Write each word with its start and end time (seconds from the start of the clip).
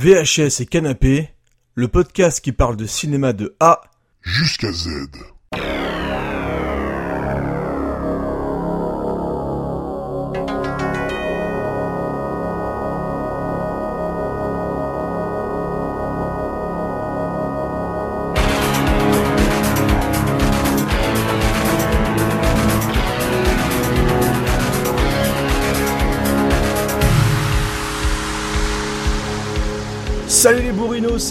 VHS 0.00 0.60
et 0.60 0.66
Canapé, 0.66 1.28
le 1.74 1.88
podcast 1.88 2.40
qui 2.40 2.52
parle 2.52 2.76
de 2.76 2.86
cinéma 2.86 3.32
de 3.32 3.56
A 3.58 3.80
jusqu'à 4.22 4.70
Z. 4.70 4.88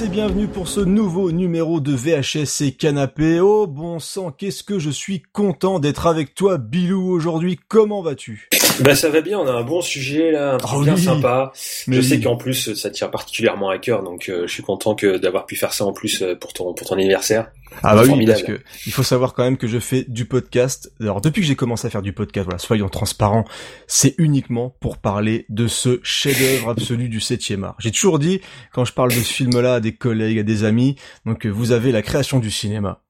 et 0.08 0.10
bienvenue 0.10 0.48
pour 0.48 0.68
ce 0.68 0.79
nouveau 0.79 1.32
numéro 1.32 1.79
de 1.79 1.93
VHS 1.93 2.61
et 2.66 2.71
Canapé. 2.71 3.39
Oh 3.39 3.68
bon 3.68 4.00
sang, 4.00 4.32
qu'est-ce 4.32 4.64
que 4.64 4.80
je 4.80 4.89
suis 4.89 5.21
content 5.33 5.80
d'être 5.80 6.07
avec 6.07 6.36
toi 6.36 6.57
Bilou 6.57 7.10
aujourd'hui. 7.11 7.60
Comment 7.68 8.02
vas-tu? 8.02 8.47
Bah 8.82 8.96
ça 8.96 9.10
va 9.10 9.21
bien, 9.21 9.39
on 9.39 9.47
a 9.47 9.52
un 9.52 9.64
bon 9.64 9.82
sujet 9.82 10.32
là, 10.32 10.54
un 10.54 10.57
truc 10.57 10.80
Oh 10.80 10.83
bien 10.83 10.96
oui. 10.96 11.02
sympa. 11.02 11.52
Mais 11.88 11.96
je 11.96 12.02
sais 12.02 12.16
oui. 12.18 12.21
qu'en 12.21 12.38
plus 12.38 12.74
ça 12.75 12.89
tient 12.89 13.07
particulièrement 13.07 13.70
à 13.70 13.80
cœur, 13.80 14.04
donc 14.04 14.30
euh, 14.30 14.46
je 14.47 14.54
suis 14.54 14.64
content 14.64 14.93
que 14.93 15.18
d'avoir 15.18 15.46
pu 15.46 15.56
faire 15.56 15.74
ça 15.74 15.83
en 15.86 15.93
plus 15.93 16.21
euh, 16.21 16.36
pour 16.36 16.54
ton 16.54 16.74
pour 16.74 16.88
ton 16.88 16.96
anniversaire. 16.96 17.50
Ah 17.83 17.96
bah 17.96 18.04
oui, 18.08 18.25
parce 18.25 18.44
que 18.44 18.60
il 18.86 18.92
faut 18.92 19.04
savoir 19.04 19.33
quand 19.33 19.44
même 19.44 19.58
que 19.58 19.68
je 19.68 19.80
fais 19.80 20.05
du 20.08 20.25
podcast. 20.25 20.92
Alors 21.02 21.21
depuis 21.21 21.42
que 21.42 21.47
j'ai 21.47 21.55
commencé 21.55 21.86
à 21.88 21.89
faire 21.89 22.02
du 22.02 22.14
podcast, 22.14 22.46
voilà, 22.46 22.60
soyons 22.60 22.89
transparents, 22.89 23.46
c'est 23.88 24.16
uniquement 24.18 24.75
pour 24.80 24.97
parler 24.97 25.46
de 25.50 25.68
ce 25.68 26.00
chef-d'œuvre 26.04 26.69
absolu 26.69 27.10
du 27.10 27.19
7e 27.19 27.64
art. 27.64 27.75
J'ai 27.80 27.92
toujours 27.92 28.19
dit 28.19 28.42
quand 28.74 28.86
je 28.86 28.94
parle 28.94 29.10
de 29.10 29.19
ce 29.19 29.33
film-là 29.33 29.75
à 29.75 29.80
des 29.80 29.92
collègues, 29.97 30.39
des 30.42 30.64
amis, 30.64 30.96
donc 31.25 31.46
euh, 31.46 31.50
vous 31.50 31.71
avez 31.71 31.92
la 31.92 32.02
création 32.02 32.39
du 32.39 32.52
cinéma. 32.52 33.03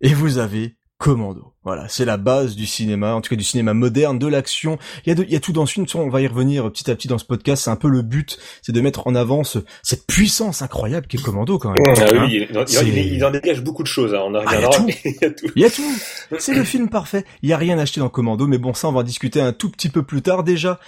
Et 0.00 0.12
vous 0.12 0.38
avez 0.38 0.76
Commando. 0.98 1.52
Voilà, 1.64 1.88
c'est 1.88 2.04
la 2.04 2.16
base 2.18 2.56
du 2.56 2.66
cinéma, 2.66 3.14
en 3.14 3.20
tout 3.20 3.30
cas 3.30 3.36
du 3.36 3.42
cinéma 3.44 3.74
moderne, 3.74 4.18
de 4.18 4.26
l'action. 4.26 4.78
Il 5.04 5.08
y 5.08 5.12
a 5.12 5.14
de- 5.14 5.24
il 5.24 5.30
y 5.32 5.36
a 5.36 5.40
tout 5.40 5.52
dans 5.52 5.64
ce 5.66 5.72
film, 5.72 5.86
on 5.94 6.08
va 6.08 6.20
y 6.20 6.26
revenir 6.26 6.70
petit 6.70 6.90
à 6.90 6.94
petit 6.94 7.08
dans 7.08 7.18
ce 7.18 7.24
podcast, 7.24 7.64
c'est 7.64 7.70
un 7.70 7.76
peu 7.76 7.88
le 7.88 8.02
but, 8.02 8.38
c'est 8.62 8.72
de 8.72 8.80
mettre 8.80 9.06
en 9.06 9.14
avant 9.14 9.44
ce- 9.44 9.58
cette 9.82 10.06
puissance 10.06 10.60
incroyable 10.62 11.06
qu'est 11.06 11.20
Commando 11.20 11.58
quand 11.58 11.70
même. 11.72 11.82
Ah 11.96 12.00
Hein 12.14 12.26
oui, 12.26 12.46
il, 12.50 12.98
il- 13.14 13.24
en 13.24 13.30
dégage 13.30 13.62
beaucoup 13.62 13.82
de 13.82 13.88
choses, 13.88 14.14
hein, 14.14 14.20
on 14.24 14.34
en 14.34 14.42
Ah, 14.46 14.54
il 14.56 14.60
y 14.60 14.64
a 14.64 14.68
reviendra. 14.68 14.76
tout. 14.78 14.86
mais 14.86 14.96
il 15.56 15.62
y 15.62 15.64
a 15.64 15.70
tout. 15.70 15.82
Tout. 15.82 16.36
C'est 16.38 16.54
le 16.54 16.64
film 16.64 16.88
parfait. 16.90 17.24
Il 17.42 17.48
y 17.48 17.52
a 17.52 17.56
rien 17.56 17.78
acheté 17.78 18.00
dans 18.00 18.08
Commando, 18.10 18.46
mais 18.46 18.58
bon, 18.58 18.72
ça, 18.74 18.88
on 18.88 18.92
va 18.92 19.00
en 19.00 19.04
discuter 19.04 19.40
un 19.40 19.52
tout 19.52 19.70
petit 19.70 19.88
peu 19.88 20.02
plus 20.02 20.20
tard. 20.22 20.44
Déjà, 20.44 20.78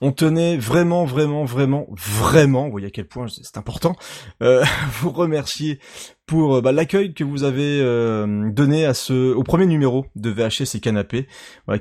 on 0.00 0.10
tenait 0.12 0.56
vraiment, 0.56 1.04
vraiment, 1.04 1.44
vraiment, 1.44 1.86
vraiment, 1.96 2.64
vous 2.66 2.72
voyez 2.72 2.88
à 2.88 2.90
quel 2.90 3.06
point 3.06 3.26
c'est 3.28 3.56
important, 3.56 3.96
euh, 4.42 4.64
vous 5.00 5.10
remercier 5.10 5.78
pour 6.26 6.56
euh, 6.56 6.60
bah, 6.60 6.72
l'accueil 6.72 7.14
que 7.14 7.24
vous 7.24 7.44
avez 7.44 7.80
euh, 7.80 8.50
donné 8.50 8.90
au 9.10 9.42
premier 9.42 9.66
numéro 9.66 10.06
de 10.16 10.30
VHS 10.30 10.76
et 10.76 10.80
Canapé, 10.80 11.26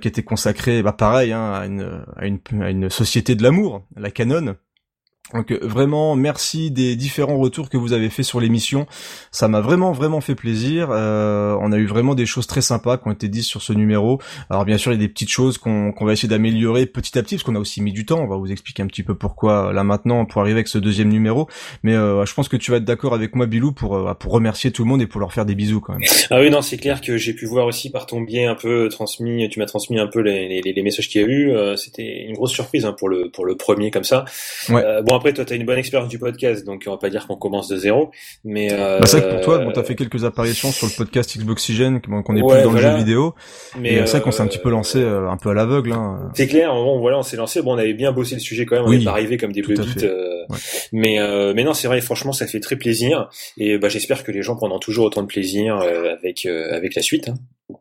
qui 0.02 0.08
était 0.08 0.24
consacré, 0.24 0.84
bah, 0.84 0.94
pareil, 0.94 1.32
hein, 1.32 1.52
à, 1.54 1.66
une, 1.66 2.04
à, 2.16 2.28
une, 2.28 2.40
à 2.62 2.70
une 2.70 2.90
société 2.90 3.36
de 3.36 3.44
l'amour, 3.44 3.86
la 3.96 4.12
Canon. 4.12 4.56
Donc 5.34 5.52
euh, 5.52 5.58
vraiment 5.62 6.16
merci 6.16 6.70
des 6.70 6.96
différents 6.96 7.38
retours 7.38 7.70
que 7.70 7.78
vous 7.78 7.94
avez 7.94 8.10
fait 8.10 8.24
sur 8.24 8.40
l'émission. 8.42 8.86
Ça 9.32 9.48
m'a 9.48 9.62
vraiment 9.62 9.92
vraiment 9.94 10.20
fait 10.22 10.36
plaisir. 10.36 10.90
Euh, 10.92 11.58
on 11.62 11.72
a 11.72 11.78
eu 11.78 11.86
vraiment 11.88 12.14
des 12.14 12.26
choses 12.26 12.46
très 12.46 12.62
sympas 12.62 12.98
qui 12.98 13.08
ont 13.08 13.12
été 13.12 13.30
dites 13.30 13.46
sur 13.46 13.62
ce 13.62 13.72
numéro. 13.74 14.20
Alors 14.50 14.66
bien 14.66 14.78
sûr 14.78 14.92
il 14.92 14.96
y 14.96 14.98
a 15.00 15.02
des 15.02 15.08
petites 15.08 15.30
choses 15.32 15.58
qu'on 15.58 15.92
qu'on 15.92 16.06
va 16.06 16.14
essayer 16.14 16.28
d'améliorer 16.28 16.86
petit 16.86 17.18
à 17.18 17.24
petit 17.24 17.36
parce 17.36 17.44
qu'on 17.44 17.56
a 17.56 17.60
aussi 17.60 17.82
mis 17.82 17.94
du 17.94 18.06
temps. 18.06 18.20
On 18.20 18.28
va 18.28 18.36
vous 18.36 18.52
expliquer 18.52 18.84
un 18.84 18.88
petit 18.88 19.02
peu 19.02 19.16
pourquoi 19.16 19.72
là 19.74 19.84
maintenant 19.84 20.26
pour 20.26 20.42
arriver 20.42 20.58
avec 20.58 20.68
ce 20.68 20.78
deuxième 20.78 21.10
numéro. 21.10 21.48
Mais 21.84 21.94
euh, 21.96 22.26
je 22.26 22.34
pense 22.34 22.48
que 22.50 22.58
tu 22.58 22.70
vas 22.70 22.78
être 22.78 22.86
d'accord 22.86 23.14
avec 23.16 23.34
moi 23.34 23.46
Bilou 23.48 23.72
pour 23.72 23.96
euh, 23.96 24.14
pour 24.14 24.34
remercier 24.34 24.72
tout 24.72 24.84
le 24.84 24.90
monde 24.90 25.02
et 25.02 25.08
pour 25.08 25.22
leur 25.22 25.34
faire 25.34 25.46
des 25.46 25.56
bisous 25.56 25.80
quand 25.82 25.94
même. 25.94 26.04
Ah 26.30 26.42
oui, 26.42 26.50
non, 26.52 26.62
c'est 26.62 26.78
clair 26.78 27.02
que 27.02 27.18
j'ai 27.18 27.34
pu 27.34 27.46
voir 27.48 27.66
aussi 27.66 27.90
par 27.90 28.06
ton 28.06 28.22
biais 28.22 28.46
un 28.46 28.56
peu 28.56 28.88
transmis, 28.90 29.48
tu 29.50 29.60
m'as 29.60 29.66
transmis 29.66 30.00
un 30.00 30.08
peu 30.08 30.20
les, 30.20 30.62
les, 30.62 30.74
les 30.74 30.84
messages 30.84 31.08
qu'il 31.10 31.22
y 31.22 31.24
a 31.24 31.28
eu. 31.28 31.52
euh, 31.52 31.76
C'était 31.78 32.26
une 32.28 32.36
grosse 32.36 32.52
surprise 32.52 32.86
hein, 32.86 32.94
pour 32.96 33.10
le 33.10 33.32
pour 33.32 33.46
le 33.46 33.56
premier 33.56 33.90
comme 33.90 34.04
ça. 34.04 34.26
Ouais. 34.70 34.84
Euh, 34.84 35.02
bon 35.14 35.18
après, 35.20 35.32
toi, 35.34 35.46
t'as 35.46 35.56
une 35.56 35.66
bonne 35.66 35.78
expérience 35.78 36.10
du 36.10 36.18
podcast, 36.18 36.66
donc 36.66 36.84
on 36.88 36.92
va 36.92 36.98
pas 36.98 37.10
dire 37.12 37.28
qu'on 37.28 37.36
commence 37.36 37.68
de 37.68 37.78
zéro, 37.78 38.10
mais 38.44 38.70
euh, 38.72 39.00
Bah, 39.00 39.06
c'est 39.06 39.20
vrai 39.20 39.30
que 39.30 39.36
pour 39.36 39.42
toi, 39.46 39.60
bon, 39.60 39.72
t'as 39.72 39.84
fait 39.84 39.96
quelques 39.96 40.26
apparitions 40.26 40.72
sur 40.72 40.88
le 40.88 40.94
podcast 40.98 41.38
Xboxygène, 41.38 42.02
qu'on 42.02 42.24
qu'on 42.24 42.36
est 42.36 42.42
Ouais, 42.42 42.56
plus 42.56 42.64
dans 42.64 42.72
le 42.72 42.80
voilà. 42.80 42.92
jeu 42.94 42.98
vidéo. 42.98 43.36
mais 43.78 43.98
euh, 44.00 44.06
c'est 44.06 44.14
vrai 44.14 44.22
qu'on 44.22 44.30
euh, 44.30 44.32
s'est 44.32 44.42
un 44.42 44.48
petit 44.48 44.58
peu 44.60 44.70
lancé 44.72 45.00
euh, 45.02 45.30
un 45.30 45.38
peu 45.38 45.50
à 45.50 45.54
l'aveugle. 45.54 45.92
Hein. 45.94 46.32
C'est 46.34 46.48
clair, 46.48 46.74
bon, 46.74 47.00
voilà, 47.00 47.20
on 47.20 47.24
s'est 47.24 47.38
lancé. 47.38 47.62
Bon, 47.62 47.76
on 47.76 47.78
avait 47.78 47.94
bien 47.94 48.12
bossé 48.12 48.34
le 48.36 48.42
sujet 48.42 48.66
quand 48.66 48.76
même. 48.76 48.86
On 48.86 48.90
Oui, 48.90 48.98
n'est 49.00 49.06
pas 49.06 49.12
arrivé 49.12 49.38
comme 49.38 49.52
des 49.52 49.62
fait. 49.62 50.04
euh, 50.04 50.30
Ouais. 50.50 50.58
Mais 50.92 51.20
euh, 51.22 51.54
mais 51.56 51.64
non, 51.64 51.74
c'est 51.74 51.88
vrai. 51.88 52.02
Franchement, 52.02 52.34
ça 52.34 52.48
fait 52.48 52.60
très 52.60 52.76
plaisir. 52.76 53.30
Et 53.58 53.78
bah, 53.78 53.88
j'espère 53.88 54.24
que 54.26 54.32
les 54.32 54.42
gens 54.42 54.56
prendront 54.58 54.80
toujours 54.80 55.06
autant 55.06 55.22
de 55.22 55.28
plaisir 55.28 55.78
euh, 55.80 56.14
avec 56.20 56.46
euh, 56.46 56.76
avec 56.76 56.96
la 56.96 57.02
suite. 57.02 57.30
hein. 57.30 57.36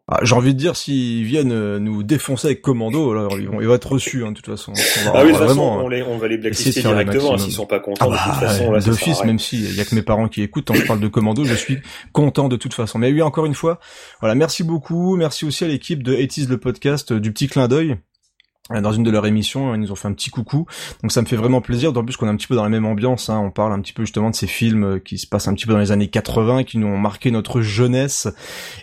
Ah, 0.09 0.21
J'ai 0.23 0.35
envie 0.35 0.55
de 0.55 0.59
dire, 0.59 0.77
s'ils 0.77 1.25
viennent 1.25 1.53
euh, 1.53 1.79
nous 1.79 2.03
défoncer 2.03 2.47
avec 2.49 2.63
Commando, 2.63 3.13
là, 3.13 3.29
ils 3.39 3.49
vont, 3.49 3.61
ils 3.61 3.67
vont 3.67 3.75
être 3.75 3.91
reçus, 3.91 4.25
hein, 4.25 4.31
de 4.31 4.37
toute 4.37 4.47
façon. 4.47 4.73
On 4.73 5.05
va- 5.05 5.13
Ah 5.17 5.23
oui, 5.25 5.33
de 5.33 5.37
toute 5.37 5.47
façon, 5.47 5.55
vraiment, 5.55 5.85
on, 5.85 5.89
les, 5.89 6.03
on 6.03 6.19
va 6.19 6.29
les 6.29 6.39
blacklister 6.39 6.83
directement. 6.83 7.35
hein. 7.35 7.39
S'ils 7.39 7.53
sont 7.53 7.67
pas 7.67 7.81
contents, 7.81 8.09
Ah 8.11 8.13
de 8.13 8.33
toute 8.33 8.41
bah, 8.41 8.49
façon, 8.49 8.71
là, 8.71 8.81
d'office, 8.81 9.25
même 9.25 9.39
s'il 9.39 9.75
y 9.75 9.81
a 9.81 9.85
que 9.85 9.95
mes 9.95 10.03
parents 10.03 10.29
qui 10.29 10.43
écoutent, 10.43 10.67
quand 10.69 10.75
je 10.75 10.87
parle 10.87 11.01
de 11.01 11.09
Commando, 11.09 11.45
je 11.45 11.55
suis 11.55 11.79
content 12.13 12.49
de 12.49 12.57
toute 12.57 12.75
façon. 12.75 12.99
Mais 12.99 13.11
oui, 13.13 13.23
encore 13.23 13.45
une 13.47 13.55
fois, 13.55 13.81
voilà, 14.21 14.35
merci 14.35 14.63
beaucoup, 14.63 15.17
merci 15.17 15.45
aussi 15.45 15.65
à 15.65 15.69
l'équipe 15.69 16.03
de 16.03 16.15
80 16.15 16.47
le 16.49 16.59
podcast, 16.59 17.13
euh, 17.13 17.21
du 17.21 17.33
petit 17.33 17.49
clin 17.49 17.67
d'œil. 17.69 17.97
Euh, 18.75 18.81
Dans 18.81 18.93
une 18.93 19.03
de 19.03 19.11
leurs 19.11 19.27
émissions, 19.27 19.75
ils 19.75 19.81
nous 19.81 19.93
ont 19.93 19.97
fait 19.97 20.09
un 20.09 20.13
petit 20.13 20.31
coucou, 20.31 20.67
donc 21.03 21.13
ça 21.13 21.23
me 21.23 21.27
fait 21.27 21.37
vraiment 21.37 21.61
plaisir. 21.61 21.93
D'autant 21.93 22.05
plus 22.05 22.17
qu'on 22.17 22.27
est 22.27 22.31
un 22.31 22.37
petit 22.37 22.47
peu 22.47 22.55
dans 22.57 22.63
la 22.65 22.69
même 22.69 22.87
ambiance. 22.87 23.29
Hein. 23.31 23.39
On 23.39 23.51
parle 23.51 23.73
un 23.73 23.81
petit 23.81 23.93
peu 23.93 24.03
justement 24.05 24.31
de 24.31 24.35
ces 24.35 24.47
films 24.47 24.85
euh, 24.85 24.99
qui 24.99 25.19
se 25.19 25.27
passent 25.27 25.49
un 25.49 25.55
petit 25.55 25.67
peu 25.67 25.73
dans 25.73 25.79
les 25.79 25.93
années 25.93 26.09
80, 26.09 26.65
qui 26.65 26.79
nous 26.79 26.87
ont 26.87 26.99
marqué 26.99 27.31
notre 27.31 27.61
jeunesse. 27.61 28.29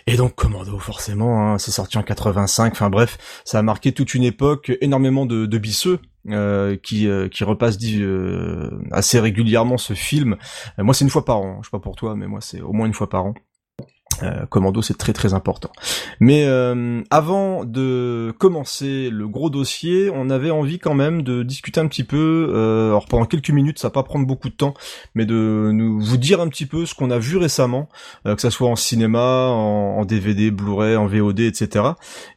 Et 0.06 0.16
donc 0.16 0.34
Commando, 0.34 0.78
forcément, 0.78 1.52
hein, 1.52 1.58
c'est 1.58 1.70
sorti 1.70 1.98
en 1.98 2.02
85. 2.02 2.72
Enfin 2.72 2.90
bref, 2.90 3.18
ça 3.44 3.58
a 3.58 3.62
marqué 3.62 3.92
toute 3.92 4.14
une 4.14 4.24
époque, 4.24 4.72
énormément 4.80 5.26
de, 5.26 5.46
de 5.46 5.58
bisseux. 5.58 5.98
euh, 6.28 6.76
qui 6.76 7.08
euh, 7.08 7.28
qui 7.28 7.44
repasse 7.44 7.78
euh, 7.82 8.70
assez 8.90 9.18
régulièrement 9.20 9.78
ce 9.78 9.94
film. 9.94 10.36
Euh, 10.78 10.84
moi, 10.84 10.92
c'est 10.94 11.04
une 11.04 11.10
fois 11.10 11.24
par 11.24 11.38
an. 11.38 11.58
Je 11.62 11.68
sais 11.68 11.70
pas 11.70 11.78
pour 11.80 11.96
toi, 11.96 12.14
mais 12.14 12.26
moi, 12.26 12.40
c'est 12.42 12.60
au 12.60 12.72
moins 12.72 12.86
une 12.86 12.92
fois 12.94 13.08
par 13.08 13.24
an. 13.24 13.34
Euh, 14.22 14.44
Commando, 14.50 14.82
c'est 14.82 14.98
très 14.98 15.12
très 15.12 15.32
important. 15.32 15.70
Mais 16.18 16.44
euh, 16.44 17.00
avant 17.10 17.64
de 17.64 18.34
commencer 18.38 19.08
le 19.10 19.26
gros 19.28 19.48
dossier, 19.48 20.10
on 20.14 20.28
avait 20.28 20.50
envie 20.50 20.78
quand 20.78 20.94
même 20.94 21.22
de 21.22 21.42
discuter 21.42 21.80
un 21.80 21.86
petit 21.88 22.04
peu. 22.04 22.50
Euh, 22.54 22.88
alors 22.88 23.06
pendant 23.06 23.24
quelques 23.24 23.50
minutes, 23.50 23.78
ça 23.78 23.88
va 23.88 23.92
pas 23.92 24.02
prendre 24.02 24.26
beaucoup 24.26 24.48
de 24.50 24.54
temps, 24.54 24.74
mais 25.14 25.24
de 25.24 25.70
nous 25.72 26.00
vous 26.00 26.16
dire 26.18 26.40
un 26.40 26.48
petit 26.48 26.66
peu 26.66 26.84
ce 26.84 26.94
qu'on 26.94 27.10
a 27.10 27.18
vu 27.18 27.36
récemment, 27.38 27.88
euh, 28.26 28.34
que 28.34 28.42
ça 28.42 28.50
soit 28.50 28.68
en 28.68 28.76
cinéma, 28.76 29.46
en, 29.48 29.98
en 30.00 30.04
DVD, 30.04 30.50
Blu-ray, 30.50 30.96
en 30.96 31.06
VOD, 31.06 31.40
etc. 31.40 31.84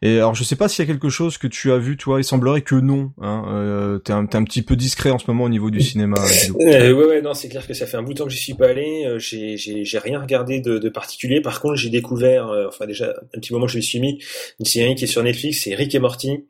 Et 0.01 0.17
alors 0.17 0.35
je 0.35 0.43
sais 0.43 0.55
pas 0.55 0.69
s'il 0.69 0.85
y 0.85 0.89
a 0.89 0.91
quelque 0.91 1.09
chose 1.09 1.37
que 1.37 1.47
tu 1.47 1.71
as 1.71 1.77
vu, 1.77 1.97
toi. 1.97 2.19
Il 2.21 2.23
semblerait 2.23 2.61
que 2.61 2.75
non. 2.75 3.11
Hein, 3.21 3.43
euh, 3.49 3.97
t'es 3.99 4.13
un, 4.13 4.25
petit 4.25 4.61
peu 4.61 4.75
discret 4.77 5.09
en 5.09 5.17
ce 5.19 5.25
moment 5.27 5.43
au 5.43 5.49
niveau 5.49 5.69
du 5.69 5.81
cinéma. 5.81 6.17
Euh, 6.61 6.93
ouais, 6.93 7.05
ouais, 7.05 7.21
non, 7.21 7.33
c'est 7.33 7.49
clair 7.49 7.67
que 7.67 7.73
ça 7.73 7.85
fait 7.85 7.97
un 7.97 8.03
bout 8.03 8.13
de 8.13 8.19
temps 8.19 8.25
que 8.25 8.31
j'y 8.31 8.39
suis 8.39 8.53
pas 8.53 8.69
allé. 8.69 9.03
euh, 9.05 9.19
J'ai, 9.19 9.57
j'ai, 9.57 9.83
j'ai 9.83 9.97
rien 9.99 10.19
regardé 10.21 10.61
de, 10.61 10.77
de 10.77 10.89
particulier. 10.89 11.41
Par 11.41 11.59
j'ai 11.75 11.89
découvert, 11.89 12.49
euh, 12.49 12.67
enfin 12.67 12.85
déjà 12.85 13.13
un 13.35 13.39
petit 13.39 13.53
moment 13.53 13.67
je 13.67 13.77
me 13.77 13.81
suis 13.81 13.99
mis, 13.99 14.19
une 14.59 14.65
série 14.65 14.95
qui 14.95 15.05
est 15.05 15.07
sur 15.07 15.23
Netflix, 15.23 15.61
c'est 15.63 15.75
Rick 15.75 15.95
et 15.95 15.99
Morty. 15.99 16.45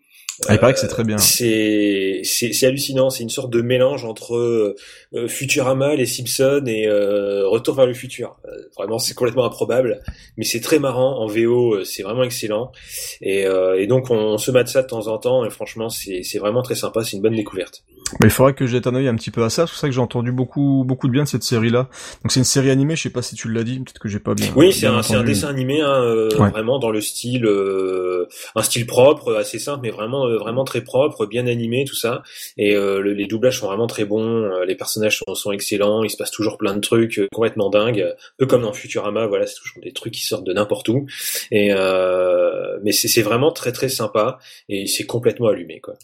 Ah, 0.47 0.53
il 0.55 0.59
paraît 0.59 0.73
que 0.73 0.79
c'est 0.79 0.87
très 0.87 1.03
bien. 1.03 1.17
C'est, 1.17 2.21
c'est, 2.23 2.65
hallucinant. 2.65 3.09
C'est 3.09 3.23
une 3.23 3.29
sorte 3.29 3.49
de 3.51 3.61
mélange 3.61 4.05
entre 4.05 4.35
euh, 4.35 4.75
euh, 5.13 5.27
Futurama, 5.27 5.95
les 5.95 6.05
Simpsons 6.05 6.63
et 6.65 6.87
euh, 6.87 7.47
Retour 7.47 7.75
vers 7.75 7.85
le 7.85 7.93
futur. 7.93 8.37
Vraiment, 8.77 8.99
c'est 8.99 9.13
complètement 9.13 9.45
improbable, 9.45 10.01
mais 10.37 10.43
c'est 10.45 10.61
très 10.61 10.79
marrant. 10.79 11.19
En 11.19 11.27
VO, 11.27 11.83
c'est 11.83 12.03
vraiment 12.03 12.23
excellent. 12.23 12.71
Et, 13.21 13.45
euh, 13.45 13.79
et 13.79 13.87
donc, 13.87 14.09
on, 14.09 14.15
on 14.17 14.37
se 14.37 14.51
mate 14.51 14.67
ça 14.67 14.81
de 14.81 14.87
temps 14.87 15.07
en 15.07 15.17
temps. 15.17 15.45
Et 15.45 15.49
franchement, 15.49 15.89
c'est, 15.89 16.23
c'est 16.23 16.39
vraiment 16.39 16.61
très 16.61 16.75
sympa. 16.75 17.03
C'est 17.03 17.15
une 17.17 17.21
bonne 17.23 17.35
découverte. 17.35 17.83
Mais 18.19 18.27
il 18.27 18.31
faudrait 18.31 18.53
que 18.53 18.67
jette 18.67 18.85
un 18.85 18.95
œil 18.95 19.07
un 19.07 19.15
petit 19.15 19.31
peu 19.31 19.43
à 19.43 19.49
ça. 19.49 19.65
C'est 19.65 19.71
pour 19.71 19.79
ça 19.79 19.87
que 19.87 19.93
j'ai 19.93 20.01
entendu 20.01 20.31
beaucoup 20.31 20.83
beaucoup 20.85 21.07
de 21.07 21.13
bien 21.13 21.23
de 21.23 21.27
cette 21.27 21.43
série-là. 21.43 21.89
Donc 22.21 22.31
c'est 22.31 22.39
une 22.39 22.43
série 22.45 22.69
animée. 22.69 22.95
Je 22.95 23.03
sais 23.03 23.09
pas 23.09 23.21
si 23.21 23.35
tu 23.35 23.49
l'as 23.49 23.63
dit. 23.63 23.79
Peut-être 23.79 23.99
que 23.99 24.09
j'ai 24.09 24.19
pas 24.19 24.35
bien. 24.35 24.51
Oui, 24.55 24.71
c'est 24.71 24.85
un, 24.85 25.01
un 25.01 25.23
dessin 25.23 25.47
animé, 25.47 25.81
hein, 25.81 26.03
euh, 26.03 26.29
Ouais. 26.37 26.49
vraiment 26.49 26.79
dans 26.79 26.89
le 26.91 27.01
style, 27.01 27.45
euh, 27.45 28.27
un 28.55 28.61
style 28.63 28.85
propre, 28.85 29.33
assez 29.35 29.59
simple, 29.59 29.79
mais 29.83 29.89
vraiment, 29.89 30.27
vraiment 30.37 30.63
très 30.63 30.81
propre, 30.81 31.25
bien 31.25 31.47
animé, 31.47 31.85
tout 31.85 31.95
ça. 31.95 32.23
Et 32.57 32.75
euh, 32.75 32.99
le- 33.01 33.13
les 33.13 33.25
doublages 33.27 33.59
sont 33.59 33.67
vraiment 33.67 33.87
très 33.87 34.05
bons, 34.05 34.23
euh, 34.43 34.65
les 34.65 34.75
personnages 34.75 35.19
sont, 35.19 35.35
sont 35.35 35.51
excellents, 35.51 36.03
il 36.03 36.09
se 36.09 36.17
passe 36.17 36.31
toujours 36.31 36.57
plein 36.57 36.75
de 36.75 36.81
trucs 36.81 37.19
euh, 37.19 37.27
complètement 37.33 37.69
dingues, 37.69 38.01
un 38.01 38.13
peu 38.37 38.45
comme 38.45 38.61
dans 38.63 38.73
Futurama, 38.73 39.27
voilà, 39.27 39.45
c'est 39.47 39.55
toujours 39.55 39.81
des 39.83 39.93
trucs 39.93 40.13
qui 40.13 40.23
sortent 40.25 40.45
de 40.45 40.53
n'importe 40.53 40.89
où. 40.89 41.05
Et 41.51 41.69
euh, 41.73 42.79
mais 42.83 42.91
c'est 42.91 43.07
c'est 43.07 43.21
vraiment 43.21 43.51
très 43.51 43.71
très 43.71 43.89
sympa 43.89 44.39
et 44.69 44.87
c'est 44.87 45.05
complètement 45.05 45.47
allumé, 45.47 45.79
quoi. 45.79 45.95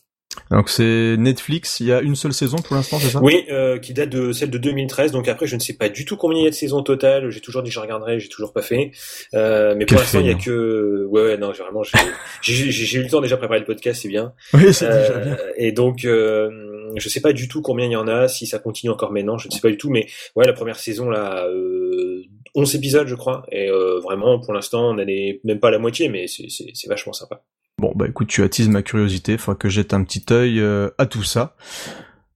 Donc 0.52 0.70
c'est 0.70 1.16
Netflix. 1.18 1.80
Il 1.80 1.88
y 1.88 1.92
a 1.94 2.02
une 2.02 2.16
seule 2.16 2.34
saison 2.34 2.58
pour 2.58 2.76
l'instant, 2.76 3.00
c'est 3.00 3.10
ça? 3.10 3.20
Oui, 3.22 3.46
euh, 3.52 3.78
qui 3.80 3.94
date 3.94 4.10
de 4.10 4.31
celle 4.31 4.50
de 4.50 4.58
2013. 4.58 5.12
Donc 5.12 5.28
après, 5.28 5.48
je 5.48 5.56
ne 5.56 5.60
sais 5.60 5.74
pas 5.74 5.90
du 5.90 6.06
tout 6.06 6.18
combien 6.18 6.40
il 6.40 6.44
y 6.44 6.48
a 6.48 6.50
de 6.50 6.56
saisons 6.56 6.81
totales. 6.84 7.30
J'ai 7.30 7.40
toujours 7.42 7.62
dit 7.64 7.70
que 7.70 7.74
je 7.76 7.80
regarderais, 7.80 8.20
j'ai 8.20 8.30
toujours 8.30 8.54
pas 8.54 8.62
fait. 8.62 8.92
Euh, 9.34 9.74
mais 9.76 9.86
Quel 9.86 9.96
pour 9.96 10.02
l'instant, 10.02 10.20
il 10.20 10.28
y 10.28 10.30
a 10.31 10.36
que. 10.36 11.06
Ouais, 11.06 11.22
ouais, 11.24 11.38
non, 11.38 11.52
j'ai 11.54 11.64
vraiment, 11.64 11.81
j'ai 12.42 12.98
eu 12.98 13.04
le 13.04 13.10
temps 13.10 13.22
déjà 13.22 13.36
de 13.36 13.40
préparer 13.40 13.60
le 13.60 13.66
podcast, 13.66 14.02
c'est 14.02 14.08
bien. 14.08 14.34
Oui, 14.54 14.74
c'est 14.74 14.86
Euh, 14.86 15.00
déjà 15.08 15.20
bien. 15.20 15.38
et 15.58 15.72
donc, 15.72 16.06
euh, 16.06 16.50
je 16.96 17.10
sais 17.10 17.22
pas 17.22 17.34
du 17.34 17.48
tout 17.48 17.62
combien 17.62 17.86
il 17.86 17.92
y 17.92 17.96
en 17.96 18.08
a, 18.08 18.28
si 18.28 18.48
ça 18.48 18.60
continue 18.60 18.92
encore 18.92 19.12
maintenant, 19.12 19.38
je 19.38 19.48
ne 19.48 19.52
sais 19.54 19.62
pas 19.62 19.70
du 19.70 19.78
tout, 19.78 19.90
mais 19.90 20.08
ouais, 20.36 20.46
la 20.46 20.54
première 20.54 20.80
saison 20.80 21.10
là, 21.10 21.46
euh, 21.48 22.24
11 22.56 22.76
épisodes 22.76 23.08
je 23.08 23.14
crois, 23.16 23.46
et 23.52 23.70
euh, 23.70 24.00
vraiment 24.00 24.40
pour 24.40 24.54
l'instant 24.54 24.90
on 24.90 24.96
n'est 24.96 25.40
même 25.44 25.60
pas 25.60 25.68
à 25.68 25.72
la 25.72 25.78
moitié, 25.80 26.10
mais 26.10 26.26
c'est 26.28 26.88
vachement 26.90 27.14
sympa. 27.14 27.44
Bon 27.80 27.94
bah 27.96 28.08
écoute, 28.10 28.28
tu 28.28 28.44
attises 28.44 28.68
ma 28.68 28.81
curiosité, 28.81 29.38
faut 29.38 29.56
que 29.56 29.70
jette 29.70 29.94
un 29.94 30.04
petit 30.04 30.26
œil 30.31 30.60
euh, 30.60 30.90
à 30.98 31.06
tout 31.06 31.24
ça. 31.24 31.56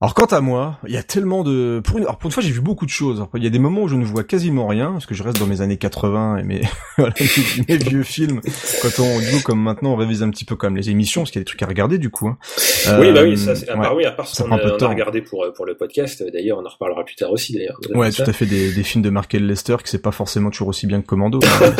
Alors 0.04 0.12
quant 0.12 0.26
à 0.26 0.42
moi, 0.42 0.76
il 0.86 0.92
y 0.92 0.98
a 0.98 1.02
tellement 1.02 1.44
de 1.44 1.80
pour 1.82 1.96
une, 1.96 2.04
alors 2.04 2.18
pour 2.18 2.28
une 2.28 2.32
fois 2.32 2.42
j'ai 2.42 2.50
vu 2.50 2.60
beaucoup 2.60 2.84
de 2.84 2.90
choses. 2.90 3.26
il 3.36 3.42
y 3.42 3.46
a 3.46 3.50
des 3.50 3.58
moments 3.58 3.84
où 3.84 3.88
je 3.88 3.96
ne 3.96 4.04
vois 4.04 4.22
quasiment 4.22 4.66
rien 4.66 4.92
parce 4.92 5.06
que 5.06 5.14
je 5.14 5.22
reste 5.22 5.38
dans 5.38 5.46
mes 5.46 5.62
années 5.62 5.78
80 5.78 6.36
et 6.36 6.42
mes, 6.46 6.60
mes, 6.98 7.76
vieux 7.78 8.02
films. 8.02 8.42
Quand 8.82 9.02
on 9.02 9.18
du 9.18 9.30
coup 9.30 9.42
comme 9.42 9.62
maintenant 9.62 9.92
on 9.92 9.96
révise 9.96 10.22
un 10.22 10.28
petit 10.28 10.44
peu 10.44 10.56
comme 10.56 10.76
les 10.76 10.90
émissions 10.90 11.22
parce 11.22 11.30
qu'il 11.30 11.38
y 11.38 11.40
a 11.40 11.44
des 11.44 11.46
trucs 11.46 11.62
à 11.62 11.66
regarder 11.66 11.96
du 11.96 12.10
coup. 12.10 12.28
Hein. 12.28 12.36
oui 13.00 13.12
bah 13.12 13.22
oui 13.22 13.38
ça 13.38 13.52
à 13.66 13.78
part 13.78 13.96
oui 13.96 14.04
à 14.04 14.12
part 14.12 14.28
ce 14.28 14.42
qu'on 14.42 14.52
a, 14.52 14.60
on 14.62 14.78
a 14.78 14.88
regardé 14.88 15.22
pour 15.22 15.46
pour 15.56 15.64
le 15.64 15.74
podcast 15.74 16.22
d'ailleurs 16.30 16.58
on 16.58 16.66
en 16.66 16.68
reparlera 16.68 17.02
plus 17.02 17.16
tard 17.16 17.32
aussi 17.32 17.54
d'ailleurs. 17.54 17.80
Ouais 17.94 18.12
tout 18.12 18.24
à 18.26 18.32
fait 18.34 18.44
des, 18.44 18.74
des 18.74 18.82
films 18.82 19.02
de 19.02 19.08
Mark 19.08 19.32
Lester 19.32 19.76
que 19.82 19.88
c'est 19.88 20.02
pas 20.02 20.12
forcément 20.12 20.50
toujours 20.50 20.68
aussi 20.68 20.86
bien 20.86 21.00
que 21.00 21.06
Commando. 21.06 21.40
Hein, 21.42 21.72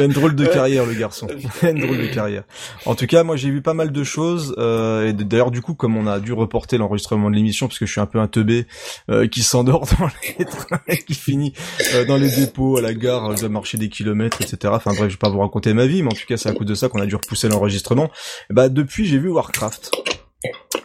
une 0.00 0.08
drôle 0.12 0.34
de 0.34 0.46
carrière 0.46 0.84
le 0.84 0.94
garçon. 0.94 1.28
une 1.62 1.78
drôle 1.78 1.98
de 1.98 2.12
carrière. 2.12 2.42
En 2.86 2.96
tout 2.96 3.06
cas 3.06 3.22
moi 3.22 3.36
j'ai 3.36 3.50
vu 3.50 3.62
pas 3.62 3.74
mal 3.74 3.92
de 3.92 4.02
choses 4.02 4.56
euh, 4.58 5.06
et 5.06 5.12
d'ailleurs 5.12 5.52
du 5.52 5.62
coup 5.62 5.74
comme 5.74 5.96
on 5.96 6.08
a 6.08 6.18
dû 6.24 6.32
reporter 6.32 6.78
l'enregistrement 6.78 7.30
de 7.30 7.36
l'émission 7.36 7.68
parce 7.68 7.78
que 7.78 7.86
je 7.86 7.92
suis 7.92 8.00
un 8.00 8.06
peu 8.06 8.18
un 8.18 8.26
teubé 8.26 8.66
euh, 9.10 9.28
qui 9.28 9.42
s'endort 9.42 9.86
dans 9.98 10.08
les 10.38 10.44
trains 10.44 10.80
et 10.88 10.98
qui 10.98 11.14
finit 11.14 11.52
euh, 11.94 12.04
dans 12.04 12.16
les 12.16 12.30
dépôts 12.30 12.76
à 12.76 12.80
la 12.80 12.94
gare, 12.94 13.30
euh, 13.30 13.36
je 13.36 13.40
dois 13.40 13.48
marcher 13.48 13.78
des 13.78 13.88
kilomètres, 13.88 14.40
etc. 14.40 14.72
Enfin 14.76 14.92
bref, 14.92 15.08
je 15.08 15.14
vais 15.14 15.18
pas 15.18 15.28
vous 15.28 15.40
raconter 15.40 15.72
ma 15.74 15.86
vie, 15.86 16.02
mais 16.02 16.12
en 16.12 16.16
tout 16.16 16.26
cas 16.26 16.36
c'est 16.36 16.48
à 16.48 16.52
cause 16.52 16.66
de 16.66 16.74
ça 16.74 16.88
qu'on 16.88 17.00
a 17.00 17.06
dû 17.06 17.14
repousser 17.14 17.48
l'enregistrement. 17.48 18.10
Bah 18.50 18.68
depuis 18.68 19.06
j'ai 19.06 19.18
vu 19.18 19.28
Warcraft. 19.28 19.92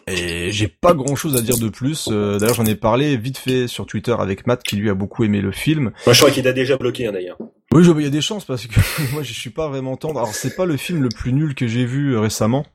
Et 0.07 0.51
j'ai 0.51 0.67
pas 0.67 0.93
grand 0.93 1.15
chose 1.15 1.35
à 1.35 1.41
dire 1.41 1.59
de 1.59 1.69
plus. 1.69 2.07
d'ailleurs, 2.07 2.55
j'en 2.55 2.65
ai 2.65 2.75
parlé 2.75 3.15
vite 3.15 3.37
fait 3.37 3.67
sur 3.67 3.85
Twitter 3.85 4.15
avec 4.17 4.47
Matt 4.47 4.63
qui 4.63 4.75
lui 4.75 4.89
a 4.89 4.95
beaucoup 4.95 5.23
aimé 5.23 5.39
le 5.39 5.51
film. 5.51 5.91
Moi, 6.07 6.13
je 6.13 6.19
crois 6.19 6.31
qu'il 6.31 6.47
a 6.47 6.53
déjà 6.53 6.77
bloqué 6.77 7.05
hein, 7.05 7.11
d'ailleurs. 7.11 7.37
Oui, 7.71 7.83
il 7.85 8.03
y 8.03 8.07
a 8.07 8.09
des 8.09 8.21
chances 8.21 8.45
parce 8.45 8.65
que 8.65 8.79
moi, 9.13 9.21
je 9.21 9.33
suis 9.33 9.51
pas 9.51 9.67
vraiment 9.67 9.95
tendre. 9.97 10.19
Alors, 10.19 10.33
c'est 10.33 10.55
pas 10.55 10.65
le 10.65 10.77
film 10.77 11.03
le 11.03 11.09
plus 11.09 11.31
nul 11.31 11.53
que 11.53 11.67
j'ai 11.67 11.85
vu 11.85 12.17
récemment. 12.17 12.65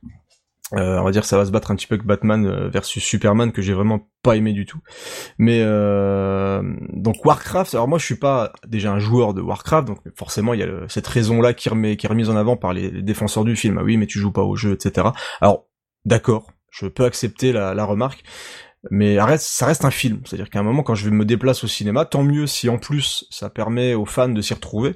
Euh, 0.75 0.99
on 0.99 1.03
va 1.03 1.11
dire 1.11 1.21
que 1.21 1.27
ça 1.27 1.37
va 1.37 1.45
se 1.45 1.51
battre 1.51 1.71
un 1.71 1.75
petit 1.75 1.87
peu 1.87 1.95
avec 1.95 2.05
Batman 2.05 2.45
euh, 2.45 2.67
versus 2.67 3.03
Superman 3.03 3.51
que 3.51 3.61
j'ai 3.61 3.73
vraiment 3.73 4.09
pas 4.23 4.35
aimé 4.35 4.51
du 4.51 4.65
tout. 4.65 4.79
Mais 5.37 5.61
euh, 5.63 6.61
donc 6.91 7.23
Warcraft, 7.23 7.73
alors 7.75 7.87
moi 7.87 7.97
je 7.97 8.05
suis 8.05 8.17
pas 8.17 8.51
déjà 8.67 8.91
un 8.91 8.99
joueur 8.99 9.33
de 9.33 9.41
Warcraft, 9.41 9.87
donc 9.87 9.99
forcément 10.15 10.53
il 10.53 10.59
y 10.59 10.63
a 10.63 10.69
cette 10.89 11.07
raison 11.07 11.41
là 11.41 11.53
qui, 11.53 11.69
qui 11.69 12.05
est 12.05 12.09
remise 12.09 12.29
en 12.29 12.35
avant 12.35 12.57
par 12.57 12.73
les, 12.73 12.89
défenseurs 13.01 13.45
du 13.45 13.55
film. 13.55 13.77
Ah 13.77 13.83
oui, 13.83 13.97
mais 13.97 14.07
tu 14.07 14.19
joues 14.19 14.31
pas 14.31 14.43
au 14.43 14.55
jeu, 14.55 14.73
etc. 14.73 15.07
Alors 15.39 15.65
d'accord, 16.03 16.51
je 16.71 16.87
peux 16.87 17.05
accepter 17.05 17.53
la, 17.53 17.85
remarque, 17.85 18.23
mais 18.91 19.17
ça 19.37 19.65
reste 19.67 19.85
un 19.85 19.91
film. 19.91 20.21
C'est-à-dire 20.25 20.49
qu'à 20.49 20.59
un 20.59 20.63
moment 20.63 20.83
quand 20.83 20.95
je 20.95 21.09
me 21.09 21.23
déplace 21.23 21.63
au 21.63 21.67
cinéma, 21.67 22.03
tant 22.05 22.23
mieux 22.23 22.47
si 22.47 22.67
en 22.67 22.77
plus 22.77 23.25
ça 23.29 23.49
permet 23.49 23.93
aux 23.93 24.05
fans 24.05 24.29
de 24.29 24.41
s'y 24.41 24.53
retrouver. 24.53 24.95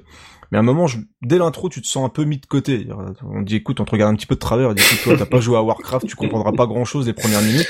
Mais 0.50 0.58
à 0.58 0.60
un 0.60 0.64
moment, 0.64 0.86
je, 0.86 0.98
dès 1.22 1.38
l'intro, 1.38 1.68
tu 1.68 1.80
te 1.80 1.86
sens 1.86 2.04
un 2.04 2.08
peu 2.08 2.24
mis 2.24 2.38
de 2.38 2.46
côté. 2.46 2.88
On 3.22 3.42
dit, 3.42 3.56
écoute, 3.56 3.80
on 3.80 3.84
te 3.84 3.90
regarde 3.90 4.12
un 4.12 4.16
petit 4.16 4.26
peu 4.26 4.34
de 4.34 4.40
travers, 4.40 4.70
on 4.70 4.74
dit, 4.74 4.82
écoute, 4.82 5.00
toi, 5.04 5.16
t'as 5.16 5.26
pas 5.26 5.40
joué 5.40 5.56
à 5.56 5.62
Warcraft, 5.62 6.06
tu 6.06 6.16
comprendras 6.16 6.52
pas 6.52 6.66
grand 6.66 6.84
chose 6.84 7.06
les 7.06 7.12
premières 7.12 7.42
minutes. 7.42 7.68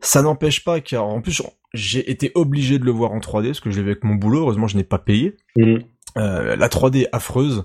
Ça 0.00 0.22
n'empêche 0.22 0.64
pas 0.64 0.80
car, 0.80 1.06
en 1.06 1.20
plus, 1.20 1.42
j'ai 1.74 2.10
été 2.10 2.32
obligé 2.34 2.78
de 2.78 2.84
le 2.84 2.92
voir 2.92 3.12
en 3.12 3.18
3D, 3.18 3.46
parce 3.48 3.60
que 3.60 3.70
je 3.70 3.76
l'ai 3.76 3.82
vu 3.82 3.90
avec 3.90 4.04
mon 4.04 4.14
boulot, 4.14 4.40
heureusement, 4.40 4.66
je 4.66 4.76
n'ai 4.76 4.84
pas 4.84 4.98
payé. 4.98 5.36
Mm. 5.56 5.78
Euh, 6.16 6.54
la 6.54 6.68
3D 6.68 7.08
affreuse. 7.10 7.64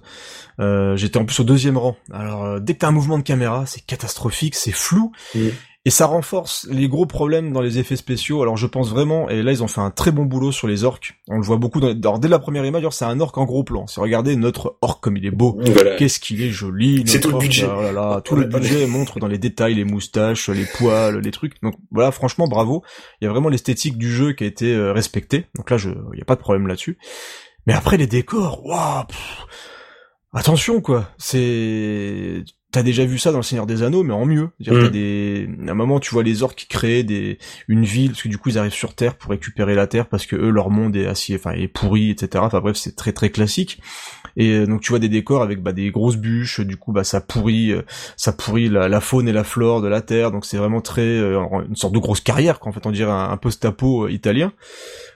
Euh, 0.59 0.95
J'étais 0.95 1.19
en 1.19 1.25
plus 1.25 1.39
au 1.39 1.43
deuxième 1.43 1.77
rang. 1.77 1.95
Alors 2.11 2.45
euh, 2.45 2.59
dès 2.59 2.73
que 2.73 2.79
t'as 2.79 2.87
un 2.87 2.91
mouvement 2.91 3.19
de 3.19 3.23
caméra, 3.23 3.65
c'est 3.67 3.85
catastrophique, 3.85 4.55
c'est 4.55 4.71
flou. 4.71 5.11
Mm. 5.35 5.39
Et 5.85 5.91
ça 5.91 6.07
renforce 6.07 6.67
les 6.69 6.89
gros 6.89 7.05
problèmes 7.05 7.53
dans 7.53 7.61
les 7.61 7.79
effets 7.79 7.95
spéciaux. 7.95 8.41
Alors 8.41 8.57
je 8.57 8.67
pense 8.67 8.89
vraiment, 8.89 9.29
et 9.29 9.41
là 9.41 9.51
ils 9.51 9.63
ont 9.63 9.67
fait 9.67 9.79
un 9.79 9.91
très 9.91 10.11
bon 10.11 10.25
boulot 10.25 10.51
sur 10.51 10.67
les 10.67 10.83
orques. 10.83 11.21
On 11.29 11.37
le 11.37 11.43
voit 11.43 11.55
beaucoup 11.55 11.79
dans 11.79 11.87
Alors, 11.87 12.19
dès 12.19 12.27
la 12.27 12.37
première 12.37 12.65
image, 12.65 12.83
c'est 12.91 13.05
un 13.05 13.19
orque 13.21 13.37
en 13.37 13.45
gros 13.45 13.63
plan. 13.63 13.87
C'est 13.87 14.01
regardez 14.01 14.35
notre 14.35 14.77
orque 14.81 15.01
comme 15.01 15.15
il 15.15 15.25
est 15.25 15.31
beau. 15.31 15.57
Qu'est-ce 15.97 16.19
qu'il 16.19 16.41
est 16.41 16.49
joli. 16.49 17.03
C'est 17.07 17.21
tout 17.21 17.31
le 17.31 17.37
budget. 17.37 17.67
Là 17.67 18.21
tout 18.23 18.35
le 18.35 18.45
budget 18.45 18.87
montre 18.87 19.19
dans 19.19 19.27
les 19.27 19.37
détails, 19.37 19.75
les 19.75 19.85
moustaches, 19.85 20.49
les 20.49 20.65
poils, 20.65 21.19
les 21.19 21.31
trucs. 21.31 21.61
Donc 21.63 21.75
voilà, 21.91 22.11
franchement 22.11 22.47
bravo. 22.47 22.83
Il 23.21 23.25
y 23.25 23.27
a 23.27 23.31
vraiment 23.31 23.49
l'esthétique 23.49 23.97
du 23.97 24.11
jeu 24.11 24.33
qui 24.33 24.43
a 24.43 24.47
été 24.47 24.73
euh, 24.73 24.91
respectée. 24.91 25.45
Donc 25.55 25.69
là, 25.69 25.77
je, 25.77 25.91
il 26.13 26.19
y 26.19 26.21
a 26.21 26.25
pas 26.25 26.35
de 26.35 26.41
problème 26.41 26.67
là-dessus. 26.67 26.97
Mais 27.67 27.73
après 27.73 27.97
les 27.97 28.07
décors, 28.07 28.65
waouh. 28.65 29.05
Attention 30.33 30.81
quoi, 30.81 31.09
c'est 31.17 32.43
T'as 32.71 32.83
déjà 32.83 33.03
vu 33.03 33.17
ça 33.17 33.31
dans 33.31 33.39
le 33.39 33.43
Seigneur 33.43 33.65
des 33.65 33.81
Anneaux, 33.81 34.03
mais 34.03 34.13
en 34.13 34.25
mieux. 34.25 34.49
Mm. 34.59 34.89
des, 34.89 35.49
à 35.67 35.71
un 35.71 35.73
moment, 35.73 35.99
tu 35.99 36.11
vois 36.11 36.21
les 36.21 36.43
orques 36.43 36.55
qui 36.55 36.67
créent 36.67 37.03
des, 37.03 37.39
une 37.67 37.83
ville, 37.83 38.11
parce 38.11 38.21
que 38.21 38.29
du 38.29 38.37
coup, 38.37 38.49
ils 38.49 38.59
arrivent 38.59 38.71
sur 38.71 38.93
Terre 38.93 39.15
pour 39.15 39.31
récupérer 39.31 39.73
la 39.73 39.87
Terre, 39.87 40.07
parce 40.07 40.27
que 40.27 40.35
eux, 40.35 40.51
leur 40.51 40.69
monde 40.69 40.95
est 40.95 41.07
assis, 41.07 41.33
enfin, 41.33 41.51
est 41.53 41.67
pourri, 41.67 42.11
etc. 42.11 42.43
Enfin 42.45 42.59
bref, 42.59 42.75
c'est 42.75 42.95
très 42.95 43.11
très 43.11 43.31
classique. 43.31 43.81
Et 44.37 44.51
euh, 44.51 44.67
donc, 44.67 44.81
tu 44.81 44.89
vois 44.89 44.99
des 44.99 45.09
décors 45.09 45.41
avec 45.41 45.63
bah, 45.63 45.73
des 45.73 45.89
grosses 45.89 46.17
bûches, 46.17 46.61
du 46.61 46.77
coup, 46.77 46.91
bah, 46.91 47.03
ça 47.03 47.21
pourrit, 47.21 47.71
euh, 47.71 47.81
ça 48.17 48.33
pourrit 48.33 48.69
la, 48.69 49.01
faune 49.01 49.27
et 49.27 49.33
la 49.33 49.43
flore 49.43 49.81
de 49.81 49.87
la 49.87 50.01
Terre. 50.01 50.31
Donc, 50.31 50.45
c'est 50.45 50.57
vraiment 50.57 50.81
très, 50.81 51.01
euh, 51.01 51.41
une 51.67 51.75
sorte 51.75 51.93
de 51.93 51.99
grosse 51.99 52.21
carrière, 52.21 52.59
qu'en 52.59 52.71
fait, 52.71 52.85
on 52.85 52.91
dirait 52.91 53.11
un, 53.11 53.37
post-apo 53.37 54.07
italien. 54.09 54.53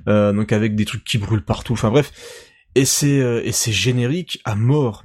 donc, 0.08 0.52
avec 0.52 0.76
des 0.76 0.86
trucs 0.86 1.04
qui 1.04 1.20
brûlent 1.20 1.46
partout. 1.46 1.74
Enfin 1.74 1.92
bref. 1.92 2.12
Et 2.76 2.86
c'est, 2.86 3.18
et 3.44 3.52
c'est 3.52 3.72
générique 3.72 4.42
à 4.46 4.56
mort 4.56 5.04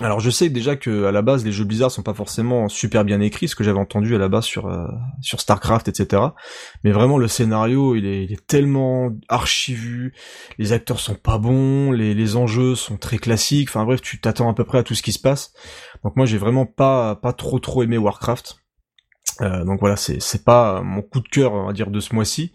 alors 0.00 0.20
je 0.20 0.28
sais 0.28 0.50
déjà 0.50 0.76
que 0.76 1.04
à 1.04 1.12
la 1.12 1.22
base 1.22 1.44
les 1.44 1.52
jeux 1.52 1.64
Blizzard 1.64 1.90
sont 1.90 2.02
pas 2.02 2.12
forcément 2.12 2.68
super 2.68 3.04
bien 3.04 3.20
écrits, 3.20 3.48
ce 3.48 3.56
que 3.56 3.64
j'avais 3.64 3.78
entendu 3.78 4.14
à 4.14 4.18
la 4.18 4.28
base 4.28 4.44
sur 4.44 4.66
euh, 4.66 4.86
sur 5.22 5.40
Starcraft, 5.40 5.88
etc. 5.88 6.22
Mais 6.84 6.92
vraiment 6.92 7.16
le 7.16 7.28
scénario 7.28 7.94
il 7.94 8.04
est, 8.04 8.24
il 8.24 8.32
est 8.32 8.46
tellement 8.46 9.10
archivu, 9.28 10.14
les 10.58 10.72
acteurs 10.72 11.00
sont 11.00 11.14
pas 11.14 11.38
bons, 11.38 11.92
les, 11.92 12.12
les 12.12 12.36
enjeux 12.36 12.74
sont 12.74 12.98
très 12.98 13.16
classiques. 13.16 13.70
Enfin 13.70 13.84
bref, 13.84 14.02
tu 14.02 14.20
t'attends 14.20 14.50
à 14.50 14.54
peu 14.54 14.64
près 14.64 14.78
à 14.78 14.82
tout 14.82 14.94
ce 14.94 15.02
qui 15.02 15.12
se 15.12 15.18
passe. 15.18 15.54
Donc 16.04 16.14
moi 16.16 16.26
j'ai 16.26 16.38
vraiment 16.38 16.66
pas 16.66 17.16
pas 17.16 17.32
trop 17.32 17.58
trop 17.58 17.82
aimé 17.82 17.96
Warcraft. 17.96 18.58
Euh, 19.40 19.64
donc 19.64 19.80
voilà, 19.80 19.96
c'est 19.96 20.20
c'est 20.20 20.44
pas 20.44 20.82
mon 20.82 21.00
coup 21.00 21.20
de 21.20 21.28
cœur 21.28 21.52
on 21.52 21.72
dire 21.72 21.90
de 21.90 22.00
ce 22.00 22.14
mois-ci. 22.14 22.52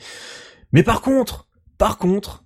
Mais 0.74 0.84
par 0.84 1.02
contre, 1.02 1.48
par 1.80 1.98
contre, 1.98 2.44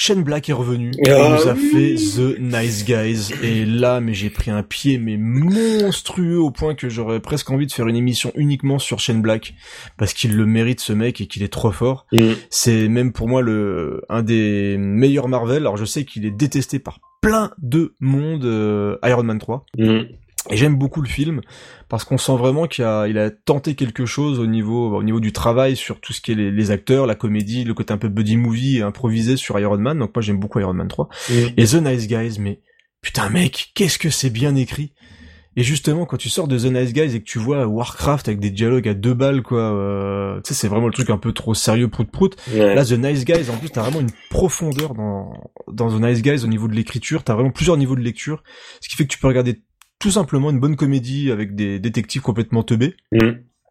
Shane 0.00 0.22
Black 0.22 0.48
est 0.48 0.52
revenu, 0.52 0.92
ah 1.08 1.10
nous 1.10 1.48
a 1.48 1.56
fait 1.56 1.96
The 1.96 2.38
Nice 2.38 2.84
Guys, 2.84 3.34
et 3.42 3.64
là, 3.64 4.00
mais 4.00 4.14
j'ai 4.14 4.30
pris 4.30 4.48
un 4.48 4.62
pied, 4.62 4.96
mais 4.96 5.16
monstrueux, 5.16 6.38
au 6.38 6.52
point 6.52 6.76
que 6.76 6.88
j'aurais 6.88 7.18
presque 7.18 7.50
envie 7.50 7.66
de 7.66 7.72
faire 7.72 7.88
une 7.88 7.96
émission 7.96 8.30
uniquement 8.36 8.78
sur 8.78 9.00
Shane 9.00 9.20
Black, 9.20 9.54
parce 9.96 10.12
qu'il 10.12 10.36
le 10.36 10.46
mérite 10.46 10.78
ce 10.78 10.92
mec 10.92 11.20
et 11.20 11.26
qu'il 11.26 11.42
est 11.42 11.52
trop 11.52 11.72
fort. 11.72 12.06
Mm. 12.12 12.30
C'est 12.48 12.86
même 12.86 13.12
pour 13.12 13.26
moi 13.26 13.42
le 13.42 14.02
un 14.08 14.22
des 14.22 14.76
meilleurs 14.78 15.26
Marvel. 15.26 15.62
Alors 15.62 15.76
je 15.76 15.84
sais 15.84 16.04
qu'il 16.04 16.24
est 16.26 16.30
détesté 16.30 16.78
par 16.78 17.00
plein 17.20 17.50
de 17.58 17.96
monde, 17.98 18.44
euh, 18.44 18.98
Iron 19.02 19.24
Man 19.24 19.40
3. 19.40 19.66
Et 20.50 20.56
j'aime 20.56 20.76
beaucoup 20.76 21.02
le 21.02 21.08
film 21.08 21.40
parce 21.88 22.04
qu'on 22.04 22.18
sent 22.18 22.36
vraiment 22.36 22.66
qu'il 22.66 22.84
a, 22.84 23.08
il 23.08 23.18
a 23.18 23.30
tenté 23.30 23.74
quelque 23.74 24.04
chose 24.04 24.38
au 24.38 24.46
niveau, 24.46 24.94
au 24.96 25.02
niveau 25.02 25.20
du 25.20 25.32
travail 25.32 25.76
sur 25.76 26.00
tout 26.00 26.12
ce 26.12 26.20
qui 26.20 26.32
est 26.32 26.34
les, 26.34 26.70
acteurs, 26.70 27.06
la 27.06 27.14
comédie, 27.14 27.64
le 27.64 27.74
côté 27.74 27.92
un 27.92 27.98
peu 27.98 28.08
buddy 28.08 28.36
movie 28.36 28.82
improvisé 28.82 29.36
sur 29.36 29.58
Iron 29.58 29.78
Man. 29.78 29.98
Donc 29.98 30.14
moi 30.14 30.22
j'aime 30.22 30.38
beaucoup 30.38 30.60
Iron 30.60 30.74
Man 30.74 30.88
3 30.88 31.08
et 31.56 31.64
The 31.64 31.74
Nice 31.74 32.06
Guys. 32.06 32.36
Mais 32.40 32.60
putain 33.00 33.30
mec, 33.30 33.72
qu'est-ce 33.74 33.98
que 33.98 34.10
c'est 34.10 34.30
bien 34.30 34.54
écrit. 34.54 34.92
Et 35.56 35.64
justement, 35.64 36.06
quand 36.06 36.18
tu 36.18 36.28
sors 36.28 36.46
de 36.46 36.56
The 36.56 36.66
Nice 36.66 36.92
Guys 36.92 37.16
et 37.16 37.20
que 37.20 37.24
tu 37.24 37.40
vois 37.40 37.66
Warcraft 37.66 38.28
avec 38.28 38.38
des 38.38 38.50
dialogues 38.50 38.86
à 38.86 38.94
deux 38.94 39.14
balles, 39.14 39.42
quoi, 39.42 39.58
euh, 39.58 40.36
tu 40.42 40.48
sais, 40.48 40.54
c'est 40.54 40.68
vraiment 40.68 40.86
le 40.86 40.92
truc 40.92 41.10
un 41.10 41.18
peu 41.18 41.32
trop 41.32 41.52
sérieux 41.52 41.88
prout 41.88 42.08
prout. 42.08 42.36
Là, 42.54 42.84
The 42.84 42.92
Nice 42.92 43.24
Guys, 43.24 43.50
en 43.50 43.56
plus, 43.56 43.68
t'as 43.70 43.82
vraiment 43.82 43.98
une 43.98 44.12
profondeur 44.30 44.94
dans 44.94 45.32
dans 45.72 45.90
The 45.90 46.00
Nice 46.00 46.22
Guys 46.22 46.44
au 46.44 46.46
niveau 46.46 46.68
de 46.68 46.74
l'écriture. 46.74 47.24
T'as 47.24 47.34
vraiment 47.34 47.50
plusieurs 47.50 47.76
niveaux 47.76 47.96
de 47.96 48.02
lecture, 48.02 48.44
ce 48.80 48.88
qui 48.88 48.94
fait 48.94 49.04
que 49.04 49.12
tu 49.12 49.18
peux 49.18 49.26
regarder 49.26 49.62
tout 49.98 50.10
simplement 50.10 50.50
une 50.50 50.60
bonne 50.60 50.76
comédie 50.76 51.30
avec 51.30 51.54
des 51.54 51.78
détectives 51.78 52.22
complètement 52.22 52.62
teubés. 52.62 52.94
Mm. 53.12 53.30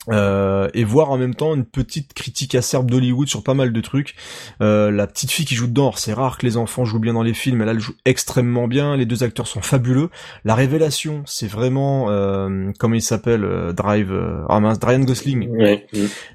Euh, 0.10 0.69
et 0.74 0.86
voir 0.86 1.12
en 1.12 1.17
même 1.17 1.36
temps 1.36 1.53
une 1.53 1.65
petite 1.65 2.13
critique 2.13 2.55
acerbe 2.55 2.89
d'Hollywood 2.89 3.27
sur 3.27 3.43
pas 3.43 3.53
mal 3.53 3.74
de 3.74 3.81
trucs. 3.81 4.15
Euh, 4.62 4.89
la 4.89 5.05
petite 5.05 5.31
fille 5.31 5.46
qui 5.46 5.55
joue 5.55 5.67
dedans, 5.67 5.91
c'est 5.91 6.13
rare 6.13 6.38
que 6.38 6.46
les 6.46 6.55
enfants 6.55 6.86
jouent 6.86 7.00
bien 7.00 7.13
dans 7.13 7.24
les 7.24 7.34
films, 7.34 7.62
elle, 7.62 7.69
elle 7.69 7.79
joue 7.79 7.96
extrêmement 8.05 8.69
bien, 8.69 8.96
les 8.96 9.05
deux 9.05 9.24
acteurs 9.24 9.48
sont 9.48 9.62
fabuleux. 9.62 10.10
La 10.46 10.55
révélation, 10.55 11.24
c'est 11.25 11.48
vraiment, 11.48 12.10
euh, 12.10 12.72
comment 12.79 12.96
il 12.96 13.01
s'appelle, 13.01 13.43
euh, 13.43 13.74
Drive, 13.74 14.13
ah 14.48 14.60
mince, 14.62 14.77
Ryan 14.81 15.01
Gosling. 15.01 15.50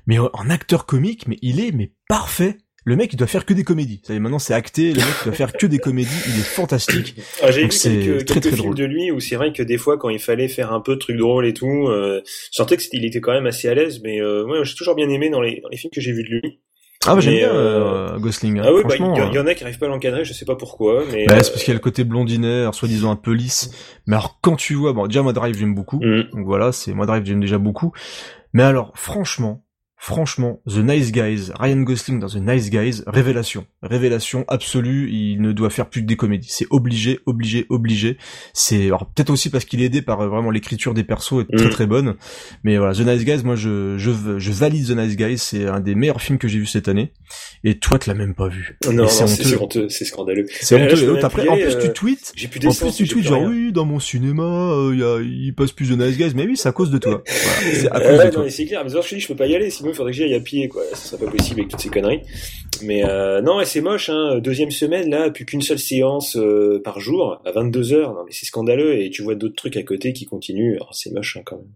Mais 0.06 0.18
en 0.18 0.50
acteur 0.50 0.84
comique, 0.84 1.26
mais 1.26 1.38
il 1.40 1.60
est 1.60 1.72
mais 1.72 1.92
parfait. 2.08 2.58
Le 2.84 2.96
mec, 2.96 3.12
il 3.12 3.16
doit 3.16 3.28
faire 3.28 3.44
que 3.44 3.54
des 3.54 3.62
comédies. 3.62 4.00
Ça 4.02 4.18
maintenant, 4.18 4.38
c'est 4.38 4.54
acté. 4.54 4.92
Le 4.92 4.98
mec, 4.98 5.14
il 5.22 5.24
doit 5.26 5.34
faire 5.34 5.52
que 5.52 5.66
des 5.66 5.78
comédies. 5.78 6.10
Il 6.26 6.40
est 6.40 6.44
fantastique. 6.44 7.16
Ah, 7.42 7.50
J'ai 7.50 7.62
vu 7.62 7.68
quelques, 7.68 8.24
très, 8.24 8.40
quelques 8.40 8.54
films 8.54 8.74
de 8.74 8.84
lui 8.84 9.10
où 9.10 9.18
c'est 9.18 9.36
vrai 9.36 9.52
que 9.52 9.62
des 9.62 9.78
fois, 9.78 9.98
quand 9.98 10.10
il 10.10 10.18
fallait 10.18 10.48
faire 10.48 10.72
un 10.72 10.80
peu 10.80 10.94
de 10.94 10.98
trucs 11.00 11.16
drôles 11.16 11.46
et 11.46 11.54
tout, 11.54 11.88
euh, 11.88 12.20
je 12.24 12.56
sentais 12.56 12.76
qu'il 12.76 13.04
était 13.04 13.20
quand 13.20 13.32
même 13.32 13.46
assez 13.46 13.68
à 13.68 13.74
l'aise. 13.74 14.00
Mais 14.02 14.20
euh, 14.20 14.46
moi, 14.46 14.62
j'ai 14.62 14.74
toujours 14.74 14.94
bien 14.94 15.08
aimé 15.08 15.30
dans 15.30 15.40
les, 15.40 15.60
dans 15.60 15.68
les 15.68 15.76
films 15.76 15.90
que 15.92 16.00
j'ai 16.00 16.12
vus 16.12 16.22
de 16.22 16.28
lui. 16.28 16.60
Ah 17.04 17.16
bah 17.16 17.20
j'aime 17.20 17.34
bien 17.34 17.52
euh, 17.52 18.18
Gosling. 18.18 18.60
Hein. 18.60 18.64
Ah 18.64 18.72
oui, 18.72 18.82
bah, 18.84 18.94
il 18.96 19.34
y, 19.34 19.38
en 19.38 19.46
a 19.46 19.54
qui 19.54 19.64
arrivent 19.64 19.78
pas 19.78 19.86
à 19.86 19.88
l'encadrer, 19.88 20.24
je 20.24 20.32
sais 20.32 20.44
pas 20.44 20.54
pourquoi. 20.54 21.02
Mais 21.10 21.26
bah, 21.26 21.42
c'est 21.42 21.50
parce 21.50 21.64
qu'il 21.64 21.68
y 21.68 21.72
a 21.72 21.74
le 21.74 21.80
côté 21.80 22.04
blondinet, 22.04 22.66
soi-disant 22.72 23.10
un 23.10 23.16
peu 23.16 23.32
lisse. 23.32 23.70
Mais 24.06 24.14
alors 24.14 24.38
quand 24.40 24.54
tu 24.54 24.74
vois, 24.74 24.92
bon 24.92 25.08
déjà 25.08 25.22
moi 25.22 25.32
Drive 25.32 25.58
j'aime 25.58 25.74
beaucoup, 25.74 25.98
mm. 26.00 26.30
donc 26.32 26.46
voilà, 26.46 26.70
c'est 26.70 26.92
moi 26.92 27.06
Drive 27.06 27.24
j'aime 27.24 27.40
déjà 27.40 27.58
beaucoup. 27.58 27.92
Mais 28.52 28.62
alors, 28.62 28.92
franchement, 28.94 29.64
Franchement, 30.04 30.60
The 30.66 30.78
Nice 30.78 31.12
Guys, 31.12 31.52
Ryan 31.56 31.82
Gosling 31.82 32.18
dans 32.18 32.26
The 32.26 32.38
Nice 32.38 32.70
Guys, 32.70 33.04
révélation, 33.06 33.66
révélation 33.84 34.44
absolue. 34.48 35.08
Il 35.12 35.40
ne 35.40 35.52
doit 35.52 35.70
faire 35.70 35.88
plus 35.88 36.00
que 36.02 36.08
des 36.08 36.16
comédies. 36.16 36.48
C'est 36.50 36.66
obligé, 36.70 37.20
obligé, 37.24 37.66
obligé. 37.68 38.18
C'est 38.52 38.88
peut-être 38.88 39.30
aussi 39.30 39.48
parce 39.48 39.64
qu'il 39.64 39.80
est 39.80 39.84
aidé 39.84 40.02
par 40.02 40.20
euh, 40.20 40.26
vraiment 40.26 40.50
l'écriture 40.50 40.92
des 40.92 41.04
persos 41.04 41.42
est 41.42 41.56
très 41.56 41.66
mm. 41.66 41.70
très 41.70 41.86
bonne. 41.86 42.16
Mais 42.64 42.78
voilà, 42.78 42.94
The 42.94 43.06
Nice 43.06 43.24
Guys, 43.24 43.44
moi 43.44 43.54
je 43.54 43.96
je, 43.96 44.38
je 44.38 44.50
valide 44.50 44.88
The 44.88 44.96
Nice 44.96 45.14
Guys. 45.14 45.38
C'est 45.38 45.68
un 45.68 45.78
des 45.78 45.94
meilleurs 45.94 46.20
films 46.20 46.38
que 46.38 46.48
j'ai 46.48 46.58
vu 46.58 46.66
cette 46.66 46.88
année. 46.88 47.12
Et 47.62 47.78
toi, 47.78 48.00
tu 48.00 48.08
l'as 48.08 48.16
même 48.16 48.34
pas 48.34 48.48
vu. 48.48 48.76
Non, 48.90 49.06
c'est 49.06 49.56
honteux, 49.56 49.88
c'est 49.88 50.04
scandaleux. 50.04 50.46
C'est 50.50 50.82
honteux. 50.82 51.24
Après, 51.24 51.46
en 51.46 51.54
plus, 51.54 51.78
tu 51.78 51.86
euh, 51.86 51.92
tweets. 51.92 52.32
J'ai 52.34 52.48
plus 52.48 52.66
En 52.66 52.74
plus, 52.74 52.92
tu 52.96 53.06
tweets 53.06 53.28
genre 53.28 53.44
oui, 53.44 53.70
dans 53.70 53.84
mon 53.84 54.00
cinéma, 54.00 54.42
euh, 54.42 55.24
il 55.24 55.54
passe 55.54 55.70
plus 55.70 55.90
The 55.90 55.96
Nice 55.96 56.16
Guys. 56.16 56.32
Mais 56.34 56.44
oui, 56.44 56.56
c'est 56.56 56.68
à 56.68 56.72
cause 56.72 56.90
de 56.90 56.98
toi. 56.98 57.22
c'est 57.26 57.88
à 57.88 58.00
cause 58.00 58.24
de 58.24 58.30
toi. 58.30 58.50
C'est 58.50 58.66
clair. 58.66 58.82
Mais 58.82 58.90
je 58.90 59.14
dis, 59.14 59.20
je 59.20 59.28
peux 59.28 59.36
pas 59.36 59.46
y 59.46 59.54
aller. 59.54 59.70
Sinon, 59.70 59.91
faudrait 59.94 60.12
que 60.12 60.16
j'y 60.16 60.24
aille 60.24 60.34
à 60.34 60.40
pied, 60.40 60.68
quoi. 60.68 60.82
Ça 60.92 60.96
serait 60.96 61.24
pas 61.24 61.30
possible 61.30 61.60
avec 61.60 61.70
toutes 61.70 61.80
ces 61.80 61.88
conneries. 61.88 62.22
Mais 62.82 63.04
euh, 63.04 63.40
non, 63.42 63.64
c'est 63.64 63.80
moche. 63.80 64.08
Hein. 64.08 64.38
Deuxième 64.38 64.70
semaine 64.70 65.10
là, 65.10 65.30
plus 65.30 65.44
qu'une 65.44 65.62
seule 65.62 65.78
séance 65.78 66.36
euh, 66.36 66.80
par 66.82 67.00
jour 67.00 67.40
à 67.44 67.52
22 67.52 67.92
heures. 67.92 68.14
Non, 68.14 68.24
mais 68.24 68.32
c'est 68.32 68.46
scandaleux. 68.46 69.00
Et 69.00 69.10
tu 69.10 69.22
vois 69.22 69.34
d'autres 69.34 69.56
trucs 69.56 69.76
à 69.76 69.82
côté 69.82 70.12
qui 70.12 70.24
continuent. 70.24 70.78
c'est 70.92 71.12
moche 71.12 71.36
hein, 71.36 71.42
quand 71.44 71.56
même. 71.56 71.72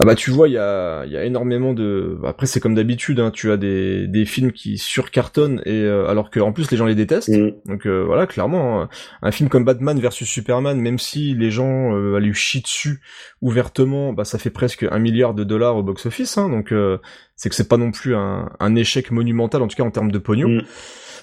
Ah 0.00 0.04
bah 0.04 0.14
tu 0.14 0.30
vois, 0.30 0.48
il 0.48 0.52
y 0.52 0.58
a, 0.58 1.04
y 1.06 1.16
a 1.16 1.24
énormément 1.24 1.72
de. 1.72 2.18
Après 2.24 2.46
c'est 2.46 2.58
comme 2.58 2.74
d'habitude, 2.74 3.20
hein, 3.20 3.30
tu 3.30 3.52
as 3.52 3.56
des, 3.56 4.08
des 4.08 4.24
films 4.24 4.52
qui 4.52 4.76
surcartonnent 4.76 5.62
et 5.66 5.82
euh, 5.82 6.08
alors 6.08 6.30
que 6.30 6.40
en 6.40 6.52
plus 6.52 6.70
les 6.70 6.76
gens 6.76 6.86
les 6.86 6.96
détestent. 6.96 7.28
Mm. 7.28 7.52
Donc 7.66 7.86
euh, 7.86 8.02
voilà, 8.04 8.26
clairement, 8.26 8.82
hein. 8.82 8.88
un 9.22 9.30
film 9.30 9.48
comme 9.48 9.64
Batman 9.64 9.98
versus 10.00 10.28
Superman, 10.28 10.80
même 10.80 10.98
si 10.98 11.34
les 11.34 11.50
gens 11.50 11.94
euh, 11.94 12.18
lui 12.18 12.34
chient 12.34 12.62
dessus 12.62 13.00
ouvertement, 13.40 14.12
bah 14.12 14.24
ça 14.24 14.38
fait 14.38 14.50
presque 14.50 14.84
un 14.90 14.98
milliard 14.98 15.34
de 15.34 15.44
dollars 15.44 15.76
au 15.76 15.82
box 15.82 16.06
office. 16.06 16.38
Hein, 16.38 16.48
donc 16.48 16.72
euh, 16.72 16.98
c'est 17.36 17.48
que 17.48 17.54
c'est 17.54 17.68
pas 17.68 17.76
non 17.76 17.92
plus 17.92 18.16
un, 18.16 18.50
un, 18.58 18.74
échec 18.74 19.12
monumental 19.12 19.62
en 19.62 19.68
tout 19.68 19.76
cas 19.76 19.84
en 19.84 19.90
termes 19.90 20.10
de 20.10 20.18
pognon. 20.18 20.48
Mm. 20.48 20.62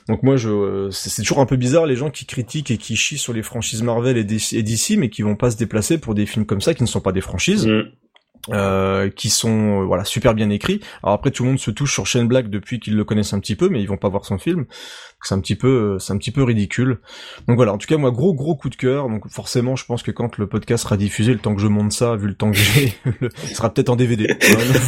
Donc 0.07 0.23
moi, 0.23 0.35
je, 0.35 0.89
c'est 0.91 1.21
toujours 1.21 1.39
un 1.39 1.45
peu 1.45 1.57
bizarre 1.57 1.85
les 1.85 1.95
gens 1.95 2.09
qui 2.09 2.25
critiquent 2.25 2.71
et 2.71 2.77
qui 2.77 2.95
chient 2.95 3.19
sur 3.19 3.33
les 3.33 3.43
franchises 3.43 3.83
Marvel 3.83 4.17
et 4.17 4.23
DC, 4.23 4.97
mais 4.97 5.09
qui 5.09 5.21
vont 5.21 5.35
pas 5.35 5.51
se 5.51 5.57
déplacer 5.57 5.99
pour 5.99 6.15
des 6.15 6.25
films 6.25 6.45
comme 6.45 6.61
ça 6.61 6.73
qui 6.73 6.81
ne 6.81 6.87
sont 6.87 7.01
pas 7.01 7.11
des 7.11 7.21
franchises. 7.21 7.67
Mm. 7.67 7.83
Euh, 8.49 9.09
qui 9.09 9.29
sont 9.29 9.81
euh, 9.81 9.85
voilà 9.85 10.03
super 10.03 10.33
bien 10.33 10.49
écrits. 10.49 10.81
Alors 11.03 11.13
après 11.13 11.29
tout 11.29 11.43
le 11.43 11.49
monde 11.49 11.59
se 11.59 11.69
touche 11.69 11.93
sur 11.93 12.07
Shane 12.07 12.27
Black 12.27 12.49
depuis 12.49 12.79
qu'ils 12.79 12.95
le 12.95 13.03
connaissent 13.03 13.33
un 13.33 13.39
petit 13.39 13.55
peu, 13.55 13.69
mais 13.69 13.81
ils 13.81 13.87
vont 13.87 13.97
pas 13.97 14.09
voir 14.09 14.25
son 14.25 14.39
film. 14.39 14.65
C'est 15.23 15.35
un 15.35 15.39
petit 15.39 15.55
peu 15.55 15.67
euh, 15.67 15.99
c'est 15.99 16.13
un 16.13 16.17
petit 16.17 16.31
peu 16.31 16.43
ridicule. 16.43 16.99
Donc 17.47 17.55
voilà, 17.55 17.73
en 17.73 17.77
tout 17.77 17.87
cas 17.87 17.97
moi 17.97 18.11
gros 18.11 18.33
gros 18.33 18.55
coup 18.55 18.69
de 18.69 18.75
cœur. 18.75 19.09
Donc 19.09 19.27
forcément 19.29 19.75
je 19.75 19.85
pense 19.85 20.03
que 20.03 20.11
quand 20.11 20.37
le 20.37 20.47
podcast 20.47 20.83
sera 20.83 20.97
diffusé, 20.97 21.33
le 21.33 21.39
temps 21.39 21.55
que 21.55 21.61
je 21.61 21.67
monte 21.67 21.91
ça, 21.91 22.15
vu 22.15 22.27
le 22.27 22.33
temps 22.33 22.51
que 22.51 22.57
j'ai, 22.57 22.93
ce 23.47 23.55
sera 23.55 23.73
peut-être 23.73 23.89
en 23.89 23.95
DVD. 23.95 24.35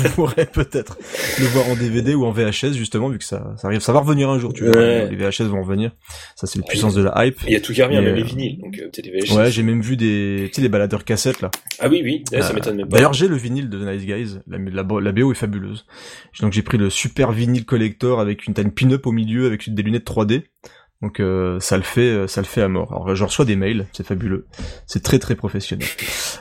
Vous 0.04 0.10
pourrez 0.10 0.46
peut-être 0.46 0.98
le 1.40 1.46
voir 1.46 1.68
en 1.70 1.76
DVD 1.76 2.16
ou 2.16 2.26
en 2.26 2.32
VHS 2.32 2.74
justement 2.74 3.10
vu 3.10 3.18
que 3.18 3.26
ça 3.26 3.54
ça 3.58 3.68
arrive, 3.68 3.82
ça 3.82 3.94
va 3.94 4.00
revenir 4.00 4.30
un 4.30 4.40
jour. 4.40 4.54
Tu 4.54 4.66
vois, 4.66 5.06
les 5.06 5.16
VHS 5.16 5.44
vont 5.44 5.62
revenir. 5.62 5.92
Ça 6.36 6.48
c'est 6.48 6.60
la 6.60 6.66
puissance 6.66 6.96
de 6.96 7.04
la 7.04 7.26
hype. 7.26 7.40
Il 7.48 7.54
y 7.54 7.56
a 7.56 7.62
tout 7.62 7.74
qui 7.74 7.84
revient, 7.84 8.02
même 8.02 8.16
les 8.16 8.24
vinyles. 8.24 8.60
Donc 8.60 8.76
peut-être 8.76 9.06
les 9.06 9.20
VHS. 9.20 9.36
Ouais, 9.36 9.52
j'ai 9.52 9.64
même 9.64 9.82
vu 9.82 9.98
des 9.98 10.46
tu 10.48 10.56
sais 10.56 10.62
les 10.62 10.70
baladeurs 10.70 11.04
cassettes 11.04 11.42
là. 11.42 11.52
Ah 11.80 11.88
oui 11.90 12.02
oui, 12.04 12.24
ça 12.42 12.54
m'étonne 12.54 12.78
même 12.78 12.88
pas. 12.88 12.98
D'ailleurs 12.98 13.14
j'ai 13.14 13.28
le 13.28 13.36
vinyle 13.36 13.70
de 13.70 13.78
The 13.78 13.88
Nice 13.88 14.06
Guys. 14.06 14.40
La, 14.48 14.58
la, 14.84 15.12
BO 15.12 15.32
est 15.32 15.36
fabuleuse. 15.36 15.86
Donc 16.42 16.54
j'ai 16.54 16.62
pris 16.62 16.78
le 16.78 16.90
super 16.90 17.32
vinyle 17.32 17.66
collector 17.66 18.20
avec 18.20 18.48
une, 18.48 18.54
pin-up 18.54 19.06
au 19.06 19.12
milieu 19.12 19.46
avec 19.46 19.74
des 19.74 19.84
lunettes 19.84 20.06
3D. 20.24 20.44
Donc 21.04 21.20
euh, 21.20 21.60
ça 21.60 21.76
le 21.76 21.84
fait, 21.84 22.10
euh, 22.10 22.28
ça 22.28 22.40
le 22.40 22.48
fait 22.48 22.62
à 22.62 22.70
mort. 22.70 22.90
Alors 22.94 23.14
je 23.14 23.24
reçois 23.26 23.44
des 23.44 23.58
mails, 23.58 23.88
c'est 23.92 24.08
fabuleux, 24.08 24.48
c'est 24.88 25.04
très 25.04 25.20
très 25.20 25.36
professionnel. 25.36 25.88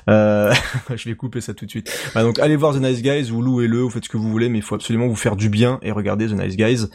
Euh, 0.08 0.52
je 0.96 1.08
vais 1.08 1.14
couper 1.14 1.40
ça 1.40 1.54
tout 1.54 1.64
de 1.64 1.70
suite. 1.70 1.88
Bah, 2.12 2.24
donc 2.24 2.40
allez 2.40 2.56
voir 2.56 2.74
The 2.74 2.80
Nice 2.80 3.02
Guys, 3.02 3.30
vous 3.30 3.40
louez-le, 3.40 3.78
vous 3.78 3.90
faites 3.90 4.04
ce 4.04 4.08
que 4.08 4.16
vous 4.16 4.28
voulez, 4.28 4.48
mais 4.48 4.58
il 4.58 4.62
faut 4.62 4.74
absolument 4.74 5.06
vous 5.06 5.14
faire 5.14 5.36
du 5.36 5.48
bien 5.48 5.78
et 5.80 5.92
regarder 5.92 6.26
The 6.26 6.32
Nice 6.32 6.56
Guys. 6.56 6.88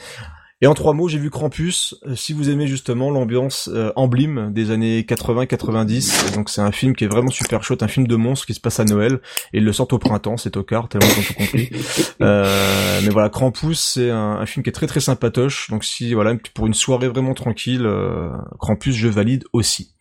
Et 0.59 0.65
en 0.65 0.73
trois 0.73 0.93
mots, 0.93 1.07
j'ai 1.07 1.19
vu 1.19 1.29
Krampus. 1.29 1.95
Euh, 2.07 2.15
si 2.15 2.33
vous 2.33 2.49
aimez 2.49 2.65
justement 2.65 3.11
l'ambiance 3.11 3.69
euh, 3.71 3.91
emblème 3.95 4.51
des 4.51 4.71
années 4.71 5.01
80-90, 5.01 6.33
donc 6.33 6.49
c'est 6.49 6.61
un 6.61 6.71
film 6.71 6.95
qui 6.95 7.03
est 7.03 7.07
vraiment 7.07 7.29
super 7.29 7.63
chouette, 7.63 7.83
un 7.83 7.87
film 7.87 8.07
de 8.07 8.15
monstre 8.15 8.47
qui 8.47 8.55
se 8.55 8.59
passe 8.59 8.79
à 8.79 8.85
Noël 8.85 9.19
et 9.53 9.59
il 9.59 9.65
le 9.65 9.71
sort 9.71 9.87
au 9.91 9.99
printemps, 9.99 10.35
c'est 10.35 10.57
au 10.57 10.63
quart, 10.63 10.89
tellement 10.89 11.07
ils 11.07 11.19
ont 11.19 11.23
tout 11.23 11.33
compris. 11.33 11.69
Euh, 12.21 12.99
mais 13.03 13.09
voilà, 13.09 13.29
Krampus, 13.29 13.79
c'est 13.79 14.09
un, 14.09 14.45
film 14.45 14.63
qui 14.63 14.69
est 14.69 14.73
très 14.73 14.87
très 14.87 14.99
sympatoche. 14.99 15.69
Donc 15.69 15.83
si 15.83 16.13
voilà 16.13 16.35
pour 16.55 16.65
une 16.65 16.73
soirée 16.73 17.07
vraiment 17.07 17.35
tranquille, 17.35 17.85
euh, 17.85 18.29
Krampus, 18.59 18.95
je 18.95 19.07
valide 19.07 19.43
aussi. 19.53 19.93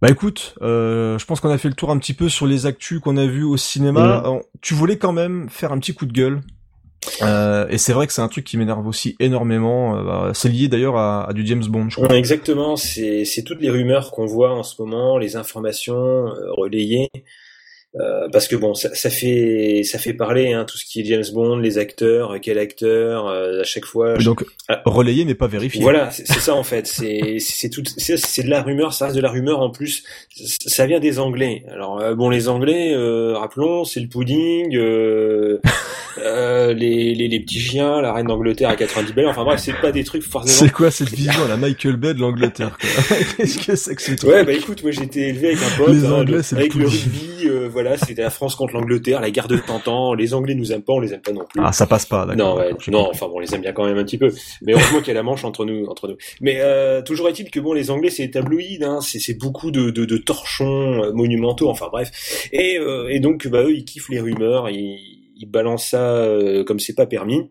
Bah 0.00 0.08
écoute, 0.08 0.54
euh, 0.62 1.18
je 1.18 1.26
pense 1.26 1.40
qu'on 1.40 1.50
a 1.50 1.58
fait 1.58 1.68
le 1.68 1.74
tour 1.74 1.90
un 1.90 1.98
petit 1.98 2.14
peu 2.14 2.28
sur 2.30 2.46
les 2.46 2.64
actus 2.64 3.00
qu'on 3.00 3.18
a 3.18 3.26
vus 3.26 3.44
au 3.44 3.58
cinéma. 3.58 4.22
Mm. 4.24 4.40
tu 4.62 4.72
voulais 4.74 4.96
quand 4.96 5.12
même 5.12 5.48
faire 5.50 5.72
un 5.72 5.78
petit 5.78 5.92
coup 5.92 6.06
de 6.06 6.12
gueule 6.12 6.40
euh, 7.22 7.66
et 7.68 7.78
c'est 7.78 7.92
vrai 7.92 8.06
que 8.06 8.12
c'est 8.12 8.20
un 8.20 8.28
truc 8.28 8.44
qui 8.44 8.56
m'énerve 8.56 8.86
aussi 8.86 9.16
énormément. 9.20 9.96
Euh, 9.96 10.04
bah, 10.04 10.30
c'est 10.34 10.48
lié 10.48 10.68
d'ailleurs 10.68 10.96
à, 10.96 11.30
du 11.34 11.46
James 11.46 11.64
Bond, 11.66 11.88
je 11.88 11.96
crois. 11.96 12.14
Exactement. 12.16 12.76
C'est 12.76 13.42
toutes 13.44 13.60
les 13.60 13.70
rumeurs 13.70 14.10
qu'on 14.10 14.26
voit 14.26 14.52
en 14.52 14.62
ce 14.62 14.80
moment, 14.80 15.18
les 15.18 15.36
informations 15.36 15.94
euh, 15.96 16.52
relayées. 16.52 17.10
Euh, 17.98 18.28
parce 18.32 18.46
que 18.46 18.54
bon, 18.54 18.74
ça, 18.74 18.94
ça, 18.94 19.10
fait 19.10 19.82
ça 19.84 19.98
fait 19.98 20.12
parler 20.12 20.52
hein, 20.52 20.64
tout 20.64 20.78
ce 20.78 20.84
qui 20.84 21.00
est 21.00 21.04
James 21.04 21.24
Bond, 21.32 21.56
les 21.56 21.76
acteurs, 21.76 22.36
quel 22.40 22.58
acteur, 22.58 23.26
à 23.28 23.64
chaque 23.64 23.84
fois. 23.84 24.16
donc 24.18 24.44
ah. 24.68 24.80
relayé 24.84 25.24
mais 25.24 25.34
pas 25.34 25.48
vérifié. 25.48 25.80
Voilà, 25.82 26.10
c'est 26.10 26.26
ça 26.26 26.54
en 26.54 26.62
fait. 26.62 26.86
C'est 26.86 27.38
c'est 27.40 27.68
tout, 27.68 27.82
c'est 27.84 28.42
de 28.44 28.50
la 28.50 28.62
rumeur, 28.62 28.92
ça 28.92 29.06
reste 29.06 29.16
de 29.16 29.20
la 29.20 29.30
rumeur 29.30 29.60
en 29.60 29.70
plus. 29.70 30.04
Ça 30.66 30.86
vient 30.86 31.00
des 31.00 31.18
Anglais. 31.18 31.64
Alors 31.68 32.14
bon, 32.14 32.30
les 32.30 32.48
Anglais, 32.48 32.94
rappelons, 33.34 33.84
c'est 33.84 34.00
le 34.00 34.08
pudding. 34.08 34.78
Euh, 36.18 36.72
les, 36.74 37.14
les, 37.14 37.28
les, 37.28 37.40
petits 37.40 37.60
chiens, 37.60 38.00
la 38.00 38.12
reine 38.12 38.26
d'Angleterre 38.26 38.70
à 38.70 38.76
90 38.76 39.12
balles. 39.12 39.26
Enfin 39.26 39.44
bref, 39.44 39.60
c'est 39.62 39.72
pas 39.80 39.92
des 39.92 40.04
trucs 40.04 40.22
forcément. 40.22 40.58
C'est 40.66 40.72
quoi 40.72 40.90
cette 40.90 41.10
vision 41.10 41.46
la 41.48 41.56
Michael 41.56 41.96
Bay 41.96 42.14
de 42.14 42.20
l'Angleterre 42.20 42.76
Qu'est-ce 43.36 43.58
que 43.58 43.76
c'est 43.76 43.94
que 43.94 44.02
ce 44.02 44.12
truc? 44.12 44.30
Ouais, 44.30 44.44
bah 44.44 44.52
écoute, 44.52 44.82
moi 44.82 44.90
j'étais 44.90 45.28
élevé 45.28 45.48
avec 45.48 45.62
un 45.62 45.76
pote. 45.76 45.94
Les 45.94 46.04
hein, 46.04 46.12
Anglais, 46.12 46.40
avec 46.52 46.74
le, 46.74 46.86
rugby, 46.86 47.46
euh, 47.46 47.68
voilà, 47.80 47.96
c'était 47.96 48.22
la 48.22 48.30
France 48.30 48.54
contre 48.54 48.74
l'Angleterre, 48.74 49.20
la 49.20 49.30
guerre 49.30 49.48
de 49.48 49.56
Tantan. 49.56 50.14
Les 50.14 50.34
Anglais 50.34 50.54
nous 50.54 50.72
aiment 50.72 50.82
pas, 50.82 50.92
on 50.92 51.00
les 51.00 51.12
aime 51.14 51.22
pas 51.22 51.32
non 51.32 51.44
plus. 51.48 51.60
Ah, 51.64 51.72
ça 51.72 51.86
passe 51.86 52.06
pas, 52.06 52.26
d'accord. 52.26 52.56
Non, 52.56 52.60
ouais, 52.60 52.72
non, 52.88 53.08
enfin 53.10 53.26
bon, 53.26 53.36
on 53.36 53.38
les 53.40 53.54
aime 53.54 53.62
bien 53.62 53.72
quand 53.72 53.84
même 53.84 53.98
un 53.98 54.04
petit 54.04 54.18
peu. 54.18 54.30
Mais 54.62 54.72
heureusement 54.72 54.98
qu'il 54.98 55.08
y 55.08 55.12
a 55.12 55.14
la 55.14 55.22
manche 55.22 55.44
entre 55.44 55.64
nous, 55.64 55.86
entre 55.86 56.08
nous. 56.08 56.16
Mais 56.40 56.58
euh, 56.60 57.02
toujours 57.02 57.28
est-il 57.28 57.50
que 57.50 57.60
bon, 57.60 57.72
les 57.72 57.90
Anglais 57.90 58.10
c'est 58.10 58.30
tabloïd, 58.30 58.82
hein, 58.82 59.00
c'est 59.00 59.38
beaucoup 59.38 59.70
de, 59.70 59.90
de, 59.90 60.04
de 60.04 60.16
torchons 60.16 61.04
euh, 61.04 61.12
monumentaux. 61.12 61.68
Enfin 61.68 61.88
bref. 61.90 62.48
Et, 62.52 62.78
euh, 62.78 63.08
et 63.08 63.20
donc 63.20 63.46
bah 63.48 63.62
eux 63.62 63.74
ils 63.74 63.84
kiffent 63.84 64.08
les 64.08 64.20
rumeurs, 64.20 64.68
ils 64.70 64.98
il 65.40 65.46
balance 65.46 65.86
ça 65.86 66.16
euh, 66.16 66.64
comme 66.64 66.78
c'est 66.78 66.94
pas 66.94 67.06
permis. 67.06 67.50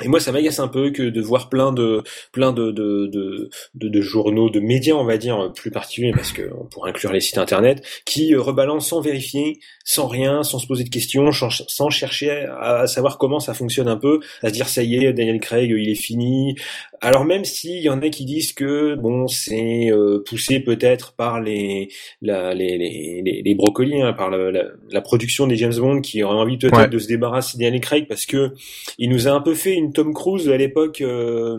Et 0.00 0.08
moi, 0.08 0.20
ça 0.20 0.32
m'agace 0.32 0.58
un 0.58 0.68
peu 0.68 0.90
que 0.90 1.02
de 1.02 1.20
voir 1.20 1.50
plein 1.50 1.70
de 1.70 2.02
plein 2.32 2.52
de 2.52 2.70
de, 2.70 3.06
de, 3.06 3.50
de, 3.74 4.00
journaux, 4.00 4.48
de 4.48 4.58
médias, 4.58 4.94
on 4.94 5.04
va 5.04 5.18
dire, 5.18 5.52
plus 5.54 5.70
particuliers, 5.70 6.12
parce 6.12 6.32
que 6.32 6.50
on 6.58 6.64
pourrait 6.64 6.90
inclure 6.90 7.12
les 7.12 7.20
sites 7.20 7.36
internet, 7.36 7.84
qui 8.06 8.34
euh, 8.34 8.40
rebalancent 8.40 8.88
sans 8.88 9.02
vérifier, 9.02 9.60
sans 9.84 10.06
rien, 10.06 10.44
sans 10.44 10.58
se 10.58 10.66
poser 10.66 10.84
de 10.84 10.88
questions, 10.88 11.30
sans 11.30 11.90
chercher 11.90 12.46
à 12.58 12.86
savoir 12.86 13.18
comment 13.18 13.38
ça 13.38 13.52
fonctionne 13.52 13.86
un 13.86 13.98
peu, 13.98 14.20
à 14.42 14.48
se 14.48 14.54
dire 14.54 14.66
ça 14.66 14.82
y 14.82 14.96
est, 14.96 15.12
Daniel 15.12 15.40
Craig, 15.40 15.70
il 15.70 15.90
est 15.90 15.94
fini. 15.94 16.56
Alors 17.02 17.24
même 17.24 17.44
s'il 17.44 17.80
y 17.82 17.88
en 17.88 18.00
a 18.00 18.08
qui 18.10 18.24
disent 18.24 18.52
que 18.52 18.94
bon, 18.94 19.26
c'est 19.26 19.90
euh, 19.90 20.22
poussé 20.24 20.60
peut-être 20.60 21.14
par 21.14 21.40
les 21.40 21.88
la, 22.22 22.54
les, 22.54 22.78
les, 22.78 23.42
les, 23.44 23.54
brocolis, 23.54 24.00
hein, 24.00 24.12
par 24.12 24.30
la, 24.30 24.52
la, 24.52 25.00
production 25.00 25.48
des 25.48 25.56
James 25.56 25.74
Bond, 25.74 26.00
qui 26.00 26.22
aurait 26.22 26.36
envie 26.36 26.58
peut-être 26.58 26.90
de 26.90 26.98
se 26.98 27.08
débarrasser 27.08 27.58
de 27.58 27.64
Daniel 27.64 27.80
Craig 27.80 28.06
parce 28.08 28.24
que 28.24 28.52
il 28.98 29.10
nous 29.10 29.26
a 29.26 29.32
un 29.32 29.40
peu 29.40 29.54
fait 29.54 29.74
une 29.74 29.81
Tom 29.90 30.14
Cruise 30.14 30.48
à 30.48 30.56
l'époque. 30.56 31.00
Euh, 31.00 31.56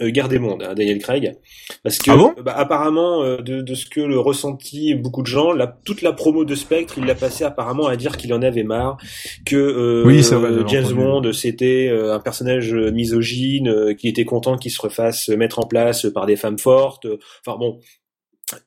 euh, 0.00 0.10
Guerre 0.10 0.28
des 0.28 0.38
mondes, 0.38 0.62
hein, 0.62 0.74
Daniel 0.74 1.00
Craig, 1.00 1.34
parce 1.82 1.98
que 1.98 2.12
ah 2.12 2.40
bah, 2.40 2.54
apparemment 2.56 3.24
euh, 3.24 3.38
de, 3.38 3.62
de, 3.62 3.74
ce 3.74 3.84
que 3.84 4.00
le 4.00 4.20
ressenti 4.20 4.94
beaucoup 4.94 5.22
de 5.22 5.26
gens, 5.26 5.52
la, 5.52 5.66
toute 5.66 6.02
la 6.02 6.12
promo 6.12 6.44
de 6.44 6.54
Spectre, 6.54 6.94
il 6.98 7.04
l'a 7.04 7.16
passé 7.16 7.42
apparemment 7.42 7.88
à 7.88 7.96
dire 7.96 8.16
qu'il 8.16 8.32
en 8.32 8.40
avait 8.40 8.62
marre, 8.62 8.96
que 9.44 9.56
euh, 9.56 10.04
oui, 10.06 10.22
James 10.68 10.92
Bond 10.92 11.32
c'était 11.32 11.90
un 11.90 12.20
personnage 12.20 12.72
misogyne, 12.72 13.96
qui 13.96 14.06
était 14.06 14.24
content 14.24 14.56
qu'il 14.56 14.70
se 14.70 14.80
refasse 14.80 15.30
mettre 15.30 15.58
en 15.58 15.66
place 15.66 16.06
par 16.14 16.26
des 16.26 16.36
femmes 16.36 16.58
fortes. 16.60 17.06
Enfin 17.44 17.58
bon, 17.58 17.80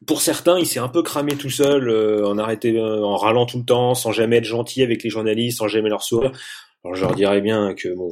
pour 0.06 0.22
certains, 0.22 0.60
il 0.60 0.66
s'est 0.66 0.80
un 0.80 0.90
peu 0.90 1.02
cramé 1.02 1.38
tout 1.38 1.50
seul, 1.50 1.90
en 2.26 2.38
arrêté, 2.38 2.78
en 2.78 3.16
râlant 3.16 3.46
tout 3.46 3.58
le 3.58 3.66
temps, 3.66 3.96
sans 3.96 4.12
jamais 4.12 4.38
être 4.38 4.46
gentil 4.46 4.84
avec 4.84 5.02
les 5.02 5.10
journalistes, 5.10 5.60
sans 5.60 5.70
jamais 5.70 5.90
leur 5.90 6.04
sourire. 6.04 6.34
Alors 6.84 6.96
je 6.96 7.02
leur 7.02 7.16
dirais 7.16 7.42
bien 7.42 7.76
que 7.76 7.90
bon, 7.96 8.10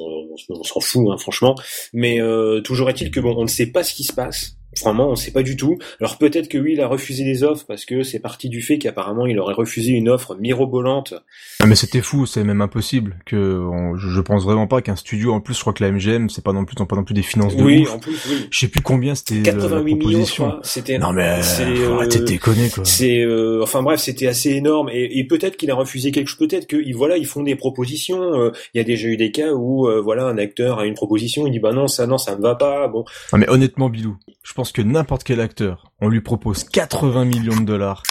on, 0.49 0.63
s'en 0.63 0.79
fout, 0.79 1.07
hein, 1.11 1.17
franchement. 1.17 1.55
Mais 1.93 2.21
euh, 2.21 2.61
toujours 2.61 2.89
est-il 2.89 3.09
que 3.09 3.19
bon, 3.19 3.35
on 3.37 3.43
ne 3.43 3.47
sait 3.47 3.71
pas 3.71 3.83
ce 3.83 3.93
qui 3.93 4.03
se 4.03 4.13
passe. 4.13 4.58
Vraiment, 4.81 5.09
on 5.09 5.15
sait 5.15 5.31
pas 5.31 5.41
du 5.41 5.57
tout. 5.57 5.77
Alors 5.99 6.17
peut-être 6.17 6.47
que 6.47 6.57
oui, 6.57 6.73
il 6.73 6.81
a 6.81 6.87
refusé 6.87 7.23
des 7.23 7.43
offres 7.43 7.65
parce 7.67 7.85
que 7.85 8.03
c'est 8.03 8.19
parti 8.19 8.49
du 8.49 8.61
fait 8.61 8.77
qu'apparemment 8.77 9.25
il 9.25 9.39
aurait 9.39 9.55
refusé 9.55 9.91
une 9.91 10.09
offre 10.09 10.35
mirobolante. 10.35 11.15
Ah 11.59 11.65
mais 11.65 11.75
c'était 11.75 12.01
fou, 12.01 12.25
c'est 12.25 12.43
même 12.43 12.61
impossible. 12.61 13.17
Que 13.25 13.61
je, 13.97 14.21
pense 14.21 14.43
vraiment 14.43 14.67
pas 14.67 14.81
qu'un 14.81 14.95
studio 14.95 15.33
en 15.33 15.41
plus, 15.41 15.55
je 15.55 15.61
crois 15.61 15.73
que 15.73 15.83
la 15.83 15.91
MGM, 15.91 16.29
c'est 16.29 16.43
pas 16.43 16.53
non 16.53 16.65
plus 16.65 16.75
pas 16.75 16.95
non 16.95 17.03
plus 17.03 17.15
des 17.15 17.23
finances 17.23 17.55
de 17.55 17.63
Oui, 17.63 17.87
en 17.87 17.99
plus, 17.99 18.17
oui. 18.29 18.47
Je 18.51 18.59
sais 18.59 18.67
plus 18.67 18.81
combien 18.81 19.15
c'était 19.15 19.41
88 19.41 19.91
euh, 19.91 19.97
millions. 19.97 20.59
C'était 20.63 20.99
non 20.99 21.13
mais 21.13 21.41
faut 21.41 21.93
arrêter 21.93 22.19
de 22.19 22.25
déconner 22.25 22.69
quoi. 22.69 22.85
C'est 22.85 23.21
euh, 23.21 23.61
enfin 23.63 23.81
bref, 23.81 23.99
c'était 23.99 24.27
assez 24.27 24.51
énorme 24.51 24.89
et, 24.91 25.17
et 25.17 25.23
peut-être 25.25 25.57
qu'il 25.57 25.71
a 25.71 25.75
refusé 25.75 26.11
quelque 26.11 26.27
chose. 26.27 26.37
Peut-être 26.37 26.67
que 26.67 26.77
voilà, 26.95 27.17
ils 27.17 27.25
font 27.25 27.43
des 27.43 27.55
propositions. 27.55 28.39
Euh, 28.39 28.51
il 28.73 28.77
y 28.77 28.81
a 28.81 28.83
déjà 28.83 29.07
eu 29.07 29.17
des 29.17 29.31
cas 29.31 29.51
où 29.53 29.87
voilà 30.03 30.25
un 30.25 30.37
acteur 30.37 30.79
a 30.79 30.85
une 30.85 30.93
proposition, 30.93 31.47
il 31.47 31.51
dit 31.51 31.59
bah 31.59 31.73
non 31.73 31.87
ça 31.87 32.05
non 32.05 32.17
ça 32.17 32.35
me 32.35 32.41
va 32.41 32.55
pas. 32.55 32.87
Bon. 32.87 33.03
Ah 33.31 33.37
mais 33.37 33.49
honnêtement 33.49 33.89
Bilou, 33.89 34.17
je 34.43 34.53
pense 34.59 34.73
que 34.73 34.81
n'importe 34.81 35.23
quel 35.23 35.39
acteur, 35.39 35.89
on 36.01 36.09
lui 36.09 36.19
propose 36.19 36.65
80 36.65 37.23
millions 37.23 37.55
de 37.55 37.65
dollars. 37.65 38.03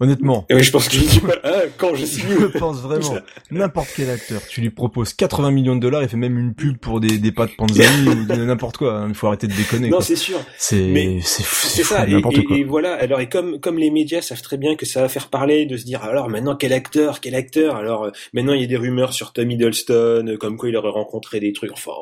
Honnêtement. 0.00 0.44
Oui, 0.50 0.62
je 0.62 0.72
pense 0.72 0.88
que 0.88 0.96
je 0.96 1.04
dis 1.04 1.20
pas 1.20 1.34
hein, 1.44 1.62
quand 1.76 1.94
je 1.94 2.04
suis. 2.04 2.22
Je 2.22 2.58
pense 2.58 2.80
vraiment. 2.80 3.14
N'importe 3.50 3.90
quel 3.94 4.10
acteur, 4.10 4.40
tu 4.48 4.60
lui 4.60 4.70
proposes 4.70 5.14
80 5.14 5.52
millions 5.52 5.76
de 5.76 5.80
dollars, 5.80 6.02
il 6.02 6.08
fait 6.08 6.16
même 6.16 6.38
une 6.38 6.54
pub 6.54 6.78
pour 6.78 7.00
des, 7.00 7.18
des 7.18 7.30
pâtes 7.30 7.52
Panzani 7.56 8.08
ou 8.08 8.24
n'importe 8.24 8.78
quoi. 8.78 8.94
Hein. 8.94 9.08
Il 9.08 9.14
faut 9.14 9.28
arrêter 9.28 9.46
de 9.46 9.54
déconner. 9.54 9.90
Non, 9.90 10.00
c'est 10.00 10.16
sûr. 10.16 10.38
C'est 10.58 11.20
c'est 11.22 11.84
ça. 11.84 12.06
N'importe 12.06 12.42
quoi. 12.44 12.56
Et 12.56 12.64
voilà. 12.64 12.94
Alors 12.94 13.20
et 13.20 13.28
comme 13.28 13.60
comme 13.60 13.78
les 13.78 13.90
médias 13.90 14.20
savent 14.20 14.42
très 14.42 14.56
bien 14.56 14.74
que 14.74 14.86
ça 14.86 15.00
va 15.00 15.08
faire 15.08 15.28
parler, 15.28 15.66
de 15.66 15.76
se 15.76 15.84
dire 15.84 16.02
alors 16.02 16.28
maintenant 16.28 16.56
quel 16.56 16.72
acteur, 16.72 17.20
quel 17.20 17.34
acteur? 17.34 17.76
Alors 17.76 18.04
euh, 18.04 18.10
maintenant 18.32 18.52
il 18.52 18.60
y 18.60 18.64
a 18.64 18.68
des 18.68 18.76
rumeurs 18.76 19.12
sur 19.12 19.32
Tom 19.32 19.50
Hiddleston, 19.50 20.26
euh, 20.26 20.36
comme 20.36 20.56
quoi 20.56 20.68
il 20.68 20.76
aurait 20.76 20.90
rencontré 20.90 21.38
des 21.38 21.52
trucs. 21.52 21.72
Enfin, 21.72 21.92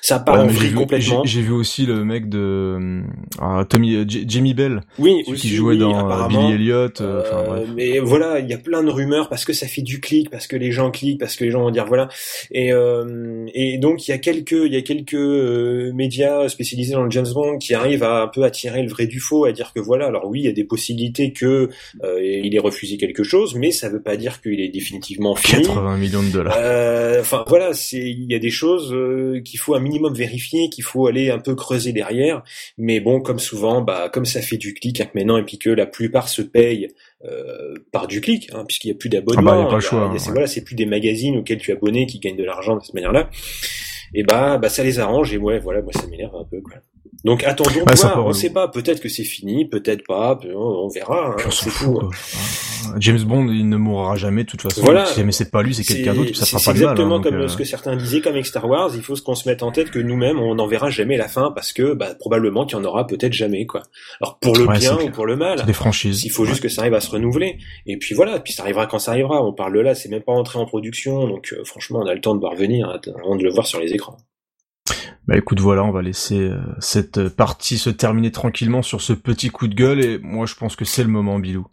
ça 0.00 0.18
part 0.20 0.40
en 0.40 0.46
vrille 0.46 0.72
complètement. 0.72 1.22
J'ai 1.24 1.42
vu 1.42 1.52
aussi 1.52 1.84
le 1.84 2.04
mec 2.04 2.28
de 2.28 3.02
euh, 3.42 3.64
Tommy 3.64 4.04
Jamie 4.08 4.54
Bell. 4.54 4.80
Oui, 4.98 5.22
qui 5.36 5.54
jouait 5.54 5.76
dans 5.76 6.28
Billy 6.28 6.52
Elliot. 6.52 6.88
Euh, 7.32 7.66
mais 7.74 7.98
voilà, 7.98 8.38
il 8.40 8.48
y 8.48 8.52
a 8.52 8.58
plein 8.58 8.82
de 8.82 8.90
rumeurs 8.90 9.28
parce 9.28 9.44
que 9.44 9.52
ça 9.52 9.66
fait 9.66 9.82
du 9.82 10.00
clic, 10.00 10.30
parce 10.30 10.46
que 10.46 10.56
les 10.56 10.72
gens 10.72 10.90
cliquent, 10.90 11.20
parce 11.20 11.36
que 11.36 11.44
les 11.44 11.50
gens 11.50 11.62
vont 11.62 11.70
dire 11.70 11.86
voilà. 11.86 12.08
Et, 12.50 12.72
euh, 12.72 13.46
et 13.54 13.78
donc 13.78 14.06
il 14.06 14.10
y 14.10 14.14
a 14.14 14.18
quelques, 14.18 14.52
il 14.52 14.72
y 14.72 14.76
a 14.76 14.82
quelques 14.82 15.14
euh, 15.14 15.92
médias 15.92 16.48
spécialisés 16.48 16.92
dans 16.92 17.04
le 17.04 17.10
James 17.10 17.26
Bond 17.32 17.58
qui 17.58 17.74
arrivent 17.74 18.02
à 18.02 18.22
un 18.22 18.28
peu 18.28 18.44
attirer 18.44 18.82
le 18.82 18.88
vrai 18.88 19.06
du 19.06 19.20
faux, 19.20 19.44
à 19.44 19.52
dire 19.52 19.72
que 19.74 19.80
voilà, 19.80 20.06
alors 20.06 20.26
oui, 20.26 20.40
il 20.40 20.44
y 20.46 20.48
a 20.48 20.52
des 20.52 20.64
possibilités 20.64 21.32
que 21.32 21.70
il 22.04 22.54
ait 22.54 22.60
refusé 22.60 22.96
quelque 22.96 23.22
chose, 23.22 23.54
mais 23.54 23.70
ça 23.70 23.88
veut 23.88 24.02
pas 24.02 24.16
dire 24.16 24.40
qu'il 24.40 24.60
est 24.60 24.68
définitivement 24.68 25.34
fini. 25.34 25.66
80 25.66 25.96
millions 25.98 26.22
de 26.22 26.30
dollars. 26.30 26.56
Enfin 27.20 27.44
voilà, 27.48 27.72
c'est 27.72 27.98
il 27.98 28.30
y 28.30 28.34
a 28.34 28.38
des 28.38 28.50
choses 28.50 28.94
qu'il 29.44 29.58
faut 29.58 29.74
un 29.74 29.80
minimum 29.80 30.14
vérifier, 30.14 30.68
qu'il 30.68 30.84
faut 30.84 31.06
aller 31.06 31.30
un 31.30 31.38
peu 31.38 31.54
creuser 31.54 31.92
derrière. 31.92 32.42
Mais 32.78 33.00
bon, 33.00 33.20
comme 33.20 33.38
souvent, 33.38 33.80
bah 33.82 34.10
comme 34.12 34.26
ça 34.26 34.40
fait 34.40 34.56
du 34.56 34.74
clic 34.74 35.00
hein, 35.00 35.08
maintenant 35.14 35.36
et 35.38 35.44
puis 35.44 35.58
que 35.58 35.70
la 35.70 35.86
plupart 35.86 36.28
se 36.28 36.42
payent 36.42 36.88
euh, 37.24 37.74
par 37.92 38.06
du 38.06 38.20
clic, 38.20 38.50
hein, 38.52 38.64
puisqu'il 38.66 38.88
n'y 38.88 38.92
a 38.92 38.98
plus 38.98 39.08
d'abonnement. 39.08 39.68
Ah 39.70 39.78
bah. 39.80 39.88
Hein, 39.92 40.16
voilà, 40.26 40.46
c'est 40.46 40.62
plus 40.62 40.74
des 40.74 40.86
magazines 40.86 41.36
auxquels 41.36 41.58
tu 41.58 41.70
es 41.70 41.74
abonné 41.74 42.06
qui 42.06 42.18
gagnent 42.18 42.36
de 42.36 42.44
l'argent 42.44 42.76
de 42.76 42.82
cette 42.82 42.94
manière-là. 42.94 43.30
Et 44.14 44.22
bah, 44.22 44.58
bah 44.58 44.68
ça 44.68 44.84
les 44.84 44.98
arrange 44.98 45.32
et 45.32 45.38
ouais, 45.38 45.58
voilà, 45.58 45.82
moi 45.82 45.92
ça 45.92 46.06
m'énerve 46.06 46.36
un 46.36 46.44
peu 46.44 46.60
quoi. 46.60 46.74
Donc 47.26 47.42
attendons 47.42 47.84
de 47.84 47.96
voir, 47.96 48.24
on 48.24 48.32
sait 48.32 48.50
pas, 48.50 48.68
peut-être 48.68 49.00
que 49.00 49.08
c'est 49.08 49.24
fini, 49.24 49.64
peut-être 49.64 50.06
pas, 50.06 50.38
on 50.54 50.86
verra. 50.86 51.34
Hein, 51.36 51.50
c'est 51.50 51.70
fou. 51.70 52.00
James 52.98 53.20
Bond, 53.22 53.48
il 53.48 53.68
ne 53.68 53.76
mourra 53.76 54.14
jamais 54.14 54.44
de 54.44 54.48
toute 54.48 54.62
façon. 54.62 54.80
Voilà. 54.80 55.06
Mais 55.24 55.32
c'est 55.32 55.50
pas 55.50 55.64
lui, 55.64 55.74
c'est 55.74 55.82
quelqu'un 55.82 56.14
d'autre, 56.14 56.36
ça 56.36 56.46
fera 56.46 56.60
pas 56.60 56.78
de 56.78 56.84
mal. 56.84 56.94
C'est 56.94 57.02
exactement 57.02 57.16
hein, 57.16 57.22
comme 57.22 57.48
ce 57.48 57.56
que 57.56 57.64
certains 57.64 57.96
disaient, 57.96 58.20
comme 58.20 58.34
avec 58.34 58.46
Star 58.46 58.68
Wars, 58.68 58.92
il 58.94 59.02
faut 59.02 59.16
qu'on 59.16 59.34
se 59.34 59.48
mette 59.48 59.64
en 59.64 59.72
tête 59.72 59.90
que 59.90 59.98
nous-mêmes, 59.98 60.38
on 60.38 60.54
n'en 60.54 60.68
verra 60.68 60.88
jamais 60.88 61.16
la 61.16 61.26
fin 61.26 61.50
parce 61.50 61.72
que 61.72 61.94
bah, 61.94 62.14
probablement 62.16 62.64
qu'il 62.64 62.78
y 62.78 62.80
en 62.80 62.84
aura 62.84 63.08
peut-être 63.08 63.32
jamais 63.32 63.66
quoi. 63.66 63.82
Alors 64.20 64.38
pour 64.38 64.56
le 64.56 64.68
bien 64.78 64.96
ou 64.96 65.10
pour 65.10 65.26
le 65.26 65.34
mal. 65.34 65.64
Des 65.66 65.72
franchises. 65.72 66.24
Il 66.24 66.30
faut 66.30 66.44
juste 66.44 66.62
que 66.62 66.68
ça 66.68 66.82
arrive 66.82 66.94
à 66.94 67.00
se 67.00 67.10
renouveler. 67.10 67.58
Et 67.86 67.96
puis 67.96 68.14
voilà, 68.14 68.38
puis 68.38 68.52
ça 68.52 68.62
arrivera 68.62 68.86
quand 68.86 69.00
ça 69.00 69.10
arrivera. 69.10 69.44
On 69.44 69.52
parle 69.52 69.74
de 69.74 69.80
là, 69.80 69.96
c'est 69.96 70.10
même 70.10 70.22
pas 70.22 70.32
entré 70.32 70.60
en 70.60 70.64
production, 70.64 71.26
donc 71.26 71.52
euh, 71.52 71.64
franchement, 71.64 72.02
on 72.04 72.06
a 72.06 72.14
le 72.14 72.20
temps 72.20 72.36
de 72.36 72.40
voir 72.40 72.54
venir 72.54 72.88
avant 72.88 73.34
de 73.34 73.42
le 73.42 73.50
voir 73.50 73.66
sur 73.66 73.80
les 73.80 73.92
écrans. 73.92 74.16
Bah 75.26 75.36
écoute, 75.36 75.60
voilà, 75.60 75.82
on 75.82 75.90
va 75.90 76.02
laisser 76.02 76.38
euh, 76.38 76.60
cette 76.78 77.28
partie 77.28 77.78
se 77.78 77.90
terminer 77.90 78.30
tranquillement 78.30 78.82
sur 78.82 79.00
ce 79.00 79.12
petit 79.12 79.50
coup 79.50 79.68
de 79.68 79.74
gueule, 79.74 80.04
et 80.04 80.18
moi 80.18 80.46
je 80.46 80.54
pense 80.54 80.76
que 80.76 80.84
c'est 80.84 81.02
le 81.02 81.08
moment, 81.08 81.38
Bilou. 81.38 81.66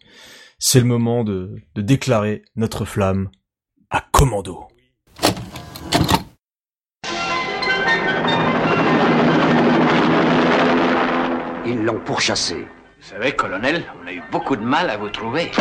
C'est 0.58 0.80
le 0.80 0.86
moment 0.86 1.24
de, 1.24 1.56
de 1.76 1.82
déclarer 1.82 2.44
notre 2.56 2.86
flamme 2.86 3.30
à 3.90 4.04
commando. 4.12 4.68
Ils 11.66 11.84
l'ont 11.84 12.00
pourchassé. 12.00 12.56
Vous 12.56 13.10
savez, 13.10 13.34
colonel, 13.34 13.84
on 14.02 14.08
a 14.08 14.14
eu 14.14 14.22
beaucoup 14.32 14.56
de 14.56 14.64
mal 14.64 14.90
à 14.90 14.98
vous 14.98 15.10
trouver. 15.10 15.52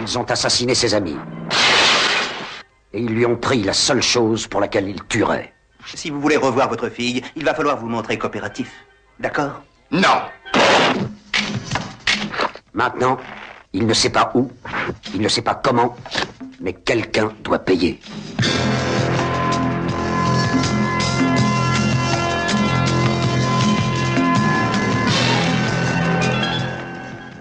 Ils 0.00 0.18
ont 0.18 0.24
assassiné 0.24 0.74
ses 0.74 0.94
amis. 0.94 1.16
Et 2.92 3.00
ils 3.00 3.12
lui 3.12 3.26
ont 3.26 3.36
pris 3.36 3.62
la 3.62 3.72
seule 3.72 4.02
chose 4.02 4.46
pour 4.46 4.60
laquelle 4.60 4.88
il 4.88 5.02
tuerait. 5.04 5.52
Si 5.94 6.10
vous 6.10 6.20
voulez 6.20 6.36
revoir 6.36 6.68
votre 6.68 6.88
fille, 6.88 7.22
il 7.36 7.44
va 7.44 7.54
falloir 7.54 7.76
vous 7.76 7.88
montrer 7.88 8.18
coopératif. 8.18 8.70
D'accord 9.18 9.62
Non 9.90 10.22
Maintenant, 12.72 13.18
il 13.72 13.86
ne 13.86 13.94
sait 13.94 14.10
pas 14.10 14.30
où, 14.34 14.50
il 15.14 15.20
ne 15.20 15.28
sait 15.28 15.42
pas 15.42 15.54
comment, 15.54 15.96
mais 16.60 16.72
quelqu'un 16.72 17.32
doit 17.42 17.58
payer. 17.58 18.00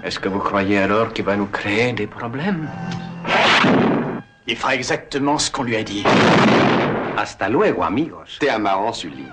Est-ce 0.03 0.19
que 0.19 0.27
vous 0.27 0.39
croyez 0.39 0.79
alors 0.79 1.13
qu'il 1.13 1.25
va 1.25 1.35
nous 1.35 1.45
créer 1.45 1.93
des 1.93 2.07
problèmes? 2.07 2.67
Il 4.47 4.55
fera 4.55 4.73
exactement 4.73 5.37
ce 5.37 5.51
qu'on 5.51 5.61
lui 5.61 5.75
a 5.75 5.83
dit. 5.83 6.03
Hasta 7.21 7.49
luego, 7.49 7.83
amigos. 7.83 8.37
T'es 8.39 8.49
un 8.49 8.59
marrant, 8.59 8.93
Sully. 8.93 9.25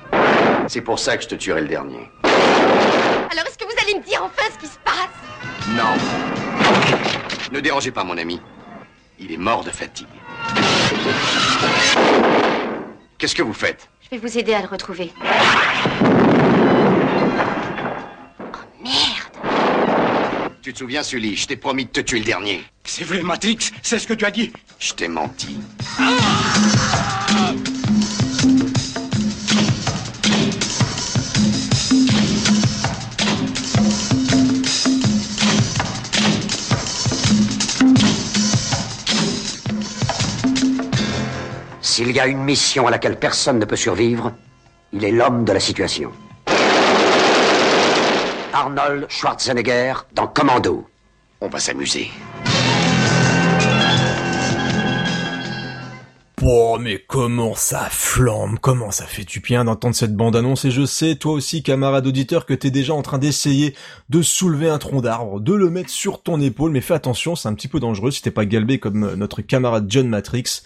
C'est 0.66 0.80
pour 0.80 0.98
ça 0.98 1.16
que 1.16 1.22
je 1.22 1.28
te 1.28 1.36
tuerai 1.36 1.60
le 1.60 1.68
dernier. 1.68 2.10
Alors, 2.24 3.46
est-ce 3.46 3.56
que 3.56 3.64
vous 3.64 3.76
allez 3.80 3.94
me 3.94 4.02
dire 4.02 4.24
enfin 4.24 4.42
ce 4.52 4.58
qui 4.58 4.66
se 4.66 4.76
passe? 4.84 5.14
Non. 5.68 5.94
Ne 7.52 7.60
dérangez 7.60 7.92
pas 7.92 8.02
mon 8.02 8.18
ami. 8.18 8.40
Il 9.20 9.30
est 9.30 9.36
mort 9.36 9.62
de 9.62 9.70
fatigue. 9.70 10.08
Qu'est-ce 13.18 13.36
que 13.36 13.44
vous 13.44 13.52
faites? 13.52 13.88
Je 14.02 14.10
vais 14.10 14.18
vous 14.18 14.36
aider 14.36 14.54
à 14.54 14.62
le 14.62 14.66
retrouver. 14.66 15.12
Oh 18.40 18.56
merde 18.82 19.46
Tu 20.60 20.72
te 20.72 20.78
souviens, 20.78 21.04
Sully 21.04 21.36
Je 21.36 21.46
t'ai 21.46 21.56
promis 21.56 21.84
de 21.84 21.90
te 21.90 22.00
tuer 22.00 22.18
le 22.18 22.24
dernier. 22.24 22.64
C'est 22.82 23.04
vrai, 23.04 23.22
Matrix 23.22 23.58
C'est 23.80 24.00
ce 24.00 24.08
que 24.08 24.14
tu 24.14 24.24
as 24.24 24.32
dit 24.32 24.52
Je 24.80 24.92
t'ai 24.92 25.06
menti. 25.06 25.60
S'il 41.96 42.12
y 42.12 42.20
a 42.20 42.26
une 42.26 42.44
mission 42.44 42.86
à 42.86 42.90
laquelle 42.90 43.18
personne 43.18 43.58
ne 43.58 43.64
peut 43.64 43.74
survivre, 43.74 44.34
il 44.92 45.02
est 45.02 45.12
l'homme 45.12 45.46
de 45.46 45.52
la 45.52 45.60
situation. 45.60 46.12
Arnold 48.52 49.06
Schwarzenegger 49.08 49.94
dans 50.12 50.26
Commando. 50.26 50.86
On 51.40 51.48
va 51.48 51.58
s'amuser. 51.58 52.10
Oh 56.42 56.76
mais 56.78 57.02
comment 57.08 57.54
ça 57.54 57.88
flambe, 57.90 58.58
comment 58.60 58.90
ça 58.90 59.06
fait 59.06 59.24
du 59.24 59.40
bien 59.40 59.64
d'entendre 59.64 59.94
cette 59.94 60.14
bande-annonce 60.14 60.66
et 60.66 60.70
je 60.70 60.84
sais, 60.84 61.16
toi 61.16 61.32
aussi 61.32 61.62
camarade 61.62 62.06
auditeur, 62.06 62.44
que 62.44 62.52
t'es 62.52 62.70
déjà 62.70 62.92
en 62.92 63.00
train 63.00 63.16
d'essayer 63.16 63.74
de 64.10 64.20
soulever 64.20 64.68
un 64.68 64.76
tronc 64.76 65.00
d'arbre, 65.00 65.40
de 65.40 65.54
le 65.54 65.70
mettre 65.70 65.88
sur 65.88 66.22
ton 66.22 66.42
épaule, 66.42 66.72
mais 66.72 66.82
fais 66.82 66.92
attention, 66.92 67.36
c'est 67.36 67.48
un 67.48 67.54
petit 67.54 67.68
peu 67.68 67.80
dangereux 67.80 68.10
si 68.10 68.20
t'es 68.20 68.30
pas 68.30 68.44
galbé 68.44 68.78
comme 68.78 69.14
notre 69.14 69.40
camarade 69.40 69.86
John 69.88 70.08
Matrix. 70.08 70.60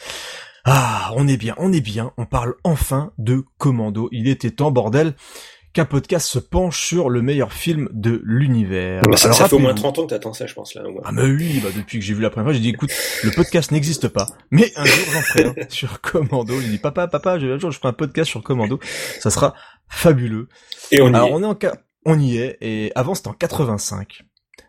Ah, 0.64 1.12
on 1.16 1.26
est 1.28 1.36
bien, 1.36 1.54
on 1.58 1.72
est 1.72 1.80
bien, 1.80 2.12
on 2.16 2.26
parle 2.26 2.54
enfin 2.64 3.12
de 3.18 3.44
Commando. 3.58 4.08
Il 4.12 4.28
était 4.28 4.50
temps, 4.50 4.70
bordel, 4.70 5.14
qu'un 5.72 5.84
podcast 5.84 6.26
se 6.26 6.38
penche 6.38 6.84
sur 6.84 7.08
le 7.08 7.22
meilleur 7.22 7.52
film 7.52 7.88
de 7.92 8.20
l'univers. 8.24 9.02
Bah, 9.02 9.16
ça, 9.16 9.32
ça 9.32 9.48
fait 9.48 9.54
au 9.54 9.58
moins 9.58 9.74
30 9.74 9.98
ans 10.00 10.04
que 10.04 10.10
t'attends 10.10 10.32
ça, 10.32 10.46
je 10.46 10.54
pense, 10.54 10.74
là. 10.74 10.82
Ah 11.04 11.12
mais 11.12 11.22
oui, 11.22 11.60
bah 11.62 11.70
depuis 11.74 11.98
que 11.98 12.04
j'ai 12.04 12.12
vu 12.14 12.22
la 12.22 12.30
première 12.30 12.46
fois, 12.46 12.52
j'ai 12.52 12.60
dit, 12.60 12.70
écoute, 12.70 12.90
le 13.22 13.30
podcast 13.30 13.70
n'existe 13.70 14.08
pas, 14.08 14.26
mais 14.50 14.72
un 14.76 14.84
jour 14.84 15.04
j'en 15.12 15.20
ferai 15.22 15.44
un 15.46 15.54
sur 15.68 16.00
Commando. 16.00 16.60
Il 16.60 16.70
dit, 16.70 16.78
papa, 16.78 17.06
papa, 17.08 17.34
un 17.34 17.58
jour 17.58 17.70
je 17.70 17.78
ferai 17.78 17.88
un 17.88 17.92
podcast 17.94 18.28
sur 18.30 18.42
Commando. 18.42 18.80
Ça 19.20 19.30
sera 19.30 19.54
fabuleux. 19.88 20.48
Et 20.90 21.00
on 21.00 21.06
y 21.06 21.14
Alors, 21.14 21.28
est. 21.28 21.32
on 21.32 21.42
est 21.42 21.46
en 21.46 21.54
cas... 21.54 21.74
On 22.06 22.18
y 22.18 22.38
est, 22.38 22.56
et 22.62 22.92
avant 22.94 23.14
c'était 23.14 23.28
en 23.28 23.34
85. 23.34 24.22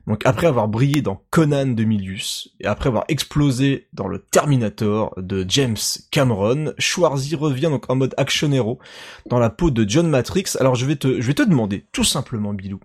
Donc 0.08 0.22
après 0.26 0.48
avoir 0.48 0.68
brillé 0.68 1.02
dans 1.02 1.24
Conan 1.30 1.68
de 1.68 1.84
Milius 1.84 2.50
et 2.60 2.66
après 2.66 2.88
avoir 2.88 3.06
explosé 3.08 3.88
dans 3.94 4.08
le 4.08 4.20
Terminator 4.20 5.14
de 5.18 5.46
James 5.48 5.78
Cameron, 6.12 6.74
Schwarzy 6.78 7.36
revient 7.36 7.70
donc 7.70 7.90
en 7.90 7.96
mode 7.96 8.14
action 8.18 8.52
hero 8.52 8.80
dans 9.28 9.40
la 9.40 9.50
peau 9.50 9.72
de 9.72 9.88
John 9.88 10.08
Matrix. 10.10 10.56
Alors 10.60 10.76
je 10.76 10.86
vais 10.86 10.96
te 10.96 11.22
je 11.22 11.28
vais 11.28 11.34
te 11.34 11.44
demander 11.44 11.86
tout 11.92 12.04
simplement 12.04 12.54
Bilou, 12.54 12.80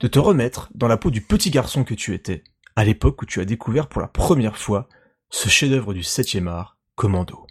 de 0.00 0.08
te 0.08 0.18
remettre 0.18 0.68
dans 0.74 0.88
la 0.88 0.96
peau 0.96 1.10
du 1.10 1.20
petit 1.20 1.50
garçon 1.50 1.84
que 1.84 1.94
tu 1.94 2.14
étais, 2.14 2.44
à 2.76 2.84
l'époque 2.84 3.22
où 3.22 3.26
tu 3.26 3.40
as 3.40 3.44
découvert 3.44 3.86
pour 3.86 4.00
la 4.00 4.08
première 4.08 4.56
fois 4.56 4.88
ce 5.30 5.48
chef-d'œuvre 5.48 5.94
du 5.94 6.02
7 6.02 6.36
art, 6.46 6.76
Commando. 6.94 7.46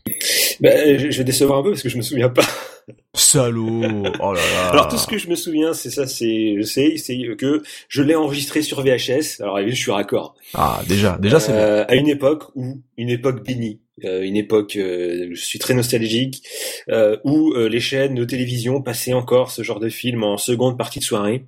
Ben, 0.60 0.98
je 0.98 1.18
vais 1.18 1.24
décevoir 1.24 1.60
un 1.60 1.64
peu 1.64 1.72
parce 1.72 1.84
que 1.84 1.90
je 1.90 1.98
me 1.98 2.02
souviens 2.02 2.30
pas. 2.30 2.44
Salaud 3.14 4.04
Oh 4.20 4.34
là 4.34 4.42
là 4.42 4.70
Alors 4.70 4.88
tout 4.88 4.98
ce 4.98 5.08
que 5.08 5.18
je 5.18 5.30
me 5.30 5.36
souviens, 5.36 5.74
c'est 5.74 5.90
ça, 5.90 6.08
c'est, 6.08 6.56
je 6.58 6.62
sais, 6.62 6.98
c'est 6.98 7.18
que 7.38 7.62
je 7.90 8.02
l'ai 8.02 8.16
enregistré 8.16 8.62
sur 8.62 8.82
VHS. 8.82 9.42
Alors 9.42 9.60
je 9.66 9.76
suis 9.76 9.92
raccord. 9.92 10.36
Ah 10.54 10.82
déjà, 10.88 11.18
déjà 11.20 11.40
c'est. 11.40 11.52
Euh, 11.54 11.86
à 11.88 11.96
une 11.96 12.08
époque 12.08 12.46
où, 12.56 12.82
une 12.98 13.10
époque 13.10 13.46
bénie, 13.46 13.82
euh, 14.06 14.24
une 14.24 14.36
époque, 14.36 14.76
euh, 14.76 15.30
je 15.32 15.44
suis 15.44 15.60
très 15.60 15.74
nostalgique, 15.74 16.44
euh, 16.90 17.18
où 17.24 17.54
les 17.54 17.80
chaînes 17.80 18.16
de 18.16 18.26
télévision 18.26 18.82
passaient 18.82 19.14
encore 19.14 19.52
ce 19.52 19.64
genre 19.64 19.80
de 19.80 19.90
film 19.90 20.24
en 20.24 20.38
seconde 20.38 20.78
partie 20.78 21.00
de 21.00 21.04
soirée. 21.04 21.46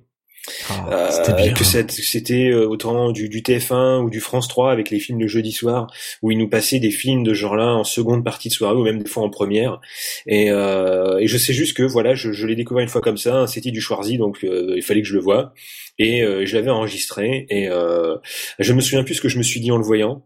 Ah, 0.70 0.86
Euh, 0.90 1.52
que 1.52 1.64
c'était 1.64 2.50
euh, 2.50 2.66
autant 2.66 3.12
du, 3.12 3.28
du 3.28 3.42
TF1 3.42 4.02
ou 4.02 4.10
du 4.10 4.20
France 4.20 4.48
3 4.48 4.72
avec 4.72 4.90
les 4.90 4.98
films 4.98 5.20
le 5.20 5.26
jeudi 5.26 5.52
soir 5.52 5.86
où 6.22 6.30
ils 6.30 6.38
nous 6.38 6.48
passaient 6.48 6.78
des 6.78 6.90
films 6.90 7.22
de 7.22 7.34
ce 7.34 7.40
genre-là 7.40 7.74
en 7.74 7.84
seconde 7.84 8.24
partie 8.24 8.48
de 8.48 8.54
soirée 8.54 8.76
ou 8.76 8.84
même 8.84 9.02
des 9.02 9.08
fois 9.08 9.22
en 9.22 9.30
première. 9.30 9.80
Et, 10.26 10.50
euh, 10.50 11.18
et 11.18 11.26
je 11.26 11.36
sais 11.36 11.52
juste 11.52 11.76
que 11.76 11.82
voilà 11.82 12.14
je, 12.14 12.32
je 12.32 12.46
l'ai 12.46 12.56
découvert 12.56 12.82
une 12.82 12.88
fois 12.88 13.00
comme 13.00 13.18
ça 13.18 13.46
c'était 13.46 13.70
du 13.70 13.80
Schwarzy 13.80 14.16
donc 14.18 14.44
euh, 14.44 14.74
il 14.76 14.82
fallait 14.82 15.02
que 15.02 15.08
je 15.08 15.14
le 15.14 15.20
voie. 15.20 15.52
Et 15.98 16.22
euh, 16.22 16.46
je 16.46 16.56
l'avais 16.56 16.70
enregistré 16.70 17.46
et 17.50 17.68
euh, 17.68 18.16
je 18.58 18.72
me 18.72 18.80
souviens 18.80 19.04
plus 19.04 19.16
ce 19.16 19.20
que 19.20 19.28
je 19.28 19.36
me 19.38 19.42
suis 19.42 19.60
dit 19.60 19.70
en 19.70 19.76
le 19.76 19.84
voyant 19.84 20.24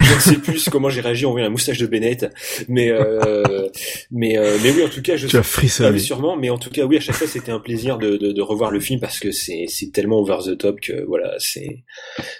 je 0.00 0.14
ne 0.14 0.18
sais 0.20 0.36
plus 0.36 0.68
comment 0.70 0.88
j'ai 0.90 1.00
réagi 1.00 1.26
en 1.26 1.30
voyant 1.30 1.46
la 1.46 1.50
moustache 1.50 1.78
de 1.78 1.86
Bennett 1.86 2.26
mais 2.68 2.90
euh, 2.90 3.68
mais 4.10 4.36
euh, 4.36 4.58
mais 4.62 4.70
oui 4.72 4.84
en 4.84 4.88
tout 4.88 5.02
cas 5.02 5.16
je 5.16 5.26
Tu 5.28 5.36
as 5.36 5.42
frissonné. 5.42 5.98
sûrement, 5.98 6.36
mais 6.36 6.50
en 6.50 6.58
tout 6.58 6.70
cas, 6.70 6.84
oui, 6.84 6.96
à 6.96 7.00
chaque 7.00 7.16
fois, 7.16 7.26
c'était 7.26 7.52
un 7.52 7.60
plaisir 7.60 7.98
de, 7.98 8.16
de, 8.16 8.32
de 8.32 8.42
revoir 8.42 8.70
le 8.70 8.80
film 8.80 9.00
parce 9.00 9.18
que 9.18 9.30
c'est 9.30 9.66
c'est 9.68 9.92
tellement 9.92 10.18
over 10.18 10.38
the 10.44 10.56
top 10.58 10.80
que 10.80 11.04
voilà, 11.06 11.34
c'est 11.38 11.84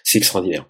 c'est 0.04 0.18
extraordinaire. 0.18 0.66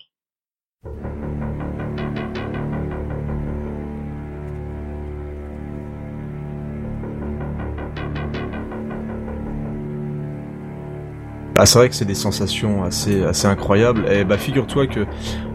Ah, 11.60 11.66
c'est 11.66 11.78
vrai 11.78 11.88
que 11.88 11.94
c'est 11.96 12.04
des 12.04 12.14
sensations 12.14 12.84
assez 12.84 13.22
assez 13.24 13.46
incroyables. 13.46 14.08
Et 14.12 14.24
bah 14.24 14.38
figure-toi 14.38 14.86
que 14.86 15.06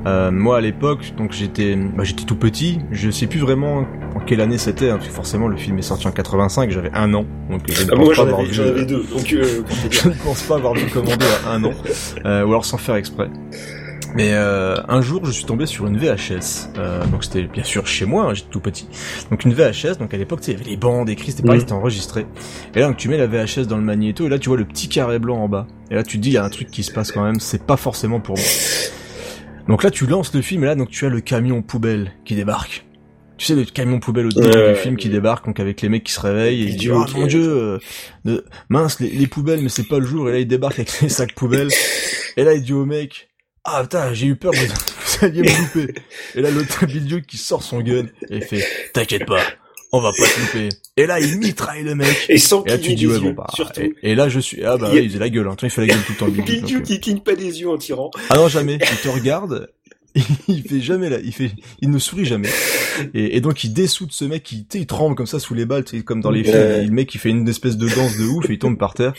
euh, 0.05 0.31
moi 0.31 0.57
à 0.57 0.61
l'époque, 0.61 1.13
donc 1.17 1.31
j'étais 1.31 1.75
bah, 1.75 2.03
j'étais 2.03 2.23
tout 2.25 2.35
petit. 2.35 2.79
Je 2.91 3.09
sais 3.09 3.27
plus 3.27 3.39
vraiment 3.39 3.85
en 4.15 4.19
quelle 4.19 4.41
année 4.41 4.57
c'était, 4.57 4.89
hein, 4.89 4.95
parce 4.97 5.07
que 5.07 5.13
forcément 5.13 5.47
le 5.47 5.57
film 5.57 5.77
est 5.77 5.81
sorti 5.83 6.07
en 6.07 6.11
85. 6.11 6.71
J'avais 6.71 6.91
un 6.93 7.13
an, 7.13 7.25
donc 7.49 7.61
je 7.71 7.83
ne 7.83 7.89
Ah, 7.91 7.95
pense 7.95 7.99
moi, 8.05 8.07
pas 8.09 8.13
j'en 8.15 8.23
avoir 8.23 8.39
avais, 8.39 8.47
vu. 8.49 8.53
j'en 8.53 8.63
avais 8.63 8.85
deux, 8.85 9.03
donc 9.03 9.33
euh, 9.33 9.61
je 9.91 10.09
ne 10.09 10.13
pense 10.15 10.43
pas 10.43 10.55
avoir 10.55 10.73
vu 10.73 10.85
Commando 10.91 11.25
à 11.45 11.51
un 11.51 11.63
an, 11.63 11.71
euh, 12.25 12.43
ou 12.43 12.49
alors 12.49 12.65
sans 12.65 12.77
faire 12.77 12.95
exprès. 12.95 13.29
Mais 14.15 14.29
euh, 14.33 14.75
un 14.89 15.01
jour, 15.01 15.25
je 15.25 15.31
suis 15.31 15.45
tombé 15.45 15.65
sur 15.65 15.87
une 15.87 15.97
VHS. 15.97 16.69
Euh, 16.77 17.03
donc 17.07 17.23
c'était 17.23 17.41
bien 17.45 17.63
sûr 17.63 17.87
chez 17.87 18.05
moi, 18.05 18.25
hein, 18.25 18.33
j'étais 18.35 18.49
tout 18.51 18.59
petit. 18.59 18.87
Donc 19.31 19.43
une 19.43 19.53
VHS, 19.55 19.97
donc 19.97 20.13
à 20.13 20.17
l'époque, 20.17 20.41
tu 20.41 20.45
sais, 20.45 20.51
il 20.51 20.57
y 20.59 20.61
avait 20.61 20.69
les 20.69 20.77
bandes 20.77 21.09
écrites, 21.09 21.31
c'était 21.31 21.41
pareil, 21.41 21.61
Mhm. 21.61 21.61
c'était 21.61 21.73
enregistré. 21.73 22.27
Et 22.75 22.79
là, 22.81 22.87
donc, 22.89 22.97
tu 22.97 23.09
mets 23.09 23.17
la 23.17 23.25
VHS 23.25 23.65
dans 23.67 23.77
le 23.77 23.81
magnéto, 23.83 24.27
et 24.27 24.29
là, 24.29 24.37
tu 24.37 24.49
vois 24.49 24.57
le 24.59 24.65
petit 24.65 24.87
carré 24.87 25.17
blanc 25.17 25.37
en 25.39 25.49
bas. 25.49 25.65
Et 25.89 25.95
là, 25.95 26.03
tu 26.03 26.17
te 26.17 26.21
dis, 26.21 26.29
il 26.29 26.33
y 26.33 26.37
a 26.37 26.43
un 26.43 26.49
truc 26.49 26.69
qui 26.69 26.83
se 26.83 26.91
passe 26.91 27.11
quand 27.11 27.23
même, 27.23 27.39
c'est 27.39 27.63
pas 27.65 27.75
forcément 27.77 28.19
pour 28.19 28.35
moi. 28.35 28.45
Donc 29.67 29.84
là, 29.84 29.91
tu 29.91 30.06
lances 30.06 30.34
le 30.34 30.41
film, 30.41 30.63
et 30.63 30.67
là, 30.67 30.76
donc 30.76 30.89
tu 30.89 31.06
as 31.06 31.10
le 31.10 31.21
camion 31.21 31.62
poubelle 31.62 32.13
qui 32.26 32.36
débarque. 32.36 32.86
Tu 33.38 33.45
sais, 33.47 33.56
le 33.56 33.63
camion 33.65 33.99
poubelle 33.99 34.28
au 34.28 34.30
début 34.30 34.47
Ouais, 34.47 34.73
du 34.73 34.80
film 34.80 34.95
qui 34.97 35.10
débarque, 35.10 35.45
donc 35.45 35.60
avec 35.60 35.82
les 35.82 35.89
mecs 35.89 36.04
qui 36.04 36.12
se 36.13 36.19
réveillent, 36.19 36.63
et 36.63 36.65
ils 36.67 36.78
disent, 36.78 36.91
oh 36.91 37.02
ok. 37.02 37.13
mon 37.15 37.26
dieu, 37.28 37.43
euh, 37.49 37.80
de- 38.26 38.45
mince, 38.69 38.99
les, 38.99 39.10
les 39.10 39.28
poubelles, 39.28 39.62
mais 39.62 39.69
c'est 39.69 39.88
pas 39.88 39.99
le 39.99 40.06
jour, 40.06 40.30
et 40.30 40.34
là, 40.34 40.39
il 40.39 40.47
débarque 40.47 40.80
avec 40.80 41.02
les 41.02 41.10
sacs 41.10 41.34
poubelles. 41.34 41.69
Et 42.38 42.43
là, 42.43 42.54
il 42.54 42.62
dit 42.62 42.73
au 42.73 42.86
mec, 42.86 43.30
ah 43.63 43.82
putain, 43.84 44.13
j'ai 44.13 44.28
eu 44.28 44.36
peur, 44.36 44.52
vous, 44.54 44.65
vous 45.19 45.26
alliez 45.26 45.41
me 45.41 45.47
louper. 45.82 45.93
Et 46.36 46.41
là, 46.41 46.52
l'autre 46.52 46.84
idiot 46.95 47.21
qui 47.26 47.38
sort 47.38 47.63
son 47.63 47.82
gun, 47.82 48.06
et 48.30 48.38
il 48.38 48.43
fait, 48.43 48.63
t'inquiète 48.93 49.26
pas, 49.26 49.41
on 49.93 50.01
va 50.01 50.12
pas 50.12 50.25
louper. 50.39 50.69
Et 50.97 51.06
là, 51.06 51.19
il 51.19 51.38
mitraille 51.39 51.84
le 51.84 51.95
mec. 51.95 52.25
Et 52.27 52.38
sans 52.38 52.63
Et 52.65 52.69
là, 52.71 52.77
tu 52.77 52.93
dis, 52.95 53.08
ouais, 53.08 53.19
bon, 53.19 53.32
bah, 53.32 53.47
surtout. 53.56 53.79
et, 53.82 53.93
et 54.01 54.15
là, 54.15 54.27
je 54.27 54.39
suis, 54.39 54.63
ah 54.63 54.75
bah, 54.77 54.89
Il 54.93 55.08
faisait 55.08 55.19
la 55.19 55.29
gueule, 55.29 55.47
hein. 55.47 55.56
Il 55.62 55.69
fait 55.69 55.82
la 55.82 55.88
gueule 55.88 56.03
tout 56.06 56.12
le 56.13 56.17
temps, 56.17 56.25
le 56.25 56.32
Bidou, 56.32 56.67
donc, 56.67 56.84
qui 56.84 56.99
cligne 56.99 57.19
pas 57.19 57.36
des 57.36 57.62
yeux 57.62 57.69
en 57.69 57.77
tirant. 57.77 58.12
euh. 58.15 58.19
Ah 58.29 58.36
non, 58.36 58.47
jamais. 58.47 58.77
Il 58.82 58.97
te 58.97 59.08
regarde, 59.08 59.69
il 60.47 60.62
fait 60.62 60.79
jamais 60.82 61.10
là, 61.10 61.17
il 61.23 61.34
fait, 61.34 61.49
il 61.82 61.89
ne 61.89 61.97
sourit 61.97 62.25
jamais. 62.25 62.49
Et, 63.15 63.36
et 63.38 63.41
donc, 63.41 63.63
il 63.63 63.73
dessoute 63.73 64.12
ce 64.12 64.25
mec, 64.25 64.51
il, 64.51 64.60
tu 64.67 64.77
sais, 64.77 64.79
il 64.79 64.86
tremble 64.86 65.15
comme 65.15 65.25
ça 65.25 65.39
sous 65.39 65.56
les 65.56 65.65
balles, 65.65 65.84
tu 65.86 65.97
sais, 65.97 66.03
comme 66.03 66.21
dans 66.21 66.29
les 66.29 66.43
films. 66.43 66.56
Ouais. 66.56 66.84
Le 66.86 66.91
mec, 66.91 67.13
il 67.15 67.17
fait 67.19 67.29
une 67.29 67.47
espèce 67.49 67.77
de 67.77 67.88
danse 67.89 68.17
de 68.17 68.25
ouf 68.25 68.47
et 68.49 68.53
il 68.53 68.60
tombe 68.60 68.77
par 68.77 68.93
terre. 68.93 69.13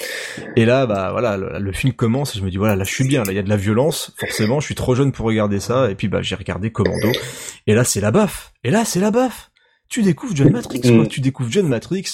Et 0.57 0.65
là, 0.65 0.87
bah, 0.87 1.09
voilà, 1.11 1.37
le, 1.37 1.59
le 1.59 1.73
film 1.73 1.93
commence 1.93 2.37
et 2.37 2.39
je 2.39 2.45
me 2.45 2.51
dis, 2.51 2.57
voilà, 2.59 2.77
là, 2.77 2.85
je 2.85 2.93
suis 2.93 3.05
bien, 3.05 3.25
là, 3.25 3.33
il 3.33 3.37
y 3.37 3.41
a 3.41 3.43
de 3.43 3.49
la 3.49 3.57
violence, 3.57 4.13
forcément, 4.19 4.61
je 4.61 4.67
suis 4.67 4.77
trop 4.77 4.95
jeune 4.95 5.11
pour 5.11 5.27
regarder 5.27 5.59
ça. 5.59 5.91
Et 5.91 5.97
puis, 5.97 6.07
bah, 6.09 6.21
j'ai 6.23 6.37
regardé 6.37 6.71
Commando. 6.71 7.11
Et 7.67 7.75
là, 7.75 7.83
c'est 7.85 8.01
la 8.01 8.13
baffe. 8.13 8.53
Et 8.63 8.71
là, 8.71 8.85
c'est 8.85 9.01
la 9.01 9.11
baffe. 9.11 9.51
Tu 9.91 10.03
découvres 10.03 10.35
John 10.35 10.51
Matrix, 10.51 10.81
quoi. 10.81 10.91
Mm. 10.93 11.09
Tu 11.09 11.21
découvres 11.21 11.51
John 11.53 11.69
Matrix. 11.69 12.05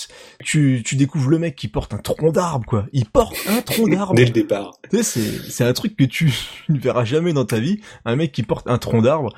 Tu, 0.44 0.83
tu 0.85 0.96
découvres 0.96 1.30
le 1.30 1.38
mec 1.38 1.56
qui 1.56 1.68
porte 1.68 1.94
un 1.94 1.98
tronc 1.98 2.30
d'arbre, 2.33 2.66
quoi. 2.66 2.87
Il 2.92 3.06
porte 3.06 3.35
un 3.48 3.62
tronc 3.62 3.88
d'arbre. 3.90 4.14
Dès 4.14 4.24
le 4.26 4.33
départ. 4.33 4.72
Tu 4.90 4.98
sais, 4.98 5.02
c'est, 5.02 5.50
c'est 5.50 5.64
un 5.64 5.72
truc 5.72 5.96
que 5.96 6.04
tu 6.04 6.30
ne 6.68 6.78
verras 6.78 7.04
jamais 7.04 7.33
dans 7.33 7.44
ta 7.46 7.59
vie, 7.59 7.80
un 8.04 8.16
mec 8.16 8.33
qui 8.33 8.42
porte 8.42 8.66
un 8.68 8.76
tronc 8.76 9.00
d'arbre. 9.02 9.33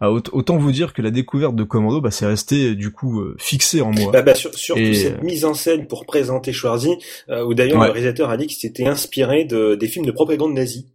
Ah, 0.00 0.10
aut- 0.12 0.20
autant 0.32 0.58
vous 0.58 0.72
dire 0.72 0.92
que 0.92 1.00
la 1.00 1.10
découverte 1.10 1.54
de 1.56 1.62
Commando, 1.64 2.00
bah, 2.02 2.10
c'est 2.10 2.26
resté 2.26 2.74
du 2.74 2.90
coup 2.90 3.20
euh, 3.20 3.34
fixé 3.38 3.80
en 3.80 3.92
moi. 3.92 4.12
Bah, 4.12 4.20
bah, 4.22 4.34
sur, 4.34 4.52
surtout 4.54 4.80
Et, 4.82 4.92
cette 4.94 5.18
euh, 5.20 5.24
mise 5.24 5.44
en 5.46 5.54
scène 5.54 5.86
pour 5.86 6.04
présenter 6.04 6.52
Schwarzy, 6.52 6.96
euh, 7.30 7.44
où 7.46 7.54
d'ailleurs 7.54 7.80
Ouais. 7.80 7.86
le 7.86 7.92
réalisateur 7.92 8.28
a 8.30 8.36
dit 8.36 8.46
qu'il 8.46 8.58
s'était 8.58 8.86
inspiré 8.86 9.44
de, 9.44 9.74
des 9.74 9.88
films 9.88 10.04
de 10.06 10.12
propagande 10.12 10.52
nazie 10.52 10.86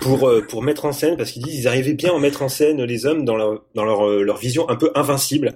pour 0.00 0.28
euh, 0.28 0.40
pour 0.48 0.62
mettre 0.62 0.84
en 0.86 0.92
scène 0.92 1.16
parce 1.16 1.30
qu'ils 1.32 1.42
disent 1.42 1.60
ils 1.60 1.68
arrivaient 1.68 1.92
bien 1.94 2.14
à 2.14 2.18
mettre 2.18 2.42
en 2.42 2.48
scène 2.48 2.82
les 2.82 3.04
hommes 3.06 3.24
dans 3.24 3.36
leur 3.36 3.62
dans 3.74 3.84
leur 3.84 4.06
euh, 4.08 4.22
leur 4.22 4.38
vision 4.38 4.68
un 4.70 4.76
peu 4.76 4.90
invincible 4.94 5.54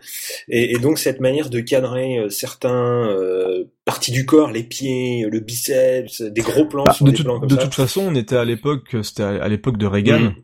et, 0.49 0.75
et 0.75 0.79
donc 0.79 0.99
cette 0.99 1.21
manière 1.21 1.49
de 1.49 1.61
cadrer 1.61 2.19
euh, 2.19 2.29
certains 2.29 3.09
euh, 3.09 3.65
parties 3.87 4.13
du 4.13 4.27
corps 4.27 4.51
les 4.51 4.63
pieds 4.63 5.27
le 5.31 5.41
biceps 5.41 6.21
des 6.21 6.41
gros 6.43 6.67
plans 6.67 6.85
Bah, 6.85 6.93
sur 6.93 7.07
de 7.07 7.11
des 7.13 7.17
toute- 7.17 7.27
plans 7.27 7.41
comme 7.41 7.49
de 7.49 7.55
ça 7.55 7.63
toute 7.63 7.75
façon, 7.75 8.03
on 8.07 8.15
était 8.15 8.37
à 8.37 8.45
l'époque, 8.45 8.95
c'était 9.03 9.23
à, 9.23 9.49
l'époque 9.49 9.79
de 9.79 9.87
Reagan. 9.87 10.19
Mhm. 10.21 10.35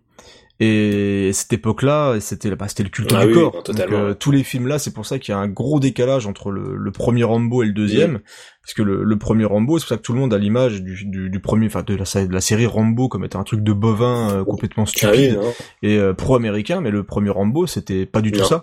Et 0.61 1.31
cette 1.33 1.53
époque-là, 1.53 2.21
c'était 2.21 2.55
bah, 2.55 2.69
c'était 2.69 2.85
le 2.85 2.89
culte 2.89 3.13
Ah 3.13 3.23
du 3.23 3.29
oui, 3.29 3.35
corps. 3.35 3.55
non, 3.67 3.75
Donc, 3.75 3.93
euh, 3.93 4.15
tous 4.15 4.31
les 4.31 4.45
films 4.45 4.69
là, 4.69 4.79
c'est 4.79 4.93
pour 4.93 5.05
ça 5.05 5.19
qu'il 5.19 5.33
y 5.33 5.35
a 5.35 5.39
un 5.39 5.49
gros 5.49 5.81
décalage 5.81 6.27
entre 6.29 6.53
le, 6.53 6.77
le 6.77 6.91
premier 6.93 7.25
Rambo 7.25 7.65
et 7.65 7.67
le 7.67 7.73
deuxième, 7.73 8.21
parce 8.63 8.75
que 8.75 8.83
le, 8.83 9.03
le 9.03 9.19
premier 9.19 9.45
Rambo, 9.45 9.79
c'est 9.79 9.85
pour 9.85 9.89
ça 9.89 9.97
que 9.97 10.03
tout 10.03 10.13
le 10.13 10.21
monde 10.21 10.33
a 10.33 10.39
l'image 10.39 10.81
du, 10.83 11.05
du, 11.07 11.29
du 11.29 11.41
premier, 11.41 11.67
enfin 11.67 11.83
de 11.83 11.97
la, 11.97 12.27
de 12.27 12.33
la 12.33 12.41
série 12.41 12.67
Rambo 12.67 13.09
comme 13.09 13.25
étant 13.25 13.41
un 13.41 13.45
truc 13.45 13.63
de 13.65 13.73
bovin 13.73 14.31
euh, 14.31 14.45
complètement 14.45 14.85
ah 14.85 15.11
oui, 15.13 15.31
stupide 15.31 15.41
et 15.83 15.99
euh, 15.99 16.15
pro-américain, 16.15 16.81
mais 16.81 16.93
le 16.93 17.03
premier 17.03 17.31
Rambo, 17.31 17.67
c'était 17.67 18.07
pas 18.07 18.21
du 18.21 18.31
tout 18.31 18.41
Non. 18.41 18.47
ça. 18.47 18.63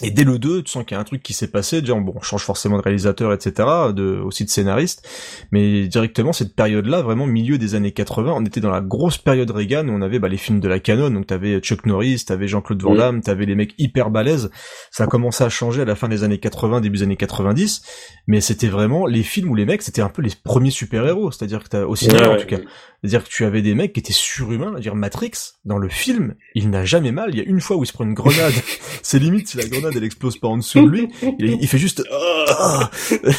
Et 0.00 0.10
dès 0.10 0.24
le 0.24 0.38
2, 0.38 0.62
tu 0.62 0.70
sens 0.70 0.84
qu'il 0.84 0.94
y 0.94 0.98
a 0.98 1.00
un 1.00 1.04
truc 1.04 1.22
qui 1.22 1.34
s'est 1.34 1.50
passé, 1.50 1.80
déjà, 1.80 1.94
bon, 1.94 2.14
on 2.16 2.22
change 2.22 2.42
forcément 2.42 2.78
de 2.78 2.82
réalisateur, 2.82 3.32
etc., 3.32 3.68
de, 3.94 4.18
aussi 4.24 4.44
de 4.44 4.50
scénariste, 4.50 5.06
mais 5.52 5.86
directement, 5.86 6.32
cette 6.32 6.54
période-là, 6.56 7.02
vraiment 7.02 7.26
milieu 7.26 7.58
des 7.58 7.74
années 7.74 7.92
80, 7.92 8.32
on 8.34 8.44
était 8.44 8.60
dans 8.60 8.70
la 8.70 8.80
grosse 8.80 9.18
période 9.18 9.50
Reagan, 9.50 9.88
où 9.88 9.92
on 9.92 10.02
avait 10.02 10.18
bah, 10.18 10.28
les 10.28 10.38
films 10.38 10.60
de 10.60 10.68
la 10.68 10.80
canon, 10.80 11.10
donc 11.10 11.26
t'avais 11.26 11.60
Chuck 11.60 11.84
Norris, 11.86 12.24
t'avais 12.26 12.48
Jean-Claude 12.48 12.82
Van 12.82 12.94
Mm. 12.94 12.98
Damme, 12.98 13.20
t'avais 13.20 13.46
les 13.46 13.54
mecs 13.54 13.74
hyper 13.78 14.10
balèzes, 14.10 14.50
ça 14.90 15.04
a 15.04 15.06
commencé 15.06 15.44
à 15.44 15.48
changer 15.48 15.82
à 15.82 15.84
la 15.84 15.94
fin 15.94 16.08
des 16.08 16.24
années 16.24 16.38
80, 16.38 16.80
début 16.80 16.98
des 16.98 17.02
années 17.02 17.16
90, 17.16 17.82
mais 18.26 18.40
c'était 18.40 18.68
vraiment 18.68 19.06
les 19.06 19.22
films 19.22 19.50
où 19.50 19.54
les 19.54 19.66
mecs, 19.66 19.82
c'était 19.82 20.02
un 20.02 20.08
peu 20.08 20.22
les 20.22 20.30
premiers 20.42 20.70
super-héros, 20.70 21.30
c'est-à-dire 21.30 21.62
que 21.62 21.68
t'as, 21.68 21.84
au 21.84 21.96
cinéma, 21.96 22.14
Ouais, 22.24 22.36
en 22.36 22.40
tout 22.40 22.46
cas, 22.46 22.58
c'est-à-dire 23.02 23.24
que 23.24 23.28
tu 23.28 23.44
avais 23.44 23.60
des 23.60 23.74
mecs 23.74 23.92
qui 23.92 24.00
étaient 24.00 24.12
surhumains, 24.12 24.70
c'est-à-dire 24.72 24.94
Matrix, 24.94 25.32
dans 25.64 25.76
le 25.76 25.88
film, 25.88 26.34
il 26.54 26.70
n'a 26.70 26.84
jamais 26.84 27.12
mal, 27.12 27.30
il 27.32 27.38
y 27.38 27.40
a 27.40 27.44
une 27.44 27.60
fois 27.60 27.76
où 27.76 27.84
il 27.84 27.86
se 27.86 27.92
prend 27.92 28.04
une 28.04 28.14
grenade, 28.14 28.54
c'est 29.02 29.18
limite 29.18 29.48
si 29.48 29.58
la 29.58 29.66
grenade 29.66 29.83
elle 29.94 30.04
explose 30.04 30.38
pas 30.38 30.48
en 30.48 30.56
dessous 30.58 30.82
de 30.84 30.90
lui, 30.90 31.08
il, 31.38 31.58
il 31.60 31.68
fait 31.68 31.78
juste 31.78 32.02
ah 32.50 32.90
tu 33.10 33.32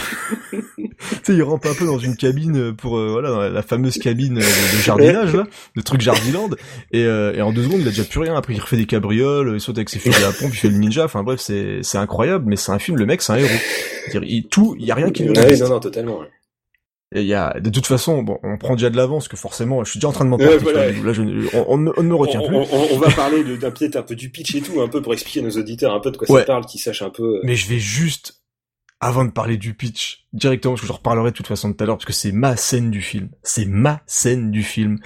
sais 1.24 1.34
il 1.34 1.44
rampe 1.44 1.66
un 1.66 1.74
peu 1.74 1.86
dans 1.86 1.98
une 2.00 2.16
cabine 2.16 2.74
pour 2.76 2.98
euh, 2.98 3.10
voilà 3.12 3.30
dans 3.30 3.40
la, 3.40 3.50
la 3.50 3.62
fameuse 3.62 3.98
cabine 3.98 4.38
euh, 4.38 4.42
de, 4.42 4.78
de 4.78 4.82
jardinage 4.82 5.36
là, 5.36 5.46
le 5.74 5.84
truc 5.84 6.02
jardiland 6.02 6.50
et, 6.92 7.04
euh, 7.04 7.34
et 7.34 7.42
en 7.42 7.52
deux 7.52 7.64
secondes 7.64 7.82
il 7.82 7.88
a 7.88 7.92
déjà 7.92 8.04
plus 8.04 8.20
rien 8.20 8.36
après 8.36 8.54
il 8.54 8.60
refait 8.62 8.78
des 8.78 8.86
cabrioles, 8.86 9.52
il 9.56 9.60
saute 9.62 9.78
avec 9.78 9.90
ses 9.90 10.00
fusils 10.00 10.24
à 10.24 10.32
pompe, 10.32 10.52
il 10.54 10.58
fait 10.58 10.70
le 10.70 10.78
ninja, 10.78 11.06
enfin 11.06 11.24
bref 11.24 11.40
c'est 11.40 11.80
c'est 11.82 11.98
incroyable 11.98 12.46
mais 12.48 12.56
c'est 12.56 12.72
un 12.72 12.80
film 12.80 12.98
le 12.98 13.06
mec 13.06 13.22
c'est 13.22 13.34
un 13.34 13.38
héros. 13.38 13.50
Il 14.24 14.48
tout 14.48 14.76
il 14.80 14.86
y 14.86 14.92
a 14.92 14.96
rien 14.96 15.10
qui 15.12 15.24
lui 15.24 15.34
Ah 15.36 15.42
oui, 15.42 15.46
résiste. 15.48 15.64
non, 15.64 15.70
non, 15.76 15.80
totalement. 15.80 16.20
Il 17.22 17.28
y 17.28 17.34
a, 17.34 17.60
de 17.60 17.70
toute 17.70 17.86
façon, 17.86 18.22
bon, 18.24 18.40
on 18.44 18.58
prend 18.58 18.74
déjà 18.76 18.90
de 18.90 18.98
l'avance 18.98 19.28
que 19.28 19.38
forcément, 19.38 19.84
je 19.84 19.92
suis 19.92 20.00
déjà 20.00 20.08
en 20.10 20.12
train 20.12 20.26
de 20.26 20.30
m'emporter. 20.30 20.58
voilà. 20.58 20.92
Là, 20.92 21.14
je, 21.14 21.22
on, 21.68 21.78
ne- 21.78 21.92
me 22.02 22.16
retient 22.16 22.42
on, 22.42 22.48
plus. 22.48 22.58
on- 22.72 22.98
va 23.00 23.10
parler 23.12 23.44
peut-être 23.44 23.96
un 23.96 24.02
peu 24.04 24.16
du 24.16 24.30
pitch 24.30 24.56
et 24.56 24.62
tout, 24.62 24.82
un 24.82 24.88
peu 24.88 25.02
pour 25.02 25.14
expliquer 25.14 25.40
à 25.40 25.44
nos 25.44 25.52
auditeurs 25.52 25.94
un 25.94 26.00
peu 26.00 26.12
de 26.12 26.18
quoi 26.18 26.30
Ouais. 26.30 26.42
ça 26.42 26.46
parle, 26.48 26.66
qu'ils 26.66 26.80
sachent 26.82 27.02
un 27.02 27.10
peu. 27.10 27.38
euh, 27.38 27.40
Mais 27.44 27.56
je 27.56 27.68
vais 27.70 27.80
juste, 27.80 28.42
avant 29.00 29.26
de 29.26 29.32
parler 29.32 29.58
du 29.58 29.74
pitch, 29.74 30.26
directement, 30.34 30.74
parce 30.74 30.82
que 30.82 30.88
j'en 30.88 30.96
reparlerai 30.96 31.32
de 31.32 31.36
toute 31.36 31.48
façon 31.48 31.72
tout 31.74 31.84
à 31.84 31.88
l'heure, 31.88 31.98
parce 31.98 32.06
que 32.06 32.14
c'est 32.14 32.32
ma 32.32 32.56
scène 32.56 32.92
du 32.92 33.02
film. 33.02 33.30
C'est 33.44 33.66
ma 33.66 34.02
scène 34.08 34.52
du 34.52 34.64
film. 34.64 35.00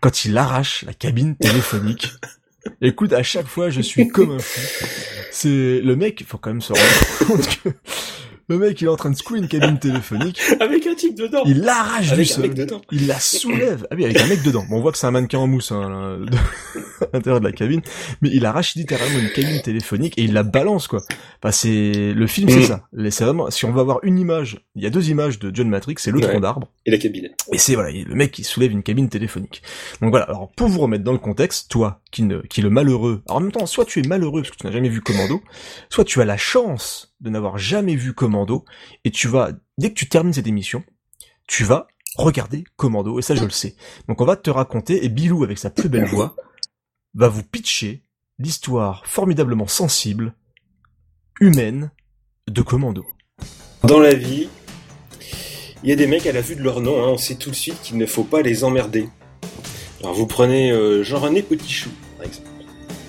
Quand 0.00 0.24
il 0.24 0.36
arrache 0.36 0.84
la 0.86 0.92
cabine 0.94 1.36
téléphonique. 1.36 2.08
Écoute, 2.80 3.12
à 3.12 3.22
chaque 3.22 3.46
fois, 3.46 3.68
je 3.70 3.82
suis 3.82 4.08
comme 4.08 4.30
un 4.32 4.38
fou. 4.38 4.86
C'est 5.30 5.80
le 5.82 5.96
mec, 5.96 6.20
il 6.20 6.26
faut 6.26 6.38
quand 6.38 6.50
même 6.50 6.62
se 6.62 6.72
rendre 6.72 7.26
compte 7.26 7.62
que 7.62 7.68
Le 8.48 8.58
mec, 8.58 8.80
il 8.80 8.84
est 8.84 8.88
en 8.88 8.96
train 8.96 9.10
de 9.10 9.16
secouer 9.16 9.38
une 9.38 9.48
cabine 9.48 9.78
téléphonique. 9.78 10.40
Avec 10.60 10.86
un 10.86 10.94
type 10.94 11.16
dedans. 11.16 11.42
Il 11.46 11.60
l'arrache 11.62 12.12
du 12.12 12.24
sol. 12.24 12.50
Il 12.92 13.06
la 13.06 13.18
soulève. 13.18 13.86
Ah 13.90 13.94
oui, 13.96 14.04
avec 14.04 14.20
un 14.20 14.26
mec 14.26 14.42
dedans. 14.42 14.64
Bon, 14.68 14.76
on 14.76 14.80
voit 14.80 14.92
que 14.92 14.98
c'est 14.98 15.06
un 15.06 15.10
mannequin 15.10 15.38
en 15.38 15.46
mousse 15.46 15.72
hein, 15.72 15.88
là, 15.88 16.16
de- 16.30 16.36
à 16.36 17.08
l'intérieur 17.14 17.40
de 17.40 17.44
la 17.46 17.52
cabine, 17.52 17.80
mais 18.20 18.30
il 18.32 18.44
arrache 18.46 18.74
littéralement 18.74 19.18
une 19.18 19.30
cabine 19.30 19.60
téléphonique 19.62 20.14
et 20.18 20.22
il 20.22 20.32
la 20.32 20.42
balance 20.42 20.86
quoi. 20.88 21.00
Enfin, 21.42 21.52
c'est 21.52 22.12
le 22.14 22.26
film, 22.26 22.48
c'est 22.50 22.58
Mm. 22.60 22.62
ça. 22.64 22.82
C'est 23.10 23.24
vraiment. 23.24 23.50
Si 23.50 23.64
on 23.64 23.72
va 23.72 23.80
avoir 23.80 23.98
une 24.02 24.18
image, 24.18 24.60
il 24.76 24.82
y 24.82 24.86
a 24.86 24.90
deux 24.90 25.08
images 25.10 25.38
de 25.38 25.50
John 25.54 25.68
Matrix, 25.68 25.94
c'est 25.98 26.10
le 26.10 26.18
Ouais. 26.18 26.28
tronc 26.28 26.40
d'arbre 26.40 26.68
Et 26.86 26.90
la 26.90 26.98
cabine. 26.98 27.30
et 27.52 27.58
c'est 27.58 27.74
voilà, 27.74 27.90
le 27.90 28.14
mec 28.14 28.30
qui 28.32 28.44
soulève 28.44 28.70
une 28.72 28.82
cabine 28.82 29.08
téléphonique. 29.08 29.62
Donc 30.02 30.10
voilà. 30.10 30.26
Alors 30.26 30.50
pour 30.56 30.68
vous 30.68 30.80
remettre 30.80 31.04
dans 31.04 31.12
le 31.12 31.18
contexte, 31.18 31.70
toi 31.70 32.00
qui 32.10 32.22
ne, 32.22 32.38
qui 32.40 32.60
est 32.60 32.62
le 32.62 32.70
malheureux. 32.70 33.22
Alors 33.26 33.38
en 33.38 33.40
même 33.40 33.52
temps, 33.52 33.66
soit 33.66 33.84
tu 33.86 34.00
es 34.00 34.06
malheureux 34.06 34.42
parce 34.42 34.50
que 34.52 34.56
tu 34.58 34.66
n'as 34.66 34.72
jamais 34.72 34.88
vu 34.90 35.00
Commando, 35.00 35.42
soit 35.88 36.04
tu 36.04 36.20
as 36.20 36.24
la 36.24 36.36
chance 36.36 37.14
de 37.20 37.30
n'avoir 37.30 37.56
jamais 37.58 37.96
vu 37.96 38.12
Commando 38.12 38.33
et 39.04 39.10
tu 39.10 39.28
vas 39.28 39.52
dès 39.78 39.90
que 39.90 39.94
tu 39.94 40.08
termines 40.08 40.32
cette 40.32 40.46
émission, 40.46 40.82
tu 41.46 41.64
vas 41.64 41.86
regarder 42.16 42.64
Commando 42.76 43.18
et 43.18 43.22
ça 43.22 43.34
je 43.34 43.44
le 43.44 43.50
sais. 43.50 43.76
Donc 44.08 44.20
on 44.20 44.24
va 44.24 44.36
te 44.36 44.50
raconter 44.50 45.04
et 45.04 45.08
Bilou 45.08 45.44
avec 45.44 45.58
sa 45.58 45.70
plus 45.70 45.88
belle 45.88 46.06
voix 46.06 46.36
va 47.14 47.28
vous 47.28 47.42
pitcher 47.42 48.02
l'histoire 48.38 49.06
formidablement 49.06 49.66
sensible, 49.66 50.34
humaine 51.40 51.90
de 52.48 52.62
Commando. 52.62 53.04
Dans 53.84 54.00
la 54.00 54.14
vie, 54.14 54.48
il 55.82 55.90
y 55.90 55.92
a 55.92 55.96
des 55.96 56.06
mecs 56.06 56.26
à 56.26 56.32
la 56.32 56.40
vue 56.40 56.56
de 56.56 56.62
leur 56.62 56.80
nom, 56.80 57.02
hein, 57.02 57.08
on 57.08 57.18
sait 57.18 57.36
tout 57.36 57.50
de 57.50 57.54
suite 57.54 57.80
qu'il 57.82 57.98
ne 57.98 58.06
faut 58.06 58.24
pas 58.24 58.42
les 58.42 58.64
emmerder. 58.64 59.08
Alors 60.00 60.14
vous 60.14 60.26
prenez 60.26 60.72
euh, 60.72 61.02
Jean-René 61.02 61.42
par 61.42 61.52
exemple. 61.52 62.03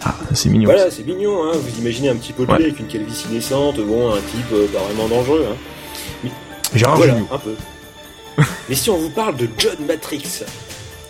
Ah, 0.06 0.16
c'est 0.34 0.50
mignon. 0.50 0.66
Voilà, 0.66 0.92
c'est 0.92 1.04
mignon, 1.06 1.44
hein. 1.44 1.52
vous 1.56 1.80
imaginez 1.80 2.10
un 2.10 2.16
petit 2.16 2.32
peu 2.34 2.46
de 2.46 2.52
Ouais. 2.52 2.62
avec 2.64 2.80
une 2.80 2.88
calvitie 2.88 3.28
naissante, 3.30 3.78
bon, 3.80 4.14
un 4.14 4.18
type 4.18 4.52
euh, 4.54 4.68
pas 4.68 4.80
vraiment 4.80 5.08
dangereux. 5.08 5.46
Hein. 5.52 6.30
Gérard 6.76 6.98
voilà, 6.98 7.14
Jugnot. 7.14 7.28
un 7.32 7.38
peu. 7.40 7.56
Mais 8.70 8.76
si 8.76 8.90
on 8.90 8.98
vous 8.98 9.10
parle 9.10 9.36
de 9.38 9.48
John 9.58 9.78
Matrix, 9.88 10.44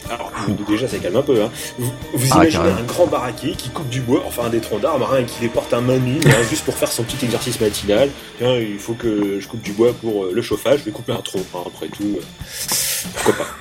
alors 0.10 0.31
déjà 0.67 0.88
ça 0.88 0.97
calme 0.99 1.15
un 1.15 1.21
peu, 1.23 1.41
hein. 1.41 1.49
vous, 1.79 1.91
vous 2.13 2.27
Ah, 2.31 2.36
imaginez 2.43 2.51
carrément. 2.63 2.77
un 2.79 2.84
grand 2.84 3.08
baraquet 3.08 3.53
qui 3.58 3.69
coupe 3.69 3.89
du 3.89 3.99
bois, 4.01 4.23
enfin 4.27 4.49
des 4.49 4.60
troncs 4.62 4.79
d'arbres, 4.81 5.10
hein, 5.12 5.17
et 5.21 5.25
qui 5.25 5.41
les 5.41 5.47
porte 5.49 5.73
à 5.73 5.81
main 5.81 5.97
nue, 5.97 6.19
hein, 6.27 6.29
juste 6.49 6.63
pour 6.63 6.75
faire 6.75 6.91
son 6.91 7.03
petit 7.03 7.25
exercice 7.25 7.60
matinal. 7.60 8.10
Tiens, 8.38 8.55
il 8.58 8.77
faut 8.79 8.93
que 8.93 9.39
je 9.39 9.47
coupe 9.47 9.62
du 9.62 9.71
bois 9.73 9.93
pour 9.93 10.25
euh, 10.25 10.31
le 10.34 10.41
chauffage, 10.41 10.79
je 10.79 10.86
vais 10.86 10.91
couper 10.91 11.12
un 11.13 11.21
tronc, 11.21 11.41
après 11.65 11.88
tout, 11.88 12.17
euh, 12.17 12.21
pourquoi 13.15 13.34
pas. 13.45 13.51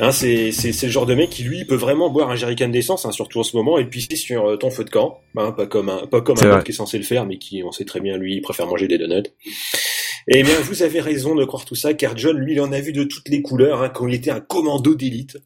Hein, 0.00 0.12
c'est, 0.12 0.50
le 0.82 0.88
genre 0.88 1.06
de 1.06 1.14
mec 1.14 1.30
qui 1.30 1.42
lui 1.42 1.64
peut 1.64 1.76
vraiment 1.76 2.10
boire 2.10 2.30
un 2.30 2.36
jerrycan 2.36 2.68
d'essence, 2.68 3.06
hein, 3.06 3.12
surtout 3.12 3.40
en 3.40 3.42
ce 3.42 3.56
moment, 3.56 3.78
et 3.78 3.84
pisser 3.84 4.16
sur 4.16 4.50
euh, 4.50 4.56
ton 4.56 4.70
feu 4.70 4.84
de 4.84 4.90
camp, 4.90 5.20
hein, 5.36 5.52
pas 5.52 5.66
comme 5.66 5.88
un, 5.88 6.06
pas 6.06 6.20
comme 6.20 6.38
un 6.42 6.54
autre 6.54 6.64
qui 6.64 6.72
est 6.72 6.74
censé 6.74 6.98
le 6.98 7.04
faire, 7.04 7.26
mais 7.26 7.38
qui, 7.38 7.62
on 7.62 7.72
sait 7.72 7.84
très 7.84 8.00
bien, 8.00 8.16
lui, 8.16 8.36
il 8.36 8.40
préfère 8.40 8.66
manger 8.66 8.88
des 8.88 8.98
donuts. 8.98 9.30
Eh 10.28 10.42
bien, 10.42 10.60
vous 10.60 10.82
avez 10.82 11.00
raison 11.00 11.34
de 11.34 11.44
croire 11.44 11.64
tout 11.64 11.74
ça, 11.74 11.94
car 11.94 12.16
John, 12.16 12.36
lui, 12.36 12.52
il 12.52 12.60
en 12.60 12.72
a 12.72 12.80
vu 12.80 12.92
de 12.92 13.04
toutes 13.04 13.28
les 13.28 13.42
couleurs, 13.42 13.82
hein, 13.82 13.88
quand 13.88 14.06
il 14.06 14.14
était 14.14 14.30
un 14.30 14.40
commando 14.40 14.94
d'élite. 14.94 15.38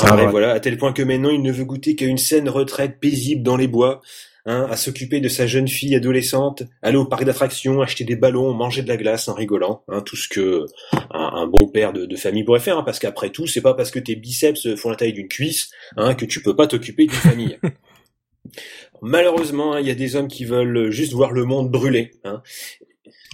Ah, 0.00 0.20
et 0.22 0.26
voilà, 0.26 0.52
à 0.52 0.60
tel 0.60 0.76
point 0.78 0.92
que 0.92 1.02
maintenant, 1.02 1.30
il 1.30 1.42
ne 1.42 1.52
veut 1.52 1.64
goûter 1.64 1.94
qu'à 1.94 2.06
une 2.06 2.18
saine 2.18 2.48
retraite 2.48 2.98
paisible 3.00 3.42
dans 3.42 3.56
les 3.56 3.68
bois, 3.68 4.00
hein, 4.46 4.66
à 4.70 4.76
s'occuper 4.76 5.20
de 5.20 5.28
sa 5.28 5.46
jeune 5.46 5.68
fille 5.68 5.94
adolescente, 5.94 6.62
aller 6.82 6.96
au 6.96 7.04
parc 7.04 7.24
d'attractions, 7.24 7.82
acheter 7.82 8.04
des 8.04 8.16
ballons, 8.16 8.52
manger 8.54 8.82
de 8.82 8.88
la 8.88 8.96
glace 8.96 9.28
en 9.28 9.34
rigolant, 9.34 9.82
hein, 9.88 10.02
tout 10.02 10.16
ce 10.16 10.28
que 10.28 10.66
un, 11.10 11.30
un 11.34 11.46
bon 11.46 11.68
père 11.68 11.92
de, 11.92 12.06
de 12.06 12.16
famille 12.16 12.44
pourrait 12.44 12.60
faire, 12.60 12.78
hein, 12.78 12.82
parce 12.84 12.98
qu'après 12.98 13.30
tout, 13.30 13.46
c'est 13.46 13.60
pas 13.60 13.74
parce 13.74 13.90
que 13.90 13.98
tes 13.98 14.16
biceps 14.16 14.74
font 14.76 14.90
la 14.90 14.96
taille 14.96 15.12
d'une 15.12 15.28
cuisse 15.28 15.70
hein, 15.96 16.14
que 16.14 16.24
tu 16.24 16.42
peux 16.42 16.56
pas 16.56 16.66
t'occuper 16.66 17.06
d'une 17.06 17.16
famille. 17.16 17.58
Malheureusement, 19.02 19.74
hein, 19.74 19.80
il 19.80 19.86
y 19.86 19.90
a 19.90 19.94
des 19.94 20.16
hommes 20.16 20.28
qui 20.28 20.44
veulent 20.44 20.90
juste 20.90 21.12
voir 21.12 21.32
le 21.32 21.44
monde 21.44 21.70
brûler. 21.70 22.12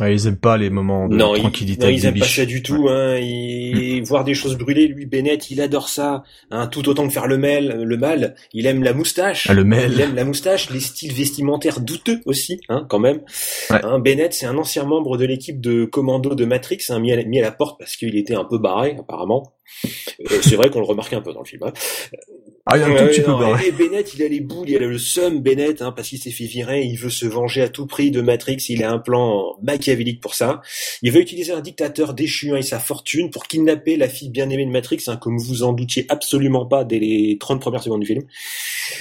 Ouais, 0.01 0.15
ils 0.15 0.27
aiment 0.27 0.37
pas 0.37 0.57
les 0.57 0.71
moments 0.71 1.09
de 1.09 1.15
Non, 1.17 1.35
ils, 1.35 1.41
tranquillité 1.41 1.81
non, 1.83 1.87
avec 1.89 1.99
ils 1.99 2.07
aiment 2.07 2.15
pas 2.15 2.21
biches. 2.25 2.37
ça 2.37 2.47
du 2.47 2.63
tout. 2.63 2.89
Hein. 2.89 3.17
Il- 3.19 4.03
voir 4.05 4.25
des 4.25 4.35
choses 4.35 4.57
brûler, 4.57 4.89
lui, 4.89 5.05
Bennett, 5.07 5.51
il 5.51 5.61
adore 5.61 5.89
ça. 5.89 6.23
Hein, 6.51 6.67
tout 6.69 6.89
autant 6.89 7.07
que 7.07 7.13
faire 7.13 7.27
le 7.27 7.37
mal, 7.39 7.83
le 7.83 7.97
mal. 7.97 8.35
Il 8.55 8.67
aime 8.67 8.83
la 8.83 8.95
moustache. 8.95 9.47
Ah, 9.51 9.55
le 9.55 9.65
mail. 9.65 9.93
Il 9.95 10.01
aime 10.01 10.15
la 10.15 10.25
moustache, 10.25 10.71
les 10.71 10.81
styles 10.81 11.13
vestimentaires 11.13 11.81
douteux 11.81 12.21
aussi, 12.25 12.61
hein, 12.69 12.87
quand 12.89 12.99
même. 12.99 13.21
Ouais. 13.71 13.81
Hein, 13.85 13.99
Bennett, 13.99 14.33
c'est 14.33 14.47
un 14.47 14.57
ancien 14.57 14.85
membre 14.85 15.17
de 15.19 15.27
l'équipe 15.27 15.61
de 15.61 15.85
commando 15.85 16.35
de 16.35 16.45
Matrix, 16.45 16.79
hein, 16.89 16.99
mis, 16.99 17.13
à 17.13 17.17
la, 17.17 17.25
mis 17.25 17.39
à 17.39 17.43
la 17.43 17.53
porte 17.53 17.79
parce 17.79 17.97
qu'il 17.97 18.17
était 18.17 18.35
un 18.35 18.45
peu 18.45 18.59
barré, 18.59 18.97
apparemment. 18.99 19.53
Euh, 20.31 20.39
c'est 20.43 20.57
vrai 20.57 20.71
qu'on 20.71 20.81
le 20.81 20.87
remarque 20.87 21.13
un 21.13 21.21
peu 21.21 21.33
dans 21.33 21.41
le 21.41 21.47
film. 21.47 21.63
Hein. 21.65 21.73
Ah, 22.67 22.77
il 22.77 22.81
y 22.81 22.85
a 22.85 22.89
un 22.89 22.97
tout 22.97 23.07
petit 23.07 23.21
peu 23.23 23.31
non, 23.31 23.39
barré. 23.39 23.65
et, 23.65 23.69
et 23.69 23.73
Bennett, 23.73 24.15
il 24.15 24.23
a 24.23 24.29
les 24.29 24.41
boules, 24.41 24.69
il 24.69 24.77
a 24.77 24.81
le 24.81 24.99
seum, 24.99 25.41
Bennett, 25.41 25.81
hein, 25.81 25.93
parce 25.93 26.09
qu'il 26.09 26.19
s'est 26.19 26.31
fait 26.31 26.45
virer, 26.45 26.83
il 26.83 26.97
veut 26.97 27.11
se 27.11 27.27
venger 27.27 27.63
à 27.63 27.69
tout 27.69 27.87
prix 27.87 28.11
de 28.11 28.21
Matrix, 28.21 28.59
il 28.69 28.85
a 28.85 28.93
un 28.93 28.99
plan 28.99 29.57
machiavélique 29.63 30.21
pour 30.21 30.35
ça. 30.35 30.61
Il 31.03 31.11
veut 31.11 31.21
utiliser 31.21 31.53
un 31.53 31.61
dictateur 31.61 32.13
déchu 32.13 32.53
hein, 32.53 32.57
et 32.57 32.63
sa 32.63 32.79
fortune 32.79 33.31
pour 33.31 33.47
kidnapper 33.47 33.97
la 33.97 34.09
fille 34.09 34.29
bien-aimée 34.29 34.67
de 34.67 34.71
Matrix, 34.71 35.05
hein, 35.07 35.17
comme 35.17 35.39
vous 35.39 35.63
en 35.63 35.73
doutiez 35.73 36.05
absolument 36.11 36.67
pas 36.67 36.85
dès 36.85 36.99
les 36.99 37.39
30 37.41 37.61
premières 37.61 37.83
secondes 37.83 38.01
du 38.01 38.07
film. 38.07 38.23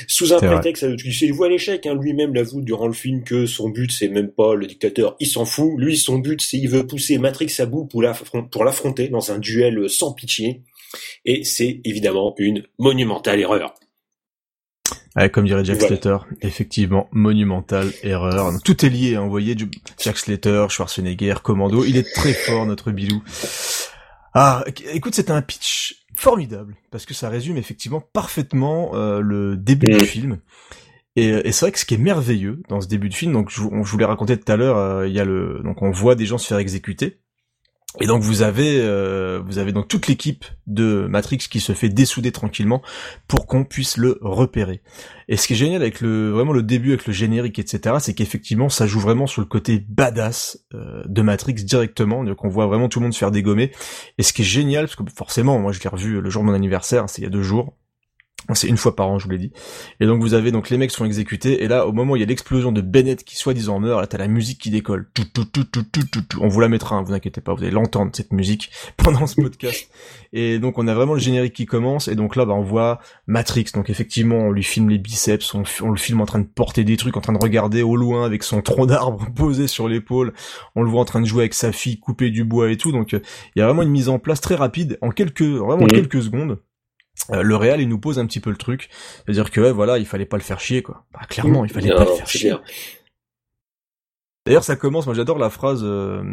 Sous 0.08 0.34
un 0.34 0.40
prétexte, 0.40 0.84
euh, 0.84 0.96
tu 0.96 1.12
sais, 1.12 1.26
il 1.26 1.34
voit 1.34 1.50
l'échec, 1.50 1.86
hein, 1.86 1.96
lui-même 2.00 2.34
l'avoue 2.34 2.62
durant 2.62 2.88
le 2.88 2.94
film 2.94 3.24
que 3.24 3.46
son 3.46 3.70
but 3.70 3.92
c'est 3.92 4.08
même 4.08 4.32
pas 4.32 4.56
le 4.56 4.68
dictateur, 4.68 5.16
il 5.20 5.28
s'en 5.28 5.46
fout. 5.46 5.74
Lui, 5.78 5.98
son 5.98 6.18
but 6.18 6.42
c'est 6.42 6.58
il 6.58 6.70
veut 6.70 6.88
pousser 6.88 7.18
Matrix 7.18 7.54
à 7.60 7.66
bout 7.66 7.86
pour 7.86 8.02
l'affronter 8.02 9.10
dans 9.10 9.32
un 9.32 9.38
duel 9.38 9.90
sans 9.90 10.14
pitié. 10.14 10.59
Et 11.26 11.44
c'est 11.44 11.82
évidemment 11.84 12.34
une 12.38 12.64
monumentale 12.78 13.40
erreur. 13.40 13.74
Ouais, 15.16 15.30
comme 15.30 15.46
dirait 15.46 15.66
Jack 15.66 15.80
Voilà. 15.80 15.96
Slater, 15.96 16.18
effectivement, 16.42 17.08
monumentale 17.12 17.92
erreur. 18.04 18.52
Donc, 18.52 18.64
tout 18.64 18.86
est 18.86 18.90
lié, 18.90 19.16
hein, 19.16 19.24
vous 19.24 19.30
voyez, 19.30 19.56
du... 19.56 19.70
Jack 20.00 20.18
Slater, 20.18 20.68
Schwarzenegger, 20.70 21.36
Commando, 21.44 21.84
il 21.84 21.98
est 21.98 22.12
très 22.14 22.34
fort, 22.34 22.66
notre 22.66 22.92
Bilou. 22.92 23.22
Ah, 24.34 24.64
écoute, 24.94 25.16
c'était 25.16 25.32
un 25.32 25.42
pitch 25.42 26.06
formidable, 26.16 26.76
parce 26.92 27.06
que 27.06 27.14
ça 27.14 27.30
résume 27.30 27.58
effectivement 27.58 28.02
parfaitement 28.02 28.92
euh, 28.94 29.20
le 29.20 29.58
début 29.58 29.88
du 29.98 30.06
film. 30.06 30.40
Et, 31.16 31.30
et 31.30 31.52
c'est 31.52 31.66
vrai 31.66 31.72
que 31.72 31.80
ce 31.80 31.86
qui 31.86 31.96
est 31.96 32.00
merveilleux 32.00 32.62
dans 32.70 32.80
ce 32.80 32.88
début 32.88 33.10
de 33.10 33.16
film, 33.16 33.34
donc 33.34 33.50
je, 33.50 33.62
vous- 33.62 33.84
je 33.84 33.92
vous 33.92 33.98
l'ai 33.98 34.06
raconté 34.06 34.40
tout 34.40 34.50
à 34.52 34.56
l'heure, 34.56 34.78
euh, 34.78 35.08
il 35.08 35.14
y 35.14 35.20
a 35.20 35.26
le, 35.26 35.62
donc 35.64 35.82
on 35.82 35.90
voit 35.92 36.16
des 36.16 36.26
gens 36.28 36.38
se 36.38 36.48
faire 36.48 36.60
exécuter. 36.60 37.20
Et 38.02 38.08
donc 38.08 38.22
vous 38.22 38.42
avez, 38.42 38.80
euh, 38.82 39.42
vous 39.46 39.58
avez 39.58 39.74
donc 39.74 39.88
toute 39.88 40.08
l'équipe 40.08 40.46
de 40.68 41.06
Matrix 41.10 41.38
qui 41.38 41.60
se 41.60 41.74
fait 41.74 41.90
dessouder 41.90 42.32
tranquillement 42.32 42.82
pour 43.28 43.46
qu'on 43.46 43.66
puisse 43.66 43.98
le 43.98 44.18
repérer. 44.22 44.82
Et 45.28 45.36
ce 45.36 45.48
qui 45.48 45.54
est 45.54 45.58
génial 45.58 45.82
avec 45.82 46.00
le 46.00 46.30
vraiment 46.30 46.54
le 46.54 46.64
début 46.64 46.90
avec 46.90 47.06
le 47.06 47.14
générique 47.14 47.60
etc, 47.60 47.98
c'est 48.00 48.14
qu'effectivement 48.14 48.70
ça 48.70 48.88
joue 48.88 49.00
vraiment 49.00 49.28
sur 49.28 49.42
le 49.42 49.48
côté 49.48 49.84
badass 49.90 50.66
euh, 50.74 51.04
de 51.06 51.22
Matrix 51.22 51.56
directement, 51.56 52.24
donc 52.24 52.44
on 52.46 52.50
voit 52.50 52.68
vraiment 52.68 52.88
tout 52.88 53.00
le 53.00 53.06
monde 53.06 53.14
se 53.14 53.20
faire 53.20 53.32
dégommer. 53.32 53.72
Et 54.18 54.24
ce 54.24 54.32
qui 54.32 54.44
est 54.44 54.46
génial, 54.46 54.86
parce 54.86 54.96
que 54.96 55.04
forcément 55.14 55.60
moi 55.60 55.74
je 55.74 55.82
l'ai 55.82 55.90
revu 55.90 56.22
le 56.22 56.30
jour 56.30 56.44
de 56.44 56.48
mon 56.48 56.54
anniversaire, 56.54 57.10
c'est 57.10 57.22
il 57.22 57.26
y 57.26 57.28
a 57.28 57.32
deux 57.32 57.44
jours. 57.44 57.74
C'est 58.56 58.68
une 58.68 58.78
fois 58.78 58.96
par 58.96 59.08
an, 59.10 59.20
je 59.20 59.26
vous 59.26 59.30
l'ai 59.32 59.38
dit. 59.38 59.52
Et 60.00 60.08
donc 60.08 60.22
vous 60.22 60.34
avez 60.34 60.52
donc 60.52 60.72
les 60.72 60.78
mecs 60.78 60.90
sont 60.90 61.06
exécutés 61.06 61.64
et 61.64 61.68
là 61.68 61.86
au 61.86 61.92
moment 61.92 62.14
où 62.14 62.16
il 62.16 62.20
y 62.22 62.24
a 62.24 62.26
l'explosion 62.26 62.72
de 62.72 62.82
Bennett 62.82 63.24
qui 63.24 63.36
soi-disant 63.36 63.80
meurt, 63.80 64.02
là 64.02 64.08
t'as 64.08 64.18
la 64.18 64.28
musique 64.28 64.60
qui 64.60 64.72
décolle. 64.72 65.08
Tout, 65.14 65.26
tout, 65.32 65.46
tout, 65.46 65.66
tout, 65.66 65.84
tout, 65.84 66.02
tout, 66.12 66.22
tout. 66.24 66.40
On 66.42 66.48
vous 66.48 66.60
la 66.60 66.68
mettra, 66.68 66.96
hein, 66.96 67.04
vous 67.04 67.14
inquiétez 67.14 67.42
pas, 67.42 67.54
vous 67.54 67.62
allez 67.62 67.72
l'entendre 67.72 68.12
cette 68.16 68.34
musique 68.34 68.72
pendant 68.98 69.28
ce 69.28 69.40
podcast. 69.40 69.92
Et 70.34 70.58
donc 70.58 70.80
on 70.80 70.88
a 70.88 70.96
vraiment 70.96 71.14
le 71.14 71.20
générique 71.20 71.54
qui 71.54 71.68
commence 71.68 72.08
et 72.08 72.16
donc 72.16 72.36
là 72.36 72.46
bah 72.46 72.54
on 72.54 72.64
voit 72.64 73.00
Matrix. 73.28 73.66
Donc 73.76 73.92
effectivement 73.92 74.38
on 74.38 74.52
lui 74.52 74.64
filme 74.64 74.90
les 74.90 74.98
biceps, 74.98 75.54
on, 75.54 75.64
on 75.82 75.92
le 75.92 75.98
filme 75.98 76.22
en 76.22 76.26
train 76.26 76.40
de 76.40 76.48
porter 76.48 76.84
des 76.84 76.98
trucs, 76.98 77.18
en 77.18 77.22
train 77.22 77.34
de 77.34 77.40
regarder 77.44 77.84
au 77.84 77.96
loin 77.96 78.26
avec 78.26 78.42
son 78.42 78.62
tronc 78.62 78.88
d'arbre 78.88 79.28
posé 79.36 79.68
sur 79.68 79.88
l'épaule. 79.88 80.34
On 80.76 80.82
le 80.82 80.90
voit 80.90 81.02
en 81.02 81.06
train 81.06 81.22
de 81.22 81.28
jouer 81.28 81.44
avec 81.44 81.54
sa 81.54 81.72
fille, 81.72 82.00
couper 82.00 82.32
du 82.32 82.46
bois 82.46 82.72
et 82.72 82.78
tout. 82.78 82.92
Donc 82.92 83.14
euh, 83.14 83.22
il 83.56 83.60
y 83.60 83.62
a 83.62 83.66
vraiment 83.66 83.84
une 83.84 83.90
mise 83.92 84.10
en 84.10 84.18
place 84.18 84.42
très 84.42 84.56
rapide 84.56 84.98
en 85.02 85.12
quelques 85.12 85.44
vraiment 85.44 85.84
en 85.84 85.88
Mhm. 85.90 85.92
quelques 85.92 86.24
secondes. 86.24 86.58
Euh, 87.32 87.42
le 87.44 87.56
réal 87.56 87.80
il 87.82 87.88
nous 87.90 88.00
pose 88.00 88.18
un 88.20 88.26
petit 88.26 88.40
peu 88.40 88.50
le 88.50 88.58
truc, 88.58 88.90
c'est-à-dire 89.26 89.52
que 89.52 89.62
ouais, 89.62 89.72
voilà 89.72 89.98
il 89.98 90.06
fallait 90.06 90.26
pas 90.26 90.38
le 90.38 90.44
faire 90.44 90.60
chier 90.60 90.82
quoi. 90.82 91.06
Bah, 91.14 91.22
clairement 91.30 91.64
il 91.66 91.72
fallait 91.72 91.90
Non, 91.90 91.98
pas 91.98 92.06
le 92.06 92.16
faire 92.16 92.28
chier. 92.28 92.50
clair. 92.50 92.62
D'ailleurs, 94.46 94.64
ça 94.64 94.76
commence. 94.76 95.06
Moi, 95.06 95.14
j'adore 95.14 95.38
la 95.38 95.50
phrase. 95.52 95.82
euh, 95.84 96.24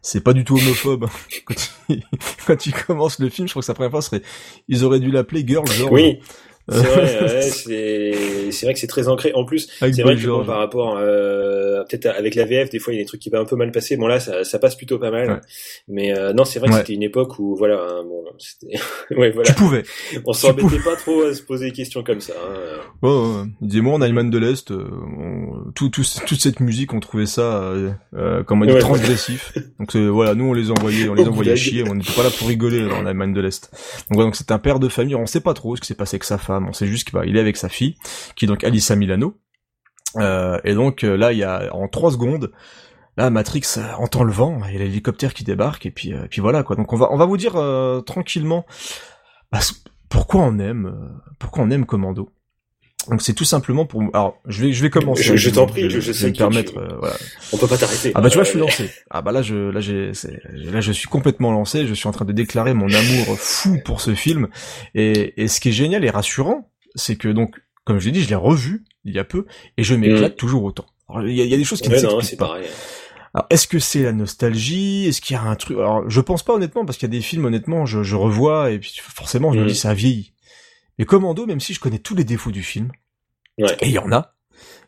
c'est 0.00 0.22
pas 0.24 0.32
du 0.32 0.44
tout 0.44 0.56
homophobe. 0.56 1.06
quand, 1.44 1.54
il, 1.88 2.02
quand 2.46 2.66
il 2.66 2.74
commence 2.74 3.20
le 3.20 3.28
film, 3.28 3.46
je 3.46 3.52
crois 3.52 3.60
que 3.60 3.66
sa 3.66 3.74
première 3.74 3.90
phrase 3.90 4.06
serait 4.06 4.22
"Ils 4.66 4.84
auraient 4.84 4.98
dû 4.98 5.10
l'appeler 5.12 5.44
Girl 5.46 5.66
George." 5.68 5.92
Oui, 5.92 6.20
c'est 6.68 6.78
vrai, 6.78 7.22
ouais, 7.34 7.42
c'est 7.42 8.50
c'est 8.52 8.66
vrai 8.66 8.74
que 8.74 8.78
c'est 8.80 8.86
très 8.86 9.08
ancré. 9.08 9.32
En 9.34 9.44
plus, 9.44 9.68
c'est 9.80 10.02
vrai 10.02 10.16
que 10.16 10.26
bon, 10.26 10.44
par 10.44 10.58
rapport 10.58 10.96
euh, 10.98 11.82
peut-être 11.84 12.06
avec 12.06 12.34
la 12.34 12.44
VF, 12.44 12.70
des 12.70 12.78
fois 12.78 12.92
il 12.92 12.96
y 12.96 13.00
a 13.00 13.02
des 13.02 13.06
trucs 13.08 13.20
qui 13.20 13.30
peuvent 13.30 13.40
un 13.40 13.44
peu 13.46 13.56
mal 13.56 13.72
passer. 13.72 13.96
Bon 13.96 14.06
là, 14.06 14.20
ça, 14.20 14.44
ça 14.44 14.58
passe 14.58 14.76
plutôt 14.76 14.98
pas 14.98 15.10
mal. 15.10 15.30
Ouais. 15.30 15.40
Mais 15.88 16.16
euh, 16.16 16.32
non, 16.32 16.44
c'est 16.44 16.58
vrai 16.58 16.68
que 16.68 16.74
Ouais. 16.74 16.80
c'était 16.80 16.94
une 16.94 17.02
époque 17.02 17.38
où 17.38 17.56
voilà, 17.56 17.76
hein, 17.80 18.04
bon, 18.04 18.24
c'était 18.38 18.76
ouais 19.16 19.30
voilà, 19.30 19.48
Tu 19.50 19.54
pouvais. 19.54 19.82
on 20.24 20.32
s'embêtait 20.32 20.78
pas 20.84 20.96
trop 20.96 21.22
à 21.22 21.34
se 21.34 21.42
poser 21.42 21.66
des 21.66 21.72
questions 21.72 22.02
comme 22.04 22.20
ça. 22.20 22.32
hein. 22.40 22.80
Ouais, 23.02 23.10
ouais, 23.10 23.16
ouais. 23.40 23.44
Il 23.60 23.68
disait 23.68 23.80
moi 23.82 23.94
en 23.94 24.00
Allemagne 24.00 24.30
de 24.30 24.38
l'Est, 24.38 24.70
euh, 24.70 24.84
on- 25.18 25.70
tout, 25.74 25.88
tout, 25.88 26.02
toute 26.26 26.40
cette 26.40 26.60
musique, 26.60 26.92
on 26.94 27.00
trouvait 27.00 27.26
ça, 27.26 27.62
euh, 27.62 27.90
euh, 28.14 28.42
comment 28.44 28.66
transgressif. 28.78 29.52
Donc 29.78 29.94
voilà, 29.96 30.34
nous 30.34 30.44
on 30.46 30.52
les 30.52 30.70
envoyait, 30.70 31.08
on 31.08 31.14
les 31.14 31.26
envoyait 31.26 31.56
chier. 31.56 31.84
On 31.88 31.94
n'était 31.94 32.12
pas 32.12 32.22
là 32.22 32.30
pour 32.38 32.48
rigoler 32.48 32.86
dans 32.88 33.02
l'Allemagne 33.02 33.32
de 33.34 33.40
l'Est. 33.40 33.70
Donc 34.10 34.20
donc 34.20 34.36
c'est 34.36 34.50
un 34.52 34.58
père 34.58 34.78
de 34.78 34.88
famille. 34.88 35.14
On 35.16 35.26
sait 35.26 35.40
pas 35.40 35.54
trop 35.54 35.74
ce 35.76 35.80
qui 35.80 35.86
s'est 35.88 35.94
passé 35.94 36.14
avec 36.16 36.24
sa 36.24 36.38
femme. 36.38 36.51
Sait 36.72 36.86
juste 36.86 37.08
qu'il 37.08 37.18
il 37.26 37.36
est 37.36 37.40
avec 37.40 37.56
sa 37.56 37.68
fille, 37.68 37.96
qui 38.36 38.44
est 38.44 38.48
donc 38.48 38.64
Alissa 38.64 38.96
Milano. 38.96 39.38
Euh, 40.16 40.58
et 40.64 40.74
donc 40.74 41.04
euh, 41.04 41.16
là, 41.16 41.32
il 41.32 41.38
y 41.38 41.44
a 41.44 41.74
en 41.74 41.88
trois 41.88 42.12
secondes, 42.12 42.52
Là, 43.18 43.28
Matrix 43.28 43.64
euh, 43.76 43.92
entend 43.98 44.24
le 44.24 44.32
vent, 44.32 44.62
il 44.68 44.72
y 44.72 44.76
a 44.76 44.78
l'hélicoptère 44.78 45.34
qui 45.34 45.44
débarque 45.44 45.84
et 45.84 45.90
puis 45.90 46.14
puis 46.30 46.40
voilà 46.40 46.62
quoi. 46.62 46.76
Donc 46.76 46.94
on 46.94 46.96
va 46.96 47.26
vous 47.26 47.36
dire 47.36 47.52
tranquillement 48.06 48.64
bah, 49.50 49.58
pourquoi 50.08 50.40
on 50.40 50.58
aime 50.58 51.20
pourquoi 51.38 51.64
on 51.64 51.70
aime 51.70 51.84
Commando? 51.84 52.30
Donc 53.10 53.20
c'est 53.20 53.32
tout 53.34 53.44
simplement 53.44 53.84
pour 53.84 54.02
alors 54.14 54.38
je 54.46 54.64
vais 54.64 54.72
je 54.72 54.82
vais 54.82 54.90
commencer. 54.90 55.22
Je- 55.24 55.36
je 55.36 55.50
t'en 55.50 55.66
prie, 55.66 55.82
je- 55.90 55.98
je 55.98 55.98
vais 55.98 56.12
sais 56.12 56.28
me 56.28 56.32
permettre 56.36 56.72
tu- 56.72 56.78
euh, 56.78 56.96
voilà. 57.00 57.16
On 57.52 57.56
peut 57.56 57.66
pas 57.66 57.76
t'arrêter. 57.76 58.12
Ah 58.14 58.20
bah 58.20 58.30
tu 58.30 58.36
vois, 58.36 58.44
je 58.44 58.50
suis 58.50 58.58
Euh, 58.58 58.62
lancé. 58.62 58.90
Ah 59.10 59.22
bah 59.22 59.32
là 59.32 59.42
je 59.42 59.56
là 59.70 59.80
j'ai 59.80 60.12
là 60.70 60.80
je 60.80 60.92
suis 60.92 61.08
complètement 61.08 61.50
lancé, 61.50 61.86
je 61.86 61.94
suis 61.94 62.06
en 62.08 62.12
train 62.12 62.24
de 62.24 62.32
déclarer 62.32 62.74
mon 62.74 62.86
amour 62.92 63.36
fou 63.38 63.78
pour 63.84 64.00
ce 64.00 64.14
film 64.14 64.48
et 64.94 65.34
et 65.42 65.48
ce 65.48 65.60
qui 65.60 65.70
est 65.70 65.72
génial 65.72 66.04
et 66.04 66.10
rassurant, 66.10 66.70
c'est 66.94 67.16
que 67.16 67.28
donc 67.28 67.56
comme 67.84 67.98
je 67.98 68.06
l'ai 68.06 68.12
dit, 68.12 68.22
je 68.22 68.28
l'ai 68.28 68.34
revu 68.36 68.84
il 69.04 69.14
y 69.14 69.18
a 69.18 69.24
peu 69.24 69.46
et 69.76 69.82
je 69.82 69.94
m'éclate 69.96 70.36
toujours 70.36 70.62
autant. 70.62 70.86
Alors, 71.08 71.26
il 71.26 71.34
y 71.34 71.40
a, 71.40 71.44
il 71.44 71.50
y 71.50 71.54
a 71.54 71.56
des 71.56 71.64
choses 71.64 71.80
qui 71.80 71.88
ne 71.88 71.94
Ouais, 71.96 72.02
non, 72.02 72.10
s'expliquent 72.20 72.38
pas. 72.38 72.46
pareil. 72.46 72.66
Alors, 73.34 73.46
est-ce 73.50 73.66
que 73.66 73.78
c'est 73.80 74.02
la 74.02 74.12
nostalgie? 74.12 75.06
Est-ce 75.08 75.20
qu'il 75.20 75.34
y 75.34 75.38
a 75.38 75.42
un 75.42 75.56
truc? 75.56 75.76
Alors, 75.78 76.08
je 76.08 76.20
pense 76.20 76.42
pas 76.44 76.52
honnêtement, 76.54 76.84
parce 76.84 76.96
qu'il 76.98 77.08
y 77.08 77.10
a 77.10 77.16
des 77.18 77.20
films, 77.22 77.44
honnêtement, 77.46 77.84
je, 77.86 78.02
je 78.02 78.14
revois, 78.14 78.70
et 78.70 78.78
puis 78.78 78.94
forcément, 79.00 79.52
je 79.52 79.58
me 79.58 79.64
Mhm. 79.64 79.70
dis, 79.70 79.74
ça 79.74 79.90
a 79.90 79.94
vieilli. 79.94 80.32
Mais 80.98 81.04
Commando, 81.04 81.46
même 81.46 81.60
si 81.60 81.74
je 81.74 81.80
connais 81.80 81.98
tous 81.98 82.14
les 82.14 82.24
défauts 82.24 82.50
du 82.50 82.62
film, 82.62 82.90
Ouais. 83.58 83.76
et 83.80 83.86
il 83.86 83.92
y 83.92 83.98
en 83.98 84.10
a, 84.12 84.34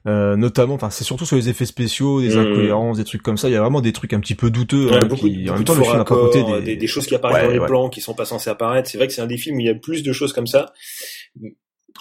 euh, 0.06 0.36
notamment, 0.36 0.74
enfin, 0.74 0.90
c'est 0.90 1.04
surtout 1.04 1.24
sur 1.26 1.36
les 1.36 1.48
effets 1.48 1.66
spéciaux, 1.66 2.20
des 2.20 2.34
Mhm. 2.36 2.52
incohérences, 2.52 2.96
des 2.98 3.04
trucs 3.04 3.22
comme 3.22 3.36
ça, 3.38 3.48
il 3.48 3.52
y 3.52 3.56
a 3.56 3.60
vraiment 3.60 3.80
des 3.80 3.92
trucs 3.92 4.12
un 4.12 4.20
petit 4.20 4.34
peu 4.34 4.50
douteux, 4.50 4.86
Ouais, 4.90 4.96
hein, 4.96 5.00
beaucoup, 5.06 5.26
qui, 5.26 5.30
beaucoup 5.44 5.50
en 5.50 5.52
même 5.54 5.60
de 5.62 5.66
temps, 5.66 5.74
le 5.74 5.82
film 5.84 6.00
a 6.00 6.04
pas 6.04 6.60
des... 6.60 6.62
des, 6.62 6.76
des 6.76 6.86
choses 6.86 7.06
qui 7.06 7.14
apparaissent 7.14 7.36
Ouais, 7.38 7.46
dans 7.46 7.52
les 7.52 7.58
ouais. 7.58 7.66
plans 7.66 7.88
qui 7.88 8.00
sont 8.00 8.14
pas 8.14 8.24
censés 8.26 8.50
apparaître. 8.50 8.88
C'est 8.88 8.98
vrai 8.98 9.06
que 9.06 9.12
c'est 9.12 9.22
un 9.22 9.26
des 9.26 9.38
films 9.38 9.56
où 9.56 9.60
il 9.60 9.66
y 9.66 9.70
a 9.70 9.74
plus 9.74 10.02
de 10.02 10.12
choses 10.12 10.32
comme 10.32 10.46
ça. 10.46 10.72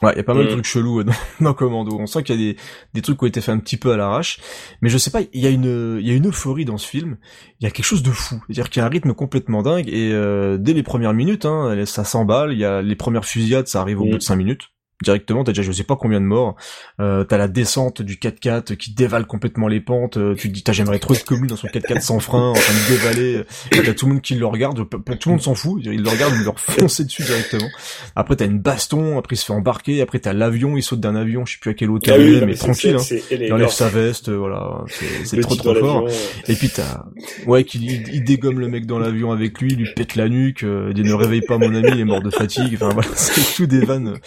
Ouais, 0.01 0.11
il 0.13 0.17
y 0.17 0.19
a 0.19 0.23
pas 0.23 0.33
mal 0.33 0.43
de 0.45 0.47
Mhm. 0.49 0.53
trucs 0.55 0.65
chelous 0.65 0.99
euh, 0.99 1.03
dans, 1.05 1.13
dans 1.39 1.53
Commando. 1.53 1.95
On 1.99 2.07
sent 2.07 2.23
qu'il 2.23 2.35
y 2.41 2.49
a 2.49 2.53
des, 2.53 2.59
des 2.93 3.01
trucs 3.01 3.17
qui 3.19 3.23
ont 3.23 3.27
été 3.27 3.41
faits 3.41 3.53
un 3.55 3.59
petit 3.59 3.77
peu 3.77 3.91
à 3.91 3.97
l'arrache. 3.97 4.39
Mais 4.81 4.89
je 4.89 4.97
sais 4.97 5.11
pas, 5.11 5.21
il 5.21 5.39
y 5.39 5.45
a 5.47 5.49
une, 5.49 5.97
il 6.01 6.07
y 6.07 6.11
a 6.11 6.13
une 6.15 6.27
euphorie 6.27 6.65
dans 6.65 6.77
ce 6.77 6.87
film. 6.87 7.17
Il 7.59 7.63
y 7.63 7.67
a 7.67 7.71
quelque 7.71 7.85
chose 7.85 8.03
de 8.03 8.09
fou. 8.11 8.41
C'est-à-dire 8.47 8.69
qu'il 8.69 8.79
y 8.79 8.83
a 8.83 8.87
un 8.87 8.89
rythme 8.89 9.13
complètement 9.13 9.61
dingue 9.61 9.87
et 9.87 10.11
euh, 10.11 10.57
dès 10.57 10.73
les 10.73 10.83
premières 10.83 11.13
minutes, 11.13 11.45
hein, 11.45 11.85
ça 11.85 12.03
s'emballe. 12.03 12.53
Il 12.53 12.59
y 12.59 12.65
a 12.65 12.81
les 12.81 12.95
premières 12.95 13.25
fusillades, 13.25 13.67
ça 13.67 13.81
arrive 13.81 14.01
au 14.01 14.05
Mhm. 14.05 14.11
bout 14.11 14.17
de 14.17 14.23
cinq 14.23 14.35
minutes. 14.35 14.69
Directement, 15.01 15.43
t'as 15.43 15.51
déjà 15.51 15.63
je 15.63 15.71
sais 15.71 15.83
pas 15.83 15.95
combien 15.95 16.21
de 16.21 16.25
morts. 16.25 16.55
Euh, 16.99 17.23
t'as 17.23 17.37
la 17.37 17.47
descente 17.47 18.01
du 18.01 18.15
4x4 18.15 18.75
qui 18.77 18.93
dévale 18.93 19.25
complètement 19.25 19.67
les 19.67 19.81
pentes. 19.81 20.17
Euh, 20.17 20.35
tu 20.35 20.49
te 20.49 20.53
dis, 20.53 20.63
t'as 20.63 20.73
j'aimerais 20.73 20.99
trop 20.99 21.13
être 21.13 21.25
comme 21.25 21.41
lui 21.41 21.47
dans 21.47 21.55
son 21.55 21.67
4x4 21.67 22.01
sans 22.01 22.19
frein, 22.19 22.49
en 22.49 22.53
train 22.53 22.73
de 22.73 22.87
dévaler. 22.87 23.43
T'as 23.71 23.93
tout 23.93 24.05
le 24.05 24.13
monde 24.13 24.21
qui 24.21 24.35
le 24.35 24.45
regarde. 24.45 24.77
Tout 24.77 25.29
le 25.29 25.31
monde 25.31 25.41
s'en 25.41 25.55
fout. 25.55 25.81
Il 25.83 26.01
le 26.01 26.09
regarde, 26.09 26.33
il 26.37 26.43
leur 26.43 26.59
foncer 26.59 27.03
dessus 27.03 27.23
directement. 27.23 27.69
Après 28.15 28.35
t'as 28.35 28.45
une 28.45 28.59
baston, 28.59 29.17
après 29.17 29.35
il 29.35 29.37
se 29.37 29.45
fait 29.45 29.53
embarquer, 29.53 30.01
après 30.01 30.19
t'as 30.19 30.33
l'avion, 30.33 30.77
il 30.77 30.83
saute 30.83 30.99
d'un 30.99 31.15
avion, 31.15 31.45
je 31.45 31.53
sais 31.53 31.59
plus 31.59 31.71
à 31.71 31.73
quelle 31.73 31.89
hauteur 31.89 32.15
Ah 32.17 32.21
oui, 32.21 32.41
mais 32.45 32.55
tranquille, 32.55 32.95
hein. 32.97 33.17
il 33.31 33.53
enlève 33.53 33.69
sa 33.69 33.89
veste, 33.89 34.29
euh, 34.29 34.37
voilà, 34.37 34.83
c'est 35.23 35.39
trop 35.41 35.55
trop 35.55 35.75
fort. 35.75 36.07
Et 36.47 36.55
puis 36.55 36.69
t'as, 36.69 37.05
ouais, 37.47 37.63
qu'il 37.63 37.83
il, 37.83 38.23
dégomme 38.23 38.59
le 38.59 38.67
mec 38.67 38.85
dans 38.85 38.99
l'avion 38.99 39.31
avec 39.31 39.59
lui, 39.59 39.73
il 39.73 39.77
lui 39.77 39.93
pète 39.93 40.15
la 40.15 40.29
nuque, 40.29 40.63
euh, 40.63 40.87
il 40.89 40.95
dit 40.95 41.03
ne 41.03 41.13
réveille 41.13 41.41
pas 41.41 41.57
mon 41.57 41.73
ami, 41.73 41.89
il 41.91 41.99
est 41.99 42.05
mort 42.05 42.21
de 42.21 42.29
fatigue, 42.29 42.73
enfin 42.75 42.89
voilà, 42.89 43.09
c'est 43.15 43.55
tout 43.55 43.67
des 43.67 43.83
vannes, 43.83 44.17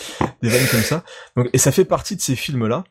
des 0.42 0.48
vannes 0.48 0.65
comme 0.70 0.81
ça. 0.81 1.05
Donc, 1.37 1.48
et 1.52 1.59
ça 1.59 1.72
fait 1.72 1.85
partie 1.85 2.16
de 2.16 2.20
ces 2.20 2.37
films-là, 2.37 2.85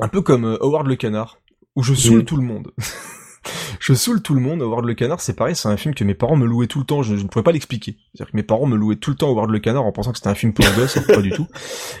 un 0.00 0.08
peu 0.08 0.20
comme 0.22 0.44
euh, 0.44 0.58
Howard 0.62 0.86
le 0.86 0.96
Canard, 0.96 1.38
où 1.76 1.82
je 1.82 1.94
saoule 1.94 2.20
Mm. 2.20 2.24
tout 2.24 2.36
le 2.36 2.42
monde. 2.42 2.72
je 3.80 3.94
saoule 3.94 4.20
tout 4.20 4.34
le 4.34 4.40
monde. 4.40 4.60
Howard 4.62 4.84
le 4.84 4.94
Canard, 4.94 5.20
c'est 5.20 5.34
pareil, 5.34 5.54
c'est 5.56 5.68
un 5.68 5.76
film 5.76 5.94
que 5.94 6.04
mes 6.04 6.14
parents 6.14 6.36
me 6.36 6.44
louaient 6.46 6.66
tout 6.66 6.80
le 6.80 6.84
temps. 6.84 7.02
Je, 7.02 7.16
je 7.16 7.22
ne 7.22 7.28
pouvais 7.28 7.42
pas 7.42 7.52
l'expliquer. 7.52 7.96
C'est-à-dire 8.12 8.32
que 8.32 8.36
mes 8.36 8.42
parents 8.42 8.66
me 8.66 8.76
louaient 8.76 8.96
tout 8.96 9.10
le 9.10 9.16
temps 9.16 9.28
Howard 9.30 9.50
le 9.50 9.58
Canard 9.60 9.84
en 9.84 9.92
pensant 9.92 10.10
que 10.10 10.18
c'était 10.18 10.28
un 10.28 10.34
film 10.34 10.52
pour 10.52 10.64
gosses, 10.76 10.98
pas 11.06 11.22
du 11.22 11.30
tout. 11.30 11.46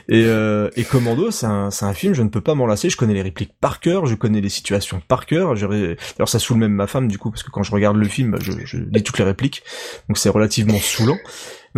Et, 0.08 0.24
euh, 0.26 0.68
et 0.76 0.84
Commando, 0.84 1.30
c'est 1.30 1.46
un, 1.46 1.68
un 1.80 1.94
film, 1.94 2.12
je 2.14 2.22
ne 2.22 2.28
peux 2.28 2.40
pas 2.40 2.54
m'en 2.54 2.66
lasser. 2.66 2.90
Je 2.90 2.96
connais 2.96 3.14
les 3.14 3.22
répliques 3.22 3.52
par 3.60 3.80
cœur, 3.80 4.06
je 4.06 4.14
connais 4.16 4.40
les 4.40 4.48
situations 4.48 5.00
par 5.06 5.26
cœur. 5.26 5.54
D'ailleurs, 5.54 6.28
ça 6.28 6.38
saoule 6.38 6.58
même 6.58 6.72
ma 6.72 6.86
femme 6.88 7.08
du 7.08 7.18
coup, 7.18 7.30
parce 7.30 7.42
que 7.44 7.50
quand 7.50 7.62
je 7.62 7.70
regarde 7.72 7.96
le 7.96 8.08
film, 8.08 8.36
je, 8.40 8.52
je 8.64 8.78
lis 8.78 9.02
toutes 9.02 9.18
les 9.18 9.24
répliques. 9.24 9.62
Donc 10.08 10.18
c'est 10.18 10.28
relativement 10.28 10.78
saoulant. 10.78 11.18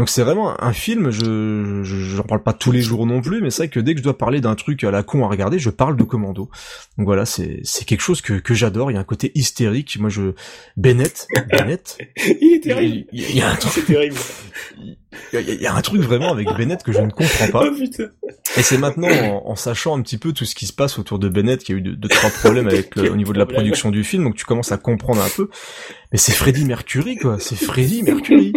Donc 0.00 0.08
c'est 0.08 0.22
vraiment 0.22 0.58
un 0.64 0.72
film, 0.72 1.10
je 1.10 1.82
je- 1.84 2.16
j'en 2.16 2.22
parle 2.22 2.42
pas 2.42 2.54
tous 2.54 2.72
les 2.72 2.80
jours 2.80 3.04
non 3.04 3.20
plus, 3.20 3.42
mais 3.42 3.50
c'est 3.50 3.64
vrai 3.64 3.68
que 3.68 3.80
dès 3.80 3.92
que 3.92 3.98
je 3.98 4.02
dois 4.02 4.16
parler 4.16 4.40
d'un 4.40 4.54
truc 4.54 4.82
à 4.82 4.90
la 4.90 5.02
con 5.02 5.26
à 5.26 5.28
regarder, 5.28 5.58
je 5.58 5.68
parle 5.68 5.94
de 5.94 6.04
Commando. 6.04 6.48
Donc 6.96 7.06
voilà, 7.06 7.26
c'est 7.26 7.60
c'est 7.64 7.84
quelque 7.84 8.00
chose 8.00 8.22
que 8.22 8.32
que 8.32 8.54
j'adore. 8.54 8.90
Il 8.90 8.94
y 8.94 8.96
a 8.96 9.00
un 9.00 9.04
côté 9.04 9.30
hystérique. 9.34 9.98
Moi, 10.00 10.08
je 10.08 10.32
Bennett, 10.78 11.26
Bennett. 11.50 11.98
Il 12.40 12.54
est 12.54 12.60
terrible. 12.60 13.04
Il 13.12 13.20
il 13.28 13.36
y, 13.36 13.42
a 13.42 13.50
un 13.50 13.56
truc, 13.56 13.84
terrible. 13.84 14.16
il 14.80 14.96
y 15.34 15.36
a- 15.36 15.40
il 15.42 15.60
y 15.60 15.66
a 15.66 15.74
un 15.74 15.82
truc 15.82 16.00
vraiment 16.00 16.32
avec 16.32 16.48
Bennett 16.56 16.82
que 16.82 16.92
je 16.92 17.00
ne 17.02 17.10
comprends 17.10 17.48
pas. 17.48 17.64
Oh 17.70 17.74
putain. 17.76 18.04
Et 18.56 18.62
c'est 18.62 18.78
maintenant 18.78 19.10
en, 19.10 19.50
en 19.50 19.54
sachant 19.54 19.98
un 19.98 20.00
petit 20.00 20.16
peu 20.16 20.32
tout 20.32 20.46
ce 20.46 20.54
qui 20.54 20.64
se 20.64 20.72
passe 20.72 20.98
autour 20.98 21.18
de 21.18 21.28
Bennett 21.28 21.62
qu'il 21.62 21.74
y 21.74 21.76
a 21.76 21.80
eu 21.80 21.82
deux, 21.82 21.96
deux, 21.96 22.08
trois 22.08 22.30
problèmes 22.30 22.68
avec 22.68 22.96
le- 22.96 23.12
au 23.12 23.16
niveau 23.16 23.34
de 23.34 23.38
la 23.38 23.44
production 23.44 23.90
du 23.90 24.02
film, 24.02 24.24
donc 24.24 24.34
tu 24.36 24.46
commences 24.46 24.72
à 24.72 24.78
comprendre 24.78 25.20
un 25.20 25.28
peu. 25.28 25.50
Mais 26.10 26.16
c'est 26.18 26.32
Freddie 26.32 26.64
Mercury 26.64 27.16
quoi, 27.16 27.36
c'est 27.38 27.56
Freddie 27.56 28.02
Mercury. 28.02 28.54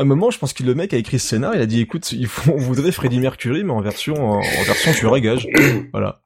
Un 0.00 0.04
moment, 0.04 0.30
je 0.30 0.38
pense 0.38 0.54
que 0.54 0.62
le 0.62 0.74
mec 0.74 0.94
a 0.94 0.96
écrit 0.96 1.18
ce 1.18 1.28
scénar, 1.28 1.54
il 1.54 1.60
a 1.60 1.66
dit 1.66 1.82
écoute, 1.82 2.12
il 2.12 2.26
faut, 2.26 2.52
on 2.52 2.56
voudrait 2.56 2.90
Freddie 2.90 3.20
Mercury 3.20 3.64
mais 3.64 3.72
en 3.72 3.82
version 3.82 4.14
en, 4.14 4.38
en 4.38 4.62
version 4.64 5.12
à 5.12 5.20
gage. 5.20 5.46
Voilà. 5.92 6.22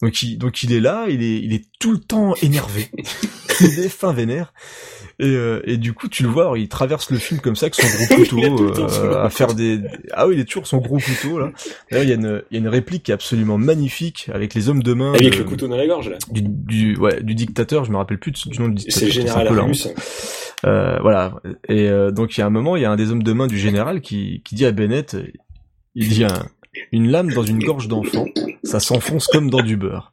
Donc 0.00 0.22
il, 0.22 0.38
donc 0.38 0.62
il 0.62 0.72
est 0.72 0.78
là, 0.78 1.06
il 1.08 1.24
est, 1.24 1.40
il 1.40 1.52
est 1.52 1.64
tout 1.80 1.90
le 1.90 1.98
temps 1.98 2.34
énervé. 2.40 2.88
il 3.60 3.80
est 3.80 3.88
fin 3.88 4.12
vénère. 4.12 4.52
Et, 5.18 5.24
euh, 5.24 5.62
et 5.64 5.78
du 5.78 5.94
coup, 5.94 6.08
tu 6.08 6.22
le 6.22 6.28
vois, 6.28 6.42
alors, 6.42 6.56
il 6.58 6.68
traverse 6.68 7.10
le 7.10 7.16
film 7.18 7.40
comme 7.40 7.56
ça 7.56 7.66
avec 7.66 7.74
son 7.74 7.86
gros 7.86 8.16
couteau, 8.16 8.74
euh, 8.78 9.24
à 9.24 9.30
faire 9.30 9.54
des... 9.54 9.80
Ah 10.12 10.28
oui, 10.28 10.34
il 10.34 10.40
est 10.40 10.44
toujours 10.44 10.66
son 10.66 10.76
gros 10.76 10.98
couteau, 10.98 11.38
là. 11.38 11.52
D'ailleurs, 11.90 12.04
il 12.04 12.10
y, 12.10 12.12
a 12.12 12.16
une, 12.16 12.42
il 12.50 12.54
y 12.54 12.58
a 12.58 12.60
une 12.60 12.68
réplique 12.68 13.04
qui 13.04 13.12
est 13.12 13.14
absolument 13.14 13.56
magnifique, 13.56 14.28
avec 14.32 14.52
les 14.52 14.68
hommes 14.68 14.82
de 14.82 14.92
main... 14.92 15.14
Avec 15.14 15.38
le 15.38 15.44
couteau 15.44 15.68
dans 15.68 15.76
la 15.76 15.86
gorge, 15.86 16.10
là. 16.10 16.18
Du, 16.30 16.42
du, 16.42 16.96
ouais, 16.98 17.22
du 17.22 17.34
dictateur, 17.34 17.86
je 17.86 17.92
me 17.92 17.96
rappelle 17.96 18.18
plus 18.18 18.30
du 18.32 18.58
nom 18.60 18.68
du 18.68 18.74
dictateur. 18.74 18.98
C'est 18.98 19.06
le 19.06 19.12
général 19.12 19.48
Argus. 19.48 19.88
Euh, 20.66 20.98
voilà. 21.00 21.34
Et 21.68 21.88
euh, 21.88 22.10
donc 22.10 22.36
il 22.36 22.40
y 22.40 22.42
a 22.42 22.46
un 22.46 22.50
moment, 22.50 22.76
il 22.76 22.82
y 22.82 22.84
a 22.84 22.90
un 22.90 22.96
des 22.96 23.10
hommes 23.10 23.22
de 23.22 23.32
main 23.32 23.46
du 23.46 23.58
général 23.58 24.00
qui, 24.00 24.42
qui 24.44 24.54
dit 24.54 24.66
à 24.66 24.72
Bennett, 24.72 25.16
il 25.94 26.08
dit 26.08 26.24
un- 26.24 26.48
une 26.92 27.10
lame 27.10 27.32
dans 27.32 27.42
une 27.42 27.62
gorge 27.62 27.88
d'enfant, 27.88 28.26
ça 28.64 28.80
s'enfonce 28.80 29.26
comme 29.28 29.48
dans 29.50 29.62
du 29.62 29.76
beurre. 29.76 30.12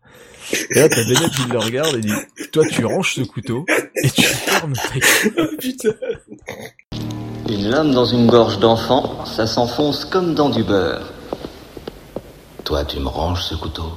Et 0.72 0.80
là 0.80 0.90
t'as 0.90 1.04
Bennett 1.04 1.32
qui 1.32 1.50
le 1.52 1.58
regarde 1.60 1.96
et 1.98 2.02
dit, 2.02 2.14
toi 2.52 2.64
tu 2.70 2.86
ranges 2.86 3.14
ce 3.16 3.22
couteau 3.22 3.66
et 4.04 4.10
tu 4.10 4.22
fermes 4.24 4.74
ta 4.74 5.00
gueule. 5.00 5.34
Oh 5.38 5.58
putain. 5.60 5.90
Une 7.50 7.70
lame 7.70 7.92
dans 7.94 8.06
une 8.06 8.28
gorge 8.28 8.60
d'enfant, 8.60 9.26
ça 9.26 9.46
s'enfonce 9.48 10.06
comme 10.06 10.34
dans 10.34 10.50
du 10.50 10.64
beurre. 10.64 11.12
Toi, 12.64 12.86
tu 12.86 13.00
me 13.00 13.08
ranges 13.08 13.42
ce 13.44 13.56
couteau 13.56 13.92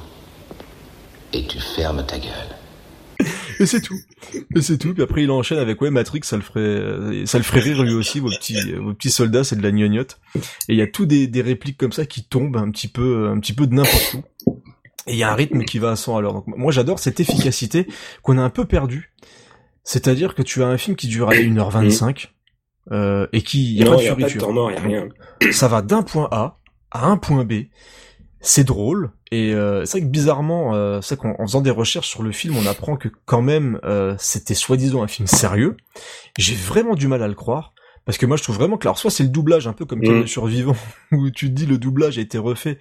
et 1.31 1.43
tu 1.45 1.57
fermes 1.59 2.03
ta 2.05 2.17
gueule. 2.19 2.56
Et 3.59 3.65
c'est 3.65 3.81
tout. 3.81 3.97
Et 4.55 4.61
c'est 4.61 4.77
tout. 4.77 4.93
Puis 4.93 5.03
après 5.03 5.23
il 5.23 5.31
enchaîne 5.31 5.57
avec 5.57 5.81
ouais 5.81 5.89
Matrix, 5.89 6.21
ça 6.23 6.35
le 6.35 6.41
ferait, 6.41 6.59
euh, 6.59 7.25
ça 7.25 7.37
le 7.37 7.43
ferait 7.43 7.59
rire 7.59 7.83
lui 7.83 7.93
aussi, 7.93 8.19
vos 8.19 8.29
petits, 8.29 8.73
vos 8.73 8.93
petits 8.93 9.11
soldats, 9.11 9.43
c'est 9.43 9.55
de 9.55 9.63
la 9.63 9.71
gnognotte. 9.71 10.19
Et 10.35 10.73
il 10.73 10.77
y 10.77 10.81
a 10.81 10.87
tout 10.87 11.05
des, 11.05 11.27
des 11.27 11.41
répliques 11.41 11.77
comme 11.77 11.91
ça 11.91 12.05
qui 12.05 12.23
tombent 12.23 12.57
un 12.57 12.69
petit 12.71 12.87
peu, 12.87 13.29
un 13.29 13.39
petit 13.39 13.53
peu 13.53 13.67
de 13.67 13.73
n'importe 13.73 14.15
où. 14.45 14.61
Et 15.07 15.13
il 15.13 15.17
y 15.17 15.23
a 15.23 15.31
un 15.31 15.35
rythme 15.35 15.63
qui 15.63 15.79
va 15.79 15.91
à 15.91 15.95
100 15.95 16.17
à 16.17 16.21
l'heure. 16.21 16.33
Donc 16.33 16.47
moi 16.47 16.71
j'adore 16.71 16.99
cette 16.99 17.19
efficacité 17.19 17.87
qu'on 18.21 18.37
a 18.37 18.41
un 18.41 18.49
peu 18.49 18.65
perdue. 18.65 19.13
C'est-à-dire 19.83 20.35
que 20.35 20.41
tu 20.41 20.63
as 20.63 20.67
un 20.67 20.77
film 20.77 20.97
qui 20.97 21.07
dure 21.07 21.29
allez, 21.29 21.49
1h25 21.49 22.27
euh, 22.91 23.27
et 23.31 23.41
qui 23.41 23.73
y 23.73 23.81
a 23.81 23.85
non, 23.85 23.91
pas 23.91 23.97
de 23.97 24.01
il 24.01 24.05
y 24.05 24.09
a 24.09 24.15
pas 24.15 24.21
de 24.21 24.27
fioriture. 24.27 24.41
temps 24.41 24.53
mort, 24.53 24.71
il 24.71 24.75
y 24.75 24.77
a 24.77 24.81
rien. 24.81 25.07
Ça 25.51 25.69
va 25.69 25.81
d'un 25.81 26.03
point 26.03 26.27
A 26.31 26.59
à 26.91 27.05
un 27.05 27.17
point 27.17 27.45
B. 27.45 27.53
C'est 28.39 28.63
drôle 28.63 29.11
et 29.31 29.53
euh, 29.53 29.83
c'est 29.85 29.97
vrai 29.97 30.07
que 30.07 30.11
bizarrement, 30.11 30.75
euh, 30.75 31.01
c'est 31.01 31.15
vrai 31.15 31.29
qu'en 31.29 31.43
en 31.43 31.47
faisant 31.47 31.61
des 31.61 31.71
recherches 31.71 32.07
sur 32.07 32.23
le 32.23 32.31
film, 32.31 32.55
on 32.55 32.65
apprend 32.65 32.95
que 32.95 33.09
quand 33.25 33.41
même 33.41 33.79
euh, 33.83 34.15
c'était 34.19 34.53
soi-disant 34.53 35.01
un 35.03 35.07
film 35.07 35.27
sérieux. 35.27 35.75
J'ai 36.37 36.55
vraiment 36.55 36.95
du 36.95 37.07
mal 37.07 37.23
à 37.23 37.27
le 37.27 37.33
croire 37.33 37.73
parce 38.05 38.17
que 38.17 38.25
moi 38.25 38.37
je 38.37 38.43
trouve 38.43 38.55
vraiment 38.55 38.77
que 38.77 38.87
alors 38.87 38.97
soit 38.97 39.11
c'est 39.11 39.23
le 39.23 39.29
doublage 39.29 39.67
un 39.67 39.73
peu 39.73 39.85
comme 39.85 39.99
Mm. 39.99 40.21
le 40.21 40.27
survivant 40.27 40.75
où 41.11 41.29
tu 41.29 41.47
te 41.49 41.53
dis 41.53 41.65
le 41.65 41.77
doublage 41.77 42.17
a 42.17 42.21
été 42.21 42.37
refait 42.37 42.77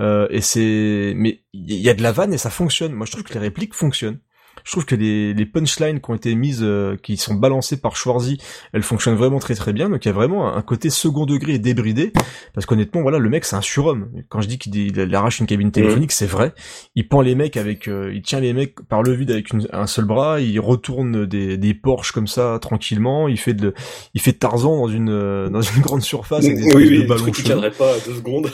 euh, 0.00 0.26
et 0.30 0.40
c'est 0.40 1.12
mais 1.16 1.42
il 1.52 1.74
y 1.74 1.90
a 1.90 1.94
de 1.94 2.02
la 2.02 2.12
vanne 2.12 2.32
et 2.32 2.38
ça 2.38 2.48
fonctionne. 2.50 2.92
Moi 2.92 3.04
je 3.06 3.12
trouve 3.12 3.24
que 3.24 3.34
les 3.34 3.40
répliques 3.40 3.74
fonctionnent. 3.74 4.18
Je 4.64 4.70
trouve 4.72 4.84
que 4.84 4.94
les, 4.94 5.34
les 5.34 5.46
punchlines 5.46 6.00
qui 6.00 6.10
ont 6.10 6.14
été 6.14 6.34
mises, 6.34 6.60
euh, 6.62 6.96
qui 7.02 7.16
sont 7.16 7.34
balancées 7.34 7.76
par 7.80 7.96
Schwarzy, 7.96 8.38
elles 8.72 8.82
fonctionnent 8.82 9.16
vraiment 9.16 9.38
très 9.38 9.54
très 9.54 9.72
bien. 9.72 9.88
Donc 9.90 10.04
il 10.04 10.08
y 10.08 10.10
a 10.10 10.14
vraiment 10.14 10.54
un 10.54 10.62
côté 10.62 10.90
second 10.90 11.26
degré 11.26 11.54
et 11.54 11.58
débridé, 11.58 12.12
parce 12.54 12.66
qu'honnêtement, 12.66 13.02
voilà, 13.02 13.18
le 13.18 13.28
mec 13.28 13.44
c'est 13.44 13.56
un 13.56 13.60
surhomme. 13.60 14.08
Quand 14.28 14.40
je 14.40 14.48
dis 14.48 14.58
qu'il 14.58 14.74
il- 14.76 14.96
il 14.98 15.14
arrache 15.14 15.40
une 15.40 15.46
cabine 15.46 15.70
téléphonique, 15.72 16.12
c'est 16.12 16.26
vrai. 16.26 16.52
Il 16.94 17.08
pend 17.08 17.20
les 17.20 17.34
mecs 17.34 17.56
avec, 17.56 17.88
euh, 17.88 18.12
il 18.14 18.22
tient 18.22 18.40
les 18.40 18.52
mecs 18.52 18.76
par 18.88 19.02
le 19.02 19.12
vide 19.14 19.30
avec 19.30 19.52
une- 19.52 19.66
un 19.72 19.86
seul 19.86 20.04
bras. 20.04 20.40
Il 20.40 20.58
retourne 20.60 21.26
des, 21.26 21.56
des 21.56 21.74
Porsche 21.74 22.12
comme 22.12 22.26
ça 22.26 22.58
tranquillement. 22.60 23.28
Il 23.28 23.38
fait 23.38 23.54
de, 23.54 23.74
il 24.14 24.20
fait 24.20 24.32
Tarzan 24.32 24.76
dans 24.76 24.88
une 24.88 25.10
euh, 25.10 25.48
dans 25.50 25.60
une 25.62 25.82
grande 25.82 26.02
surface 26.02 26.44
avec 26.44 26.56
des 26.56 26.62
Oui, 26.74 26.84
de 26.84 26.90
oui, 26.90 26.98
le 26.98 27.06
ballons 27.06 27.24
qui 27.30 27.42
tiendrait 27.42 27.70
pas 27.70 27.94
deux 28.06 28.14
secondes. 28.14 28.50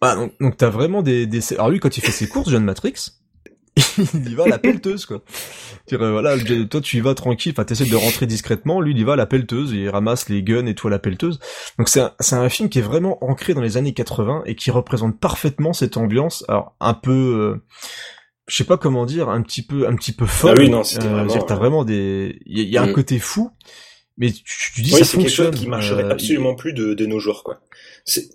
Ah, 0.00 0.14
donc, 0.16 0.32
donc 0.40 0.56
t'as 0.56 0.68
vraiment 0.68 1.02
des, 1.02 1.26
des... 1.26 1.40
Alors 1.54 1.70
lui, 1.70 1.80
quand 1.80 1.96
il 1.96 2.00
fait 2.02 2.12
ses 2.12 2.28
courses, 2.28 2.50
John 2.50 2.64
Matrix, 2.64 2.94
il 3.76 4.30
y 4.30 4.34
va 4.34 4.44
à 4.44 4.48
la 4.48 4.58
pelleteuse, 4.58 5.04
quoi. 5.06 5.22
Euh, 5.92 6.10
voilà, 6.12 6.36
toi 6.70 6.80
tu 6.80 6.96
y 6.96 7.00
vas 7.00 7.14
tranquille, 7.14 7.52
enfin 7.54 7.64
t'essaies 7.64 7.84
de 7.86 7.96
rentrer 7.96 8.26
discrètement, 8.26 8.80
lui 8.80 8.92
il 8.92 8.98
y 8.98 9.04
va 9.04 9.14
à 9.14 9.16
la 9.16 9.26
pelleteuse, 9.26 9.72
il 9.72 9.88
ramasse 9.88 10.28
les 10.28 10.42
guns 10.42 10.66
et 10.66 10.74
tout 10.74 10.86
à 10.86 10.90
la 10.90 10.98
pelleteuse. 10.98 11.40
Donc 11.78 11.88
c'est 11.88 12.00
un, 12.00 12.12
c'est 12.20 12.36
un 12.36 12.48
film 12.48 12.68
qui 12.68 12.78
est 12.78 12.82
vraiment 12.82 13.22
ancré 13.24 13.52
dans 13.54 13.60
les 13.60 13.76
années 13.76 13.92
80 13.92 14.42
et 14.46 14.54
qui 14.54 14.70
représente 14.70 15.18
parfaitement 15.18 15.72
cette 15.72 15.96
ambiance, 15.96 16.44
alors 16.48 16.74
un 16.80 16.94
peu... 16.94 17.10
euh, 17.12 17.62
je 18.46 18.56
sais 18.56 18.64
pas 18.64 18.76
comment 18.76 19.06
dire, 19.06 19.28
un 19.30 19.40
petit 19.42 19.62
peu, 19.62 19.88
un 19.88 19.96
petit 19.96 20.12
peu 20.12 20.26
folle. 20.26 20.54
Ah 20.58 20.60
oui, 20.60 20.68
non, 20.70 20.84
c'était 20.84 21.06
Euh, 21.06 21.10
vraiment, 21.24 21.44
T'as 21.46 21.54
euh, 21.54 21.58
vraiment 21.58 21.84
des, 21.84 22.38
il 22.46 22.58
y, 22.58 22.60
a- 22.60 22.64
il 22.64 22.70
y 22.70 22.76
a 22.76 22.82
un 22.82 22.88
Mm. 22.88 22.92
côté 22.92 23.18
fou, 23.18 23.50
mais 24.18 24.30
tu, 24.30 24.44
tu 24.74 24.82
dis 24.82 24.92
Oui, 24.92 24.98
ça 24.98 25.04
c'est 25.04 25.16
quelque 25.18 25.28
chose 25.30 25.46
fonctionne. 25.46 25.54
qui 25.64 25.68
marcherait 25.68 26.04
euh, 26.04 26.10
absolument 26.10 26.54
plus 26.54 26.74
de, 26.74 26.92
de 26.94 27.06
nos 27.06 27.18
jours, 27.20 27.42
quoi. 27.42 27.60
C'est, 28.04 28.28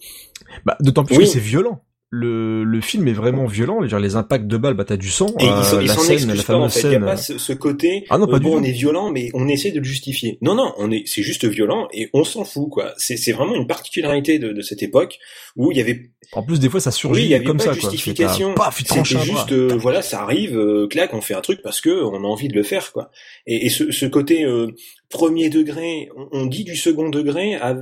Bah, 0.66 0.76
d'autant 0.80 1.04
plus 1.06 1.16
Oui. 1.18 1.24
que 1.26 1.30
c'est 1.30 1.40
violent. 1.40 1.84
Le, 2.12 2.64
le 2.64 2.82
film 2.82 3.08
est 3.08 3.14
vraiment 3.14 3.46
violent. 3.46 3.84
Dire, 3.84 4.00
les 4.00 4.16
impacts 4.16 4.48
de 4.48 4.58
balles, 4.58 4.74
bah 4.74 4.84
t'as 4.84 4.98
du 4.98 5.12
sang. 5.12 5.28
Et 5.40 5.44
euh, 5.48 5.62
ils 5.74 5.84
ils 5.84 5.88
la 5.88 5.94
scène, 5.96 6.28
la 6.34 6.44
pas, 6.44 6.56
en 6.56 6.68
fameuse 6.70 6.74
fait. 6.74 6.82
Il 6.82 6.90
n'y 6.90 6.96
a 6.96 7.00
scène. 7.00 7.06
pas 7.06 7.18
ce, 7.18 7.38
ce 7.38 7.54
côté, 7.54 8.06
Ah 8.10 8.18
non, 8.18 8.26
pas 8.26 8.38
euh, 8.38 8.40
du 8.40 8.46
bon, 8.46 8.54
tout. 8.54 8.58
on 8.58 8.64
est 8.64 8.72
violent, 8.72 9.12
mais 9.12 9.30
on 9.36 9.48
essaie 9.48 9.70
de 9.70 9.78
le 9.78 9.84
justifier. 9.84 10.40
Non, 10.42 10.56
non, 10.56 10.74
on 10.78 10.90
est, 10.92 11.04
c'est 11.06 11.22
juste 11.22 11.46
violent 11.46 11.88
et 11.94 12.10
on 12.14 12.24
s'en 12.24 12.46
fout, 12.46 12.70
quoi. 12.72 12.94
C'est, 12.98 13.16
c'est 13.16 13.32
vraiment 13.32 13.54
une 13.54 13.68
particularité 13.68 14.40
de, 14.40 14.52
de 14.54 14.62
cette 14.62 14.82
époque 14.82 15.20
où 15.56 15.72
il 15.72 15.78
y 15.78 15.82
avait, 15.82 16.10
En 16.34 16.42
plus, 16.42 16.60
des 16.60 16.68
fois, 16.70 16.80
ça 16.80 16.90
surgit 16.90 17.22
oui, 17.22 17.26
il 17.28 17.30
y 17.30 17.36
avait 17.36 17.44
comme 17.46 17.58
pas 17.58 17.66
ça, 17.66 17.74
de 17.76 17.80
quoi. 17.80 17.90
justification. 17.92 18.56
Tranche 18.56 19.10
C'était 19.14 19.24
juste, 19.26 19.52
euh, 19.52 19.68
voilà, 19.78 20.02
ça 20.02 20.22
arrive, 20.24 20.58
euh, 20.58 20.88
clac, 20.88 21.14
on 21.14 21.22
fait 21.22 21.36
un 21.36 21.42
truc 21.42 21.62
parce 21.62 21.80
que 21.80 21.92
on 21.92 22.16
a 22.24 22.28
envie 22.28 22.48
de 22.48 22.56
le 22.56 22.64
faire, 22.64 22.92
quoi. 22.92 23.12
Et, 23.46 23.68
et 23.68 23.70
ce, 23.70 23.92
ce 23.92 24.08
côté 24.08 24.46
euh, 24.46 24.72
premier 25.10 25.50
degré, 25.52 26.10
on, 26.18 26.28
on 26.32 26.46
dit 26.48 26.64
du 26.64 26.76
second 26.76 27.10
degré 27.10 27.54
à- 27.54 27.78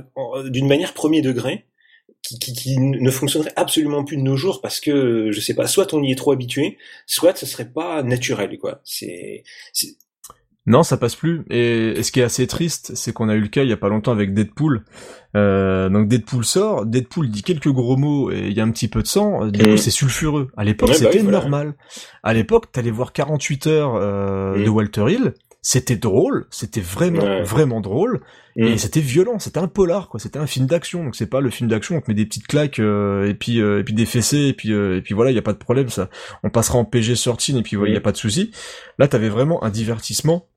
d'une 0.50 0.68
manière 0.68 0.92
premier 0.92 1.22
degré. 1.22 1.64
Qui, 2.22 2.38
qui, 2.38 2.52
qui 2.52 2.78
ne 2.78 3.10
fonctionnerait 3.10 3.52
absolument 3.56 4.04
plus 4.04 4.16
de 4.18 4.22
nos 4.22 4.36
jours 4.36 4.60
parce 4.60 4.80
que 4.80 5.30
je 5.30 5.40
sais 5.40 5.54
pas 5.54 5.66
soit 5.66 5.94
on 5.94 6.02
y 6.02 6.10
est 6.12 6.14
trop 6.16 6.32
habitué 6.32 6.76
soit 7.06 7.34
ce 7.36 7.46
serait 7.46 7.70
pas 7.70 8.02
naturel 8.02 8.58
quoi 8.58 8.80
c'est 8.84 9.44
c'est- 9.72 9.96
Non, 10.66 10.82
ça 10.82 10.98
passe 10.98 11.14
plus. 11.14 11.44
Et, 11.48 11.92
et 11.98 12.02
ce 12.02 12.12
qui 12.12 12.20
est 12.20 12.24
assez 12.24 12.46
triste, 12.46 12.94
c'est 12.94 13.14
qu'on 13.14 13.30
a 13.30 13.34
eu 13.34 13.40
le 13.40 13.48
cas 13.48 13.62
il 13.62 13.70
y 13.70 13.72
a 13.72 13.78
pas 13.78 13.88
longtemps 13.88 14.12
avec 14.12 14.34
Deadpool. 14.34 14.84
Euh, 15.36 15.88
donc 15.88 16.08
Deadpool 16.08 16.44
sort, 16.44 16.84
Deadpool 16.84 17.30
dit 17.30 17.42
quelques 17.42 17.70
gros 17.72 17.96
mots 17.96 18.30
et 18.30 18.48
il 18.48 18.52
y 18.52 18.60
a 18.60 18.64
un 18.64 18.70
petit 18.70 18.88
peu 18.88 19.00
de 19.00 19.06
sang. 19.06 19.46
Du 19.46 19.62
coup, 19.64 19.70
Mm. 19.70 19.78
c'est 19.78 19.90
sulfureux. 19.90 20.50
À 20.58 20.64
l'époque, 20.64 20.90
Ouais, 20.90 20.94
bah 20.96 20.98
c'était 21.06 21.18
oui, 21.18 21.22
voilà. 21.22 21.38
normal. 21.38 21.74
À 22.22 22.34
l'époque, 22.34 22.70
t'allais 22.70 22.90
voir 22.90 23.14
48 23.14 23.66
heures 23.68 23.94
euh, 23.94 24.58
Mm. 24.58 24.64
de 24.64 24.68
Walter 24.68 25.04
Hill. 25.08 25.34
C'était 25.60 25.96
drôle, 25.96 26.46
c'était 26.50 26.80
vraiment, 26.80 27.22
Ouais. 27.24 27.42
vraiment 27.42 27.80
drôle. 27.80 28.20
Mm. 28.56 28.64
Et 28.64 28.78
c'était 28.78 29.00
violent, 29.00 29.38
c'était 29.38 29.58
un 29.58 29.66
polar, 29.68 30.08
quoi. 30.08 30.18
C'était 30.20 30.38
un 30.38 30.46
film 30.46 30.66
d'action. 30.66 31.04
Donc 31.04 31.16
c'est 31.16 31.26
pas 31.26 31.40
le 31.40 31.50
film 31.50 31.68
d'action, 31.68 31.96
on 31.96 32.00
te 32.00 32.08
met 32.10 32.14
des 32.14 32.26
petites 32.26 32.46
claques 32.46 32.78
euh, 32.78 33.28
et 33.28 33.34
puis 33.34 33.60
euh, 33.60 33.80
et 33.80 33.84
puis 33.84 33.92
des 33.94 34.06
fessées 34.06 34.46
et 34.48 34.52
puis 34.52 34.72
euh, 34.72 34.96
et 34.96 35.02
puis 35.02 35.14
voilà, 35.14 35.30
il 35.30 35.34
y 35.34 35.38
a 35.38 35.42
pas 35.42 35.52
de 35.52 35.58
problème. 35.58 35.88
Ça, 35.88 36.08
on 36.42 36.50
passera 36.50 36.78
en 36.78 36.84
PG 36.84 37.16
sortie 37.16 37.56
et 37.56 37.62
puis 37.62 37.76
voilà, 37.76 37.90
il 37.90 37.94
y 37.94 37.96
a 37.96 38.00
Mm. 38.00 38.02
pas 38.04 38.12
de 38.12 38.16
souci. 38.16 38.50
Là, 38.98 39.08
t'avais 39.08 39.28
vraiment 39.28 39.62
un 39.64 39.70
divertissement. 39.70 40.48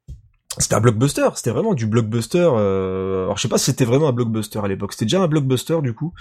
C'était 0.58 0.76
un 0.76 0.82
blockbuster, 0.82 1.30
c'était 1.36 1.52
vraiment 1.52 1.74
du 1.74 1.86
blockbuster. 1.88 2.46
Euh... 2.56 3.24
Alors 3.24 3.38
je 3.38 3.42
sais 3.44 3.48
pas 3.48 3.58
si 3.58 3.66
c'était 3.66 3.86
vraiment 3.86 4.10
un 4.10 4.12
blockbuster 4.12 4.60
à 4.62 4.68
l'époque. 4.68 4.92
C'était 4.94 5.06
déjà 5.06 5.22
un 5.22 5.28
blockbuster 5.28 5.78
du 5.82 5.94
coup. 5.94 6.14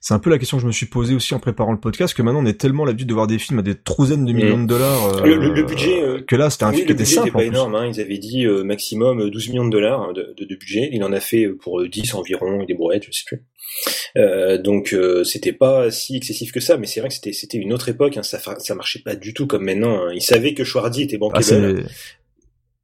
C'est 0.00 0.14
un 0.14 0.18
peu 0.18 0.30
la 0.30 0.38
question 0.38 0.56
que 0.56 0.62
je 0.62 0.66
me 0.66 0.72
suis 0.72 0.86
posée 0.86 1.14
aussi 1.14 1.34
en 1.34 1.38
préparant 1.38 1.72
le 1.72 1.78
podcast, 1.78 2.14
que 2.14 2.22
maintenant 2.22 2.40
on 2.42 2.46
est 2.46 2.58
tellement 2.58 2.86
l'habitude 2.86 3.08
de 3.08 3.14
voir 3.14 3.26
des 3.26 3.38
films 3.38 3.58
à 3.58 3.62
des 3.62 3.74
trouzaines 3.74 4.24
de 4.24 4.32
millions 4.32 4.62
de 4.62 4.66
dollars. 4.66 5.16
euh, 5.18 5.26
Le- 5.26 5.36
le- 5.36 5.52
le 5.52 5.62
budget, 5.64 6.02
euh, 6.02 6.22
que 6.26 6.34
là 6.34 6.48
c'était 6.48 6.64
un 6.64 6.70
oui, 6.70 6.76
film 6.76 6.86
qui 6.86 6.92
était 6.94 7.04
simple. 7.04 7.26
n'était 7.26 7.32
pas 7.32 7.38
en 7.38 7.42
plus. 7.42 7.48
énorme. 7.48 7.74
Hein. 7.74 7.86
Ils 7.92 8.00
avaient 8.00 8.18
dit 8.18 8.46
euh, 8.46 8.64
maximum 8.64 9.20
euh, 9.20 9.30
12 9.30 9.48
millions 9.50 9.66
de 9.66 9.70
dollars 9.70 10.14
de, 10.14 10.34
de, 10.34 10.44
de 10.46 10.54
budget. 10.56 10.88
Il 10.92 11.04
en 11.04 11.12
a 11.12 11.20
fait 11.20 11.44
euh, 11.44 11.58
pour 11.60 11.80
euh, 11.80 11.88
10 11.88 12.14
environ, 12.14 12.64
des 12.64 12.72
brouettes, 12.74 13.04
je 13.06 13.12
sais 13.12 13.24
plus. 13.26 13.42
Euh, 14.16 14.56
donc 14.56 14.92
euh, 14.94 15.24
c'était 15.24 15.52
pas 15.52 15.90
si 15.90 16.16
excessif 16.16 16.52
que 16.52 16.60
ça, 16.60 16.78
mais 16.78 16.86
c'est 16.86 17.00
vrai 17.00 17.08
que 17.10 17.14
c'était 17.16 17.32
c'était 17.32 17.58
une 17.58 17.72
autre 17.72 17.88
époque. 17.90 18.16
Hein. 18.16 18.22
Ça 18.22 18.38
ça 18.58 18.74
marchait 18.74 19.00
pas 19.00 19.14
du 19.14 19.34
tout 19.34 19.46
comme 19.46 19.64
maintenant. 19.64 20.06
Hein. 20.06 20.12
Ils 20.14 20.22
savaient 20.22 20.54
que 20.54 20.64
Schwarzy 20.64 21.02
était 21.02 21.16
Ah, 21.16 21.18
bankable. 21.18 21.44
c'est 21.44 21.84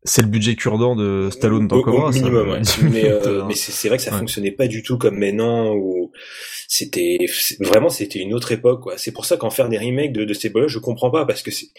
c'est 0.05 0.22
le 0.22 0.28
budget 0.28 0.55
cure-dent 0.57 0.96
de 0.96 1.28
Stallone 1.30 1.68
dans 1.68 1.76
au 1.76 1.82
Cobra. 1.82 2.12
ça. 2.12 2.18
minimum, 2.20 2.48
ouais. 2.51 2.61
10 2.61 2.78
mais, 2.84 3.05
euh, 3.05 3.44
mais 3.48 3.55
c'est 3.55 3.88
vrai 3.88 3.98
que 3.98 4.03
ça 4.03 4.12
Ouais. 4.12 4.18
fonctionnait 4.18 4.51
pas 4.53 4.66
du 4.66 4.82
tout 4.82 4.96
comme 4.98 5.18
maintenant 5.18 5.74
où 5.74 6.11
c'était 6.68 7.18
vraiment 7.61 7.90
c'était 7.90 8.18
une 8.20 8.32
autre 8.34 8.53
époque 8.53 8.82
quoi. 8.82 8.96
C'est 8.96 9.12
pour 9.12 9.24
ça 9.26 9.36
qu'en 9.36 9.51
faire 9.51 9.68
des 9.68 9.78
remakes 9.78 10.12
de, 10.12 10.24
de 10.24 10.32
ces 10.34 10.48
là 10.55 10.66
je 10.68 10.78
comprends 10.78 11.11
pas 11.11 11.26
parce 11.26 11.42
que 11.42 11.51
c'était 11.51 11.72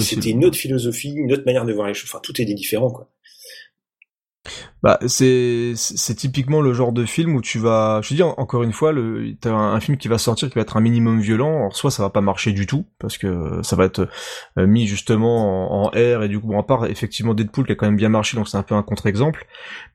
c'était 0.00 0.30
une 0.30 0.44
autre 0.44 0.58
philosophie, 0.58 1.14
une 1.16 1.32
autre 1.32 1.44
manière 1.46 1.64
de 1.64 1.72
voir 1.72 1.88
les 1.88 1.94
choses. 1.94 2.10
Enfin 2.12 2.20
tout 2.22 2.40
est 2.40 2.44
différent 2.44 2.90
quoi. 2.90 3.10
Bah, 4.82 4.98
c'est 5.06 5.72
c'est 5.74 6.14
typiquement 6.14 6.60
le 6.60 6.72
genre 6.72 6.92
de 6.92 7.04
film 7.04 7.34
où 7.34 7.40
tu 7.40 7.58
vas, 7.58 8.00
je 8.02 8.10
te 8.10 8.14
dis 8.14 8.22
en- 8.22 8.34
encore 8.36 8.62
une 8.62 8.72
fois, 8.72 8.92
le 8.92 9.34
t'as 9.40 9.50
un, 9.52 9.74
un 9.74 9.80
film 9.80 9.96
qui 9.96 10.06
va 10.08 10.18
sortir 10.18 10.48
qui 10.48 10.54
va 10.54 10.60
être 10.60 10.76
un 10.76 10.80
minimum 10.80 11.20
violent. 11.20 11.56
Alors 11.56 11.76
soit 11.76 11.90
ça 11.90 12.02
va 12.02 12.10
pas 12.10 12.20
marcher 12.20 12.52
du 12.52 12.66
tout 12.66 12.86
parce 12.98 13.18
que 13.18 13.60
ça 13.62 13.74
va 13.76 13.84
être 13.84 14.08
euh, 14.58 14.66
mis 14.66 14.86
justement 14.86 15.84
en, 15.84 15.86
en 15.86 15.88
R 15.90 16.22
et 16.22 16.28
du 16.28 16.38
coup 16.38 16.48
bon, 16.48 16.58
à 16.60 16.62
part 16.62 16.86
effectivement 16.86 17.34
Deadpool 17.34 17.66
qui 17.66 17.72
a 17.72 17.74
quand 17.74 17.86
même 17.86 17.96
bien 17.96 18.08
marché 18.10 18.36
donc 18.36 18.48
c'est 18.48 18.56
un 18.58 18.62
peu 18.62 18.74
un 18.74 18.82
contre-exemple, 18.82 19.46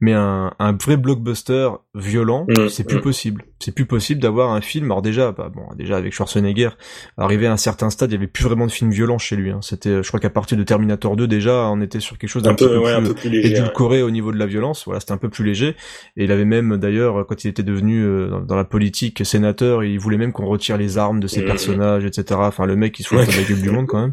mais 0.01 0.13
un, 0.13 0.53
un 0.59 0.73
vrai 0.73 0.97
blockbuster 0.97 1.69
violent 1.95 2.45
Mm, 2.47 2.69
c'est 2.69 2.84
plus 2.86 2.97
mm. 2.97 3.01
possible. 3.01 3.45
C'est 3.59 3.73
plus 3.73 3.86
possible 3.86 4.19
d'avoir 4.21 4.51
un 4.51 4.61
film. 4.61 4.86
Alors 4.86 5.01
déjà, 5.01 5.32
bah, 5.32 5.51
bon 5.53 5.61
déjà 5.75 5.95
avec 5.97 6.13
Schwarzenegger, 6.13 6.69
arrivé 7.17 7.45
à 7.47 7.51
un 7.53 7.57
certain 7.57 7.89
stade, 7.89 8.11
il 8.11 8.15
y 8.15 8.17
avait 8.17 8.27
plus 8.27 8.43
vraiment 8.43 8.65
de 8.65 8.71
films 8.71 8.91
violents 8.91 9.17
chez 9.19 9.36
lui. 9.36 9.51
Hein. 9.51 9.59
C'était, 9.61 10.01
je 10.01 10.07
crois 10.07 10.19
qu'à 10.19 10.29
partir 10.29 10.57
de 10.57 10.63
Terminator 10.63 11.15
2 11.15 11.27
déjà, 11.27 11.67
on 11.69 11.82
était 11.82 11.99
sur 11.99 12.17
quelque 12.17 12.29
chose 12.29 12.43
d'un 12.43 12.55
peu 12.55 12.67
peu 12.69 12.77
ouais, 12.77 12.93
un 12.93 13.01
plus 13.01 13.09
peu 13.09 13.13
plus 13.13 13.29
léger. 13.29 13.49
ouais. 13.53 13.59
édulcoré 13.59 14.01
au 14.01 14.09
niveau 14.11 14.32
de 14.32 14.38
la 14.38 14.45
violence. 14.47 14.70
Voilà, 14.86 14.99
c'était 14.99 15.11
un 15.11 15.17
peu 15.17 15.30
plus 15.30 15.43
léger. 15.45 15.76
Et 16.17 16.24
il 16.26 16.32
avait 16.32 16.45
même, 16.45 16.78
d'ailleurs, 16.78 17.26
quand 17.28 17.43
il 17.43 17.47
était 17.47 17.63
devenu 17.63 18.03
euh, 18.03 18.39
dans, 18.41 18.55
la 18.55 18.63
politique 18.63 19.26
sénateur, 19.26 19.84
il 19.84 19.99
voulait 19.99 20.17
même 20.17 20.32
qu'on 20.32 20.45
retire 20.45 20.78
les 20.78 20.97
armes 20.97 21.19
de 21.19 21.28
ses 21.28 21.41
Mhm. 21.41 21.45
personnages, 21.47 22.05
etc. 22.05 22.39
Enfin, 22.43 22.65
le 22.65 22.76
mec, 22.76 22.99
il 22.99 23.03
se 23.03 23.09
fout 23.09 23.19
de 23.19 23.38
la 23.38 23.43
gueule 23.43 23.61
du 23.61 23.69
monde 23.69 23.88
quand 23.88 24.01
même. 24.01 24.11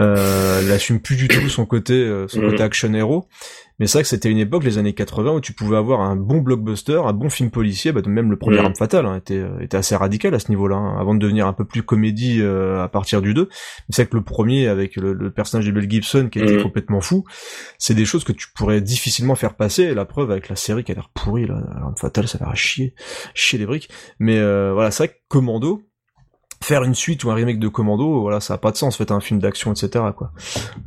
Euh, 0.00 0.60
il 0.64 0.70
assume 0.72 1.00
plus 1.00 1.16
du 1.16 1.28
tout 1.28 1.48
son 1.48 1.66
côté, 1.66 1.94
euh, 1.94 2.28
son 2.28 2.40
Mhm. 2.42 2.50
côté 2.50 2.62
action 2.62 2.92
hero. 2.94 3.28
Mais 3.80 3.86
c'est 3.88 3.98
vrai 3.98 4.02
que 4.04 4.08
c'était 4.08 4.30
une 4.30 4.38
époque, 4.38 4.62
les 4.64 4.78
années 4.78 4.92
80, 4.92 5.32
où 5.32 5.40
tu 5.40 5.52
pouvais 5.52 5.76
avoir 5.76 6.00
un 6.00 6.14
bon 6.16 6.38
blockbuster, 6.40 7.00
un 7.04 7.12
bon 7.12 7.28
film 7.28 7.50
policier, 7.50 7.90
bah, 7.92 8.02
même 8.06 8.30
le 8.30 8.36
premier 8.36 8.58
Mhm. 8.58 8.64
Arme 8.66 8.74
Fatale 8.76 9.06
hein, 9.06 9.16
était, 9.16 9.38
euh, 9.38 9.58
était 9.60 9.76
assez 9.76 9.96
radical 9.96 10.32
à 10.34 10.38
ce 10.38 10.48
niveau-là, 10.50 10.76
hein, 10.76 10.96
avant 11.00 11.14
de 11.14 11.18
devenir 11.18 11.46
un 11.48 11.52
peu 11.52 11.64
plus 11.64 11.82
comédie 11.82 12.38
euh, 12.40 12.82
à 12.84 12.88
partir 12.88 13.20
du 13.20 13.34
2. 13.34 13.48
Mais 13.50 13.50
c'est 13.90 14.02
vrai 14.02 14.10
que 14.10 14.16
le 14.16 14.22
premier, 14.22 14.68
avec 14.68 14.94
le, 14.96 15.12
le 15.12 15.30
personnage 15.32 15.66
de 15.66 15.72
Mel 15.72 15.90
Gibson, 15.90 16.28
qui 16.30 16.38
était 16.38 16.56
Mhm. 16.56 16.62
complètement 16.62 17.00
fou, 17.00 17.24
c'est 17.78 17.94
des 17.94 18.04
choses 18.04 18.22
que 18.24 18.32
tu 18.32 18.46
pourrais 18.54 18.80
difficilement 18.80 19.34
faire 19.34 19.54
passer. 19.54 19.82
Et 19.82 19.94
la 19.94 20.04
preuve 20.04 20.30
avec 20.30 20.48
la 20.48 20.56
série 20.56 20.84
qui 20.84 20.92
a 20.92 20.94
l'air 20.94 21.10
pourrie, 21.12 21.46
là, 21.46 21.60
Arme 21.76 21.96
Fatale, 21.98 22.28
ça 22.28 22.38
a 22.38 22.44
l'air 22.44 22.52
à 22.52 22.54
chier, 22.54 22.94
chier 23.34 23.58
les 23.58 23.66
briques. 23.66 23.88
Mais 24.20 24.38
euh, 24.38 24.72
voilà, 24.72 24.90
c'est 24.92 25.04
vrai 25.04 25.08
que 25.08 25.18
Commando, 25.28 25.82
faire 26.62 26.82
une 26.84 26.94
suite 26.94 27.24
ou 27.24 27.30
un 27.30 27.34
remake 27.34 27.58
de 27.58 27.68
Commando, 27.68 28.20
voilà, 28.20 28.40
ça 28.40 28.54
a 28.54 28.58
pas 28.58 28.70
de 28.70 28.76
sens. 28.76 28.96
Faites 28.96 29.10
un 29.10 29.20
film 29.20 29.40
d'action, 29.40 29.72
etc. 29.72 30.04
Quoi. 30.16 30.30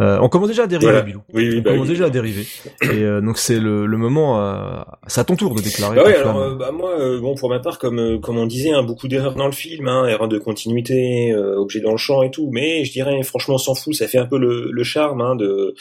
Euh, 0.02 0.18
on 0.22 0.30
commence 0.30 0.48
déjà 0.48 0.64
à 0.64 0.68
dériver, 0.68 0.92
Voilà. 0.92 1.02
Bilou. 1.06 1.22
Oui 1.34 1.50
oui 1.50 1.58
On 1.60 1.62
bah, 1.62 1.72
commence 1.72 1.84
oui. 1.88 1.94
déjà 1.94 2.06
à 2.06 2.10
dériver. 2.10 2.46
Et 2.82 3.04
euh, 3.04 3.22
donc 3.22 3.38
c'est 3.38 3.60
le, 3.60 3.86
le 3.86 3.98
moment, 3.98 4.42
euh, 4.42 4.82
c'est 5.08 5.22
à 5.22 5.24
ton 5.24 5.36
tour 5.36 5.54
de 5.56 5.62
déclarer. 5.62 5.96
Bah 5.96 6.04
ouais, 6.04 6.16
alors 6.16 6.38
euh, 6.38 6.56
bah 6.56 6.72
moi, 6.72 7.00
euh, 7.00 7.20
bon 7.20 7.36
pour 7.36 7.50
ma 7.50 7.60
part, 7.60 7.80
comme 7.80 8.00
euh, 8.00 8.18
comme 8.20 8.38
on 8.38 8.46
disait, 8.46 8.72
hein, 8.72 8.84
beaucoup 8.84 9.08
d'erreurs 9.08 9.36
dans 9.36 9.46
le 9.46 9.52
film, 9.52 9.88
hein, 9.88 10.08
erreurs 10.08 10.28
de 10.28 10.38
continuité, 10.40 11.32
euh, 11.32 11.56
objets 11.58 11.82
dans 11.82 11.92
le 11.92 11.98
champ 11.98 12.24
et 12.24 12.32
tout. 12.32 12.50
Mais 12.52 12.84
je 12.86 12.92
dirais, 12.92 13.22
franchement, 13.24 13.56
on 13.56 13.60
s'en 13.60 13.76
fout. 13.76 13.94
Ça 13.94 14.08
fait 14.08 14.18
un 14.20 14.26
peu 14.26 14.38
le, 14.40 14.70
le 14.72 14.84
charme 14.84 15.22
hein, 15.22 15.36
de, 15.36 15.76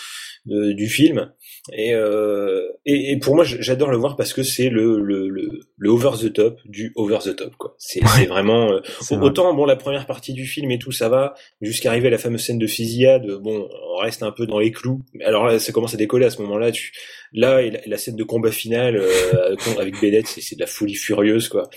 de- 0.46 0.72
du 0.72 0.88
film. 0.88 1.30
Et, 1.72 1.94
euh, 1.94 2.62
et, 2.84 3.12
et 3.12 3.18
pour 3.18 3.34
moi, 3.34 3.44
j'adore 3.44 3.90
le 3.90 3.96
voir 3.96 4.16
parce 4.16 4.32
que 4.32 4.42
c'est 4.42 4.68
le, 4.68 5.00
le, 5.00 5.28
le, 5.28 5.48
le 5.76 5.90
over 5.90 6.10
the 6.20 6.32
top 6.32 6.58
du 6.64 6.92
over 6.96 7.18
the 7.24 7.34
top. 7.34 7.56
quoi. 7.56 7.74
C'est 7.78 8.02
Ouais. 8.02 8.08
c'est 8.16 8.26
vraiment 8.26 8.70
euh, 8.72 8.80
vrai. 9.10 9.18
autant 9.26 9.52
bon 9.54 9.64
la 9.64 9.74
première 9.76 10.06
partie 10.06 10.32
du 10.32 10.46
film 10.46 10.70
et 10.70 10.78
tout 10.78 10.92
ça 10.92 11.08
va 11.08 11.34
jusqu'à 11.60 11.90
arriver 11.90 12.08
à 12.08 12.10
la 12.10 12.18
fameuse 12.18 12.42
scène 12.42 12.58
de 12.58 12.66
fusillade. 12.66 13.26
Bon, 13.42 13.68
on 13.94 14.00
reste 14.00 14.22
un 14.22 14.30
peu 14.32 14.46
dans 14.46 14.58
les 14.60 14.70
clous. 14.70 15.02
Mais 15.14 15.24
alors 15.24 15.44
là, 15.46 15.58
ça 15.58 15.72
commence 15.72 15.94
à 15.94 15.96
décoller 15.96 16.26
à 16.26 16.30
ce 16.30 16.40
moment-là. 16.42 16.70
Tu 16.72 16.92
là 17.32 17.60
et 17.62 17.72
la, 17.86 17.98
scène 17.98 18.16
de 18.16 18.22
combat 18.24 18.52
final 18.52 18.96
euh, 18.96 19.56
avec 19.78 20.00
Bennett, 20.00 20.26
c'est 20.26 20.40
c'est 20.40 20.54
de 20.54 20.60
la 20.60 20.66
folie 20.66 20.94
furieuse 20.94 21.48
quoi. 21.48 21.68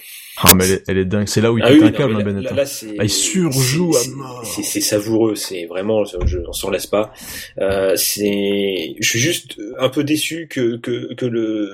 Ah 0.42 0.54
mais 0.56 0.66
elle 0.66 0.72
est, 0.76 0.84
elle 0.88 0.98
est 1.00 1.06
dingue. 1.06 1.28
C'est 1.28 1.42
là 1.42 1.52
où 1.52 1.58
il 1.58 1.64
Ah 1.66 1.72
oui, 1.72 1.80
un 1.82 1.86
non, 1.86 1.92
câble, 1.92 2.14
hein, 2.14 2.18
là, 2.20 2.24
Bennett. 2.24 2.44
là, 2.44 2.52
hein. 2.52 2.56
là, 2.56 2.64
Ah, 3.00 3.04
il 3.04 3.10
surjoue 3.10 3.92
c'est- 3.92 4.10
à 4.10 4.16
mort. 4.16 4.46
C'est, 4.46 4.64
c'est 4.64 4.80
savoureux, 4.80 5.36
c'est 5.36 5.66
vraiment, 5.66 6.06
je, 6.06 6.38
on 6.48 6.54
s'en 6.54 6.70
laisse 6.70 6.88
pas. 6.88 7.12
Euh, 7.60 7.94
c'est, 7.98 8.96
je 9.02 9.10
suis 9.10 9.20
juste 9.20 9.58
un 9.80 9.90
peu 9.90 10.04
déçu 10.04 10.48
que 10.48 10.78
que, 10.78 11.14
que 11.16 11.26
le 11.26 11.74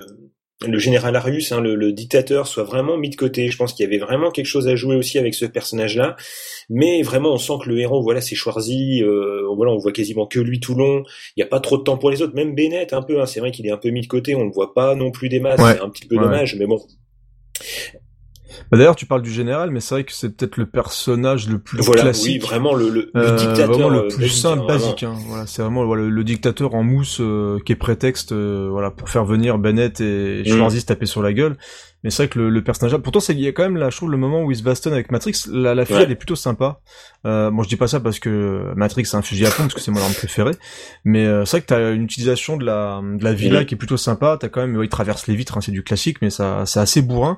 le 0.65 0.79
général 0.79 1.13
Arius, 1.17 1.51
hein, 1.51 1.59
le, 1.59 1.75
le 1.75 1.91
dictateur, 1.91 2.47
soit 2.47 2.63
vraiment 2.63 2.97
mis 2.97 3.09
de 3.09 3.17
côté. 3.17 3.49
Je 3.49 3.57
pense 3.57 3.73
qu'il 3.73 3.83
y 3.83 3.87
avait 3.87 3.97
vraiment 3.97 4.31
quelque 4.31 4.45
chose 4.45 4.69
à 4.69 4.75
jouer 4.77 4.95
aussi 4.95 5.19
avec 5.19 5.33
ce 5.35 5.43
personnage-là, 5.45 6.15
mais 6.69 7.01
vraiment 7.01 7.33
on 7.33 7.37
sent 7.37 7.53
que 7.61 7.69
le 7.69 7.77
héros, 7.77 8.01
voilà, 8.01 8.21
c'est 8.21 8.35
Schwarzy. 8.35 9.03
Euh, 9.03 9.41
voilà, 9.53 9.73
on 9.73 9.77
voit 9.77 9.91
quasiment 9.91 10.27
que 10.27 10.39
lui 10.39 10.61
tout 10.61 10.73
long. 10.73 11.03
Il 11.35 11.41
y 11.41 11.43
a 11.43 11.45
pas 11.45 11.59
trop 11.59 11.77
de 11.77 11.83
temps 11.83 11.97
pour 11.97 12.09
les 12.09 12.21
autres. 12.21 12.35
Même 12.35 12.55
Bennett, 12.55 12.93
un 12.93 13.01
peu. 13.01 13.19
Hein, 13.21 13.25
c'est 13.25 13.41
vrai 13.41 13.51
qu'il 13.51 13.67
est 13.67 13.71
un 13.71 13.77
peu 13.77 13.89
mis 13.89 14.01
de 14.01 14.07
côté. 14.07 14.33
On 14.33 14.45
le 14.45 14.51
voit 14.51 14.73
pas 14.73 14.95
non 14.95 15.11
plus 15.11 15.27
des 15.27 15.41
masses. 15.41 15.59
Ouais. 15.59 15.73
C'est 15.73 15.81
un 15.81 15.89
petit 15.89 16.07
peu 16.07 16.15
Ouais. 16.15 16.23
dommage, 16.23 16.55
mais 16.55 16.65
bon. 16.67 16.79
Bah, 18.71 18.77
D'ailleurs, 18.77 18.95
tu 18.95 19.05
parles 19.05 19.21
du 19.21 19.31
général, 19.31 19.69
mais 19.71 19.79
c'est 19.79 19.95
vrai 19.95 20.03
que 20.03 20.11
c'est 20.11 20.29
peut-être 20.35 20.57
le 20.57 20.65
personnage 20.65 21.47
le 21.47 21.59
plus 21.59 21.79
Voilà, 21.81 22.01
classique. 22.03 22.41
oui, 22.43 22.47
vraiment 22.47 22.73
le, 22.73 22.89
le, 22.89 23.11
le 23.13 23.21
Euh, 23.21 23.35
dictateur 23.35 23.67
vraiment 23.69 23.89
le 23.89 23.99
euh, 23.99 24.07
plus 24.07 24.19
basique, 24.21 24.37
simple, 24.41 24.67
basique. 24.67 25.03
Hein. 25.03 25.15
Voilà, 25.27 25.45
c'est 25.47 25.61
vraiment 25.61 25.85
voilà, 25.85 26.03
le 26.03 26.23
dictateur 26.23 26.73
en 26.75 26.83
mousse 26.83 27.17
euh, 27.21 27.59
qui 27.65 27.71
est 27.71 27.75
prétexte, 27.75 28.31
euh, 28.31 28.67
voilà, 28.71 28.91
pour 28.91 29.09
faire 29.09 29.25
venir 29.25 29.57
Bennett 29.57 30.01
et 30.01 30.43
Mm. 30.45 30.49
Schwarzy 30.57 30.81
se 30.81 30.85
taper 30.85 31.05
sur 31.05 31.21
la 31.21 31.33
gueule. 31.33 31.57
Mais 32.03 32.11
c'est 32.11 32.23
vrai 32.23 32.29
que 32.29 32.37
le, 32.37 32.49
le 32.51 32.63
personnage, 32.63 32.95
pourtant, 32.97 33.19
c'est 33.19 33.33
il 33.33 33.39
y 33.39 33.47
a 33.47 33.51
quand 33.51 33.63
même 33.63 33.77
là, 33.77 33.89
je 33.89 33.97
trouve 33.97 34.11
le 34.11 34.17
moment 34.17 34.43
où 34.43 34.51
il 34.51 34.57
se 34.57 34.61
bastonne 34.61 34.93
avec 34.93 35.11
Matrix, 35.11 35.33
la, 35.51 35.73
la 35.73 35.85
fille 35.85 35.95
Ouais. 35.95 36.03
elle 36.03 36.11
est 36.11 36.15
plutôt 36.15 36.35
sympa. 36.35 36.79
Euh, 37.25 37.49
bon, 37.49 37.63
je 37.63 37.69
dis 37.69 37.77
pas 37.77 37.87
ça 37.87 37.99
parce 37.99 38.19
que 38.19 38.71
Matrix 38.75 39.05
c'est 39.05 39.17
un 39.17 39.23
fusil 39.23 39.45
à 39.47 39.49
pompe 39.49 39.67
parce 39.67 39.73
que 39.73 39.79
c'est 39.81 39.89
mon 39.89 39.99
arme 40.01 40.13
préférée, 40.13 40.51
mais 41.03 41.25
euh, 41.25 41.45
c'est 41.45 41.57
vrai 41.57 41.61
que 41.61 41.65
t'as 41.67 41.93
une 41.93 42.03
utilisation 42.03 42.57
de 42.57 42.65
la 42.65 43.01
de 43.03 43.23
la 43.23 43.33
villa 43.33 43.61
Mhm. 43.61 43.65
qui 43.65 43.73
est 43.73 43.77
plutôt 43.77 43.97
sympa. 43.97 44.37
T'as 44.39 44.49
quand 44.49 44.61
même, 44.61 44.75
ouais, 44.77 44.85
il 44.85 44.89
traverse 44.89 45.25
les 45.25 45.35
vitres, 45.35 45.57
hein, 45.57 45.61
c'est 45.61 45.71
du 45.71 45.81
classique, 45.83 46.17
mais 46.21 46.29
ça 46.29 46.63
c'est 46.67 46.79
assez 46.79 47.01
bourrin. 47.01 47.37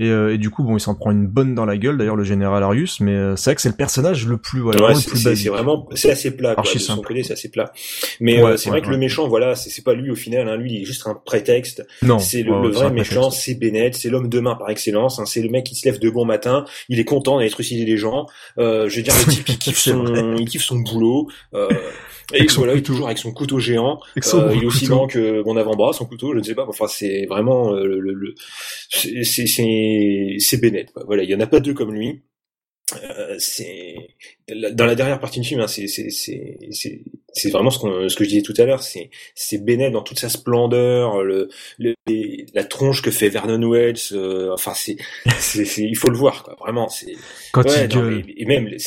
Et, 0.00 0.08
euh, 0.08 0.34
et 0.34 0.38
du 0.38 0.50
coup, 0.50 0.64
bon, 0.64 0.76
il 0.76 0.80
s'en 0.80 0.96
prend 0.96 1.12
une 1.12 1.28
bonne 1.28 1.54
dans 1.54 1.64
la 1.64 1.76
gueule. 1.76 1.96
D'ailleurs, 1.96 2.16
le 2.16 2.24
général 2.24 2.62
Arius, 2.64 2.98
mais 2.98 3.12
euh, 3.12 3.36
c'est 3.36 3.50
vrai 3.50 3.54
que 3.54 3.60
c'est 3.60 3.68
le 3.68 3.76
personnage 3.76 4.26
le 4.26 4.38
plus, 4.38 4.60
voilà, 4.60 4.82
Ouais, 4.82 4.94
le 4.94 5.00
plus 5.00 5.22
basique. 5.22 5.44
c'est 5.44 5.50
vraiment, 5.50 5.88
c'est 5.94 6.10
assez 6.10 6.32
plat, 6.32 6.54
quoi. 6.56 6.64
De 6.64 6.78
son 6.78 7.00
côté, 7.00 7.22
c'est 7.22 7.34
assez 7.34 7.48
plat. 7.48 7.72
Mais 8.20 8.42
Ouais, 8.42 8.50
euh, 8.50 8.56
c'est 8.56 8.70
ouais, 8.70 8.78
vrai 8.78 8.86
que 8.86 8.90
le 8.90 8.96
méchant, 8.98 9.28
voilà, 9.28 9.54
c'est 9.54 9.84
pas 9.84 9.94
lui 9.94 10.10
au 10.10 10.16
final. 10.16 10.48
Hein. 10.48 10.56
Lui, 10.56 10.72
il 10.74 10.82
est 10.82 10.84
juste 10.84 11.06
un 11.06 11.14
prétexte. 11.14 11.86
Non, 12.02 12.18
C'est 12.18 12.42
le, 12.42 12.68
vrai 12.70 12.90
méchant, 12.90 13.30
c'est 13.30 13.54
Bennett, 13.54 13.94
c'est 13.94 14.10
l'homme 14.10 14.28
de 14.28 14.40
main 14.40 14.56
par 14.56 14.68
excellence. 14.70 15.20
Hein. 15.20 15.26
C'est 15.26 15.42
le 15.42 15.48
mec 15.48 15.64
qui 15.64 15.76
se 15.76 15.86
lève 15.88 16.00
de 16.00 16.10
bon 16.10 16.24
matin. 16.24 16.64
Il 16.88 16.98
est 16.98 17.04
content 17.04 17.38
d'aller 17.38 17.50
trucider 17.50 17.84
les 17.84 17.96
gens. 17.96 18.26
Euh, 18.58 18.88
je 18.88 18.96
veux 18.96 19.02
dire, 19.02 19.14
le 19.16 19.24
type, 19.32 19.48
il 19.48 19.58
kiffe 19.58 19.78
son, 19.78 20.34
il 20.36 20.48
kiffe 20.48 20.62
son 20.64 20.80
boulot. 20.80 21.28
Et 22.32 22.36
Avec 22.38 22.50
son 22.50 22.58
voilà, 22.60 22.72
il 22.72 22.76
est 22.78 22.80
couteau. 22.80 22.92
toujours 22.92 23.06
avec 23.06 23.18
son 23.18 23.32
couteau 23.32 23.58
géant. 23.58 24.00
Avec 24.12 24.24
son 24.24 24.40
Euh, 24.40 24.54
il 24.54 24.62
est 24.62 24.66
aussi 24.66 24.86
grand 24.86 25.06
que 25.06 25.42
mon 25.42 25.56
avant-bras, 25.56 25.92
son 25.92 26.06
couteau, 26.06 26.32
je 26.32 26.38
ne 26.38 26.42
sais 26.42 26.54
pas. 26.54 26.66
Enfin, 26.66 26.86
c'est 26.88 27.26
vraiment 27.26 27.74
euh, 27.74 27.84
le, 27.86 28.00
le, 28.00 28.12
le- 28.14 28.34
c'est 28.90 29.24
c'est 29.24 29.46
c'est 29.46 30.36
c'est 30.38 30.56
Bennett. 30.60 30.90
Quoi. 30.92 31.04
Voilà, 31.06 31.22
il 31.22 31.30
y 31.30 31.34
en 31.34 31.40
a 31.40 31.46
pas 31.46 31.60
deux 31.60 31.74
comme 31.74 31.92
lui. 31.92 32.22
Euh, 33.02 33.34
c'est 33.38 33.96
dans 34.74 34.84
la 34.84 34.94
dernière 34.94 35.18
partie 35.18 35.40
du 35.40 35.48
film, 35.48 35.60
hein, 35.60 35.66
c'est 35.66 35.86
c'est 35.88 36.10
c'est 36.10 36.58
c'est 36.70 37.00
c'est 37.32 37.50
vraiment 37.50 37.70
ce 37.70 37.78
qu'on 37.78 38.08
ce 38.10 38.14
que 38.14 38.24
je 38.24 38.28
disais 38.28 38.42
tout 38.42 38.52
à 38.58 38.64
l'heure. 38.66 38.82
C'est 38.82 39.10
c'est 39.34 39.58
Bennett 39.64 39.90
dans 39.92 40.02
toute 40.02 40.18
sa 40.18 40.28
splendeur, 40.28 41.22
le, 41.22 41.48
le 41.78 41.94
les- 42.06 42.44
la 42.52 42.62
tronche 42.64 43.00
que 43.00 43.10
fait 43.10 43.30
Vernon 43.30 43.70
Wells. 43.70 43.96
euh, 44.12 44.52
enfin, 44.52 44.74
c'est 44.74 44.96
c'est 45.38 45.64
il 45.82 45.96
faut 45.96 46.10
le 46.10 46.16
voir 46.18 46.42
quoi. 46.42 46.56
Vraiment, 46.60 46.88
c'est 46.88 47.14
Quand 47.52 47.64
ouais, 47.66 47.86
il 47.90 47.96
non, 47.96 48.02
mais- 48.10 48.24
et 48.36 48.44
même 48.44 48.66
les- 48.68 48.78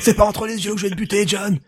C'est 0.00 0.16
pas 0.16 0.24
entre 0.24 0.46
les 0.46 0.64
yeux 0.64 0.72
que 0.72 0.78
je 0.78 0.86
vais 0.86 0.90
te 0.90 0.96
buter, 0.96 1.24
John. 1.26 1.58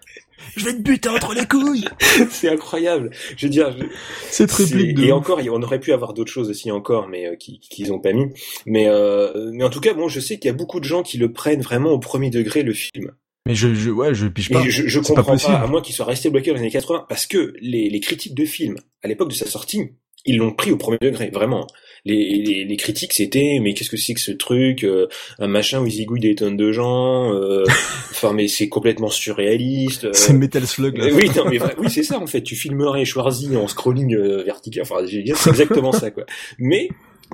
Je 0.56 0.64
vais 0.64 0.72
te 0.74 0.80
buter 0.82 1.08
entre 1.08 1.34
les 1.34 1.46
couilles. 1.46 1.84
c'est 2.30 2.48
incroyable. 2.48 3.10
Je 3.36 3.46
veux 3.46 3.50
dire, 3.50 3.74
je- 3.78 3.84
Cette 4.30 4.50
C'est- 4.50 4.64
réplique 4.64 4.96
de. 4.96 5.04
et 5.04 5.12
encore, 5.12 5.40
on 5.50 5.62
aurait 5.62 5.80
pu 5.80 5.92
avoir 5.92 6.12
d'autres 6.14 6.30
choses 6.32 6.50
aussi 6.50 6.70
encore, 6.70 7.08
mais 7.08 7.26
euh, 7.26 7.36
qui 7.36 7.60
qu'ils 7.60 7.92
ont 7.92 7.98
pas 8.00 8.12
mis. 8.12 8.26
Mais 8.66 8.86
euh, 8.88 9.50
mais 9.52 9.64
en 9.64 9.70
tout 9.70 9.80
cas, 9.80 9.94
bon, 9.94 10.08
je 10.08 10.20
sais 10.20 10.38
qu'il 10.38 10.46
y 10.48 10.50
a 10.50 10.56
beaucoup 10.56 10.78
de 10.80 10.84
gens 10.84 11.02
qui 11.02 11.18
le 11.18 11.32
prennent 11.32 11.62
vraiment 11.62 11.90
au 11.90 11.98
premier 11.98 12.30
degré 12.30 12.62
le 12.62 12.72
film. 12.72 13.12
Mais 13.46 13.54
je, 13.56 13.74
je, 13.74 13.90
ouais, 13.90 14.14
je 14.14 14.28
piche 14.28 14.50
pas. 14.50 14.60
Et 14.64 14.70
je, 14.70 14.86
je 14.86 15.00
pas 15.00 15.06
comprends 15.06 15.24
pas, 15.24 15.32
possible. 15.32 15.54
à 15.54 15.66
moins 15.66 15.82
qu'il 15.82 15.94
soit 15.94 16.04
resté 16.06 16.30
bloqué 16.30 16.50
dans 16.50 16.54
les 16.56 16.60
années 16.62 16.70
80, 16.70 17.06
parce 17.08 17.26
que 17.26 17.54
les, 17.60 17.90
les 17.90 18.00
critiques 18.00 18.34
de 18.36 18.44
film 18.44 18.76
à 19.02 19.08
l'époque 19.08 19.30
de 19.30 19.34
sa 19.34 19.46
sortie, 19.46 19.90
ils 20.26 20.36
l'ont 20.38 20.52
pris 20.52 20.70
au 20.70 20.76
premier 20.76 20.98
degré, 21.00 21.30
vraiment. 21.30 21.66
Les, 22.04 22.42
les, 22.42 22.64
les 22.64 22.76
critiques, 22.76 23.12
c'était 23.12 23.60
mais 23.62 23.74
qu'est-ce 23.74 23.88
que 23.90 23.96
c'est 23.96 24.14
que 24.14 24.20
ce 24.20 24.32
truc, 24.32 24.82
euh, 24.82 25.06
un 25.38 25.46
machin 25.46 25.80
où 25.80 25.86
ils 25.86 25.92
zigouillent 25.92 26.18
des 26.20 26.34
tonnes 26.34 26.56
de 26.56 26.72
gens. 26.72 27.32
euh, 27.32 27.64
Enfin, 28.10 28.32
mais 28.32 28.48
c'est 28.48 28.68
complètement 28.68 29.08
surréaliste. 29.08 30.06
euh, 30.06 30.10
C'est 30.12 30.32
Metal 30.32 30.66
Slug 30.66 30.96
là. 30.98 31.06
euh, 31.06 31.12
oui, 31.14 31.30
non, 31.36 31.44
mais 31.48 31.58
oui, 31.78 31.88
c'est 31.90 32.02
ça 32.02 32.18
en 32.18 32.26
fait. 32.26 32.42
Tu 32.42 32.56
filmerais 32.56 33.04
Schwarzy 33.04 33.56
en 33.56 33.68
scrolling 33.68 34.14
euh, 34.16 34.42
vertical. 34.42 34.82
Enfin, 34.82 34.96
c'est 35.08 35.48
exactement 35.50 35.92
ça, 35.92 36.10
quoi. 36.10 36.24
Mais 36.58 36.88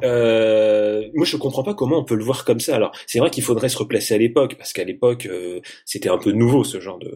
euh, 0.05 1.03
moi, 1.15 1.25
je 1.27 1.37
comprends 1.37 1.63
pas 1.63 1.75
comment 1.75 1.99
on 2.01 2.05
peut 2.05 2.15
le 2.15 2.25
voir 2.25 2.45
comme 2.45 2.61
ça. 2.61 2.77
Alors, 2.77 2.93
c'est 3.07 3.19
vrai 3.19 3.31
qu'il 3.31 3.43
faudrait 3.43 3.69
se 3.69 3.79
replacer 3.79 4.15
à 4.15 4.19
l'époque, 4.19 4.57
parce 4.59 4.73
qu'à 4.73 4.85
l'époque, 4.85 5.27
euh, 5.27 5.61
c'était 5.85 6.09
un 6.11 6.19
peu 6.19 6.33
nouveau 6.33 6.63
ce 6.65 6.79
genre 6.81 6.99
de 6.99 7.11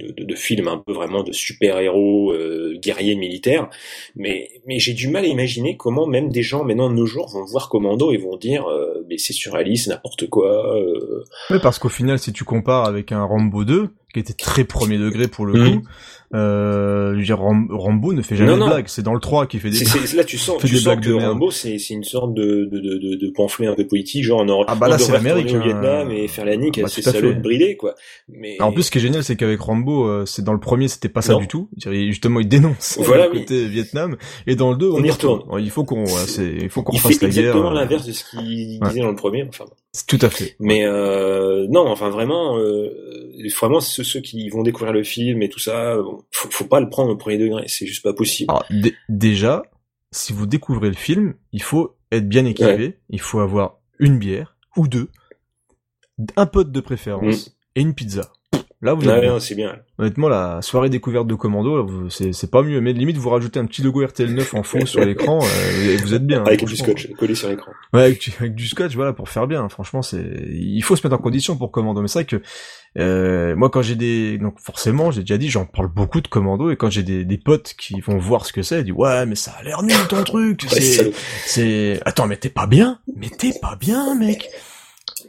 de, 0.00 0.12
de, 0.12 0.24
de 0.24 0.34
film, 0.34 0.68
un 0.68 0.78
peu 0.78 0.92
vraiment 0.92 1.22
de 1.22 1.32
super-héros, 1.32 2.32
euh, 2.32 2.76
guerriers 2.82 3.14
militaires. 3.16 3.68
Mais 4.16 4.48
mais 4.66 4.78
j'ai 4.78 4.92
du 4.94 5.08
mal 5.08 5.24
à 5.24 5.28
imaginer 5.28 5.76
comment 5.76 6.06
même 6.06 6.30
des 6.30 6.42
gens 6.42 6.64
maintenant 6.64 6.88
de 6.90 6.94
nos 6.94 7.06
jours 7.06 7.28
vont 7.28 7.44
voir 7.44 7.68
Commando 7.68 8.12
et 8.12 8.16
vont 8.16 8.36
dire, 8.36 8.66
euh, 8.68 9.04
mais 9.08 9.18
c'est 9.18 9.32
surréaliste, 9.32 9.88
n'importe 9.88 10.28
quoi. 10.28 10.76
euh, 10.76 11.24
Ouais, 11.50 11.60
parce 11.60 11.78
qu'au 11.78 11.88
final, 11.88 12.18
si 12.18 12.32
tu 12.32 12.44
compares 12.44 12.86
avec 12.86 13.12
un 13.12 13.24
Rambo 13.24 13.64
2, 13.64 13.88
qui 14.12 14.20
était 14.20 14.32
très 14.34 14.64
premier 14.64 14.98
degré 14.98 15.28
pour 15.28 15.46
le 15.46 15.52
Mhm. 15.54 15.80
coup, 15.82 15.88
euh, 16.34 17.12
je 17.14 17.18
veux 17.18 17.24
dire, 17.24 17.40
Ram- 17.40 17.68
Rambo 17.70 18.12
ne 18.12 18.22
fait 18.22 18.36
jamais 18.36 18.56
Non, 18.56 18.66
de 18.66 18.70
blagues. 18.70 18.84
C'est 18.88 19.02
dans 19.02 19.14
le 19.14 19.20
3 19.20 19.46
qui 19.46 19.58
fait 19.58 19.70
des 19.70 19.80
blagues. 19.84 20.12
là, 20.14 20.24
tu 20.24 20.38
sens, 20.38 20.58
tu 20.60 20.66
des 20.66 20.74
sens 20.76 20.84
blagues 20.84 21.00
que. 21.04 21.10
Rambo, 21.12 21.50
c'est 21.50 21.76
une 21.90 22.04
sorte 22.04 22.34
de, 22.34 22.68
de, 22.70 22.78
de, 22.78 23.16
de, 23.16 23.30
pamphlet 23.34 23.66
un 23.66 23.74
peu 23.74 23.86
politique, 23.86 24.24
genre 24.24 24.46
aurait- 24.48 24.64
Ah 24.68 24.74
bah 24.76 24.88
là, 24.88 24.98
c'est 24.98 25.12
l'Amérique, 25.12 25.52
au 25.52 25.56
hein. 25.56 25.62
Vietnam 25.64 26.10
et 26.12 26.28
faire 26.28 26.44
la 26.44 26.56
nique 26.56 26.78
Ah 26.78 26.82
bah, 26.82 26.88
fait. 26.88 27.22
de 27.22 27.32
bridés, 27.40 27.76
quoi. 27.76 27.94
Mais 28.28 28.60
En 28.60 28.72
plus, 28.72 28.84
ce 28.84 28.90
qui 28.90 28.98
est 28.98 29.00
génial, 29.00 29.24
c'est 29.24 29.36
qu'avec 29.36 29.60
Rambo, 29.60 30.06
euh, 30.06 30.24
c'est 30.26 30.42
dans 30.44 30.52
le 30.52 30.60
premier, 30.60 30.88
c'était 30.88 31.08
pas 31.08 31.22
ça 31.22 31.32
Non. 31.32 31.40
du 31.40 31.48
tout. 31.48 31.68
Justement, 31.86 32.40
il 32.40 32.48
dénonce 32.48 32.98
Voilà, 33.00 33.26
le 33.26 33.32
oui. 33.32 33.38
côté 33.40 33.66
Vietnam, 33.66 34.16
et 34.46 34.54
dans 34.56 34.70
le 34.70 34.76
2, 34.76 34.90
On 34.92 35.02
y 35.02 35.10
retourne. 35.10 35.42
Il 35.60 35.70
faut 35.70 35.84
qu'on, 35.84 36.04
il 36.06 36.68
faut 36.70 36.82
qu'on 36.82 36.96
fasse 36.96 37.20
la 37.22 37.28
guerre. 37.28 37.38
exactement 37.46 37.70
euh, 37.70 37.74
l'inverse 37.74 38.06
de 38.06 38.12
ce 38.12 38.24
qu'il 38.30 38.78
disait 38.80 39.00
dans 39.00 39.10
le 39.10 39.16
premier. 39.16 39.44
Enfin, 39.48 39.64
Tout 40.06 40.18
à 40.22 40.30
fait. 40.30 40.54
mais 40.60 40.84
euh, 40.84 41.66
non, 41.70 41.86
enfin 41.88 42.08
vraiment, 42.10 42.56
vraiment 43.60 43.80
ceux, 44.02 44.18
ceux 44.18 44.20
qui 44.20 44.48
vont 44.48 44.62
découvrir 44.62 44.92
le 44.92 45.02
film 45.02 45.42
et 45.42 45.48
tout 45.48 45.58
ça, 45.58 45.96
bon, 45.96 46.22
faut, 46.30 46.50
faut 46.50 46.64
pas 46.64 46.80
le 46.80 46.88
prendre 46.88 47.12
au 47.12 47.16
premier 47.16 47.38
degré, 47.38 47.64
c'est 47.68 47.86
juste 47.86 48.02
pas 48.02 48.12
possible. 48.12 48.50
Alors, 48.50 48.64
déjà, 49.08 49.62
si 50.12 50.32
vous 50.32 50.46
découvrez 50.46 50.88
le 50.88 50.96
film, 50.96 51.34
il 51.52 51.62
faut 51.62 51.96
être 52.12 52.28
bien 52.28 52.44
équipé. 52.44 52.98
Il 53.08 53.20
faut 53.20 53.40
avoir 53.40 53.78
une 53.98 54.18
bière 54.18 54.56
ou 54.76 54.88
deux, 54.88 55.08
un 56.36 56.46
pote 56.46 56.72
de 56.72 56.80
préférence 56.80 57.56
et 57.74 57.82
une 57.82 57.94
pizza. 57.94 58.32
Là, 58.82 58.94
vous 58.94 59.02
êtes. 59.02 59.10
Ouais, 59.10 59.20
bien. 59.20 59.32
non, 59.32 59.40
c'est 59.40 59.54
bien. 59.54 59.76
Honnêtement, 59.98 60.28
la 60.30 60.62
soirée 60.62 60.88
découverte 60.88 61.26
de 61.26 61.34
Commando, 61.34 62.08
c'est 62.08 62.50
pas 62.50 62.62
mieux. 62.62 62.80
Mais 62.80 62.94
limite, 62.94 63.18
vous 63.18 63.28
rajoutez 63.28 63.60
un 63.60 63.66
petit 63.66 63.82
logo 63.82 64.02
RTL9 64.02 64.56
en 64.56 64.62
fond 64.62 64.86
sur 64.86 65.04
l'écran, 65.04 65.40
euh, 65.44 65.90
et 65.90 65.96
vous 65.98 66.14
êtes 66.14 66.26
bien. 66.26 66.40
hein, 66.40 66.46
Avec 66.46 66.64
du 66.64 66.76
scotch 66.76 67.12
collé 67.18 67.34
sur 67.34 67.50
l'écran. 67.50 67.72
Ouais, 67.92 68.04
avec, 68.04 68.20
du- 68.20 68.32
avec 68.40 68.54
du 68.54 68.66
scotch, 68.66 68.94
voilà, 68.94 69.12
pour 69.12 69.28
faire 69.28 69.46
bien. 69.46 69.68
Franchement, 69.68 70.00
c'est, 70.00 70.24
il 70.50 70.80
faut 70.82 70.96
se 70.96 71.06
mettre 71.06 71.14
en 71.14 71.22
condition 71.22 71.56
pour 71.58 71.70
Commando. 71.72 72.00
Mais 72.00 72.08
c'est 72.08 72.20
vrai 72.20 72.24
que 72.24 72.40
euh, 72.98 73.54
moi, 73.54 73.68
quand 73.68 73.82
j'ai 73.82 73.96
des, 73.96 74.38
donc 74.38 74.58
forcément, 74.58 75.10
j'ai 75.10 75.20
déjà 75.20 75.36
dit, 75.36 75.50
j'en 75.50 75.66
parle 75.66 75.88
beaucoup 75.88 76.22
de 76.22 76.28
Commando, 76.28 76.70
et 76.70 76.76
quand 76.76 76.88
j'ai 76.88 77.02
des, 77.02 77.26
des 77.26 77.36
potes 77.38 77.74
qui 77.78 78.00
vont 78.00 78.16
voir 78.16 78.46
ce 78.46 78.52
que 78.54 78.62
c'est, 78.62 78.78
ils 78.80 78.84
disent 78.84 78.94
ouais, 78.96 79.26
mais 79.26 79.34
ça 79.34 79.50
a 79.58 79.62
l'air 79.62 79.82
nul 79.82 79.94
ton 80.08 80.24
truc. 80.24 80.64
C'est, 81.44 82.00
attends, 82.06 82.26
mais 82.26 82.36
t'es 82.38 82.48
pas 82.48 82.66
bien, 82.66 82.98
mais 83.14 83.28
t'es 83.28 83.52
pas 83.60 83.76
bien, 83.78 84.14
mec. 84.14 84.48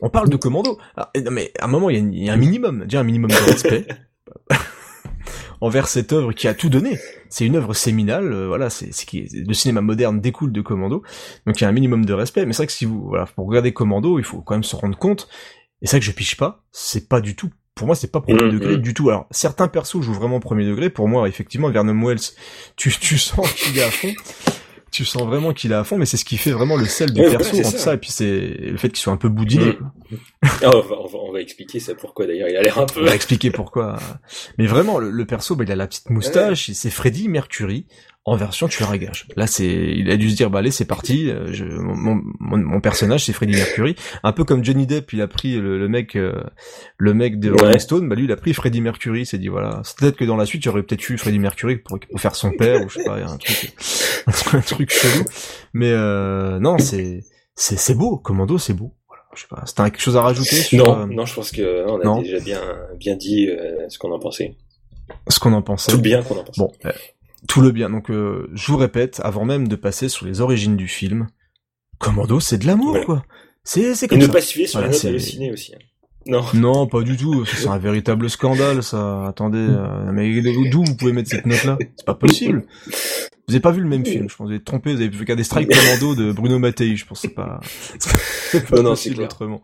On 0.02 0.10
parle 0.10 0.30
de 0.30 0.36
Commando. 0.36 0.78
Ah, 0.98 1.12
mais 1.32 1.52
à 1.60 1.66
un 1.66 1.68
moment, 1.68 1.90
il 1.90 1.94
y, 1.94 1.98
a 1.98 2.00
une- 2.00 2.14
il 2.14 2.24
y 2.26 2.30
a 2.30 2.34
un 2.34 2.38
minimum, 2.38 2.84
déjà 2.84 3.00
un 3.00 3.04
minimum 3.04 3.30
de 3.32 3.36
respect 3.52 3.88
envers 5.62 5.88
cette 5.88 6.12
œuvre 6.14 6.34
qui 6.34 6.48
a 6.48 6.54
tout 6.54 6.70
donné. 6.70 6.98
C'est 7.30 7.46
une 7.46 7.56
œuvre 7.56 7.74
séminale, 7.74 8.32
euh, 8.34 8.48
voilà, 8.48 8.70
c'est 8.70 8.90
qui 9.06 9.28
le 9.32 9.54
cinéma 9.54 9.82
moderne 9.82 10.20
découle 10.20 10.52
de 10.52 10.62
Commando, 10.62 11.04
donc 11.46 11.60
il 11.60 11.62
y 11.62 11.66
a 11.66 11.70
un 11.70 11.74
minimum 11.74 12.06
de 12.06 12.14
respect. 12.14 12.46
Mais 12.46 12.54
c'est 12.54 12.58
vrai 12.64 12.68
que 12.68 12.74
si 12.74 12.86
vous, 12.86 13.08
voilà, 13.08 13.26
pour 13.26 13.48
regarder 13.48 13.74
Commando, 13.74 14.18
il 14.20 14.26
faut 14.26 14.42
quand 14.42 14.56
même 14.56 14.64
se 14.64 14.76
rendre 14.76 14.98
compte. 14.98 15.30
Et 15.82 15.88
c'est 15.88 15.92
vrai 15.98 16.00
que 16.00 16.06
je 16.06 16.12
piche 16.12 16.36
pas, 16.38 16.64
c'est 16.72 17.08
pas 17.08 17.22
du 17.22 17.36
tout. 17.36 17.50
Pour 17.74 17.88
moi, 17.88 17.96
c'est 17.96 18.12
pas 18.12 18.20
premier 18.22 18.44
Mhm, 18.44 18.50
degré 18.52 18.78
du 18.78 18.94
tout. 18.94 19.10
Alors, 19.10 19.28
certains 19.32 19.68
persos 19.68 20.02
jouent 20.02 20.14
vraiment 20.14 20.40
premier 20.40 20.66
degré. 20.66 20.90
Pour 20.90 21.08
moi, 21.08 21.28
effectivement, 21.28 21.70
Vernon 21.70 22.00
Wells, 22.06 22.20
tu, 22.76 22.92
tu 23.00 23.18
sens 23.18 23.52
qu'il 23.54 23.78
est 23.78 23.84
à 23.84 23.90
fond. 23.90 24.14
Tu 24.92 25.06
sens 25.06 25.24
vraiment 25.24 25.54
qu'il 25.54 25.72
est 25.72 25.76
à 25.76 25.84
fond, 25.86 25.98
mais 25.98 26.06
c'est 26.06 26.18
ce 26.18 26.26
qui 26.26 26.38
fait 26.38 26.52
vraiment 26.52 26.76
le 26.76 26.86
sel 26.86 27.12
du 27.14 27.22
Ouais, 27.22 27.32
perso 27.32 27.58
entre 27.58 27.70
ça. 27.72 27.78
ça. 27.78 27.94
et 27.94 27.98
puis 27.98 28.12
c'est 28.12 28.40
le 28.60 28.78
fait 28.78 28.90
qu'il 28.90 28.98
soit 29.00 29.14
un 29.14 29.18
peu 29.18 29.30
boudiné. 29.30 29.78
Mhm. 30.12 30.18
Ah, 30.44 30.72
on, 30.76 30.82
va, 30.82 30.96
on, 31.00 31.08
va, 31.08 31.20
on 31.20 31.32
va 31.32 31.40
expliquer 31.42 31.80
ça 31.80 31.94
pourquoi 31.94 32.26
d'ailleurs 32.26 32.50
il 32.50 32.58
a 32.58 32.62
l'air 32.64 32.80
un 32.80 32.86
peu. 32.88 33.02
On 33.02 33.06
va 33.06 33.14
expliquer 33.16 33.52
pourquoi. 33.52 33.98
Mais 34.58 34.66
vraiment, 34.66 34.98
le, 34.98 35.12
le 35.12 35.26
perso, 35.26 35.56
bah, 35.56 35.64
il 35.66 35.72
a 35.72 35.76
la 35.76 35.86
petite 35.88 36.10
moustache, 36.10 36.72
c'est 36.72 36.90
Freddy 36.90 37.30
Mercury 37.30 37.86
en 38.26 38.36
version 38.36 38.68
tueur 38.68 38.90
à 38.92 38.98
gage. 38.98 39.28
Là, 39.36 39.46
c'est, 39.48 39.66
il 39.68 40.10
a 40.10 40.18
dû 40.18 40.30
se 40.32 40.36
dire, 40.36 40.50
bah 40.50 40.60
allez, 40.60 40.72
c'est 40.72 40.86
parti. 40.86 41.30
euh, 41.30 41.52
Je, 41.52 41.64
mon, 41.66 42.22
mon, 42.40 42.58
mon 42.58 42.82
personnage, 42.82 43.26
c'est 43.26 43.34
Freddy 43.34 43.54
Mercury. 43.54 43.96
Un 44.24 44.32
peu 44.32 44.44
comme 44.44 44.64
Johnny 44.64 44.88
Depp, 44.88 45.14
il 45.14 45.22
a 45.22 45.28
pris 45.28 45.56
le, 45.58 45.78
le 45.80 45.88
mec, 45.88 46.16
euh, 46.16 46.34
le 46.98 47.14
mec 47.14 47.40
de 47.40 47.52
Ouais. 47.52 47.58
Rolling 47.62 47.80
Stone. 47.80 48.10
Bah 48.10 48.16
lui, 48.16 48.26
il 48.26 48.32
a 48.32 48.36
pris 48.36 48.54
Freddy 48.54 48.82
Mercury. 48.82 49.26
S'est 49.28 49.38
dit, 49.40 49.48
voilà, 49.48 49.82
c'est 49.84 49.98
peut-être 49.98 50.18
que 50.18 50.26
dans 50.26 50.38
la 50.38 50.46
suite, 50.48 50.66
aurait 50.68 50.84
peut-être 50.84 51.08
eu 51.10 51.18
Freddy 51.20 51.38
Mercury 51.40 51.78
pour, 51.78 52.00
pour 52.00 52.20
faire 52.20 52.36
son 52.36 52.52
père 52.52 52.84
ou 52.84 52.90
je 52.90 52.96
sais 53.00 53.04
pas, 53.04 53.18
un 53.18 53.38
truc, 53.38 53.74
un 54.54 54.62
truc 54.62 54.92
chelou. 54.92 55.24
Mais 55.74 55.92
euh, 55.92 56.60
non, 56.60 56.78
c'est, 56.80 57.22
c'est 57.56 57.96
beau. 57.96 58.18
Commando, 58.18 58.58
c'est 58.60 58.74
beau. 58.74 58.96
Je 59.36 59.42
sais 59.42 59.48
pas. 59.50 59.64
C'était 59.66 59.84
quelque 59.84 60.02
chose 60.02 60.18
à 60.18 60.22
rajouter 60.22 60.56
sur 60.56 60.86
Non, 60.86 61.00
euh, 61.02 61.06
non, 61.06 61.26
je 61.26 61.34
pense 61.34 61.52
que 61.52 61.86
non, 61.88 61.94
on 61.96 62.00
a 62.02 62.04
non. 62.04 62.22
déjà 62.22 62.40
bien 62.40 62.62
bien 62.98 63.16
dit 63.16 63.48
euh, 63.48 63.88
ce 63.90 63.98
qu'on 63.98 64.12
en 64.12 64.20
pensait. 64.20 64.56
ce 65.30 65.40
qu'on 65.40 65.54
en 65.54 65.62
pensait. 65.62 65.92
Tout 65.92 65.98
le 65.98 66.04
bien 66.04 66.22
qu'on 66.24 66.36
en 66.38 66.44
pensait. 66.44 66.60
Bon, 66.62 66.72
euh, 66.86 66.92
tout 67.48 67.62
le 67.62 67.72
bien. 67.72 67.90
Donc, 67.90 68.12
euh, 68.12 68.50
je 68.54 68.68
vous 68.72 68.78
répète, 68.78 69.22
avant 69.24 69.46
même 69.46 69.68
de 69.68 69.76
passer 69.76 70.10
sur 70.10 70.26
les 70.26 70.42
origines 70.42 70.76
du 70.76 70.88
film, 70.88 71.28
Commando, 71.98 72.40
c'est 72.40 72.58
de 72.58 72.66
l'amour, 72.68 72.90
Voilà. 72.92 73.06
quoi. 73.06 73.26
C'est, 73.64 73.96
c'est 73.96 74.06
Et 74.08 74.10
comme 74.10 74.18
ne 74.20 74.26
ça. 74.26 74.32
pas 74.34 74.42
fier 74.42 74.68
sur 74.68 74.80
Voilà, 74.80 74.94
la 74.96 75.04
note 75.12 75.14
aussi. 75.54 75.74
hein. 75.76 75.78
Non. 76.28 76.44
Non, 76.54 76.88
pas 76.88 77.02
du 77.02 77.16
tout. 77.18 77.46
C'est 77.46 77.68
un 77.68 77.78
véritable 77.80 78.30
scandale, 78.30 78.84
ça. 78.84 79.28
Attendez, 79.28 79.66
mais 80.12 80.42
d'où 80.70 80.84
vous 80.84 80.96
pouvez 80.96 81.14
mettre 81.14 81.30
cette 81.30 81.46
note-là 81.48 81.78
C'est 81.96 82.06
pas 82.06 82.14
possible. 82.16 82.66
Vous 83.52 83.56
avez 83.56 83.62
pas 83.64 83.72
vu 83.72 83.82
le 83.82 83.90
même 83.90 84.06
film, 84.06 84.30
je 84.30 84.36
pense. 84.38 84.48
Vous 84.48 84.54
êtes 84.54 84.64
trompé. 84.64 84.96
Vous 84.96 85.02
avez 85.02 85.18
regardé 85.18 85.44
Strike 85.44 85.70
Commando 85.70 86.16
de 86.16 86.32
Bruno 86.32 86.58
Mattei. 86.58 86.96
Je 86.96 87.06
pense 87.06 87.20
c'est 87.20 87.36
pas. 87.36 87.60
C'est 88.00 88.66
pas 88.66 88.78
Non, 88.78 88.92
possible 88.92 89.24
autrement. 89.24 89.62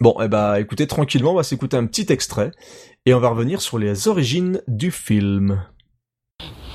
Bon, 0.00 0.16
eh 0.22 0.28
bah, 0.28 0.58
écoutez 0.58 0.86
tranquillement. 0.86 1.32
On 1.32 1.36
va 1.36 1.42
s'écouter 1.42 1.76
un 1.76 1.84
petit 1.84 2.06
extrait 2.10 2.50
et 3.04 3.12
on 3.12 3.20
va 3.20 3.28
revenir 3.28 3.60
sur 3.60 3.78
les 3.78 4.08
origines 4.08 4.62
du 4.68 4.90
film. 4.90 5.62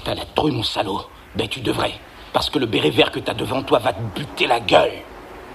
T'as 0.04 0.14
la 0.14 0.26
trouille, 0.36 0.54
mon 0.54 0.62
salaud. 0.62 1.02
Ben, 1.36 1.48
tu 1.48 1.62
devrais. 1.62 1.94
parce 2.32 2.52
que 2.52 2.60
le 2.60 2.68
béret 2.68 2.92
vert 2.92 3.12
que 3.12 3.20
t'as 3.20 3.34
devant 3.34 3.64
toi 3.64 3.80
va 3.80 3.92
te 3.94 4.20
buter 4.20 4.46
la 4.46 4.60
gueule. 4.60 4.92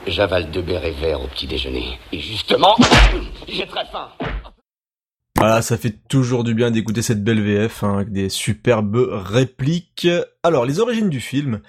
J'avale 0.08 0.50
deux 0.50 0.62
bérets 0.62 0.90
verts 0.90 1.22
au 1.22 1.28
petit 1.28 1.46
déjeuner. 1.46 2.00
Et 2.10 2.18
justement, 2.18 2.74
j'ai 3.48 3.68
très 3.68 3.86
faim. 3.92 4.08
Voilà, 5.40 5.62
ça 5.62 5.78
fait 5.78 5.94
toujours 6.06 6.44
du 6.44 6.52
bien 6.52 6.70
d'écouter 6.70 7.00
cette 7.00 7.24
belle 7.24 7.40
VF 7.40 7.82
hein, 7.82 7.94
avec 7.94 8.12
des 8.12 8.28
superbes 8.28 9.08
répliques. 9.10 10.06
Alors, 10.42 10.66
les 10.66 10.80
origines 10.80 11.08
du 11.08 11.18
film. 11.18 11.62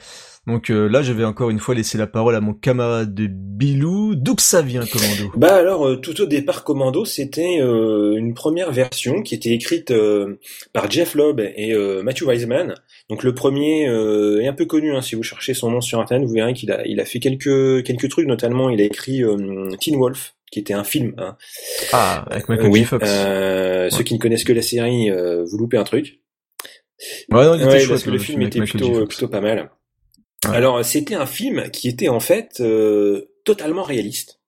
Donc 0.45 0.69
euh, 0.69 0.89
là, 0.89 1.01
je 1.03 1.13
vais 1.13 1.23
encore 1.23 1.51
une 1.51 1.59
fois 1.59 1.73
laisser 1.73 1.97
la 1.97 2.07
parole 2.07 2.35
à 2.35 2.41
mon 2.41 2.53
camarade 2.53 3.15
de 3.15 3.27
Bilou. 3.29 4.15
D'où 4.15 4.35
que 4.35 4.41
ça 4.41 4.61
vient, 4.61 4.83
Commando? 4.85 5.31
Bah 5.37 5.55
alors, 5.55 5.87
euh, 5.87 5.95
tout 5.95 6.19
au 6.19 6.25
départ, 6.25 6.65
Commando, 6.65 7.05
c'était 7.05 7.61
euh, 7.61 8.17
une 8.17 8.33
première 8.33 8.73
version 8.73 9.21
qui 9.21 9.35
était 9.35 9.51
écrite 9.51 9.93
par 10.73 10.91
Jeff 10.91 11.15
Loeb 11.15 11.39
et 11.39 11.73
Matthew 12.03 12.23
Wiseman. 12.23 12.75
Donc 13.09 13.23
le 13.23 13.33
premier 13.33 13.83
est 13.83 14.47
un 14.47 14.53
peu 14.53 14.65
connu. 14.65 14.93
Hein, 14.93 15.01
si 15.01 15.15
vous 15.15 15.23
cherchez 15.23 15.53
son 15.53 15.71
nom 15.71 15.79
sur 15.79 16.01
internet, 16.01 16.27
vous 16.27 16.33
verrez 16.33 16.53
qu'il 16.53 16.71
a, 16.71 17.05
fait 17.05 17.19
quelques 17.19 18.09
trucs. 18.09 18.27
Notamment, 18.27 18.69
il 18.69 18.81
a 18.81 18.83
écrit 18.83 19.23
Teen 19.79 19.95
Wolf 19.95 20.33
qui 20.51 20.59
était 20.59 20.73
un 20.73 20.83
film. 20.83 21.15
Hein. 21.17 21.37
Ah, 21.93 22.25
avec 22.29 22.49
Michael 22.49 22.73
J. 22.73 22.83
Fox. 22.83 23.09
Ceux 23.09 24.03
qui 24.03 24.13
ne 24.13 24.19
connaissent 24.19 24.43
que 24.43 24.53
la 24.53 24.61
série, 24.61 25.09
vous 25.09 25.57
loupez 25.57 25.77
un 25.77 25.83
truc. 25.83 26.19
Ouais, 27.31 27.45
non, 27.45 27.55
il 27.55 27.63
était 27.63 27.79
chouette, 27.79 27.89
parce 27.89 28.03
que 28.03 28.09
le 28.11 28.19
film 28.19 28.41
était 28.43 28.59
plutôt 28.59 29.05
plutôt 29.07 29.27
pas 29.27 29.41
mal. 29.41 29.71
Alors 30.45 30.83
c'était 30.83 31.15
un 31.15 31.25
film 31.25 31.69
qui 31.71 31.87
était 31.87 32.09
en 32.09 32.19
fait 32.19 32.59
euh, 32.61 33.31
totalement 33.45 33.83
réaliste 33.83 34.39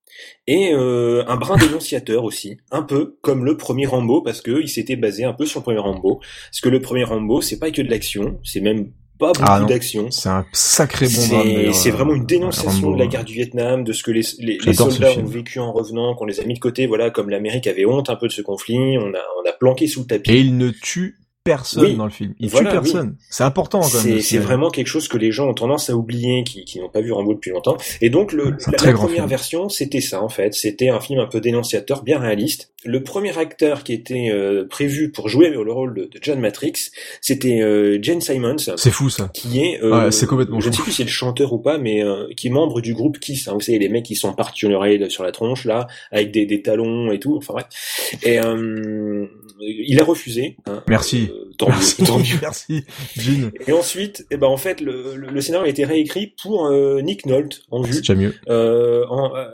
et 0.46 0.72
euh, 0.72 1.24
un 1.28 1.36
brin 1.36 1.56
dénonciateur 1.56 2.24
aussi, 2.24 2.58
un 2.70 2.82
peu 2.82 3.18
comme 3.22 3.44
le 3.44 3.56
premier 3.56 3.86
Rambo 3.86 4.20
parce 4.20 4.40
que 4.40 4.60
il 4.60 4.68
s'était 4.68 4.96
basé 4.96 5.24
un 5.24 5.32
peu 5.32 5.46
sur 5.46 5.60
le 5.60 5.64
premier 5.64 5.78
Rambo. 5.78 6.20
Parce 6.50 6.60
que 6.60 6.68
le 6.68 6.80
premier 6.80 7.04
Rambo, 7.04 7.40
c'est 7.40 7.58
pas 7.58 7.70
que 7.70 7.82
de 7.82 7.90
l'action, 7.90 8.40
c'est 8.44 8.60
même 8.60 8.92
pas 9.18 9.32
beaucoup 9.32 9.42
Ah 9.46 9.60
d'action. 9.60 10.10
C'est 10.10 10.28
un 10.28 10.44
sacré 10.52 11.06
bon 11.06 11.72
C'est 11.72 11.90
euh, 11.90 11.92
vraiment 11.92 12.14
une 12.14 12.26
dénonciation 12.26 12.88
Rambo, 12.88 12.94
de 12.94 12.98
la 12.98 13.04
euh. 13.04 13.08
guerre 13.08 13.24
du 13.24 13.34
Vietnam, 13.34 13.84
de 13.84 13.92
ce 13.92 14.02
que 14.02 14.10
les, 14.10 14.22
les, 14.40 14.74
soldats 14.74 15.12
ont 15.18 15.24
vécu 15.24 15.58
en 15.58 15.72
revenant, 15.72 16.14
qu'on 16.14 16.26
les 16.26 16.40
a 16.40 16.44
mis 16.44 16.54
de 16.54 16.58
côté, 16.58 16.86
voilà, 16.86 17.10
comme 17.10 17.30
l'Amérique 17.30 17.66
avait 17.66 17.86
honte 17.86 18.10
un 18.10 18.16
peu 18.16 18.26
de 18.26 18.32
ce 18.32 18.42
conflit, 18.42 18.98
on 18.98 19.14
a, 19.14 19.22
on 19.42 19.48
a 19.48 19.52
planqué 19.52 19.86
sous 19.86 20.00
le 20.00 20.06
tapis. 20.06 20.32
Et 20.32 20.40
il 20.40 20.56
ne 20.56 20.70
tue 20.70 21.18
personne 21.44 21.84
Oui. 21.84 21.94
dans 21.94 22.06
le 22.06 22.10
film. 22.10 22.34
Il 22.40 22.48
Voilà, 22.48 22.70
tue 22.70 22.74
personne. 22.76 23.16
C'est 23.30 23.44
important. 23.44 23.82
C'est 23.82 24.38
vraiment 24.38 24.70
quelque 24.70 24.86
chose 24.86 25.06
que 25.08 25.18
les 25.18 25.30
gens 25.30 25.48
ont 25.48 25.54
tendance 25.54 25.90
à 25.90 25.94
oublier, 25.96 26.42
qui, 26.44 26.64
qui 26.64 26.80
n'ont 26.80 26.88
pas 26.88 27.02
vu 27.02 27.12
Rambo 27.12 27.34
depuis 27.34 27.50
longtemps. 27.50 27.76
Et 28.00 28.08
donc 28.10 28.32
le, 28.32 28.56
la, 28.72 28.92
première 28.92 29.08
film. 29.16 29.26
version, 29.26 29.68
c'était 29.68 30.00
ça 30.00 30.22
en 30.22 30.28
fait. 30.30 30.54
C'était 30.54 30.88
un 30.88 31.00
film 31.00 31.20
un 31.20 31.26
peu 31.26 31.40
dénonciateur, 31.40 32.02
bien 32.02 32.18
réaliste. 32.18 32.72
Le 32.86 33.02
premier 33.02 33.36
acteur 33.38 33.82
qui 33.84 33.92
était 33.94 34.28
euh, 34.30 34.66
prévu 34.68 35.10
pour 35.10 35.28
jouer 35.28 35.48
le 35.48 35.60
rôle 35.72 35.94
de, 35.94 36.02
de 36.04 36.18
John 36.20 36.38
Matrix, 36.38 36.90
c'était 37.22 37.60
euh, 37.62 37.98
Jane 38.02 38.20
Simons, 38.20 38.56
C'est 38.76 38.90
fou 38.90 39.08
ça. 39.08 39.30
qui 39.32 39.60
est, 39.60 39.82
euh, 39.82 40.04
Ouais, 40.06 40.10
c'est 40.12 40.26
complètement 40.26 40.60
je 40.60 40.68
ne 40.68 40.74
sais 40.74 40.82
plus 40.82 40.90
si 40.90 40.96
c'est 40.98 41.02
le 41.04 41.08
chanteur 41.08 41.52
ou 41.54 41.58
pas, 41.58 41.78
mais 41.78 42.02
euh, 42.04 42.26
qui 42.36 42.48
est 42.48 42.50
membre 42.50 42.80
du 42.82 42.92
groupe 42.94 43.18
Kiss. 43.18 43.48
Hein, 43.48 43.52
vous 43.54 43.60
savez 43.60 43.78
les 43.78 43.88
mecs 43.88 44.04
qui 44.04 44.16
sont 44.16 44.32
partis 44.34 44.66
sur 45.08 45.22
la 45.24 45.32
tronche 45.32 45.64
là, 45.64 45.86
avec 46.10 46.30
des, 46.30 46.44
des 46.46 46.60
talons 46.62 47.10
et 47.12 47.18
tout. 47.18 47.36
Enfin 47.36 47.54
bref. 47.54 47.66
Et 48.22 48.38
euh, 48.38 49.26
il 49.60 49.98
a 50.00 50.04
refusé. 50.04 50.56
hein. 50.66 50.82
Merci. 50.88 51.30
Tant 51.56 51.66
mieux, 51.68 51.72
Merci. 51.74 52.04
tant 52.04 52.18
mieux. 52.18 52.38
Merci. 52.40 52.84
Jean. 53.16 53.50
Et 53.66 53.72
ensuite, 53.72 54.26
eh 54.30 54.36
ben 54.36 54.46
en 54.46 54.56
fait, 54.56 54.80
le, 54.80 55.16
le, 55.16 55.28
le 55.28 55.40
scénario 55.40 55.66
a 55.66 55.68
été 55.70 55.84
réécrit 55.84 56.34
pour 56.42 56.66
euh, 56.66 57.00
Nick 57.00 57.26
Nolte 57.26 57.62
en 57.70 57.82
C'est 57.84 57.90
vue, 57.90 57.98
déjà 57.98 58.14
mieux. 58.14 58.34
euh, 58.48 59.04
en, 59.08 59.34
euh, 59.36 59.46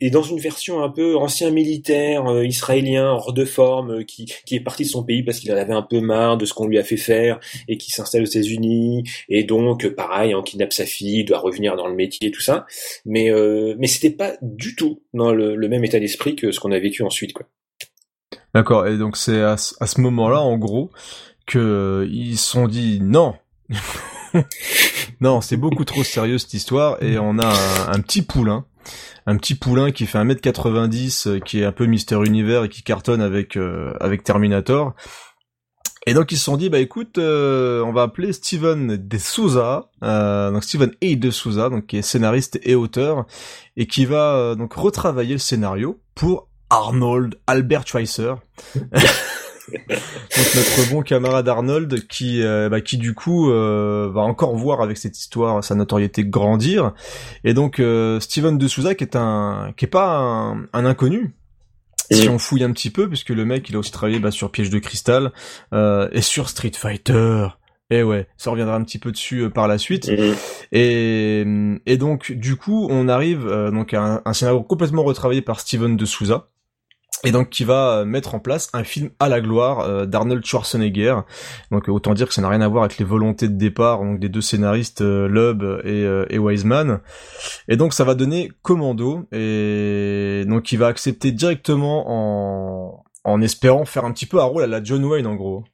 et 0.00 0.10
dans 0.10 0.22
une 0.22 0.38
version 0.38 0.82
un 0.82 0.88
peu 0.90 1.16
ancien 1.16 1.50
militaire 1.50 2.26
euh, 2.26 2.44
israélien 2.44 3.10
hors 3.10 3.32
de 3.32 3.44
forme, 3.44 4.00
euh, 4.00 4.02
qui, 4.04 4.26
qui 4.44 4.54
est 4.56 4.60
parti 4.60 4.84
de 4.84 4.88
son 4.88 5.02
pays 5.02 5.22
parce 5.22 5.38
qu'il 5.38 5.50
en 5.52 5.56
avait 5.56 5.72
un 5.74 5.82
peu 5.82 6.00
marre 6.00 6.36
de 6.36 6.44
ce 6.44 6.54
qu'on 6.54 6.66
lui 6.66 6.78
a 6.78 6.84
fait 6.84 6.96
faire 6.96 7.40
et 7.68 7.76
qui 7.78 7.90
s'installe 7.90 8.22
aux 8.22 8.26
États-Unis 8.26 9.04
et 9.28 9.44
donc 9.44 9.86
pareil, 9.88 10.34
en 10.34 10.42
kidnappe 10.42 10.72
sa 10.72 10.84
fille, 10.86 11.24
doit 11.24 11.38
revenir 11.38 11.76
dans 11.76 11.86
le 11.88 11.94
métier, 11.94 12.30
tout 12.30 12.40
ça. 12.42 12.66
Mais 13.04 13.30
euh, 13.30 13.74
mais 13.78 13.86
c'était 13.86 14.10
pas 14.10 14.32
du 14.42 14.76
tout 14.76 15.02
dans 15.14 15.32
le, 15.32 15.56
le 15.56 15.68
même 15.68 15.84
état 15.84 15.98
d'esprit 16.00 16.36
que 16.36 16.50
ce 16.52 16.60
qu'on 16.60 16.72
a 16.72 16.78
vécu 16.78 17.02
ensuite, 17.02 17.32
quoi. 17.32 17.46
D'accord. 18.54 18.86
Et 18.86 18.96
donc 18.98 19.16
c'est 19.16 19.40
à, 19.42 19.56
ce- 19.56 19.74
à 19.80 19.86
ce 19.86 20.00
moment-là, 20.00 20.40
en 20.40 20.56
gros, 20.56 20.90
que 21.46 21.58
euh, 21.58 22.08
ils 22.10 22.36
se 22.36 22.50
sont 22.50 22.68
dit 22.68 23.00
non. 23.00 23.34
non, 25.20 25.40
c'est 25.40 25.56
beaucoup 25.56 25.84
trop 25.84 26.04
sérieux 26.04 26.38
cette 26.38 26.54
histoire 26.54 27.02
et 27.02 27.18
on 27.18 27.38
a 27.38 27.46
un, 27.46 27.92
un 27.92 28.00
petit 28.00 28.22
poulain, 28.22 28.66
un 29.26 29.36
petit 29.36 29.54
poulain 29.54 29.90
qui 29.90 30.06
fait 30.06 30.18
1m90, 30.18 31.28
euh, 31.28 31.38
qui 31.40 31.60
est 31.60 31.64
un 31.64 31.72
peu 31.72 31.86
Mister 31.86 32.16
Univers 32.24 32.64
et 32.64 32.68
qui 32.68 32.82
cartonne 32.82 33.20
avec 33.20 33.56
euh, 33.56 33.94
avec 34.00 34.24
Terminator. 34.24 34.94
Et 36.08 36.14
donc 36.14 36.30
ils 36.30 36.38
se 36.38 36.44
sont 36.44 36.56
dit 36.56 36.70
bah 36.70 36.78
écoute, 36.78 37.18
euh, 37.18 37.82
on 37.82 37.92
va 37.92 38.02
appeler 38.02 38.32
Steven 38.32 38.96
De 38.96 39.18
Souza, 39.18 39.90
euh, 40.04 40.52
donc 40.52 40.62
Steven 40.62 40.92
A. 41.02 41.16
De 41.16 41.30
Souza, 41.32 41.68
donc 41.68 41.86
qui 41.86 41.96
est 41.96 42.02
scénariste 42.02 42.60
et 42.62 42.76
auteur, 42.76 43.26
et 43.76 43.88
qui 43.88 44.06
va 44.06 44.36
euh, 44.36 44.54
donc 44.54 44.72
retravailler 44.74 45.32
le 45.32 45.40
scénario 45.40 46.00
pour 46.14 46.48
Arnold 46.70 47.34
Albert 47.48 47.88
Schweitzer. 47.88 48.34
donc 49.68 50.54
notre 50.54 50.90
bon 50.90 51.02
camarade 51.02 51.48
Arnold 51.48 52.06
qui 52.06 52.42
euh, 52.42 52.68
bah, 52.68 52.80
qui 52.80 52.98
du 52.98 53.14
coup 53.14 53.50
euh, 53.50 54.10
va 54.12 54.20
encore 54.20 54.54
voir 54.56 54.80
avec 54.80 54.96
cette 54.96 55.18
histoire 55.18 55.62
sa 55.64 55.74
notoriété 55.74 56.24
grandir. 56.24 56.92
Et 57.44 57.54
donc 57.54 57.80
euh, 57.80 58.20
Steven 58.20 58.58
De 58.58 58.68
Souza 58.68 58.94
qui 58.94 59.04
est 59.04 59.16
un 59.16 59.72
qui 59.76 59.84
est 59.86 59.88
pas 59.88 60.18
un, 60.18 60.66
un 60.72 60.84
inconnu 60.84 61.34
si 62.10 62.28
on 62.28 62.38
fouille 62.38 62.62
un 62.62 62.72
petit 62.72 62.90
peu 62.90 63.08
puisque 63.08 63.30
le 63.30 63.44
mec 63.44 63.68
il 63.68 63.74
a 63.76 63.78
aussi 63.78 63.90
travaillé 63.90 64.20
bah, 64.20 64.30
sur 64.30 64.52
Piège 64.52 64.70
de 64.70 64.78
cristal 64.78 65.32
euh, 65.72 66.08
et 66.12 66.22
sur 66.22 66.48
Street 66.48 66.72
Fighter. 66.74 67.48
Et 67.90 68.02
ouais 68.02 68.28
ça 68.36 68.50
reviendra 68.50 68.76
un 68.76 68.84
petit 68.84 68.98
peu 68.98 69.10
dessus 69.10 69.40
euh, 69.40 69.50
par 69.50 69.66
la 69.68 69.78
suite. 69.78 70.08
Et, 70.72 71.44
et 71.86 71.96
donc 71.96 72.32
du 72.32 72.56
coup 72.56 72.86
on 72.90 73.08
arrive 73.08 73.46
euh, 73.46 73.70
donc 73.70 73.94
à 73.94 74.02
un, 74.02 74.22
un 74.24 74.32
scénario 74.32 74.62
complètement 74.62 75.02
retravaillé 75.02 75.42
par 75.42 75.58
Steven 75.60 75.96
De 75.96 76.04
Souza 76.04 76.48
et 77.24 77.32
donc 77.32 77.50
qui 77.50 77.64
va 77.64 77.98
euh, 77.98 78.04
mettre 78.04 78.34
en 78.34 78.40
place 78.40 78.68
un 78.72 78.84
film 78.84 79.10
à 79.18 79.28
la 79.28 79.40
gloire 79.40 79.80
euh, 79.80 80.06
d'Arnold 80.06 80.44
Schwarzenegger. 80.44 81.16
Donc 81.70 81.88
euh, 81.88 81.92
autant 81.92 82.14
dire 82.14 82.28
que 82.28 82.34
ça 82.34 82.42
n'a 82.42 82.48
rien 82.48 82.60
à 82.60 82.68
voir 82.68 82.84
avec 82.84 82.98
les 82.98 83.04
volontés 83.04 83.48
de 83.48 83.56
départ 83.56 84.00
donc 84.00 84.20
des 84.20 84.28
deux 84.28 84.40
scénaristes 84.40 85.00
euh, 85.00 86.26
et 86.28 86.38
Wiseman. 86.38 87.00
Et 87.68 87.76
donc 87.76 87.92
ça 87.92 88.04
va 88.04 88.14
donner 88.14 88.52
Commando 88.62 89.26
et 89.32 90.44
donc 90.46 90.70
il 90.72 90.78
va 90.78 90.88
accepter 90.88 91.32
directement 91.32 92.04
en 92.06 93.02
en 93.24 93.42
espérant 93.42 93.84
faire 93.84 94.04
un 94.04 94.12
petit 94.12 94.26
peu 94.26 94.40
un 94.40 94.44
rôle 94.44 94.62
à 94.62 94.68
la 94.68 94.82
John 94.82 95.04
Wayne 95.04 95.26
en 95.26 95.34
gros. 95.34 95.64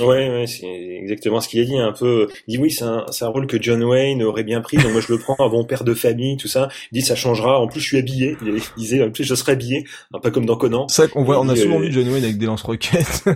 Ouais, 0.00 0.28
ouais, 0.28 0.46
c'est 0.48 0.66
exactement 0.66 1.40
ce 1.40 1.48
qu'il 1.48 1.60
a 1.60 1.64
dit. 1.64 1.78
Un 1.78 1.92
peu, 1.92 2.26
il 2.48 2.56
dit 2.56 2.58
oui, 2.58 2.70
c'est 2.72 2.82
un, 2.82 3.06
c'est 3.12 3.24
un 3.24 3.28
rôle 3.28 3.46
que 3.46 3.62
John 3.62 3.80
Wayne 3.84 4.24
aurait 4.24 4.42
bien 4.42 4.60
pris. 4.60 4.76
Donc 4.76 4.90
moi, 4.90 5.00
je 5.00 5.12
le 5.12 5.18
prends, 5.20 5.36
un 5.38 5.48
bon 5.48 5.64
père 5.64 5.84
de 5.84 5.94
famille, 5.94 6.36
tout 6.36 6.48
ça. 6.48 6.68
Il 6.90 6.96
dit 6.98 7.02
ça 7.06 7.14
changera. 7.14 7.60
En 7.60 7.68
plus, 7.68 7.78
je 7.78 7.86
suis 7.86 7.98
habillé. 7.98 8.36
Il 8.44 8.60
disait 8.76 9.04
en 9.04 9.10
plus, 9.12 9.22
je 9.22 9.36
serai 9.36 9.52
habillé, 9.52 9.84
un 10.12 10.18
peu 10.18 10.32
comme 10.32 10.46
dans 10.46 10.56
Conan. 10.56 10.88
C'est 10.88 11.02
vrai 11.02 11.10
qu'on 11.12 11.22
voit, 11.22 11.40
on 11.40 11.48
a 11.48 11.54
souvent 11.54 11.78
euh, 11.78 11.84
vu 11.84 11.92
John 11.92 12.08
Wayne 12.08 12.24
avec 12.24 12.38
des 12.38 12.46
lance-roquettes. 12.46 13.22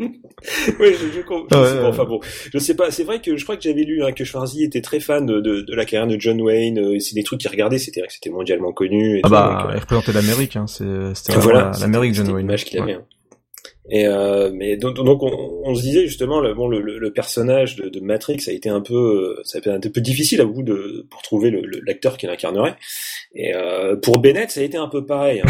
oui, 0.00 0.08
je, 0.80 1.06
je, 1.06 1.12
je 1.12 1.18
Ouais, 1.20 1.42
sais 1.42 1.46
pas, 1.48 1.62
ouais. 1.62 1.86
enfin 1.86 2.04
bon, 2.04 2.18
je 2.52 2.58
sais 2.58 2.74
pas. 2.74 2.90
C'est 2.90 3.04
vrai 3.04 3.20
que 3.20 3.36
je 3.36 3.44
crois 3.44 3.56
que 3.56 3.62
j'avais 3.62 3.84
lu 3.84 4.02
hein, 4.02 4.10
que 4.10 4.24
Schwarzy 4.24 4.64
était 4.64 4.80
très 4.80 4.98
fan 4.98 5.24
de, 5.26 5.40
de, 5.40 5.60
de 5.60 5.74
la 5.76 5.84
carrière 5.84 6.08
de 6.08 6.18
John 6.20 6.40
Wayne. 6.42 6.78
euh, 6.78 6.98
C'est 6.98 7.14
des 7.14 7.22
trucs 7.22 7.40
qu'il 7.40 7.50
regardait. 7.50 7.78
C'était 7.78 8.00
vrai 8.00 8.08
que 8.08 8.14
c'était 8.14 8.30
mondialement 8.30 8.72
connu. 8.72 9.18
Et 9.18 9.20
ah 9.22 9.28
tout, 9.28 9.32
bah, 9.32 9.58
donc, 9.62 9.70
euh, 9.70 9.74
il 9.76 9.80
représentait 9.80 10.12
l'Amérique, 10.12 10.56
hein. 10.56 10.66
c'est- 10.66 11.14
c'était 11.14 11.38
voilà, 11.38 11.66
la- 11.66 11.72
c'était- 11.72 11.84
l'Amérique 11.86 12.14
John 12.14 12.26
Wayne. 12.26 12.38
l'image 12.38 12.64
qu'il 12.64 12.78
Ouais. 12.80 12.82
avait. 12.82 12.94
hein. 12.94 13.04
Et 13.90 14.06
euh, 14.06 14.50
mais 14.54 14.76
donc, 14.76 14.94
donc 14.94 15.22
on, 15.24 15.60
on 15.64 15.74
se 15.74 15.82
disait 15.82 16.06
justement 16.06 16.40
le, 16.40 16.54
bon 16.54 16.68
le, 16.68 16.80
le- 16.80 17.12
personnage 17.12 17.74
de, 17.76 17.88
de 17.88 17.98
Matrix 18.00 18.38
a 18.46 18.52
été 18.52 18.68
un 18.68 18.80
peu 18.80 18.94
euh, 19.38 19.42
ça 19.44 19.58
a 19.58 19.60
été 19.60 19.70
un 19.70 19.80
peu 19.80 20.00
difficile 20.00 20.40
à 20.40 20.44
vous 20.44 20.62
de 20.62 21.04
pour 21.10 21.20
trouver 21.22 21.50
le- 21.50 21.62
le- 21.62 21.80
l'acteur 21.84 22.16
qui 22.16 22.26
l'incarnerait. 22.26 22.76
Et 23.34 23.54
euh, 23.56 23.96
pour 23.96 24.18
Bennett 24.18 24.50
ça 24.52 24.60
a 24.60 24.62
été 24.62 24.76
un 24.76 24.86
peu 24.88 25.04
pareil. 25.04 25.40
hein. 25.44 25.48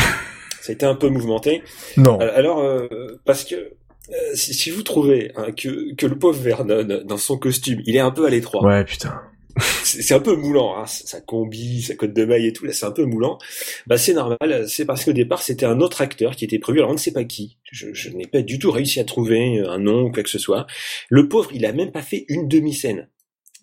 ça 0.63 0.71
a 0.71 0.75
été 0.75 0.87
un 0.87 0.95
peu 0.95 1.09
mouvementé. 1.09 1.63
Non. 1.99 2.19
Alors 2.21 2.61
euh, 2.61 2.89
parce 3.27 3.45
que 3.45 3.55
euh, 3.55 4.15
si, 4.35 4.55
si 4.55 4.71
vous 4.71 4.83
trouvez 4.83 5.31
hein, 5.37 5.53
que 5.53 5.95
que 5.95 6.07
le 6.07 6.19
pauvre 6.19 6.41
Vernon 6.41 7.03
dans 7.05 7.19
son 7.19 7.37
costume 7.37 7.81
il 7.85 7.97
est 7.97 8.01
un 8.01 8.11
peu 8.13 8.25
à 8.25 8.31
l'étroit. 8.31 8.65
Ouais, 8.67 8.83
putain. 8.85 9.21
C'est 9.59 10.15
un 10.15 10.21
peu 10.21 10.35
moulant, 10.35 10.77
hein, 10.77 10.87
sa 10.87 11.21
combi, 11.21 11.83
sa 11.83 11.95
cote 11.95 12.13
de 12.13 12.25
maille 12.25 12.47
et 12.47 12.53
tout, 12.53 12.65
là 12.65 12.73
c'est 12.73 12.87
un 12.87 12.91
peu 12.91 13.05
moulant. 13.05 13.39
Bah 13.87 13.99
c'est 13.99 14.15
normal, 14.15 14.69
c'est 14.69 14.85
parce 14.85 15.05
qu'au 15.05 15.13
départ 15.13 15.43
c'était 15.43 15.67
un 15.67 15.81
autre 15.81 16.01
acteur 16.01 16.37
qui 16.37 16.45
était 16.45 16.59
prévu, 16.59 16.79
alors 16.79 16.91
on 16.91 16.95
ne 16.95 16.99
sait 16.99 17.13
pas 17.13 17.25
qui. 17.25 17.59
Je, 17.71 17.93
je 17.93 18.11
n'ai 18.11 18.27
pas 18.27 18.43
du 18.43 18.59
tout 18.59 18.71
réussi 18.71 19.01
à 19.01 19.05
trouver 19.05 19.61
un 19.61 19.79
nom 19.79 20.03
ou 20.03 20.13
quoi 20.13 20.23
que 20.23 20.31
ce 20.31 20.39
soit. 20.39 20.67
Le 21.09 21.29
pauvre, 21.29 21.51
il 21.55 21.67
a 21.67 21.73
même 21.73 21.93
pas 21.93 22.03
fait 22.03 22.25
une 22.29 22.49
demi-scène. 22.49 23.09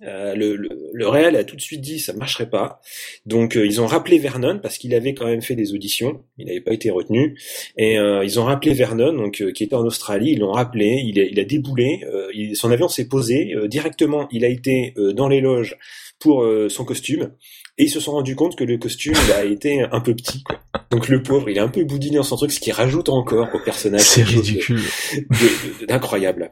Euh, 0.07 0.33
le, 0.33 0.55
le, 0.55 1.07
a 1.07 1.43
tout 1.43 1.57
de 1.57 1.61
suite 1.61 1.81
dit 1.81 1.99
ça 1.99 2.13
marcherait 2.13 2.49
pas. 2.49 2.79
Donc 3.25 3.57
euh, 3.57 3.65
ils 3.65 3.81
ont 3.81 3.85
rappelé 3.85 4.17
Vernon 4.17 4.59
parce 4.61 4.77
qu'il 4.77 4.93
avait 4.95 5.13
quand 5.13 5.25
même 5.25 5.41
fait 5.41 5.55
des 5.55 5.73
auditions, 5.73 6.23
il 6.37 6.45
n'avait 6.47 6.61
pas 6.61 6.71
été 6.73 6.89
retenu. 6.89 7.37
Et 7.77 7.99
euh, 7.99 8.23
ils 8.23 8.39
ont 8.39 8.45
rappelé 8.45 8.73
Vernon, 8.73 9.11
donc 9.13 9.41
euh, 9.41 9.51
qui 9.51 9.63
était 9.63 9.75
en 9.75 9.85
Australie, 9.85 10.31
ils 10.31 10.39
l'ont 10.39 10.51
rappelé, 10.53 11.01
il 11.05 11.19
a, 11.19 11.23
il 11.23 11.39
a 11.39 11.43
déboulé, 11.43 12.01
euh, 12.05 12.27
il- 12.33 12.55
son 12.55 12.71
avion 12.71 12.87
s'est 12.87 13.07
posé 13.09 13.53
euh, 13.55 13.67
directement, 13.67 14.27
il 14.31 14.45
a 14.45 14.47
été 14.47 14.93
euh, 14.97 15.11
dans 15.11 15.27
les 15.27 15.41
loges 15.41 15.77
pour 16.19 16.43
euh, 16.43 16.69
son 16.69 16.85
costume 16.85 17.31
et 17.77 17.83
ils 17.83 17.89
se 17.89 17.99
sont 17.99 18.11
rendus 18.13 18.35
compte 18.35 18.55
que 18.57 18.63
le 18.63 18.77
costume 18.77 19.13
il 19.25 19.31
a 19.33 19.43
été 19.45 19.81
un 19.81 19.99
peu 20.01 20.15
petit. 20.15 20.43
Quoi. 20.43 20.59
Donc 20.91 21.07
le 21.09 21.21
pauvre, 21.23 21.49
il 21.49 21.57
est 21.57 21.61
un 21.61 21.67
peu 21.69 21.83
boudiné 21.83 22.17
dans 22.17 22.23
son 22.23 22.35
truc, 22.37 22.51
ce 22.51 22.59
qui 22.59 22.71
rajoute 22.71 23.09
encore 23.09 23.47
au 23.53 23.59
personnage 23.59 24.01
C'est 24.01 24.23
ridicule. 24.23 24.81
d'incroyable. 25.87 26.51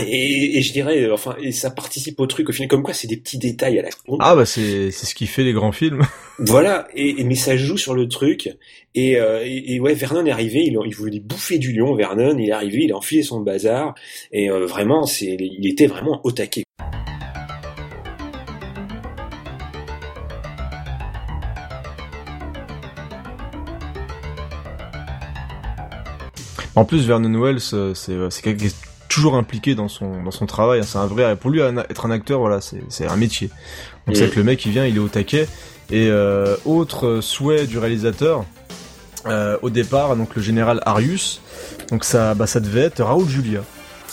Et, 0.00 0.58
et, 0.58 0.62
je 0.62 0.72
dirais, 0.72 1.10
enfin, 1.10 1.36
et 1.40 1.52
ça 1.52 1.70
participe 1.70 2.20
au 2.20 2.26
truc 2.26 2.48
au 2.48 2.52
final, 2.52 2.68
comme 2.68 2.82
quoi 2.82 2.94
c'est 2.94 3.08
des 3.08 3.16
petits 3.16 3.38
détails 3.38 3.78
à 3.78 3.82
la 3.82 3.90
con. 3.90 4.16
Ah 4.20 4.36
bah 4.36 4.46
c'est 4.46 4.90
c'est 4.90 5.06
ce 5.06 5.14
qui 5.14 5.26
fait 5.26 5.42
les 5.42 5.52
grands 5.52 5.72
films. 5.72 6.02
voilà, 6.38 6.86
et, 6.94 7.20
et 7.20 7.24
mais 7.24 7.34
ça 7.34 7.56
joue 7.56 7.76
sur 7.76 7.94
le 7.94 8.08
truc. 8.08 8.56
Et, 8.94 9.18
euh, 9.18 9.42
et, 9.44 9.78
ouais, 9.80 9.92
Vernon 9.94 10.24
est 10.24 10.30
arrivé, 10.30 10.62
il, 10.64 10.78
il 10.86 10.94
voulait 10.94 11.20
bouffer 11.20 11.58
du 11.58 11.72
lion. 11.72 11.94
Vernon, 11.94 12.38
il 12.38 12.48
est 12.48 12.52
arrivé, 12.52 12.84
il 12.84 12.92
a 12.92 12.96
enfilé 12.96 13.22
son 13.22 13.40
bazar, 13.40 13.94
et 14.32 14.50
euh, 14.50 14.64
vraiment, 14.64 15.04
c'est, 15.04 15.36
il 15.38 15.68
était 15.68 15.86
vraiment 15.86 16.20
au 16.24 16.32
taquet. 16.32 16.62
En 26.74 26.84
plus, 26.84 27.06
Vernon 27.06 27.40
Wells, 27.40 27.58
euh, 27.72 27.94
c'est 27.94 28.16
c'est 28.30 28.42
toujours 29.08 29.36
impliqué 29.36 29.74
dans 29.74 29.88
son 29.88 30.22
dans 30.22 30.30
son 30.30 30.46
travail. 30.46 30.80
Hein. 30.80 30.84
C'est 30.86 30.98
un 30.98 31.06
vrai. 31.06 31.36
Pour 31.36 31.50
lui, 31.50 31.60
être 31.60 32.06
un 32.06 32.10
acteur, 32.10 32.40
voilà, 32.40 32.60
c'est 32.60 32.82
c'est 32.88 33.06
un 33.06 33.16
métier. 33.16 33.50
On 34.06 34.14
sait 34.14 34.28
que 34.28 34.36
le 34.36 34.44
mec, 34.44 34.64
il 34.64 34.72
vient, 34.72 34.86
il 34.86 34.96
est 34.96 35.00
au 35.00 35.08
taquet. 35.08 35.48
Et 35.90 36.08
euh, 36.08 36.56
autre 36.64 37.20
souhait 37.20 37.66
du 37.66 37.78
réalisateur, 37.78 38.44
euh, 39.26 39.56
au 39.62 39.70
départ, 39.70 40.16
donc 40.16 40.34
le 40.34 40.42
général 40.42 40.80
Arius, 40.84 41.40
donc 41.90 42.04
ça, 42.04 42.34
bah, 42.34 42.46
ça 42.46 42.58
devait 42.58 42.82
être 42.82 43.02
Raoul 43.02 43.28
Julia. 43.28 43.60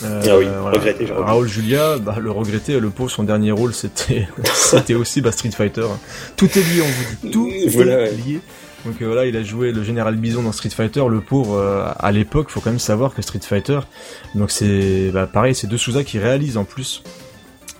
Euh, 0.02 0.22
ah 0.24 0.38
oui, 0.38 0.46
voilà. 0.60 0.78
regretté, 0.78 1.06
Raoul 1.06 1.48
Julia, 1.48 1.98
bah, 1.98 2.16
le 2.20 2.30
regretté, 2.30 2.78
le 2.78 2.90
pauvre, 2.90 3.10
son 3.10 3.24
dernier 3.24 3.50
rôle, 3.50 3.74
c'était, 3.74 4.28
c'était 4.54 4.94
aussi 4.94 5.20
bah, 5.20 5.32
Street 5.32 5.50
Fighter. 5.50 5.86
Tout 6.36 6.46
est 6.46 6.62
lié, 6.62 6.82
on 6.82 6.86
vous 6.86 7.04
dit, 7.22 7.30
tout 7.30 7.48
est 7.48 8.12
lié. 8.26 8.40
Donc 8.84 9.00
euh, 9.00 9.06
voilà, 9.06 9.26
il 9.26 9.36
a 9.36 9.42
joué 9.42 9.72
le 9.72 9.82
général 9.82 10.16
Bison 10.16 10.42
dans 10.42 10.52
Street 10.52 10.70
Fighter. 10.70 11.04
Le 11.08 11.20
pauvre, 11.20 11.56
euh, 11.56 11.86
à 11.98 12.12
l'époque, 12.12 12.50
faut 12.50 12.60
quand 12.60 12.70
même 12.70 12.78
savoir 12.78 13.14
que 13.14 13.22
Street 13.22 13.40
Fighter, 13.42 13.80
donc 14.34 14.50
c'est 14.50 15.10
bah, 15.12 15.26
pareil, 15.26 15.54
c'est 15.54 15.66
De 15.66 15.76
Souza 15.76 16.04
qui 16.04 16.18
réalise 16.18 16.56
en 16.56 16.64
plus. 16.64 17.02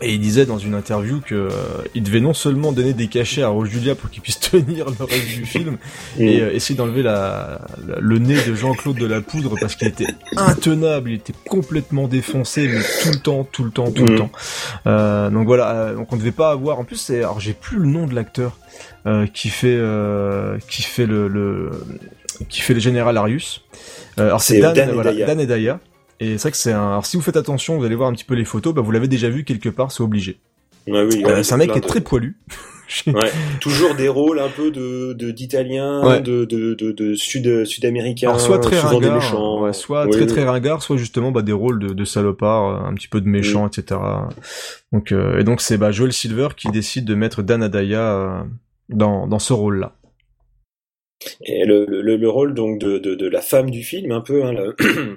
Et 0.04 0.14
il 0.14 0.20
disait 0.20 0.46
dans 0.46 0.58
une 0.58 0.74
interview 0.74 1.20
que 1.20 1.34
euh, 1.34 1.48
il 1.94 2.02
devait 2.02 2.20
non 2.20 2.34
seulement 2.34 2.72
donner 2.72 2.92
des 2.92 3.08
cachets 3.08 3.42
à 3.42 3.48
Raoul 3.48 3.68
Julia 3.68 3.94
pour 3.94 4.10
qu'il 4.10 4.22
puisse 4.22 4.40
tenir 4.50 4.86
le 4.86 5.04
reste 5.04 5.28
du 5.28 5.46
film 5.46 5.78
et 6.18 6.38
essayer 6.38 6.76
d'enlever 6.76 7.02
la, 7.02 7.60
le 8.00 8.18
nez 8.18 8.36
de 8.46 8.54
Jean-Claude 8.54 8.96
de 8.96 9.06
la 9.06 9.20
Poudre 9.20 9.56
parce 9.60 9.76
qu'il 9.76 9.88
était 9.88 10.06
intenable, 10.36 11.10
il 11.10 11.16
était 11.16 11.34
complètement 11.48 12.08
défoncé 12.08 12.68
mais 12.68 12.80
tout 13.02 13.10
le 13.12 13.20
temps, 13.20 13.44
tout 13.50 13.64
le 13.64 13.70
temps, 13.70 13.90
tout 13.90 14.04
le 14.04 14.14
mm. 14.14 14.18
temps. 14.18 14.30
Euh, 14.86 15.30
donc 15.30 15.46
voilà, 15.46 15.92
donc 15.94 16.12
on 16.12 16.16
devait 16.16 16.32
pas 16.32 16.50
avoir. 16.50 16.78
En 16.78 16.84
plus, 16.84 16.96
c'est 16.96 17.18
alors 17.18 17.40
j'ai 17.40 17.54
plus 17.54 17.78
le 17.78 17.86
nom 17.86 18.06
de 18.06 18.14
l'acteur. 18.14 18.56
Euh, 19.06 19.26
qui 19.26 19.50
fait 19.50 19.76
euh, 19.78 20.56
qui 20.66 20.80
fait 20.80 21.04
le, 21.04 21.28
le, 21.28 21.70
qui 22.48 22.62
fait 22.62 22.72
le 22.72 22.80
général 22.80 23.18
Arius. 23.18 23.62
Euh, 24.18 24.28
alors 24.28 24.40
c'est 24.40 24.60
Dan, 24.60 24.74
Dan, 24.74 24.92
voilà, 24.92 25.12
Dan, 25.12 25.38
et 25.40 25.46
Daya. 25.46 25.78
Et 26.20 26.38
c'est 26.38 26.42
vrai 26.42 26.50
que 26.52 26.56
c'est 26.56 26.72
un. 26.72 26.88
Alors 26.88 27.06
si 27.06 27.16
vous 27.16 27.22
faites 27.22 27.36
attention, 27.36 27.78
vous 27.78 27.84
allez 27.84 27.94
voir 27.94 28.08
un 28.08 28.12
petit 28.12 28.24
peu 28.24 28.34
les 28.34 28.44
photos, 28.44 28.74
bah 28.74 28.82
vous 28.82 28.90
l'avez 28.90 29.08
déjà 29.08 29.28
vu 29.28 29.44
quelque 29.44 29.68
part, 29.68 29.92
c'est 29.92 30.02
obligé. 30.02 30.38
Ouais, 30.86 31.02
oui, 31.02 31.24
euh, 31.24 31.42
c'est 31.42 31.54
un 31.54 31.56
mec 31.56 31.72
qui 31.72 31.78
est 31.78 31.82
très 31.82 32.00
poilu. 32.00 32.36
ouais, 33.06 33.32
toujours 33.60 33.94
des 33.94 34.08
rôles 34.08 34.38
un 34.38 34.50
peu 34.50 34.70
de 34.70 35.14
d'italien, 35.32 36.20
de, 36.20 36.44
de, 36.44 36.74
de, 36.74 36.92
de, 36.92 37.14
sud 37.14 37.64
sud 37.64 37.84
américain, 37.86 38.36
soit 38.38 38.58
très 38.58 38.78
ringard, 38.78 39.60
ouais, 39.60 39.72
soit 39.72 40.06
très 40.08 40.26
très 40.26 40.44
ringard, 40.44 40.82
soit 40.82 40.98
justement 40.98 41.32
bah 41.32 41.40
des 41.42 41.52
rôles 41.52 41.78
de, 41.78 41.94
de 41.94 42.04
salopard, 42.04 42.84
un 42.86 42.92
petit 42.94 43.08
peu 43.08 43.22
de 43.22 43.28
méchant, 43.28 43.66
etc. 43.66 44.00
Donc 44.92 45.12
euh, 45.12 45.38
et 45.38 45.44
donc 45.44 45.62
c'est 45.62 45.78
bah 45.78 45.92
Joel 45.92 46.12
Silver 46.12 46.48
qui 46.56 46.68
décide 46.68 47.06
de 47.06 47.14
mettre 47.14 47.42
Dan 47.42 47.62
Adaya 47.62 48.44
dans, 48.88 49.26
dans 49.26 49.38
ce 49.38 49.52
rôle-là. 49.52 49.94
Et 51.42 51.64
le, 51.64 51.86
le, 51.88 52.16
le, 52.16 52.28
rôle 52.28 52.54
donc 52.54 52.78
de, 52.78 52.98
de, 52.98 53.14
de, 53.14 53.26
la 53.26 53.40
femme 53.40 53.70
du 53.70 53.82
film, 53.82 54.12
un 54.12 54.20
peu, 54.20 54.44
hein, 54.44 54.52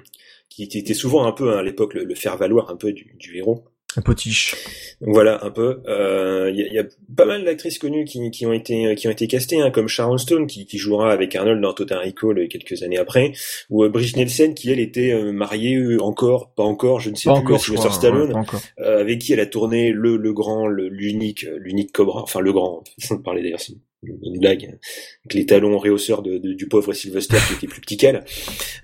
qui 0.66 0.78
était 0.78 0.94
souvent 0.94 1.26
un 1.26 1.32
peu 1.32 1.52
hein, 1.52 1.58
à 1.58 1.62
l'époque 1.62 1.94
le, 1.94 2.14
faire 2.14 2.36
valoir 2.36 2.70
un 2.70 2.76
peu 2.76 2.92
du, 2.92 3.14
du 3.18 3.36
héros. 3.36 3.64
Un 3.96 4.02
potiche. 4.02 4.54
Voilà, 5.00 5.42
un 5.44 5.50
peu. 5.50 5.80
Il 5.86 5.90
euh, 5.90 6.50
y, 6.50 6.74
y, 6.74 6.78
a 6.78 6.84
pas 7.16 7.24
mal 7.24 7.44
d'actrices 7.44 7.78
connues 7.78 8.04
qui, 8.04 8.30
qui, 8.30 8.44
ont 8.44 8.52
été 8.52 8.94
qui 8.96 9.08
ont 9.08 9.10
été 9.10 9.26
castées, 9.26 9.60
hein, 9.60 9.70
comme 9.70 9.88
Sharon 9.88 10.18
Stone 10.18 10.46
qui, 10.46 10.66
qui, 10.66 10.76
jouera 10.76 11.10
avec 11.10 11.34
Arnold 11.34 11.62
dans 11.62 11.72
Total 11.72 11.98
Recall 11.98 12.48
quelques 12.48 12.82
années 12.82 12.98
après, 12.98 13.32
ou 13.70 13.84
euh, 13.84 13.88
Brigitte 13.88 14.16
Nielsen 14.16 14.54
qui 14.54 14.70
elle 14.70 14.78
était 14.78 15.12
euh, 15.12 15.32
mariée 15.32 15.76
euh, 15.76 16.02
encore, 16.02 16.52
pas 16.54 16.64
encore, 16.64 17.00
je 17.00 17.08
ne 17.10 17.14
sais 17.14 17.30
pas 17.30 17.36
plus, 17.36 17.44
encore, 17.44 17.60
Sylvester 17.60 17.92
Stallone, 17.92 18.44
euh, 18.78 19.00
avec 19.00 19.20
qui 19.20 19.32
elle 19.32 19.40
a 19.40 19.46
tourné 19.46 19.90
le 19.90 20.18
le 20.18 20.32
grand, 20.34 20.68
l'unique, 20.68 21.46
l'unique 21.56 21.92
Cobra, 21.92 22.22
enfin 22.22 22.40
le 22.40 22.52
grand, 22.52 22.84
sans 22.98 23.16
parler 23.16 23.42
d'ailleurs 23.42 23.60
une 24.02 24.38
blague 24.38 24.64
avec 24.64 25.34
les 25.34 25.46
talons 25.46 25.78
réhausseurs 25.78 26.22
du 26.22 26.68
pauvre 26.68 26.92
Sylvester 26.92 27.38
qui 27.46 27.54
était 27.54 27.66
plus 27.66 27.80
petit 27.80 27.96
qu'elle. 27.96 28.24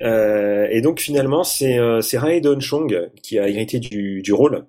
Euh, 0.02 0.66
et 0.70 0.80
donc 0.80 1.00
finalement 1.00 1.44
c'est 1.44 1.78
euh, 1.78 2.00
Rae 2.14 2.40
Don 2.40 2.60
Chong 2.60 3.10
qui 3.22 3.38
a 3.38 3.48
hérité 3.48 3.78
du, 3.78 4.22
du 4.22 4.32
rôle 4.32 4.66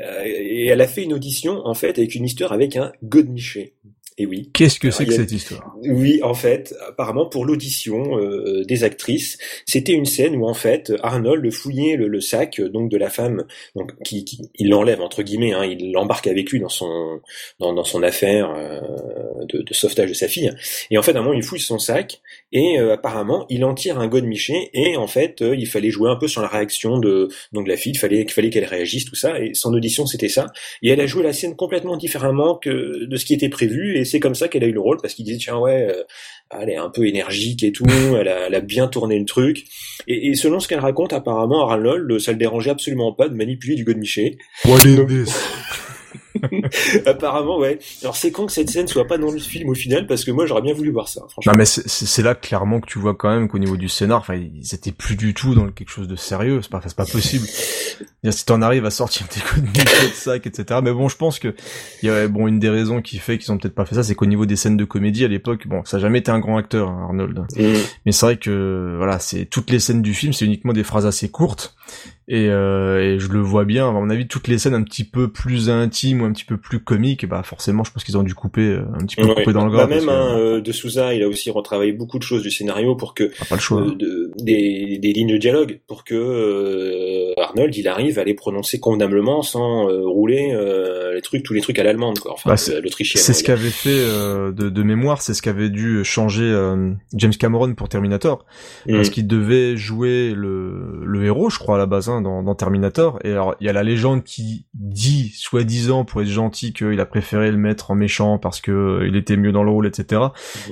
euh, 0.00 0.22
et 0.24 0.66
elle 0.66 0.80
a 0.80 0.88
fait 0.88 1.04
une 1.04 1.12
audition 1.12 1.64
en 1.64 1.74
fait 1.74 1.98
avec 1.98 2.14
une 2.14 2.24
histoire 2.24 2.52
avec 2.52 2.76
un 2.76 2.92
godemiché. 3.02 3.74
Et 4.16 4.26
oui. 4.26 4.48
Qu'est-ce 4.54 4.78
que 4.78 4.92
c'est 4.92 5.06
que 5.06 5.12
cette 5.12 5.32
histoire? 5.32 5.74
Oui, 5.82 6.20
en 6.22 6.34
fait, 6.34 6.72
apparemment 6.86 7.26
pour 7.26 7.44
l'audition 7.44 8.16
euh, 8.16 8.64
des 8.64 8.84
actrices, 8.84 9.38
c'était 9.66 9.92
une 9.92 10.04
scène 10.04 10.36
où 10.36 10.46
en 10.46 10.54
fait 10.54 10.92
Arnold 11.02 11.50
fouillait 11.50 11.96
le, 11.96 12.06
le 12.06 12.20
sac 12.20 12.60
donc 12.60 12.90
de 12.90 12.96
la 12.96 13.10
femme, 13.10 13.44
donc 13.74 13.90
qui, 14.04 14.24
qui 14.24 14.50
il 14.54 14.68
l'enlève 14.68 15.00
entre 15.00 15.24
guillemets, 15.24 15.52
hein, 15.52 15.64
il 15.64 15.90
l'embarque 15.90 16.28
avec 16.28 16.50
lui 16.52 16.60
dans 16.60 16.68
son 16.68 17.20
dans, 17.58 17.72
dans 17.72 17.82
son 17.82 18.04
affaire 18.04 18.54
euh, 18.56 18.80
de, 19.48 19.62
de, 19.62 19.74
sauvetage 19.74 20.10
de 20.10 20.14
sa 20.14 20.28
fille. 20.28 20.52
Et 20.92 20.98
en 20.98 21.02
fait, 21.02 21.16
à 21.16 21.18
un 21.18 21.22
moment, 21.22 21.34
il 21.34 21.42
fouille 21.42 21.58
son 21.58 21.80
sac 21.80 22.20
et 22.54 22.78
euh, 22.78 22.94
apparemment, 22.94 23.46
il 23.50 23.64
en 23.64 23.74
tire 23.74 23.98
un 23.98 24.06
god 24.06 24.24
miché 24.24 24.70
et 24.72 24.96
en 24.96 25.08
fait, 25.08 25.42
euh, 25.42 25.56
il 25.56 25.66
fallait 25.66 25.90
jouer 25.90 26.08
un 26.08 26.14
peu 26.14 26.28
sur 26.28 26.40
la 26.40 26.46
réaction 26.46 26.98
de 26.98 27.28
donc 27.52 27.66
la 27.66 27.76
fille, 27.76 27.92
il 27.92 27.98
fallait 27.98 28.24
fallait 28.28 28.48
qu'elle 28.48 28.64
réagisse 28.64 29.04
tout 29.04 29.16
ça. 29.16 29.40
Et 29.40 29.54
son 29.54 29.74
audition, 29.74 30.06
c'était 30.06 30.28
ça. 30.28 30.46
Et 30.80 30.90
elle 30.90 31.00
a 31.00 31.06
joué 31.06 31.24
la 31.24 31.32
scène 31.32 31.56
complètement 31.56 31.96
différemment 31.96 32.54
que 32.54 33.06
de 33.06 33.16
ce 33.16 33.24
qui 33.24 33.34
était 33.34 33.48
prévu. 33.48 33.98
Et 33.98 34.04
c'est 34.04 34.20
comme 34.20 34.36
ça 34.36 34.46
qu'elle 34.46 34.62
a 34.62 34.68
eu 34.68 34.72
le 34.72 34.80
rôle 34.80 34.98
parce 35.02 35.14
qu'il 35.14 35.24
disait 35.24 35.38
tiens 35.38 35.58
ouais, 35.58 35.88
euh, 35.90 36.04
elle 36.56 36.70
est 36.70 36.76
un 36.76 36.90
peu 36.90 37.08
énergique 37.08 37.64
et 37.64 37.72
tout. 37.72 37.86
Elle 37.88 38.28
a, 38.28 38.46
elle 38.46 38.54
a 38.54 38.60
bien 38.60 38.86
tourné 38.86 39.18
le 39.18 39.24
truc. 39.24 39.64
Et, 40.06 40.28
et 40.28 40.34
selon 40.36 40.60
ce 40.60 40.68
qu'elle 40.68 40.78
raconte, 40.78 41.12
apparemment, 41.12 41.68
Arnold, 41.68 42.20
ça 42.20 42.30
le 42.30 42.38
dérangeait 42.38 42.70
absolument 42.70 43.12
pas 43.12 43.28
de 43.28 43.34
manipuler 43.34 43.74
du 43.74 43.82
god 43.82 43.96
miché. 43.96 44.38
Apparemment, 47.06 47.58
ouais. 47.58 47.78
Alors 48.02 48.16
c'est 48.16 48.30
con 48.30 48.46
que 48.46 48.52
cette 48.52 48.70
scène 48.70 48.86
soit 48.86 49.06
pas 49.06 49.18
dans 49.18 49.30
le 49.30 49.38
film 49.38 49.68
au 49.68 49.74
final, 49.74 50.06
parce 50.06 50.24
que 50.24 50.30
moi 50.30 50.46
j'aurais 50.46 50.62
bien 50.62 50.74
voulu 50.74 50.90
voir 50.90 51.08
ça. 51.08 51.22
Franchement. 51.28 51.52
Non 51.52 51.58
mais 51.58 51.64
c'est 51.64 52.22
là 52.22 52.34
clairement 52.34 52.80
que 52.80 52.86
tu 52.86 52.98
vois 52.98 53.14
quand 53.14 53.30
même 53.30 53.48
qu'au 53.48 53.58
niveau 53.58 53.76
du 53.76 53.88
scénar, 53.88 54.18
enfin 54.18 54.34
ils 54.34 54.74
étaient 54.74 54.92
plus 54.92 55.16
du 55.16 55.34
tout 55.34 55.54
dans 55.54 55.68
quelque 55.68 55.90
chose 55.90 56.08
de 56.08 56.16
sérieux. 56.16 56.60
C'est 56.62 56.70
pas, 56.70 56.80
c'est 56.82 56.96
pas 56.96 57.06
possible. 57.06 57.46
si 58.30 58.46
t'en 58.46 58.62
arrives 58.62 58.86
à 58.86 58.90
sortir 58.90 59.26
des 59.34 59.40
coups 59.40 59.72
de 59.72 60.14
sac, 60.14 60.46
etc. 60.46 60.80
Mais 60.82 60.92
bon, 60.92 61.08
je 61.08 61.16
pense 61.16 61.38
que 61.38 61.54
il 62.02 62.06
y 62.06 62.10
a 62.10 62.26
bon 62.28 62.48
une 62.48 62.58
des 62.58 62.70
raisons 62.70 63.02
qui 63.02 63.18
fait 63.18 63.38
qu'ils 63.38 63.52
ont 63.52 63.58
peut-être 63.58 63.74
pas 63.74 63.84
fait 63.84 63.94
ça, 63.94 64.02
c'est 64.02 64.14
qu'au 64.14 64.26
niveau 64.26 64.46
des 64.46 64.56
scènes 64.56 64.76
de 64.76 64.84
comédie 64.84 65.24
à 65.24 65.28
l'époque, 65.28 65.66
bon, 65.66 65.84
ça 65.84 65.98
a 65.98 66.00
jamais 66.00 66.18
été 66.18 66.30
un 66.30 66.40
grand 66.40 66.56
acteur 66.56 66.88
hein, 66.88 67.02
Arnold. 67.04 67.38
Mm. 67.56 67.62
Mais 68.06 68.12
c'est 68.12 68.26
vrai 68.26 68.36
que 68.36 68.94
voilà, 68.96 69.18
c'est 69.18 69.44
toutes 69.46 69.70
les 69.70 69.78
scènes 69.78 70.02
du 70.02 70.14
film, 70.14 70.32
c'est 70.32 70.44
uniquement 70.44 70.72
des 70.72 70.84
phrases 70.84 71.06
assez 71.06 71.28
courtes 71.28 71.76
et, 72.26 72.48
euh, 72.48 73.00
et, 73.00 73.18
je 73.18 73.28
le 73.28 73.40
vois 73.40 73.64
bien. 73.64 73.88
À 73.88 73.92
mon 73.92 74.08
avis, 74.08 74.26
toutes 74.26 74.48
les 74.48 74.58
scènes 74.58 74.74
un 74.74 74.82
petit 74.82 75.04
peu 75.04 75.28
plus 75.28 75.68
intimes 75.68 76.23
un 76.24 76.32
petit 76.32 76.44
peu 76.44 76.56
plus 76.56 76.80
comiques, 76.80 77.26
bah 77.26 77.42
forcément, 77.42 77.84
je 77.84 77.92
pense 77.92 78.04
qu'ils 78.04 78.16
ont 78.16 78.22
dû 78.22 78.34
couper 78.34 78.68
euh, 78.68 78.84
un 78.94 79.04
petit 79.06 79.16
peu 79.16 79.26
couper 79.26 79.52
dans 79.52 79.64
le 79.64 79.70
gras. 79.70 79.86
Bah 79.86 79.94
même 79.94 80.08
hein, 80.08 80.36
euh, 80.38 80.60
de 80.60 80.72
Souza, 80.72 81.14
il 81.14 81.22
a 81.22 81.28
aussi 81.28 81.50
retravaillé 81.50 81.92
beaucoup 81.92 82.18
de 82.18 82.22
choses 82.22 82.42
du 82.42 82.50
scénario 82.50 82.94
pour 82.94 83.14
que 83.14 83.30
ah, 83.40 83.44
pas 83.48 83.56
le 83.56 83.60
choix. 83.60 83.80
Euh, 83.82 83.94
de, 83.94 84.30
des, 84.38 84.98
des, 85.00 85.12
lignes 85.12 85.32
de 85.32 85.38
dialogue 85.38 85.80
pour 85.86 86.04
que 86.04 86.14
euh, 86.14 87.40
Arnold 87.40 87.74
il 87.76 87.88
arrive 87.88 88.18
à 88.18 88.24
les 88.24 88.34
prononcer 88.34 88.80
convenablement 88.80 89.42
sans 89.42 89.86
rouler 89.86 90.54
les 91.14 91.22
trucs 91.22 91.42
tous 91.42 91.54
les 91.54 91.60
trucs 91.60 91.78
à 91.78 91.84
l'allemande 91.84 92.18
quoi. 92.18 92.32
Enfin, 92.32 92.50
bah. 92.50 92.56
C'est 92.56 93.32
ce 93.32 93.44
qu'avait 93.44 93.68
fait 93.68 93.90
de, 93.90 94.52
de, 94.52 94.82
mémoire, 94.82 95.22
c'est 95.22 95.34
ce 95.34 95.42
qu'avait 95.42 95.70
dû 95.70 96.04
changer 96.04 96.52
James 97.14 97.32
Cameron 97.32 97.74
pour 97.74 97.88
Terminator 97.88 98.44
mm. 98.86 98.94
parce 98.94 99.10
qu'il 99.10 99.26
devait 99.26 99.76
jouer 99.76 100.32
le, 100.34 101.04
le 101.04 101.24
héros, 101.24 101.50
je 101.50 101.58
crois 101.58 101.76
à 101.76 101.78
la 101.78 101.86
base. 101.86 102.04
Hein, 102.08 102.22
dans, 102.22 102.54
Terminator. 102.54 103.18
Et 103.24 103.32
alors, 103.32 103.54
il 103.60 103.66
y 103.66 103.70
a 103.70 103.72
la 103.72 103.82
légende 103.82 104.24
qui 104.24 104.66
dit, 104.74 105.32
soi-disant, 105.36 106.04
pour 106.14 106.22
être 106.22 106.28
gentil, 106.28 106.72
qu'il 106.72 107.00
a 107.00 107.06
préféré 107.06 107.50
le 107.50 107.56
mettre 107.56 107.90
en 107.90 107.96
méchant 107.96 108.38
parce 108.38 108.60
que 108.60 108.70
euh, 108.70 109.08
il 109.08 109.16
était 109.16 109.36
mieux 109.36 109.50
dans 109.50 109.64
le 109.64 109.70
rôle, 109.72 109.84
etc. 109.84 110.22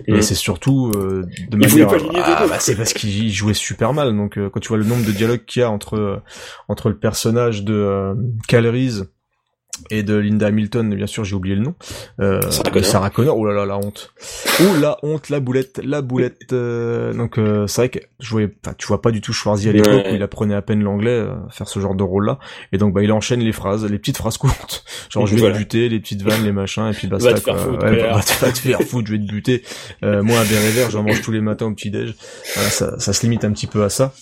Et 0.06 0.22
c'est 0.22 0.36
surtout 0.36 0.92
euh, 0.94 1.26
de 1.48 1.56
manière, 1.56 1.88
ah, 2.14 2.46
bah, 2.48 2.60
c'est 2.60 2.76
parce 2.76 2.92
qu'il 2.92 3.28
jouait 3.32 3.52
super 3.52 3.92
mal. 3.92 4.16
Donc, 4.16 4.38
euh, 4.38 4.48
quand 4.50 4.60
tu 4.60 4.68
vois 4.68 4.78
le 4.78 4.84
nombre 4.84 5.04
de 5.04 5.10
dialogues 5.10 5.44
qu'il 5.44 5.62
y 5.62 5.64
a 5.64 5.70
entre 5.70 6.22
entre 6.68 6.90
le 6.90 6.96
personnage 6.96 7.64
de 7.64 8.14
Calories 8.46 9.02
et 9.90 10.02
de 10.02 10.14
Linda 10.14 10.46
Hamilton, 10.46 10.94
bien 10.94 11.06
sûr, 11.06 11.24
j'ai 11.24 11.34
oublié 11.34 11.56
le 11.56 11.62
nom. 11.62 11.74
Euh, 12.20 12.40
Sarah, 12.82 13.10
Connor. 13.10 13.36
Oh 13.36 13.46
là 13.46 13.54
là, 13.54 13.66
la 13.66 13.78
honte. 13.78 14.12
Oh 14.60 14.76
la 14.80 14.96
honte, 15.02 15.28
la 15.28 15.40
boulette, 15.40 15.80
la 15.82 16.02
boulette. 16.02 16.52
Euh, 16.52 17.12
donc 17.12 17.38
euh, 17.38 17.66
c'est 17.66 17.82
vrai 17.82 17.88
que 17.88 17.98
je 18.20 18.30
voyais, 18.30 18.50
tu 18.78 18.86
vois 18.86 19.02
pas 19.02 19.10
du 19.10 19.20
tout 19.20 19.32
Schwarzy 19.32 19.68
à 19.68 19.72
l'époque 19.72 20.06
où 20.10 20.14
il 20.14 20.22
apprenait 20.22 20.54
à 20.54 20.62
peine 20.62 20.82
l'anglais, 20.82 21.10
euh, 21.10 21.34
faire 21.50 21.68
ce 21.68 21.80
genre 21.80 21.94
de 21.94 22.02
rôle-là. 22.02 22.38
Et 22.72 22.78
donc 22.78 22.94
bah 22.94 23.02
il 23.02 23.12
enchaîne 23.12 23.40
les 23.40 23.52
phrases, 23.52 23.84
les 23.84 23.98
petites 23.98 24.18
phrases 24.18 24.36
courtes, 24.36 24.84
genre 25.10 25.26
je 25.26 25.36
vais 25.36 25.52
te 25.52 25.56
buter, 25.56 25.88
les 25.88 26.00
petites 26.00 26.22
vannes, 26.22 26.44
les 26.44 26.52
machins, 26.52 26.86
et 26.86 26.92
puis 26.92 27.08
basta. 27.08 27.30
Va 27.30 27.34
te 27.34 27.40
faire 27.40 27.58
foutre, 27.58 27.84
ouais, 27.84 27.96
va, 27.96 28.22
te 28.22 28.58
faire 28.58 28.82
foutre, 28.82 29.08
je 29.08 29.12
vais 29.12 29.18
te 29.18 29.26
buter. 29.26 29.62
Euh, 30.04 30.22
moi 30.22 30.38
un 30.38 30.44
béret 30.44 30.70
vert, 30.70 30.90
j'en 30.90 31.02
mange 31.02 31.22
tous 31.22 31.32
les 31.32 31.40
matins 31.40 31.66
au 31.66 31.72
petit 31.72 31.90
déj. 31.90 32.14
Voilà, 32.54 32.70
ça, 32.70 32.98
ça 32.98 33.12
se 33.12 33.22
limite 33.22 33.44
un 33.44 33.52
petit 33.52 33.66
peu 33.66 33.82
à 33.82 33.88
ça. 33.88 34.12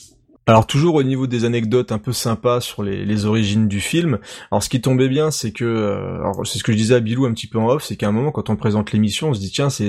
Alors 0.46 0.66
toujours 0.66 0.96
au 0.96 1.02
niveau 1.02 1.26
des 1.26 1.44
anecdotes 1.44 1.92
un 1.92 1.98
peu 1.98 2.12
sympas 2.12 2.60
sur 2.60 2.82
les, 2.82 3.04
les 3.04 3.24
origines 3.24 3.68
du 3.68 3.80
film. 3.80 4.18
Alors 4.50 4.62
ce 4.62 4.68
qui 4.68 4.80
tombait 4.80 5.08
bien, 5.08 5.30
c'est 5.30 5.52
que, 5.52 5.64
euh, 5.64 6.16
alors 6.16 6.46
c'est 6.46 6.58
ce 6.58 6.64
que 6.64 6.72
je 6.72 6.76
disais 6.76 6.94
à 6.94 7.00
Bilou 7.00 7.26
un 7.26 7.32
petit 7.32 7.46
peu 7.46 7.58
en 7.58 7.68
off, 7.68 7.84
c'est 7.84 7.96
qu'à 7.96 8.08
un 8.08 8.12
moment 8.12 8.32
quand 8.32 8.50
on 8.50 8.56
présente 8.56 8.90
l'émission, 8.90 9.28
on 9.30 9.34
se 9.34 9.40
dit 9.40 9.50
tiens, 9.50 9.70
c'est, 9.70 9.86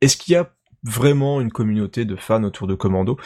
est-ce 0.00 0.16
qu'il 0.16 0.34
y 0.34 0.36
a 0.36 0.52
vraiment 0.86 1.40
une 1.40 1.50
communauté 1.50 2.04
de 2.04 2.14
fans 2.14 2.44
autour 2.44 2.66
de 2.66 2.74
Commando? 2.74 3.16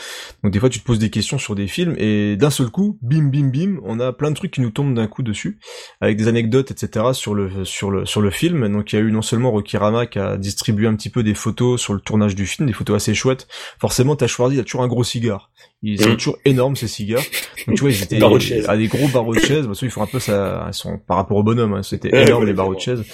Donc 0.42 0.52
des 0.52 0.60
fois 0.60 0.70
tu 0.70 0.78
te 0.78 0.84
poses 0.84 1.00
des 1.00 1.10
questions 1.10 1.38
sur 1.38 1.54
des 1.56 1.66
films 1.66 1.96
et 1.98 2.36
d'un 2.36 2.50
seul 2.50 2.70
coup, 2.70 2.98
bim 3.02 3.24
bim 3.24 3.48
bim, 3.48 3.80
on 3.82 3.98
a 4.00 4.12
plein 4.12 4.30
de 4.30 4.36
trucs 4.36 4.52
qui 4.52 4.60
nous 4.60 4.70
tombent 4.70 4.94
d'un 4.94 5.08
coup 5.08 5.24
dessus, 5.24 5.58
avec 6.00 6.16
des 6.16 6.28
anecdotes 6.28 6.70
etc 6.70 7.06
sur 7.12 7.34
le 7.34 7.64
sur 7.64 7.90
le 7.90 8.06
sur 8.06 8.22
le 8.22 8.30
film. 8.30 8.72
Donc 8.72 8.92
il 8.92 8.96
y 8.96 8.98
a 9.00 9.02
eu 9.02 9.10
non 9.10 9.22
seulement 9.22 9.50
Rokirama 9.50 10.06
qui 10.06 10.20
a 10.20 10.38
distribué 10.38 10.86
un 10.86 10.94
petit 10.94 11.10
peu 11.10 11.22
des 11.22 11.34
photos 11.34 11.78
sur 11.78 11.92
le 11.92 12.00
tournage 12.00 12.36
du 12.36 12.46
film, 12.46 12.68
des 12.68 12.72
photos 12.72 12.96
assez 12.96 13.12
chouettes. 13.12 13.48
Forcément, 13.80 14.16
Tashwardi 14.16 14.56
il 14.56 14.60
a 14.60 14.64
toujours 14.64 14.82
un 14.82 14.88
gros 14.88 15.04
cigare. 15.04 15.50
Ils 15.82 16.00
sont 16.00 16.16
toujours 16.16 16.38
énormes 16.44 16.74
ces 16.74 16.88
cigares. 16.88 17.22
Donc 17.66 17.76
tu 17.76 17.82
vois, 17.82 17.90
ils 17.90 18.02
étaient 18.02 18.18
de 18.18 18.68
à 18.68 18.76
des 18.76 18.88
gros 18.88 19.06
barreaux 19.08 19.34
de 19.34 19.40
chaise. 19.40 19.66
Parce 19.66 19.78
qu'ils 19.78 19.90
font 19.90 20.02
un 20.02 20.06
peu 20.06 20.18
ça, 20.18 20.66
ils 20.68 20.74
sont 20.74 20.98
par 20.98 21.16
rapport 21.18 21.36
au 21.36 21.42
bonhomme. 21.44 21.74
Hein, 21.74 21.82
C'était 21.82 22.12
Ouais, 22.12 22.24
énorme 22.24 22.42
ouais, 22.42 22.48
les 22.48 22.54
barreaux 22.54 22.74
de 22.74 22.80
chaise. 22.80 23.04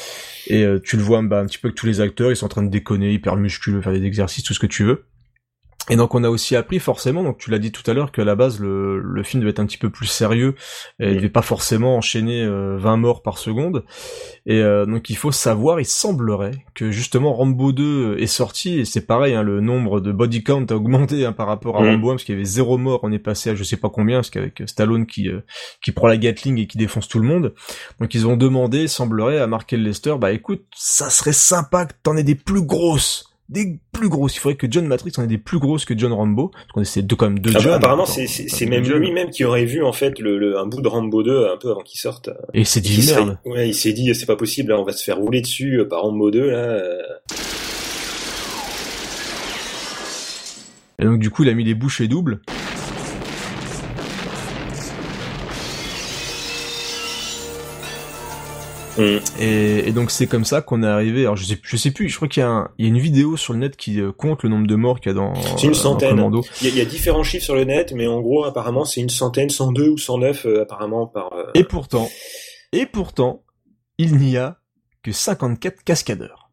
Et 0.47 0.63
euh, 0.63 0.81
tu 0.83 0.97
le 0.97 1.03
vois 1.03 1.21
bah, 1.23 1.41
un 1.41 1.47
petit 1.47 1.59
peu 1.59 1.69
que 1.71 1.75
tous 1.75 1.87
les 1.87 2.01
acteurs, 2.01 2.31
ils 2.31 2.37
sont 2.37 2.47
en 2.47 2.51
train 2.51 2.63
de 2.63 2.71
déconner, 2.71 3.13
hyper 3.13 3.37
musculeux, 3.37 3.83
faire 3.83 3.93
des 3.93 4.05
exercices, 4.05 4.45
tout 4.45 4.55
ce 4.55 4.61
que 4.61 4.67
tu 4.67 4.85
veux. 4.85 5.05
Et 5.91 5.97
donc 5.97 6.15
on 6.15 6.25
a 6.25 6.31
aussi 6.31 6.57
appris 6.57 6.79
forcément, 6.79 7.23
donc 7.23 7.37
tu 7.37 7.51
l'as 7.51 7.59
dit 7.59 7.71
tout 7.71 7.89
à 7.91 7.93
l'heure, 7.93 8.11
qu'à 8.11 8.25
la 8.25 8.35
base 8.35 8.59
le, 8.59 8.99
le 9.01 9.23
film 9.23 9.43
devait 9.43 9.51
être 9.51 9.61
un 9.61 9.67
petit 9.67 9.77
peu 9.77 9.91
plus 9.91 10.07
sérieux, 10.07 10.55
et 10.99 11.11
il 11.11 11.17
devait 11.17 11.29
pas 11.29 11.43
forcément 11.43 11.97
enchaîner 11.99 12.43
euh, 12.43 12.79
20 12.79 12.97
morts 12.97 13.23
par 13.23 13.37
seconde. 13.37 13.85
Et 14.47 14.61
euh, 14.61 14.87
donc 14.87 15.11
il 15.11 15.17
faut 15.17 15.31
savoir, 15.33 15.81
il 15.81 15.85
semblerait 15.85 16.65
que 16.75 16.91
justement 16.91 17.35
Rambo 17.35 17.73
2 17.73 18.17
est 18.19 18.27
sorti, 18.27 18.79
et 18.81 18.85
c'est 18.87 19.07
pareil, 19.07 19.35
hein, 19.35 19.43
le 19.43 19.61
nombre 19.61 20.01
de 20.01 20.11
body 20.11 20.43
count 20.43 20.65
a 20.71 20.75
augmenté 20.75 21.27
hein, 21.27 21.33
par 21.33 21.47
rapport 21.47 21.77
à 21.77 21.83
Mhm. 21.83 21.91
Rambo 21.91 22.11
1, 22.11 22.15
parce 22.15 22.25
qu'il 22.25 22.35
y 22.35 22.39
avait 22.39 22.47
zéro 22.47 22.79
mort, 22.79 23.01
on 23.03 23.13
est 23.13 23.19
passé 23.19 23.51
à 23.51 23.55
je 23.55 23.63
sais 23.63 23.77
pas 23.77 23.91
combien, 23.91 24.19
parce 24.19 24.31
qu'avec 24.31 24.63
Stallone 24.67 25.05
qui 25.05 25.29
euh, 25.29 25.41
qui 25.83 25.93
prend 25.93 26.07
la 26.07 26.17
Gatling 26.17 26.59
et 26.61 26.67
qui 26.67 26.79
défonce 26.79 27.09
tout 27.09 27.19
le 27.19 27.27
monde. 27.29 27.53
Donc 28.01 28.15
ils 28.15 28.27
ont 28.27 28.39
demandé, 28.39 28.89
semblerait, 28.89 29.39
à 29.39 29.47
Markel 29.47 29.83
Lester, 29.83 30.15
bah 30.19 30.33
écoute, 30.33 30.63
ça 30.75 31.11
serait 31.11 31.35
sympa 31.35 31.85
que 31.85 31.93
t'en 32.03 32.17
aies 32.17 32.23
des 32.23 32.35
plus 32.37 32.63
grosses 32.63 33.34
des 33.55 33.79
plus 33.93 34.09
grosses. 34.11 34.37
Il 34.37 34.41
faudrait 34.41 34.57
que 34.57 34.67
John 34.71 34.87
Matrix 34.87 35.13
en 35.17 35.23
ait 35.23 35.27
des 35.27 35.39
plus 35.39 35.59
grosses 35.59 35.87
que 35.87 35.97
John 35.97 36.13
Rambo. 36.13 36.49
Parce 36.49 36.73
qu'on 36.73 36.81
essaie 36.83 37.01
de 37.03 37.15
quand 37.15 37.27
même 37.31 37.39
deux 37.39 37.51
Ah 37.55 37.59
bah, 37.59 37.61
John. 37.63 37.73
apparemment, 37.73 38.05
c'est 38.07 38.67
même 38.67 38.85
lui-même 38.85 39.31
qui 39.31 39.45
aurait 39.45 39.65
vu 39.65 39.83
en 39.83 39.93
fait 39.93 40.19
le, 40.19 40.37
le- 40.39 40.59
un 40.59 40.67
bout 40.67 40.83
de 40.83 40.89
Rambo 40.89 41.23
2 41.23 41.47
un 41.47 41.57
peu 41.57 41.71
avant 41.71 41.81
qu'il 41.83 41.99
sorte. 41.99 42.29
Et 42.53 42.65
c'est 42.65 42.81
dit 42.83 43.01
serait- 43.03 43.25
merde. 43.25 43.39
Ouais, 43.47 43.69
il 43.69 43.75
s'est 43.75 43.93
dit 43.95 44.15
c'est 44.15 44.27
pas 44.27 44.37
possible, 44.37 44.71
là, 44.73 44.79
on 44.79 44.85
va 44.85 44.93
se 44.93 45.03
faire 45.03 45.17
rouler 45.17 45.41
dessus 45.41 45.79
euh, 45.81 45.89
par 45.89 46.03
Rambo 46.03 46.31
2 46.31 46.51
là. 46.51 46.57
euh. 46.59 46.99
Et 51.01 51.05
donc 51.05 51.19
du 51.19 51.31
coup, 51.31 51.43
il 51.43 51.49
a 51.49 51.55
mis 51.55 51.65
les 51.65 51.75
bouchées 51.75 52.07
doubles. 52.09 52.41
Et, 59.41 59.89
et 59.89 59.93
donc 59.93 60.11
c'est 60.11 60.27
comme 60.27 60.45
ça 60.45 60.61
qu'on 60.63 60.83
est 60.83 60.87
arrivé. 60.87 61.23
Alors 61.23 61.37
je 61.37 61.45
sais, 61.45 61.59
je 61.63 61.77
sais 61.77 61.91
plus. 61.91 62.09
Je 62.09 62.17
crois 62.17 62.29
qu'il 62.29 62.41
y 62.41 62.45
a, 62.45 62.49
un- 62.49 62.71
il 62.79 62.85
y 62.85 62.89
a 62.89 62.91
une 62.91 62.99
vidéo 63.01 63.37
sur 63.37 63.53
le 63.53 63.59
net 63.59 63.77
qui 63.77 64.01
euh, 64.01 64.13
compte 64.13 64.43
le 64.45 64.49
nombre 64.49 64.67
de 64.67 64.75
morts 64.77 65.01
qu'il 65.01 65.11
y 65.11 65.15
a 65.15 65.15
dans, 65.15 65.35
C'est 65.35 65.63
une 65.67 65.71
euh, 65.71 65.73
dans 65.73 65.75
centaine. 65.75 66.17
Il 66.61 66.67
y, 66.67 66.71
a- 66.71 66.71
il 66.71 66.77
y 66.77 66.81
a 66.81 66.85
différents 66.85 67.25
chiffres 67.25 67.45
sur 67.45 67.55
le 67.57 67.65
net, 67.65 67.93
mais 67.95 68.07
en 68.07 68.21
gros, 68.21 68.45
apparemment, 68.45 68.85
c'est 68.85 69.01
une 69.01 69.09
centaine, 69.11 69.51
102 69.51 69.89
ou 69.89 69.99
109 69.99 70.47
euh, 70.47 70.63
apparemment 70.63 71.07
par. 71.07 71.33
euh, 71.33 71.47
Et 71.55 71.65
pourtant, 71.65 72.09
et 72.73 72.87
pourtant, 72.87 73.43
il 73.99 74.17
n'y 74.17 74.37
a 74.37 74.59
que 75.03 75.13
54 75.13 75.83
cascadeurs. 75.85 76.51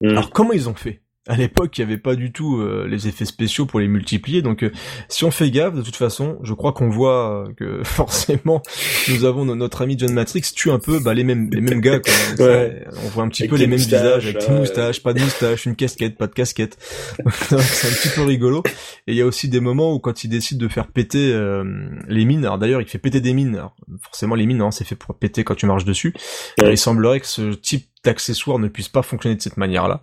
mm. 0.00 0.08
Alors 0.10 0.30
comment 0.30 0.52
ils 0.52 0.68
ont 0.68 0.74
fait? 0.74 0.99
À 1.28 1.36
l'époque, 1.36 1.76
il 1.76 1.82
n'y 1.84 1.92
avait 1.92 2.00
pas 2.00 2.14
du 2.14 2.32
tout 2.32 2.56
euh, 2.56 2.86
les 2.88 3.06
effets 3.06 3.26
spéciaux 3.26 3.66
pour 3.66 3.78
les 3.78 3.88
multiplier, 3.88 4.40
donc 4.40 4.64
euh, 4.64 4.72
si 5.08 5.24
on 5.24 5.30
fait 5.30 5.50
gaffe, 5.50 5.74
de 5.74 5.82
toute 5.82 5.94
façon, 5.96 6.38
je 6.42 6.54
crois 6.54 6.72
qu'on 6.72 6.88
voit 6.88 7.44
euh, 7.46 7.52
que 7.58 7.84
forcément, 7.84 8.62
nous 9.08 9.24
avons 9.26 9.44
no- 9.44 9.54
notre 9.54 9.82
ami 9.82 9.98
John 9.98 10.14
Matrix 10.14 10.40
tue 10.54 10.70
un 10.70 10.78
peu 10.78 10.98
bah, 10.98 11.12
les 11.12 11.22
mêmes 11.22 11.50
les 11.52 11.60
mêmes 11.60 11.82
gars. 11.82 12.00
Quoi. 12.00 12.12
Ouais. 12.46 12.86
On 13.04 13.08
voit 13.08 13.24
un 13.24 13.28
petit 13.28 13.42
Avec 13.42 13.50
peu 13.50 13.56
les 13.58 13.66
mêmes 13.66 13.78
visages, 13.78 14.24
avec 14.26 14.48
des 14.48 14.54
moustaches, 14.54 15.02
pas 15.02 15.12
de 15.12 15.20
moustache, 15.20 15.66
une 15.66 15.76
casquette, 15.76 16.16
pas 16.16 16.26
de 16.26 16.32
casquette. 16.32 16.78
C'est 17.30 17.54
un 17.54 17.92
petit 17.92 18.08
peu 18.14 18.22
rigolo. 18.22 18.62
Et 19.06 19.12
il 19.12 19.14
y 19.16 19.20
a 19.20 19.26
aussi 19.26 19.48
des 19.50 19.60
moments 19.60 19.92
où 19.92 19.98
quand 19.98 20.24
il 20.24 20.28
décide 20.28 20.56
de 20.56 20.68
faire 20.68 20.86
péter 20.86 21.32
euh, 21.34 21.64
les 22.08 22.24
mines, 22.24 22.44
alors 22.46 22.58
d'ailleurs 22.58 22.80
il 22.80 22.88
fait 22.88 22.98
péter 22.98 23.20
des 23.20 23.34
mines, 23.34 23.56
alors, 23.56 23.76
forcément 24.02 24.36
les 24.36 24.46
mines, 24.46 24.62
hein, 24.62 24.70
c'est 24.70 24.86
fait 24.86 24.96
pour 24.96 25.14
péter 25.14 25.44
quand 25.44 25.54
tu 25.54 25.66
marches 25.66 25.84
dessus. 25.84 26.14
Ouais. 26.62 26.72
Il 26.72 26.78
semblerait 26.78 27.20
que 27.20 27.26
ce 27.26 27.52
type 27.52 27.89
d'accessoire 28.04 28.58
ne 28.58 28.68
puisse 28.68 28.88
pas 28.88 29.02
fonctionner 29.02 29.36
de 29.36 29.42
cette 29.42 29.56
manière-là. 29.56 30.02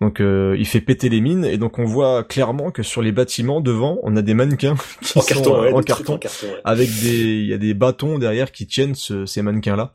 Donc 0.00 0.20
euh, 0.20 0.54
il 0.58 0.66
fait 0.66 0.80
péter 0.80 1.08
les 1.08 1.20
mines 1.20 1.44
et 1.44 1.56
donc 1.58 1.78
on 1.78 1.84
voit 1.84 2.22
clairement 2.24 2.70
que 2.70 2.82
sur 2.82 3.02
les 3.02 3.12
bâtiments 3.12 3.60
devant, 3.60 3.98
on 4.02 4.16
a 4.16 4.22
des 4.22 4.34
mannequins 4.34 4.76
qui 5.02 5.18
en 5.18 5.22
sont 5.22 5.26
carton, 5.34 5.54
euh, 5.56 5.62
ouais, 5.62 5.72
en 5.72 5.80
carton 5.82 6.14
en 6.14 6.18
carton. 6.18 6.46
ouais. 6.46 6.60
avec 6.64 6.88
des 7.00 7.18
il 7.40 7.46
y 7.46 7.52
a 7.52 7.58
des 7.58 7.74
bâtons 7.74 8.18
derrière 8.18 8.52
qui 8.52 8.66
tiennent 8.66 8.94
ce- 8.94 9.26
ces 9.26 9.42
mannequins 9.42 9.76
là. 9.76 9.94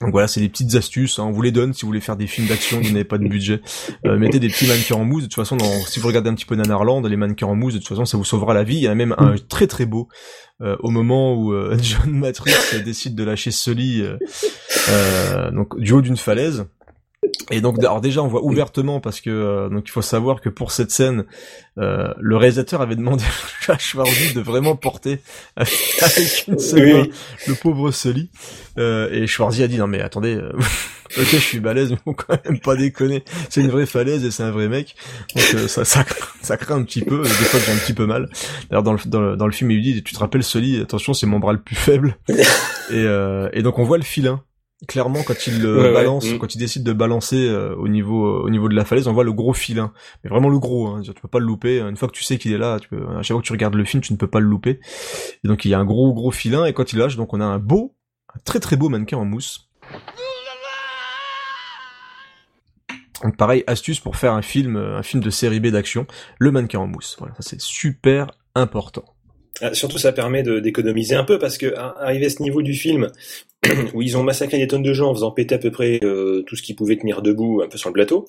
Donc 0.00 0.10
voilà, 0.10 0.26
c'est 0.26 0.40
des 0.40 0.48
petites 0.48 0.74
astuces, 0.74 1.18
hein, 1.18 1.24
on 1.24 1.30
vous 1.30 1.42
les 1.42 1.52
donne 1.52 1.72
si 1.72 1.82
vous 1.82 1.88
voulez 1.88 2.00
faire 2.00 2.16
des 2.16 2.26
films 2.26 2.48
d'action, 2.48 2.80
vous 2.80 2.90
n'avez 2.90 3.04
pas 3.04 3.16
de 3.16 3.28
budget. 3.28 3.60
Euh, 4.06 4.18
mettez 4.18 4.40
des 4.40 4.48
petits 4.48 4.66
mannequins 4.66 4.96
en 4.96 5.04
mousse, 5.04 5.22
de 5.22 5.28
toute 5.28 5.36
façon, 5.36 5.56
dans, 5.56 5.70
si 5.86 6.00
vous 6.00 6.08
regardez 6.08 6.30
un 6.30 6.34
petit 6.34 6.44
peu 6.44 6.56
Nanarland, 6.56 7.06
les 7.06 7.16
mannequins 7.16 7.46
en 7.46 7.54
mousse, 7.54 7.74
de 7.74 7.78
toute 7.78 7.88
façon, 7.88 8.04
ça 8.04 8.16
vous 8.16 8.24
sauvera 8.24 8.54
la 8.54 8.64
vie. 8.64 8.76
Il 8.76 8.82
y 8.82 8.88
en 8.88 8.92
a 8.92 8.96
même 8.96 9.14
un 9.18 9.36
très 9.48 9.66
très 9.66 9.86
beau, 9.86 10.08
euh, 10.60 10.76
au 10.80 10.90
moment 10.90 11.34
où 11.34 11.52
euh, 11.52 11.76
John 11.82 12.10
Matrix 12.10 12.52
décide 12.84 13.14
de 13.14 13.24
lâcher 13.24 13.52
Sully 13.52 14.02
euh, 14.02 15.50
donc, 15.52 15.78
du 15.78 15.92
haut 15.92 16.02
d'une 16.02 16.16
falaise. 16.16 16.66
Et 17.50 17.60
donc, 17.60 17.78
alors 17.80 18.00
déjà, 18.00 18.22
on 18.22 18.28
voit 18.28 18.42
ouvertement 18.42 19.00
parce 19.00 19.20
que 19.20 19.30
euh, 19.30 19.68
donc 19.68 19.84
il 19.86 19.90
faut 19.90 20.02
savoir 20.02 20.40
que 20.40 20.48
pour 20.48 20.72
cette 20.72 20.90
scène, 20.90 21.24
euh, 21.78 22.12
le 22.18 22.36
réalisateur 22.36 22.80
avait 22.80 22.96
demandé 22.96 23.24
à 23.68 23.78
Schwarzy 23.78 24.34
de 24.34 24.40
vraiment 24.40 24.76
porter 24.76 25.20
avec, 25.56 26.44
une 26.48 26.54
Oui, 26.54 27.10
le 27.46 27.54
pauvre 27.54 27.90
Sully. 27.90 28.30
Euh, 28.78 29.10
et 29.12 29.26
Schwarzy 29.26 29.62
a 29.62 29.68
dit 29.68 29.78
non 29.78 29.86
mais 29.86 30.00
attendez, 30.00 30.36
euh, 30.36 30.52
ok 31.18 31.26
je 31.30 31.36
suis 31.36 31.60
balèze, 31.60 31.90
mais 31.90 31.98
faut 32.02 32.14
quand 32.14 32.38
même 32.44 32.60
pas 32.60 32.76
déconner. 32.76 33.24
C'est 33.50 33.60
une 33.60 33.70
vraie 33.70 33.86
falaise 33.86 34.24
et 34.24 34.30
c'est 34.30 34.42
un 34.42 34.50
vrai 34.50 34.68
mec. 34.68 34.94
Donc 35.34 35.44
euh, 35.54 35.68
ça, 35.68 35.84
ça, 35.84 36.04
ça 36.42 36.56
craint 36.56 36.76
un 36.76 36.84
petit 36.84 37.02
peu. 37.02 37.22
Des 37.22 37.28
fois 37.28 37.60
j'ai 37.64 37.72
un 37.72 37.76
petit 37.76 37.94
peu 37.94 38.06
mal. 38.06 38.28
D'ailleurs 38.70 38.84
dans 38.84 38.92
le, 38.92 38.98
dans, 39.06 39.20
le, 39.20 39.36
dans 39.36 39.46
le 39.46 39.52
film 39.52 39.70
il 39.70 39.76
lui 39.76 39.82
dit 39.82 40.02
tu 40.02 40.14
te 40.14 40.18
rappelles 40.18 40.44
Sully, 40.44 40.80
attention 40.80 41.12
c'est 41.12 41.26
mon 41.26 41.40
bras 41.40 41.52
le 41.52 41.60
plus 41.60 41.76
faible. 41.76 42.16
et, 42.28 42.34
euh, 42.92 43.48
et 43.52 43.62
donc 43.62 43.78
on 43.78 43.84
voit 43.84 43.98
le 43.98 44.04
filin. 44.04 44.42
Clairement, 44.86 45.22
quand 45.22 45.46
il 45.46 45.60
le 45.60 45.76
Ouais, 45.78 45.82
ouais, 45.84 45.92
balance, 45.92 46.26
mm. 46.26 46.38
quand 46.38 46.54
il 46.54 46.58
décide 46.58 46.82
de 46.82 46.92
balancer 46.92 47.48
euh, 47.48 47.74
au 47.76 47.88
niveau 47.88 48.26
euh, 48.26 48.44
au 48.44 48.50
niveau 48.50 48.68
de 48.68 48.74
la 48.74 48.84
falaise, 48.84 49.06
on 49.08 49.12
voit 49.12 49.24
le 49.24 49.32
gros 49.32 49.52
filin, 49.52 49.92
mais 50.22 50.30
vraiment 50.30 50.48
le 50.48 50.58
gros. 50.58 50.88
Hein, 50.88 51.02
tu 51.02 51.12
peux 51.12 51.28
pas 51.28 51.38
le 51.38 51.46
louper. 51.46 51.80
Une 51.80 51.96
fois 51.96 52.08
que 52.08 52.14
tu 52.14 52.22
sais 52.22 52.38
qu'il 52.38 52.52
est 52.52 52.58
là, 52.58 52.78
tu 52.80 52.88
peux, 52.88 53.06
à 53.16 53.22
chaque 53.22 53.34
fois 53.34 53.40
que 53.40 53.46
tu 53.46 53.52
regardes 53.52 53.74
le 53.74 53.84
film, 53.84 54.02
tu 54.02 54.12
ne 54.12 54.18
peux 54.18 54.26
pas 54.26 54.40
le 54.40 54.46
louper. 54.46 54.80
Et 55.44 55.48
donc 55.48 55.64
il 55.64 55.70
y 55.70 55.74
a 55.74 55.78
un 55.78 55.84
gros 55.84 56.12
gros 56.12 56.30
filin 56.30 56.64
et 56.64 56.72
quand 56.72 56.92
il 56.92 56.98
lâche, 56.98 57.16
donc 57.16 57.34
on 57.34 57.40
a 57.40 57.44
un 57.44 57.58
beau, 57.58 57.94
un 58.34 58.38
très 58.44 58.60
très 58.60 58.76
beau 58.76 58.88
mannequin 58.88 59.18
en 59.18 59.24
mousse. 59.24 59.68
Donc 63.22 63.38
pareil, 63.38 63.64
astuce 63.66 64.00
pour 64.00 64.16
faire 64.16 64.34
un 64.34 64.42
film, 64.42 64.76
euh, 64.76 64.98
un 64.98 65.02
film 65.02 65.22
de 65.22 65.30
série 65.30 65.58
B 65.58 65.68
d'action, 65.68 66.06
le 66.38 66.50
mannequin 66.50 66.80
en 66.80 66.86
mousse. 66.86 67.16
Voilà, 67.18 67.34
ça 67.34 67.42
c'est 67.42 67.60
super 67.60 68.30
important. 68.54 69.04
Ah, 69.60 69.72
Surtout, 69.72 69.98
ça 69.98 70.12
permet 70.12 70.42
d'économiser 70.42 71.14
un 71.14 71.24
peu 71.24 71.38
parce 71.38 71.58
que 71.58 71.74
arrivé 71.76 72.26
à 72.26 72.30
ce 72.30 72.42
niveau 72.42 72.62
du 72.62 72.74
film 72.74 73.10
où 73.94 74.02
ils 74.02 74.16
ont 74.16 74.22
massacré 74.22 74.58
des 74.58 74.66
tonnes 74.66 74.82
de 74.82 74.92
gens 74.92 75.10
en 75.10 75.14
faisant 75.14 75.30
péter 75.30 75.54
à 75.54 75.58
peu 75.58 75.70
près 75.70 76.00
euh, 76.02 76.42
tout 76.42 76.56
ce 76.56 76.62
qui 76.62 76.74
pouvait 76.74 76.96
tenir 76.96 77.22
debout 77.22 77.62
un 77.62 77.68
peu 77.68 77.78
sur 77.78 77.88
le 77.88 77.94
plateau, 77.94 78.26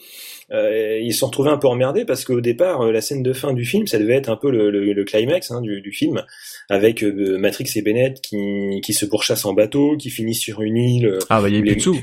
euh, 0.51 0.99
ils 1.01 1.13
se 1.13 1.19
sont 1.19 1.27
retrouvés 1.27 1.49
un 1.49 1.57
peu 1.57 1.67
emmerdés 1.67 2.05
parce 2.05 2.23
qu'au 2.25 2.41
départ, 2.41 2.81
euh, 2.81 2.91
la 2.91 3.01
scène 3.01 3.23
de 3.23 3.33
fin 3.33 3.53
du 3.53 3.65
film, 3.65 3.87
ça 3.87 3.97
devait 3.97 4.15
être 4.15 4.29
un 4.29 4.37
peu 4.37 4.51
le, 4.51 5.03
climax 5.03 5.51
hein, 5.51 5.61
du 5.61 5.91
film 5.91 6.23
avec 6.69 7.03
euh, 7.03 7.37
Matrix 7.37 7.69
et 7.75 7.81
Bennett 7.81 8.19
qui, 8.21 8.81
qui 8.83 8.93
se 8.93 9.05
pourchassent 9.05 9.45
en 9.45 9.53
bateau, 9.53 9.95
qui 9.97 10.09
finissent 10.09 10.41
sur 10.41 10.61
une 10.61 10.77
île. 10.77 11.05
euh, 11.07 11.19
Ah 11.29 11.41
bah 11.41 11.49
il 11.49 11.55
y 11.55 11.57
a 11.57 11.59
où 11.59 11.61
plus 11.63 11.69
les- 11.69 11.75
de 11.75 11.81
sous. 11.81 11.97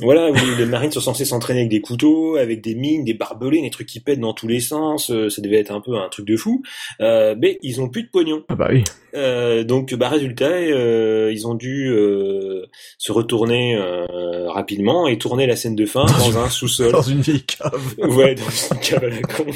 Voilà, 0.00 0.30
où 0.30 0.34
les 0.58 0.66
marines 0.66 0.90
sont 0.90 1.00
censés 1.00 1.24
s'entraîner 1.24 1.60
avec 1.60 1.70
des 1.70 1.80
couteaux, 1.80 2.36
avec 2.36 2.60
des 2.60 2.74
mines, 2.74 3.04
des 3.04 3.14
barbelés, 3.14 3.62
des 3.62 3.70
trucs 3.70 3.86
qui 3.88 4.00
pètent 4.00 4.20
dans 4.20 4.34
tous 4.34 4.48
les 4.48 4.60
sens. 4.60 5.10
euh, 5.10 5.28
ça 5.30 5.40
devait 5.42 5.58
être 5.58 5.70
un 5.72 5.80
peu 5.80 5.96
un 5.96 6.08
truc 6.08 6.26
de 6.26 6.36
fou. 6.36 6.62
Euh, 7.00 7.34
mais 7.38 7.58
ils 7.62 7.80
ont 7.80 7.88
plus 7.88 8.02
de 8.04 8.08
pognon. 8.08 8.42
Ah 8.48 8.54
bah 8.56 8.68
oui. 8.72 8.82
Euh, 9.16 9.64
donc, 9.64 9.94
bah, 9.94 10.08
résultat, 10.08 10.46
euh, 10.50 11.30
ils 11.32 11.46
ont 11.46 11.54
dû 11.54 11.88
euh, 11.90 12.66
se 12.98 13.12
retourner 13.12 13.74
euh, 13.76 14.48
rapidement 14.50 15.06
et 15.08 15.18
tourner 15.18 15.46
la 15.46 15.56
scène 15.56 15.74
de 15.74 15.86
fin 15.86 16.04
dans 16.04 16.38
un 16.38 16.48
sous-sol. 16.50 16.92
Dans 16.96 17.02
une 17.02 17.20
vieille 17.20 17.42
cave. 17.44 17.80
Ouais, 17.98 18.34
dans 18.34 18.42
une 18.44 18.80
cave 18.80 19.04
à 19.04 19.08
la 19.08 19.20
con. 19.22 19.46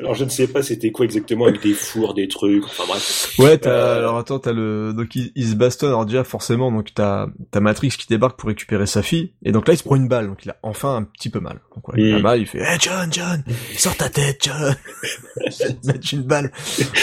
Alors, 0.00 0.14
je 0.14 0.24
ne 0.24 0.28
sais 0.28 0.46
pas 0.46 0.62
c'était 0.62 0.90
quoi 0.92 1.04
exactement, 1.06 1.46
avec 1.46 1.62
des 1.62 1.72
fours, 1.74 2.14
des 2.14 2.28
trucs, 2.28 2.64
enfin 2.64 2.84
bref. 2.86 3.34
Ouais, 3.38 3.58
t'as, 3.58 3.70
Euh, 3.70 3.98
alors 3.98 4.18
attends, 4.18 4.38
t'as 4.38 4.52
le, 4.52 4.92
donc 4.94 5.14
il, 5.14 5.32
il 5.34 5.48
se 5.48 5.54
bastonne, 5.54 5.88
alors 5.90 6.06
déjà, 6.06 6.24
forcément, 6.24 6.70
donc 6.70 6.88
t'as, 6.94 7.26
t'as 7.50 7.60
Matrix 7.60 7.90
qui 7.90 8.06
débarque 8.08 8.38
pour 8.38 8.48
récupérer 8.48 8.86
sa 8.86 9.02
fille, 9.02 9.32
et 9.44 9.52
donc 9.52 9.66
là, 9.68 9.74
il 9.74 9.76
se 9.78 9.82
prend 9.84 9.96
une 9.96 10.08
balle, 10.08 10.28
donc 10.28 10.44
il 10.44 10.50
a 10.50 10.56
enfin 10.62 10.96
un 10.96 11.02
petit 11.04 11.30
peu 11.30 11.40
mal. 11.40 11.60
Donc 11.74 11.88
ouais, 11.88 11.94
il 11.98 12.14
a 12.14 12.18
Mm. 12.18 12.22
mal, 12.22 12.40
il 12.40 12.46
fait, 12.46 12.58
hey 12.60 12.76
John, 12.80 13.08
John, 13.10 13.42
sors 13.76 13.96
ta 13.96 14.08
tête, 14.08 14.38
John! 14.44 14.74
Mettre 15.84 16.12
une 16.12 16.22
balle 16.22 16.52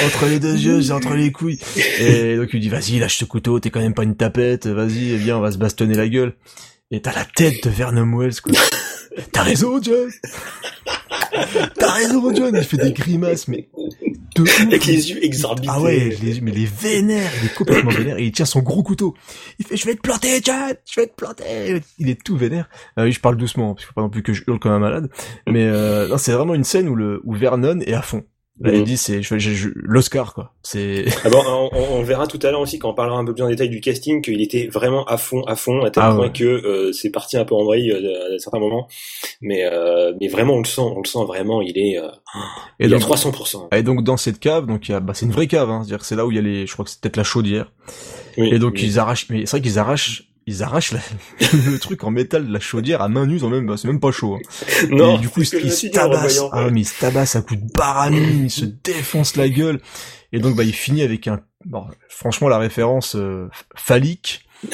entre 0.05 0.25
les 0.27 0.39
deux 0.39 0.55
yeux, 0.55 0.81
c'est 0.81 0.91
entre 0.91 1.13
les 1.15 1.31
couilles. 1.31 1.59
Et 1.99 2.35
donc 2.37 2.47
il 2.49 2.53
lui 2.53 2.59
dit, 2.59 2.69
vas-y, 2.69 2.99
lâche 2.99 3.17
ce 3.17 3.25
couteau, 3.25 3.59
t'es 3.59 3.69
quand 3.69 3.79
même 3.81 3.93
pas 3.93 4.03
une 4.03 4.15
tapette, 4.15 4.67
vas-y, 4.67 5.15
viens, 5.17 5.37
on 5.37 5.41
va 5.41 5.51
se 5.51 5.57
bastonner 5.57 5.95
la 5.95 6.07
gueule. 6.07 6.33
Et 6.91 7.01
t'as 7.01 7.13
la 7.13 7.25
tête 7.25 7.63
de 7.63 7.69
Vernon 7.69 8.17
Wells, 8.17 8.41
quoi. 8.41 8.53
T'as 9.31 9.41
raison, 9.43 9.81
John! 9.81 10.09
T'as 11.77 11.91
raison, 11.93 12.33
John! 12.33 12.55
Il 12.55 12.63
fait 12.63 12.77
des 12.77 12.91
grimaces, 12.93 13.47
mais 13.47 13.69
de 14.35 14.41
ouf. 14.41 14.61
Avec 14.61 14.85
les 14.85 15.09
yeux 15.11 15.23
exorbités. 15.23 15.67
Ah 15.71 15.81
ouais, 15.81 16.15
les- 16.21 16.41
mais 16.41 16.51
les 16.51 16.65
vénères, 16.65 17.31
il 17.41 17.47
est 17.47 17.53
complètement 17.53 17.89
vénère 17.91 18.17
et 18.17 18.23
il 18.25 18.31
tient 18.31 18.45
son 18.45 18.61
gros 18.61 18.83
couteau. 18.83 19.15
Il 19.59 19.65
fait, 19.65 19.77
je 19.77 19.85
vais 19.85 19.95
te 19.95 20.01
planter, 20.01 20.41
John, 20.43 20.73
je 20.89 21.01
vais 21.01 21.07
te 21.07 21.15
planter. 21.15 21.81
Il 21.97 22.09
est 22.09 22.21
tout 22.23 22.37
vénère. 22.37 22.69
Ah 22.95 23.03
oui, 23.03 23.11
je 23.11 23.19
parle 23.19 23.37
doucement, 23.37 23.73
parce 23.73 23.85
qu'il 23.85 23.87
faut 23.87 23.93
pas 23.95 24.01
non 24.01 24.09
plus 24.09 24.23
que 24.23 24.33
je 24.33 24.43
hurle 24.47 24.59
comme 24.59 24.71
un 24.71 24.79
malade. 24.79 25.09
Mais 25.47 25.63
euh, 25.65 26.07
non, 26.07 26.17
c'est 26.17 26.31
vraiment 26.31 26.55
une 26.55 26.63
scène 26.63 26.87
où 26.87 26.95
le 26.95 27.21
où 27.23 27.33
Vernon 27.35 27.79
est 27.81 27.93
à 27.93 28.01
fond. 28.01 28.23
Il 28.65 28.71
Mhm. 28.79 28.83
dit, 28.83 28.97
c'est 28.97 29.21
l'Oscar 29.75 30.33
quoi. 30.33 30.53
C'est 30.63 31.05
Ah 31.23 31.29
bon, 31.29 31.41
on, 31.47 31.69
on- 31.71 31.99
on 31.99 32.03
verra 32.03 32.27
tout 32.27 32.39
à 32.43 32.51
l'heure 32.51 32.59
aussi 32.59 32.77
quand 32.77 32.89
on 32.89 32.93
parlera 32.93 33.17
un 33.17 33.23
peu 33.23 33.33
plus 33.33 33.41
en 33.43 33.47
détail 33.47 33.69
du 33.69 33.79
casting 33.79 34.21
qu'il 34.21 34.41
était 34.41 34.67
vraiment 34.67 35.05
à 35.05 35.17
fond, 35.17 35.43
à 35.43 35.55
fond, 35.55 35.81
à 35.85 35.91
tel 35.91 36.03
Ah 36.05 36.13
point 36.13 36.25
ouais. 36.25 36.31
que 36.33 36.43
euh, 36.43 36.91
c'est 36.91 37.09
parti 37.09 37.37
un 37.37 37.45
peu 37.45 37.55
en 37.55 37.63
vrille 37.63 37.89
euh, 37.91 38.35
à 38.35 38.39
certains 38.39 38.59
moments. 38.59 38.89
Mais 39.41 39.63
euh, 39.63 40.13
mais 40.19 40.27
vraiment 40.27 40.55
on 40.55 40.59
le 40.59 40.65
sent, 40.65 40.81
on 40.81 40.99
le 40.99 41.07
sent 41.07 41.23
vraiment. 41.25 41.61
Il 41.61 41.77
est, 41.77 41.97
euh, 41.97 42.07
et 42.81 42.85
il 42.85 42.91
est 42.91 42.95
à 42.95 42.99
donc, 42.99 43.07
300%. 43.07 43.69
et 43.73 43.81
donc 43.83 44.03
dans 44.03 44.17
cette 44.17 44.39
cave, 44.39 44.65
donc 44.65 44.89
il 44.89 44.91
y 44.91 44.95
a, 44.95 44.99
bah, 44.99 45.13
c'est 45.13 45.25
une 45.25 45.31
vraie 45.31 45.47
cave, 45.47 45.69
hein, 45.69 45.79
c'est-à-dire 45.83 45.99
que 45.99 46.05
c'est 46.05 46.15
là 46.17 46.25
où 46.25 46.31
il 46.31 46.35
y 46.35 46.39
a 46.39 46.41
les, 46.41 46.67
je 46.67 46.73
crois 46.73 46.83
que 46.83 46.91
c'est 46.91 46.99
peut-être 46.99 47.17
la 47.17 47.23
chaudière. 47.23 47.71
Oui, 48.37 48.49
Et 48.53 48.59
donc 48.59 48.73
oui. 48.75 48.81
ils 48.83 48.99
arrachent, 48.99 49.27
mais 49.29 49.45
c'est 49.45 49.51
vrai 49.57 49.61
qu'ils 49.61 49.79
arrachent, 49.79 50.28
ils 50.49 50.63
arrachent 50.63 50.91
la- 50.91 50.99
le 51.71 51.77
truc 51.79 52.03
en 52.03 52.11
métal 52.11 52.47
de 52.47 52.51
la 52.53 52.59
chaudière 52.59 53.01
à 53.01 53.07
main 53.09 53.25
nue, 53.25 53.39
même, 53.41 53.65
bah, 53.65 53.75
c'est 53.77 53.87
même 53.87 53.99
pas 53.99 54.11
chaud. 54.11 54.35
hein. 54.35 54.87
non, 54.89 55.15
et 55.15 55.19
du 55.19 55.29
coup, 55.29 55.43
c'est 55.43 55.45
ce 55.45 55.51
que 55.51 55.57
il, 55.57 55.61
je 55.61 55.65
me 55.67 55.71
il 55.71 55.75
suis 55.77 55.87
se 55.87 55.91
dit 55.93 55.99
en 55.99 56.09
tabasse. 56.09 56.39
revoyant. 56.39 56.49
Ah, 56.67 56.69
mais 56.71 56.81
il 56.81 56.85
se 56.85 56.99
tabasse 56.99 57.35
à 57.35 57.41
coups 57.41 57.61
de 57.61 57.71
baramine, 57.73 58.43
il 58.45 58.49
se 58.51 58.65
défonce 58.65 59.35
la 59.35 59.47
gueule. 59.49 59.79
Et 60.33 60.39
donc, 60.39 60.55
bah, 60.55 60.63
il 60.63 60.73
finit 60.73 61.01
avec 61.03 61.27
un, 61.27 61.39
bon, 61.65 61.85
franchement, 62.07 62.47
la 62.49 62.57
référence 62.59 63.15
euh, 63.15 63.47
phallique. 63.75 64.45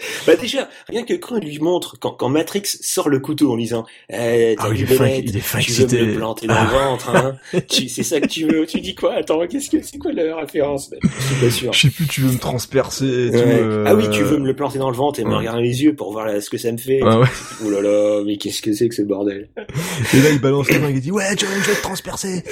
Bah 0.26 0.36
déjà, 0.36 0.68
rien 0.88 1.04
que 1.04 1.14
quand 1.14 1.36
il 1.36 1.44
lui 1.48 1.58
montre, 1.58 1.96
quand, 1.98 2.10
quand 2.12 2.28
Matrix 2.28 2.62
sort 2.64 3.08
le 3.08 3.18
couteau 3.20 3.52
en 3.52 3.56
disant 3.56 3.84
eh, 4.08 4.54
t'as 4.58 4.64
Ah 4.66 4.70
il 4.74 4.82
est 4.82 4.86
fin- 4.86 5.06
il 5.08 5.36
est 5.36 5.40
fin 5.40 5.58
tu 5.58 5.72
veux 5.72 5.86
me 5.86 6.04
le 6.12 6.14
planter 6.16 6.46
dans 6.46 6.54
Ah. 6.56 6.64
le 6.64 6.70
ventre, 6.78 7.10
hein 7.14 7.36
Tu- 7.68 7.88
C'est 7.88 8.02
ça 8.02 8.20
que 8.20 8.26
tu 8.26 8.46
veux 8.46 8.66
Tu 8.66 8.80
dis 8.80 8.94
quoi? 8.94 9.14
Attends, 9.14 9.46
qu'est-ce 9.46 9.70
que 9.70 9.78
c'est 9.82 9.98
quoi 9.98 10.12
la 10.12 10.36
référence? 10.36 10.90
Ben, 10.90 10.98
Je 11.02 11.08
suis 11.26 11.44
pas 11.44 11.50
sûr. 11.50 11.72
Je 11.72 11.80
sais 11.80 11.90
plus, 11.90 12.06
tu 12.06 12.20
veux 12.22 12.32
me 12.32 12.38
transpercer 12.38 13.26
et 13.26 13.30
tout. 13.30 13.36
Ouais. 13.36 13.60
euh, 13.60 13.84
Ah 13.86 13.94
oui, 13.94 14.08
tu 14.10 14.22
veux 14.22 14.38
me 14.38 14.46
le 14.46 14.54
planter 14.56 14.78
dans 14.78 14.90
le 14.90 14.96
ventre 14.96 15.20
et 15.20 15.24
me 15.24 15.30
ouais. 15.30 15.36
regarder 15.38 15.58
dans 15.60 15.64
les 15.64 15.82
yeux 15.82 15.94
pour 15.94 16.12
voir 16.12 16.26
là, 16.26 16.40
ce 16.40 16.50
que 16.50 16.58
ça 16.58 16.70
me 16.72 16.78
fait. 16.78 17.00
Ah 17.02 17.18
ouais. 17.20 17.26
Oh 17.64 17.70
là 17.70 17.80
là, 17.80 18.22
mais 18.24 18.36
qu'est-ce 18.36 18.62
que 18.62 18.72
c'est 18.72 18.88
que 18.88 18.94
ce 18.94 19.02
bordel? 19.02 19.48
Et 20.14 20.16
là, 20.22 20.30
il 20.32 20.40
balance 20.40 20.70
les 20.70 20.78
mains, 20.78 20.90
il 20.90 21.00
dit, 21.00 21.10
ouais, 21.12 21.24
John, 21.36 21.48
je 21.62 21.68
vais 21.70 21.76
te 21.76 21.82
transpercer. 21.82 22.42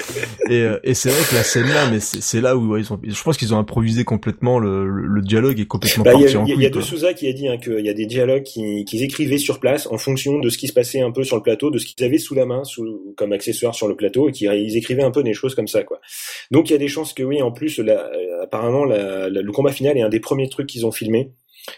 Et, 0.49 0.61
euh, 0.61 0.79
et 0.83 0.93
c'est 0.93 1.09
vrai 1.09 1.23
que 1.29 1.35
la 1.35 1.43
scène 1.43 1.67
là, 1.69 1.89
mais 1.89 1.99
c'est 1.99 2.21
c'est 2.21 2.41
là 2.41 2.55
où 2.57 2.69
ouais, 2.73 2.81
ils 2.81 2.93
ont, 2.93 2.99
je 3.03 3.23
pense 3.23 3.37
qu'ils 3.37 3.53
ont 3.53 3.59
improvisé 3.59 4.03
complètement 4.03 4.59
le, 4.59 4.87
le, 4.89 5.07
le 5.07 5.21
dialogue 5.21 5.59
est 5.59 5.65
complètement 5.65 6.03
Bah, 6.03 6.13
y 6.13 6.21
parti 6.23 6.35
a, 6.35 6.39
en 6.41 6.45
il 6.45 6.49
y 6.49 6.51
a- 6.51 6.53
y 6.53 6.57
couille. 6.57 6.65
a 6.65 6.69
De. 6.69 6.81
Souza 6.81 7.13
qui 7.13 7.27
a 7.27 7.33
dit 7.33 7.38
hein, 7.47 7.57
qu'il 7.57 7.85
y 7.85 7.89
a 7.89 7.93
des 7.93 8.05
dialogues 8.05 8.43
qui- 8.43 8.83
qu'ils 8.85 9.03
écrivaient 9.03 9.37
sur 9.37 9.59
place 9.59 9.87
en 9.87 9.97
fonction 9.97 10.39
de 10.39 10.49
ce 10.49 10.57
qui 10.57 10.67
se 10.67 10.73
passait 10.73 11.01
un 11.01 11.11
peu 11.11 11.23
sur 11.23 11.35
le 11.37 11.41
plateau, 11.41 11.71
de 11.71 11.77
ce 11.77 11.85
qu'ils 11.85 12.03
avaient 12.05 12.17
sous 12.17 12.35
la 12.35 12.45
main, 12.45 12.63
comme 13.15 13.31
accessoire 13.31 13.73
sur 13.73 13.87
le 13.87 13.95
plateau, 13.95 14.29
et 14.29 14.31
qu'ils 14.31 14.51
ils 14.53 14.77
écrivaient 14.77 15.03
un 15.03 15.11
peu 15.11 15.23
des 15.23 15.33
choses 15.33 15.55
comme 15.55 15.67
ça. 15.67 15.83
quoi. 15.83 16.01
Donc 16.51 16.69
il 16.69 16.73
y 16.73 16.75
a 16.75 16.79
des 16.79 16.87
chances 16.87 17.13
que 17.13 17.23
oui, 17.23 17.41
en 17.41 17.51
plus, 17.51 17.79
euh, 17.79 18.43
apparemment, 18.43 18.85
le 18.85 19.51
combat 19.51 19.71
final 19.71 19.97
est 19.97 20.01
un 20.01 20.09
des 20.09 20.19
premiers 20.19 20.49
trucs 20.49 20.67
qu'ils 20.67 20.85
ont 20.85 20.91
filmé. 20.91 21.31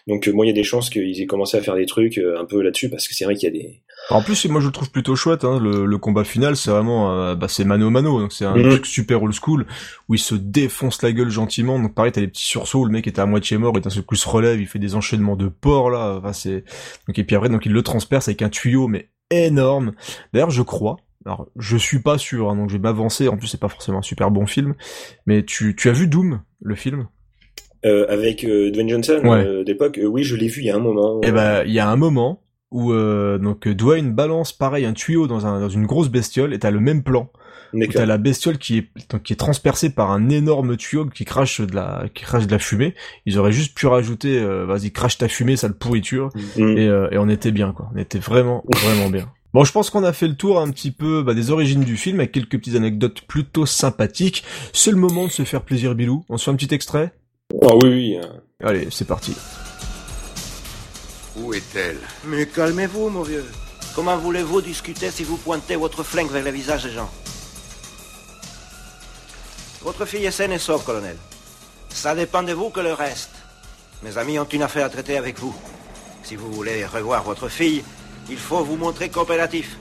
Donc 0.08 0.28
euh, 0.28 0.32
moi, 0.32 0.46
il 0.46 0.50
y 0.50 0.52
a 0.52 0.56
des 0.56 0.64
chances 0.64 0.90
qu'ils 0.90 1.20
aient 1.22 1.26
commencé 1.26 1.58
à 1.58 1.62
faire 1.62 1.76
des 1.76 1.86
trucs 1.86 2.18
euh, 2.18 2.40
un 2.40 2.46
peu 2.46 2.62
là-dessus, 2.62 2.90
parce 2.90 3.08
que 3.08 3.14
c'est 3.14 3.26
vrai 3.26 3.36
qu'il 3.36 3.44
y 3.44 3.58
a 3.58 3.60
des... 3.60 3.82
En 4.10 4.22
plus, 4.24 4.46
moi 4.46 4.60
je 4.62 4.66
le 4.66 4.72
trouve 4.72 4.90
plutôt 4.92 5.16
chouette. 5.16 5.44
Hein, 5.44 5.60
le, 5.60 5.86
le 5.86 5.98
combat 5.98 6.24
final, 6.24 6.56
c'est 6.58 6.72
vraiment, 6.72 7.12
euh, 7.12 7.36
bah, 7.36 7.48
c'est 7.48 7.64
mano 7.66 7.90
mano. 7.90 8.20
Donc 8.20 8.34
c'est 8.34 8.46
un 8.46 8.56
Mhm. 8.56 8.70
truc 8.70 8.86
super 8.86 9.22
old 9.22 9.34
school 9.34 9.66
où 10.10 10.16
il 10.16 10.20
se 10.20 10.34
défonce 10.36 11.02
la 11.04 11.12
gueule 11.12 11.30
gentiment. 11.30 11.78
Donc 11.80 11.94
pareil, 11.94 12.12
t'as 12.12 12.22
les 12.22 12.28
petits 12.28 12.46
sursauts. 12.46 12.84
Le 12.86 12.92
mec 12.92 13.06
était 13.08 13.22
à 13.22 13.26
moitié 13.26 13.58
mort 13.58 13.78
et 13.78 13.82
d'un 13.82 13.90
seul 13.92 14.04
coup 14.04 14.16
il 14.16 14.18
se 14.18 14.28
relève. 14.28 14.60
Il 14.60 14.68
fait 14.68 14.80
des 14.80 14.96
enchaînements 14.96 15.36
de 15.36 15.48
porc 15.50 15.92
là. 15.92 16.16
Enfin 16.18 16.34
c'est. 16.34 16.64
Donc 17.08 17.20
et 17.20 17.24
puis 17.24 17.36
après, 17.36 17.50
donc 17.50 17.66
il 17.66 17.72
le 17.74 17.84
transperce 17.84 18.28
avec 18.28 18.42
un 18.42 18.50
tuyau 18.50 18.88
mais 18.88 19.10
énorme. 19.30 19.92
D'ailleurs, 20.34 20.50
je 20.52 20.62
crois. 20.64 20.98
Alors, 21.26 21.48
je 21.56 21.78
suis 21.78 22.00
pas 22.00 22.18
sûr, 22.18 22.50
hein, 22.50 22.56
donc 22.56 22.70
je 22.70 22.78
vais 22.78 22.82
m'avancer. 22.82 23.28
En 23.28 23.38
plus, 23.38 23.46
c'est 23.48 23.60
pas 23.60 23.70
forcément 23.70 24.00
un 24.00 24.02
super 24.02 24.32
bon 24.32 24.48
film. 24.48 24.74
Mais 25.28 25.46
tu, 25.46 25.76
tu 25.76 25.88
as 25.90 25.94
vu 25.94 26.08
Doom, 26.08 26.42
le 26.60 26.76
film? 26.76 27.08
Euh, 27.86 28.06
avec 28.10 28.44
euh, 28.44 28.70
Dwayne 28.72 28.90
Johnson 28.90 29.22
Ouais. 29.24 29.44
euh, 29.46 29.64
d'époque, 29.64 29.98
euh, 29.98 30.06
oui, 30.06 30.24
je 30.24 30.36
l'ai 30.36 30.48
vu 30.48 30.62
il 30.62 30.66
y 30.68 30.70
a 30.70 30.76
un 30.76 30.80
moment. 30.80 31.20
Eh 31.24 31.32
ben, 31.32 31.64
il 31.66 31.72
y 31.74 31.80
a 31.80 31.90
un 31.90 31.96
moment 31.96 32.42
où 32.70 32.92
euh, 32.94 33.38
donc 33.40 33.68
Dwayne 33.68 34.14
balance 34.14 34.54
pareil 34.54 34.86
un 34.86 34.94
tuyau 34.94 35.26
dans, 35.28 35.46
un, 35.48 35.60
dans 35.60 35.70
une 35.70 35.86
grosse 35.88 36.10
bestiole 36.10 36.54
et 36.54 36.60
t'as 36.60 36.72
le 36.72 36.80
même 36.80 37.02
plan. 37.04 37.30
T'as 37.94 38.06
la 38.06 38.18
bestiole 38.18 38.58
qui 38.58 38.78
est 38.80 38.88
donc, 39.10 39.24
qui 39.24 39.32
est 39.34 39.38
transpercée 39.38 39.90
par 39.90 40.12
un 40.12 40.30
énorme 40.30 40.76
tuyau 40.78 41.06
qui 41.06 41.24
crache 41.26 41.62
de 41.62 41.74
la 41.74 42.04
qui 42.14 42.24
crache 42.24 42.46
de 42.46 42.52
la 42.52 42.60
fumée. 42.60 42.94
Ils 43.26 43.40
auraient 43.40 43.54
juste 43.54 43.76
pu 43.78 43.88
rajouter 43.88 44.38
euh, 44.40 44.66
vas-y 44.66 44.92
crache 44.92 45.18
ta 45.18 45.28
fumée 45.30 45.56
sale 45.56 45.74
pourriture 45.74 46.30
Mm. 46.58 46.78
et, 46.78 46.88
euh, 46.88 47.08
et 47.12 47.18
on 47.18 47.30
était 47.30 47.52
bien 47.52 47.72
quoi. 47.72 47.90
On 47.96 47.98
était 47.98 48.20
vraiment 48.20 48.64
vraiment 48.76 49.10
bien. 49.10 49.28
Bon, 49.54 49.66
je 49.66 49.72
pense 49.74 49.90
qu'on 49.90 50.06
a 50.06 50.14
fait 50.14 50.30
le 50.30 50.36
tour 50.36 50.62
un 50.62 50.70
petit 50.72 50.92
peu 50.92 51.24
bah, 51.24 51.34
des 51.34 51.52
origines 51.52 51.84
du 51.84 51.98
film 51.98 52.22
avec 52.22 52.32
quelques 52.32 52.52
petites 52.58 52.76
anecdotes 52.76 53.24
plutôt 53.28 53.66
sympathiques. 53.66 54.46
C'est 54.72 54.92
le 54.92 54.98
moment 54.98 55.26
de 55.26 55.32
se 55.32 55.44
faire 55.44 55.64
plaisir, 55.64 55.94
Bilou. 55.94 56.24
On 56.30 56.38
se 56.38 56.46
fait 56.46 56.52
un 56.52 56.56
petit 56.56 56.74
extrait? 56.74 57.12
Ah 57.62 57.76
oui, 57.76 57.89
oui. 57.89 58.20
euh. 58.24 58.68
Allez, 58.68 58.88
c'est 58.91 59.06
parti. 59.06 59.36
Où 61.36 61.54
est-elle? 61.54 61.99
Mais 62.26 62.45
calmez-vous, 62.45 63.10
mon 63.10 63.24
vieux. 63.24 63.45
Comment 63.95 64.18
voulez-vous 64.18 64.62
discuter 64.62 65.12
si 65.12 65.24
vous 65.24 65.38
pointez 65.38 65.76
votre 65.76 66.04
flingue 66.04 66.30
vers 66.32 66.43
le 66.43 66.52
visage 66.52 66.84
des 66.84 66.91
gens? 66.91 67.10
Votre 69.82 70.06
fille 70.06 70.26
est 70.26 70.32
saine 70.32 70.52
et 70.52 70.60
sauve, 70.60 70.84
colonel. 70.84 71.18
Ça 71.89 72.14
dépend 72.16 72.43
de 72.43 72.54
vous 72.54 72.70
que 72.70 72.80
le 72.80 72.93
reste. 72.93 73.32
Mes 74.04 74.18
amis 74.18 74.39
ont 74.39 74.45
une 74.45 74.64
affaire 74.64 74.86
à 74.86 74.89
traiter 74.89 75.18
avec 75.18 75.39
vous. 75.39 75.56
Si 76.24 76.36
vous 76.36 76.52
voulez 76.52 76.86
revoir 76.86 77.24
votre 77.24 77.49
fille, 77.49 77.84
il 78.30 78.38
faut 78.38 78.64
vous 78.64 78.78
montrer 78.78 79.10
coopératif. 79.10 79.78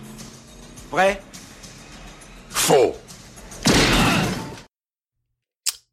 Prêt? 0.91 1.23
Faux 2.51 2.95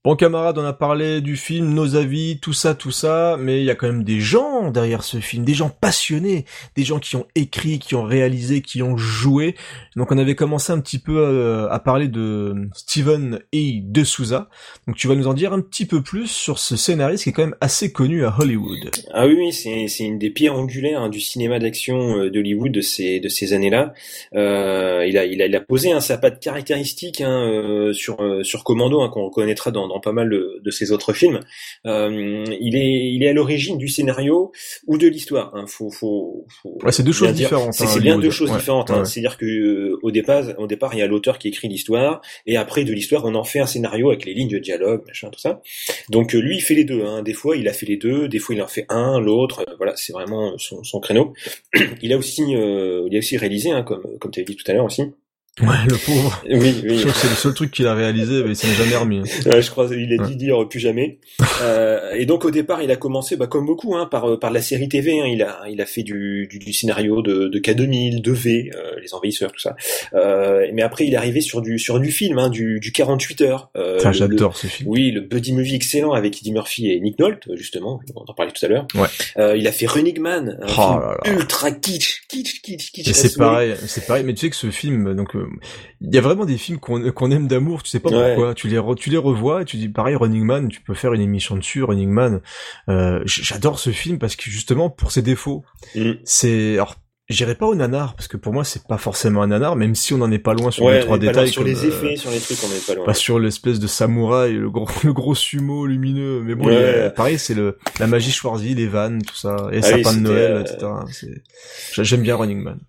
Bon 0.07 0.15
camarade, 0.15 0.57
on 0.57 0.63
a 0.63 0.71
parlé 0.71 1.19
du 1.19 1.35
film, 1.35 1.73
nos 1.73 1.97
avis, 1.97 2.39
tout 2.39 2.53
ça, 2.53 2.75
tout 2.75 2.91
ça, 2.91 3.35
mais 3.37 3.59
il 3.59 3.65
y 3.65 3.69
a 3.69 3.75
quand 3.75 3.87
même 3.87 4.05
des 4.05 4.21
gens 4.21 4.71
derrière 4.71 5.03
ce 5.03 5.17
film, 5.17 5.43
des 5.43 5.53
gens 5.53 5.69
passionnés, 5.69 6.45
des 6.77 6.83
gens 6.85 6.99
qui 6.99 7.17
ont 7.17 7.25
écrit, 7.35 7.77
qui 7.77 7.93
ont 7.93 8.05
réalisé, 8.05 8.61
qui 8.61 8.81
ont 8.81 8.95
joué. 8.95 9.55
Donc 9.97 10.13
on 10.13 10.17
avait 10.17 10.35
commencé 10.35 10.71
un 10.71 10.79
petit 10.79 10.99
peu 10.99 11.17
euh, 11.17 11.67
à 11.69 11.79
parler 11.79 12.07
de 12.07 12.55
Steven 12.73 13.41
E. 13.53 13.81
de 13.81 14.03
Souza. 14.05 14.47
Donc 14.87 14.95
tu 14.95 15.09
vas 15.09 15.15
nous 15.15 15.27
en 15.27 15.33
dire 15.33 15.51
un 15.51 15.59
petit 15.59 15.85
peu 15.85 16.01
plus 16.01 16.27
sur 16.27 16.57
ce 16.57 16.77
scénariste 16.77 17.25
qui 17.25 17.31
est 17.31 17.33
quand 17.33 17.43
même 17.43 17.57
assez 17.59 17.91
connu 17.91 18.23
à 18.23 18.33
Hollywood. 18.39 18.89
Ah 19.11 19.27
oui, 19.27 19.35
oui, 19.37 19.51
c'est 19.51 20.05
une 20.05 20.19
des 20.19 20.29
pierres 20.29 20.55
angulaires 20.55 21.01
hein, 21.01 21.09
du 21.09 21.19
cinéma 21.19 21.59
d'action 21.59 22.17
euh, 22.17 22.29
d'Hollywood 22.29 22.71
de 22.71 22.79
ces 22.79 23.53
années-là. 23.53 23.93
Euh, 24.35 25.05
il 25.05 25.55
a 25.55 25.59
posé 25.59 25.91
hein, 25.91 25.99
sa 25.99 26.17
patte 26.17 26.39
caractéristique 26.39 27.19
hein, 27.19 27.91
sur 27.91 28.63
Commando 28.63 29.01
hein, 29.01 29.09
qu'on 29.09 29.25
reconnaîtra 29.25 29.71
dans 29.71 29.96
pas 29.99 30.11
mal 30.11 30.29
de, 30.29 30.61
de 30.63 30.71
ses 30.71 30.91
autres 30.91 31.13
films. 31.13 31.39
Euh, 31.85 32.43
il 32.59 32.75
est 32.75 33.11
il 33.13 33.23
est 33.23 33.29
à 33.29 33.33
l'origine 33.33 33.77
du 33.77 33.87
scénario 33.87 34.51
ou 34.87 34.97
de 34.97 35.07
l'histoire. 35.07 35.55
Hein. 35.55 35.65
Faut 35.67 35.89
faut, 35.89 36.45
faut 36.61 36.77
Ouais, 36.83 36.91
c'est 36.91 37.03
deux 37.03 37.11
choses 37.11 37.33
dire. 37.33 37.47
différentes. 37.49 37.73
C'est 37.73 37.85
hein, 37.85 37.99
bien 37.99 38.19
deux 38.19 38.29
choses 38.31 38.51
Ouais, 38.51 38.57
différentes. 38.57 38.91
Hein. 38.91 39.05
C'est-à-dire 39.05 39.37
que 39.37 39.45
euh, 39.45 39.99
au 40.01 40.11
départ, 40.11 40.43
au 40.57 40.67
départ, 40.67 40.93
il 40.93 40.99
y 40.99 41.01
a 41.01 41.07
l'auteur 41.07 41.39
qui 41.39 41.47
écrit 41.47 41.67
l'histoire, 41.67 42.21
et 42.45 42.57
après 42.57 42.83
de 42.83 42.93
l'histoire, 42.93 43.25
on 43.25 43.35
en 43.35 43.43
fait 43.43 43.59
un 43.59 43.65
scénario 43.65 44.09
avec 44.09 44.25
les 44.25 44.33
lignes 44.33 44.49
de 44.49 44.59
dialogue, 44.59 45.03
machin, 45.07 45.29
tout 45.29 45.39
ça. 45.39 45.61
Donc 46.09 46.35
euh, 46.35 46.39
lui, 46.39 46.57
il 46.57 46.61
fait 46.61 46.75
les 46.75 46.85
deux. 46.85 47.03
Des 47.23 47.33
fois, 47.33 47.57
il 47.57 47.67
a 47.67 47.73
fait 47.73 47.85
les 47.85 47.97
deux. 47.97 48.27
Des 48.27 48.39
fois, 48.39 48.55
il 48.55 48.61
en 48.61 48.67
fait 48.67 48.85
un, 48.89 49.19
l'autre. 49.19 49.63
Euh, 49.67 49.73
voilà, 49.77 49.93
c'est 49.95 50.13
vraiment 50.13 50.57
son, 50.57 50.83
son 50.83 50.99
créneau. 50.99 51.33
il 52.01 52.13
a 52.13 52.17
aussi, 52.17 52.43
il 52.43 53.15
a 53.15 53.17
aussi 53.17 53.37
réalisé, 53.37 53.71
comme 53.85 54.01
comme 54.19 54.31
tu 54.31 54.39
avais 54.39 54.45
dit 54.45 54.55
tout 54.55 54.69
à 54.69 54.73
l'heure 54.73 54.85
aussi. 54.85 55.03
Ouais, 55.61 55.67
le 55.89 55.95
pauvre. 55.97 56.41
Oui, 56.49 56.75
Je 56.83 56.87
oui. 56.89 56.99
crois 56.99 57.11
que 57.11 57.17
c'est 57.17 57.29
le 57.29 57.35
seul 57.35 57.53
truc 57.53 57.71
qu'il 57.71 57.87
a 57.87 57.93
réalisé, 57.95 58.43
mais 58.43 58.51
il 58.51 58.55
s'en 58.55 58.67
est 58.67 58.73
jamais 58.75 58.95
remis. 58.95 59.21
Ouais, 59.45 59.61
je 59.61 59.69
crois 59.71 59.87
il 59.91 60.13
a 60.13 60.23
dit 60.25 60.31
Ouais. 60.31 60.35
dire 60.35 60.67
plus 60.69 60.79
jamais. 60.79 61.19
Euh, 61.63 62.11
et 62.13 62.27
donc 62.27 62.45
au 62.45 62.51
départ, 62.51 62.83
il 62.83 62.91
a 62.91 62.95
commencé, 62.97 63.35
bah, 63.35 63.47
comme 63.47 63.65
beaucoup, 63.65 63.95
hein, 63.95 64.05
par 64.09 64.29
euh, 64.29 64.39
par 64.39 64.51
la 64.51 64.61
série 64.61 64.87
TV. 64.87 65.19
Hein, 65.19 65.25
il 65.25 65.41
a 65.41 65.61
il 65.67 65.81
a 65.81 65.87
fait 65.87 66.03
du 66.03 66.47
du, 66.47 66.59
du 66.59 66.71
scénario 66.71 67.23
de, 67.23 67.47
de 67.47 67.59
K2000, 67.59 68.21
de 68.21 68.31
V, 68.31 68.69
euh, 68.75 68.99
les 69.01 69.13
envahisseurs, 69.15 69.51
tout 69.51 69.59
ça. 69.59 69.75
Euh, 70.13 70.67
mais 70.73 70.83
après, 70.83 71.07
il 71.07 71.13
est 71.13 71.17
arrivé 71.17 71.41
sur 71.41 71.61
du 71.61 71.79
sur 71.79 71.99
du 71.99 72.11
film, 72.11 72.37
hein, 72.37 72.49
du 72.49 72.79
du 72.79 72.91
48 72.91 73.41
heures. 73.41 73.69
Euh, 73.75 73.95
Enfin, 73.97 74.09
le- 74.09 74.15
j'adore 74.15 74.55
ce 74.55 74.67
film. 74.67 74.87
Oui, 74.89 75.09
le 75.11 75.21
buddy 75.21 75.53
movie 75.53 75.73
excellent 75.75 76.11
avec 76.11 76.37
Eddie 76.39 76.51
Murphy 76.51 76.91
et 76.91 76.99
Nick 76.99 77.17
Nolte, 77.17 77.47
justement, 77.55 77.99
on 78.15 78.21
en 78.29 78.33
parlait 78.35 78.51
tout 78.51 78.63
à 78.63 78.69
l'heure. 78.69 78.87
Ouais. 78.93 79.07
Euh, 79.37 79.57
il 79.57 79.67
a 79.67 79.71
fait 79.71 79.87
Running 79.87 80.19
Man, 80.19 80.59
un 80.61 80.65
Oh 80.65 80.69
film 80.69 80.99
là 80.99 81.17
là. 81.25 81.31
ultra 81.33 81.71
kitsch, 81.71 82.21
kitsch, 82.29 82.61
kitsch, 82.61 82.91
kitsch. 82.91 83.07
Et 83.07 83.13
c'est 83.13 83.35
pareil, 83.35 83.73
c'est 83.87 84.05
pareil. 84.05 84.23
Mais 84.23 84.35
tu 84.35 84.41
sais 84.41 84.49
que 84.51 84.55
ce 84.55 84.69
film, 84.69 85.15
donc, 85.15 85.35
euh, 85.35 85.46
il 86.01 86.13
y 86.13 86.17
a 86.17 86.21
vraiment 86.21 86.45
des 86.45 86.57
films 86.57 86.79
qu'on 86.79 87.11
qu'on 87.11 87.31
aime 87.31 87.47
d'amour. 87.47 87.83
Tu 87.83 87.89
sais 87.89 87.99
pas 87.99 88.09
Ouais. 88.09 88.33
pourquoi. 88.35 88.53
Tu 88.53 88.67
les 88.67 88.77
re- 88.77 88.95
tu 88.95 89.09
les 89.09 89.17
revois 89.17 89.61
et 89.61 89.65
tu 89.65 89.77
dis 89.77 89.89
pareil. 89.89 90.15
Running 90.15 90.43
Man, 90.43 90.67
tu 90.69 90.81
peux 90.81 90.93
faire 90.93 91.13
une 91.13 91.21
émission 91.21 91.55
dessus. 91.55 91.83
Running 91.83 92.09
Man, 92.09 92.41
euh, 92.89 93.21
j'adore 93.25 93.79
ce 93.79 93.89
film 93.91 94.19
parce 94.19 94.35
que 94.35 94.49
justement 94.49 94.89
pour 94.89 95.11
ses 95.11 95.21
défauts, 95.21 95.63
Mm. 95.95 96.11
c'est 96.23 96.73
alors. 96.73 96.95
J'irai 97.29 97.55
pas 97.55 97.65
au 97.65 97.75
nanar 97.75 98.15
parce 98.15 98.29
que 98.29 98.37
pour 98.37 98.53
moi 98.53 98.63
c'est 98.63 98.87
pas 98.87 98.97
forcément 98.97 99.41
un 99.41 99.47
nanar, 99.47 99.75
même 99.75 99.95
si 99.95 100.13
on 100.13 100.21
en 100.21 100.31
est 100.31 100.39
pas 100.39 100.53
loin 100.53 100.71
sur 100.71 100.85
Ouais, 100.85 100.99
les 100.99 100.99
trois 101.01 101.17
détails. 101.17 101.49
sur 101.49 101.61
comme, 101.61 101.69
les 101.69 101.83
euh, 101.83 101.89
effets, 101.89 102.15
sur 102.15 102.31
les 102.31 102.39
trucs, 102.39 102.57
on 102.63 102.67
est 102.73 102.87
pas 102.87 102.95
loin. 102.95 103.03
pas 103.05 103.13
sur 103.13 103.37
l'espèce 103.37 103.81
de 103.81 103.87
samouraï, 103.87 104.53
le 104.53 104.69
gros, 104.69 104.87
le 105.03 105.11
gros 105.11 105.35
sumo 105.35 105.85
lumineux. 105.85 106.41
Mais 106.45 106.55
bon, 106.55 106.67
Ouais. 106.67 107.11
pareil, 107.13 107.37
c'est 107.37 107.53
le 107.53 107.79
la 107.99 108.07
magie 108.07 108.31
Schwarzy, 108.31 108.75
les 108.75 108.87
vannes, 108.87 109.21
tout 109.23 109.35
ça, 109.35 109.67
et 109.73 109.79
Ah 109.79 109.81
sapin 109.81 110.11
oui, 110.11 110.15
de 110.15 110.21
Noël, 110.21 110.51
euh, 110.53 110.61
etc. 110.61 110.87
J'aime 112.01 112.21
bien 112.21 112.37
Running 112.37 112.61
Man. 112.61 112.79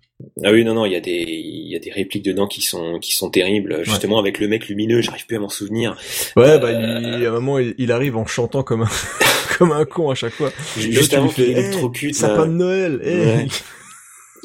Ah 0.43 0.51
oui, 0.51 0.63
non, 0.65 0.73
non, 0.73 0.85
il 0.85 0.91
y 0.91 0.95
a 0.95 0.99
des, 0.99 1.11
il 1.11 1.69
y 1.69 1.75
a 1.75 1.79
des 1.79 1.91
répliques 1.91 2.25
dedans 2.25 2.47
qui 2.47 2.61
sont, 2.61 2.99
qui 2.99 3.13
sont 3.13 3.29
terribles. 3.29 3.83
Justement, 3.83 4.19
avec 4.19 4.39
le 4.39 4.47
mec 4.47 4.67
lumineux, 4.67 5.01
j'arrive 5.01 5.25
plus 5.25 5.37
à 5.37 5.39
m'en 5.39 5.49
souvenir. 5.49 5.97
Ouais, 6.35 6.59
bah, 6.59 6.71
il, 6.71 7.25
à 7.25 7.29
un 7.29 7.31
moment, 7.31 7.59
il, 7.59 7.91
arrive 7.91 8.17
en 8.17 8.25
chantant 8.25 8.63
comme 8.63 8.83
un, 8.83 8.89
comme 9.57 9.71
un 9.71 9.85
con 9.85 10.09
à 10.09 10.15
chaque 10.15 10.33
fois. 10.33 10.51
Juste 10.77 11.13
avant 11.13 11.29
qu'il 11.29 11.45
électrocute. 11.45 12.15
Sapin 12.15 12.47
de 12.47 12.51
Noël, 12.51 12.99
hey. 13.03 13.47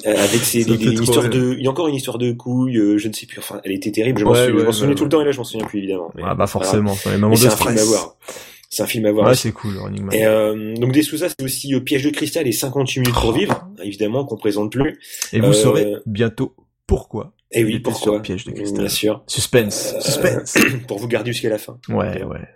Euh, 0.06 0.14
avec 0.24 0.42
ses 0.42 0.68
histoires 0.68 1.28
de, 1.28 1.54
il 1.58 1.64
y 1.64 1.66
a 1.66 1.70
encore 1.70 1.88
une 1.88 1.94
histoire 1.94 2.18
de 2.18 2.32
couilles, 2.32 2.78
euh, 2.78 2.98
je 2.98 3.08
ne 3.08 3.12
sais 3.12 3.26
plus. 3.26 3.38
Enfin, 3.38 3.60
elle 3.64 3.72
était 3.72 3.92
terrible. 3.92 4.20
Je 4.20 4.24
m'en 4.24 4.32
ouais, 4.32 4.72
souvenais 4.72 4.94
tout 4.94 5.04
le 5.04 5.10
temps 5.10 5.22
et 5.22 5.24
là, 5.24 5.32
je 5.32 5.38
m'en 5.38 5.44
souviens 5.44 5.66
plus 5.66 5.78
évidemment. 5.78 6.12
ah 6.22 6.34
bah 6.34 6.46
forcément, 6.46 6.96
les 7.06 7.18
moments 7.18 7.34
de 7.34 7.38
stress. 7.48 7.80
à 7.80 7.84
voir. 7.84 8.16
C'est 8.74 8.82
un 8.82 8.86
film 8.86 9.06
à 9.06 9.12
voir. 9.12 9.28
Ouais, 9.28 9.36
c'est 9.36 9.52
cool, 9.52 9.78
Running 9.78 10.02
Man. 10.02 10.14
Et 10.16 10.26
euh, 10.26 10.74
donc 10.74 10.90
des 10.90 11.04
Sousa, 11.04 11.28
c'est 11.28 11.44
aussi 11.44 11.72
euh, 11.76 11.80
Piège 11.80 12.02
de 12.02 12.10
cristal 12.10 12.48
et 12.48 12.50
58 12.50 13.00
minutes 13.02 13.14
pour 13.14 13.28
oh. 13.28 13.32
vivre, 13.32 13.68
évidemment 13.80 14.24
qu'on 14.24 14.36
présente 14.36 14.72
plus. 14.72 14.98
Et 15.32 15.38
vous 15.38 15.52
saurez 15.52 15.94
bientôt 16.06 16.56
pourquoi. 16.84 17.34
Et 17.52 17.62
oui, 17.62 17.78
pourquoi 17.78 18.20
Piège 18.20 18.44
de 18.44 18.50
cristal. 18.50 18.80
Bien 18.80 18.88
sûr. 18.88 19.22
Suspense, 19.28 19.94
suspense. 20.00 20.54
pour 20.88 20.98
vous 20.98 21.06
garder 21.06 21.32
jusqu'à 21.32 21.50
la 21.50 21.58
fin. 21.58 21.78
Ouais, 21.88 22.24
ouais. 22.24 22.48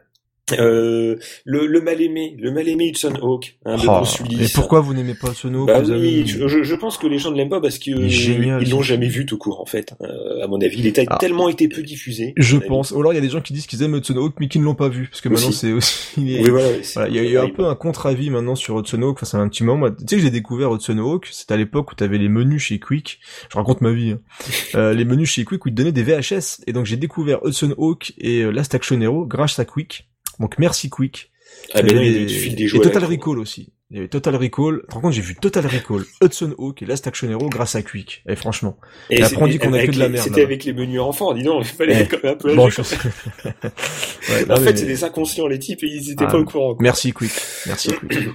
Euh, 0.53 1.17
le, 1.45 1.67
le 1.67 1.81
mal 1.81 2.01
aimé, 2.01 2.37
le 2.39 2.51
mal 2.51 2.69
aimé 2.69 2.89
Hudson 2.89 3.15
Hawk, 3.21 3.57
hein, 3.65 3.77
de 3.77 3.83
oh, 3.83 3.99
Bruce 3.99 4.21
Willis. 4.21 4.45
Et 4.45 4.49
pourquoi 4.55 4.81
vous 4.81 4.95
n'aimez 4.95 5.15
pas 5.15 5.31
Hudson 5.31 5.55
Hawk 5.55 5.67
bah 5.67 5.83
oui, 5.89 6.25
je, 6.27 6.63
je, 6.63 6.75
pense 6.75 6.99
que 6.99 7.07
les 7.07 7.19
gens 7.19 7.31
ne 7.31 7.37
l'aiment 7.37 7.49
pas 7.49 7.61
parce 7.61 7.79
que 7.79 7.91
ils 7.91 8.71
l'ont 8.71 8.83
jamais 8.83 9.09
vu 9.09 9.27
tout 9.27 9.39
court 9.39 9.61
en 9.61 9.67
fait. 9.67 9.95
Euh, 10.01 10.43
à 10.43 10.47
mon 10.47 10.61
avis, 10.61 10.81
il 10.81 10.89
a 10.89 11.05
ah. 11.09 11.17
tellement 11.19 11.49
été 11.49 11.69
peu 11.69 11.83
diffusé. 11.83 12.33
Je 12.37 12.57
pense. 12.57 12.91
Ou 12.93 13.01
alors 13.01 13.13
il 13.13 13.17
y 13.17 13.19
a 13.19 13.23
des 13.23 13.29
gens 13.29 13.41
qui 13.41 13.53
disent 13.53 13.67
qu'ils 13.67 13.83
aiment 13.83 13.97
Hudson 13.97 14.17
Hawk 14.17 14.35
mais 14.41 14.49
qui 14.49 14.59
ne 14.59 14.65
l'ont 14.65 14.75
pas 14.75 14.89
vu 14.89 15.09
parce 15.09 15.21
que 15.21 15.29
maintenant 15.29 15.53
c'est 15.53 15.73
aussi. 15.73 16.13
oui, 16.19 16.49
voilà, 16.49 16.69
voilà, 16.95 17.09
il 17.09 17.15
y 17.15 17.19
a 17.19 17.23
eu 17.23 17.39
un 17.39 17.49
peu 17.49 17.67
un 17.67 17.75
contre-avis 17.75 18.31
maintenant 18.31 18.55
sur 18.55 18.77
Hudson 18.77 19.03
Hawk. 19.03 19.19
Enfin, 19.19 19.27
c'est 19.27 19.37
un 19.37 19.49
petit 19.49 19.65
moment. 19.65 19.91
Tu 19.91 19.97
sais 20.09 20.17
que 20.17 20.23
j'ai 20.23 20.31
découvert 20.31 20.73
Hudson 20.73 20.99
Hawk, 20.99 21.29
c'était 21.31 21.55
à 21.55 21.57
l'époque 21.57 21.93
où 21.93 21.95
tu 21.95 22.05
avais 22.05 22.19
les 22.19 22.29
menus 22.29 22.63
chez 22.63 22.79
Quick. 22.79 23.21
Je 23.51 23.57
raconte 23.57 23.81
ma 23.81 23.93
vie. 23.93 24.13
Hein. 24.13 24.21
euh, 24.75 24.93
les 24.93 25.05
menus 25.05 25.31
chez 25.31 25.45
Quick 25.45 25.65
où 25.65 25.69
ils 25.69 25.75
te 25.75 25.77
donnaient 25.77 25.93
des 25.93 26.03
VHS 26.03 26.63
et 26.67 26.73
donc 26.73 26.87
j'ai 26.87 26.97
découvert 26.97 27.41
Hudson 27.45 27.75
Hawk 27.77 28.13
et 28.19 28.43
euh, 28.43 28.51
Last 28.51 28.75
Action 28.75 29.01
Hero 29.01 29.27
grâce 29.27 29.59
à 29.59 29.65
Quick. 29.65 30.09
Donc 30.41 30.59
merci 30.59 30.91
Quick. 30.91 31.31
Ah 31.75 31.83
ben 31.83 31.97
il 31.99 32.27
des, 32.55 32.65
et 32.65 32.81
Total 32.81 33.05
Recall 33.05 33.39
aussi. 33.39 33.73
Il 33.91 33.97
y 33.97 34.01
avait 34.01 34.09
Total 34.09 34.37
Recall. 34.37 34.83
Par 34.91 35.01
contre, 35.01 35.15
j'ai 35.15 35.23
vu 35.23 35.35
Total 35.35 35.67
Recall, 35.67 36.05
Hudson 36.23 36.55
Hawk 36.59 36.83
et 36.83 36.87
Last 36.87 37.07
Action 37.07 37.31
Hero 37.31 37.49
grâce 37.49 37.75
à 37.75 37.83
Quick. 37.83 38.23
Et 38.29 38.37
franchement. 38.37 38.77
Et, 39.09 39.23
après, 39.23 39.41
on 39.41 39.47
dit 39.47 39.59
qu'on 39.59 39.73
a 39.73 39.87
que 39.87 39.93
de 39.93 39.99
la 39.99 40.11
merde. 40.11 40.27
C'était 40.27 40.43
avec 40.43 40.65
les 40.65 40.75
menus 40.75 41.01
enfants, 41.01 41.33
dis 41.33 41.43
donc, 41.43 41.65
il 41.65 41.75
fallait 41.75 42.03
eh, 42.03 42.07
quand 42.07 42.23
même 42.23 42.35
un 42.35 42.37
peu 42.37 42.55
bon, 42.55 42.67
ouais, 42.69 44.51
En 44.51 44.57
fait, 44.57 44.77
c'est 44.77 44.87
des 44.87 45.05
inconscients, 45.05 45.47
les 45.47 45.59
types, 45.59 45.83
et 45.83 45.87
ils 45.87 46.11
étaient 46.11 46.27
ah, 46.27 46.33
pas 46.33 46.39
au 46.39 46.45
courant. 46.45 46.75
Quoi. 46.75 46.83
Merci 46.83 47.13
Quick. 47.13 47.33
Merci 47.67 47.89
Quick. 47.93 48.19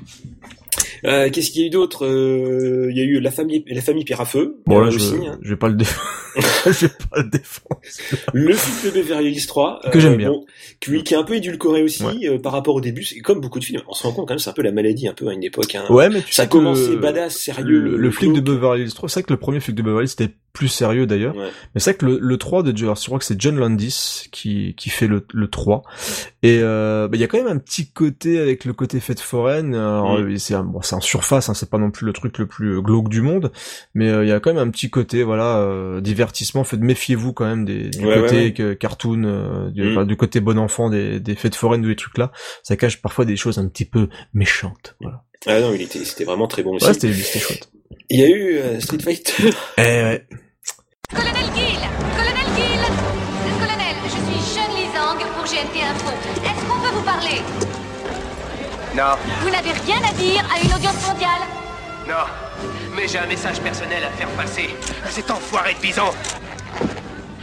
Euh, 1.06 1.30
Qu'est-ce 1.30 1.52
qu'il 1.52 1.62
y 1.62 1.64
a 1.64 1.68
eu 1.68 1.70
d'autre 1.70 2.06
euh, 2.06 2.88
Il 2.92 2.98
y 2.98 3.02
a 3.02 3.04
eu 3.04 3.20
la 3.20 3.32
famille, 3.32 3.64
la 3.68 3.82
famille 3.82 4.04
Pierre 4.04 4.22
à 4.22 4.26
Feu. 4.26 4.62
Bon 4.66 4.80
là, 4.80 4.90
je, 4.90 4.98
hein. 4.98 5.38
je 5.42 5.50
vais 5.50 5.58
pas 5.58 5.68
le 5.68 5.76
défendre. 5.76 6.08
je 6.66 6.86
vais 6.86 6.94
pas 7.10 7.22
le 7.22 7.30
défendre. 7.30 7.82
Le 8.34 8.54
film 8.54 8.78
de 8.86 9.02
Beverly 9.02 9.32
Hills 9.32 9.46
3 9.46 9.82
que 9.92 10.00
j'aime 10.00 10.14
euh, 10.14 10.18
bien, 10.18 10.30
bon, 10.30 10.46
qui, 10.80 11.04
qui, 11.04 11.14
est 11.14 11.18
un 11.18 11.24
peu 11.24 11.36
édulcoré 11.36 11.84
aussi 11.84 12.28
euh, 12.28 12.40
par 12.40 12.52
rapport 12.52 12.76
au 12.76 12.82
début. 12.82 13.04
C'est 13.04 13.20
comme 13.20 13.42
beaucoup 13.42 13.60
de 13.60 13.66
films. 13.66 13.82
On 13.88 13.94
se 13.94 14.04
rend 14.04 14.14
compte 14.14 14.28
quand 14.28 14.34
même, 14.34 14.40
c'est 14.40 14.50
un 14.50 14.54
peu 14.54 14.64
la 14.64 14.72
maladie, 14.72 15.08
un 15.08 15.14
peu 15.14 15.28
à 15.28 15.34
une 15.34 15.44
époque. 15.44 15.76
Hein. 15.76 15.84
Ouais, 15.90 16.10
mais 16.10 16.22
tu 16.22 16.34
ça 16.34 16.44
a 16.44 16.48
commencé 16.48 16.96
badass, 16.96 17.36
sérieux. 17.36 17.80
Le, 17.80 17.98
le 17.98 18.12
flic 18.12 18.34
de 18.34 18.42
Beverly 18.42 18.84
Hills 18.84 18.94
3, 18.94 19.10
c'est 19.10 19.20
vrai 19.20 19.24
que 19.24 19.34
le 19.34 19.40
premier 19.40 19.60
flic 19.60 19.76
de 19.76 19.82
Beverly 19.82 20.06
Hills 20.06 20.16
c'était 20.18 20.34
plus 20.54 20.68
sérieux 20.68 21.08
d'ailleurs. 21.08 21.36
Mais 21.36 21.80
c'est 21.82 21.92
vrai 21.92 21.98
que 21.98 22.06
le, 22.06 22.20
le 22.22 22.38
3 22.38 22.62
de 22.62 22.78
je 22.78 23.06
crois 23.06 23.20
que 23.20 23.26
c'est 23.26 23.40
John 23.42 23.58
Landis 23.58 24.28
qui, 24.32 24.76
qui 24.76 24.90
fait 24.90 25.08
le, 25.08 25.26
le 25.34 25.48
3. 25.48 25.82
Et 26.44 26.60
euh, 26.62 27.08
bah, 27.08 27.18
il 27.18 27.20
y 27.20 27.24
a 27.24 27.28
quand 27.28 27.38
même 27.38 27.48
un 27.48 27.58
petit 27.58 27.90
côté 27.90 28.40
avec 28.40 28.66
le 28.66 28.74
côté 28.74 29.00
fête 29.00 29.20
foraine. 29.20 29.76
Mm. 29.76 30.38
C'est 30.38 30.56
bon, 30.56 30.82
c'est 30.82 30.96
en 30.96 31.02
surface, 31.02 31.50
hein, 31.50 31.56
c'est 31.56 31.70
pas 31.70 31.80
non 31.80 31.90
plus 31.90 32.06
le 32.06 32.14
truc 32.14 32.38
le 32.38 32.46
plus 32.46 32.82
glauque 32.82 33.10
du 33.10 33.22
monde, 33.22 33.52
mais 33.96 34.10
euh, 34.10 34.24
il 34.24 34.30
y 34.30 34.32
a 34.32 34.40
quand 34.40 34.54
même 34.54 34.66
un 34.66 34.70
petit 34.70 34.90
côté 34.90 35.24
voilà 35.24 35.58
euh, 35.58 36.02
divertissement. 36.02 36.64
Faites 36.64 36.82
méfiez-vous 36.82 37.34
quand 37.34 37.46
même 37.46 37.66
des, 37.66 37.90
du 37.90 38.04
côté 38.04 38.54
cartoon, 38.80 39.24
euh, 39.26 39.70
mm. 39.70 40.06
du, 40.06 40.18
côté 40.18 40.40
bon 40.40 40.60
enfant 40.60 40.90
des, 40.90 41.20
des 41.20 41.36
fêtes 41.36 41.56
foraines 41.56 41.84
ou 41.84 41.90
des 41.90 41.96
trucs 41.96 42.18
là. 42.20 42.32
Ça 42.62 42.78
cache 42.78 43.02
parfois 43.02 43.26
des 43.26 43.36
choses 43.36 43.58
un 43.58 43.68
petit 43.68 43.86
peu 43.86 44.08
méchantes. 44.34 44.96
Voilà. 45.02 45.24
Ah 45.46 45.60
non, 45.60 45.74
il 45.74 45.82
était, 45.82 46.06
c'était 46.06 46.24
vraiment 46.24 46.48
très 46.48 46.64
bon 46.64 46.76
aussi. 46.76 46.86
Ouais, 46.86 46.94
c'était, 46.94 47.12
c'était 47.12 47.40
chouette. 47.40 47.70
Il 48.10 48.20
y 48.20 48.24
a 48.24 48.28
eu 48.28 48.58
euh, 48.58 48.80
Street 48.80 49.00
Fighter. 49.00 49.50
eh 49.78 49.82
ouais. 49.82 50.28
Colonel 51.14 51.48
Gill 51.56 51.80
Colonel 52.16 52.48
Gill 52.56 52.84
Colonel, 53.60 53.96
je 54.06 54.10
suis 54.10 54.42
Sean 54.54 54.70
Lizang 54.76 55.20
pour 55.36 55.46
GNT 55.46 55.84
Info. 55.84 56.12
Est-ce 56.44 56.66
qu'on 56.66 56.80
peut 56.80 56.94
vous 56.94 57.02
parler? 57.04 57.42
Non. 58.96 59.16
Vous 59.42 59.50
n'avez 59.50 59.72
rien 59.72 59.98
à 60.08 60.14
dire 60.14 60.44
à 60.54 60.60
une 60.60 60.74
audience 60.74 61.08
mondiale? 61.08 61.42
Non. 62.08 62.26
Mais 62.96 63.08
j'ai 63.08 63.20
un 63.20 63.26
message 63.26 63.60
personnel 63.60 64.04
à 64.04 64.10
faire 64.12 64.30
passer 64.30 64.76
à 65.06 65.10
cet 65.10 65.32
enfoiré 65.32 65.74
de 65.74 65.80
bison. 65.80 66.12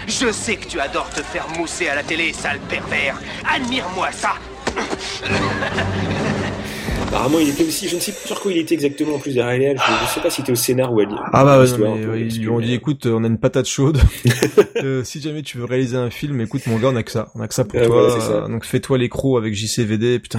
Je 0.06 0.32
sais 0.32 0.56
que 0.56 0.66
tu 0.66 0.80
adores 0.80 1.10
te 1.10 1.22
faire 1.22 1.48
mousser 1.56 1.88
à 1.88 1.94
la 1.94 2.02
télé, 2.02 2.32
sale 2.32 2.60
pervers. 2.60 3.16
Admire-moi 3.48 4.10
ça. 4.12 4.34
Apparemment, 7.10 7.40
il 7.40 7.48
était 7.48 7.64
aussi, 7.64 7.88
je 7.88 7.96
ne 7.96 8.00
sais 8.00 8.12
plus 8.12 8.24
sur 8.24 8.40
quoi 8.40 8.52
il 8.52 8.58
était 8.58 8.74
exactement 8.74 9.16
en 9.16 9.18
plus 9.18 9.34
derrière 9.34 9.74
Je, 9.76 10.06
je 10.06 10.14
sais 10.14 10.20
pas 10.20 10.30
si 10.30 10.42
était 10.42 10.52
au 10.52 10.54
scénar 10.54 10.92
ou 10.94 11.00
à 11.00 11.04
Ah 11.32 11.44
bah 11.44 11.60
ouais, 11.60 12.20
ils 12.20 12.40
lui 12.40 12.48
ont 12.48 12.60
dit, 12.60 12.72
écoute, 12.72 13.04
on 13.06 13.24
a 13.24 13.26
une 13.26 13.38
patate 13.38 13.66
chaude. 13.66 13.98
euh, 14.76 15.02
si 15.02 15.20
jamais 15.20 15.42
tu 15.42 15.58
veux 15.58 15.64
réaliser 15.64 15.96
un 15.96 16.10
film, 16.10 16.40
écoute 16.40 16.68
mon 16.68 16.78
gars, 16.78 16.90
on 16.92 16.96
a 16.96 17.02
que 17.02 17.10
ça, 17.10 17.28
on 17.34 17.40
a 17.40 17.48
que 17.48 17.54
ça 17.54 17.64
pour 17.64 17.82
toi. 17.82 18.48
donc 18.48 18.64
fais-toi 18.64 18.96
l'écro 18.96 19.36
avec 19.36 19.54
JCVD. 19.54 20.20
Putain, 20.20 20.38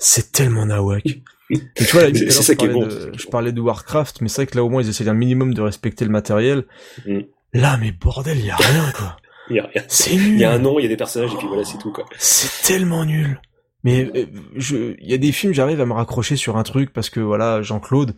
c'est 0.00 0.32
tellement 0.32 0.66
nawak. 0.66 1.04
Et 1.50 1.84
tu 1.84 1.92
vois, 1.92 2.08
là, 2.08 2.10
je, 2.12 2.52
parlais 2.54 2.72
bon, 2.72 2.86
de, 2.86 3.12
je 3.16 3.26
parlais 3.26 3.52
de 3.52 3.60
Warcraft, 3.60 4.22
mais 4.22 4.28
c'est 4.28 4.42
vrai 4.42 4.46
que 4.46 4.56
là 4.56 4.64
au 4.64 4.70
moins 4.70 4.82
ils 4.82 4.88
essaient 4.88 5.08
un 5.08 5.14
minimum 5.14 5.54
de 5.54 5.60
respecter 5.60 6.04
le 6.04 6.10
matériel. 6.10 6.64
Mm. 7.06 7.20
Là, 7.52 7.76
mais 7.78 7.92
bordel, 7.92 8.38
il 8.38 8.46
y 8.46 8.50
a 8.50 8.56
rien 8.56 8.90
quoi. 8.96 9.16
Il 9.50 9.56
y 9.56 9.60
a 9.60 9.66
rien. 9.66 9.82
C'est 9.86 10.14
nul. 10.16 10.34
Il 10.34 10.40
y 10.40 10.44
a 10.44 10.50
un 10.50 10.58
nom, 10.58 10.78
il 10.78 10.82
y 10.82 10.86
a 10.86 10.88
des 10.88 10.96
personnages 10.96 11.32
et 11.32 11.36
puis 11.36 11.46
voilà, 11.46 11.64
c'est 11.64 11.78
tout 11.78 11.92
quoi. 11.92 12.06
C'est 12.18 12.66
tellement 12.66 13.04
nul. 13.04 13.38
Mais 13.84 14.10
euh, 14.14 14.26
je, 14.56 14.94
il 15.00 15.10
y 15.10 15.14
a 15.14 15.18
des 15.18 15.32
films, 15.32 15.52
j'arrive 15.52 15.80
à 15.80 15.86
me 15.86 15.92
raccrocher 15.92 16.36
sur 16.36 16.56
un 16.56 16.62
truc 16.62 16.92
parce 16.92 17.10
que 17.10 17.20
voilà, 17.20 17.62
Jean-Claude. 17.62 18.14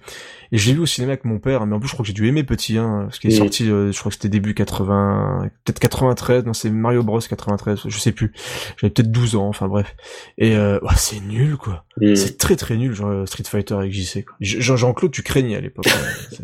Et 0.53 0.59
j'ai 0.59 0.75
vu 0.75 0.81
au 0.81 0.87
cinéma 0.87 1.13
avec 1.13 1.25
mon 1.25 1.39
père, 1.39 1.67
mais 1.67 1.75
en 1.75 1.81
plus 1.81 1.89
je 1.89 1.95
crois 1.95 2.05
que 2.05 2.07
j'ai 2.09 2.13
dû 2.13 2.29
aimer 2.29 2.45
Petit, 2.45 2.77
hein, 2.77 3.05
parce 3.07 3.19
qu'il 3.19 3.33
est 3.33 3.37
sorti, 3.37 3.69
euh, 3.69 3.91
je 3.91 3.99
crois 3.99 4.11
que 4.11 4.17
c'était 4.17 4.29
début 4.29 4.55
80, 4.55 5.49
peut-être 5.65 5.81
93, 5.81 6.45
non 6.45 6.53
c'est 6.53 6.71
Mario 6.71 7.03
Bros 7.03 7.19
93, 7.19 7.81
je 7.87 7.99
sais 7.99 8.13
plus. 8.13 8.33
J'avais 8.77 8.93
peut-être 8.93 9.11
12 9.11 9.37
ans, 9.37 9.49
enfin 9.49 9.67
bref. 9.67 9.97
Et 10.37 10.55
euh, 10.55 10.79
c'est 10.97 11.21
nul 11.21 11.57
quoi. 11.57 11.85
Mm. 12.01 12.15
C'est 12.15 12.37
très 12.37 12.57
très 12.57 12.77
nul, 12.77 12.93
genre 12.93 13.27
Street 13.27 13.45
Fighter 13.45 13.75
avec 13.75 13.93
JC. 13.93 14.27
Jean-Claude, 14.41 15.11
tu 15.11 15.23
craignais 15.23 15.57
à 15.57 15.61
l'époque. 15.61 15.87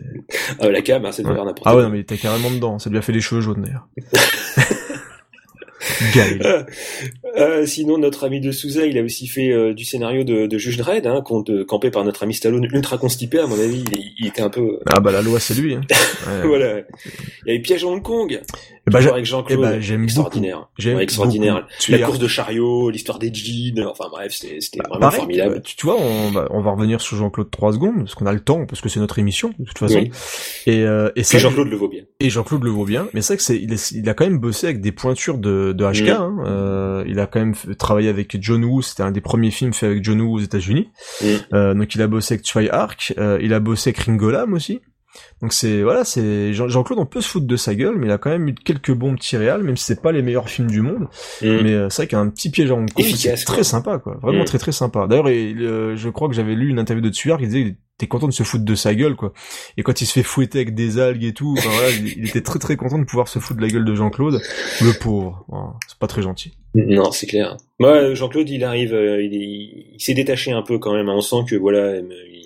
ah 0.58 0.68
la 0.70 0.80
cam, 0.80 1.04
hein, 1.04 1.12
c'est 1.12 1.22
de 1.22 1.28
faire 1.28 1.44
n'importe 1.44 1.66
Ah 1.66 1.76
ouais, 1.76 1.82
non, 1.82 1.90
mais 1.90 1.98
il 1.98 2.02
était 2.02 2.16
carrément 2.16 2.50
dedans. 2.50 2.78
Ça 2.78 2.88
lui 2.88 2.98
a 2.98 3.02
fait 3.02 3.12
les 3.12 3.20
cheveux 3.20 3.42
jaunes 3.42 3.62
d'ailleurs. 3.62 3.86
Euh, 6.16 6.64
euh, 7.36 7.66
sinon, 7.66 7.98
notre 7.98 8.24
ami 8.24 8.40
de 8.40 8.52
Souza, 8.52 8.86
il 8.86 8.98
a 8.98 9.02
aussi 9.02 9.26
fait 9.26 9.50
euh, 9.50 9.74
du 9.74 9.84
scénario 9.84 10.24
de, 10.24 10.46
de 10.46 10.58
Juge 10.58 10.76
Dredd, 10.76 11.06
hein, 11.06 11.22
campé 11.66 11.90
par 11.90 12.04
notre 12.04 12.22
ami 12.22 12.34
Stallone, 12.34 12.68
ultra 12.72 12.98
constipé, 12.98 13.38
à 13.38 13.46
mon 13.46 13.58
avis, 13.58 13.84
il, 14.18 14.26
était 14.26 14.42
un 14.42 14.50
peu... 14.50 14.80
Ah 14.86 15.00
bah 15.00 15.12
la 15.12 15.22
loi, 15.22 15.40
c'est 15.40 15.54
lui. 15.54 15.74
Hein. 15.74 15.80
voilà. 16.44 16.80
Il 17.44 17.48
y 17.48 17.50
avait 17.50 17.60
Piège 17.60 17.84
Hong 17.84 18.02
Kong. 18.02 18.40
Et 18.86 18.90
bah, 18.90 18.98
avec 19.12 19.26
Jean-Claude. 19.26 19.58
Eh 19.60 19.62
bah, 19.62 19.80
j'aime 19.80 20.04
extraordinaire. 20.04 20.68
J'aime 20.78 20.98
extraordinaire. 21.00 21.66
La 21.88 21.98
course 21.98 22.18
de 22.18 22.28
chariot, 22.28 22.90
l'histoire 22.90 23.18
des 23.18 23.32
jeans, 23.32 23.84
enfin 23.86 24.06
bref, 24.10 24.32
c'était 24.32 24.78
bah, 24.78 24.88
vraiment 24.90 25.10
formidable. 25.10 25.62
Tu, 25.62 25.86
vois, 25.86 26.00
on 26.00 26.30
va, 26.30 26.48
on 26.50 26.60
va 26.60 26.70
revenir 26.72 27.00
sur 27.00 27.16
Jean-Claude 27.16 27.50
trois 27.50 27.72
secondes, 27.72 27.98
parce 27.98 28.14
qu'on 28.14 28.26
a 28.26 28.32
le 28.32 28.40
temps, 28.40 28.66
parce 28.66 28.80
que 28.80 28.88
c'est 28.88 29.00
notre 29.00 29.18
émission, 29.18 29.52
de 29.58 29.64
toute 29.64 29.78
façon. 29.78 30.04
Et, 30.66 30.82
euh, 30.82 31.10
et, 31.14 31.22
Jean-Claude 31.22 31.68
le 31.68 31.76
vaut 31.76 31.88
bien. 31.88 32.02
Et 32.20 32.30
Jean-Claude 32.30 32.64
le 32.64 32.70
vaut 32.70 32.84
bien, 32.84 33.08
mais 33.12 33.20
c'est 33.22 33.34
vrai 33.34 33.36
que 33.36 33.42
c'est, 33.42 33.56
il, 33.56 33.76
il, 33.92 34.08
a 34.08 34.14
quand 34.14 34.24
même 34.24 34.38
bossé 34.38 34.66
avec 34.66 34.80
des 34.80 34.92
pointures 34.92 35.38
de, 35.38 35.69
de 35.72 35.84
HK, 35.84 36.08
mm. 36.08 36.10
hein. 36.10 36.36
euh, 36.46 37.04
il 37.06 37.20
a 37.20 37.26
quand 37.26 37.40
même 37.40 37.54
travaillé 37.78 38.08
avec 38.08 38.36
John 38.40 38.64
Woo, 38.64 38.82
c'était 38.82 39.02
un 39.02 39.10
des 39.10 39.20
premiers 39.20 39.50
films 39.50 39.72
faits 39.72 39.90
avec 39.90 40.04
John 40.04 40.20
Woo 40.20 40.34
aux 40.34 40.40
États-Unis. 40.40 40.90
Mm. 41.20 41.26
Euh, 41.54 41.74
donc 41.74 41.94
il 41.94 42.02
a 42.02 42.06
bossé 42.06 42.34
avec 42.34 42.44
Troy 42.44 42.68
Ark, 42.70 43.14
euh, 43.18 43.38
il 43.42 43.54
a 43.54 43.60
bossé 43.60 43.90
avec 43.90 43.98
Ringolam 44.00 44.52
aussi. 44.52 44.80
Donc 45.42 45.52
c'est 45.52 45.82
voilà, 45.82 46.04
c'est 46.04 46.52
Jean-Claude, 46.52 46.98
on 46.98 47.06
peut 47.06 47.20
se 47.20 47.28
foutre 47.28 47.46
de 47.46 47.56
sa 47.56 47.74
gueule, 47.74 47.96
mais 47.96 48.06
il 48.06 48.12
a 48.12 48.18
quand 48.18 48.30
même 48.30 48.48
eu 48.48 48.54
quelques 48.54 48.92
bons 48.92 49.14
petits 49.14 49.36
réals, 49.36 49.62
même 49.62 49.76
si 49.76 49.84
c'est 49.84 50.02
pas 50.02 50.12
les 50.12 50.22
meilleurs 50.22 50.48
films 50.48 50.70
du 50.70 50.82
monde. 50.82 51.08
Mm. 51.42 51.60
Mais 51.62 51.72
euh, 51.72 51.88
c'est 51.88 52.02
vrai 52.02 52.06
qu'un 52.08 52.28
petit 52.28 52.50
piège 52.50 52.70
en 52.70 52.78
Hong 52.78 52.92
Kong, 52.92 53.04
c'est 53.04 53.34
très 53.44 53.64
sympa, 53.64 53.98
quoi. 53.98 54.18
Vraiment 54.22 54.42
mm. 54.42 54.46
très 54.46 54.58
très 54.58 54.72
sympa. 54.72 55.06
D'ailleurs, 55.08 55.28
euh, 55.28 55.96
je 55.96 56.08
crois 56.10 56.28
que 56.28 56.34
j'avais 56.34 56.54
lu 56.54 56.68
une 56.68 56.78
interview 56.78 57.02
de 57.02 57.10
Tuar 57.10 57.38
qui 57.38 57.46
disait 57.46 57.62
qu'il 57.62 57.76
était 57.98 58.06
content 58.06 58.28
de 58.28 58.32
se 58.32 58.42
foutre 58.42 58.64
de 58.64 58.74
sa 58.74 58.94
gueule, 58.94 59.16
quoi. 59.16 59.32
Et 59.76 59.82
quand 59.82 60.00
il 60.00 60.06
se 60.06 60.12
fait 60.12 60.22
fouetter 60.22 60.58
avec 60.58 60.74
des 60.74 60.98
algues 60.98 61.24
et 61.24 61.32
tout, 61.32 61.54
voilà, 61.56 61.90
il, 61.90 62.28
était 62.28 62.42
très 62.42 62.58
très 62.58 62.76
content 62.76 62.98
de 62.98 63.04
pouvoir 63.04 63.28
se 63.28 63.38
foutre 63.38 63.58
de 63.58 63.64
la 63.64 63.72
gueule 63.72 63.84
de 63.84 63.94
Jean-Claude. 63.94 64.40
Le 64.82 64.98
pauvre, 64.98 65.46
c'est 65.88 65.98
pas 65.98 66.06
très 66.06 66.22
gentil. 66.22 66.52
Non, 66.74 67.10
c'est 67.10 67.26
clair. 67.26 67.56
Moi, 67.78 68.14
Jean-Claude, 68.14 68.48
il 68.48 68.62
arrive, 68.62 68.94
euh, 68.94 69.22
il, 69.22 69.34
il 69.94 70.00
s'est 70.00 70.14
détaché 70.14 70.52
un 70.52 70.62
peu 70.62 70.78
quand 70.78 70.94
même. 70.94 71.08
On 71.08 71.20
sent 71.20 71.44
que 71.48 71.56
voilà, 71.56 71.96
il 71.96 72.39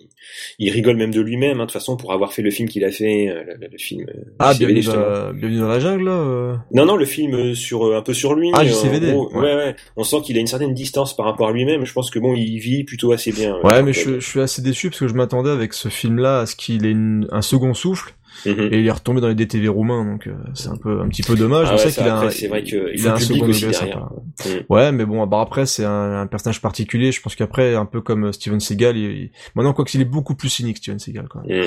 rigole 0.60 0.96
même 0.96 1.12
de 1.12 1.20
lui-même, 1.20 1.60
hein, 1.60 1.64
de 1.64 1.66
toute 1.66 1.72
façon, 1.72 1.96
pour 1.96 2.12
avoir 2.12 2.32
fait 2.32 2.42
le 2.42 2.50
film 2.50 2.68
qu'il 2.68 2.84
a 2.84 2.90
fait, 2.90 3.28
euh, 3.28 3.42
le, 3.60 3.78
film. 3.78 4.06
Euh, 4.08 4.24
ah, 4.38 4.54
bienvenue, 4.54 4.82
dans, 4.82 5.32
bienvenue 5.32 5.60
dans 5.60 5.68
la 5.68 5.78
jungle, 5.80 6.04
là. 6.04 6.12
Euh. 6.12 6.56
Non, 6.72 6.86
non, 6.86 6.96
le 6.96 7.04
film 7.04 7.54
sur 7.54 7.94
un 7.94 8.02
peu 8.02 8.14
sur 8.14 8.34
lui. 8.34 8.50
Ah, 8.54 8.64
JCVD. 8.64 9.12
ouais. 9.12 9.34
ouais, 9.34 9.76
On 9.96 10.04
sent 10.04 10.18
qu'il 10.24 10.36
a 10.36 10.40
une 10.40 10.46
certaine 10.46 10.74
distance 10.74 11.16
par 11.16 11.26
rapport 11.26 11.48
à 11.48 11.52
lui-même. 11.52 11.84
Je 11.84 11.92
pense 11.92 12.10
que 12.10 12.18
bon, 12.18 12.34
il 12.34 12.58
vit 12.58 12.84
plutôt 12.84 13.12
assez 13.12 13.32
bien. 13.32 13.58
Ouais, 13.62 13.82
mais 13.82 13.92
je, 13.92 14.20
je, 14.20 14.26
suis 14.26 14.40
assez 14.40 14.62
déçu 14.62 14.90
parce 14.90 15.00
que 15.00 15.08
je 15.08 15.14
m'attendais 15.14 15.50
avec 15.50 15.72
ce 15.72 15.88
film-là 15.88 16.40
à 16.40 16.46
ce 16.46 16.56
qu'il 16.56 16.86
ait 16.86 16.90
une, 16.90 17.26
un 17.30 17.42
second 17.42 17.74
souffle 17.74 18.14
Mhm. 18.46 18.68
et 18.72 18.80
il 18.80 18.86
est 18.86 18.90
retombé 18.90 19.20
dans 19.20 19.28
les 19.28 19.34
DTV 19.34 19.68
roumains, 19.68 20.04
donc 20.04 20.26
euh, 20.26 20.34
c'est 20.54 20.68
un 20.68 20.76
peu 20.76 21.00
un 21.00 21.08
petit 21.08 21.22
peu 21.22 21.34
dommage. 21.36 21.68
Ah 21.70 21.76
ouais, 21.76 21.90
qu'il 21.92 22.02
a, 22.02 22.30
c'est 22.30 22.48
vrai 22.48 22.62
que 22.64 22.92
il 22.94 23.00
il 23.00 23.08
a 23.08 23.14
un 23.14 23.18
second 23.18 23.46
aussi 23.48 23.60
degré 23.66 23.78
derrière. 23.78 24.08
sympa. 24.38 24.50
Mm. 24.60 24.64
Ouais, 24.68 24.92
mais 24.92 25.04
bon, 25.04 25.26
bah 25.26 25.40
après 25.40 25.66
c'est 25.66 25.84
un, 25.84 26.20
un 26.22 26.26
personnage 26.26 26.60
particulier. 26.60 27.12
Je 27.12 27.20
pense 27.22 27.34
qu'après, 27.36 27.74
un 27.74 27.86
peu 27.86 28.00
comme 28.00 28.24
euh, 28.26 28.32
Steven 28.32 28.60
Seagal, 28.60 28.96
il, 28.96 29.10
il- 29.10 29.30
maintenant 29.54 29.72
quoi 29.72 29.84
qu'il 29.84 30.00
est 30.00 30.04
beaucoup 30.06 30.34
plus 30.34 30.48
cynique, 30.48 30.78
Steven 30.78 30.98
Seagal. 30.98 31.28
Quoi. 31.28 31.42
Mm. 31.48 31.66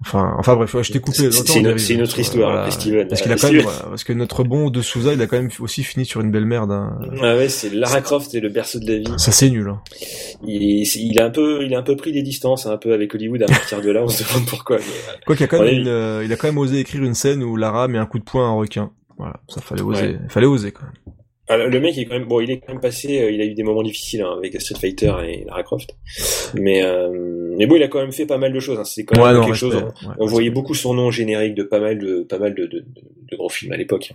Enfin, 0.00 0.36
enfin 0.38 0.54
bref, 0.54 0.72
ouais, 0.74 0.84
je 0.84 0.92
t'ai 0.92 1.00
coupé. 1.00 1.16
C'est- 1.32 1.58
une- 1.58 2.02
autre 2.02 2.18
histoire, 2.20 2.56
après 2.58 2.70
Steven. 2.70 3.08
Parce 3.08 3.20
qu'il 3.20 3.32
a 3.32 3.36
quand 3.36 3.50
même, 3.50 3.62
voilà, 3.62 3.78
parce 3.88 4.04
que 4.04 4.12
notre 4.12 4.44
bon 4.44 4.70
de 4.70 4.80
Souza, 4.80 5.12
il 5.12 5.20
a 5.20 5.26
quand 5.26 5.36
même 5.36 5.50
aussi 5.58 5.82
fini 5.82 6.06
sur 6.06 6.20
une 6.20 6.30
belle 6.30 6.44
merde. 6.44 6.70
hein. 6.70 7.00
Ah 7.20 7.34
ouais, 7.36 7.48
c'est 7.48 7.74
Lara 7.74 8.00
Croft 8.00 8.32
et 8.34 8.40
le 8.40 8.48
berceau 8.48 8.78
de 8.78 8.86
la 8.92 8.98
vie. 8.98 9.12
Ça 9.16 9.32
c'est 9.32 9.50
nul. 9.50 9.68
Hein. 9.68 9.80
Il, 10.46 10.86
c'est- 10.86 11.00
il 11.00 11.18
a 11.18 11.24
un 11.26 11.30
peu, 11.30 11.64
il 11.64 11.74
a 11.74 11.78
un 11.78 11.82
peu 11.82 11.96
pris 11.96 12.12
des 12.12 12.22
distances, 12.22 12.66
un 12.66 12.76
peu 12.76 12.92
avec 12.92 13.12
Hollywood. 13.12 13.42
À 13.42 13.46
partir 13.46 13.80
de 13.82 13.90
là, 13.90 14.02
on 14.04 14.08
se 14.08 14.22
demande 14.22 14.46
pourquoi. 14.48 14.76
mais, 14.78 14.84
Quoi 15.26 15.34
qu'il 15.34 15.44
a 15.44 15.48
quand 15.48 15.62
même, 15.64 15.74
une, 15.80 15.88
euh, 15.88 16.22
il 16.24 16.32
a 16.32 16.36
quand 16.36 16.46
même 16.46 16.58
osé 16.58 16.78
écrire 16.78 17.02
une 17.02 17.14
scène 17.14 17.42
où 17.42 17.56
Lara 17.56 17.88
met 17.88 17.98
un 17.98 18.06
coup 18.06 18.20
de 18.20 18.24
poing 18.24 18.44
à 18.46 18.50
un 18.50 18.54
requin. 18.54 18.92
Voilà, 19.18 19.40
ça 19.48 19.60
fallait 19.60 19.82
oser, 19.82 20.02
Ouais. 20.02 20.18
fallait 20.28 20.46
oser 20.46 20.70
quand 20.70 20.84
même. 20.84 21.14
Alors, 21.48 21.68
le 21.68 21.80
mec 21.80 21.96
est 21.96 22.04
quand 22.04 22.14
même 22.18 22.28
bon, 22.28 22.40
il 22.40 22.50
est 22.50 22.58
quand 22.60 22.72
même 22.72 22.80
passé, 22.80 23.20
euh, 23.22 23.30
il 23.30 23.40
a 23.40 23.44
eu 23.44 23.54
des 23.54 23.62
moments 23.62 23.82
difficiles 23.82 24.22
hein, 24.22 24.34
avec 24.36 24.60
Street 24.60 24.78
Fighter 24.78 25.12
et 25.26 25.44
Lara 25.46 25.62
Croft, 25.62 25.96
mais 26.54 26.82
euh, 26.84 27.08
mais 27.56 27.66
bon, 27.66 27.76
il 27.76 27.82
a 27.82 27.88
quand 27.88 28.00
même 28.00 28.12
fait 28.12 28.26
pas 28.26 28.38
mal 28.38 28.52
de 28.52 28.60
choses. 28.60 28.78
hein. 28.78 28.84
C'est 28.84 29.04
quand 29.04 29.18
même 29.18 29.26
Ouais, 29.26 29.34
non, 29.34 29.44
quelque 29.46 29.56
chose. 29.56 29.74
ouais, 29.74 29.82
on 30.18 30.26
voyait 30.26 30.50
beaucoup 30.50 30.74
son 30.74 30.94
nom 30.94 31.10
générique 31.10 31.54
de 31.54 31.62
pas 31.62 31.80
mal 31.80 31.98
de 31.98 32.22
pas 32.22 32.38
mal 32.38 32.54
de, 32.54 32.66
de, 32.66 32.80
de- 32.80 32.84
de 33.30 33.36
gros 33.36 33.48
films 33.48 33.72
à 33.72 33.76
l'époque. 33.76 34.12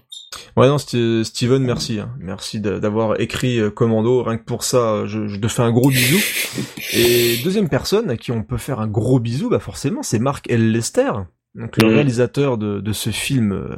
Ouais, 0.57 0.67
non, 0.67 0.77
Steven, 0.77 1.63
merci. 1.63 1.99
hein. 1.99 2.11
Merci 2.19 2.59
d'avoir 2.59 3.19
écrit 3.19 3.59
euh, 3.59 3.69
Commando. 3.69 4.23
Rien 4.23 4.37
que 4.37 4.43
pour 4.45 4.63
ça, 4.63 4.77
euh, 4.93 5.07
je, 5.07 5.27
je 5.27 5.39
te 5.39 5.47
fais 5.47 5.61
un 5.61 5.71
gros 5.71 5.89
bisou. 5.89 6.19
Et 6.93 7.37
deuxième 7.43 7.69
personne 7.69 8.09
à 8.09 8.17
qui 8.17 8.31
on 8.31 8.43
peut 8.43 8.57
faire 8.57 8.79
un 8.79 8.87
gros 8.87 9.19
bisou, 9.19 9.49
bah 9.49 9.59
forcément, 9.59 10.03
c'est 10.03 10.19
Mark 10.19 10.45
L. 10.49 10.71
Lester. 10.71 11.11
Donc 11.55 11.77
le 11.77 11.87
Mhm. 11.87 11.93
réalisateur 11.95 12.57
de, 12.57 12.79
de 12.79 12.93
ce 12.93 13.11
film, 13.11 13.51
euh, 13.51 13.75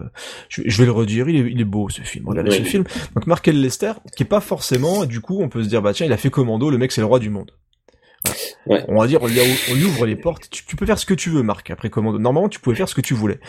je, 0.47 0.61
je 0.65 0.77
vais 0.77 0.85
le 0.85 0.91
redire, 0.93 1.27
il 1.27 1.35
est, 1.35 1.51
il 1.51 1.59
est 1.59 1.65
beau 1.65 1.89
ce 1.89 2.01
film. 2.01 2.27
Regardez 2.27 2.51
ce 2.51 2.63
film. 2.63 2.85
Donc 3.15 3.27
Mark 3.27 3.45
L. 3.47 3.59
Lester, 3.61 3.91
qui 4.15 4.23
est 4.23 4.25
pas 4.25 4.39
forcément, 4.39 5.05
du 5.05 5.19
coup, 5.19 5.41
on 5.41 5.49
peut 5.49 5.61
se 5.63 5.67
dire 5.67 5.81
bah 5.81 5.93
tiens, 5.93 6.05
il 6.05 6.13
a 6.13 6.17
fait 6.17 6.29
Commando, 6.29 6.69
le 6.69 6.77
mec 6.77 6.91
c'est 6.93 7.01
le 7.01 7.07
roi 7.07 7.19
du 7.19 7.29
monde. 7.29 7.51
Ouais. 8.65 8.83
On 8.87 8.99
va 8.99 9.05
dire, 9.07 9.21
on 9.21 9.27
lui, 9.27 9.39
a- 9.39 9.43
on 9.71 9.75
lui 9.75 9.83
ouvre 9.85 10.05
les 10.07 10.15
portes. 10.15 10.49
Tu, 10.49 10.65
tu 10.65 10.75
peux 10.75 10.85
faire 10.87 10.97
ce 10.97 11.05
que 11.05 11.13
tu 11.13 11.29
veux, 11.29 11.43
Marc. 11.43 11.69
Après 11.69 11.89
Commando, 11.89 12.17
normalement, 12.17 12.49
tu 12.49 12.59
pouvais 12.59 12.75
faire 12.75 12.89
ce 12.89 12.95
que 12.95 13.01
tu 13.01 13.13
voulais. 13.13 13.39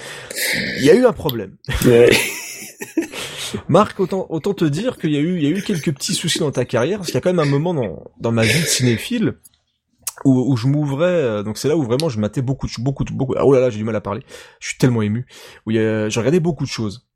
Il 0.78 0.84
y 0.84 0.90
a 0.90 0.94
eu 0.94 1.06
un 1.06 1.12
problème. 1.12 1.54
Ouais. 1.86 2.10
Marc, 3.68 3.98
autant, 4.00 4.26
autant 4.28 4.54
te 4.54 4.64
dire 4.64 4.98
qu'il 4.98 5.12
y 5.12 5.16
a 5.16 5.20
eu, 5.20 5.36
il 5.38 5.44
y 5.44 5.46
a 5.46 5.50
eu 5.50 5.62
quelques 5.62 5.92
petits 5.94 6.14
soucis 6.14 6.40
dans 6.40 6.50
ta 6.50 6.64
carrière, 6.64 6.98
parce 6.98 7.06
qu'il 7.08 7.14
y 7.14 7.18
a 7.18 7.20
quand 7.20 7.32
même 7.32 7.38
un 7.46 7.50
moment 7.50 7.72
dans, 7.74 8.04
dans 8.20 8.32
ma 8.32 8.42
vie 8.44 8.60
de 8.60 8.66
cinéphile 8.66 9.34
où, 10.24 10.52
où 10.52 10.56
je 10.56 10.66
m'ouvrais, 10.66 11.06
euh, 11.06 11.42
donc 11.42 11.58
c'est 11.58 11.68
là 11.68 11.76
où 11.76 11.82
vraiment 11.82 12.08
je 12.08 12.18
matais 12.18 12.42
beaucoup, 12.42 12.68
beaucoup, 12.78 13.04
beaucoup. 13.04 13.34
Ah, 13.36 13.44
oh 13.44 13.52
là 13.52 13.60
là, 13.60 13.70
j'ai 13.70 13.78
du 13.78 13.84
mal 13.84 13.96
à 13.96 14.00
parler. 14.00 14.22
Je 14.60 14.68
suis 14.68 14.78
tellement 14.78 15.02
ému. 15.02 15.26
Où 15.66 15.70
a, 15.70 16.08
je 16.08 16.18
regardais 16.18 16.40
beaucoup 16.40 16.64
de 16.64 16.70
choses. 16.70 17.06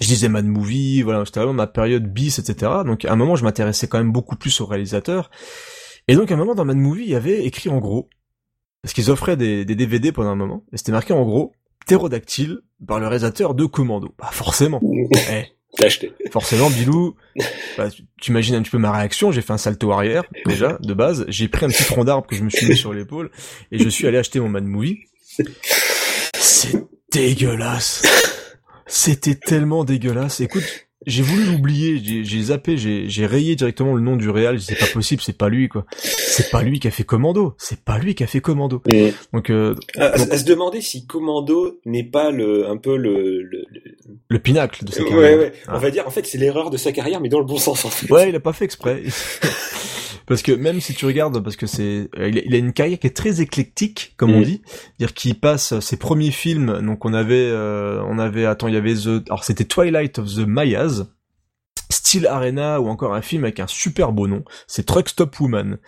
Je 0.00 0.06
disais 0.06 0.28
Mad 0.28 0.46
Movie, 0.46 1.02
voilà, 1.02 1.24
c'était 1.24 1.40
vraiment 1.40 1.54
ma 1.54 1.66
période 1.66 2.10
bis, 2.10 2.38
etc. 2.38 2.72
Donc 2.86 3.04
à 3.04 3.12
un 3.12 3.16
moment, 3.16 3.36
je 3.36 3.44
m'intéressais 3.44 3.88
quand 3.88 3.98
même 3.98 4.12
beaucoup 4.12 4.36
plus 4.36 4.60
aux 4.60 4.66
réalisateurs. 4.66 5.30
Et 6.08 6.16
donc 6.16 6.30
à 6.30 6.34
un 6.34 6.36
moment 6.38 6.54
dans 6.54 6.64
Mad 6.64 6.76
Movie, 6.76 7.04
il 7.04 7.10
y 7.10 7.14
avait 7.14 7.44
écrit 7.44 7.68
en 7.68 7.78
gros, 7.78 8.08
parce 8.80 8.94
qu'ils 8.94 9.10
offraient 9.10 9.36
des, 9.36 9.64
des 9.64 9.74
DVD 9.74 10.12
pendant 10.12 10.30
un 10.30 10.36
moment, 10.36 10.64
et 10.72 10.76
c'était 10.76 10.92
marqué 10.92 11.12
en 11.12 11.24
gros, 11.24 11.52
ptérodactyle 11.80 12.60
par 12.86 13.00
le 13.00 13.06
réalisateur 13.06 13.54
de 13.54 13.66
Commando. 13.66 14.14
Bah 14.18 14.30
forcément. 14.32 14.80
Eh, 15.30 15.46
T'as 15.76 15.86
acheté. 15.86 16.12
Forcément, 16.30 16.68
Bilou, 16.68 17.16
bah, 17.78 17.88
tu 17.90 18.30
imagines 18.30 18.54
un 18.54 18.62
petit 18.62 18.70
peu 18.70 18.78
ma 18.78 18.92
réaction. 18.92 19.32
J'ai 19.32 19.40
fait 19.40 19.52
un 19.52 19.58
salto 19.58 19.90
arrière, 19.90 20.24
déjà, 20.46 20.78
de 20.80 20.94
base. 20.94 21.24
J'ai 21.28 21.48
pris 21.48 21.64
un 21.64 21.68
petit 21.68 21.84
tronc 21.84 22.04
d'arbre 22.04 22.26
que 22.26 22.36
je 22.36 22.42
me 22.42 22.50
suis 22.50 22.66
mis 22.66 22.76
sur 22.76 22.92
l'épaule 22.92 23.30
et 23.70 23.78
je 23.78 23.88
suis 23.88 24.06
allé 24.06 24.18
acheter 24.18 24.38
mon 24.38 24.48
Mad 24.48 24.64
Movie. 24.64 25.00
C'est 26.38 26.84
dégueulasse. 27.10 28.02
C'était 28.86 29.34
tellement 29.34 29.84
dégueulasse. 29.84 30.40
Écoute, 30.40 30.64
j'ai 31.06 31.22
voulu 31.22 31.44
l'oublier, 31.44 32.00
j'ai- 32.24 32.42
zappé, 32.42 32.76
j'ai 32.76 33.26
rayé 33.26 33.56
directement 33.56 33.94
le 33.94 34.00
nom 34.00 34.16
du 34.16 34.30
réal. 34.30 34.60
C'est 34.60 34.78
pas 34.78 34.86
possible, 34.86 35.22
c'est 35.22 35.36
pas 35.36 35.48
lui, 35.48 35.68
quoi. 35.68 35.84
C'est 35.98 36.50
pas 36.50 36.62
lui 36.62 36.80
qui 36.80 36.88
a 36.88 36.90
fait 36.90 37.04
Commando. 37.04 37.54
C'est 37.58 37.80
pas 37.84 37.98
lui 37.98 38.14
qui 38.14 38.24
a 38.24 38.26
fait 38.26 38.40
Commando. 38.40 38.82
Donc, 39.32 39.50
euh, 39.50 39.74
à, 39.96 40.06
à- 40.06 40.12
à 40.32 40.38
se 40.38 40.44
demander 40.44 40.80
si 40.80 41.06
Commando 41.06 41.80
n'est 41.86 42.04
pas 42.04 42.30
le 42.30 42.66
un 42.68 42.76
peu 42.76 42.96
le, 42.96 43.42
le, 43.42 43.64
le- 43.70 43.82
le 44.28 44.38
pinacle 44.38 44.84
de 44.84 44.92
sa 44.92 45.02
ouais 45.02 45.08
carrière. 45.08 45.38
ouais. 45.38 45.52
Ah. 45.68 45.74
On 45.76 45.78
va 45.78 45.90
dire 45.90 46.06
en 46.06 46.10
fait 46.10 46.26
c'est 46.26 46.38
l'erreur 46.38 46.70
de 46.70 46.76
sa 46.76 46.90
carrière 46.92 47.20
mais 47.20 47.28
dans 47.28 47.38
le 47.38 47.44
bon 47.44 47.58
sens 47.58 47.84
en 47.84 47.90
fait. 47.90 48.10
Ouais, 48.12 48.28
il 48.30 48.34
a 48.36 48.40
pas 48.40 48.52
fait 48.52 48.64
exprès. 48.64 49.02
parce 50.32 50.40
que 50.40 50.52
même 50.52 50.80
si 50.80 50.94
tu 50.94 51.04
regardes, 51.04 51.44
parce 51.44 51.56
que 51.56 51.66
c'est, 51.66 52.08
euh, 52.18 52.30
il 52.30 52.54
a, 52.54 52.56
une 52.56 52.72
carrière 52.72 52.98
qui 52.98 53.06
est 53.06 53.14
très 53.14 53.42
éclectique, 53.42 54.14
comme 54.16 54.30
on 54.30 54.40
Mm. 54.40 54.44
dit, 54.44 54.62
dire 54.98 55.12
qu'il 55.12 55.38
passe 55.38 55.78
ses 55.80 55.98
premiers 55.98 56.30
films. 56.30 56.80
Donc 56.80 57.04
on 57.04 57.12
avait, 57.12 57.50
euh, 57.50 58.02
on 58.08 58.18
avait, 58.18 58.46
attends, 58.46 58.68
il 58.68 58.72
y 58.72 58.78
avait 58.78 58.94
The, 58.94 59.24
alors 59.26 59.44
c'était 59.44 59.66
Twilight 59.66 60.18
of 60.18 60.34
the 60.34 60.46
Mayas. 60.46 61.02
Steel 62.02 62.26
Arena 62.26 62.80
ou 62.80 62.88
encore 62.88 63.14
un 63.14 63.22
film 63.22 63.44
avec 63.44 63.60
un 63.60 63.68
super 63.68 64.10
beau 64.10 64.26
nom, 64.26 64.42
c'est 64.66 64.84
Truck 64.84 65.08
Stop 65.08 65.38
Woman. 65.38 65.78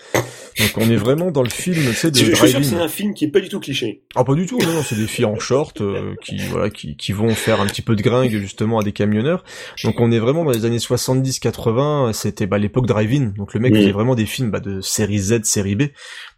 Donc 0.60 0.70
on 0.76 0.88
est 0.88 0.96
vraiment 0.96 1.32
dans 1.32 1.42
le 1.42 1.50
film, 1.50 1.74
tu 1.74 1.92
sais, 1.92 2.12
de 2.12 2.16
Je, 2.16 2.30
driving. 2.30 2.62
c'est 2.62 2.76
un 2.76 2.86
film 2.86 3.14
qui 3.14 3.24
est 3.24 3.30
pas 3.32 3.40
du 3.40 3.48
tout 3.48 3.58
cliché. 3.58 4.04
Ah 4.14 4.22
pas 4.22 4.34
du 4.34 4.46
tout, 4.46 4.58
non, 4.60 4.82
c'est 4.84 4.94
des 4.94 5.08
filles 5.08 5.24
en 5.24 5.40
short 5.40 5.80
euh, 5.80 6.14
qui 6.22 6.38
voilà 6.46 6.70
qui, 6.70 6.96
qui 6.96 7.10
vont 7.10 7.30
faire 7.30 7.60
un 7.60 7.66
petit 7.66 7.82
peu 7.82 7.96
de 7.96 8.02
gringue 8.02 8.30
justement 8.30 8.78
à 8.78 8.84
des 8.84 8.92
camionneurs. 8.92 9.42
Donc 9.82 9.98
on 9.98 10.12
est 10.12 10.20
vraiment 10.20 10.44
dans 10.44 10.52
les 10.52 10.64
années 10.64 10.78
70-80, 10.78 12.12
c'était 12.12 12.46
bah, 12.46 12.58
l'époque 12.58 12.86
drive-in. 12.86 13.32
Donc 13.36 13.52
le 13.52 13.58
mec 13.58 13.74
faisait 13.74 13.90
vraiment 13.90 14.14
des 14.14 14.26
films 14.26 14.52
bah, 14.52 14.60
de 14.60 14.80
série 14.80 15.18
Z, 15.18 15.42
série 15.42 15.74
B. 15.74 15.82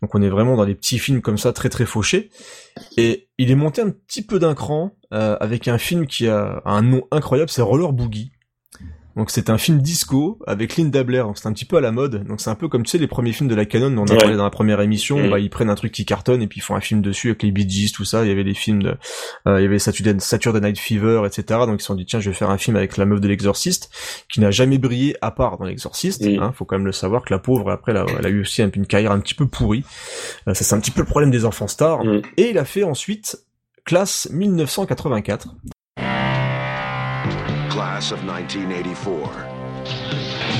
Donc 0.00 0.14
on 0.14 0.22
est 0.22 0.30
vraiment 0.30 0.56
dans 0.56 0.64
des 0.64 0.74
petits 0.74 0.98
films 0.98 1.20
comme 1.20 1.36
ça 1.36 1.52
très 1.52 1.68
très 1.68 1.84
fauchés. 1.84 2.30
Et 2.96 3.28
il 3.36 3.50
est 3.50 3.56
monté 3.56 3.82
un 3.82 3.90
petit 3.90 4.22
peu 4.22 4.38
d'un 4.38 4.54
cran 4.54 4.96
euh, 5.12 5.36
avec 5.38 5.68
un 5.68 5.78
film 5.78 6.06
qui 6.06 6.28
a 6.28 6.62
un 6.64 6.80
nom 6.80 7.02
incroyable, 7.10 7.50
c'est 7.50 7.62
Roller 7.62 7.92
Boogie. 7.92 8.32
Donc 9.16 9.30
c'est 9.30 9.48
un 9.48 9.56
film 9.56 9.80
disco 9.80 10.38
avec 10.46 10.76
Linda 10.76 11.02
Blair, 11.02 11.24
donc 11.26 11.38
c'est 11.38 11.48
un 11.48 11.52
petit 11.54 11.64
peu 11.64 11.78
à 11.78 11.80
la 11.80 11.90
mode. 11.90 12.24
Donc 12.26 12.40
c'est 12.40 12.50
un 12.50 12.54
peu 12.54 12.68
comme 12.68 12.82
tu 12.84 12.90
sais 12.90 12.98
les 12.98 13.06
premiers 13.06 13.32
films 13.32 13.48
de 13.48 13.54
la 13.54 13.64
Canon 13.64 13.90
dont 13.90 14.02
on 14.02 14.06
a 14.06 14.12
Ouais. 14.12 14.18
parlé 14.18 14.36
dans 14.36 14.44
la 14.44 14.50
première 14.50 14.80
émission, 14.82 15.18
Mm. 15.18 15.30
bah 15.30 15.38
ils 15.40 15.48
prennent 15.48 15.70
un 15.70 15.74
truc 15.74 15.90
qui 15.92 16.04
cartonne 16.04 16.42
et 16.42 16.46
puis 16.46 16.58
ils 16.58 16.62
font 16.62 16.74
un 16.76 16.80
film 16.82 17.00
dessus 17.00 17.28
avec 17.28 17.42
les 17.42 17.50
Bee 17.50 17.66
Gees, 17.68 17.92
tout 17.92 18.04
ça. 18.04 18.24
Il 18.24 18.28
y 18.28 18.30
avait 18.30 18.44
des 18.44 18.52
films 18.54 18.82
de, 18.82 18.94
euh, 19.48 19.58
il 19.58 19.62
y 19.62 19.66
avait 19.66 19.78
Saturday, 19.78 20.16
Saturday 20.20 20.60
Night 20.60 20.78
Fever, 20.78 21.22
etc. 21.26 21.60
Donc 21.66 21.76
ils 21.78 21.80
se 21.80 21.86
sont 21.86 21.94
dit 21.94 22.04
tiens 22.04 22.20
je 22.20 22.28
vais 22.28 22.36
faire 22.36 22.50
un 22.50 22.58
film 22.58 22.76
avec 22.76 22.98
la 22.98 23.06
meuf 23.06 23.20
de 23.20 23.28
l'Exorciste 23.28 23.90
qui 24.30 24.40
n'a 24.40 24.50
jamais 24.50 24.76
brillé 24.78 25.16
à 25.22 25.30
part 25.30 25.56
dans 25.56 25.64
l'Exorciste. 25.64 26.26
Mm. 26.26 26.42
Hein, 26.42 26.52
faut 26.54 26.66
quand 26.66 26.76
même 26.76 26.86
le 26.86 26.92
savoir 26.92 27.22
que 27.24 27.32
la 27.32 27.38
pauvre 27.38 27.70
après 27.70 27.92
elle 27.92 27.98
a, 27.98 28.06
elle 28.18 28.26
a 28.26 28.28
eu 28.28 28.40
aussi 28.42 28.60
un- 28.60 28.70
une 28.70 28.86
carrière 28.86 29.12
un 29.12 29.20
petit 29.20 29.34
peu 29.34 29.46
pourrie. 29.46 29.84
Euh, 30.46 30.52
ça 30.52 30.62
c'est 30.64 30.74
un 30.74 30.80
petit 30.80 30.90
peu 30.90 31.00
le 31.00 31.06
problème 31.06 31.30
des 31.30 31.46
enfants 31.46 31.68
stars. 31.68 32.04
Mm. 32.04 32.20
Et 32.36 32.50
il 32.50 32.58
a 32.58 32.66
fait 32.66 32.82
ensuite 32.82 33.38
classe 33.86 34.28
1984. 34.32 35.54
Class 37.76 38.10
of 38.10 38.24
1984. 38.24 40.56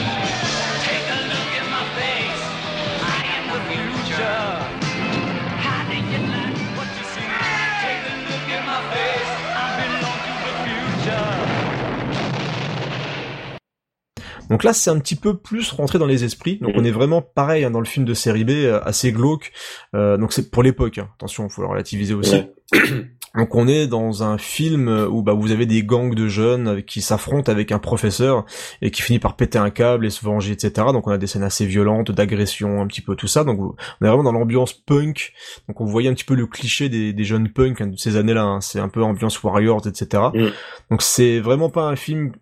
Donc 14.48 14.62
là, 14.62 14.72
c'est 14.72 14.90
un 14.90 14.98
petit 14.98 15.16
peu 15.16 15.36
plus 15.36 15.72
rentré 15.72 15.98
dans 15.98 16.06
les 16.06 16.24
esprits. 16.24 16.58
Donc 16.58 16.72
on 16.76 16.84
est 16.84 16.90
vraiment 16.90 17.20
pareil 17.22 17.64
hein, 17.64 17.70
dans 17.70 17.80
le 17.80 17.86
film 17.86 18.04
de 18.04 18.14
série 18.14 18.44
B, 18.44 18.50
euh, 18.50 18.80
assez 18.84 19.10
glauque. 19.10 19.52
Euh, 19.94 20.16
donc 20.16 20.32
c'est 20.32 20.50
pour 20.50 20.62
l'époque. 20.62 20.98
hein. 20.98 21.08
Attention, 21.16 21.48
faut 21.48 21.62
le 21.62 21.68
relativiser 21.68 22.14
aussi. 22.14 22.36
Ouais. 22.36 22.52
Donc 23.36 23.54
on 23.54 23.68
est 23.68 23.86
dans 23.86 24.22
un 24.22 24.38
film 24.38 24.88
où 25.10 25.22
bah, 25.22 25.34
vous 25.34 25.52
avez 25.52 25.66
des 25.66 25.82
gangs 25.82 26.14
de 26.14 26.28
jeunes 26.28 26.68
euh, 26.68 26.80
qui 26.80 27.00
s'affrontent 27.02 27.50
avec 27.50 27.72
un 27.72 27.78
professeur 27.78 28.44
et 28.82 28.90
qui 28.90 29.02
finit 29.02 29.18
par 29.18 29.36
péter 29.36 29.58
un 29.58 29.70
câble 29.70 30.06
et 30.06 30.10
se 30.10 30.24
venger, 30.24 30.52
etc. 30.52 30.88
Donc 30.92 31.06
on 31.06 31.10
a 31.10 31.18
des 31.18 31.26
scènes 31.26 31.42
assez 31.42 31.66
violentes, 31.66 32.10
d'agression, 32.10 32.80
un 32.80 32.86
petit 32.86 33.02
peu 33.02 33.14
tout 33.16 33.26
ça. 33.26 33.44
Donc 33.44 33.60
on 33.60 34.04
est 34.04 34.08
vraiment 34.08 34.22
dans 34.24 34.32
l'ambiance 34.32 34.72
punk. 34.72 35.32
Donc 35.68 35.80
on 35.80 35.84
voyait 35.84 36.08
un 36.08 36.14
petit 36.14 36.24
peu 36.24 36.34
le 36.34 36.46
cliché 36.46 36.88
des, 36.88 37.12
des 37.12 37.24
jeunes 37.24 37.50
punks 37.50 37.80
hein, 37.80 37.88
de 37.88 37.96
ces 37.96 38.16
années-là. 38.16 38.42
hein. 38.42 38.60
C'est 38.60 38.80
un 38.80 38.88
peu 38.88 39.02
ambiance 39.02 39.42
Warriors, 39.42 39.86
etc. 39.86 40.24
Mm. 40.34 40.46
Donc 40.90 41.02
c'est 41.02 41.40
vraiment 41.40 41.70
pas 41.70 41.88
un 41.88 41.96
film... 41.96 42.32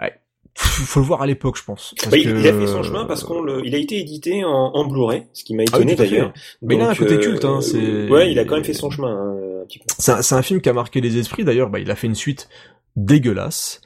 Ouais, 0.00 0.12
faut 0.60 1.00
le 1.00 1.06
voir 1.06 1.22
à 1.22 1.26
l'époque, 1.26 1.56
je 1.56 1.64
pense. 1.64 1.94
Parce 2.02 2.16
il, 2.16 2.24
que- 2.24 2.38
il 2.40 2.46
a 2.48 2.52
fait 2.52 2.66
son 2.66 2.82
chemin 2.82 3.04
parce 3.04 3.22
qu'on 3.24 3.40
le, 3.40 3.64
il 3.64 3.74
a 3.74 3.78
été 3.78 3.98
édité 3.98 4.44
en, 4.44 4.50
en 4.50 4.84
Blu-ray, 4.86 5.24
ce 5.32 5.44
qui 5.44 5.54
m'a 5.54 5.62
Ah 5.72 5.76
oui, 5.78 5.82
étonné 5.84 5.94
d'ailleurs. 5.94 6.32
Mais 6.62 6.74
il 6.74 6.80
a 6.80 6.88
un 6.90 6.94
côté 6.94 7.18
culte, 7.18 7.44
hein, 7.44 7.60
c'est- 7.60 8.08
Ouais, 8.10 8.30
il 8.30 8.38
a 8.38 8.44
quand 8.44 8.54
même 8.56 8.64
fait 8.64 8.72
son 8.74 8.90
chemin 8.90 9.10
hein, 9.10 9.36
un 9.62 9.66
petit 9.66 9.78
peu. 9.78 9.84
C'est 9.98 10.12
un, 10.12 10.22
c'est 10.22 10.34
un 10.34 10.42
film 10.42 10.60
qui 10.60 10.68
a 10.68 10.72
marqué 10.72 11.00
les 11.00 11.16
esprits. 11.18 11.44
D'ailleurs, 11.44 11.70
bah, 11.70 11.78
il 11.78 11.90
a 11.90 11.94
fait 11.94 12.06
une 12.08 12.14
suite 12.14 12.48
dégueulasse. 12.96 13.80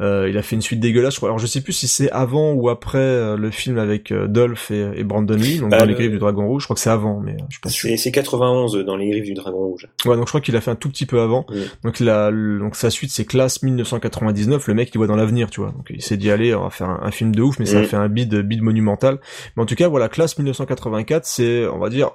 Euh, 0.00 0.28
il 0.30 0.38
a 0.38 0.42
fait 0.42 0.56
une 0.56 0.62
suite 0.62 0.80
dégueulasse. 0.80 1.14
je 1.14 1.18
crois. 1.20 1.28
Alors, 1.28 1.38
je 1.38 1.46
sais 1.46 1.60
plus 1.60 1.72
si 1.74 1.86
c'est 1.88 2.10
avant 2.10 2.52
ou 2.52 2.68
après 2.70 2.98
euh, 2.98 3.36
le 3.36 3.50
film 3.50 3.78
avec 3.78 4.12
euh, 4.12 4.26
Dolph 4.26 4.70
et, 4.70 4.88
et 4.96 5.04
Brandon 5.04 5.34
Lee, 5.34 5.58
donc 5.58 5.70
Bah, 5.70 5.78
dans 5.78 5.84
les 5.84 5.92
le- 5.92 5.98
griffes 5.98 6.10
du 6.12 6.18
Dragon 6.18 6.46
Rouge. 6.46 6.62
Je 6.62 6.66
crois 6.66 6.74
que 6.74 6.80
c'est 6.80 6.90
avant, 6.90 7.20
mais 7.20 7.32
euh, 7.32 7.44
je 7.48 7.68
sûr. 7.68 7.90
C'est 7.90 7.96
c'est 7.96 8.10
91 8.12 8.76
dans 8.86 8.96
les 8.96 9.10
griffes 9.10 9.24
du 9.26 9.34
Dragon 9.34 9.58
Rouge. 9.58 9.86
Ouais, 10.06 10.16
donc 10.16 10.26
je 10.26 10.30
crois 10.30 10.40
qu'il 10.40 10.56
a 10.56 10.60
fait 10.60 10.70
un 10.70 10.74
tout 10.76 10.88
petit 10.88 11.06
peu 11.06 11.20
avant. 11.20 11.44
Mm. 11.50 11.54
Donc 11.84 12.00
la, 12.00 12.30
donc 12.30 12.76
sa 12.76 12.88
suite 12.90 13.10
c'est 13.10 13.24
Classe 13.26 13.62
1999. 13.62 14.66
Le 14.68 14.74
mec 14.74 14.90
il 14.94 14.98
voit 14.98 15.06
dans 15.06 15.16
l'avenir, 15.16 15.50
tu 15.50 15.60
vois. 15.60 15.70
Donc 15.72 15.86
il 15.90 16.02
s'est 16.02 16.16
dit 16.16 16.30
allez, 16.30 16.54
on 16.54 16.62
va 16.64 16.70
faire 16.70 16.88
un, 16.88 17.00
un 17.02 17.10
film 17.10 17.34
de 17.34 17.42
ouf, 17.42 17.58
mais 17.58 17.66
ça 17.66 17.78
a 17.78 17.82
Mm. 17.82 17.86
fait 17.86 17.96
un 17.96 18.08
bid, 18.08 18.34
bid 18.34 18.62
monumental. 18.62 19.18
Mais 19.56 19.62
en 19.62 19.66
tout 19.66 19.74
cas, 19.74 19.88
voilà, 19.88 20.08
Classe 20.08 20.38
1984, 20.38 21.24
c'est, 21.26 21.66
on 21.66 21.78
va 21.78 21.88
dire, 21.90 22.10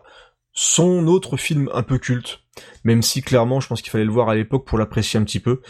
son 0.57 1.05
autre 1.07 1.35
film 1.35 1.69
un 1.73 1.83
peu 1.83 1.97
culte, 1.97 2.39
même 2.85 3.01
si 3.01 3.21
clairement 3.21 3.59
je 3.59 3.67
pense 3.67 3.81
qu'il 3.81 3.91
fallait 3.91 4.05
le 4.05 4.11
voir 4.11 4.29
à 4.29 4.35
l'époque 4.35 4.65
pour 4.65 4.77
l'apprécier 4.77 5.19
un 5.19 5.23
petit 5.23 5.41
peu. 5.41 5.61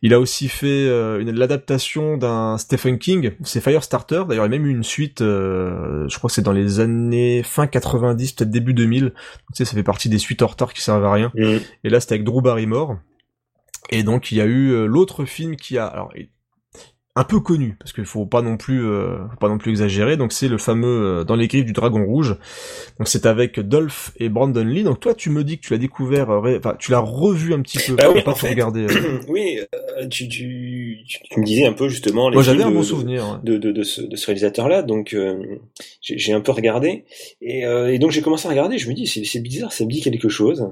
Il 0.00 0.14
a 0.14 0.20
aussi 0.20 0.48
fait 0.48 0.86
euh, 0.86 1.24
l'adaptation 1.24 2.16
d'un 2.16 2.56
Stephen 2.56 2.98
King, 2.98 3.32
c'est 3.42 3.60
Firestarter, 3.60 4.22
d'ailleurs 4.28 4.46
il 4.46 4.52
y 4.52 4.54
a 4.54 4.58
même 4.58 4.66
eu 4.66 4.70
une 4.70 4.84
suite, 4.84 5.22
euh, 5.22 6.08
je 6.08 6.16
crois 6.18 6.28
que 6.28 6.34
c'est 6.34 6.42
dans 6.42 6.52
les 6.52 6.78
années 6.78 7.42
fin 7.42 7.66
90, 7.66 8.32
peut-être 8.32 8.50
début 8.50 8.74
2000, 8.74 9.12
tu 9.12 9.20
sais 9.54 9.64
ça 9.64 9.74
fait 9.74 9.82
partie 9.82 10.08
des 10.08 10.18
suites 10.18 10.42
en 10.42 10.46
retard 10.46 10.72
qui 10.72 10.82
servent 10.82 11.04
à 11.04 11.12
rien. 11.12 11.32
Mm. 11.34 11.56
Et 11.82 11.90
là 11.90 11.98
c'était 11.98 12.14
avec 12.14 12.24
Drew 12.24 12.40
Barrymore. 12.40 12.96
Et 13.90 14.04
donc 14.04 14.30
il 14.30 14.38
y 14.38 14.40
a 14.40 14.44
eu 14.44 14.70
euh, 14.70 14.86
l'autre 14.86 15.24
film 15.24 15.56
qui 15.56 15.78
a 15.78 15.86
alors 15.86 16.12
un 17.16 17.24
peu 17.24 17.40
connu 17.40 17.76
parce 17.80 17.92
qu'il 17.92 18.04
faut 18.04 18.26
pas 18.26 18.42
non 18.42 18.56
plus 18.56 18.86
euh, 18.86 19.18
faut 19.30 19.38
pas 19.40 19.48
non 19.48 19.58
plus 19.58 19.70
exagérer. 19.70 20.16
Donc 20.16 20.32
c'est 20.32 20.46
le 20.46 20.56
fameux 20.56 21.20
euh, 21.20 21.24
dans 21.24 21.34
les 21.34 21.48
griffes 21.48 21.64
du 21.64 21.72
dragon 21.72 22.04
rouge. 22.04 22.36
Donc 22.98 23.08
c'est 23.08 23.26
avec 23.26 23.58
Dolph 23.58 24.12
et 24.18 24.28
Brandon 24.28 24.64
Lee. 24.64 24.84
Donc 24.84 25.00
toi 25.00 25.14
tu 25.14 25.30
me 25.30 25.42
dis 25.42 25.58
que 25.58 25.66
tu 25.66 25.72
l'as 25.72 25.78
découvert 25.78 26.30
euh, 26.30 26.58
enfin 26.58 26.76
tu 26.78 26.92
l'as 26.92 27.00
revu 27.00 27.54
un 27.54 27.60
petit 27.60 27.78
peu 27.78 27.94
Bah 27.96 28.10
oui, 28.14 28.22
pas 28.22 28.34
tout 28.34 28.46
euh. 28.46 29.20
oui, 29.28 29.58
euh, 29.74 30.06
tu, 30.06 30.28
tu, 30.28 30.98
tu, 31.04 31.40
me 31.40 31.44
disais 31.44 31.66
un 31.66 31.72
peu 31.72 31.88
justement 31.88 32.28
les 32.28 32.34
moi 32.34 32.42
j'avais 32.44 32.62
un 32.62 32.70
bon 32.70 32.80
de- 32.80 32.84
souvenir 32.84 33.40
de, 33.42 33.56
de, 33.56 33.72
de 33.72 33.82
ce, 33.82 34.26
réalisateur-là, 34.26 34.82
donc 34.82 35.16
j'ai 36.00 36.32
un 36.32 36.40
peu 36.40 36.52
regardé. 36.52 37.04
Et, 37.40 37.62
et 37.62 37.98
donc 37.98 38.12
j'ai 38.12 38.22
commencé 38.22 38.46
à 38.46 38.50
regarder. 38.50 38.78
Je 38.78 38.88
me 38.88 38.94
dis 38.94 39.06
c'est 39.06 39.40
bizarre, 39.40 39.72
ça 39.72 39.84
me 39.84 39.90
dit 39.90 40.00
quelque 40.00 40.28
chose. 40.28 40.68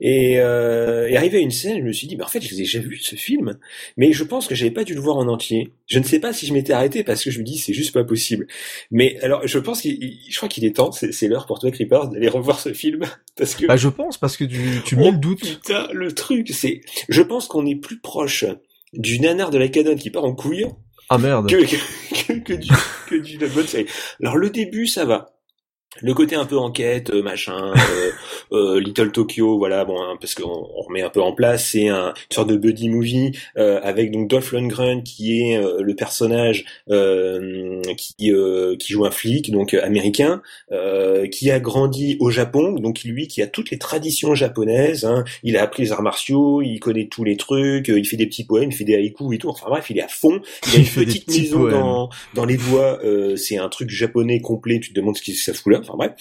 Et, 0.00 0.38
euh, 0.38 1.08
et 1.08 1.16
arrivé 1.16 1.38
à 1.38 1.40
une 1.40 1.50
scène, 1.50 1.78
je 1.78 1.82
me 1.82 1.92
suis 1.92 2.06
dit, 2.06 2.16
mais 2.16 2.24
en 2.24 2.28
fait, 2.28 2.40
je 2.40 2.50
l'ai 2.50 2.56
déjà 2.56 2.78
vu 2.78 2.98
ce 2.98 3.16
film, 3.16 3.58
mais 3.96 4.12
je 4.12 4.24
pense 4.24 4.46
que 4.46 4.54
j'avais 4.54 4.70
pas 4.70 4.84
dû 4.84 4.94
le 4.94 5.00
voir 5.00 5.16
en 5.16 5.28
entier. 5.28 5.72
Je 5.86 5.98
ne 5.98 6.04
sais 6.04 6.20
pas 6.20 6.32
si 6.32 6.46
je 6.46 6.52
m'étais 6.52 6.72
arrêté 6.72 7.04
parce 7.04 7.22
que 7.22 7.30
je 7.30 7.38
me 7.40 7.44
dis, 7.44 7.58
c'est 7.58 7.72
juste 7.74 7.92
pas 7.92 8.04
possible. 8.04 8.46
Mais 8.90 9.18
alors, 9.22 9.46
je 9.46 9.58
pense 9.58 9.80
qu'il, 9.82 9.92
il- 10.02 10.20
je 10.30 10.36
crois 10.36 10.48
qu'il 10.48 10.64
est 10.64 10.76
temps, 10.76 10.92
c'est 10.92 11.28
l'heure 11.28 11.46
pour 11.46 11.58
toi, 11.58 11.70
Creepers, 11.70 12.08
d'aller 12.08 12.28
revoir 12.28 12.60
ce 12.60 12.72
film 12.72 13.00
parce 13.36 13.54
que 13.54 13.66
bah 13.66 13.76
je 13.76 13.88
pense 13.88 14.18
parce 14.18 14.36
que 14.36 14.44
tu, 14.44 14.58
tu 14.84 14.96
mets 14.96 15.08
Oh, 15.08 15.12
le 15.12 15.18
doute 15.18 15.40
Putain, 15.40 15.88
le 15.92 16.12
truc, 16.12 16.48
c'est, 16.52 16.80
je 17.08 17.22
pense 17.22 17.46
qu'on 17.48 17.66
est 17.66 17.76
plus 17.76 17.98
proche 17.98 18.44
du 18.92 19.20
nanar 19.20 19.50
de 19.50 19.58
la 19.58 19.68
canonne 19.68 19.98
qui 19.98 20.10
part 20.10 20.24
en 20.24 20.34
couille 20.34 20.66
ah 21.08 21.18
merde 21.18 21.48
que, 21.48 21.56
que, 21.64 21.76
que, 22.26 22.32
que 22.40 22.52
du, 22.54 22.68
que 23.08 23.14
du 23.16 23.38
la 23.38 23.46
bonne 23.48 23.66
série. 23.66 23.86
Alors 24.20 24.36
le 24.36 24.50
début, 24.50 24.86
ça 24.88 25.04
va. 25.04 25.35
Le 26.02 26.14
côté 26.14 26.36
un 26.36 26.44
peu 26.44 26.58
enquête, 26.58 27.10
euh, 27.10 27.22
machin, 27.22 27.72
euh, 27.72 28.10
euh, 28.52 28.80
Little 28.80 29.12
Tokyo, 29.12 29.58
voilà, 29.58 29.84
bon, 29.84 30.00
hein, 30.00 30.16
parce 30.20 30.34
qu'on 30.34 30.48
on 30.48 30.82
remet 30.82 31.02
un 31.02 31.10
peu 31.10 31.22
en 31.22 31.32
place, 31.32 31.70
c'est 31.70 31.88
un, 31.88 32.08
une 32.08 32.34
sorte 32.34 32.48
de 32.48 32.56
buddy 32.56 32.88
movie 32.88 33.32
euh, 33.56 33.80
avec 33.82 34.10
donc 34.10 34.28
Dolph 34.28 34.52
Lundgren 34.52 35.02
qui 35.02 35.40
est 35.40 35.56
euh, 35.56 35.80
le 35.80 35.94
personnage 35.94 36.64
euh, 36.90 37.80
qui 37.96 38.32
euh, 38.32 38.76
qui 38.76 38.92
joue 38.92 39.04
un 39.04 39.10
flic, 39.10 39.50
donc 39.50 39.74
américain, 39.74 40.42
euh, 40.72 41.26
qui 41.28 41.50
a 41.50 41.60
grandi 41.60 42.16
au 42.20 42.30
Japon, 42.30 42.72
donc 42.72 43.02
lui 43.04 43.28
qui 43.28 43.42
a 43.42 43.46
toutes 43.46 43.70
les 43.70 43.78
traditions 43.78 44.34
japonaises. 44.34 45.04
Hein, 45.04 45.24
il 45.42 45.56
a 45.56 45.62
appris 45.62 45.84
les 45.84 45.92
arts 45.92 46.02
martiaux, 46.02 46.62
il 46.62 46.78
connaît 46.78 47.06
tous 47.06 47.24
les 47.24 47.36
trucs, 47.36 47.88
euh, 47.88 47.98
il 47.98 48.06
fait 48.06 48.16
des 48.16 48.26
petits 48.26 48.44
poèmes, 48.44 48.70
il 48.70 48.76
fait 48.76 48.84
des 48.84 48.96
haïkus 48.96 49.34
et 49.34 49.38
tout. 49.38 49.48
Enfin 49.48 49.66
bref, 49.68 49.86
il 49.90 49.98
est 49.98 50.02
à 50.02 50.08
fond. 50.08 50.40
Il 50.68 50.76
a 50.76 50.78
une 50.82 50.86
petite 50.86 51.28
maison 51.28 51.60
poèmes. 51.60 51.72
dans 51.72 52.10
dans 52.34 52.44
les 52.44 52.56
euh, 52.74 53.36
c'est 53.36 53.58
un 53.58 53.68
truc 53.68 53.90
japonais 53.90 54.40
complet, 54.40 54.80
tu 54.80 54.90
te 54.90 54.94
demandes 54.94 55.16
ce 55.16 55.22
qu'il 55.22 55.34
ça 55.36 55.52
fout 55.52 55.72
là, 55.72 55.80
enfin 55.86 55.96
bref. 55.96 56.12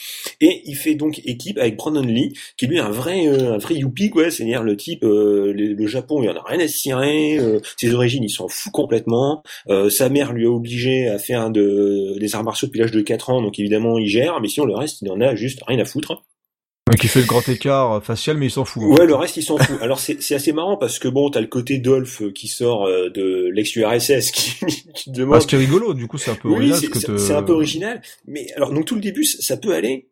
Et 0.41 0.61
il 0.65 0.75
fait 0.75 0.95
donc 0.95 1.21
équipe 1.25 1.57
avec 1.57 1.77
Brandon 1.77 2.01
Lee, 2.01 2.33
qui 2.57 2.67
lui 2.67 2.77
est 2.77 2.81
un 2.81 2.91
vrai 2.91 3.27
euh, 3.27 3.53
un 3.53 3.57
vrai 3.57 3.75
youpi 3.75 4.09
quoi, 4.09 4.31
c'est-à-dire 4.31 4.63
le 4.63 4.77
type 4.77 5.03
euh, 5.03 5.53
le, 5.53 5.73
le 5.73 5.87
Japon, 5.87 6.21
il 6.23 6.29
en 6.29 6.35
a 6.35 6.43
rien 6.43 6.59
à 6.59 6.67
se 6.67 6.77
cirer, 6.77 7.37
euh, 7.39 7.59
ses 7.77 7.93
origines, 7.93 8.23
il 8.23 8.29
s'en 8.29 8.47
fout 8.47 8.71
complètement. 8.71 9.43
Sa 9.89 10.09
mère 10.09 10.33
lui 10.33 10.45
a 10.45 10.49
obligé 10.49 11.07
à 11.07 11.17
faire 11.17 11.49
de, 11.49 12.17
des 12.19 12.35
arts 12.35 12.43
martiaux 12.43 12.67
depuis 12.67 12.79
l'âge 12.79 12.91
de 12.91 13.01
4 13.01 13.29
ans, 13.29 13.41
donc 13.41 13.59
évidemment 13.59 13.97
il 13.97 14.07
gère, 14.07 14.39
mais 14.41 14.47
sinon 14.47 14.65
le 14.65 14.75
reste 14.75 15.01
il 15.01 15.11
en 15.11 15.21
a 15.21 15.35
juste 15.35 15.61
rien 15.67 15.79
à 15.79 15.85
foutre. 15.85 16.23
Donc 16.87 17.03
il 17.03 17.09
fait 17.09 17.21
le 17.21 17.25
grand 17.25 17.47
écart 17.49 18.03
facial 18.03 18.37
mais 18.37 18.45
il 18.47 18.51
s'en 18.51 18.63
fout 18.65 18.83
Ouais, 18.83 18.97
fait. 18.97 19.05
le 19.07 19.15
reste, 19.15 19.37
ils 19.37 19.43
s'en 19.43 19.57
fout. 19.57 19.77
Alors, 19.81 19.99
c'est 19.99 20.21
c'est 20.21 20.35
assez 20.35 20.53
marrant 20.53 20.77
parce 20.77 20.99
que 20.99 21.07
bon, 21.07 21.29
t'as 21.29 21.41
le 21.41 21.47
côté 21.47 21.77
Dolph 21.79 22.21
euh, 22.21 22.31
qui 22.31 22.47
sort 22.47 22.85
euh, 22.85 23.09
de 23.09 23.49
l'ex-URSS 23.53 24.31
qui, 24.31 24.53
qui 24.93 25.11
demande... 25.11 25.41
ce 25.41 25.47
qui 25.47 25.55
est 25.55 25.59
rigolo 25.59 25.93
du 25.93 26.07
coup 26.07 26.17
c'est 26.17 26.31
un 26.31 26.35
peu 26.35 26.49
oui, 26.49 26.55
original 26.71 26.79
c'est 26.79 26.99
c'est- 26.99 27.07
te- 27.07 27.17
c'est 27.17 27.33
un 27.33 27.43
peu 27.43 27.53
original. 27.53 28.01
Mais 28.27 28.47
alors, 28.55 28.71
donc 28.71 28.85
tout 28.85 28.95
le 28.95 29.01
début, 29.01 29.23
ça 29.23 29.57
peut 29.57 29.73
aller. 29.73 30.09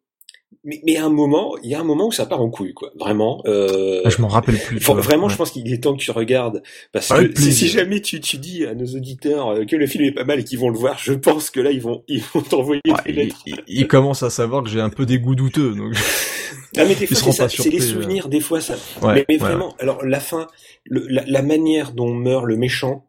Mais, 0.66 0.80
mais 0.86 0.96
à 0.96 1.06
un 1.06 1.10
moment, 1.10 1.56
il 1.62 1.70
y 1.70 1.76
a 1.76 1.82
un 1.82 1.84
moment 1.84 2.08
où 2.08 2.12
ça 2.14 2.26
part 2.26 2.40
en 2.42 2.50
couille, 2.50 2.74
quoi. 2.74 2.92
Vraiment. 2.98 3.42
Euh... 3.46 4.02
Ah, 4.06 4.10
je 4.10 4.22
m'en 4.22 4.30
rappelle 4.30 4.58
plus 4.58 4.80
Faut- 4.80 4.94
vraiment, 4.96 5.26
Ouais. 5.26 5.32
je 5.34 5.36
pense 5.36 5.52
qu'il 5.52 5.72
est 5.74 5.84
temps 5.84 5.94
que 5.94 6.02
tu 6.02 6.12
regardes 6.12 6.64
parce 6.94 7.12
Avec 7.12 7.34
que 7.34 7.42
si, 7.42 7.68
jamais 7.68 8.00
tu, 8.02 8.22
tu 8.22 8.38
dis 8.38 8.66
à 8.66 8.74
nos 8.74 8.86
auditeurs 8.86 9.50
euh, 9.50 9.66
que 9.66 9.76
le 9.76 9.88
film 9.88 10.06
est 10.06 10.14
pas 10.14 10.24
mal 10.24 10.40
et 10.40 10.44
qu'ils 10.46 10.60
vont 10.60 10.70
le 10.70 10.78
voir, 10.78 10.98
je 11.02 11.12
pense 11.14 11.50
que 11.50 11.60
là 11.60 11.72
ils 11.72 11.82
vont 11.82 12.04
ils 12.08 12.22
vont 12.34 12.40
t'envoyer 12.42 12.82
Ouais, 12.88 12.94
des 13.06 13.12
lettres. 13.12 13.42
il- 13.46 13.62
il 13.68 13.88
commence 13.88 14.24
à 14.24 14.30
savoir 14.30 14.64
que 14.64 14.70
j'ai 14.70 14.80
un 14.80 14.90
peu 14.90 15.06
des 15.06 15.20
goûts 15.20 15.36
douteux 15.36 15.74
donc 15.76 15.94
Ah 16.78 16.86
mais 16.86 16.96
des 16.96 17.08
fois 17.08 17.18
c'est 17.18 17.32
ça, 17.34 17.44
pas 17.44 17.50
c'est 17.50 17.70
les 17.70 17.82
euh. 17.84 17.94
souvenirs, 17.94 18.30
des 18.30 18.40
fois 18.40 18.62
ça. 18.62 18.76
ouais, 19.02 19.26
mais, 19.28 19.38
vraiment, 19.38 19.76
alors 19.80 20.04
la 20.06 20.20
fin, 20.22 20.48
le- 20.86 21.06
la, 21.10 21.24
la 21.28 21.42
manière 21.42 21.92
dont 21.92 22.14
meurt 22.14 22.46
le 22.46 22.56
méchant, 22.58 23.06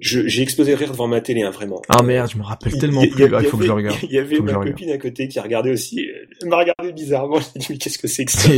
j'ai 0.00 0.42
explosé 0.42 0.72
de 0.72 0.76
rire 0.76 0.90
devant 0.90 1.06
ma 1.06 1.20
télé, 1.20 1.42
hein, 1.42 1.50
vraiment. 1.50 1.80
Ah 1.88 2.02
merde, 2.02 2.28
je 2.30 2.36
me 2.36 2.42
rappelle 2.42 2.76
tellement 2.78 3.02
il 3.02 3.10
plus. 3.10 3.24
il 3.26 3.34
Ah, 3.34 3.42
faut 3.44 3.56
que 3.56 3.64
je 3.64 3.70
regarde. 3.70 3.96
Il 4.02 4.10
y 4.10 4.18
avait 4.18 4.40
ma 4.40 4.54
copine 4.54 4.90
à 4.90 4.98
côté 4.98 5.28
qui 5.28 5.38
a 5.38 5.42
regardé 5.42 5.70
aussi. 5.70 6.00
euh, 6.00 6.26
Elle 6.42 6.48
m'a 6.48 6.56
regardé 6.58 6.92
bizarrement. 6.92 7.38
Je 7.54 7.58
dit 7.60 7.66
mais 7.70 7.76
qu'est-ce 7.78 7.98
que 7.98 8.08
c'est 8.08 8.24
que 8.24 8.32
ça? 8.32 8.48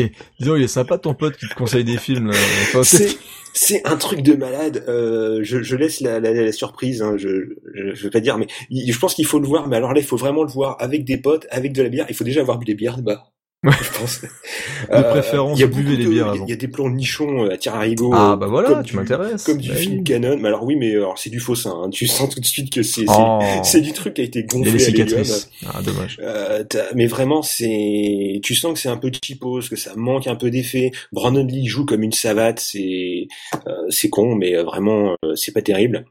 Disons, 0.40 0.56
il 0.56 0.62
est 0.62 0.68
sympa 0.68 0.96
ton 0.98 1.14
pote 1.14 1.36
qui 1.36 1.46
te 1.46 1.54
conseille 1.54 1.84
des 1.84 1.98
films. 1.98 2.30
là. 2.30 2.36
Enfin, 2.62 2.82
C'est 2.84 3.16
c'est 3.52 3.86
un 3.86 3.96
truc 3.96 4.22
de 4.22 4.34
malade. 4.34 4.84
Euh, 4.88 5.40
je, 5.42 5.62
je 5.62 5.76
laisse 5.76 6.00
la, 6.00 6.20
la, 6.20 6.32
la 6.32 6.52
surprise. 6.52 7.02
Hein, 7.02 7.16
je, 7.18 7.28
je 7.74 7.94
je 7.94 8.02
vais 8.04 8.10
pas 8.10 8.20
dire, 8.20 8.38
mais 8.38 8.46
je 8.70 8.98
pense 8.98 9.14
qu'il 9.14 9.26
faut 9.26 9.38
le 9.38 9.46
voir. 9.46 9.68
Mais 9.68 9.76
alors 9.76 9.92
là, 9.92 10.00
il 10.00 10.06
faut 10.06 10.16
vraiment 10.16 10.42
le 10.42 10.50
voir 10.50 10.76
avec 10.80 11.04
des 11.04 11.18
potes, 11.18 11.46
avec 11.50 11.72
de 11.72 11.82
la 11.82 11.88
bière. 11.90 12.06
Il 12.08 12.14
faut 12.16 12.24
déjà 12.24 12.40
avoir 12.40 12.58
bu 12.58 12.64
des 12.64 12.74
bières 12.74 12.98
bah. 13.02 13.24
Je 13.64 13.98
pense. 13.98 14.20
De 14.22 15.02
préférence, 15.10 15.58
il 15.58 15.62
y 15.62 15.64
a 15.64 15.66
buvez 15.66 15.96
les 15.96 16.06
bières 16.06 16.34
il 16.36 16.48
y 16.48 16.56
des 16.56 16.68
plans 16.68 16.88
nichons 16.88 17.46
euh, 17.46 17.50
à 17.52 17.56
tir. 17.56 17.72
Ah 18.12 18.36
bah 18.36 18.46
voilà, 18.46 18.68
comme 18.68 18.82
tu 18.84 18.90
du- 18.92 18.96
m'intéresses. 18.96 19.42
Comme 19.44 19.58
du 19.58 19.70
Bah 19.70 19.74
film 19.74 20.04
canon. 20.04 20.36
Mais 20.40 20.48
alors 20.48 20.62
oui, 20.62 20.76
mais 20.76 20.92
alors 20.92 21.18
c'est 21.18 21.30
du 21.30 21.40
faux 21.40 21.56
sein. 21.56 21.74
hein. 21.84 21.90
Tu 21.90 22.06
sens 22.06 22.32
tout 22.32 22.38
de 22.40 22.44
suite 22.46 22.72
que 22.72 22.82
c'est 22.82 23.04
Oh. 23.08 23.40
c'est 23.64 23.80
du 23.80 23.92
truc 23.92 24.14
qui 24.14 24.20
a 24.20 24.24
été 24.24 24.44
gonflé 24.44 24.70
les 24.72 24.82
à 24.84 24.86
cicatrices. 24.86 25.50
Ah 25.66 25.82
dommage. 25.82 26.18
Euh, 26.22 26.62
mais 26.94 27.06
vraiment, 27.06 27.42
c'est, 27.42 28.40
tu 28.42 28.54
sens 28.54 28.74
que 28.74 28.78
c'est 28.78 28.88
un 28.90 28.98
peu 28.98 29.10
cheapos, 29.24 29.68
que 29.68 29.76
ça 29.76 29.92
manque 29.96 30.26
un 30.28 30.36
peu 30.36 30.50
d'effet. 30.50 30.92
Brandon 31.12 31.44
Lee 31.44 31.66
joue 31.66 31.86
comme 31.86 32.02
une 32.04 32.12
savate, 32.12 32.60
c'est, 32.60 33.26
euh, 33.66 33.72
c'est 33.88 34.10
con, 34.10 34.36
mais 34.36 34.54
euh, 34.54 34.62
vraiment, 34.62 35.16
euh, 35.24 35.34
c'est 35.34 35.52
pas 35.52 35.62
terrible. 35.62 36.04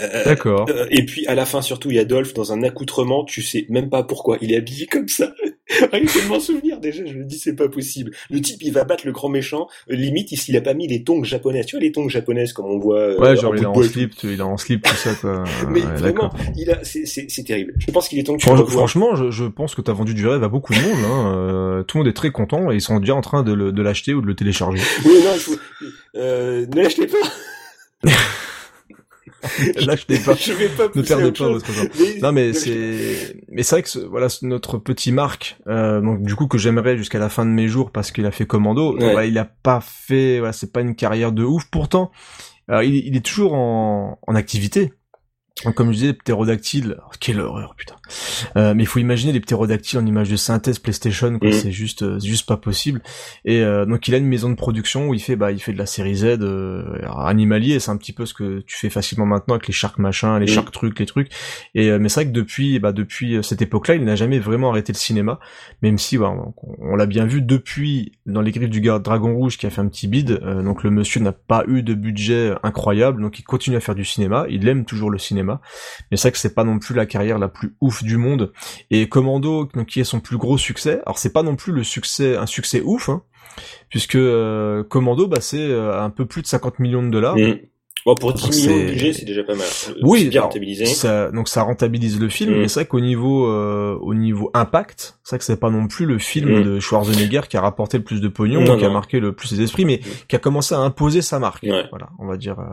Euh, 0.00 0.24
D'accord. 0.24 0.66
euh, 0.68 0.86
et 0.90 1.04
puis 1.04 1.26
à 1.26 1.34
la 1.34 1.44
fin 1.46 1.62
surtout, 1.62 1.90
il 1.90 1.96
y 1.96 1.98
a 1.98 2.04
Dolph 2.04 2.34
dans 2.34 2.52
un 2.52 2.62
accoutrement, 2.62 3.24
tu 3.24 3.42
sais 3.42 3.66
même 3.68 3.88
pas 3.90 4.02
pourquoi 4.02 4.38
il 4.40 4.52
est 4.52 4.56
habillé 4.56 4.86
comme 4.90 5.08
ça. 5.08 5.32
Rien 5.92 6.04
que 6.04 6.22
de 6.24 6.28
m'en 6.28 6.38
souvenir 6.38 6.78
déjà, 6.78 7.04
je 7.04 7.14
me 7.14 7.24
dis 7.24 7.38
c'est 7.38 7.56
pas 7.56 7.68
possible. 7.68 8.12
Le 8.30 8.40
type 8.40 8.62
il 8.62 8.72
va 8.72 8.84
battre 8.84 9.04
le 9.04 9.12
grand 9.12 9.28
méchant, 9.28 9.66
euh, 9.90 9.96
limite 9.96 10.30
il- 10.32 10.36
s'il 10.38 10.56
a 10.56 10.60
pas 10.60 10.74
mis 10.74 10.86
les 10.86 11.02
tongs 11.02 11.24
japonaises. 11.24 11.66
Tu 11.66 11.76
vois 11.76 11.82
les 11.82 11.90
tongs 11.92 12.08
japonaises 12.08 12.52
comme 12.52 12.66
on 12.66 12.78
voit. 12.78 12.98
euh, 13.00 13.18
Ouais, 13.18 13.36
genre 13.36 13.54
il 13.56 13.62
est 13.62 13.66
en 13.66 13.82
slip, 13.82 14.14
tu- 14.16 14.32
il 14.32 14.38
est 14.38 14.42
en 14.42 14.56
slip, 14.56 14.82
tout 14.84 14.94
ça 14.94 15.14
quoi. 15.14 15.42
Mais 15.68 15.82
Ouais, 15.82 15.94
vraiment, 15.96 16.30
il 16.56 16.70
a, 16.70 16.78
c'est, 16.84 17.04
c'est, 17.04 17.26
c'est 17.28 17.42
terrible. 17.44 17.74
Je 17.78 17.90
pense 17.90 18.08
qu'il 18.08 18.18
est 18.18 18.22
temps 18.22 18.36
que 18.36 18.42
tu 18.42 18.46
Franch- 18.48 18.66
franchement, 18.70 19.16
je, 19.16 19.30
je 19.30 19.44
pense 19.44 19.74
que 19.74 19.82
t'as 19.82 19.92
vendu 19.92 20.14
du 20.14 20.26
rêve 20.26 20.42
à 20.44 20.48
beaucoup 20.48 20.72
de 20.72 20.78
monde. 20.80 21.04
Hein. 21.04 21.84
Tout 21.88 21.98
le 21.98 22.04
monde 22.04 22.08
est 22.08 22.16
très 22.16 22.30
content 22.30 22.70
et 22.70 22.76
ils 22.76 22.80
sont 22.80 23.00
déjà 23.00 23.14
en 23.16 23.20
train 23.20 23.42
de, 23.42 23.52
le- 23.52 23.72
de 23.72 23.82
l'acheter 23.82 24.14
ou 24.14 24.20
de 24.22 24.26
le 24.26 24.34
télécharger. 24.36 24.80
Oui, 25.04 25.14
non, 25.24 25.56
euh, 26.16 26.64
ne 26.72 26.80
l'achetez 26.82 27.06
pas. 27.08 27.18
L'achetez 29.86 30.18
pas. 30.18 30.34
Je 30.34 30.52
vais 30.52 30.68
pas 30.68 30.88
Ne 30.94 31.02
perdez 31.02 31.32
pas 31.32 31.48
votre. 31.48 31.66
Mais- 31.98 32.20
Non 32.20 32.32
mais 32.32 32.52
c'est 32.52 33.36
mais 33.48 33.62
c'est 33.62 33.74
vrai 33.76 33.82
que 33.82 33.88
ce- 33.88 33.98
voilà 33.98 34.28
notre 34.42 34.78
petit 34.78 35.12
Marc 35.12 35.58
euh, 35.66 36.00
donc 36.00 36.22
du 36.22 36.34
coup 36.34 36.46
que 36.46 36.58
j'aimerais 36.58 36.96
jusqu'à 36.96 37.18
la 37.18 37.28
fin 37.28 37.44
de 37.44 37.50
mes 37.50 37.68
jours 37.68 37.90
parce 37.90 38.10
qu'il 38.10 38.26
a 38.26 38.30
fait 38.30 38.46
commando 38.46 38.94
Ouais. 38.94 39.00
Voilà, 39.12 39.24
il 39.26 39.36
a 39.38 39.44
pas 39.44 39.80
fait 39.82 40.38
voilà 40.38 40.52
c'est 40.52 40.72
pas 40.72 40.80
une 40.80 40.94
carrière 40.94 41.32
de 41.32 41.42
ouf 41.44 41.64
pourtant 41.70 42.10
euh, 42.70 42.84
il, 42.84 42.94
il 42.96 43.16
est 43.16 43.24
toujours 43.24 43.54
en, 43.54 44.18
en 44.26 44.34
activité 44.34 44.92
comme 45.74 45.88
je 45.90 45.96
disais 45.98 46.12
ptérodactyle 46.12 46.96
oh, 46.98 47.10
quelle 47.18 47.40
horreur 47.40 47.74
putain. 47.76 47.94
Euh, 48.56 48.74
mais 48.74 48.82
il 48.82 48.86
faut 48.86 48.98
imaginer 48.98 49.32
les 49.32 49.40
ptérodactyles 49.40 49.98
en 49.98 50.04
image 50.06 50.28
de 50.28 50.36
synthèse 50.36 50.78
PlayStation 50.78 51.38
quoi, 51.38 51.48
Mhm. 51.48 51.54
c'est 51.54 51.72
juste 51.72 52.02
euh, 52.02 52.18
c'est 52.20 52.28
juste 52.28 52.46
pas 52.46 52.58
possible. 52.58 53.00
Et 53.46 53.62
euh, 53.62 53.86
donc 53.86 54.06
il 54.06 54.14
a 54.14 54.18
une 54.18 54.26
maison 54.26 54.50
de 54.50 54.54
production 54.54 55.08
où 55.08 55.14
il 55.14 55.20
fait 55.20 55.34
bah 55.34 55.52
il 55.52 55.58
fait 55.58 55.72
de 55.72 55.78
la 55.78 55.86
série 55.86 56.14
Z 56.16 56.24
euh, 56.42 56.84
animalier. 57.16 57.80
C'est 57.80 57.90
un 57.90 57.96
petit 57.96 58.12
peu 58.12 58.26
ce 58.26 58.34
que 58.34 58.60
tu 58.66 58.76
fais 58.76 58.90
facilement 58.90 59.24
maintenant 59.26 59.54
avec 59.54 59.66
les 59.66 59.72
shark 59.72 59.98
machins 59.98 60.34
les 60.38 60.46
Mhm. 60.46 60.48
shark 60.48 60.70
trucs 60.72 60.98
les 61.00 61.06
trucs. 61.06 61.30
Et 61.74 61.90
euh, 61.90 61.98
mais 61.98 62.08
c'est 62.10 62.20
vrai 62.20 62.26
que 62.26 62.36
depuis 62.36 62.78
bah 62.78 62.92
depuis 62.92 63.36
euh, 63.36 63.42
cette 63.42 63.62
époque-là 63.62 63.94
il 63.94 64.04
n'a 64.04 64.14
jamais 64.14 64.38
vraiment 64.38 64.70
arrêté 64.70 64.92
le 64.92 64.98
cinéma. 64.98 65.40
Même 65.82 65.96
si 65.98 66.18
bah, 66.18 66.30
on, 66.36 66.54
on 66.80 66.96
l'a 66.96 67.06
bien 67.06 67.24
vu 67.24 67.40
depuis 67.40 68.12
dans 68.26 68.42
les 68.42 68.52
griffes 68.52 68.70
du 68.70 68.80
garde 68.82 69.02
Dragon 69.02 69.34
Rouge 69.34 69.56
qui 69.56 69.66
a 69.66 69.70
fait 69.70 69.80
un 69.80 69.88
petit 69.88 70.06
bide 70.06 70.38
euh, 70.42 70.62
donc 70.62 70.82
le 70.84 70.90
monsieur 70.90 71.20
n'a 71.20 71.32
pas 71.32 71.64
eu 71.66 71.82
de 71.82 71.94
budget 71.94 72.52
incroyable 72.62 73.22
donc 73.22 73.38
il 73.38 73.42
continue 73.42 73.76
à 73.76 73.80
faire 73.80 73.94
du 73.94 74.04
cinéma. 74.04 74.44
Il 74.50 74.68
aime 74.68 74.84
toujours 74.84 75.10
le 75.10 75.18
cinéma 75.18 75.45
mais 76.10 76.16
c'est 76.16 76.28
vrai 76.28 76.32
que 76.32 76.38
c'est 76.38 76.54
pas 76.54 76.64
non 76.64 76.78
plus 76.78 76.94
la 76.94 77.06
carrière 77.06 77.38
la 77.38 77.48
plus 77.48 77.74
ouf 77.80 78.02
du 78.04 78.16
monde 78.16 78.52
et 78.90 79.08
Commando 79.08 79.66
qui 79.88 80.00
est 80.00 80.04
son 80.04 80.20
plus 80.20 80.36
gros 80.36 80.58
succès 80.58 81.00
alors 81.06 81.18
c'est 81.18 81.32
pas 81.32 81.42
non 81.42 81.56
plus 81.56 81.72
le 81.72 81.82
succès 81.84 82.36
un 82.36 82.46
succès 82.46 82.80
ouf 82.84 83.08
hein, 83.08 83.22
puisque 83.88 84.16
euh, 84.16 84.82
Commando 84.84 85.26
bah 85.28 85.40
c'est 85.40 85.58
euh, 85.60 86.00
un 86.02 86.10
peu 86.10 86.26
plus 86.26 86.42
de 86.42 86.46
50 86.46 86.78
millions 86.78 87.02
de 87.02 87.10
dollars 87.10 87.36
Mm. 87.36 87.54
Bon, 88.04 88.14
pour 88.14 88.32
10 88.32 88.42
Donc, 88.42 88.54
millions 88.54 88.84
de 88.84 88.90
budget, 88.92 89.12
c'est 89.14 89.24
déjà 89.24 89.42
pas 89.42 89.56
mal. 89.56 89.66
Euh, 89.88 89.94
Oui, 90.04 90.20
c'est 90.20 90.28
bien 90.28 90.40
alors, 90.42 90.50
rentabilisé. 90.50 90.86
ça, 90.86 91.32
donc 91.32 91.48
ça 91.48 91.62
rentabilise 91.62 92.20
le 92.20 92.28
film, 92.28 92.54
Mm. 92.54 92.58
mais 92.60 92.68
c'est 92.68 92.80
vrai 92.80 92.86
qu'au 92.86 93.00
niveau, 93.00 93.48
euh, 93.48 93.98
au 94.00 94.14
niveau 94.14 94.48
impact, 94.54 95.18
c'est 95.24 95.30
vrai 95.30 95.38
que 95.40 95.44
c'est 95.44 95.58
pas 95.58 95.70
non 95.70 95.88
plus 95.88 96.06
le 96.06 96.20
film 96.20 96.60
Mm. 96.60 96.62
de 96.62 96.78
Schwarzenegger 96.78 97.40
qui 97.48 97.56
a 97.56 97.60
rapporté 97.62 97.98
le 97.98 98.04
plus 98.04 98.20
de 98.20 98.28
pognon, 98.28 98.60
Non, 98.60 98.76
qui 98.78 98.84
a 98.84 98.90
marqué 98.90 99.18
le 99.18 99.32
plus 99.32 99.50
les 99.50 99.62
esprits, 99.62 99.84
mais 99.86 100.00
qui 100.28 100.36
a 100.36 100.38
commencé 100.38 100.72
à 100.72 100.78
imposer 100.78 101.20
sa 101.20 101.40
marque. 101.40 101.64
Ouais. 101.64 101.86
Voilà, 101.90 102.10
on 102.20 102.28
va 102.28 102.36
dire. 102.36 102.60
euh, 102.60 102.64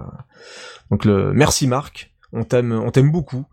Donc 0.92 1.04
le 1.04 1.34
merci 1.34 1.66
Marc, 1.66 2.13
on 2.34 2.44
t'aime, 2.44 2.74
on 2.74 2.92
t'aime 2.92 3.12
beaucoup. 3.12 3.46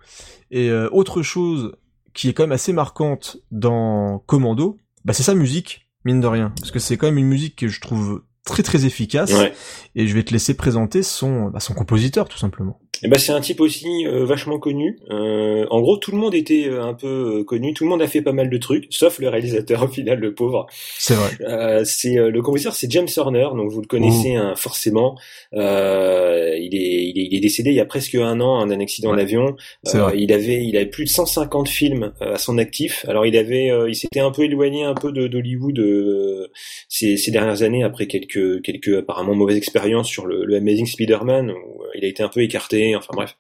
Et 0.50 0.70
euh, 0.70 0.88
autre 0.90 1.22
chose 1.22 1.76
qui 2.12 2.28
est 2.28 2.34
quand 2.34 2.42
même 2.42 2.52
assez 2.52 2.72
marquante 2.72 3.38
dans 3.50 4.18
Commando, 4.26 4.78
bah 5.04 5.12
c'est 5.12 5.22
sa 5.22 5.34
musique, 5.34 5.88
mine 6.04 6.20
de 6.20 6.26
rien, 6.26 6.52
parce 6.58 6.70
que 6.70 6.78
c'est 6.78 6.96
quand 6.96 7.06
même 7.06 7.18
une 7.18 7.28
musique 7.28 7.56
que 7.56 7.68
je 7.68 7.80
trouve 7.80 8.24
très 8.44 8.62
très 8.62 8.84
efficace. 8.86 9.32
Ouais. 9.32 9.52
Et 9.96 10.06
je 10.06 10.14
vais 10.14 10.22
te 10.22 10.32
laisser 10.32 10.54
présenter 10.54 11.02
son, 11.02 11.46
bah, 11.46 11.60
son 11.60 11.74
compositeur 11.74 12.28
tout 12.28 12.38
simplement. 12.38 12.78
Et 13.02 13.08
ben 13.08 13.18
c'est 13.18 13.32
un 13.32 13.40
type 13.40 13.60
aussi 13.62 14.06
euh, 14.06 14.26
vachement 14.26 14.58
connu. 14.58 14.98
Euh, 15.10 15.64
en 15.70 15.80
gros, 15.80 15.96
tout 15.96 16.10
le 16.10 16.18
monde 16.18 16.34
était 16.34 16.66
euh, 16.66 16.82
un 16.84 16.92
peu 16.92 17.38
euh, 17.40 17.44
connu, 17.44 17.72
tout 17.72 17.84
le 17.84 17.90
monde 17.90 18.02
a 18.02 18.06
fait 18.06 18.20
pas 18.20 18.32
mal 18.32 18.50
de 18.50 18.58
trucs, 18.58 18.88
sauf 18.90 19.18
le 19.20 19.28
réalisateur 19.30 19.82
au 19.84 19.88
final, 19.88 20.18
le 20.18 20.34
pauvre. 20.34 20.66
C'est 20.98 21.14
vrai. 21.14 21.30
Euh, 21.40 21.82
c'est 21.86 22.18
euh, 22.18 22.30
le 22.30 22.42
compositeur, 22.42 22.74
c'est 22.74 22.90
James 22.92 23.08
Horner, 23.16 23.48
donc 23.56 23.70
vous 23.70 23.80
le 23.80 23.86
connaissez 23.86 24.34
hein, 24.34 24.52
forcément. 24.54 25.16
Euh, 25.54 26.56
il, 26.58 26.74
est, 26.74 27.04
il 27.08 27.18
est 27.18 27.26
il 27.30 27.34
est 27.36 27.40
décédé 27.40 27.70
il 27.70 27.76
y 27.76 27.80
a 27.80 27.86
presque 27.86 28.14
un 28.16 28.38
an 28.40 28.66
d'un 28.66 28.80
accident 28.80 29.10
Ouais. 29.12 29.16
d'avion. 29.16 29.56
Il 30.14 30.32
avait 30.32 30.62
il 30.64 30.76
avait 30.76 30.86
plus 30.86 31.04
de 31.04 31.08
150 31.10 31.68
films 31.68 32.12
euh, 32.20 32.34
à 32.34 32.38
son 32.38 32.58
actif. 32.58 33.04
Alors 33.08 33.24
il 33.24 33.36
avait 33.36 33.70
euh, 33.70 33.88
il 33.88 33.94
s'était 33.94 34.20
un 34.20 34.30
peu 34.30 34.42
éloigné 34.44 34.84
un 34.84 34.94
peu 34.94 35.10
de 35.10 35.26
d'Hollywood 35.26 35.78
euh, 35.78 36.48
ces, 36.88 37.16
ces 37.16 37.30
dernières 37.30 37.62
années 37.62 37.82
après 37.82 38.06
quelques 38.06 38.29
quelques 38.62 38.96
apparemment 38.96 39.34
mauvaises 39.34 39.56
expériences 39.56 40.08
sur 40.08 40.26
le, 40.26 40.44
le 40.44 40.56
Amazing 40.56 40.86
Spider-Man 40.86 41.50
où 41.50 41.82
euh, 41.82 41.86
il 41.94 42.04
a 42.04 42.08
été 42.08 42.22
un 42.22 42.28
peu 42.28 42.40
écarté. 42.40 42.94
Enfin 42.96 43.12
bref. 43.14 43.36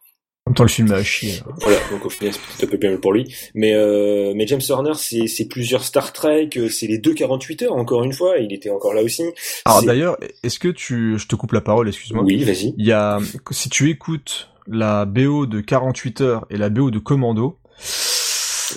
En 0.46 0.50
même 0.50 0.56
temps, 0.56 0.64
le 0.64 0.70
film 0.70 0.90
a 0.90 1.02
chier. 1.02 1.34
Voilà, 1.60 1.76
donc 1.90 2.06
au 2.06 2.08
final 2.08 2.32
c'est 2.56 2.66
un 2.66 2.68
peu 2.68 2.76
bien 2.76 2.96
pour 2.96 3.12
lui. 3.12 3.32
Mais 3.54 3.74
euh, 3.74 4.32
mais 4.34 4.46
James 4.46 4.60
Horner, 4.68 4.94
c'est 4.94 5.48
plusieurs 5.48 5.84
Star 5.84 6.12
Trek, 6.12 6.50
euh, 6.56 6.68
c'est 6.68 6.86
les 6.86 6.98
deux 6.98 7.14
48 7.14 7.62
heures 7.62 7.76
encore 7.76 8.02
une 8.04 8.12
fois. 8.12 8.38
Il 8.38 8.52
était 8.52 8.70
encore 8.70 8.94
là 8.94 9.02
aussi. 9.02 9.22
Alors 9.64 9.82
d'ailleurs, 9.82 10.16
est-ce 10.42 10.58
que 10.58 10.68
tu, 10.68 11.18
je 11.18 11.26
te 11.26 11.36
coupe 11.36 11.52
la 11.52 11.60
parole, 11.60 11.88
excuse-moi. 11.88 12.24
Oui, 12.24 12.42
vas-y. 12.42 12.74
Il 12.78 12.86
y 12.86 12.92
a, 12.92 13.18
si 13.50 13.68
tu 13.68 13.90
écoutes 13.90 14.48
la 14.66 15.04
BO 15.04 15.46
de 15.46 15.60
48 15.60 16.20
heures 16.20 16.46
et 16.50 16.56
la 16.56 16.70
BO 16.70 16.90
de 16.90 16.98
Commando, 16.98 17.58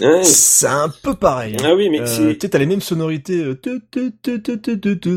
Ouais. 0.01 0.23
c'est 0.23 0.67
un 0.67 0.89
peu 0.89 1.13
pareil. 1.13 1.55
hein. 1.59 1.63
Ah 1.65 1.75
oui, 1.75 1.89
mais 1.89 2.01
Euh, 2.01 2.33
t'as 2.35 2.57
les 2.57 2.65
mêmes 2.65 2.81
sonorités, 2.81 3.37
euh, 3.43 3.59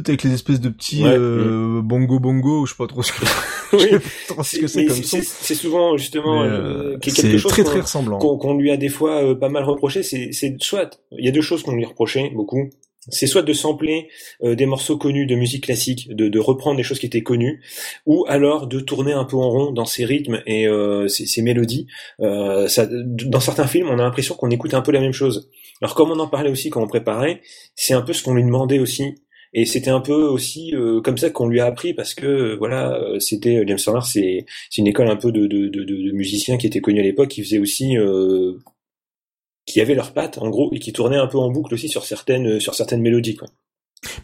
avec 0.07 0.23
les 0.23 0.33
espèces 0.33 0.61
de 0.61 0.69
petits 0.69 1.03
Ouais, 1.05 1.17
euh, 1.17 1.81
bongo 1.83 2.19
bongo, 2.19 2.67
je 2.67 2.73
sais 2.73 2.77
pas 2.77 2.87
trop 2.87 3.03
ce 3.03 3.13
que, 3.13 3.25
Oui. 3.77 3.81
sais 3.91 3.99
pas 3.99 4.35
trop 4.35 4.43
ce 4.43 4.59
que 4.59 4.67
c'est 4.67 4.81
mais 4.83 4.87
comme 4.89 5.03
son. 5.03 5.19
c'est 5.23 5.55
souvent 5.55 5.97
justement 5.97 6.43
euh, 6.43 6.95
euh, 6.95 6.99
quelque 6.99 7.39
chose 7.39 7.51
très 7.53 7.65
très 7.65 7.81
ressemblant. 7.81 8.19
qu'on 8.19 8.55
lui 8.57 8.71
a 8.71 8.77
des 8.77 8.89
fois 8.89 9.39
pas 9.39 9.49
mal 9.49 9.65
reproché. 9.65 10.03
C'est 10.03 10.31
soit 10.61 11.01
il 11.13 11.25
y 11.25 11.29
a 11.29 11.33
deux 11.33 11.43
choses 11.43 11.63
qu'on 11.63 11.75
lui 11.75 11.85
reprochait 11.85 12.31
beaucoup. 12.35 12.69
C'est 13.09 13.27
soit 13.27 13.43
de 13.43 13.53
sampler 13.53 14.09
euh, 14.43 14.55
des 14.55 14.67
morceaux 14.67 14.97
connus 14.97 15.27
de 15.27 15.35
musique 15.35 15.65
classique, 15.65 16.09
de, 16.15 16.29
de 16.29 16.39
reprendre 16.39 16.77
des 16.77 16.83
choses 16.83 16.99
qui 16.99 17.07
étaient 17.07 17.23
connues, 17.23 17.63
ou 18.07 18.25
alors 18.29 18.67
de 18.67 18.81
tourner 18.81 19.13
un 19.13 19.25
peu 19.25 19.37
en 19.37 19.51
rond 19.51 19.73
dans 19.73 19.85
ses 19.85 20.05
rythmes 20.05 20.43
et 20.47 20.67
euh, 20.67 21.09
ses 21.09 21.43
mélodies. 21.43 21.87
Euh, 22.21 22.69
ça, 22.69 22.87
dans 22.91 23.41
certains 23.41 23.67
films, 23.67 23.89
on 23.89 23.99
a 23.99 24.03
l'impression 24.03 24.35
qu'on 24.35 24.51
écoute 24.51 24.75
un 24.75 24.83
peu 24.83 24.93
la 24.93 25.01
même 25.01 25.13
chose. 25.13 25.51
Alors 25.83 25.95
comme 25.95 26.11
on 26.11 26.19
en 26.19 26.29
parlait 26.29 26.51
aussi 26.51 26.71
quand 26.71 26.83
on 26.83 26.89
préparait, 26.89 27.43
c'est 27.75 27.95
un 27.95 28.03
peu 28.03 28.13
ce 28.13 28.23
qu'on 28.23 28.35
lui 28.35 28.45
demandait 28.45 28.79
aussi. 28.79 29.15
Et 29.53 29.65
c'était 29.65 29.91
un 29.91 30.01
peu 30.01 30.13
aussi 30.13 30.75
euh, 30.75 31.01
comme 31.01 31.17
ça 31.17 31.31
qu'on 31.31 31.49
lui 31.49 31.61
a 31.61 31.67
appris 31.67 31.95
parce 31.95 32.15
que 32.15 32.27
euh, 32.27 32.57
voilà, 32.57 32.95
euh, 32.95 33.19
c'était 33.21 33.65
James 33.67 33.79
Horner, 33.87 34.01
c'est 34.05 34.45
une 34.77 34.87
école 34.87 35.09
un 35.09 35.17
peu 35.17 35.33
de, 35.33 35.47
de, 35.47 35.69
de, 35.69 35.85
de 35.85 36.13
musiciens 36.13 36.59
qui 36.59 36.67
étaient 36.67 36.81
connus 36.81 37.01
à 37.01 37.05
l'époque, 37.05 37.29
qui 37.29 37.43
faisaient 37.43 37.59
aussi 37.59 37.97
qui 39.67 39.81
avaient 39.81 39.95
leurs 39.95 40.13
pattes 40.13 40.39
en 40.39 40.49
gros 40.49 40.71
et 40.73 40.79
qui 40.79 40.93
tournaient 40.93 41.17
un 41.19 41.27
peu 41.27 41.39
en 41.39 41.51
boucle 41.51 41.75
aussi 41.75 41.89
sur 41.89 42.05
certaines 42.05 42.61
sur 42.61 42.75
certaines 42.75 43.03
mélodies 43.03 43.37
quoi. 43.37 43.49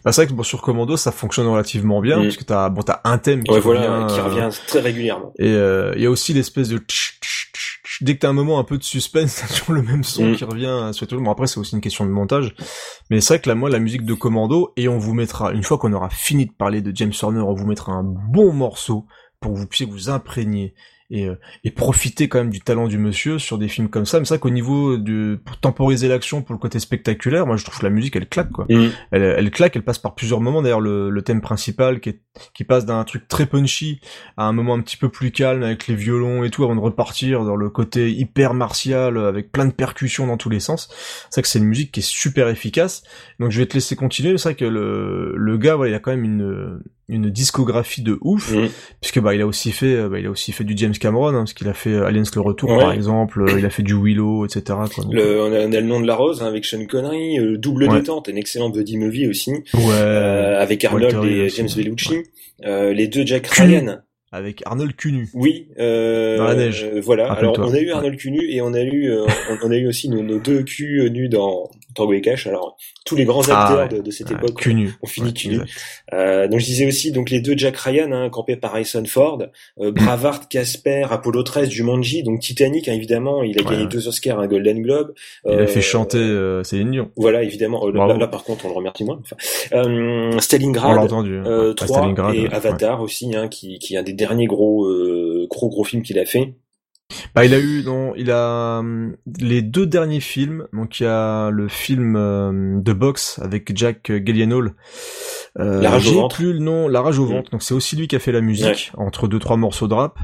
Bah, 0.05 0.11
c'est 0.13 0.21
vrai 0.21 0.27
que 0.27 0.33
bon, 0.33 0.43
sur 0.43 0.61
Commando, 0.61 0.95
ça 0.95 1.11
fonctionne 1.11 1.47
relativement 1.47 1.99
bien, 1.99 2.19
Mm. 2.19 2.23
parce 2.23 2.37
que 2.37 2.43
t'as, 2.43 2.69
bon, 2.69 2.83
t'as 2.83 3.01
un 3.03 3.17
thème 3.17 3.43
qui 3.43 3.51
Ouais, 3.51 3.57
revient, 3.59 3.85
voilà, 3.85 4.05
qui 4.05 4.19
euh, 4.19 4.23
revient 4.23 4.49
très 4.67 4.79
régulièrement. 4.79 5.33
Et 5.39 5.47
euh, 5.49 5.91
il 5.97 6.03
y 6.03 6.05
a 6.05 6.11
aussi 6.11 6.31
l'espèce 6.33 6.69
de 6.69 6.77
tch, 6.77 7.19
tch, 7.19 7.51
tch, 7.53 7.81
tch. 7.83 8.03
dès 8.03 8.13
que 8.15 8.19
t'as 8.19 8.29
un 8.29 8.33
moment 8.33 8.59
un 8.59 8.63
peu 8.63 8.77
de 8.77 8.83
suspense, 8.83 9.35
t'as 9.41 9.53
toujours 9.53 9.73
le 9.73 9.81
même 9.81 10.03
son 10.05 10.27
Mm. 10.29 10.35
qui 10.37 10.43
revient 10.45 10.91
sur 10.93 11.07
tout. 11.07 11.19
Bon 11.19 11.31
après 11.31 11.47
c'est 11.47 11.59
aussi 11.59 11.73
une 11.75 11.81
question 11.81 12.05
de 12.05 12.11
montage, 12.11 12.55
mais 13.09 13.19
c'est 13.19 13.33
vrai 13.33 13.41
que 13.41 13.49
là 13.49 13.55
moi 13.55 13.69
la 13.69 13.79
musique 13.79 14.05
de 14.05 14.13
Commando 14.13 14.71
et 14.77 14.87
on 14.87 14.99
vous 14.99 15.13
mettra 15.15 15.51
une 15.51 15.63
fois 15.63 15.77
qu'on 15.79 15.91
aura 15.91 16.09
fini 16.09 16.45
de 16.45 16.53
parler 16.53 16.81
de 16.81 16.95
James 16.95 17.11
Horner, 17.21 17.41
on 17.41 17.53
vous 17.55 17.65
mettra 17.65 17.91
un 17.91 18.03
bon 18.03 18.53
morceau 18.53 19.05
pour 19.41 19.51
que 19.53 19.57
vous 19.57 19.67
puissiez 19.67 19.87
vous 19.87 20.09
imprégner 20.09 20.75
et, 21.13 21.27
euh, 21.27 21.35
et 21.63 21.69
profiter 21.69 22.27
quand 22.27 22.39
même 22.39 22.49
du 22.49 22.59
talent 22.59 22.87
du 22.87 22.97
monsieur 22.97 23.37
sur 23.37 23.59
des 23.59 23.67
films 23.67 23.87
comme 23.87 24.05
ça. 24.05 24.19
Mais 24.19 24.25
c'est 24.25 24.33
vrai 24.33 24.39
qu'au 24.39 24.49
niveau 24.49 24.97
de 24.97 25.39
pour 25.45 25.59
temporiser 25.59 26.07
l'action, 26.07 26.41
pour 26.41 26.53
le 26.53 26.59
côté 26.59 26.79
spectaculaire, 26.79 27.45
moi 27.45 27.55
je 27.55 27.63
trouve 27.63 27.77
que 27.77 27.85
la 27.85 27.91
musique 27.91 28.15
elle 28.15 28.27
claque 28.27 28.49
quoi. 28.49 28.65
Mm. 28.67 28.89
Elle, 29.11 29.21
elle 29.21 29.51
claque, 29.51 29.75
elle 29.75 29.83
passe 29.83 29.99
par 29.99 30.15
plusieurs 30.15 30.41
moments. 30.41 30.63
D'ailleurs, 30.63 30.81
le, 30.81 31.11
le 31.11 31.21
thème 31.21 31.39
principal 31.39 31.99
qui, 31.99 32.09
est, 32.09 32.21
qui 32.55 32.63
passe 32.63 32.85
d'un 32.85 33.03
truc 33.03 33.27
très 33.27 33.45
punchy 33.45 34.01
à 34.37 34.45
un 34.45 34.53
moment 34.53 34.73
un 34.73 34.81
petit 34.81 34.97
peu 34.97 35.07
plus 35.07 35.31
calme 35.31 35.61
avec 35.61 35.87
les 35.87 35.95
violons 35.95 36.43
et 36.43 36.49
tout 36.49 36.63
avant 36.63 36.75
de 36.75 36.81
repartir 36.81 37.45
dans 37.45 37.55
le 37.55 37.69
côté 37.69 38.11
hyper 38.11 38.55
martial 38.55 39.17
avec 39.19 39.51
plein 39.51 39.65
de 39.65 39.73
percussions 39.73 40.25
dans 40.25 40.37
tous 40.37 40.49
les 40.49 40.59
sens. 40.59 40.89
C'est 41.29 41.35
vrai 41.35 41.41
que 41.43 41.47
c'est 41.47 41.59
une 41.59 41.65
musique 41.65 41.91
qui 41.91 41.99
est 41.99 42.03
super 42.03 42.47
efficace. 42.47 43.03
Donc 43.39 43.51
je 43.51 43.59
vais 43.59 43.67
te 43.67 43.75
laisser 43.75 43.95
continuer. 43.95 44.35
C'est 44.39 44.49
vrai 44.49 44.55
que 44.55 44.65
le, 44.65 45.35
le 45.37 45.57
gars, 45.59 45.75
voilà, 45.75 45.91
il 45.91 45.95
a 45.95 45.99
quand 45.99 46.11
même 46.11 46.23
une, 46.23 46.79
une 47.09 47.29
discographie 47.29 48.01
de 48.01 48.17
ouf 48.21 48.51
Mm. 48.53 48.67
puisque 49.01 49.19
bah 49.19 49.35
il 49.35 49.41
a 49.41 49.45
aussi 49.47 49.71
fait, 49.71 49.93
euh, 49.93 50.09
bah, 50.09 50.19
il 50.19 50.25
a 50.25 50.29
aussi 50.29 50.51
fait 50.53 50.63
du 50.63 50.73
James 50.77 50.93
Cameron, 50.93 51.27
hein, 51.29 51.39
parce 51.39 51.53
qu'il 51.53 51.67
a 51.67 51.73
fait 51.73 51.91
euh, 51.91 52.05
Aliens 52.05 52.23
le 52.33 52.41
retour 52.41 52.69
Ouais. 52.71 52.79
par 52.79 52.93
exemple. 52.93 53.41
euh, 53.41 53.59
il 53.59 53.65
a 53.65 53.69
fait 53.69 53.83
du 53.83 53.93
Willow, 53.93 54.45
etc. 54.45 54.63
Quoi. 54.93 55.03
Donc, 55.03 55.13
Le, 55.13 55.41
on, 55.41 55.51
a, 55.53 55.59
on 55.67 55.71
a 55.73 55.79
le 55.81 55.85
nom 55.85 55.99
de 55.99 56.07
la 56.07 56.15
rose 56.15 56.41
hein, 56.41 56.47
avec 56.47 56.63
Sean 56.65 56.85
Connery, 56.85 57.39
euh, 57.39 57.57
double 57.57 57.89
Ouais. 57.89 57.99
détente, 57.99 58.29
un 58.29 58.35
excellent 58.35 58.69
buddy 58.69 58.97
movie 58.97 59.27
aussi, 59.27 59.51
ouais. 59.51 59.63
euh, 59.91 60.61
avec 60.61 60.83
Arnold 60.85 61.25
et 61.25 61.49
James. 61.49 61.67
Bellucci, 61.75 62.23
euh, 62.65 62.93
les 62.93 63.07
deux 63.07 63.25
Jack. 63.25 63.47
Ryan. 63.47 63.97
Avec 64.35 64.63
Arnold 64.65 64.95
Cunu. 64.95 65.29
Oui, 65.35 65.67
euh, 65.79 66.37
Dans 66.37 66.45
la 66.45 66.55
neige. 66.55 66.83
euh, 66.91 66.99
voilà. 67.03 67.31
Alors 67.31 67.55
on 67.59 67.71
a 67.71 67.79
eu 67.79 67.91
Arnold 67.91 68.17
Cunu 68.17 68.43
et 68.49 68.61
on 68.61 68.73
a 68.73 68.81
eu 68.81 69.11
euh, 69.11 69.25
on, 69.51 69.67
on 69.67 69.71
a 69.71 69.75
eu 69.75 69.87
aussi 69.87 70.09
nos, 70.09 70.23
nos 70.23 70.39
deux 70.39 70.63
culs 70.63 71.07
nus 71.11 71.29
dans 71.29 71.69
Tango 71.93 72.13
et 72.13 72.21
Cash. 72.21 72.47
Alors 72.47 72.75
tous 73.05 73.15
les 73.15 73.25
grands 73.25 73.43
Ah, 73.49 73.67
acteurs 73.67 73.91
ouais. 73.91 73.97
de, 73.99 74.03
de 74.03 74.09
cette 74.11 74.29
Ouais, 74.31 74.35
époque 74.37 74.55
Cunu. 74.59 74.91
ont 75.03 75.05
fini 75.07 75.27
Ouais, 75.27 75.33
cunu. 75.33 75.59
Euh, 76.13 76.47
donc 76.47 76.61
je 76.61 76.65
disais 76.65 76.87
aussi 76.87 77.11
donc 77.11 77.29
les 77.29 77.41
deux 77.41 77.55
Jack 77.55 77.77
Ryan 77.77 78.11
hein, 78.11 78.29
campés 78.31 78.55
par 78.55 78.71
Harrison 78.73 79.03
Ford, 79.05 79.43
euh, 79.79 79.91
Bravard, 79.95 80.49
Casper, 80.49 81.05
Apollo 81.11 81.43
13, 81.43 81.69
Jumanji, 81.69 82.23
donc 82.23 82.39
Titanic 82.39 82.87
hein, 82.87 82.93
évidemment, 82.93 83.43
il 83.43 83.59
a 83.59 83.63
Ouais. 83.63 83.75
gagné 83.75 83.85
deux 83.87 84.07
Oscars, 84.07 84.39
un 84.39 84.47
Golden 84.47 84.81
Globe. 84.81 85.13
Il 85.45 85.51
a 85.51 85.55
Euh, 85.57 85.67
fait 85.67 85.81
chanter 85.81 86.17
euh, 86.17 86.63
Céline 86.63 86.89
Dion. 86.89 87.11
Voilà 87.17 87.43
évidemment. 87.43 87.85
Euh, 87.87 87.91
là, 88.17 88.27
par 88.27 88.43
contre 88.43 88.65
on 88.65 88.69
le 88.69 88.73
remercie 88.73 89.03
moins. 89.03 89.19
Enfin, 89.21 89.35
euh, 89.73 89.83
On 90.31 90.35
l'a 90.35 90.41
Stalingrad. 90.41 90.97
entendu. 90.97 91.39
Euh, 91.45 91.73
3 91.73 91.87
Stalingrad, 91.99 92.33
et. 92.35 92.47
Avatar 92.51 93.01
aussi, 93.03 93.35
hein, 93.35 93.47
qui, 93.47 93.77
qui 93.77 93.93
est 93.93 93.97
un 93.99 94.03
des 94.03 94.13
derniers 94.25 94.47
gros 94.47 94.85
euh, 94.85 95.47
gros 95.49 95.69
gros 95.69 95.83
films 95.83 96.01
qu'il 96.01 96.17
a 96.17 96.25
fait. 96.25 96.55
Bah, 97.35 97.45
il 97.45 97.53
a 97.53 97.59
eu, 97.59 97.83
non, 97.83 98.13
il 98.15 98.31
a 98.31 98.79
hum, 98.79 99.17
les 99.39 99.61
deux 99.61 99.85
derniers 99.85 100.21
films. 100.21 100.67
Donc, 100.73 100.99
il 100.99 101.03
y 101.03 101.07
a 101.07 101.49
le 101.49 101.67
film 101.67 102.15
euh, 102.15 102.79
de 102.79 102.93
avec 103.41 103.75
Jack 103.77 104.11
Gyllenhaal. 104.11 104.73
Euh, 105.59 105.81
La 105.81 105.91
rage 105.91 106.07
au 106.07 106.09
j'ai 106.09 106.15
ventre. 106.15 106.35
plus 106.35 106.53
le 106.53 106.59
nom, 106.59 106.87
La 106.87 107.01
rage 107.01 107.19
au 107.19 107.25
Mm. 107.25 107.31
ventre. 107.31 107.51
Donc, 107.51 107.61
c'est 107.61 107.75
aussi 107.75 107.95
lui 107.95 108.07
qui 108.07 108.15
a 108.15 108.19
fait 108.19 108.31
la 108.31 108.41
musique 108.41 108.91
entre 108.97 109.27
deux 109.27 109.37
trois 109.39 109.55
morceaux 109.55 109.87
de 109.87 109.93
rap, 109.93 110.17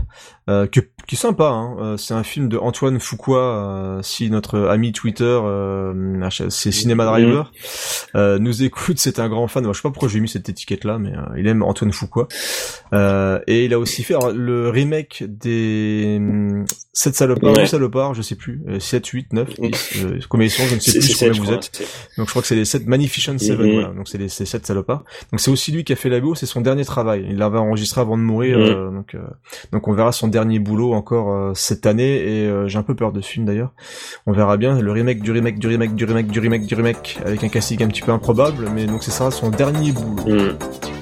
euh, 0.50 0.66
que, 0.66 0.80
qui 1.08 1.14
est 1.14 1.18
sympa. 1.18 1.50
Hein. 1.50 1.76
Euh, 1.80 1.98
c'est 1.98 2.16
un 2.16 2.24
film 2.24 2.50
de 2.50 2.58
Antoine 2.58 2.98
euh, 3.30 4.02
si 4.02 4.30
notre 4.32 4.60
ami 4.68 4.92
Twitter, 4.92 5.24
euh, 5.44 5.94
c'est 6.50 6.72
Cinema 6.72 7.06
Driver, 7.06 7.52
euh, 8.16 8.40
nous 8.40 8.64
écoute, 8.64 8.98
c'est 8.98 9.20
un 9.20 9.30
grand 9.30 9.48
fan. 9.48 9.64
Moi, 9.64 9.74
je 9.74 9.78
sais 9.78 9.84
pas 9.84 9.92
pourquoi 9.92 10.10
j'ai 10.10 10.20
mis 10.20 10.30
cette 10.30 10.50
étiquette 10.50 10.84
là, 10.84 10.98
mais 10.98 11.12
il 11.38 11.46
aime 11.48 11.62
Antoine. 11.62 11.92
Euh, 12.94 13.40
et 13.46 13.66
il 13.66 13.74
a 13.74 13.80
aussi 13.80 14.02
fait 14.04 14.16
alors, 14.16 14.32
le 14.32 14.70
remake 14.70 15.24
des 15.28 16.16
hum, 16.18 16.66
7 16.94 17.16
salopards, 17.16 17.54
Ouais. 17.54 17.62
8 17.62 17.68
salopards, 17.68 18.14
je 18.16 18.22
sais 18.24 18.36
plus, 18.36 18.62
euh, 18.68 18.80
7, 18.80 19.06
8, 19.06 19.34
9, 19.34 19.60
10, 19.60 20.04
euh, 20.06 20.20
combien 20.28 20.48
ils 20.48 20.50
sont, 20.50 20.64
je 20.66 20.76
ne 20.76 20.80
sais 20.80 21.00
plus 21.00 21.14
combien 21.20 21.34
vous 21.34 21.44
crois, 21.44 21.54
êtes. 21.56 21.88
Donc 22.18 22.26
je 22.26 22.32
crois 22.32 22.42
que 22.42 22.48
c'est 22.48 22.56
les 22.56 22.66
7 22.66 22.88
Magnificent 22.88 23.38
7, 23.38 23.60
Mhm. 23.60 23.74
voilà. 23.74 23.88
Donc 23.90 24.08
c'est 24.08 24.18
les, 24.18 24.28
ces 24.30 24.46
7 24.46 24.66
salopards. 24.66 25.04
Donc 25.32 25.40
c'est 25.40 25.52
aussi 25.52 25.72
lui 25.72 25.84
qui 25.84 25.94
a 25.94 25.96
fait 25.96 26.10
la 26.10 26.20
BO, 26.20 26.36
c'est 26.36 26.46
son 26.46 26.62
dernier 26.62 26.86
travail. 26.86 27.26
Il 27.30 27.38
l'avait 27.38 27.58
enregistré 27.58 28.02
avant 28.02 28.18
de 28.18 28.24
mourir, 28.24 28.58
Mhm. 28.58 28.64
euh, 28.66 28.92
donc, 28.92 29.16
euh, 29.16 29.20
donc 29.72 29.88
on 29.88 29.94
verra 29.94 30.12
son 30.12 30.28
dernier 30.28 30.60
boulot 30.60 30.94
encore 30.94 31.32
euh, 31.34 31.52
cette 31.56 31.86
année, 31.86 32.16
et 32.18 32.48
euh, 32.48 32.68
j'ai 32.68 32.78
un 32.78 32.84
peu 32.84 32.96
peur 32.96 33.12
de 33.12 33.22
ce 33.22 33.30
film 33.30 33.46
d'ailleurs. 33.46 33.72
On 34.28 34.32
verra 34.32 34.58
bien 34.58 34.80
le 34.80 34.92
remake 34.92 35.22
du 35.22 35.32
remake 35.32 35.60
du 35.60 35.68
remake 35.68 35.96
du 35.96 36.06
remake 36.06 36.28
du 36.28 36.40
remake 36.40 36.66
du 36.66 36.76
remake, 36.76 37.20
avec 37.26 37.44
un 37.44 37.50
casting 37.50 37.84
un 37.84 37.88
petit 37.88 38.02
peu 38.02 38.12
improbable, 38.12 38.70
mais 38.74 38.86
donc 38.86 39.04
c'est 39.04 39.12
ça 39.12 39.32
son 39.32 39.50
dernier 39.50 39.92
boulot. 39.92 40.24
Mm. 40.28 40.99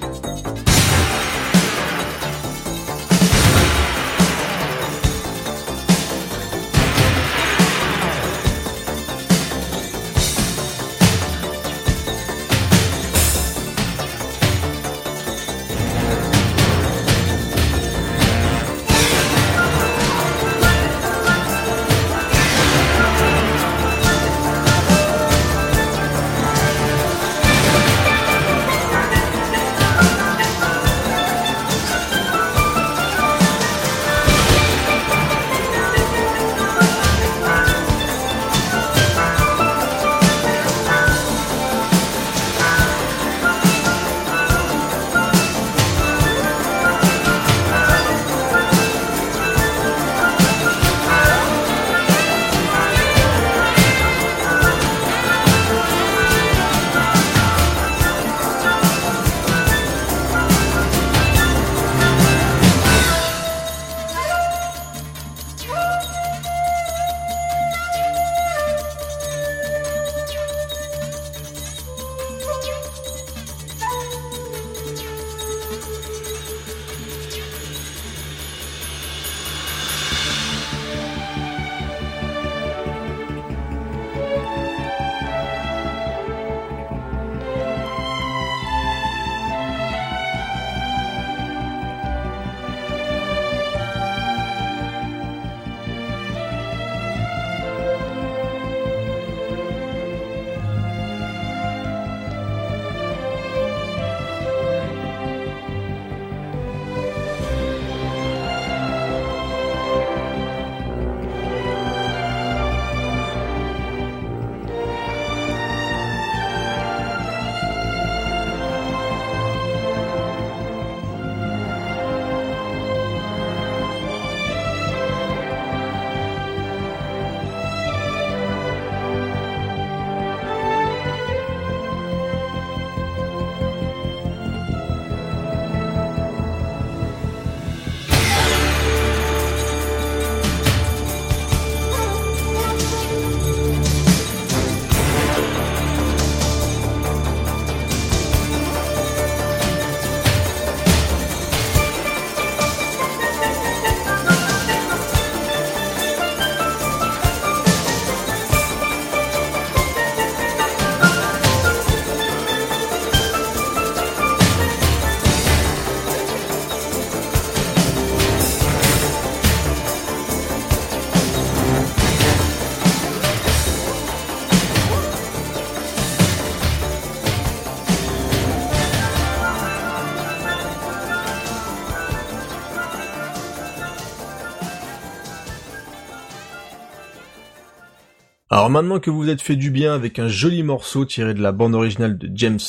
Alors 188.50 188.70
maintenant 188.70 189.00
que 189.00 189.10
vous 189.10 189.24
vous 189.24 189.30
êtes 189.30 189.42
fait 189.42 189.58
du 189.58 189.72
bien 189.72 189.94
avec 189.94 190.20
un 190.20 190.30
joli 190.30 190.64
morceau 190.64 191.04
tiré 191.04 191.34
de 191.34 191.42
la 191.42 191.52
bande 191.52 191.76
originale 191.76 192.18
de 192.18 192.30
James 192.34 192.60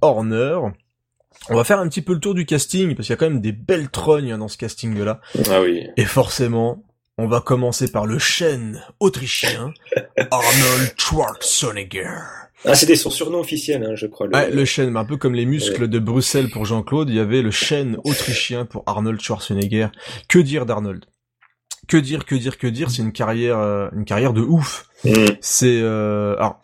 Horner, 0.00 0.58
on 1.48 1.54
va 1.54 1.64
faire 1.64 1.78
un 1.78 1.88
petit 1.88 2.02
peu 2.02 2.12
le 2.12 2.20
tour 2.20 2.34
du 2.34 2.44
casting, 2.44 2.94
parce 2.94 3.06
qu'il 3.06 3.12
y 3.12 3.14
a 3.14 3.16
quand 3.16 3.30
même 3.30 3.40
des 3.40 3.52
belles 3.52 3.88
trognes 3.88 4.36
dans 4.36 4.48
ce 4.48 4.58
casting-là. 4.58 5.20
Ah 5.48 5.62
oui. 5.62 5.86
Et 5.96 6.04
forcément, 6.04 6.84
on 7.16 7.26
va 7.26 7.40
commencer 7.40 7.90
par 7.90 8.04
le 8.04 8.18
chêne 8.18 8.82
autrichien, 9.00 9.72
Arnold 10.30 10.94
Schwarzenegger. 10.96 12.10
Ah, 12.64 12.74
c'était 12.74 12.96
son 12.96 13.10
surnom 13.10 13.38
officiel, 13.38 13.84
hein, 13.84 13.94
je 13.94 14.06
crois. 14.06 14.26
Le, 14.26 14.34
Ouais, 14.34 14.50
le 14.50 14.64
chêne, 14.64 14.90
mais 14.90 14.98
un 14.98 15.04
peu 15.04 15.16
comme 15.16 15.34
les 15.34 15.46
muscles 15.46 15.88
de 15.88 15.98
Bruxelles 16.00 16.50
pour 16.50 16.64
Jean-Claude, 16.64 17.08
il 17.08 17.14
y 17.14 17.20
avait 17.20 17.42
le 17.42 17.52
chêne 17.52 17.96
autrichien 18.02 18.64
pour 18.64 18.82
Arnold 18.86 19.20
Schwarzenegger. 19.20 19.88
Que 20.26 20.40
dire 20.40 20.66
d'Arnold? 20.66 21.04
Que 21.88 21.96
dire, 21.96 22.24
que 22.26 22.34
dire, 22.34 22.58
que 22.58 22.66
dire 22.66 22.90
C'est 22.90 23.02
une 23.02 23.12
carrière, 23.12 23.58
euh, 23.58 23.88
une 23.96 24.04
carrière 24.04 24.32
de 24.32 24.42
ouf. 24.42 24.86
Mm. 25.04 25.10
C'est 25.40 25.80
euh, 25.82 26.36
alors 26.36 26.60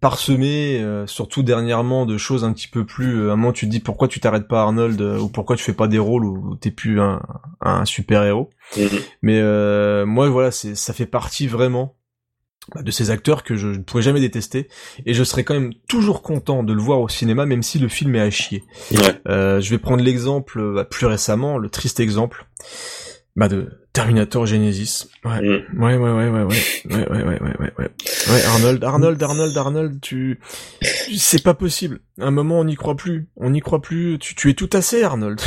parsemé, 0.00 0.78
euh, 0.80 1.06
surtout 1.06 1.42
dernièrement, 1.42 2.04
de 2.04 2.18
choses 2.18 2.44
un 2.44 2.52
petit 2.52 2.68
peu 2.68 2.84
plus. 2.84 3.18
euh, 3.20 3.30
à 3.30 3.32
un 3.32 3.36
moment, 3.36 3.52
tu 3.52 3.66
te 3.66 3.70
dis 3.70 3.80
pourquoi 3.80 4.08
tu 4.08 4.20
t'arrêtes 4.20 4.46
pas 4.46 4.60
Arnold 4.62 5.00
euh, 5.00 5.18
ou 5.18 5.28
pourquoi 5.28 5.56
tu 5.56 5.64
fais 5.64 5.72
pas 5.72 5.88
des 5.88 5.98
rôles 5.98 6.24
où 6.24 6.56
t'es 6.56 6.70
plus 6.70 7.00
un, 7.00 7.22
un 7.60 7.84
super 7.84 8.22
héros. 8.24 8.50
Mhm. 8.76 8.88
Mais 9.22 9.40
euh, 9.40 10.04
moi, 10.04 10.28
voilà, 10.28 10.50
c'est 10.50 10.74
ça 10.74 10.92
fait 10.92 11.06
partie 11.06 11.46
vraiment 11.46 11.96
bah, 12.74 12.82
de 12.82 12.90
ces 12.90 13.10
acteurs 13.10 13.42
que 13.44 13.54
je 13.56 13.68
ne 13.68 13.78
pourrais 13.78 14.02
jamais 14.02 14.20
détester 14.20 14.68
et 15.06 15.14
je 15.14 15.24
serais 15.24 15.44
quand 15.44 15.54
même 15.54 15.72
toujours 15.88 16.20
content 16.22 16.62
de 16.62 16.72
le 16.72 16.80
voir 16.80 17.00
au 17.00 17.08
cinéma, 17.08 17.46
même 17.46 17.62
si 17.62 17.78
le 17.78 17.88
film 17.88 18.14
est 18.16 18.20
à 18.20 18.30
chier. 18.30 18.64
Ouais. 18.92 19.20
Euh, 19.28 19.60
je 19.60 19.70
vais 19.70 19.78
prendre 19.78 20.02
l'exemple 20.02 20.74
bah, 20.74 20.84
plus 20.84 21.06
récemment, 21.06 21.56
le 21.58 21.70
triste 21.70 22.00
exemple 22.00 22.46
bah, 23.36 23.48
de 23.48 23.85
Terminator 23.96 24.44
Genesis. 24.44 25.08
Ouais. 25.24 25.40
Mm. 25.40 25.82
Ouais, 25.82 25.96
ouais, 25.96 26.10
ouais, 26.12 26.28
ouais, 26.28 26.28
ouais, 26.28 26.42
ouais, 26.42 27.08
ouais, 27.08 27.08
ouais, 27.08 27.24
ouais, 27.24 27.40
ouais, 27.40 27.72
ouais. 27.78 27.90
Ouais, 28.28 28.44
Arnold, 28.44 28.84
Arnold, 28.84 29.22
Arnold, 29.22 29.56
Arnold, 29.56 30.00
tu, 30.02 30.38
c'est 31.16 31.42
pas 31.42 31.54
possible. 31.54 32.00
À 32.20 32.26
un 32.26 32.30
moment, 32.30 32.60
on 32.60 32.64
n'y 32.64 32.74
croit 32.74 32.96
plus. 32.96 33.28
On 33.36 33.48
n'y 33.48 33.60
croit 33.60 33.80
plus. 33.80 34.18
Tu, 34.20 34.34
tu 34.34 34.50
es 34.50 34.54
tout 34.54 34.68
assez, 34.74 35.02
Arnold. 35.02 35.40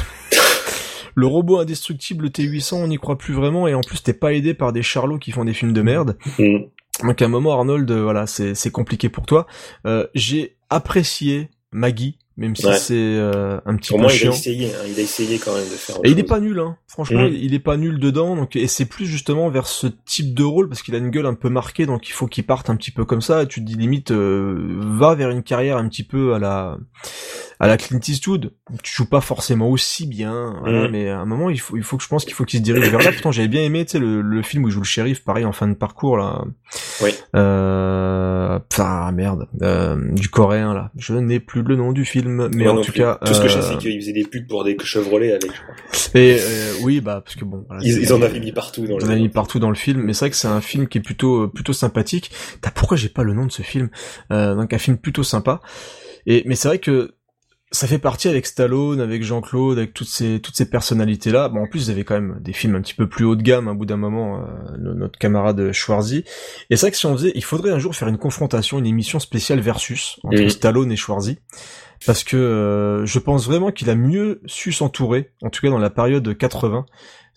Le 1.14 1.28
robot 1.28 1.60
indestructible 1.60 2.30
T800, 2.30 2.76
on 2.76 2.88
n'y 2.88 2.98
croit 2.98 3.20
plus 3.20 3.36
vraiment, 3.36 3.68
et 3.68 3.76
en 3.76 3.82
plus, 3.82 4.02
t'es 4.02 4.14
pas 4.14 4.34
aidé 4.34 4.56
par 4.56 4.74
des 4.74 4.82
charlots 4.82 5.20
qui 5.20 5.32
font 5.32 5.46
des 5.46 5.54
films 5.54 5.74
de 5.74 5.84
merde. 5.84 6.18
Mm. 6.40 6.58
Donc 7.04 7.22
à 7.22 7.26
un 7.26 7.30
moment, 7.30 7.54
Arnold, 7.54 7.90
euh, 7.92 8.02
voilà, 8.02 8.26
c'est 8.26 8.56
c'est 8.56 8.72
compliqué 8.72 9.10
pour 9.10 9.28
toi. 9.28 9.46
Euh, 9.86 10.08
J'ai 10.16 10.56
apprécié 10.72 11.50
Maggie, 11.72 12.18
même 12.40 12.56
si 12.56 12.66
Ouais. 12.66 12.78
c'est 12.78 12.94
euh, 12.95 13.60
un 13.66 13.76
petit 13.76 13.91
peu 13.94 13.99
moins, 13.99 14.07
il 14.07 14.14
a 14.14 14.18
chiant. 14.18 14.32
essayé, 14.32 14.68
hein, 14.68 14.86
il 14.88 14.98
a 14.99 15.03
essayé 15.03 15.38
quand 15.38 15.53
même 15.53 15.66
de 15.66 15.70
faire. 15.76 15.98
Et 16.03 16.10
il 16.10 16.18
est 16.20 16.24
pas 16.24 16.40
nul, 16.40 16.60
hein. 16.60 16.78
Franchement, 16.88 17.24
Mm. 17.24 17.28
il 17.34 17.44
il 17.45 17.53
est 17.53 17.60
pas 17.60 17.78
nul 17.78 17.99
dedans. 17.99 18.36
Donc, 18.36 18.56
et 18.56 18.68
c'est 18.68 18.86
plus 18.86 19.06
justement 19.06 19.49
vers 19.49 19.68
ce 19.68 19.88
type 20.06 20.34
de 20.34 20.44
rôle 20.44 20.70
parce 20.70 20.82
qu'il 20.82 20.95
a 20.95 20.98
une 20.98 21.10
gueule 21.11 21.26
un 21.28 21.34
peu 21.36 21.49
marquée, 21.49 21.86
donc 21.86 22.07
il 22.10 22.14
faut 22.14 22.26
qu'il 22.28 22.45
parte 22.45 22.70
un 22.70 22.76
petit 22.76 22.91
peu 22.91 23.06
comme 23.06 23.22
ça. 23.22 23.44
Et 23.44 23.48
tu 23.48 23.60
te 23.60 23.66
dis 23.66 23.76
limite, 23.76 24.11
euh, 24.11 24.57
va 24.80 25.14
vers 25.16 25.30
une 25.30 25.44
carrière 25.44 25.78
un 25.78 25.88
petit 25.88 26.03
peu 26.03 26.34
à 26.34 26.40
la 26.40 26.78
à 27.61 27.68
la 27.68 27.76
Clint 27.77 27.99
Eastwood. 28.07 28.53
Tu 28.84 28.94
joues 28.95 29.06
pas 29.10 29.19
forcément 29.22 29.69
aussi 29.69 30.06
bien, 30.07 30.56
voilà, 30.61 30.88
Mm. 30.88 30.91
mais 30.91 31.10
à 31.10 31.19
un 31.19 31.26
moment, 31.26 31.49
il 31.49 31.60
faut 31.60 31.76
il 31.76 31.84
faut 31.84 31.98
que 31.98 32.03
je 32.03 32.07
pense 32.07 32.23
qu'il 32.23 32.34
faut 32.34 32.45
qu'il 32.45 32.60
se 32.60 32.64
dirige 32.64 32.90
vers 32.90 33.02
là. 33.02 33.11
Pourtant, 33.11 33.31
j'avais 33.34 33.48
bien 33.49 33.64
aimé, 33.64 33.84
tu 33.86 33.91
sais, 33.94 33.99
le, 33.99 34.22
le 34.22 34.41
film 34.44 34.64
où 34.64 34.68
il 34.69 34.72
joue 34.72 34.80
le 34.80 34.86
shérif, 34.86 35.23
pareil 35.26 35.44
en 35.45 35.52
fin 35.52 35.68
de 35.68 35.73
parcours 35.73 36.18
là. 36.18 36.44
Oui. 37.02 37.11
Euh, 37.36 38.60
ah 38.77 39.11
merde, 39.14 39.48
euh, 39.61 39.98
du 40.14 40.30
coréen 40.30 40.73
là. 40.73 40.91
Je 40.98 41.14
n'ai 41.14 41.40
plus 41.40 41.61
le 41.64 41.76
nom 41.76 41.91
du 41.91 42.06
film, 42.06 42.49
mais 42.53 42.64
Moi 42.64 42.73
en 42.73 42.81
tout 42.81 42.91
plus. 42.91 42.99
cas. 43.02 43.19
Tout 43.26 43.34
ce 43.34 43.41
que 43.41 43.48
je 43.48 43.53
sais, 43.53 43.60
euh, 43.60 43.61
c'est 43.73 43.77
qu'il 43.77 43.99
faisait 43.99 44.14
des 44.14 44.23
pubs 44.23 44.48
pour 44.48 44.64
des 44.64 44.77
Chevrolet 44.81 45.31
avec. 45.34 45.52
et 46.15 46.38
euh, 46.40 46.73
oui, 46.84 47.02
bah 47.02 47.22
parce 47.23 47.36
que 47.36 47.44
bon, 47.45 47.65
voilà, 47.68 47.81
Ils, 47.84 47.99
ils 48.03 48.14
en 48.14 48.22
avaient 48.22 48.40
mis 48.40 48.52
partout 48.53 48.86
dans 48.88 48.98
le. 48.98 49.03
en 49.03 49.10
a 49.10 49.15
mis 49.15 49.30
partout 49.30 49.60
dans 49.60 49.69
le 49.69 49.76
film, 49.76 50.02
mais 50.02 50.14
c'est 50.14 50.26
vrai 50.26 50.30
que 50.30 50.36
c'est 50.38 50.48
un 50.48 50.61
film 50.61 50.88
qui 50.88 50.98
est 50.99 51.02
plutôt 51.02 51.44
euh, 51.44 51.48
plutôt 51.53 51.73
sympathique. 51.73 52.31
T'as 52.61 52.72
pourquoi 52.72 52.95
j'ai 52.98 53.10
pas 53.10 53.23
le 53.23 53.34
nom 53.34 53.45
de 53.45 53.52
ce 53.52 53.61
film? 53.61 53.90
Euh, 54.31 54.56
Donc 54.56 54.73
un 54.73 54.77
film 54.77 54.98
plutôt 54.98 55.23
sympa. 55.23 55.60
Et 56.26 56.44
mais 56.45 56.56
c'est 56.56 56.68
vrai 56.68 56.80
que 56.80 57.15
ça 57.72 57.86
fait 57.88 58.00
partie 58.00 58.28
avec 58.28 58.46
Stallone, 58.48 59.00
avec 59.00 59.24
Jean-Claude, 59.24 59.78
avec 59.78 59.94
toutes 59.94 60.08
ces 60.08 60.40
toutes 60.40 60.56
ces 60.56 60.68
personnalités 60.70 61.32
là. 61.32 61.50
Bon 61.50 61.62
en 61.64 61.68
plus 61.68 61.84
vous 61.86 61.90
avez 61.91 62.04
quand 62.04 62.16
même 62.16 62.38
des 62.41 62.54
films 62.54 62.76
un 62.76 62.82
petit 62.82 62.96
peu 62.96 63.08
plus 63.08 63.26
haut 63.26 63.36
de 63.36 63.44
gamme 63.44 63.68
à 63.68 63.74
bout 63.74 63.86
d'un 63.86 63.98
moment 63.98 64.40
euh, 64.40 64.78
no- 64.80 64.94
notre 64.96 65.20
camarade 65.20 65.72
Schwarzy. 65.72 66.24
Et 66.70 66.76
c'est 66.76 66.82
vrai 66.88 66.91
que 66.91 66.98
si 66.98 67.06
on 67.06 67.14
faisait, 67.16 67.32
il 67.36 67.44
faudrait 67.44 67.72
un 67.72 67.80
jour 67.80 67.96
faire 67.96 68.08
une 68.08 68.18
confrontation, 68.18 68.80
une 68.80 68.88
émission 68.88 69.20
spéciale 69.20 69.60
versus 69.60 70.20
entre. 70.24 70.50
Stallone 70.50 70.91
et 70.91 70.96
Schwarzy. 70.96 71.38
Parce 72.06 72.24
que 72.24 72.38
euh, 72.38 73.06
je 73.06 73.20
pense 73.20 73.46
vraiment 73.46 73.72
qu'il 73.72 73.90
a 73.90 73.96
mieux 73.96 74.41
su 74.46 74.72
s'entourer, 74.72 75.32
en 75.44 75.50
tout 75.50 75.62
cas 75.62 75.70
dans 75.70 75.78
la 75.80 75.90
période 75.90 76.36
80, 76.38 76.86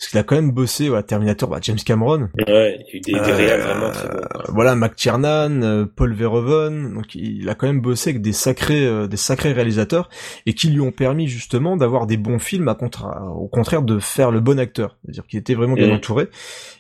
parce 0.03 0.11
qu'il 0.11 0.19
a 0.19 0.25
quand 0.25 0.35
même 0.35 0.51
bossé 0.51 0.93
à 0.93 1.03
Terminator, 1.05 1.49
bah, 1.49 1.59
James 1.63 1.77
Cameron, 1.77 2.29
Ouais, 2.49 2.85
il 2.93 3.13
y 3.13 3.15
a 3.15 3.19
eu 3.23 3.37
des, 3.37 3.57
vraiment 3.63 3.91
très 3.93 4.09
bons. 4.09 4.21
voilà 4.49 4.75
McTiernan, 4.75 5.63
euh, 5.63 5.85
Paul 5.87 6.13
Verhoeven, 6.13 6.95
donc 6.95 7.15
il 7.15 7.49
a 7.49 7.55
quand 7.55 7.69
même 7.69 7.81
bossé 7.81 8.11
avec 8.11 8.21
des 8.21 8.33
sacrés, 8.33 8.85
euh, 8.85 9.07
des 9.07 9.17
sacrés 9.17 9.53
réalisateurs 9.53 10.09
et 10.47 10.55
qui 10.55 10.71
lui 10.71 10.81
ont 10.81 10.91
permis 10.91 11.29
justement 11.29 11.77
d'avoir 11.77 12.07
des 12.09 12.17
bons 12.17 12.41
films, 12.41 12.67
à 12.67 12.75
contra- 12.75 13.23
au 13.31 13.47
contraire 13.47 13.83
de 13.83 14.01
faire 14.01 14.33
le 14.33 14.41
bon 14.41 14.59
acteur, 14.59 14.97
c'est-à-dire 15.05 15.25
qu'il 15.29 15.39
était 15.39 15.55
vraiment 15.55 15.75
bien 15.77 15.87
Mhm. 15.87 15.93
entouré. 15.95 16.29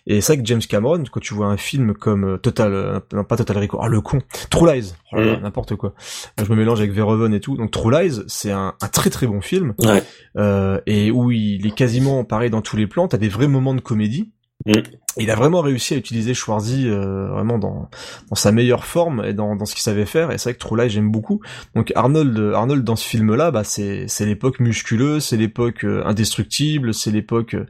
Et 0.09 0.21
c'est 0.21 0.33
vrai 0.35 0.43
que 0.43 0.49
James 0.49 0.61
Cameron, 0.69 1.05
quand 1.13 1.21
tu 1.21 1.33
vois 1.33 1.47
un 1.47 1.57
film 1.57 1.95
comme 1.95 2.25
euh, 2.25 2.37
Total, 2.39 3.03
non 3.13 3.23
pas 3.23 3.37
Total 3.37 3.57
Recall, 3.57 3.81
ah 3.85 3.87
le 3.89 4.01
con, 4.01 4.19
True 4.51 4.67
Lies, 4.75 4.95
oh 5.13 5.21
Mhm. 5.21 5.43
n'importe 5.43 5.77
quoi. 5.77 5.95
Je 6.43 6.51
me 6.51 6.57
mélange 6.57 6.81
avec 6.81 6.91
Verhoeven 6.91 7.33
et 7.35 7.39
tout. 7.41 7.57
Donc 7.57 7.71
True 7.71 7.93
Lies, 7.93 8.23
c'est 8.27 8.51
un, 8.51 8.75
un 8.81 8.89
très 8.89 9.11
très 9.11 9.29
bon 9.29 9.41
film 9.41 9.75
Ouais. 9.79 10.03
euh, 10.39 10.81
et 10.87 11.13
où 11.13 11.31
il 11.31 11.65
est 11.69 11.75
quasiment 11.75 12.25
pareil 12.25 12.51
dans 12.51 12.63
tous 12.63 12.77
les 12.77 12.89
plans. 12.89 13.07
T'as 13.13 13.19
des 13.19 13.29
vrais 13.29 13.47
moments 13.47 13.75
de 13.75 13.83
comédie. 13.83 14.33
Mm. 14.65 14.73
Il 15.19 15.31
a 15.31 15.35
vraiment 15.35 15.61
réussi 15.61 15.95
à 15.95 15.97
utiliser 15.97 16.35
Schwarzy 16.35 16.89
euh, 16.89 17.29
vraiment 17.29 17.59
dans, 17.59 17.91
dans 18.31 18.35
sa 18.37 18.51
meilleure 18.53 18.85
forme 18.85 19.23
et 19.25 19.35
dans, 19.35 19.57
dans 19.57 19.65
ce 19.67 19.75
qu'il 19.75 19.83
savait 19.83 20.07
faire. 20.07 20.31
Et 20.31 20.39
c'est 20.39 20.51
vrai 20.51 20.55
que 20.55 20.59
True 20.59 20.77
Lies 20.83 20.91
j'aime 20.91 21.11
beaucoup. 21.11 21.41
Donc 21.75 21.93
Arnold, 21.95 22.53
Arnold 22.55 22.83
dans 22.85 22.97
ce 22.97 23.07
film-là, 23.07 23.51
bah 23.51 23.65
c'est 23.65 24.07
c'est 24.09 24.25
l'époque 24.27 24.61
musculeuse, 24.61 25.25
c'est 25.25 25.37
l'époque 25.37 25.85
euh, 25.85 26.03
indestructible, 26.07 26.95
c'est 26.95 27.11
l'époque, 27.11 27.55
euh, 27.55 27.67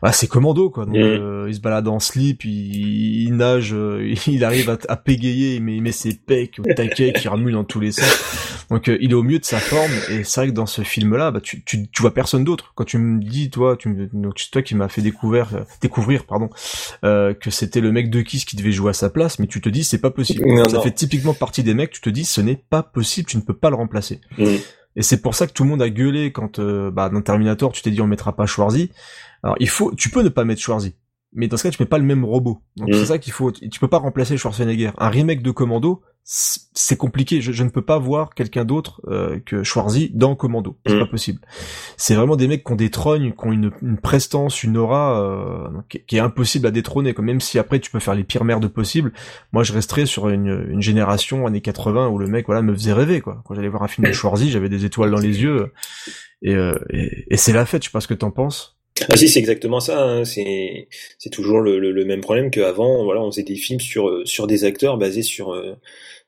voilà, 0.00 0.12
c'est 0.12 0.26
commando 0.26 0.70
quoi. 0.70 0.86
Donc 0.86 0.96
Mm. 0.96 1.00
euh, 1.00 1.46
il 1.48 1.54
se 1.54 1.60
balade 1.60 1.86
en 1.88 2.00
slip, 2.00 2.44
il, 2.44 3.24
il 3.24 3.36
nage, 3.36 3.72
euh, 3.74 4.14
il 4.26 4.44
arrive 4.44 4.70
à, 4.70 4.78
à 4.88 4.96
pégayer, 4.96 5.60
met, 5.60 5.76
il 5.76 5.82
met 5.82 5.92
ses 5.92 6.14
pecs 6.14 6.58
au 6.58 6.72
taquet 6.74 7.12
qui 7.12 7.28
remue 7.28 7.52
dans 7.52 7.64
tous 7.64 7.80
les 7.80 7.92
sens. 7.92 8.64
Donc 8.70 8.88
euh, 8.88 8.96
il 9.00 9.12
est 9.12 9.14
au 9.14 9.22
mieux 9.22 9.38
de 9.38 9.44
sa 9.44 9.58
forme 9.58 9.92
et 10.10 10.24
c'est 10.24 10.40
vrai 10.40 10.48
que 10.48 10.54
dans 10.54 10.66
ce 10.66 10.82
film-là, 10.82 11.30
bah 11.30 11.40
tu, 11.40 11.62
tu, 11.64 11.88
tu 11.88 12.02
vois 12.02 12.12
personne 12.14 12.42
d'autre. 12.42 12.72
Quand 12.74 12.84
tu 12.84 12.98
me 12.98 13.20
dis 13.22 13.48
toi, 13.50 13.76
tu 13.76 13.88
me, 13.88 14.08
donc 14.12 14.34
c'est 14.38 14.50
toi 14.50 14.62
qui 14.62 14.74
m'as 14.74 14.88
fait 14.88 15.02
découvrir, 15.02 15.48
euh, 15.54 15.60
découvrir 15.80 16.24
pardon, 16.24 16.50
euh, 17.04 17.34
que 17.34 17.50
c'était 17.50 17.80
le 17.80 17.92
mec 17.92 18.10
de 18.10 18.20
Kiss 18.22 18.44
qui 18.44 18.56
devait 18.56 18.72
jouer 18.72 18.90
à 18.90 18.92
sa 18.94 19.10
place, 19.10 19.38
mais 19.38 19.46
tu 19.46 19.60
te 19.60 19.68
dis 19.68 19.84
c'est 19.84 19.98
pas 20.00 20.10
possible. 20.10 20.42
Non, 20.46 20.64
Ça 20.68 20.76
non. 20.76 20.82
fait 20.82 20.92
typiquement 20.92 21.34
partie 21.34 21.62
des 21.62 21.74
mecs, 21.74 21.90
tu 21.90 22.00
te 22.00 22.10
dis 22.10 22.24
ce 22.24 22.40
n'est 22.40 22.56
pas 22.70 22.82
possible, 22.82 23.28
tu 23.28 23.36
ne 23.36 23.42
peux 23.42 23.56
pas 23.56 23.70
le 23.70 23.76
remplacer. 23.76 24.20
Et 24.38 25.02
c'est 25.02 25.20
pour 25.20 25.34
ça 25.34 25.46
que 25.46 25.52
tout 25.52 25.62
le 25.64 25.68
monde 25.70 25.82
a 25.82 25.90
gueulé 25.90 26.32
quand 26.32 26.58
euh, 26.58 26.90
bah, 26.90 27.08
dans 27.10 27.20
Terminator 27.20 27.72
tu 27.72 27.82
t'es 27.82 27.90
dit 27.90 28.00
on 28.00 28.06
mettra 28.06 28.34
pas 28.34 28.46
Schwarzy. 28.46 28.90
Alors 29.42 29.56
il 29.60 29.68
faut, 29.68 29.94
tu 29.94 30.08
peux 30.10 30.22
ne 30.22 30.28
pas 30.30 30.44
mettre 30.44 30.60
Schwarzy. 30.62 30.94
Mais 31.32 31.48
dans 31.48 31.56
ce 31.58 31.64
cas, 31.64 31.70
tu 31.70 31.82
mets 31.82 31.86
pas 31.88 31.98
le 31.98 32.04
même 32.04 32.24
robot. 32.24 32.62
Donc 32.76 32.88
Mm. 32.88 32.92
c'est 32.94 33.06
ça 33.06 33.18
qu'il 33.18 33.32
faut. 33.32 33.52
Tu 33.52 33.78
peux 33.78 33.88
pas 33.88 33.98
remplacer 33.98 34.38
Schwarzenegger. 34.38 34.92
Un 34.96 35.08
remake 35.10 35.42
de 35.42 35.50
Commando, 35.50 36.00
c'est 36.28 36.96
compliqué. 36.96 37.40
Je, 37.40 37.52
je 37.52 37.62
ne 37.62 37.68
peux 37.70 37.82
pas 37.84 37.98
voir 37.98 38.34
quelqu'un 38.34 38.64
d'autre 38.64 39.00
euh, 39.06 39.38
que 39.46 39.62
Schwarzy 39.62 40.10
dans 40.12 40.34
Commando. 40.34 40.76
C'est 40.84 40.94
Mm. 40.96 40.98
pas 40.98 41.06
possible. 41.06 41.40
C'est 41.96 42.16
vraiment 42.16 42.34
des 42.34 42.48
mecs 42.48 42.64
qui 42.64 42.72
ont 42.72 42.76
des 42.76 42.90
trognes, 42.90 43.32
qui 43.32 43.46
ont 43.46 43.52
une, 43.52 43.70
une 43.80 43.96
prestance, 43.96 44.64
une 44.64 44.76
aura 44.76 45.22
euh, 45.22 45.68
qui, 45.88 46.00
qui 46.04 46.16
est 46.16 46.20
impossible 46.20 46.66
à 46.66 46.72
détrôner. 46.72 47.14
Comme 47.14 47.26
même 47.26 47.40
si 47.40 47.60
après 47.60 47.78
tu 47.78 47.92
peux 47.92 48.00
faire 48.00 48.16
les 48.16 48.24
pires 48.24 48.44
merdes 48.44 48.66
possibles. 48.66 49.12
Moi, 49.52 49.62
je 49.62 49.72
resterais 49.72 50.04
sur 50.04 50.28
une, 50.28 50.66
une 50.68 50.82
génération 50.82 51.46
années 51.46 51.60
80 51.60 52.08
où 52.08 52.18
le 52.18 52.26
mec 52.26 52.46
voilà 52.46 52.60
me 52.62 52.74
faisait 52.74 52.92
rêver 52.92 53.20
quoi. 53.20 53.40
Quand 53.44 53.54
j'allais 53.54 53.68
voir 53.68 53.84
un 53.84 53.88
film 53.88 54.08
de 54.08 54.12
Schwarzy, 54.12 54.50
j'avais 54.50 54.68
des 54.68 54.84
étoiles 54.84 55.12
dans 55.12 55.20
les 55.20 55.42
yeux. 55.42 55.72
Et, 56.42 56.54
euh, 56.54 56.74
et, 56.90 57.24
et 57.30 57.36
c'est 57.36 57.52
la 57.52 57.64
fête. 57.66 57.82
Je 57.84 57.88
sais 57.88 57.92
pas 57.92 58.00
ce 58.00 58.08
que 58.08 58.14
t'en 58.14 58.32
penses. 58.32 58.72
Ah 59.10 59.16
si, 59.16 59.28
c'est 59.28 59.38
exactement 59.40 59.78
ça. 59.78 60.02
hein. 60.02 60.24
C'est 60.24 60.88
c'est 61.18 61.28
toujours 61.28 61.60
le, 61.60 61.78
le, 61.78 61.92
le 61.92 62.04
même 62.06 62.22
problème 62.22 62.50
qu'avant. 62.50 63.04
Voilà, 63.04 63.20
on 63.20 63.30
faisait 63.30 63.42
des 63.42 63.54
films 63.56 63.78
sur 63.78 64.08
euh, 64.08 64.24
sur 64.24 64.46
des 64.46 64.64
acteurs 64.64 64.96
basés 64.96 65.22
sur 65.22 65.52
euh, 65.52 65.76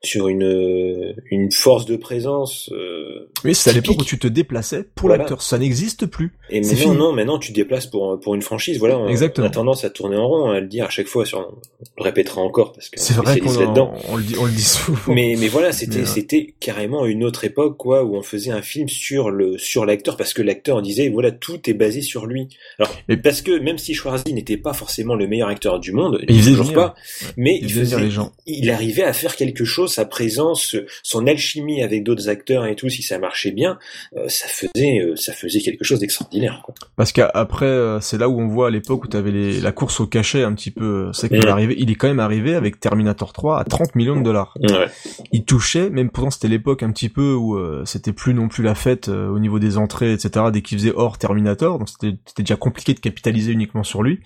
sur 0.01 0.27
une 0.29 1.13
une 1.29 1.51
force 1.51 1.85
de 1.85 1.95
présence. 1.97 2.69
euh, 2.71 3.29
Oui, 3.43 3.53
c'est 3.53 3.69
à 3.69 3.73
l'époque 3.73 3.97
où 3.99 4.05
tu 4.05 4.17
te 4.17 4.27
déplaçais 4.27 4.83
pour 4.95 5.07
Voilà. 5.07 5.23
l'acteur. 5.23 5.41
Ça 5.41 5.57
n'existe 5.57 6.05
plus. 6.05 6.33
Et 6.49 6.61
maintenant, 6.61 6.75
fini. 6.77 6.95
non, 6.97 7.11
maintenant 7.13 7.37
tu 7.39 7.49
te 7.51 7.55
déplaces 7.55 7.85
pour 7.87 8.17
pour 8.19 8.33
une 8.35 8.41
franchise. 8.41 8.79
Voilà, 8.79 8.97
on- 8.97 9.09
Exactement. 9.09 9.47
on 9.47 9.49
a 9.49 9.53
tendance 9.53 9.83
à 9.83 9.89
tourner 9.89 10.15
en 10.15 10.27
rond, 10.27 10.49
à 10.51 10.59
le 10.61 10.67
dire 10.67 10.85
à 10.85 10.89
chaque 10.89 11.07
fois. 11.07 11.25
Sur, 11.25 11.39
on 11.39 11.53
le 11.97 12.03
répétera 12.03 12.41
encore 12.41 12.71
parce 12.71 12.89
que 12.89 12.99
C'est 12.99 13.13
vrai 13.15 13.39
qu'on 13.39 13.49
on, 13.57 13.91
on 14.09 14.15
le 14.17 14.23
dit, 14.23 14.35
on 14.39 14.45
le 14.45 14.51
dit 14.51 14.63
souvent. 14.63 15.13
Mais 15.13 15.35
mais 15.37 15.47
voilà, 15.49 15.71
c'était 15.73 15.99
euh, 16.01 16.05
c'était 16.05 16.53
carrément 16.61 17.05
une 17.05 17.23
autre 17.25 17.43
époque 17.43 17.75
quoi 17.77 18.03
où 18.05 18.15
on 18.15 18.21
faisait 18.23 18.51
un 18.51 18.61
film 18.61 18.87
sur 18.87 19.29
le 19.31 19.57
sur 19.57 19.85
l'acteur 19.85 20.15
parce 20.15 20.33
que 20.33 20.41
l'acteur 20.41 20.81
disait 20.81 21.09
voilà 21.09 21.31
tout 21.31 21.69
est 21.69 21.73
basé 21.73 22.01
sur 22.01 22.25
lui. 22.25 22.47
Alors, 22.79 22.93
parce 23.21 23.41
que 23.41 23.59
même 23.59 23.77
si 23.77 23.93
Schwarzy 23.93 24.33
n'était 24.33 24.57
pas 24.57 24.73
forcément 24.73 25.15
le 25.15 25.27
meilleur 25.27 25.49
acteur 25.49 25.79
du 25.79 25.91
monde, 25.91 26.19
il 26.29 26.39
faisait 26.39 26.51
toujours 26.51 26.65
venir. 26.67 26.79
pas, 26.79 26.95
mais 27.35 27.57
Il 27.61 27.65
il, 27.65 27.73
faisait- 27.73 27.99
les 27.99 28.09
gens. 28.11 28.31
il 28.45 28.69
arrivait 28.71 29.03
à 29.03 29.11
faire 29.13 29.35
quelque 29.35 29.65
chose, 29.65 29.88
sa 29.89 30.05
présence, 30.05 30.75
son 31.03 31.27
alchimie 31.27 31.83
avec 31.83 32.03
d'autres 32.03 32.29
acteurs 32.29 32.65
et 32.65 32.75
tout, 32.75 32.89
si 32.89 33.03
ça 33.03 33.19
marchait 33.19 33.51
bien, 33.51 33.77
euh, 34.15 34.27
ça 34.27 34.47
faisait, 34.47 34.99
euh, 34.99 35.15
ça 35.15 35.33
faisait 35.33 35.59
quelque 35.59 35.83
chose 35.83 35.99
d'extraordinaire. 35.99 36.65
Parce 36.95 37.11
qu'après, 37.11 37.65
euh, 37.65 37.99
c'est 37.99 38.17
là 38.17 38.29
où 38.29 38.39
on 38.39 38.47
voit 38.47 38.67
à 38.67 38.69
l'époque 38.69 39.05
où 39.05 39.07
t'avais 39.07 39.31
les, 39.31 39.61
la 39.61 39.71
course 39.71 39.99
au 39.99 40.07
cachet 40.07 40.43
un 40.43 40.53
petit 40.53 40.71
peu. 40.71 41.09
C'est 41.13 41.29
qu'il 41.29 41.37
est 41.37 41.47
arrivé, 41.47 41.75
il 41.77 41.89
est 41.91 41.95
quand 41.95 42.07
même 42.07 42.19
arrivé 42.19 42.55
avec 42.55 42.79
Terminator 42.79 43.33
3 43.33 43.59
à 43.59 43.63
30 43.63 43.95
millions 43.95 44.17
de 44.17 44.23
dollars. 44.23 44.57
Ouais. 44.61 44.87
Il 45.31 45.45
touchait, 45.45 45.89
même 45.89 46.09
pourtant 46.09 46.31
c'était 46.31 46.47
l'époque 46.47 46.83
un 46.83 46.91
petit 46.91 47.09
peu 47.09 47.33
où 47.33 47.57
euh, 47.57 47.83
c'était 47.85 48.13
plus 48.13 48.33
non 48.33 48.47
plus 48.47 48.63
la 48.63 48.75
fête 48.75 49.09
euh, 49.09 49.29
au 49.29 49.39
niveau 49.39 49.59
des 49.59 49.77
entrées, 49.77 50.13
etc. 50.13 50.45
Dès 50.51 50.61
qu'il 50.61 50.77
faisait 50.77 50.93
hors 50.95 51.17
Terminator, 51.17 51.79
donc 51.79 51.89
c'était 51.89 52.17
déjà 52.37 52.55
compliqué 52.55 52.93
de 52.93 52.99
capitaliser 52.99 53.51
uniquement 53.51 53.83
sur 53.83 54.03
lui. 54.03 54.19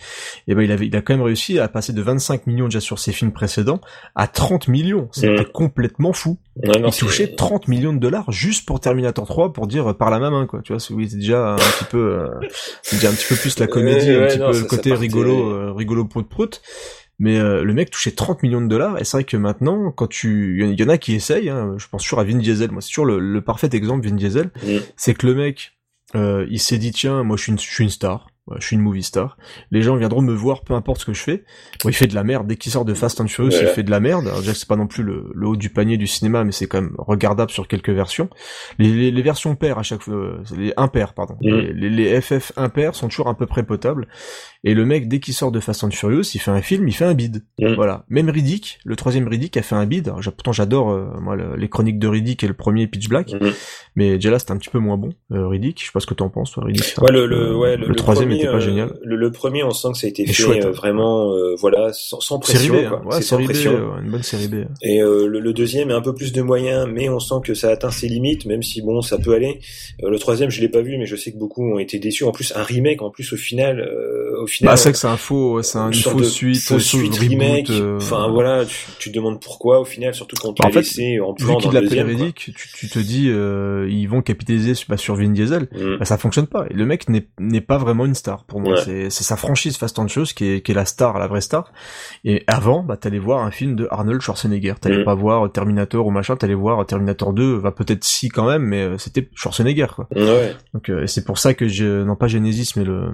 Et 0.47 0.55
ben 0.55 0.63
il 0.63 0.71
avait, 0.71 0.87
il 0.87 0.95
a 0.95 1.01
quand 1.01 1.13
même 1.13 1.23
réussi 1.23 1.59
à 1.59 1.67
passer 1.67 1.93
de 1.93 2.01
25 2.01 2.47
millions 2.47 2.65
déjà 2.65 2.79
sur 2.79 2.99
ses 2.99 3.11
films 3.11 3.31
précédents 3.31 3.81
à 4.15 4.27
30 4.27 4.67
millions. 4.67 5.09
C'était 5.11 5.33
Mhm. 5.33 5.51
Complètement 5.53 6.11
fou. 6.13 6.39
Ouais, 6.57 6.79
non, 6.79 6.89
il 6.89 6.97
touchait 6.97 7.35
30 7.35 7.67
millions 7.67 7.93
de 7.93 7.99
dollars 7.99 8.31
juste 8.31 8.65
pour 8.67 8.79
Terminator 8.79 9.25
3 9.25 9.53
pour 9.53 9.67
dire 9.67 9.91
euh, 9.91 9.93
par 9.93 10.09
la 10.09 10.19
main 10.19 10.45
quoi. 10.47 10.61
Tu 10.63 10.73
vois 10.73 10.79
c'est 10.79 10.93
oui 10.93 11.07
c'est 11.09 11.17
déjà 11.17 11.53
un 11.53 11.57
petit 11.57 11.85
peu 11.85 11.97
euh, 12.19 12.27
c'est 12.81 12.97
déjà 12.97 13.09
un 13.09 13.13
petit 13.13 13.27
peu 13.29 13.35
plus 13.35 13.57
la 13.59 13.67
comédie 13.67 14.09
Ouais, 14.09 14.23
un 14.23 14.27
petit 14.27 14.39
non, 14.39 14.51
peu 14.51 14.57
le 14.59 14.65
côté 14.65 14.89
partait- 14.89 15.01
rigolo 15.01 15.49
euh, 15.51 15.71
rigolo 15.71 16.05
prout 16.05 16.27
prout. 16.27 16.61
Mais 17.19 17.37
euh, 17.39 17.63
le 17.63 17.73
mec 17.73 17.91
touchait 17.91 18.11
30 18.11 18.41
millions 18.43 18.61
de 18.61 18.67
dollars 18.67 18.99
et 18.99 19.03
c'est 19.03 19.17
vrai 19.17 19.23
que 19.23 19.37
maintenant 19.37 19.91
quand 19.91 20.07
tu 20.07 20.59
il 20.67 20.79
y 20.79 20.83
en- 20.83 20.89
a 20.89 20.97
qui 20.97 21.13
essayent 21.13 21.49
hein, 21.49 21.75
je 21.77 21.87
pense 21.87 22.01
toujours 22.03 22.19
à 22.19 22.23
Vin 22.23 22.37
Diesel. 22.37 22.71
Moi 22.71 22.81
c'est 22.81 22.89
toujours 22.89 23.05
le, 23.05 23.19
le 23.19 23.41
parfait 23.41 23.69
exemple 23.71 24.07
Vin 24.07 24.15
Diesel. 24.15 24.49
Mm. 24.63 24.77
c'est 24.97 25.13
que 25.13 25.27
le 25.27 25.35
mec 25.35 25.73
euh, 26.15 26.45
il 26.49 26.59
s'est 26.59 26.77
dit 26.79 26.91
tiens 26.91 27.23
moi 27.23 27.37
je 27.37 27.43
suis 27.43 27.51
une, 27.51 27.59
je 27.59 27.71
suis 27.71 27.83
une 27.83 27.89
star 27.89 28.27
Ouais, 28.47 28.57
je 28.59 28.65
suis 28.67 28.75
une 28.75 28.81
movie 28.81 29.03
star. 29.03 29.37
Les 29.71 29.81
gens 29.81 29.95
viendront 29.95 30.21
me 30.21 30.33
voir, 30.33 30.63
peu 30.63 30.73
importe 30.73 30.99
ce 30.99 31.05
que 31.05 31.13
je 31.13 31.21
fais. 31.21 31.45
Bon, 31.81 31.89
il 31.89 31.93
fait 31.93 32.07
de 32.07 32.15
la 32.15 32.25
merde. 32.25 32.45
Dès 32.45 32.57
qu'il 32.57 32.73
sort 32.73 32.83
de 32.83 32.93
Fast 32.93 33.21
and 33.21 33.27
Furious, 33.27 33.51
il 33.61 33.67
fait 33.67 33.83
de 33.83 33.91
la 33.91 34.01
merde. 34.01 34.27
Alors, 34.27 34.39
déjà 34.39 34.51
que 34.51 34.57
c'est 34.57 34.67
pas 34.67 34.75
non 34.75 34.85
plus 34.87 35.01
le, 35.01 35.31
le 35.33 35.47
haut 35.47 35.55
du 35.55 35.69
panier 35.69 35.95
du 35.95 36.07
cinéma, 36.07 36.43
mais 36.43 36.51
c'est 36.51 36.67
quand 36.67 36.81
même 36.81 36.93
regardable 36.97 37.51
sur 37.51 37.69
quelques 37.69 37.89
versions. 37.91 38.29
Les, 38.79 38.89
les, 38.93 39.11
les 39.11 39.21
versions 39.21 39.55
paires 39.55 39.79
à 39.79 39.83
chaque 39.83 40.01
fois, 40.01 40.13
euh, 40.15 40.43
les 40.57 40.73
impairs, 40.75 41.13
pardon. 41.13 41.37
Les, 41.39 41.71
les, 41.71 41.89
les 41.89 42.19
FF 42.21 42.51
impairs 42.57 42.95
sont 42.95 43.07
toujours 43.07 43.29
à 43.29 43.37
peu 43.37 43.45
près 43.45 43.63
potables. 43.63 44.09
Et 44.65 44.73
le 44.73 44.85
mec, 44.85 45.09
dès 45.09 45.19
qu'il 45.19 45.33
sort 45.33 45.51
de 45.51 45.59
Fast 45.59 45.83
and 45.83 45.91
Furious, 45.91 46.21
il 46.35 46.39
fait 46.39 46.51
un 46.51 46.61
film, 46.61 46.87
il 46.87 46.93
fait 46.93 47.03
un 47.03 47.13
bid. 47.13 47.43
Mhm. 47.59 47.73
Voilà. 47.75 48.05
Même 48.07 48.29
Riddick, 48.29 48.79
le 48.85 48.95
troisième 48.95 49.27
Riddick 49.27 49.57
a 49.57 49.61
fait 49.61 49.75
un 49.75 49.85
bid. 49.85 50.07
Alors, 50.07 50.21
pourtant, 50.21 50.53
j'adore 50.53 50.89
euh, 50.91 51.05
moi 51.21 51.35
le- 51.35 51.57
les 51.57 51.67
chroniques 51.67 51.99
de 51.99 52.07
Riddick 52.07 52.43
et 52.43 52.47
le 52.47 52.53
premier 52.53 52.87
Pitch 52.87 53.09
Black, 53.09 53.33
Mhm. 53.33 53.51
mais 53.95 54.13
déjà 54.13 54.31
là, 54.31 54.39
c'était 54.39 54.53
un 54.53 54.57
petit 54.57 54.69
peu 54.69 54.79
moins 54.79 54.95
bon. 54.97 55.09
Euh, 55.33 55.47
Riddick, 55.49 55.79
je 55.81 55.85
sais 55.87 55.91
pas 55.93 55.99
ce 55.99 56.07
que 56.07 56.13
t'en 56.13 56.29
penses, 56.29 56.51
toi, 56.51 56.63
Riddick. 56.65 56.95
Ouais, 57.01 57.11
le, 57.11 57.23
petit 57.23 57.29
peu- 57.29 57.35
le, 57.35 57.57
ouais, 57.57 57.75
le, 57.77 57.87
le 57.87 57.95
troisième 57.95 58.29
premier, 58.29 58.41
était 58.41 58.49
pas 58.51 58.55
euh, 58.57 58.59
génial. 58.61 58.97
Le, 59.03 59.31
premier, 59.31 59.63
on 59.63 59.71
sent 59.71 59.89
que 59.91 59.97
ça 59.97 60.07
a 60.07 60.09
été 60.09 60.25
fait 60.25 60.31
chouette, 60.33 60.63
euh, 60.63 60.69
hein. 60.69 60.71
vraiment, 60.71 61.33
euh, 61.35 61.55
voilà, 61.59 61.91
sans, 61.91 62.21
sans 62.21 62.39
pression, 62.39 62.73
Série 62.73 62.85
B, 62.85 62.89
quoi. 62.89 62.99
hein. 62.99 63.05
ouais, 63.07 63.15
C'est 63.17 63.21
sans 63.23 63.35
série 63.35 63.43
B, 63.43 63.49
pression. 63.51 63.97
une 64.01 64.11
bonne 64.11 64.23
série 64.23 64.47
B. 64.47 64.55
Et 64.81 64.99
le, 65.01 65.51
deuxième 65.53 65.89
est 65.91 65.93
un 65.93 66.01
peu 66.01 66.15
plus 66.15 66.31
de 66.31 66.41
moyens, 66.41 66.87
mais 66.89 67.09
on 67.09 67.19
sent 67.19 67.35
que 67.43 67.53
ça 67.53 67.69
atteint 67.69 67.91
ses 67.91 68.07
limites, 68.07 68.45
même 68.45 68.63
si 68.63 68.81
bon, 68.81 69.01
ça 69.01 69.17
peut 69.17 69.33
aller. 69.33 69.59
Le 70.01 70.17
troisième, 70.19 70.49
je 70.49 70.61
l'ai 70.61 70.69
pas 70.69 70.81
vu, 70.81 70.97
mais 70.97 71.05
je 71.05 71.15
sais 71.17 71.33
que 71.33 71.37
beaucoup 71.37 71.63
ont 71.69 71.79
été 71.79 71.99
déçus. 71.99 72.23
En 72.23 72.31
plus, 72.31 72.53
un 72.55 72.63
remake, 72.63 73.01
en 73.01 73.09
plus 73.11 73.33
au 73.33 73.37
final, 73.37 73.85
au 74.41 74.47
final. 74.53 74.73
Bah, 74.73 74.77
c'est 74.77 74.91
que 74.91 74.97
c'est 74.97 75.07
un 75.07 75.17
faux, 75.17 75.61
c'est 75.61 75.77
un, 75.77 75.87
une 75.91 75.93
fausse 75.93 76.31
suite, 76.31 76.61
fausse 76.61 76.83
suite 76.85 77.15
remake. 77.17 77.69
euh, 77.69 77.97
Enfin 77.97 78.27
voilà, 78.29 78.65
tu, 78.65 78.85
tu 78.99 79.09
te 79.11 79.15
demandes 79.15 79.41
pourquoi 79.41 79.79
au 79.79 79.85
final, 79.85 80.13
surtout 80.13 80.35
quand 80.41 80.53
tu 80.53 80.61
Bah, 80.61 80.65
en 80.65 80.67
l'as 80.69 80.73
fait, 80.73 80.79
laissé 80.79 81.19
en 81.19 81.33
plan 81.33 81.57
dans 81.57 81.71
le 81.71 81.81
deuxième. 81.81 82.31
tu, 82.33 82.53
tu 82.53 82.89
te 82.89 82.99
dis, 82.99 83.29
euh, 83.29 83.87
ils 83.89 84.07
vont 84.07 84.21
capitaliser 84.21 84.73
sur, 84.75 84.87
bah, 84.89 84.97
sur 84.97 85.15
Vin 85.15 85.29
Diesel. 85.29 85.67
Mm. 85.71 85.97
Bah, 85.99 86.05
ça 86.05 86.17
fonctionne 86.17 86.47
pas. 86.47 86.65
Et 86.69 86.73
le 86.73 86.85
mec 86.85 87.07
n'est 87.09 87.61
pas 87.61 87.77
vraiment 87.77 88.05
une 88.05 88.15
star 88.15 88.43
pour 88.45 88.59
moi. 88.61 88.73
Ouais. 88.85 89.09
C'est 89.09 89.23
sa 89.23 89.35
franchise 89.37 89.77
Fast 89.77 89.97
and 89.99 90.07
Furious 90.07 90.29
qui 90.35 90.45
est, 90.45 90.61
qui 90.61 90.71
est 90.71 90.75
la 90.75 90.85
star, 90.85 91.17
la 91.19 91.27
vraie 91.27 91.41
star. 91.41 91.71
Et 92.25 92.43
avant, 92.47 92.83
bah 92.83 92.97
t'allais 92.97 93.19
voir 93.19 93.43
un 93.43 93.51
film 93.51 93.75
de 93.75 93.87
Arnold 93.91 94.21
Schwarzenegger. 94.21 94.75
T'allais 94.79 95.01
Mm. 95.01 95.05
pas 95.05 95.15
voir 95.15 95.51
Terminator 95.51 96.05
ou 96.05 96.11
machin. 96.11 96.35
T'allais 96.35 96.53
voir 96.53 96.85
Terminator 96.85 97.33
2. 97.33 97.55
Va 97.57 97.71
peut-être 97.71 98.03
si 98.03 98.29
quand 98.29 98.47
même, 98.47 98.61
mais 98.63 98.81
euh, 98.83 98.97
c'était 98.97 99.29
Schwarzenegger 99.33 99.87
quoi. 99.95 100.07
Ouais. 100.15 100.53
Donc 100.73 100.89
euh, 100.89 101.07
c'est 101.07 101.23
pour 101.25 101.37
ça 101.37 101.53
que 101.53 101.67
je 101.67 102.03
non 102.03 102.15
pas 102.15 102.27
Genesis 102.27 102.73
mais 102.75 102.83
le 102.83 103.11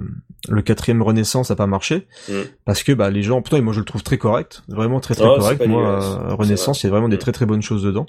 le 0.48 0.62
quatrième 0.62 1.02
Renaissance 1.02 1.29
a 1.50 1.56
pas 1.56 1.66
marché. 1.66 2.06
Mm. 2.28 2.32
parce 2.64 2.82
que 2.82 2.92
bah 2.92 3.10
les 3.10 3.22
gens 3.22 3.40
pourtant 3.42 3.60
moi 3.62 3.72
je 3.72 3.78
le 3.80 3.84
trouve 3.84 4.02
très 4.02 4.18
correct. 4.18 4.62
Vraiment 4.68 5.00
très 5.00 5.14
très 5.14 5.24
Oh, 5.26 5.36
correct. 5.38 5.66
moi 5.66 6.02
euh, 6.02 6.34
Renaissance 6.34 6.82
il 6.82 6.86
y 6.86 6.88
a 6.88 6.90
vraiment 6.90 7.08
des 7.08 7.16
Mm. 7.16 7.20
très 7.20 7.32
très 7.32 7.46
bonnes 7.46 7.62
choses 7.62 7.82
dedans. 7.82 8.06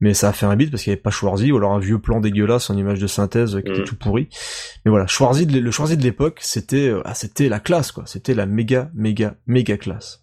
Mais 0.00 0.14
ça 0.14 0.28
a 0.28 0.32
fait 0.32 0.46
un 0.46 0.56
bide 0.56 0.70
parce 0.70 0.82
qu'il 0.82 0.90
y 0.90 0.94
avait 0.94 1.00
pas 1.02 1.10
Schwarzy 1.10 1.52
ou 1.52 1.56
alors 1.58 1.72
un 1.72 1.78
vieux 1.78 1.98
plan 1.98 2.20
dégueulasse 2.20 2.70
en 2.70 2.76
image 2.76 2.98
de 3.00 3.06
synthèse 3.06 3.60
qui 3.64 3.70
était 3.72 3.80
Mm. 3.82 3.84
tout 3.84 3.96
pourri. 3.96 4.28
Mais 4.84 4.90
voilà 4.90 5.06
Schwarzy 5.06 5.46
le 5.46 5.70
Schwarzy 5.70 5.96
de 5.96 6.02
l'époque 6.02 6.38
c'était 6.42 6.88
euh, 6.88 7.02
ah, 7.04 7.14
c'était 7.14 7.48
la 7.48 7.60
classe 7.60 7.92
quoi. 7.92 8.04
C'était 8.06 8.34
la 8.34 8.46
méga 8.46 8.90
méga 8.94 9.34
méga 9.46 9.76
classe 9.76 10.22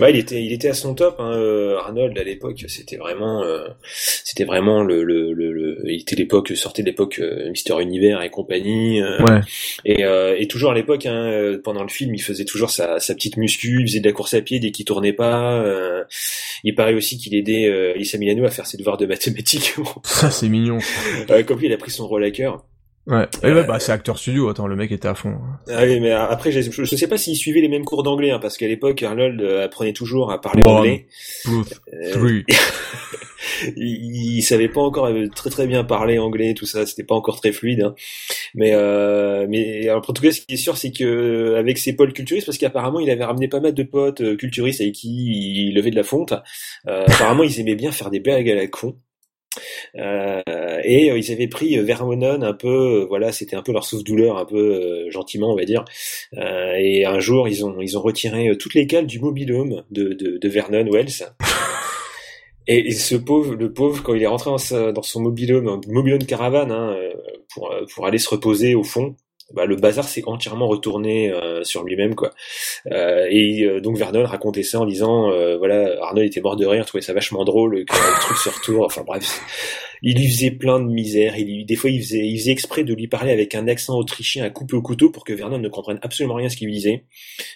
Ouais, 0.00 0.10
il 0.10 0.16
était, 0.18 0.42
il 0.44 0.52
était 0.52 0.68
à 0.68 0.74
son 0.74 0.94
top. 0.94 1.16
Hein, 1.18 1.32
euh, 1.34 1.78
Arnold 1.78 2.18
à 2.18 2.22
l'époque, 2.24 2.64
c'était 2.68 2.96
vraiment, 2.96 3.42
euh, 3.42 3.66
c'était 4.24 4.44
vraiment 4.44 4.82
le, 4.82 5.02
le, 5.04 5.32
le, 5.32 5.52
le- 5.52 5.82
il 5.86 6.00
était 6.02 6.16
l'époque, 6.16 6.52
sortait 6.54 6.82
de 6.82 6.88
l'époque 6.88 7.18
euh, 7.20 7.48
Mister 7.50 7.74
Univers 7.80 8.20
et 8.22 8.30
compagnie. 8.30 9.00
euh, 9.02 9.18
ouais 9.24 9.40
Et, 9.84 10.04
euh, 10.04 10.36
et 10.38 10.46
toujours 10.48 10.72
à 10.72 10.74
l'époque, 10.74 11.06
hein, 11.06 11.14
euh, 11.30 11.58
pendant 11.62 11.82
le 11.82 11.88
film, 11.88 12.14
il 12.14 12.22
faisait 12.22 12.44
toujours 12.44 12.70
sa, 12.70 13.00
sa 13.00 13.14
petite 13.14 13.36
muscu, 13.36 13.80
il 13.82 13.88
faisait 13.88 14.00
de 14.00 14.06
la 14.06 14.12
course 14.12 14.34
à 14.34 14.40
pied 14.42 14.58
dès 14.60 14.70
qu'il 14.70 14.84
tournait 14.84 15.12
pas. 15.14 15.60
euh, 15.62 16.04
il 16.64 16.74
paraît 16.74 16.94
aussi 16.94 17.18
qu'il 17.18 17.34
aidait 17.34 17.66
euh, 17.66 17.94
Lisa 17.94 18.18
Milano 18.18 18.44
à 18.44 18.50
faire 18.50 18.66
ses 18.66 18.76
devoirs 18.76 18.96
de 18.96 19.06
mathématiques. 19.06 19.74
ça 20.04 20.30
c'est 20.30 20.48
mignon 20.48 20.78
Euh, 21.30 21.42
Comme 21.42 21.58
lui, 21.58 21.66
il 21.66 21.72
a 21.72 21.78
pris 21.78 21.90
son 21.90 22.06
rôle 22.06 22.24
à 22.24 22.30
cœur. 22.30 22.64
Ouais 23.06 23.26
et 23.42 23.52
ouais 23.52 23.64
bah 23.64 23.78
c'est 23.78 23.92
acteur 23.92 24.18
studio 24.18 24.48
attends 24.48 24.66
le 24.66 24.74
mec 24.76 24.90
était 24.92 25.08
à 25.08 25.14
fond 25.14 25.36
Ah 25.68 25.84
oui, 25.84 26.00
mais 26.00 26.10
après, 26.12 26.50
je, 26.50 26.60
je 26.60 26.96
sais 26.96 27.06
pas 27.08 27.16
s'il 27.18 27.36
suivait 27.36 27.60
les 27.60 27.68
mêmes 27.68 27.84
cours 27.84 28.02
d'anglais, 28.02 28.30
hein, 28.32 28.38
parce 28.40 28.56
qu'à 28.56 28.66
l'époque, 28.66 29.02
Arnold 29.02 29.40
euh, 29.40 29.64
apprenait 29.64 29.92
toujours 29.92 30.32
à 30.32 30.40
parler 30.40 30.62
One, 30.64 30.70
anglais. 30.76 31.06
Two, 31.44 31.64
Euh, 31.92 32.12
three. 32.12 32.44
il, 33.76 34.36
il 34.38 34.42
savait 34.42 34.68
pas 34.68 34.80
encore 34.80 35.06
euh, 35.06 35.28
très 35.34 35.50
très 35.50 35.66
bien 35.66 35.84
parler 35.84 36.18
anglais, 36.18 36.54
tout 36.54 36.66
ça, 36.66 36.84
c'était 36.86 37.04
pas 37.04 37.14
encore 37.14 37.40
très 37.40 37.52
fluide. 37.52 37.82
hein. 37.82 37.94
Mais 38.54 38.72
euh, 38.74 39.46
mais 39.48 39.88
alors, 39.88 40.04
en 40.08 40.12
tout 40.12 40.22
cas, 40.22 40.32
ce 40.32 40.40
qui 40.40 40.54
est 40.54 40.56
sûr, 40.56 40.76
c'est 40.76 40.90
que 40.92 41.04
euh, 41.04 41.58
avec 41.58 41.78
ses 41.78 41.94
pôles 41.94 42.12
culturistes, 42.12 42.46
parce 42.46 42.58
qu'apparemment, 42.58 43.00
il 43.00 43.10
avait 43.10 43.24
ramené 43.24 43.48
pas 43.48 43.60
mal 43.60 43.74
de 43.74 43.82
potes 43.82 44.20
euh, 44.20 44.36
culturistes 44.36 44.80
avec 44.80 44.94
qui 44.94 45.68
il 45.68 45.74
levait 45.74 45.90
de 45.90 45.96
la 45.96 46.02
fonte. 46.02 46.32
Euh, 46.88 47.04
apparemment, 47.06 47.42
ils 47.44 47.60
aimaient 47.60 47.74
bien 47.76 47.92
faire 47.92 48.10
des 48.10 48.20
blagues 48.20 48.50
à 48.50 48.54
la 48.54 48.66
con. 48.66 48.96
Euh, 49.96 50.40
et 50.84 51.10
euh, 51.10 51.18
ils 51.18 51.32
avaient 51.32 51.48
pris 51.48 51.78
euh, 51.78 51.82
Vermonon 51.82 52.42
un 52.42 52.52
peu, 52.52 53.04
voilà, 53.08 53.32
c'était 53.32 53.56
un 53.56 53.62
peu 53.62 53.72
leur 53.72 53.84
souffle-douleur, 53.84 54.36
un 54.38 54.44
peu 54.44 54.56
euh, 55.06 55.10
gentiment, 55.10 55.52
on 55.52 55.56
va 55.56 55.64
dire. 55.64 55.84
Euh, 56.36 56.74
et 56.78 57.04
un 57.04 57.18
jour, 57.20 57.48
ils 57.48 57.64
ont 57.64 57.80
ils 57.80 57.96
ont 57.98 58.02
retiré 58.02 58.56
toutes 58.58 58.74
les 58.74 58.86
cales 58.86 59.06
du 59.06 59.20
mobilhome 59.20 59.82
de, 59.90 60.08
de, 60.14 60.38
de 60.38 60.48
Vernon 60.48 60.86
Wells. 60.90 61.08
Et, 62.68 62.90
ce 62.92 63.14
pauvre, 63.14 63.54
le 63.54 63.72
pauvre, 63.72 64.02
quand 64.02 64.14
il 64.14 64.22
est 64.22 64.26
rentré 64.26 64.50
dans, 64.50 64.58
sa- 64.58 64.90
dans 64.92 65.02
son 65.02 65.20
mobilhome, 65.22 65.80
mobilhome 65.86 66.24
caravane, 66.24 66.72
hein, 66.72 66.96
pour, 67.54 67.72
pour 67.94 68.06
aller 68.06 68.18
se 68.18 68.28
reposer 68.28 68.74
au 68.74 68.82
fond, 68.82 69.14
bah, 69.52 69.64
le 69.64 69.76
bazar 69.76 70.08
s'est 70.08 70.24
entièrement 70.26 70.66
retourné 70.66 71.32
euh, 71.32 71.62
sur 71.62 71.84
lui-même, 71.84 72.14
quoi. 72.14 72.32
Euh, 72.90 73.26
et 73.30 73.62
euh, 73.62 73.80
donc 73.80 73.96
Vernon 73.96 74.24
racontait 74.24 74.64
ça 74.64 74.80
en 74.80 74.86
disant, 74.86 75.30
euh, 75.30 75.56
voilà, 75.56 76.02
Arnold 76.02 76.26
était 76.26 76.40
mort 76.40 76.56
de 76.56 76.66
rire, 76.66 76.84
trouvait 76.84 77.02
ça 77.02 77.12
vachement 77.12 77.44
drôle 77.44 77.84
que 77.84 77.94
le 77.94 78.20
truc 78.20 78.36
se 78.38 78.48
retourne. 78.48 78.84
Enfin 78.84 79.02
bref, 79.06 79.40
il 80.08 80.16
lui 80.16 80.28
faisait 80.28 80.52
plein 80.52 80.78
de 80.78 80.86
misère. 80.86 81.36
Il 81.36 81.66
des 81.66 81.74
fois, 81.74 81.90
il 81.90 82.00
faisait, 82.00 82.24
il 82.24 82.38
faisait 82.38 82.52
exprès 82.52 82.84
de 82.84 82.94
lui 82.94 83.08
parler 83.08 83.32
avec 83.32 83.56
un 83.56 83.66
accent 83.66 83.98
autrichien 83.98 84.44
à 84.44 84.50
couper 84.50 84.76
au 84.76 84.82
couteau 84.82 85.10
pour 85.10 85.24
que 85.24 85.32
Vernon 85.32 85.58
ne 85.58 85.68
comprenne 85.68 85.98
absolument 86.00 86.34
rien 86.34 86.46
à 86.46 86.48
ce 86.48 86.56
qu'il 86.56 86.68
lui 86.68 86.74
disait. 86.74 87.02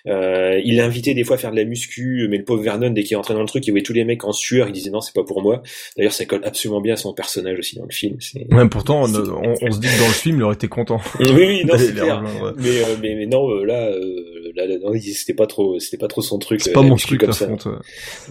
Euh, 0.08 0.60
il 0.64 0.76
l'invitait 0.76 1.14
des 1.14 1.22
fois 1.22 1.36
à 1.36 1.38
faire 1.38 1.52
de 1.52 1.56
la 1.56 1.64
muscu, 1.64 2.26
mais 2.28 2.38
le 2.38 2.44
pauvre 2.44 2.62
Vernon, 2.64 2.90
dès 2.90 3.04
qu'il 3.04 3.16
rentrait 3.16 3.34
dans 3.34 3.40
le 3.40 3.46
truc, 3.46 3.64
il 3.68 3.70
voyait 3.70 3.84
tous 3.84 3.92
les 3.92 4.04
mecs 4.04 4.24
en 4.24 4.32
sueur, 4.32 4.66
il 4.66 4.72
disait 4.72 4.90
non, 4.90 5.00
c'est 5.00 5.14
pas 5.14 5.22
pour 5.22 5.42
moi. 5.42 5.62
D'ailleurs, 5.96 6.12
ça 6.12 6.24
colle 6.24 6.42
absolument 6.44 6.80
bien 6.80 6.94
à 6.94 6.96
son 6.96 7.14
personnage 7.14 7.56
aussi 7.56 7.76
dans 7.76 7.84
le 7.84 7.92
film. 7.92 8.16
Ouais, 8.50 8.68
pourtant, 8.68 9.02
on, 9.04 9.14
on, 9.14 9.54
on 9.62 9.70
se 9.70 9.78
dit 9.78 9.86
que 9.86 10.00
dans 10.00 10.08
le 10.08 10.12
film, 10.12 10.36
il 10.38 10.42
aurait 10.42 10.54
été 10.54 10.66
content. 10.68 11.00
Oui, 11.20 11.44
oui, 11.46 11.64
non, 11.64 11.74
c'est 11.78 11.94
clair. 11.94 12.20
Mais, 12.56 12.68
euh, 12.82 12.96
mais, 13.00 13.14
mais 13.14 13.26
non, 13.26 13.48
euh, 13.48 13.64
là, 13.64 13.86
euh, 13.86 14.52
là, 14.56 14.64
c'était 15.00 15.34
pas 15.34 15.46
trop, 15.46 15.78
c'était 15.78 15.96
pas 15.98 16.08
trop 16.08 16.22
son 16.22 16.38
truc. 16.38 16.60
C'est 16.60 16.70
euh, 16.70 16.74
pas 16.74 16.82
la 16.82 16.88
mon 16.88 16.96
truc, 16.96 17.20
comme 17.20 17.32
ça. 17.32 17.46
fonte. 17.46 17.66
ouais. 17.66 17.72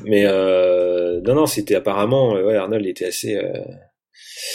Mais 0.06 0.24
euh, 0.26 1.22
non, 1.22 1.36
non, 1.36 1.46
c'était 1.46 1.76
apparemment, 1.76 2.36
euh, 2.36 2.46
ouais, 2.48 2.56
Arnold 2.56 2.86
était 2.86 3.06
assez, 3.06 3.36
euh, 3.36 3.44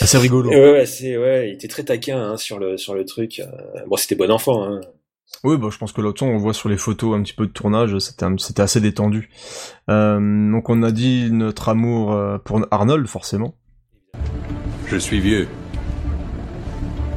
c'est 0.00 0.18
rigolo. 0.18 0.50
ouais, 0.50 0.72
ouais, 0.72 0.86
c'est, 0.86 1.16
ouais, 1.16 1.48
il 1.50 1.54
était 1.54 1.68
très 1.68 1.84
taquin 1.84 2.18
hein, 2.32 2.36
sur 2.36 2.58
le, 2.58 2.76
sur 2.76 2.94
le 2.94 3.04
truc. 3.04 3.40
euh. 3.40 3.80
Bon, 3.86 3.96
c'était 3.96 4.14
bon 4.16 4.30
enfant. 4.30 4.64
Hein. 4.64 4.80
Oui, 5.42 5.56
bah, 5.56 5.68
je 5.70 5.78
pense 5.78 5.92
que 5.92 6.00
l'autre 6.00 6.22
on 6.22 6.36
voit 6.38 6.54
sur 6.54 6.68
les 6.68 6.76
photos 6.76 7.16
un 7.18 7.22
petit 7.22 7.32
peu 7.32 7.46
de 7.46 7.52
tournage, 7.52 7.98
c'était 7.98 8.62
assez 8.62 8.80
détendu. 8.80 9.30
Euh, 9.90 10.18
donc 10.52 10.70
on 10.70 10.82
a 10.82 10.90
dit 10.92 11.28
notre 11.32 11.68
amour 11.68 12.12
euh, 12.12 12.38
pour 12.38 12.64
Arnold, 12.70 13.06
forcément. 13.08 13.54
Je 14.86 14.96
suis 14.96 15.20
vieux. 15.20 15.48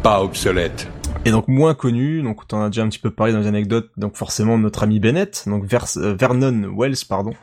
Pas 0.04 0.24
obsolète. 0.24 0.88
Et 1.26 1.32
donc 1.32 1.48
moins 1.48 1.76
connu, 1.76 2.22
donc 2.22 2.42
on 2.54 2.58
en 2.58 2.64
a 2.64 2.70
déjà 2.70 2.84
un 2.84 2.90
petit 2.90 3.00
peu 3.00 3.12
parlé 3.12 3.34
dans 3.34 3.40
les 3.40 3.48
anecdotes, 3.48 3.90
donc 3.98 4.16
forcément 4.16 4.58
notre 4.58 4.84
ami 4.84 5.00
Bennett, 5.00 5.44
donc 5.46 5.66
Vers- 5.66 5.98
euh, 5.98 6.16
Vernon 6.16 6.74
Wells, 6.76 6.96
pardon. 7.08 7.34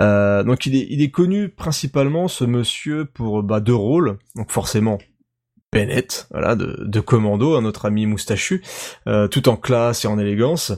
Euh, 0.00 0.42
donc 0.42 0.66
il 0.66 1.02
est, 1.02 1.10
connu 1.10 1.48
principalement 1.48 2.28
ce 2.28 2.44
monsieur 2.44 3.04
pour 3.04 3.42
bah, 3.42 3.60
deux 3.60 3.74
rôles, 3.74 4.18
donc 4.34 4.50
forcément 4.50 4.98
Bennett, 5.72 6.26
voilà, 6.30 6.56
de, 6.56 6.84
de 6.84 7.00
Commando, 7.00 7.54
un 7.56 7.64
autre 7.64 7.84
ami 7.84 8.06
moustachu, 8.06 8.62
euh, 9.06 9.28
tout 9.28 9.48
en 9.48 9.56
classe 9.56 10.04
et 10.04 10.08
en 10.08 10.18
élégance. 10.18 10.72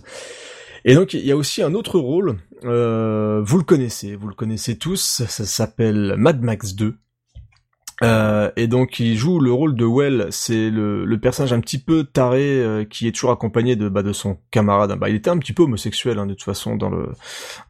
Et 0.85 0.95
donc 0.95 1.15
il 1.15 1.25
y 1.25 1.31
a 1.31 1.37
aussi 1.37 1.63
un 1.63 1.75
autre 1.75 1.99
rôle, 1.99 2.39
euh, 2.65 3.41
vous 3.45 3.59
le 3.59 3.65
connaissez, 3.65 4.17
vous 4.17 4.29
le 4.29 4.35
connaissez 4.35 4.77
tous, 4.77 5.23
ça 5.29 5.47
s'appelle 5.47 6.15
Mad 6.19 6.43
Max 6.43 6.75
2. 6.75 6.97
Euh, 8.03 8.51
et 8.57 8.67
donc 8.67 8.99
il 8.99 9.17
joue 9.17 9.39
le 9.39 9.53
rôle 9.53 9.77
de 9.77 9.85
Well, 9.85 10.27
c'est 10.31 10.71
le, 10.71 11.05
le, 11.05 11.21
personnage 11.21 11.53
un 11.53 11.61
petit 11.61 11.79
peu 11.79 12.05
taré 12.05 12.43
euh, 12.43 12.85
qui 12.85 13.07
est 13.07 13.13
toujours 13.13 13.31
accompagné 13.31 13.77
de 13.77 13.89
bah, 13.89 14.03
de 14.03 14.13
son 14.13 14.39
camarade. 14.51 14.99
Bah, 14.99 15.09
il 15.09 15.17
était 15.17 15.31
un 15.31 15.39
petit 15.39 15.53
peu 15.53 15.63
homosexuel 15.63 16.19
hein, 16.19 16.27
de 16.27 16.35
toute 16.35 16.43
façon 16.43 16.77
dans 16.77 16.91
le 16.91 17.11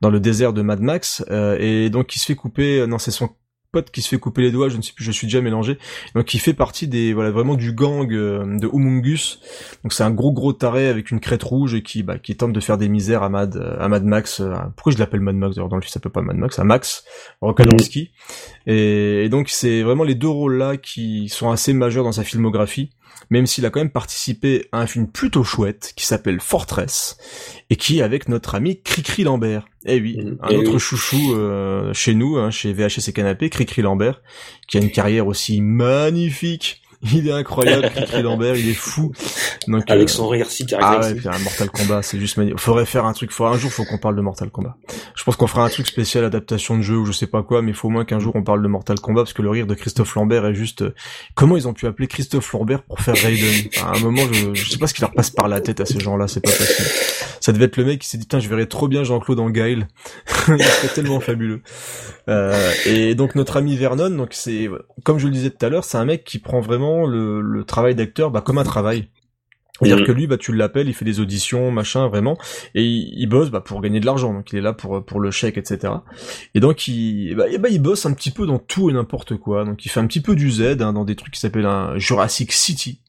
dans 0.01 0.11
le 0.11 0.21
désert 0.21 0.53
de 0.53 0.63
Mad 0.63 0.81
Max 0.81 1.25
euh, 1.31 1.57
et 1.59 1.91
donc 1.91 2.15
il 2.17 2.19
se 2.19 2.27
fait 2.27 2.35
couper. 2.35 2.87
Non, 2.87 2.99
c'est 2.99 3.11
son 3.11 3.31
pote 3.73 3.91
qui 3.91 4.03
se 4.03 4.09
fait 4.09 4.19
couper 4.19 4.43
les 4.43 4.53
doigts, 4.53 4.69
je 4.69 4.77
ne 4.77 4.83
sais 4.83 4.93
plus, 4.93 5.05
je 5.05 5.11
suis 5.11 5.27
déjà 5.27 5.41
mélangé. 5.41 5.79
Donc 6.15 6.35
il 6.35 6.39
fait 6.39 6.53
partie 6.53 6.87
des 6.87 7.15
voilà 7.15 7.31
vraiment 7.31 7.55
du 7.55 7.73
gang 7.73 8.13
euh, 8.13 8.59
de 8.59 8.69
Humungus. 8.73 9.41
Donc 9.83 9.93
c'est 9.93 10.05
un 10.05 10.11
gros 10.11 10.33
gros 10.33 10.53
taré 10.53 10.89
avec 10.89 11.11
une 11.11 11.21
crête 11.21 11.43
rouge 11.43 11.75
et 11.75 11.83
qui 11.83 12.03
bah, 12.03 12.19
qui 12.19 12.37
tente 12.37 12.53
de 12.53 12.61
faire 12.61 12.79
des 12.79 12.89
misères 12.89 13.23
à 13.23 13.31
Mad 13.31 13.57
à 13.81 13.89
Mad 13.89 14.05
Max. 14.05 14.41
Euh, 14.41 14.55
pourquoi 14.77 14.93
je 14.93 14.99
l'appelle 14.99 15.21
Mad 15.21 15.35
Max 15.35 15.57
d'ailleurs 15.57 15.71
dans 15.71 15.77
le 15.77 15.83
film 15.83 15.93
ça 15.93 16.01
peut 16.01 16.11
pas 16.11 16.23
Mad 16.23 16.37
Max, 16.37 16.59
à 16.59 16.65
Max 16.65 17.05
Rokanowski. 17.41 18.11
Et, 18.67 19.25
et 19.25 19.29
donc 19.29 19.49
c'est 19.49 19.83
vraiment 19.83 20.05
les 20.05 20.15
deux 20.15 20.29
rôles 20.29 20.57
là 20.57 20.77
qui 20.77 21.29
sont 21.29 21.51
assez 21.51 21.73
majeurs 21.73 22.05
dans 22.05 22.13
sa 22.13 22.25
filmographie 22.25 22.91
même 23.31 23.47
s'il 23.47 23.65
a 23.67 23.71
quand 23.71 23.81
même 23.81 23.91
participé 23.91 24.69
à 24.73 24.81
un 24.81 24.87
film 24.87 25.07
plutôt 25.07 25.43
chouette 25.45 25.93
qui 25.97 26.05
s'appelle 26.07 26.41
Fortress 26.41 27.17
et 27.71 27.77
qui 27.77 27.99
est 27.99 28.03
avec 28.03 28.29
notre 28.29 28.55
ami 28.55 28.81
Cricri 28.83 29.25
Lambert. 29.25 29.67
Eh 29.87 30.01
oui, 30.01 30.17
Mm. 30.19 30.37
un 30.43 30.49
Eh 30.51 30.57
autre 30.59 30.75
oui. 30.75 30.79
chouchou 30.81 31.35
euh, 31.35 31.93
chez 31.95 32.15
nous, 32.15 32.37
hein, 32.37 32.51
chez 32.51 32.73
VHS 32.73 33.09
et 33.09 33.13
Canapé, 33.13 33.49
Cricri 33.51 33.83
Lambert, 33.83 34.21
qui 34.69 34.79
a 34.79 34.81
une 34.81 34.91
carrière 34.91 35.27
aussi 35.27 35.61
magnifique. 35.63 36.82
Il 37.13 37.27
est 37.27 37.33
incroyable, 37.33 37.91
Cricri 37.91 38.23
Lambert, 38.23 38.55
il 38.57 38.69
est 38.69 38.75
fou. 38.75 39.13
Donc, 39.67 39.83
Avec 39.91 40.09
euh, 40.09 40.13
son 40.13 40.29
rire 40.29 40.49
si 40.49 40.63
ah 40.63 40.65
ouais, 40.65 40.81
caractéristique. 40.81 41.21
puis 41.21 41.29
un 41.29 41.39
Mortal 41.43 41.71
Kombat, 41.71 42.03
c'est 42.03 42.19
juste 42.21 42.37
magnifique. 42.37 42.61
Faudrait 42.61 42.87
faire 42.87 43.07
un 43.07 43.13
truc, 43.13 43.33
faudrait 43.33 43.55
un 43.55 43.59
jour, 43.59 43.73
faut 43.73 43.85
qu'on 43.85 43.99
parle 43.99 44.15
de 44.15 44.21
Mortal 44.21 44.51
Kombat. 44.51 44.77
Je 45.17 45.25
pense 45.25 45.35
qu'on 45.35 45.49
fera 45.49 45.65
un 45.65 45.69
truc 45.69 45.89
spécial 45.89 46.25
adaptation 46.25 46.77
de 46.77 46.83
jeu 46.83 46.97
ou 46.97 47.05
je 47.05 47.11
sais 47.13 47.27
pas 47.27 47.43
quoi, 47.43 47.61
mais 47.61 47.73
il 47.73 47.75
faut 47.75 47.89
au 47.89 47.91
moins 47.91 48.05
qu'un 48.05 48.21
jour 48.21 48.37
on 48.37 48.45
parle 48.45 48.63
de 48.63 48.69
Mortal 48.69 49.01
Kombat 49.01 49.23
parce 49.23 49.33
que 49.33 49.43
le 49.43 49.51
rire 49.51 49.67
de 49.67 49.75
Christophe 49.75 50.15
Lambert 50.15 50.47
est 50.47 50.55
juste, 50.55 50.83
euh, 50.83 50.95
comment 51.35 51.57
ils 51.57 51.67
ont 51.67 51.75
pu 51.75 51.87
appeler 51.87 52.07
Christophe 52.07 52.53
Lambert 52.53 52.83
pour 52.83 53.01
faire 53.01 53.17
Raiden? 53.17 53.69
À 53.83 53.97
un 53.97 54.01
moment, 54.01 54.23
je, 54.31 54.55
je 54.55 54.71
sais 54.71 54.79
pas 54.79 54.87
ce 54.87 54.95
qui 54.95 55.01
leur 55.01 55.13
passe 55.13 55.31
par 55.31 55.49
la 55.49 55.61
tête 55.61 55.81
à 55.81 55.87
ces 55.87 55.99
gens-là, 55.99 56.29
c'est 56.29 56.41
pas 56.41 56.53
possible. 56.53 56.89
Ça 57.41 57.51
devait 57.51 57.65
être 57.65 57.77
le 57.77 57.85
mec 57.85 57.99
qui 57.99 58.09
s'est 58.09 58.19
dit, 58.19 58.25
putain, 58.25 58.39
je 58.39 58.49
verrais 58.49 58.67
trop 58.67 58.87
bien 58.87 59.03
Jean-Claude 59.03 59.41
en 59.41 59.51
Guile. 59.51 59.89
il 60.49 60.63
serait 60.63 60.95
tellement 60.95 61.19
fabuleux. 61.19 61.63
Euh, 62.29 62.71
et 62.87 63.17
donc 63.17 63.35
notre 63.35 63.57
ami 63.57 63.77
Vernon, 63.77 64.11
donc 64.11 64.29
c'est, 64.31 64.71
comme 65.03 65.19
je 65.19 65.27
le 65.27 65.33
disais 65.33 65.51
tout 65.51 65.67
à 65.67 65.69
l'heure, 65.69 65.83
c'est 65.83 65.99
un 65.99 66.05
mec 66.05 66.23
qui 66.23 66.39
prend 66.39 66.61
vraiment 66.61 66.92
le, 67.07 67.41
le 67.41 67.65
travail 67.65 67.95
d'acteur 67.95 68.31
bah, 68.31 68.41
comme 68.41 68.59
un 68.59 68.65
travail. 68.65 69.09
C'est-à-dire 69.81 70.01
Mhm. 70.01 70.07
que 70.07 70.13
lui, 70.13 70.27
bah, 70.29 70.37
tu 70.37 70.53
l'appelles, 70.53 70.87
il 70.87 70.95
fait 70.95 71.05
des 71.07 71.19
auditions, 71.19 71.73
machin, 71.73 72.07
vraiment, 72.07 72.39
et 72.75 72.85
il, 72.85 73.15
il 73.17 73.27
bosse 73.27 73.51
bah, 73.51 73.61
pour 73.61 73.81
gagner 73.81 73.99
de 74.01 74.07
l'argent, 74.07 74.33
donc 74.33 74.53
il 74.53 74.59
est 74.59 74.63
là 74.63 74.73
pour 74.73 75.05
pour 75.05 75.19
le 75.19 75.31
chèque, 75.33 75.57
etc. 75.57 75.95
Et 76.55 76.61
donc 76.61 76.87
il, 76.87 77.35
bah, 77.35 77.49
et 77.49 77.59
bah, 77.59 77.69
il 77.69 77.81
bosse 77.83 78.07
un 78.07 78.13
petit 78.13 78.31
peu 78.31 78.47
dans 78.47 78.59
tout 78.61 78.91
et 78.91 78.93
n'importe 78.93 79.37
quoi. 79.37 79.65
Donc 79.65 79.85
il 79.85 79.89
fait 79.89 79.99
un 79.99 80.07
petit 80.07 80.21
peu 80.21 80.37
du 80.37 80.51
Z 80.53 80.77
hein, 80.83 80.93
dans 80.93 81.05
des 81.05 81.17
trucs 81.17 81.33
qui 81.35 81.41
s'appellent 81.41 81.67
un 81.67 81.99
Jurassic 81.99 82.53
City. 82.53 83.01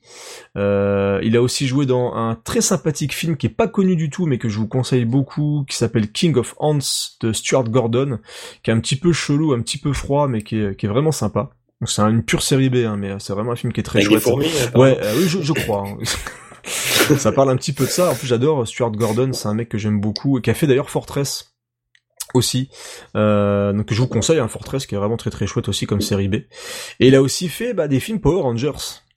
Euh, 0.58 1.20
il 1.22 1.36
a 1.36 1.42
aussi 1.42 1.68
joué 1.68 1.86
dans 1.86 2.14
un 2.16 2.36
très 2.44 2.62
sympathique 2.62 3.14
film 3.14 3.38
qui 3.38 3.46
est 3.48 3.50
pas 3.50 3.68
connu 3.68 3.96
du 3.96 4.10
tout, 4.10 4.26
mais 4.26 4.38
que 4.40 4.50
je 4.50 4.58
vous 4.58 4.68
conseille 4.68 5.06
beaucoup, 5.06 5.66
qui 5.68 5.76
s'appelle 5.78 6.12
King 6.12 6.38
of 6.38 6.56
Ants 6.58 6.80
de 7.22 7.34
Stuart 7.34 7.66
Gordon, 7.66 8.20
qui 8.64 8.72
est 8.72 8.74
un 8.74 8.80
petit 8.80 8.96
peu 8.96 9.12
chelou, 9.14 9.54
un 9.54 9.62
petit 9.62 9.78
peu 9.78 9.94
froid, 9.94 10.28
mais 10.28 10.42
qui 10.42 10.58
est, 10.58 10.76
qui 10.76 10.86
est 10.86 10.90
vraiment 10.90 11.12
sympa. 11.12 11.52
C'est 11.88 12.02
une 12.02 12.24
pure 12.24 12.42
série 12.42 12.70
B, 12.70 12.78
hein, 12.86 12.96
mais 12.98 13.12
c'est 13.20 13.34
vraiment 13.34 13.52
un 13.52 13.56
film 13.56 13.74
qui 13.74 13.80
est 13.80 13.84
très 13.84 14.00
Avec 14.00 14.10
chouette. 14.10 14.24
fourmis, 14.24 14.48
apparemment. 14.64 14.94
Ouais, 14.96 15.00
euh, 15.04 15.14
oui, 15.18 15.28
je, 15.28 15.42
je 15.42 15.54
crois. 15.54 15.86
hein. 15.88 15.98
ça 17.18 17.32
parle 17.32 17.50
un 17.50 17.56
petit 17.58 17.74
peu 17.74 17.86
de 17.86 17.90
ça. 17.90 18.12
En 18.12 18.16
plus, 18.16 18.28
j'adore 18.28 18.68
Stuart 18.68 18.92
Gordon. 18.92 19.34
C'est 19.34 19.48
un 19.48 19.54
mec 19.54 19.70
que 19.70 19.78
j'aime 19.78 20.00
beaucoup 20.00 20.38
et 20.38 20.42
qui 20.42 20.50
a 20.50 20.54
fait 20.54 20.68
d'ailleurs 20.68 20.90
Fortress 20.90 21.54
aussi. 22.34 22.70
Euh, 23.16 23.74
donc 23.74 23.94
je 23.94 24.00
vous 24.00 24.08
conseille 24.08 24.40
un 24.40 24.48
Fortress 24.48 24.86
qui 24.86 24.96
est 24.96 24.98
vraiment 24.98 25.18
très 25.18 25.30
très 25.30 25.46
chouette 25.46 25.68
aussi 25.70 25.86
comme 25.86 26.02
série 26.02 26.28
B. 26.30 26.36
Et 26.36 27.08
il 27.08 27.16
a 27.16 27.22
aussi 27.22 27.50
fait 27.50 27.74
bah, 27.74 27.88
des 27.88 28.00
films 28.00 28.20
Power 28.22 28.42
Rangers. 28.42 28.72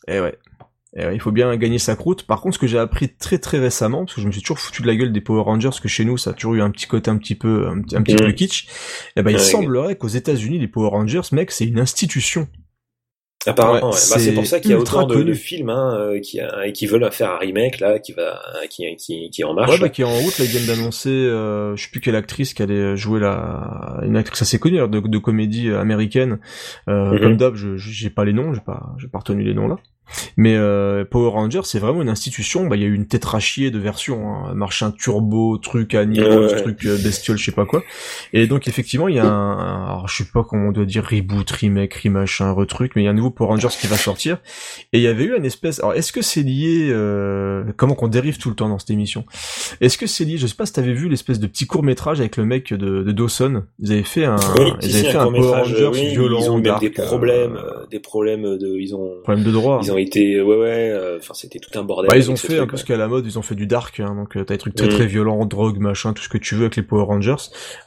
Eh 0.08 0.20
ouais. 0.20 0.36
Ouais, 0.96 1.14
il 1.14 1.20
faut 1.20 1.30
bien 1.32 1.54
gagner 1.56 1.78
sa 1.78 1.94
croûte. 1.94 2.22
Par 2.26 2.40
contre, 2.40 2.54
ce 2.54 2.58
que 2.58 2.66
j'ai 2.66 2.78
appris 2.78 3.08
très 3.14 3.38
très 3.38 3.58
récemment, 3.58 4.04
parce 4.06 4.14
que 4.14 4.20
je 4.22 4.26
me 4.26 4.32
suis 4.32 4.40
toujours 4.40 4.58
foutu 4.58 4.80
de 4.82 4.86
la 4.86 4.96
gueule 4.96 5.12
des 5.12 5.20
Power 5.20 5.42
Rangers, 5.42 5.68
parce 5.68 5.80
que 5.80 5.88
chez 5.88 6.04
nous, 6.06 6.16
ça 6.16 6.30
a 6.30 6.32
toujours 6.32 6.54
eu 6.54 6.62
un 6.62 6.70
petit 6.70 6.86
côté 6.86 7.10
un 7.10 7.18
petit 7.18 7.34
peu, 7.34 7.68
un, 7.68 7.82
petit- 7.82 7.96
un 7.96 8.02
petit 8.02 8.14
Mhm. 8.14 8.20
peu 8.26 8.32
kitsch. 8.32 8.66
Eh 9.16 9.22
ben, 9.22 9.30
il 9.30 9.34
Ouais. 9.36 9.42
semblerait 9.42 9.96
qu'aux 9.96 10.08
États-Unis, 10.08 10.58
les 10.58 10.68
Power 10.68 10.88
Rangers, 10.90 11.20
mec, 11.32 11.50
c'est 11.50 11.66
une 11.66 11.78
institution. 11.78 12.48
Apparemment, 13.48 13.90
Ouais. 13.90 13.92
Bah, 14.10 14.18
c'est 14.18 14.32
pour 14.34 14.44
ça 14.46 14.58
qu'il 14.58 14.72
y 14.72 14.74
a 14.74 14.78
autant 14.78 15.06
de, 15.06 15.14
de 15.14 15.20
connu. 15.20 15.34
films 15.36 15.70
hein, 15.70 15.94
euh, 16.00 16.18
qui, 16.20 16.40
a- 16.40 16.72
qui 16.72 16.86
veulent 16.86 17.08
faire 17.12 17.30
un 17.30 17.38
remake 17.38 17.78
là, 17.78 18.00
qui 18.00 18.12
va, 18.12 18.40
qui, 18.70 18.96
qui, 18.96 19.30
qui 19.30 19.42
est 19.42 19.44
en 19.44 19.54
marche. 19.54 19.70
Ouais, 19.70 19.78
bah, 19.78 19.88
qui 19.88 20.00
est 20.02 20.04
en 20.04 20.12
route, 20.18 20.36
là, 20.38 20.44
ils 20.46 20.50
viennent 20.50 20.66
d'annoncer, 20.66 21.10
euh, 21.10 21.76
je 21.76 21.82
sais 21.84 21.90
plus 21.90 22.00
quelle 22.00 22.16
actrice 22.16 22.54
qui 22.54 22.62
allait 22.62 22.96
jouer 22.96 23.20
la, 23.20 24.00
une 24.04 24.16
actrice 24.16 24.42
assez 24.42 24.58
connue, 24.58 24.78
alors, 24.78 24.88
de, 24.88 24.98
de 24.98 25.18
comédie 25.18 25.68
euh, 25.68 25.78
américaine. 25.80 26.40
Euh, 26.88 27.12
Mhm. 27.12 27.20
Comme 27.20 27.36
d'hab, 27.36 27.54
je, 27.54 27.76
j'ai 27.76 28.10
pas 28.10 28.24
les 28.24 28.32
noms, 28.32 28.52
j'ai 28.52 28.60
pas, 28.62 28.94
j'ai 28.98 29.06
pas 29.08 29.18
retenu 29.18 29.44
les 29.44 29.54
noms 29.54 29.68
là. 29.68 29.76
Mais 30.36 30.54
euh, 30.56 31.04
Power 31.04 31.30
Rangers, 31.30 31.60
c'est 31.64 31.78
vraiment 31.78 32.02
une 32.02 32.08
institution. 32.08 32.66
Bah, 32.66 32.76
il 32.76 32.82
y 32.82 32.84
a 32.84 32.88
eu 32.88 32.94
une 32.94 33.06
tétrachier 33.06 33.70
de 33.70 33.78
versions, 33.78 34.28
hein, 34.34 34.54
machin 34.54 34.90
turbo, 34.92 35.58
truc 35.58 35.94
animaux, 35.94 36.26
Ouais, 36.26 36.36
ouais. 36.52 36.62
truc 36.62 36.84
euh, 36.86 36.96
bestiole, 36.98 37.38
je 37.38 37.44
sais 37.44 37.52
pas 37.52 37.64
quoi. 37.66 37.82
Et 38.32 38.46
donc 38.46 38.68
effectivement, 38.68 39.08
il 39.08 39.16
y 39.16 39.18
a 39.18 39.24
un, 39.26 39.58
un- 39.58 39.84
alors, 39.86 40.08
je 40.08 40.16
sais 40.22 40.30
pas 40.32 40.44
comment 40.44 40.68
on 40.68 40.72
doit 40.72 40.84
dire 40.84 41.04
reboot, 41.04 41.50
remake, 41.50 41.94
remachin, 41.94 42.50
retruc, 42.52 42.92
mais 42.96 43.02
il 43.02 43.04
y 43.04 43.08
a 43.08 43.10
un 43.10 43.14
nouveau 43.14 43.30
Power 43.30 43.48
Rangers 43.50 43.68
qui 43.80 43.86
va 43.86 43.96
sortir. 43.96 44.38
Et 44.92 44.98
il 44.98 45.02
y 45.02 45.06
avait 45.08 45.24
eu 45.24 45.36
une 45.36 45.44
espèce. 45.44 45.78
Alors, 45.80 45.94
est-ce 45.94 46.12
que 46.12 46.22
c'est 46.22 46.42
lié 46.42 46.88
euh, 46.90 47.64
Comment 47.76 47.94
qu'on 47.94 48.08
dérive 48.08 48.38
tout 48.38 48.48
le 48.48 48.54
temps 48.56 48.68
dans 48.68 48.78
cette 48.78 48.90
émission? 48.90 49.24
Est-ce 49.80 49.98
que 49.98 50.06
c'est 50.06 50.24
lié 50.24 50.36
Je 50.38 50.46
sais 50.46 50.54
pas 50.54 50.66
si 50.66 50.72
t'avais 50.72 50.92
vu 50.92 51.08
l'espèce 51.08 51.40
de 51.40 51.46
petit 51.46 51.66
court 51.66 51.82
métrage 51.82 52.20
avec 52.20 52.36
le 52.36 52.44
mec 52.44 52.72
de, 52.72 53.02
de 53.02 53.12
Dawson. 53.12 53.64
Ils 53.80 53.92
avaient 53.92 54.02
fait 54.02 54.24
un, 54.24 54.36
Oui, 54.58 54.72
ils 54.82 54.96
avaient 54.96 55.10
fait 55.10 55.16
un 55.18 55.24
Power 55.24 55.40
court-métrage, 55.40 55.72
Rangers 55.72 55.90
oui, 55.92 56.08
violent, 56.10 56.40
Ils 56.42 56.50
ont 56.50 56.58
dark, 56.58 56.80
des 56.80 56.90
problèmes, 56.90 57.56
euh, 57.56 57.80
euh, 57.82 57.86
des 57.90 58.00
problèmes 58.00 58.42
de, 58.58 58.76
ils 58.78 58.94
ont, 58.94 59.10
problème 59.22 59.44
de 59.44 59.50
droit. 59.50 59.80
ils 59.82 59.92
ont 59.92 59.95
été, 60.04 60.40
ouais, 60.40 60.56
ouais, 60.56 60.90
euh, 60.90 61.18
enfin, 61.18 61.34
c'était 61.34 61.58
tout 61.58 61.76
un 61.78 61.82
bordel. 61.82 62.08
Bah, 62.08 62.16
ils 62.16 62.30
ont 62.30 62.36
fait 62.36 62.58
un 62.58 62.66
peu 62.66 62.76
ce 62.76 62.84
qui 62.84 62.92
est 62.92 62.94
à 62.94 62.98
la 62.98 63.08
mode, 63.08 63.26
ils 63.26 63.38
ont 63.38 63.42
fait 63.42 63.54
du 63.54 63.66
dark, 63.66 64.00
hein, 64.00 64.14
donc 64.14 64.36
euh, 64.36 64.44
t'as 64.44 64.54
des 64.54 64.58
trucs 64.58 64.74
très 64.74 64.86
Mm. 64.86 64.90
très 64.90 65.06
violents, 65.06 65.44
drogue, 65.46 65.78
machin, 65.78 66.12
tout 66.12 66.22
ce 66.22 66.28
que 66.28 66.38
tu 66.38 66.54
veux 66.54 66.62
avec 66.62 66.76
les 66.76 66.82
Power 66.82 67.04
Rangers. 67.04 67.36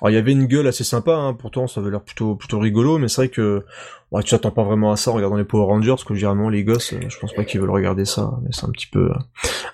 Alors 0.02 0.10
il 0.10 0.14
y 0.14 0.18
avait 0.18 0.32
une 0.32 0.46
gueule 0.46 0.68
assez 0.68 0.84
sympa, 0.84 1.14
hein, 1.14 1.34
pourtant 1.34 1.68
ça 1.68 1.82
avait 1.82 1.92
l'air 1.92 2.02
plutôt 2.02 2.36
plutôt 2.36 2.60
rigolo, 2.60 2.98
mais 2.98 3.08
c'est 3.08 3.22
vrai 3.22 3.30
que 3.30 3.64
ouais, 4.12 4.24
tu 4.24 4.32
t'attends 4.32 4.52
pas 4.52 4.64
vraiment 4.64 4.92
à 4.92 4.96
ça 4.96 5.12
en 5.12 5.16
regardant 5.16 5.38
les 5.38 5.44
Power 5.44 5.66
Rangers, 5.66 5.90
parce 5.90 6.04
que 6.04 6.16
généralement 6.16 6.50
les 6.50 6.64
gosses, 6.64 6.94
euh, 6.94 7.00
je 7.08 7.20
pense 7.20 7.34
pas 7.34 7.44
qu'ils 7.44 7.60
veulent 7.60 7.70
regarder 7.70 8.06
ça, 8.06 8.40
mais 8.44 8.50
c'est 8.52 8.66
un 8.66 8.72
petit 8.72 8.88
peu 8.88 9.12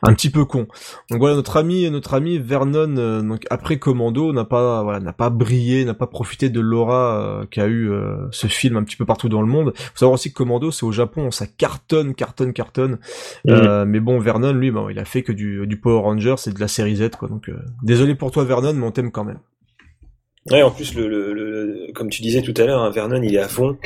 un 0.03 0.13
petit 0.13 0.29
peu 0.29 0.45
con. 0.45 0.67
Donc 1.09 1.19
voilà, 1.19 1.35
notre 1.35 1.57
ami 1.57 1.89
notre 1.89 2.13
ami 2.13 2.37
Vernon, 2.37 2.95
euh, 2.97 3.21
donc 3.21 3.45
après 3.49 3.79
Commando, 3.79 4.33
n'a 4.33 4.45
pas 4.45 4.83
voilà 4.83 4.99
n'a 4.99 5.13
pas 5.13 5.29
brillé, 5.29 5.85
n'a 5.85 5.93
pas 5.93 6.07
profité 6.07 6.49
de 6.49 6.59
l'aura 6.59 7.19
euh, 7.19 7.45
qu'a 7.49 7.67
eu 7.67 7.91
ce 8.31 8.47
film 8.47 8.77
un 8.77 8.83
petit 8.83 8.97
peu 8.97 9.05
partout 9.05 9.29
dans 9.29 9.41
le 9.41 9.47
monde. 9.47 9.73
Faut 9.75 9.97
savoir 9.97 10.13
aussi 10.13 10.31
que 10.31 10.37
Commando, 10.37 10.71
c'est 10.71 10.85
au 10.85 10.91
Japon, 10.91 11.31
ça 11.31 11.45
cartonne, 11.47 12.15
cartonne, 12.15 12.53
cartonne. 12.53 12.99
Euh, 13.47 13.85
mais 13.85 13.99
bon, 13.99 14.19
Vernon, 14.19 14.53
lui, 14.53 14.71
bah, 14.71 14.87
il 14.89 14.99
a 14.99 15.05
fait 15.05 15.23
que 15.23 15.31
du, 15.31 15.65
du 15.67 15.77
Power 15.77 16.01
Rangers 16.01 16.35
et 16.47 16.51
de 16.51 16.59
la 16.59 16.67
série 16.67 16.95
Z, 16.95 17.11
quoi. 17.17 17.27
Donc, 17.27 17.49
euh, 17.49 17.57
désolé 17.83 18.15
pour 18.15 18.31
toi, 18.31 18.43
Vernon, 18.43 18.73
mais 18.73 18.85
on 18.85 18.91
t'aime 18.91 19.11
quand 19.11 19.23
même. 19.23 19.39
Ouais, 20.51 20.61
en 20.61 20.69
plus, 20.69 20.93
le, 20.93 21.07
le, 21.07 21.33
le- 21.33 21.91
comme 21.93 22.09
tu 22.11 22.21
disais 22.21 22.43
tout 22.43 22.53
à 22.57 22.65
l'heure, 22.65 22.81
hein, 22.83 22.91
Vernon, 22.91 23.19
il 23.23 23.33
est 23.33 23.39
à 23.39 23.47
fond. 23.47 23.77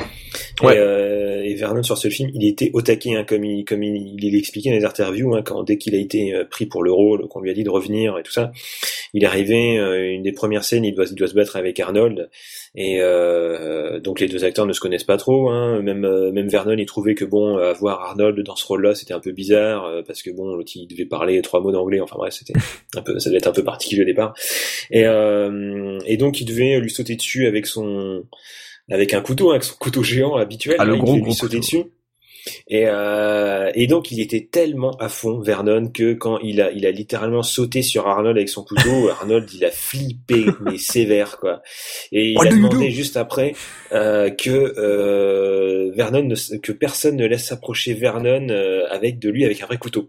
Ouais. 0.62 0.74
Et, 0.74 0.78
euh, 0.78 1.42
et 1.42 1.54
Vernon, 1.54 1.82
sur 1.82 1.96
ce 1.96 2.08
film, 2.10 2.30
il 2.34 2.46
était 2.46 2.70
au 2.74 2.82
taquet, 2.82 3.14
hein, 3.16 3.24
comme 3.26 3.44
il, 3.44 3.64
comme 3.64 3.82
il, 3.82 4.14
il 4.22 4.32
l'expliquait 4.32 4.68
dans 4.68 4.76
les 4.76 4.84
interviews, 4.84 5.34
hein, 5.34 5.40
quand 5.42 5.62
dès 5.62 5.78
qu'il 5.78 5.94
a 5.94 5.98
été 5.98 6.34
euh, 6.34 6.44
pris 6.44 6.66
pour 6.66 6.82
le 6.82 6.92
rôle, 6.92 7.26
qu'on 7.28 7.40
lui 7.40 7.50
a 7.50 7.54
dit 7.54 7.64
de 7.64 7.70
revenir 7.70 8.18
et 8.18 8.22
tout 8.22 8.32
ça, 8.32 8.52
il 9.14 9.24
est 9.24 9.26
arrivé, 9.26 9.78
euh, 9.78 10.12
une 10.12 10.22
des 10.22 10.32
premières 10.32 10.64
scènes, 10.64 10.84
il 10.84 10.94
doit, 10.94 11.06
il 11.08 11.14
doit 11.14 11.28
se 11.28 11.34
battre 11.34 11.56
avec 11.56 11.78
Arnold. 11.80 12.30
Et 12.74 12.98
euh, 13.00 13.98
donc 14.00 14.20
les 14.20 14.28
deux 14.28 14.44
acteurs 14.44 14.66
ne 14.66 14.72
se 14.72 14.80
connaissent 14.80 15.04
pas 15.04 15.16
trop. 15.16 15.50
Hein. 15.50 15.82
Même, 15.82 16.04
euh, 16.04 16.30
même 16.32 16.48
Vernon, 16.48 16.76
il 16.78 16.86
trouvait 16.86 17.14
que 17.14 17.24
bon, 17.24 17.56
avoir 17.56 18.00
Arnold 18.02 18.40
dans 18.44 18.56
ce 18.56 18.66
rôle-là, 18.66 18.94
c'était 18.94 19.14
un 19.14 19.20
peu 19.20 19.32
bizarre 19.32 19.84
euh, 19.84 20.02
parce 20.06 20.22
que 20.22 20.30
bon, 20.30 20.54
l'autre 20.54 20.72
il 20.74 20.86
devait 20.86 21.06
parler 21.06 21.40
trois 21.42 21.60
mots 21.60 21.72
d'anglais. 21.72 22.00
Enfin 22.00 22.16
bref, 22.16 22.34
c'était 22.34 22.52
un 22.96 23.02
peu, 23.02 23.18
ça 23.18 23.30
devait 23.30 23.38
être 23.38 23.48
un 23.48 23.52
peu 23.52 23.64
particulier 23.64 24.02
au 24.02 24.06
départ. 24.06 24.34
Et, 24.90 25.04
euh, 25.06 25.98
et 26.06 26.16
donc 26.16 26.40
il 26.40 26.44
devait 26.44 26.78
lui 26.80 26.90
sauter 26.90 27.16
dessus 27.16 27.46
avec 27.46 27.66
son, 27.66 28.24
avec 28.90 29.14
un 29.14 29.20
couteau, 29.20 29.48
hein, 29.48 29.54
avec 29.54 29.64
son 29.64 29.76
couteau 29.76 30.02
géant 30.02 30.36
habituel. 30.36 30.76
Ah, 30.78 30.84
le 30.84 30.92
hein, 30.92 30.96
il 30.96 31.00
gros, 31.00 31.12
devait 31.12 31.20
gros 31.20 31.30
lui 31.30 31.34
sauter 31.34 31.58
couteau. 31.58 31.78
dessus. 31.78 31.90
Et, 32.68 32.84
euh, 32.86 33.70
et 33.74 33.86
donc 33.86 34.10
il 34.10 34.20
était 34.20 34.48
tellement 34.50 34.96
à 34.98 35.08
fond 35.08 35.40
Vernon 35.40 35.88
que 35.88 36.14
quand 36.14 36.38
il 36.38 36.60
a 36.60 36.70
il 36.72 36.86
a 36.86 36.90
littéralement 36.90 37.42
sauté 37.42 37.82
sur 37.82 38.06
Arnold 38.06 38.36
avec 38.36 38.48
son 38.48 38.64
couteau, 38.64 39.08
Arnold 39.20 39.50
il 39.52 39.64
a 39.64 39.70
flippé 39.70 40.46
mais 40.60 40.78
sévère 40.78 41.38
quoi. 41.38 41.62
Et 42.12 42.30
il 42.30 42.36
What 42.36 42.46
a 42.46 42.50
demandé 42.50 42.88
do 42.88 42.94
juste 42.94 43.16
après 43.16 43.54
euh, 43.92 44.30
que 44.30 44.50
euh, 44.50 45.92
Vernon 45.94 46.22
ne 46.22 46.58
que 46.58 46.72
personne 46.72 47.16
ne 47.16 47.26
laisse 47.26 47.46
s'approcher 47.46 47.94
Vernon 47.94 48.48
euh, 48.50 48.86
avec 48.90 49.18
de 49.18 49.28
lui 49.30 49.44
avec 49.44 49.62
un 49.62 49.66
vrai 49.66 49.78
couteau. 49.78 50.08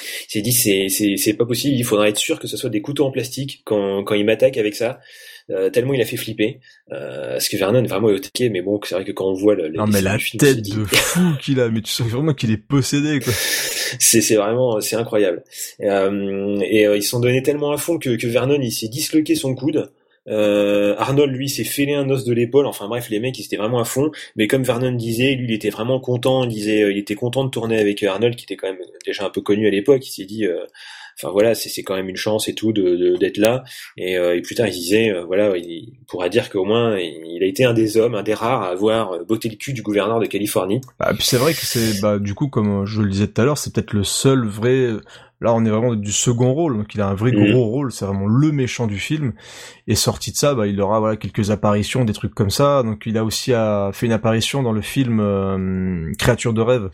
Il 0.00 0.32
s'est 0.32 0.42
dit 0.42 0.52
c'est 0.52 0.88
c'est 0.88 1.16
c'est 1.16 1.34
pas 1.34 1.46
possible, 1.46 1.76
il 1.76 1.84
faudra 1.84 2.08
être 2.08 2.18
sûr 2.18 2.38
que 2.38 2.46
ce 2.46 2.56
soit 2.56 2.70
des 2.70 2.82
couteaux 2.82 3.06
en 3.06 3.10
plastique 3.10 3.62
quand 3.64 4.04
quand 4.04 4.14
il 4.14 4.24
m'attaque 4.24 4.56
avec 4.56 4.74
ça. 4.74 5.00
Euh, 5.50 5.70
tellement 5.70 5.94
il 5.94 6.00
a 6.00 6.04
fait 6.04 6.16
flipper. 6.16 6.60
Euh, 6.92 7.32
parce 7.32 7.48
que 7.48 7.56
Vernon 7.56 7.82
vraiment 7.84 8.10
est 8.10 8.14
au 8.14 8.18
taquet, 8.18 8.48
mais 8.48 8.62
bon, 8.62 8.80
c'est 8.84 8.94
vrai 8.94 9.04
que 9.04 9.12
quand 9.12 9.26
on 9.26 9.34
voit 9.34 9.54
le, 9.54 9.68
non 9.68 9.86
mais 9.86 10.00
la 10.00 10.18
tête 10.38 10.62
de 10.62 10.84
fou 10.84 11.20
qu'il 11.40 11.60
a, 11.60 11.68
mais 11.68 11.80
tu 11.80 11.90
sens 11.90 12.06
vraiment 12.08 12.34
qu'il 12.34 12.50
est 12.50 12.56
possédé 12.56 13.20
quoi. 13.20 13.32
c'est 13.98 14.20
c'est 14.20 14.36
vraiment 14.36 14.80
c'est 14.80 14.96
incroyable. 14.96 15.42
Euh, 15.82 16.58
et 16.62 16.86
euh, 16.86 16.96
ils 16.96 17.02
sont 17.02 17.20
donnés 17.20 17.42
tellement 17.42 17.72
à 17.72 17.78
fond 17.78 17.98
que, 17.98 18.16
que 18.16 18.26
Vernon 18.26 18.58
il 18.60 18.72
s'est 18.72 18.88
disloqué 18.88 19.34
son 19.34 19.54
coude. 19.54 19.90
Euh, 20.28 20.94
Arnold, 20.98 21.32
lui, 21.34 21.48
s'est 21.48 21.64
fêlé 21.64 21.94
un 21.94 22.08
os 22.10 22.24
de 22.24 22.32
l'épaule. 22.32 22.66
Enfin 22.66 22.88
bref, 22.88 23.08
les 23.10 23.20
mecs, 23.20 23.38
ils 23.38 23.44
étaient 23.44 23.56
vraiment 23.56 23.80
à 23.80 23.84
fond. 23.84 24.10
Mais 24.36 24.46
comme 24.46 24.62
Vernon 24.62 24.92
disait, 24.92 25.34
lui, 25.34 25.46
il 25.48 25.54
était 25.54 25.70
vraiment 25.70 26.00
content. 26.00 26.44
Il 26.44 26.50
disait, 26.50 26.82
euh, 26.82 26.92
il 26.92 26.98
était 26.98 27.14
content 27.14 27.44
de 27.44 27.50
tourner 27.50 27.78
avec 27.78 28.02
Arnold, 28.02 28.36
qui 28.36 28.44
était 28.44 28.56
quand 28.56 28.68
même 28.68 28.78
déjà 29.06 29.26
un 29.26 29.30
peu 29.30 29.40
connu 29.40 29.66
à 29.66 29.70
l'époque. 29.70 30.06
Il 30.06 30.10
s'est 30.10 30.26
dit, 30.26 30.46
euh, 30.46 30.64
enfin 31.20 31.32
voilà, 31.32 31.54
c'est 31.54 31.82
quand 31.82 31.96
même 31.96 32.08
une 32.08 32.16
chance 32.16 32.48
et 32.48 32.54
tout 32.54 32.72
de 32.72 33.16
d'être 33.16 33.38
là. 33.38 33.64
Et, 33.96 34.14
et, 34.14 34.42
plus 34.42 34.54
tard, 34.54 34.68
il 34.68 34.72
disait, 34.72 35.12
voilà, 35.26 35.56
il 35.56 35.92
pourra 36.06 36.28
dire 36.28 36.50
qu'au 36.50 36.64
moins, 36.64 36.98
il 36.98 37.42
a 37.42 37.46
été 37.46 37.64
un 37.64 37.74
des 37.74 37.96
hommes, 37.96 38.14
un 38.14 38.22
des 38.22 38.34
rares 38.34 38.62
à 38.62 38.68
avoir 38.68 39.24
botté 39.24 39.48
le 39.48 39.56
cul 39.56 39.72
du 39.72 39.82
gouverneur 39.82 40.20
de 40.20 40.26
Californie. 40.26 40.80
Bah, 40.98 41.12
puis 41.14 41.24
c'est 41.24 41.36
vrai 41.36 41.54
que 41.54 41.64
c'est, 41.64 42.00
bah, 42.00 42.18
du 42.18 42.34
coup, 42.34 42.48
comme 42.48 42.86
je 42.86 43.02
le 43.02 43.10
disais 43.10 43.26
tout 43.26 43.40
à 43.40 43.44
l'heure, 43.44 43.58
c'est 43.58 43.72
peut-être 43.72 43.92
le 43.92 44.04
seul 44.04 44.46
vrai 44.46 44.90
Là, 45.40 45.54
on 45.54 45.64
est 45.64 45.70
vraiment 45.70 45.94
du 45.94 46.10
second 46.10 46.52
rôle, 46.52 46.76
donc 46.76 46.92
il 46.94 47.00
a 47.00 47.06
un 47.08 47.14
vrai 47.14 47.30
Mhm. 47.30 47.50
gros 47.52 47.64
rôle. 47.66 47.92
C'est 47.92 48.04
vraiment 48.04 48.26
le 48.26 48.50
méchant 48.50 48.86
du 48.88 48.98
film. 48.98 49.34
Et 49.86 49.94
sorti 49.94 50.32
de 50.32 50.36
ça, 50.36 50.54
bah, 50.54 50.66
il 50.66 50.80
aura 50.80 50.98
voilà 50.98 51.16
quelques 51.16 51.50
apparitions, 51.52 52.04
des 52.04 52.12
trucs 52.12 52.34
comme 52.34 52.50
ça. 52.50 52.82
Donc, 52.82 53.04
il 53.06 53.16
a 53.16 53.24
aussi 53.24 53.52
fait 53.92 54.06
une 54.06 54.12
apparition 54.12 54.62
dans 54.64 54.72
le 54.72 54.80
film 54.80 55.20
euh, 55.20 56.12
Créature 56.18 56.52
de 56.54 56.60
rêve 56.60 56.90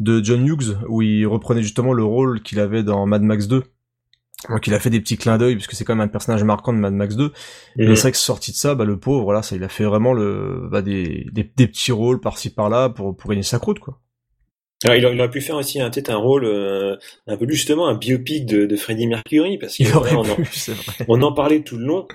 de 0.00 0.22
John 0.22 0.46
Hughes, 0.46 0.76
où 0.88 1.00
il 1.00 1.26
reprenait 1.26 1.62
justement 1.62 1.94
le 1.94 2.04
rôle 2.04 2.42
qu'il 2.42 2.60
avait 2.60 2.82
dans 2.82 3.06
Mad 3.06 3.22
Max 3.22 3.48
2. 3.48 3.62
Donc, 4.50 4.66
il 4.68 4.74
a 4.74 4.78
fait 4.78 4.90
des 4.90 5.00
petits 5.00 5.16
clins 5.16 5.36
d'œil 5.38 5.54
puisque 5.56 5.72
c'est 5.72 5.84
quand 5.84 5.96
même 5.96 6.04
un 6.04 6.08
personnage 6.08 6.44
marquant 6.44 6.72
de 6.74 6.78
Mad 6.78 6.92
Max 6.92 7.16
2. 7.16 7.32
Mais 7.76 7.86
Mhm. 7.86 7.94
c'est 7.96 8.02
vrai 8.02 8.12
que 8.12 8.18
sorti 8.18 8.52
de 8.52 8.56
ça, 8.56 8.74
bah, 8.74 8.84
le 8.84 8.98
pauvre, 8.98 9.24
voilà, 9.24 9.42
ça, 9.42 9.56
il 9.56 9.64
a 9.64 9.68
fait 9.68 9.84
vraiment 9.84 10.12
le, 10.12 10.68
bah, 10.70 10.82
des, 10.82 11.26
des, 11.32 11.50
des 11.56 11.66
petits 11.66 11.90
rôles 11.92 12.20
par-ci 12.20 12.50
par-là 12.50 12.88
pour 12.90 13.16
pour 13.16 13.30
gagner 13.30 13.42
sa 13.42 13.58
croûte, 13.58 13.78
quoi. 13.80 13.98
Alors, 14.84 14.96
il, 14.96 15.20
aurait, 15.20 15.30
pu 15.30 15.40
faire 15.40 15.56
aussi 15.56 15.80
un- 15.80 15.90
peut-être 15.90 16.10
un 16.10 16.16
rôle 16.16 16.44
euh, 16.44 16.96
un 17.26 17.36
peu 17.36 17.48
justement 17.48 17.88
un 17.88 17.94
biopic 17.94 18.46
de, 18.46 18.64
de 18.64 18.76
Freddie 18.76 19.08
Mercury 19.08 19.58
parce 19.58 19.80
voilà, 19.80 20.18
on, 20.18 20.24
on 21.08 21.22
en 21.22 21.32
parlait 21.32 21.62
tout 21.62 21.76
le 21.78 21.84
long. 21.84 22.06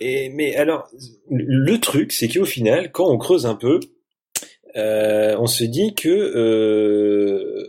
Et 0.00 0.30
mais 0.30 0.54
alors 0.56 0.88
le 1.30 1.76
truc 1.78 2.12
c'est 2.12 2.28
qu'au 2.28 2.44
final 2.44 2.92
quand 2.92 3.10
on 3.10 3.18
creuse 3.18 3.44
un 3.44 3.56
peu, 3.56 3.80
euh, 4.76 5.36
on 5.38 5.46
se 5.46 5.64
dit 5.64 5.94
que 5.94 6.08
euh, 6.08 7.66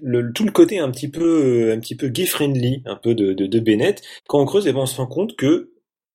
le, 0.00 0.32
tout 0.32 0.44
le 0.44 0.52
côté 0.52 0.78
un 0.78 0.90
petit 0.90 1.08
peu 1.08 1.70
un 1.72 1.78
petit 1.80 1.96
peu 1.96 2.08
gay 2.08 2.26
friendly 2.26 2.82
un 2.86 2.96
peu 2.96 3.14
de, 3.14 3.32
de, 3.34 3.46
de 3.46 3.60
Bennett 3.60 4.00
quand 4.26 4.40
on 4.40 4.46
creuse 4.46 4.66
eh 4.66 4.72
ben, 4.72 4.80
on 4.80 4.86
se 4.86 4.96
rend 4.96 5.06
compte 5.06 5.36
que 5.36 5.72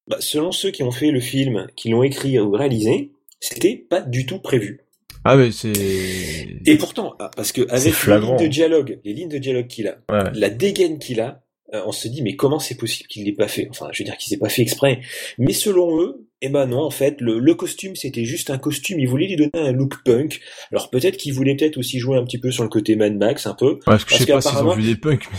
bah, 0.08 0.18
selon 0.20 0.52
ceux 0.52 0.72
qui 0.72 0.84
ont 0.84 0.92
fait 0.92 1.12
le 1.12 1.20
film, 1.20 1.68
qui 1.76 1.90
l'ont 1.90 2.04
écrit 2.04 2.40
ou 2.40 2.52
réalisé, 2.52 3.12
c'était 3.40 3.76
pas 3.78 4.02
du 4.02 4.26
tout 4.26 4.40
prévu. 4.40 4.82
Ah 5.23 5.35
mais 5.35 5.52
c'est 5.52 5.72
Et 6.65 6.77
pourtant, 6.77 7.15
ah, 7.19 7.30
parce 7.35 7.52
que 7.52 7.61
avec 7.69 7.93
les 8.07 8.19
lignes 8.19 8.38
de 8.38 8.48
dialogue, 8.48 8.99
les 9.06 9.14
lignes 9.14 9.30
de 9.30 9.38
dialogue 9.38 9.68
qu'il 9.68 9.88
a, 9.88 9.98
Ouais. 10.11 10.30
la 10.34 10.49
dégaine 10.49 10.98
qu'il 10.99 11.19
a, 11.22 11.43
euh, 11.73 11.81
on 11.85 11.91
se 11.91 12.07
dit 12.07 12.22
mais 12.22 12.35
comment 12.35 12.60
c'est 12.60 12.76
possible 12.76 13.07
qu'il 13.07 13.26
l'ait 13.26 13.31
pas 13.34 13.48
fait? 13.48 13.68
Enfin, 13.69 13.88
je 13.93 13.99
veux 14.02 14.06
dire 14.06 14.18
qu'il 14.18 14.30
s'est 14.30 14.39
pas 14.39 14.49
fait 14.49 14.61
exprès. 14.64 14.99
Mais 15.38 15.53
selon 15.53 16.02
eux, 16.02 16.27
eh 16.41 16.49
ben 16.49 16.65
non, 16.65 16.81
en 16.81 16.89
fait, 16.89 17.22
le, 17.22 17.39
le 17.39 17.53
costume 17.56 17.95
c'était 17.95 18.26
juste 18.26 18.49
un 18.49 18.57
costume. 18.57 18.99
Ils 18.99 19.07
voulaient 19.07 19.27
lui 19.27 19.35
donner 19.35 19.52
un 19.68 19.72
look 19.72 20.03
punk. 20.03 20.41
Alors 20.72 20.89
peut-être 20.89 21.18
qu'ils 21.18 21.34
voulaient 21.34 21.56
peut-être 21.56 21.77
aussi 21.77 21.99
jouer 21.99 22.18
un 22.18 22.23
petit 22.23 22.39
peu 22.39 22.49
sur 22.52 22.64
le 22.64 22.69
côté 22.69 22.95
Mad 22.95 23.15
Max, 23.15 23.45
un 23.45 23.53
peu. 23.53 23.77
parce 23.85 24.03
que 24.06 24.15
je 24.15 24.19
sais 24.23 24.26
pas 24.26 24.41
s'ils 24.41 24.57
ont 24.57 24.73
vu 24.76 24.84
des 24.84 24.95
punks, 24.95 25.27
mais 25.31 25.38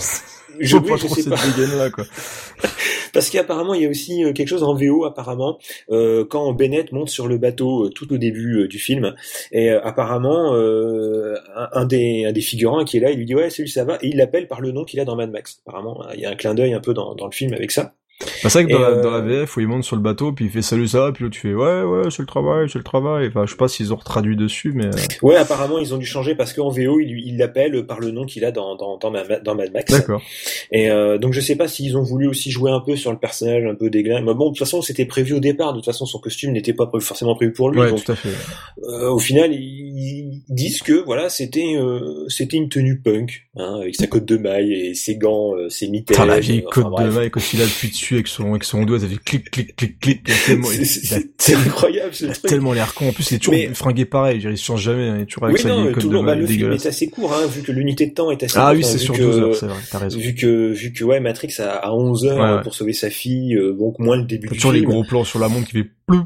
Je, 0.60 0.76
oui, 0.76 0.82
vois 0.86 0.96
je 0.96 1.06
trop 1.06 1.14
sais 1.14 1.22
cette 1.22 1.34
pas. 1.34 1.36
dégaine 1.36 1.76
là 1.76 1.90
quoi. 1.90 2.04
Parce 3.12 3.28
qu'apparemment, 3.30 3.74
il 3.74 3.82
y 3.82 3.86
a 3.86 3.90
aussi 3.90 4.24
euh, 4.24 4.32
quelque 4.32 4.48
chose 4.48 4.62
en 4.62 4.74
VO, 4.74 5.04
apparemment, 5.04 5.58
euh, 5.90 6.24
quand 6.24 6.50
Bennett 6.54 6.92
monte 6.92 7.10
sur 7.10 7.28
le 7.28 7.36
bateau 7.38 7.86
euh, 7.86 7.90
tout 7.90 8.10
au 8.12 8.16
début 8.16 8.62
euh, 8.62 8.68
du 8.68 8.78
film, 8.78 9.14
et 9.52 9.70
euh, 9.70 9.80
apparemment, 9.84 10.54
euh, 10.54 11.34
un, 11.54 11.68
un 11.72 11.84
des, 11.84 12.24
un 12.26 12.32
des 12.32 12.40
figurants 12.40 12.84
qui 12.84 12.96
est 12.96 13.00
là, 13.00 13.10
il 13.10 13.18
lui 13.18 13.26
dit 13.26 13.34
«Ouais, 13.36 13.50
salut, 13.50 13.68
ça 13.68 13.84
va?» 13.84 13.98
Et 14.02 14.08
il 14.08 14.16
l'appelle 14.16 14.48
par 14.48 14.60
le 14.62 14.72
nom 14.72 14.84
qu'il 14.84 14.98
a 15.00 15.04
dans 15.04 15.16
Mad 15.16 15.30
Max. 15.30 15.60
Apparemment, 15.66 16.06
il 16.14 16.20
y 16.20 16.26
a 16.26 16.30
un 16.30 16.36
clin 16.36 16.54
d'œil 16.54 16.72
un 16.72 16.80
peu 16.80 16.94
dans, 16.94 17.14
dans 17.14 17.26
le 17.26 17.32
film 17.32 17.52
avec 17.52 17.70
ça. 17.70 17.94
Bah, 18.42 18.48
c'est 18.50 18.62
vrai 18.62 18.66
que 18.66 18.72
dans, 18.72 18.78
Et, 18.78 18.82
la, 18.82 18.88
euh, 18.88 19.02
dans 19.02 19.10
la 19.10 19.20
VF 19.20 19.56
où 19.56 19.60
il 19.60 19.68
monte 19.68 19.84
sur 19.84 19.96
le 19.96 20.02
bateau 20.02 20.32
puis 20.32 20.46
il 20.46 20.50
fait 20.50 20.62
salut 20.62 20.88
ça 20.88 21.00
va 21.00 21.12
puis 21.12 21.24
l'autre 21.24 21.34
tu 21.34 21.40
fais 21.40 21.54
ouais 21.54 21.82
ouais 21.82 22.10
c'est 22.10 22.20
le 22.22 22.26
travail 22.26 22.68
c'est 22.70 22.78
le 22.78 22.84
travail 22.84 23.28
enfin 23.28 23.44
je 23.46 23.50
sais 23.52 23.56
pas 23.56 23.68
s'ils 23.68 23.92
ont 23.92 23.96
traduit 23.96 24.36
dessus 24.36 24.72
mais 24.74 24.86
euh, 24.86 24.90
Ouais, 25.22 25.36
apparemment, 25.36 25.78
ils 25.78 25.94
ont 25.94 25.98
dû 25.98 26.06
changer 26.06 26.34
parce 26.34 26.52
qu'en 26.52 26.68
VO, 26.68 26.98
il 27.00 27.36
l'appelle 27.36 27.86
par 27.86 28.00
le 28.00 28.10
nom 28.10 28.24
qu'il 28.26 28.44
a 28.44 28.50
dans, 28.50 28.74
dans, 28.76 28.96
dans, 28.98 29.10
Mad, 29.10 29.42
dans 29.44 29.54
Mad 29.54 29.72
Max. 29.72 29.92
d'accord 29.92 30.20
Et 30.72 30.90
euh, 30.90 31.18
donc 31.18 31.32
je 31.32 31.40
sais 31.40 31.54
pas 31.56 31.68
s'ils 31.68 31.96
ont 31.96 32.02
voulu 32.02 32.26
aussi 32.26 32.50
jouer 32.50 32.70
un 32.70 32.80
peu 32.80 32.96
sur 32.96 33.12
le 33.12 33.18
personnage 33.18 33.64
un 33.64 33.74
peu 33.74 33.88
déglin. 33.90 34.20
Mais 34.20 34.34
bon, 34.34 34.46
de 34.46 34.50
toute 34.50 34.58
façon, 34.58 34.82
c'était 34.82 35.04
prévu 35.04 35.34
au 35.34 35.40
départ. 35.40 35.72
De 35.72 35.78
toute 35.78 35.84
façon, 35.84 36.06
son 36.06 36.18
costume 36.18 36.52
n'était 36.52 36.72
pas 36.72 36.86
prévu- 36.86 37.04
forcément 37.04 37.34
prévu 37.36 37.52
pour 37.52 37.70
lui. 37.70 37.80
ouais 37.80 37.90
donc 37.90 38.04
tout 38.04 38.12
à 38.12 38.16
fait 38.16 38.30
Euh, 38.88 39.10
au 39.10 39.18
final, 39.18 39.52
ils 39.52 40.42
disent 40.48 40.82
que 40.82 41.04
voilà, 41.04 41.28
c'était 41.28 41.76
c'était 42.28 42.56
une 42.56 42.68
tenue 42.68 42.98
punk, 43.00 43.48
hein, 43.56 43.80
avec 43.82 43.94
sa 43.96 44.06
cotte 44.06 44.24
de 44.24 44.36
maille 44.36 44.72
et 44.72 44.94
ses 44.94 45.16
gants, 45.16 45.52
ses 45.68 45.88
mitaines. 45.88 46.26
La 46.26 46.40
vieille 46.40 46.64
enfin, 46.66 46.82
côte 46.90 47.04
de 47.04 47.10
maille 47.10 47.30
quand 47.30 47.52
il 47.52 47.62
appuie 47.62 47.88
dessus 47.90 48.11
avec 48.14 48.26
son 48.28 48.50
avec 48.50 48.64
son 48.64 48.84
doigt 48.84 49.00
ça 49.00 49.06
fait 49.08 49.16
clic 49.16 49.50
clic 49.50 49.76
clic 49.76 49.98
clic 50.00 50.28
C'est- 50.30 51.54
incroyable 51.54 52.14
ce 52.14 52.24
il 52.24 52.30
a 52.30 52.34
truc. 52.34 52.46
tellement 52.50 52.72
l'air 52.72 52.94
con 52.94 53.08
en 53.08 53.12
plus 53.12 53.30
il 53.30 53.34
est 53.34 53.38
toujours 53.38 53.54
Mais- 53.54 53.74
fringué 53.74 54.04
pareil 54.04 54.40
il 54.44 54.56
se 54.58 54.64
change 54.64 54.82
jamais 54.82 55.08
hein, 55.08 55.14
il 55.18 55.22
est 55.22 55.26
toujours 55.26 55.44
avec 55.44 55.56
Oui, 55.56 55.62
sa 55.62 55.68
non, 55.70 55.92
tout 55.92 56.08
le 56.08 56.14
long, 56.14 56.24
bah, 56.24 56.34
le 56.34 56.46
film 56.46 56.72
est 56.72 56.86
assez 56.86 57.08
court, 57.08 57.32
hein, 57.32 57.46
vu 57.46 57.62
que 57.62 57.72
l'unité 57.72 58.06
de 58.06 58.14
temps 58.14 58.30
est 58.30 58.42
assez 58.42 58.58
ah 58.58 58.62
courte, 58.72 58.76
oui 58.76 58.84
hein, 58.84 58.88
c'est 58.88 58.98
vu 58.98 59.04
sur 59.04 59.14
que- 59.14 59.22
12 59.22 59.38
heures 59.38 59.54
c'est 59.56 59.66
vrai 59.66 59.78
t'as 59.90 59.98
raison 59.98 60.18
Vu 60.18 60.34
que 60.34 60.72
vu 60.72 60.92
que 60.92 61.04
ouais, 61.04 61.20
Matrix 61.20 61.54
a, 61.58 61.70
a 61.76 61.92
11 61.92 62.24
heures 62.26 62.38
Ouais, 62.38 62.56
ouais. 62.56 62.62
pour 62.62 62.74
sauver 62.74 62.92
sa 62.92 63.10
fille, 63.10 63.54
euh, 63.56 63.72
donc 63.72 63.98
moins 63.98 64.16
le 64.16 64.24
début 64.24 64.48
du 64.48 64.54
toujours 64.54 64.72
les 64.72 64.80
film. 64.80 64.90
gros 64.90 65.04
plans 65.04 65.24
sur 65.24 65.38
la 65.38 65.48
montre 65.48 65.66
qui 65.66 65.72
fait 65.72 65.90
plou 66.06 66.22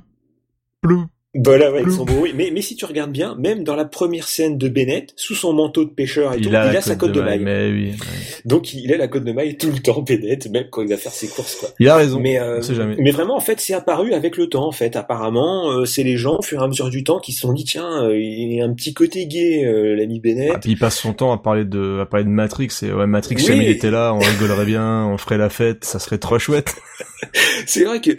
plou 0.82 1.06
Voilà, 1.44 1.70
ouais, 1.70 1.80
avec 1.80 1.90
son 1.92 2.04
bruit. 2.04 2.32
Mais, 2.34 2.50
mais 2.52 2.62
si 2.62 2.76
tu 2.76 2.84
regardes 2.84 3.12
bien, 3.12 3.34
même 3.38 3.64
dans 3.64 3.76
la 3.76 3.84
première 3.84 4.28
scène 4.28 4.58
de 4.58 4.68
Bennett, 4.68 5.12
sous 5.16 5.34
son 5.34 5.52
manteau 5.52 5.84
de 5.84 5.90
pêcheur 5.90 6.32
et 6.34 6.40
tout, 6.40 6.48
il 6.48 6.56
a, 6.56 6.70
il 6.70 6.76
a 6.76 6.80
sa 6.80 6.96
cote 6.96 7.12
de 7.12 7.20
maille. 7.20 7.40
mais 7.40 7.70
oui 7.70 7.90
ouais. 7.90 7.96
Donc 8.44 8.72
il 8.74 8.92
a 8.92 8.96
la 8.96 9.08
cote 9.08 9.24
de 9.24 9.32
maille 9.32 9.56
tout 9.56 9.70
le 9.70 9.78
temps, 9.78 10.02
Bennett, 10.02 10.48
même 10.50 10.66
quand 10.70 10.82
il 10.82 10.88
va 10.88 10.96
faire 10.96 11.12
ses 11.12 11.28
courses, 11.28 11.56
quoi. 11.56 11.68
il 11.78 11.88
a 11.88 11.96
raison 11.96 12.20
Mais, 12.20 12.38
euh, 12.40 12.62
jamais 12.62 12.96
mais 12.98 13.10
vraiment, 13.10 13.36
en 13.36 13.40
fait, 13.40 13.60
c'est 13.60 13.74
apparu 13.74 14.12
avec 14.14 14.36
le 14.36 14.48
temps. 14.48 14.66
En 14.66 14.72
fait, 14.72 14.96
apparemment, 14.96 15.70
euh, 15.70 15.84
c'est 15.84 16.02
les 16.02 16.16
gens, 16.16 16.38
au 16.38 16.42
fur 16.42 16.60
et 16.60 16.64
à 16.64 16.68
mesure 16.68 16.90
du 16.90 17.04
temps, 17.04 17.18
qui 17.20 17.32
se 17.32 17.40
sont 17.40 17.52
dit 17.52 17.64
tiens, 17.64 18.04
euh, 18.04 18.18
il 18.18 18.54
y 18.54 18.60
a 18.60 18.64
un 18.64 18.72
petit 18.72 18.94
côté 18.94 19.26
gay, 19.26 19.64
euh, 19.64 19.94
l'ami 19.94 20.20
Bennett. 20.20 20.52
Ah, 20.54 20.58
puis 20.58 20.72
il 20.72 20.78
passe 20.78 20.98
son 20.98 21.12
temps 21.12 21.32
à 21.32 21.38
parler 21.38 21.64
de 21.64 22.00
à 22.00 22.06
parler 22.06 22.24
de 22.24 22.30
Matrix 22.30 22.68
et 22.82 22.92
ouais 22.92 23.06
Matrix 23.06 23.36
Oui. 23.36 23.42
si 23.42 23.48
jamais 23.48 23.64
il 23.64 23.70
était 23.70 23.90
là 23.90 24.12
on 24.14 24.18
rigolerait 24.18 24.64
bien 24.64 25.06
on 25.06 25.18
ferait 25.18 25.38
la 25.38 25.48
fête 25.48 25.84
ça 25.84 25.98
serait 25.98 26.18
trop 26.18 26.38
chouette 26.38 26.74
C'est 27.66 27.84
vrai 27.84 28.00
que 28.00 28.10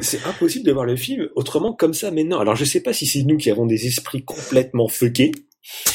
c'est 0.00 0.24
impossible 0.26 0.64
de 0.66 0.72
voir 0.72 0.84
le 0.84 0.96
film 0.96 1.28
autrement 1.34 1.72
comme 1.72 1.94
ça 1.94 2.10
maintenant. 2.10 2.40
Alors, 2.40 2.56
je 2.56 2.64
sais 2.64 2.80
pas 2.80 2.92
si 2.92 3.06
c'est 3.06 3.22
nous 3.22 3.36
qui 3.36 3.50
avons 3.50 3.66
des 3.66 3.86
esprits 3.86 4.24
complètement 4.24 4.88
fuckés. 4.88 5.32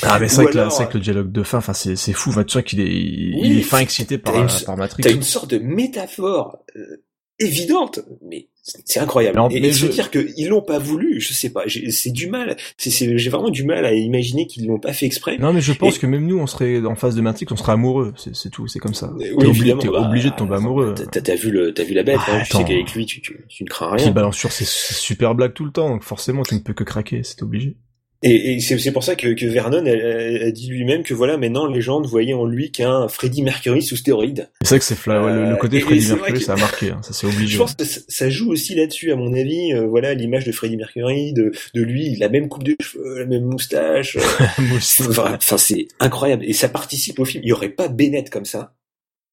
Ah 0.02 0.18
mais 0.20 0.28
c'est 0.30 0.44
vrai, 0.44 0.52
alors, 0.58 0.74
vrai 0.74 0.88
que 0.88 0.94
le 0.98 1.04
dialogue 1.04 1.32
de 1.32 1.44
fin, 1.44 1.58
enfin 1.58 1.74
c'est 1.74 1.96
fou. 2.14 2.30
Enfin, 2.30 2.44
tu 2.44 2.54
sens 2.54 2.64
qu'il 2.64 2.80
est 2.80 2.86
il, 2.88 3.36
Oui, 3.40 3.50
il 3.50 3.60
est 3.60 3.62
fin 3.64 3.80
excité 3.80 4.18
par 4.18 4.36
une- 4.42 4.48
par 4.66 4.78
Matrix. 4.78 5.04
T'as 5.04 5.12
une 5.12 5.24
sorte 5.24 5.52
de 5.52 5.58
métaphore 5.60 6.58
euh, 6.76 7.04
évidente, 7.40 8.00
mais 8.28 8.48
c'est 8.64 9.00
incroyable. 9.00 9.40
Et, 9.52 9.60
mais 9.62 9.72
je- 9.72 9.88
dire 9.88 10.12
qu'ils 10.12 10.48
l'ont 10.50 10.62
pas 10.62 10.80
voulu, 10.80 11.22
je 11.22 11.34
sais 11.34 11.50
pas. 11.50 11.64
j'ai- 11.68 11.90
C'est 11.92 12.10
du 12.12 12.28
mal. 12.28 12.58
J'ai 12.78 13.30
vraiment 13.30 13.50
du 13.50 13.64
mal 13.64 13.86
à 13.86 13.94
imaginer 13.94 14.46
qu'ils 14.48 14.68
l'ont 14.68 14.80
pas 14.80 14.92
fait 14.94 15.06
exprès. 15.06 15.38
Non 15.38 15.54
mais 15.54 15.62
je 15.62 15.72
pense 15.74 15.96
Et- 15.96 16.00
que 16.00 16.08
même 16.08 16.26
nous 16.28 16.38
on 16.38 16.48
serait 16.48 16.84
en 16.86 16.96
face 16.96 17.16
de 17.16 17.22
Matrix, 17.22 17.46
on 17.52 17.56
serait 17.56 17.72
amoureux. 17.74 18.14
C'est 18.34 18.50
tout, 18.50 18.68
c'est 18.68 18.80
comme 18.80 18.94
ça. 18.94 19.14
Oui, 19.18 19.26
T'es 19.40 19.46
obligé, 19.46 19.78
t'es 19.78 19.88
bah, 19.88 20.08
obligé 20.10 20.30
de 20.32 20.36
tomber 20.36 20.56
amoureux. 20.56 20.94
T'as- 20.96 21.36
vu 21.36 21.52
le, 21.52 21.74
t'as 21.74 21.84
vu 21.84 21.94
la 21.94 22.04
bête. 22.04 22.20
Ah, 22.28 22.38
hein, 22.40 22.44
tu 22.50 22.58
sais 22.58 22.64
qu'avec 22.64 22.92
lui, 22.94 23.06
tu, 23.06 23.22
tu, 23.22 23.46
tu 23.48 23.64
ne 23.64 23.70
crains 23.70 23.92
rien. 23.92 24.06
il 24.08 24.14
balance 24.14 24.36
sur 24.38 24.52
ses 24.52 24.66
ses 24.66 24.94
super 24.96 25.34
blagues 25.36 25.54
tout 25.54 25.66
le 25.66 25.72
temps, 25.72 25.90
donc 25.90 26.04
forcément 26.04 26.44
tu 26.44 26.56
ne 26.56 26.60
peux 26.60 26.74
que 26.74 26.84
craquer, 26.84 27.22
c'est 27.24 27.42
obligé. 27.44 27.78
Et, 28.24 28.54
et 28.56 28.60
c'est 28.60 28.78
c'est 28.80 28.92
pour 28.92 29.04
ça 29.04 29.16
que, 29.16 29.28
que 29.34 29.46
Vernon 29.46 29.86
a, 29.86 30.52
dit 30.52 30.68
lui-même 30.70 31.04
que 31.04 31.14
voilà, 31.14 31.38
maintenant 31.38 31.68
les 31.68 31.82
gens 31.82 32.02
ne 32.02 32.08
voyaient 32.08 32.34
en 32.34 32.46
lui 32.46 32.72
qu'un 32.72 33.08
Freddie 33.08 33.44
Mercury 33.44 33.84
sous 33.84 33.96
stéroïdes. 33.96 34.50
C'est 34.62 34.70
vrai 34.70 34.80
que 34.80 34.86
c'est 34.86 34.96
fla- 34.98 35.24
ouais, 35.24 35.34
le, 35.34 35.44
le 35.46 35.52
Euh, 35.52 35.56
côté 35.58 35.80
Freddie 35.80 36.08
Mercury, 36.08 36.34
que- 36.34 36.40
ça 36.40 36.54
a 36.54 36.58
marqué, 36.58 36.90
hein, 36.92 37.00
ça 37.04 37.14
c'est 37.14 37.30
Je 37.30 37.36
obligé. 37.36 37.58
pense 37.58 37.76
que 37.76 37.84
ça, 37.86 38.30
joue 38.30 38.52
aussi 38.52 38.74
là-dessus, 38.76 39.12
à 39.12 39.16
mon 39.16 39.34
avis. 39.34 39.74
euh, 39.74 39.86
voilà, 39.88 40.14
l'image 40.16 40.46
de 40.46 40.52
Freddie 40.52 40.78
Mercury, 40.78 41.34
de, 41.34 41.52
de 41.74 41.82
lui, 41.82 42.16
la 42.16 42.30
même 42.30 42.48
coupe 42.50 42.64
de 42.64 42.76
cheveux, 42.82 43.20
la 43.20 43.26
même 43.26 43.44
moustache. 43.46 44.16
euh. 44.18 44.22
Enfin, 45.40 45.58
c'est 45.58 45.88
incroyable 46.00 46.44
et 46.46 46.54
ça 46.54 46.70
participe 46.70 47.20
au 47.20 47.26
film. 47.26 47.44
Il 47.44 47.50
y 47.50 47.54
aurait 47.54 47.70
pas 47.70 47.88
Bennett 47.88 48.30
comme 48.30 48.46
ça, 48.46 48.74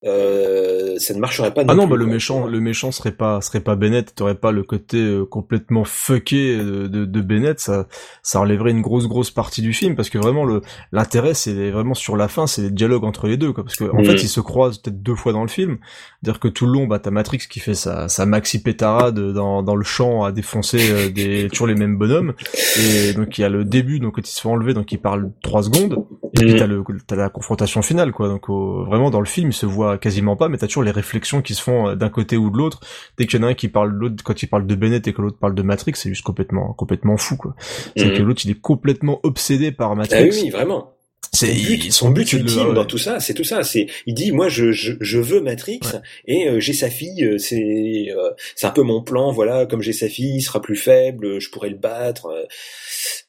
euh, 0.06 0.98
ça 0.98 1.14
ne 1.14 1.18
marcherait 1.20 1.52
pas. 1.54 1.62
Ah 1.66 1.74
non, 1.74 1.86
plus, 1.86 1.92
bah 1.92 1.96
le 1.96 2.06
méchant, 2.06 2.46
le 2.46 2.60
méchant 2.60 2.92
serait 2.92 3.12
pas, 3.12 3.40
serait 3.40 3.60
pas 3.60 3.74
Bennett. 3.76 4.14
T'aurais 4.14 4.34
pas 4.34 4.52
le 4.52 4.62
côté 4.62 4.98
euh, 4.98 5.24
complètement 5.24 5.84
fucké 5.84 6.56
de, 6.58 6.86
de, 6.86 7.04
de 7.04 7.20
Bennett. 7.20 7.58
Ça, 7.60 7.86
ça 8.22 8.40
enlèverait 8.40 8.70
une 8.70 8.82
grosse, 8.82 9.06
grosse 9.08 9.30
partie 9.30 9.62
du 9.62 9.72
film 9.72 9.96
parce 9.96 10.10
que 10.10 10.18
vraiment 10.18 10.44
le, 10.44 10.60
l'intérêt 10.92 11.34
c'est 11.34 11.70
vraiment 11.70 11.94
sur 11.94 12.16
la 12.16 12.28
fin, 12.28 12.46
c'est 12.46 12.62
les 12.62 12.70
dialogues 12.70 13.04
entre 13.04 13.26
les 13.28 13.36
deux, 13.36 13.52
quoi. 13.52 13.64
Parce 13.64 13.76
que 13.76 13.84
en 13.84 13.98
Mhm. 13.98 14.04
fait, 14.04 14.22
ils 14.22 14.28
se 14.28 14.40
croisent 14.40 14.78
peut-être 14.78 15.02
deux 15.02 15.14
fois 15.14 15.32
dans 15.32 15.42
le 15.42 15.48
film. 15.48 15.78
Dire 16.24 16.40
que 16.40 16.48
tout 16.48 16.64
le 16.66 16.72
long, 16.72 16.86
bah 16.86 16.98
t'as 16.98 17.10
Matrix 17.10 17.40
qui 17.50 17.60
fait 17.60 17.74
sa, 17.74 18.08
sa 18.08 18.24
maxi 18.24 18.62
pétarade 18.62 19.18
dans, 19.32 19.62
dans 19.62 19.76
le 19.76 19.84
champ 19.84 20.24
à 20.24 20.32
défoncer 20.32 20.78
euh, 20.90 21.10
des 21.10 21.48
toujours 21.52 21.66
les 21.66 21.74
mêmes 21.74 21.98
bonhommes. 21.98 22.32
Et 22.80 23.12
donc 23.12 23.36
il 23.36 23.42
y 23.42 23.44
a 23.44 23.50
le 23.50 23.64
début, 23.64 24.00
donc 24.00 24.14
quand 24.14 24.26
il 24.26 24.30
se 24.30 24.40
fait 24.40 24.48
enlever, 24.48 24.72
donc 24.72 24.90
il 24.90 24.98
parle 24.98 25.30
trois 25.42 25.62
secondes. 25.62 25.98
Et 26.32 26.38
puis 26.40 26.52
Mhm. 26.54 26.58
t'as 26.58 26.66
le, 26.66 26.82
t'as 27.06 27.16
la 27.16 27.28
confrontation 27.28 27.82
finale, 27.82 28.10
quoi. 28.12 28.28
Donc 28.28 28.48
au- 28.48 28.84
vraiment 28.86 29.10
dans 29.10 29.20
le 29.20 29.26
film, 29.26 29.50
il 29.50 29.52
se 29.52 29.66
voit 29.66 29.98
quasiment 29.98 30.34
pas, 30.34 30.48
mais 30.48 30.56
t'as 30.56 30.66
toujours 30.66 30.82
les 30.82 30.90
réflexions 30.90 31.42
qui 31.42 31.54
se 31.54 31.62
font 31.62 31.88
euh, 31.90 31.94
d'un 31.94 32.08
côté 32.08 32.36
ou 32.38 32.48
de 32.50 32.56
l'autre. 32.56 32.80
Dès 33.18 33.26
qu'il 33.26 33.38
y 33.38 33.44
en 33.44 33.46
a 33.46 33.50
un 33.50 33.54
qui 33.54 33.68
parle 33.68 33.92
de 33.92 33.98
l'autre, 33.98 34.24
quand 34.24 34.42
il 34.42 34.46
parle 34.46 34.66
de 34.66 34.74
Bennett 34.74 35.06
et 35.06 35.12
que 35.12 35.20
l'autre 35.22 35.38
parle 35.38 35.54
de 35.54 35.62
Matrix, 35.62 35.92
c'est 35.96 36.08
juste 36.08 36.24
complètement, 36.24 36.72
complètement 36.72 37.16
fou, 37.18 37.36
quoi. 37.36 37.54
C'est 37.96 38.06
Mhm. 38.06 38.12
que 38.14 38.22
l'autre, 38.22 38.42
il 38.46 38.50
est 38.50 38.60
complètement 38.60 39.20
obsédé 39.24 39.70
par 39.72 39.94
Matrix. 39.94 40.16
Ah 40.18 40.22
oui, 40.22 40.40
oui, 40.44 40.50
vraiment. 40.50 40.93
C'est 41.34 41.52
son 41.54 41.62
but, 41.66 41.92
son 41.92 42.10
but 42.10 42.32
ultime 42.32 42.74
dans 42.74 42.84
tout 42.84 42.98
ça, 42.98 43.20
c'est 43.20 43.34
tout 43.34 43.44
ça. 43.44 43.62
C'est, 43.64 43.86
il 44.06 44.14
dit, 44.14 44.32
moi, 44.32 44.48
je, 44.48 44.72
je, 44.72 44.92
je 45.00 45.18
veux 45.18 45.40
Matrix 45.40 45.80
et 46.26 46.48
euh, 46.48 46.60
j'ai 46.60 46.72
sa 46.72 46.88
fille. 46.88 47.24
euh, 47.24 47.38
C'est, 47.38 48.06
euh, 48.16 48.30
c'est 48.56 48.66
un 48.66 48.70
peu 48.70 48.82
mon 48.82 49.02
plan. 49.02 49.32
Voilà, 49.32 49.66
comme 49.66 49.82
j'ai 49.82 49.92
sa 49.92 50.08
fille, 50.08 50.36
il 50.36 50.42
sera 50.42 50.62
plus 50.62 50.76
faible, 50.76 51.40
je 51.40 51.50
pourrais 51.50 51.70
le 51.70 51.76
battre. 51.76 52.26
euh. 52.26 52.44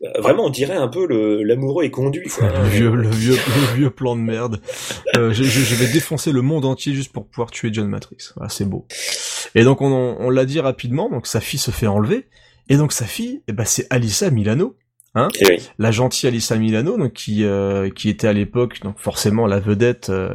Euh, 0.04 0.22
Vraiment, 0.22 0.46
on 0.46 0.50
dirait 0.50 0.76
un 0.76 0.88
peu 0.88 1.06
le, 1.08 1.44
l'amoureux 1.44 1.84
est 1.84 1.90
conduit. 1.92 2.28
quoi. 2.28 2.50
Le 2.52 2.70
vieux, 2.70 2.92
le 2.96 3.10
vieux, 3.10 3.36
le 3.36 3.76
vieux 3.78 3.90
plan 3.90 4.16
de 4.16 4.22
merde. 4.22 4.62
Euh, 5.18 5.34
je, 5.34 5.44
je- 5.44 5.62
je 5.62 5.76
vais 5.76 5.88
défoncer 5.92 6.32
le 6.32 6.42
monde 6.42 6.66
entier 6.66 6.94
juste 6.94 7.12
pour 7.12 7.26
pouvoir 7.26 7.50
tuer 7.52 7.70
John 7.72 7.88
Matrix. 7.88 8.18
Voilà, 8.36 8.50
c'est 8.50 8.66
beau. 8.66 8.86
Et 9.56 9.64
donc 9.64 9.82
on, 9.82 10.18
on 10.20 10.30
l'a 10.30 10.46
dit 10.46 10.60
rapidement, 10.60 11.10
donc 11.10 11.28
sa 11.28 11.40
fille 11.42 11.60
se 11.60 11.72
fait 11.72 11.88
enlever. 11.88 12.28
Et 12.70 12.78
donc 12.78 12.92
sa 12.94 13.06
fille, 13.06 13.42
eh 13.48 13.54
ben, 13.54 13.64
c'est 13.66 13.88
Alissa 13.90 14.30
Milano. 14.32 14.76
Hein 15.16 15.30
Eh 15.40 15.46
oui. 15.50 15.70
la 15.80 15.92
gentille 15.92 16.28
Alissa 16.28 16.58
Milano, 16.58 16.98
donc 16.98 17.14
qui 17.14 17.46
euh, 17.46 17.90
qui 17.90 18.10
était 18.10 18.28
à 18.28 18.34
l'époque 18.34 18.82
donc 18.84 19.00
forcément 19.00 19.48
la 19.48 19.62
vedette 19.62 20.10
euh, 20.10 20.34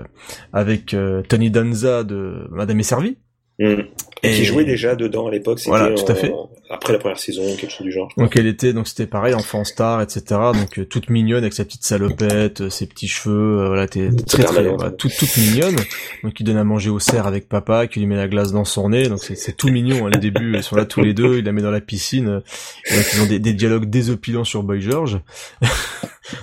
avec 0.55 0.95
euh, 0.95 1.23
Tony 1.23 1.51
Danza 1.51 2.03
de 2.03 2.49
Madame 2.51 2.81
est 2.81 2.85
servie. 2.85 3.19
Mm. 3.59 3.83
Et 4.23 4.33
qui 4.35 4.45
jouait 4.45 4.65
déjà 4.65 4.95
dedans 4.97 5.27
à 5.29 5.31
l'époque. 5.31 5.59
C'était 5.61 5.71
Voilà, 5.71 5.95
tout 5.95 6.05
à 6.07 6.13
en- 6.13 6.15
fait. 6.15 6.33
après 6.69 6.93
la 6.93 6.99
première 6.99 7.19
saison, 7.19 7.43
quelque 7.57 7.71
chose 7.71 7.87
du 7.87 7.93
genre. 7.93 8.13
Donc 8.19 8.37
elle 8.37 8.47
était, 8.47 8.73
donc 8.75 8.87
c'était 8.87 9.07
pareil, 9.07 9.33
enfant 9.35 9.65
star, 9.65 10.03
etc. 10.03 10.23
Donc 10.53 10.79
euh, 10.79 10.85
toute 10.85 11.09
mignonne 11.09 11.43
avec 11.43 11.55
sa 11.55 11.65
petite 11.65 11.85
salopette, 11.85 12.61
euh, 12.61 12.71
ses 12.71 12.87
petits 12.87 13.09
cheveux, 13.09 13.61
euh, 13.61 13.67
voilà, 13.69 13.89
t'es 13.89 14.11
très 14.27 14.45
très, 14.45 14.63
voilà, 14.69 14.91
toute 14.91 15.15
toute 15.17 15.37
mignonne. 15.39 15.77
Donc 16.23 16.35
qui 16.35 16.45
donne 16.45 16.59
à 16.59 16.65
manger 16.65 16.91
au 16.91 16.99
cerf 16.99 17.27
avec 17.27 17.49
papa, 17.49 17.87
qui 17.87 18.01
lui 18.01 18.07
met 18.07 18.17
la 18.17 18.29
glace 18.29 18.53
dans 18.53 18.65
son 18.67 18.91
nez. 18.91 19.09
Donc 19.09 19.21
c'est 19.23 19.57
tout 19.57 19.69
mignon. 19.71 20.07
Hein, 20.07 20.11
les 20.13 20.21
débuts, 20.21 20.53
ils 20.57 20.63
sont 20.63 20.77
là 20.77 20.85
tous 20.85 21.01
les 21.01 21.15
deux. 21.15 21.39
Il 21.39 21.45
la 21.47 21.53
met 21.53 21.63
dans 21.63 21.71
la 21.71 21.81
piscine. 21.81 22.43
et 22.91 22.95
donc 22.97 23.05
ils 23.15 23.21
ont 23.23 23.27
des, 23.27 23.39
des 23.39 23.55
dialogues 23.55 23.89
désopilants 23.89 24.45
sur 24.45 24.63
Boy 24.63 24.81
George. 24.83 25.19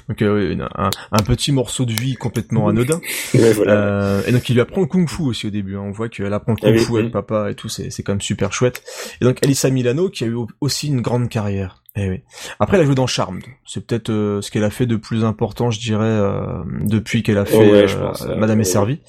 donc 0.10 0.22
euh, 0.22 0.56
un, 0.76 0.90
un 1.12 1.24
petit 1.24 1.52
morceau 1.52 1.86
de 1.86 1.94
vie 1.94 2.16
complètement 2.16 2.68
anodin. 2.68 3.00
Ouais, 3.34 3.54
voilà. 3.54 3.74
Euh, 3.74 4.22
et 4.28 4.32
donc 4.32 4.48
il 4.50 4.54
lui 4.54 4.62
apprend 4.62 4.82
le 4.82 4.88
kung 4.88 5.08
fu 5.10 5.24
aussi 5.24 5.48
au 5.48 5.50
début. 5.50 5.76
hein. 5.76 5.84
On 5.86 5.92
voit 5.92 6.10
qu'elle 6.10 6.34
apprend 6.34 6.54
le 6.54 6.58
Ah 6.62 6.68
kung 6.68 6.78
oui, 6.78 6.84
fu 6.84 6.92
oui. 6.94 7.00
avec 7.02 7.12
papa 7.14 7.52
et 7.52 7.56
tout. 7.56 7.70
C'est 7.70 7.90
c'est 7.90 8.04
quand 8.04 8.14
même 8.14 8.22
super 8.22 8.54
chouette. 8.54 8.84
Et 9.22 9.26
donc 9.26 9.44
Alissa 9.44 9.70
Milano 9.70 10.10
qui 10.10 10.24
a 10.24 10.28
eu 10.28 10.36
aussi 10.62 10.88
une 10.88 11.02
grande 11.02 11.30
carrière. 11.30 11.84
Eh 12.00 12.10
oui. 12.10 12.22
Après 12.60 12.78
elle 12.78 12.84
a 12.84 12.86
joué 12.86 12.94
dans 12.96 13.08
Charmed. 13.08 13.44
C'est 13.66 13.86
peut-être 13.86 14.10
euh, 14.12 14.42
ce 14.42 14.52
qu'elle 14.52 14.64
a 14.64 14.70
fait 14.70 14.86
de 14.86 14.98
plus 14.98 15.24
important, 15.26 15.72
je 15.72 15.80
dirais, 15.80 16.04
euh, 16.06 16.62
depuis 16.82 17.24
qu'elle 17.24 17.40
a 17.40 17.46
fait 17.46 17.56
Oh 17.58 17.72
ouais, 17.72 17.92
euh, 17.92 18.00
pense, 18.10 18.22
euh, 18.24 18.36
Madame 18.36 18.60
est 18.62 18.66
servie. 18.66 19.00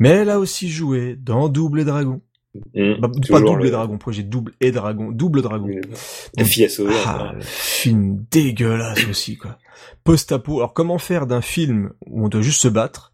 Mais 0.00 0.08
elle 0.08 0.30
a 0.30 0.40
aussi 0.40 0.68
joué 0.68 1.16
dans 1.20 1.48
Double 1.48 1.80
et 1.80 1.84
Dragon. 1.84 2.20
Mm. 2.74 2.94
Bah, 3.00 3.08
pas 3.28 3.40
Double 3.40 3.62
le- 3.62 3.66
et 3.66 3.70
Dragon, 3.70 3.98
j'ai 4.10 4.22
Double 4.22 4.52
et 4.60 4.70
Dragon, 4.70 5.10
Double 5.10 5.42
Dragon. 5.42 5.68
Fille 6.44 6.64
à 6.64 6.68
sauver. 6.68 6.94
Ah, 7.06 7.32
le 7.34 7.40
film 7.42 8.24
dégueulasse 8.30 9.06
aussi, 9.08 9.36
quoi. 9.36 9.58
Post-apo. 10.04 10.58
Alors, 10.58 10.72
comment 10.72 10.98
faire 10.98 11.26
d'un 11.26 11.40
film 11.40 11.90
où 12.06 12.24
on 12.24 12.28
doit 12.28 12.42
juste 12.42 12.60
se 12.60 12.68
battre 12.68 13.12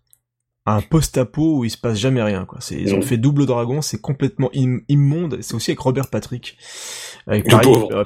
à 0.67 0.75
un 0.77 0.83
post-apo 0.83 1.59
où 1.59 1.65
il 1.65 1.71
se 1.71 1.79
passe 1.79 1.99
jamais 1.99 2.23
rien, 2.23 2.45
quoi? 2.45 2.59
C'est, 2.61 2.75
ils 2.79 2.93
ont 2.93 2.99
Mhm. 2.99 3.03
fait 3.03 3.17
Double 3.17 3.47
Dragon, 3.47 3.81
c'est 3.81 4.01
complètement 4.01 4.51
im- 4.55 4.81
immonde. 4.89 5.39
C'est 5.41 5.55
aussi 5.55 5.71
avec 5.71 5.81
Robert 5.81 6.09
Patrick. 6.09 6.59
Avec 7.27 7.49
pareil, 7.49 7.67
euh. 7.93 8.05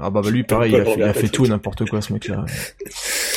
Ah 0.00 0.10
bah, 0.10 0.22
bah 0.22 0.30
lui, 0.30 0.42
pareil, 0.44 0.72
il 0.72 0.76
a 0.76 0.78
fait, 0.78 0.84
il 0.84 0.88
a 0.88 0.90
Robert 0.92 1.06
fait 1.08 1.12
Patrick. 1.14 1.32
tout 1.32 1.44
et 1.44 1.48
n'importe 1.48 1.88
quoi, 1.88 2.00
ce 2.00 2.12
mec-là. 2.14 2.44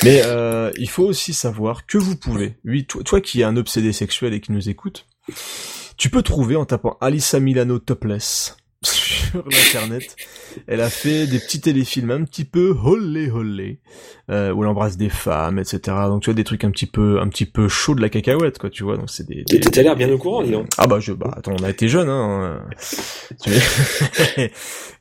Mais 0.03 0.21
euh, 0.23 0.71
il 0.77 0.89
faut 0.89 1.03
aussi 1.03 1.33
savoir 1.33 1.85
que 1.85 1.97
vous 1.97 2.15
pouvez, 2.15 2.55
oui, 2.63 2.85
toi, 2.85 3.03
toi 3.03 3.19
qui 3.21 3.41
es 3.41 3.43
un 3.43 3.57
obsédé 3.57 3.91
sexuel 3.91 4.33
et 4.33 4.39
qui 4.39 4.51
nous 4.53 4.69
écoute, 4.69 5.05
tu 5.99 6.09
peux 6.09 6.23
trouver 6.23 6.55
en 6.55 6.65
tapant 6.65 6.97
Alissa 7.01 7.39
Milano 7.39 7.77
topless 7.77 8.57
sur 8.81 9.43
l'internet. 9.51 10.15
Elle 10.67 10.81
a 10.81 10.89
fait 10.89 11.27
des 11.27 11.39
petits 11.39 11.61
téléfilms 11.61 12.11
un 12.11 12.23
petit 12.23 12.45
peu 12.45 12.75
holé 12.83 13.29
holé, 13.29 13.79
euh, 14.29 14.51
où 14.53 14.63
elle 14.63 14.69
embrasse 14.69 14.97
des 14.97 15.09
femmes, 15.09 15.59
etc. 15.59 15.79
Donc 16.07 16.21
tu 16.21 16.29
vois 16.29 16.35
des 16.35 16.43
trucs 16.43 16.63
un 16.63 16.71
petit 16.71 16.85
peu 16.85 17.19
un 17.19 17.27
petit 17.27 17.45
peu 17.45 17.67
chaud 17.67 17.95
de 17.95 18.01
la 18.01 18.09
cacahuète, 18.09 18.57
quoi, 18.59 18.69
tu 18.69 18.83
vois. 18.83 18.97
Donc 18.97 19.09
c'est 19.09 19.27
des. 19.27 19.43
des- 19.43 19.59
T'as 19.59 19.81
l'air 19.81 19.95
bien 19.95 20.11
au 20.11 20.17
courant, 20.17 20.43
dis 20.43 20.51
donc. 20.51 20.67
Ah 20.77 20.87
bah 20.87 20.99
je 20.99 21.13
bah 21.13 21.33
attends, 21.37 21.55
on 21.59 21.63
a 21.63 21.69
été 21.69 21.87
jeunes, 21.87 22.09
hein. 22.09 22.61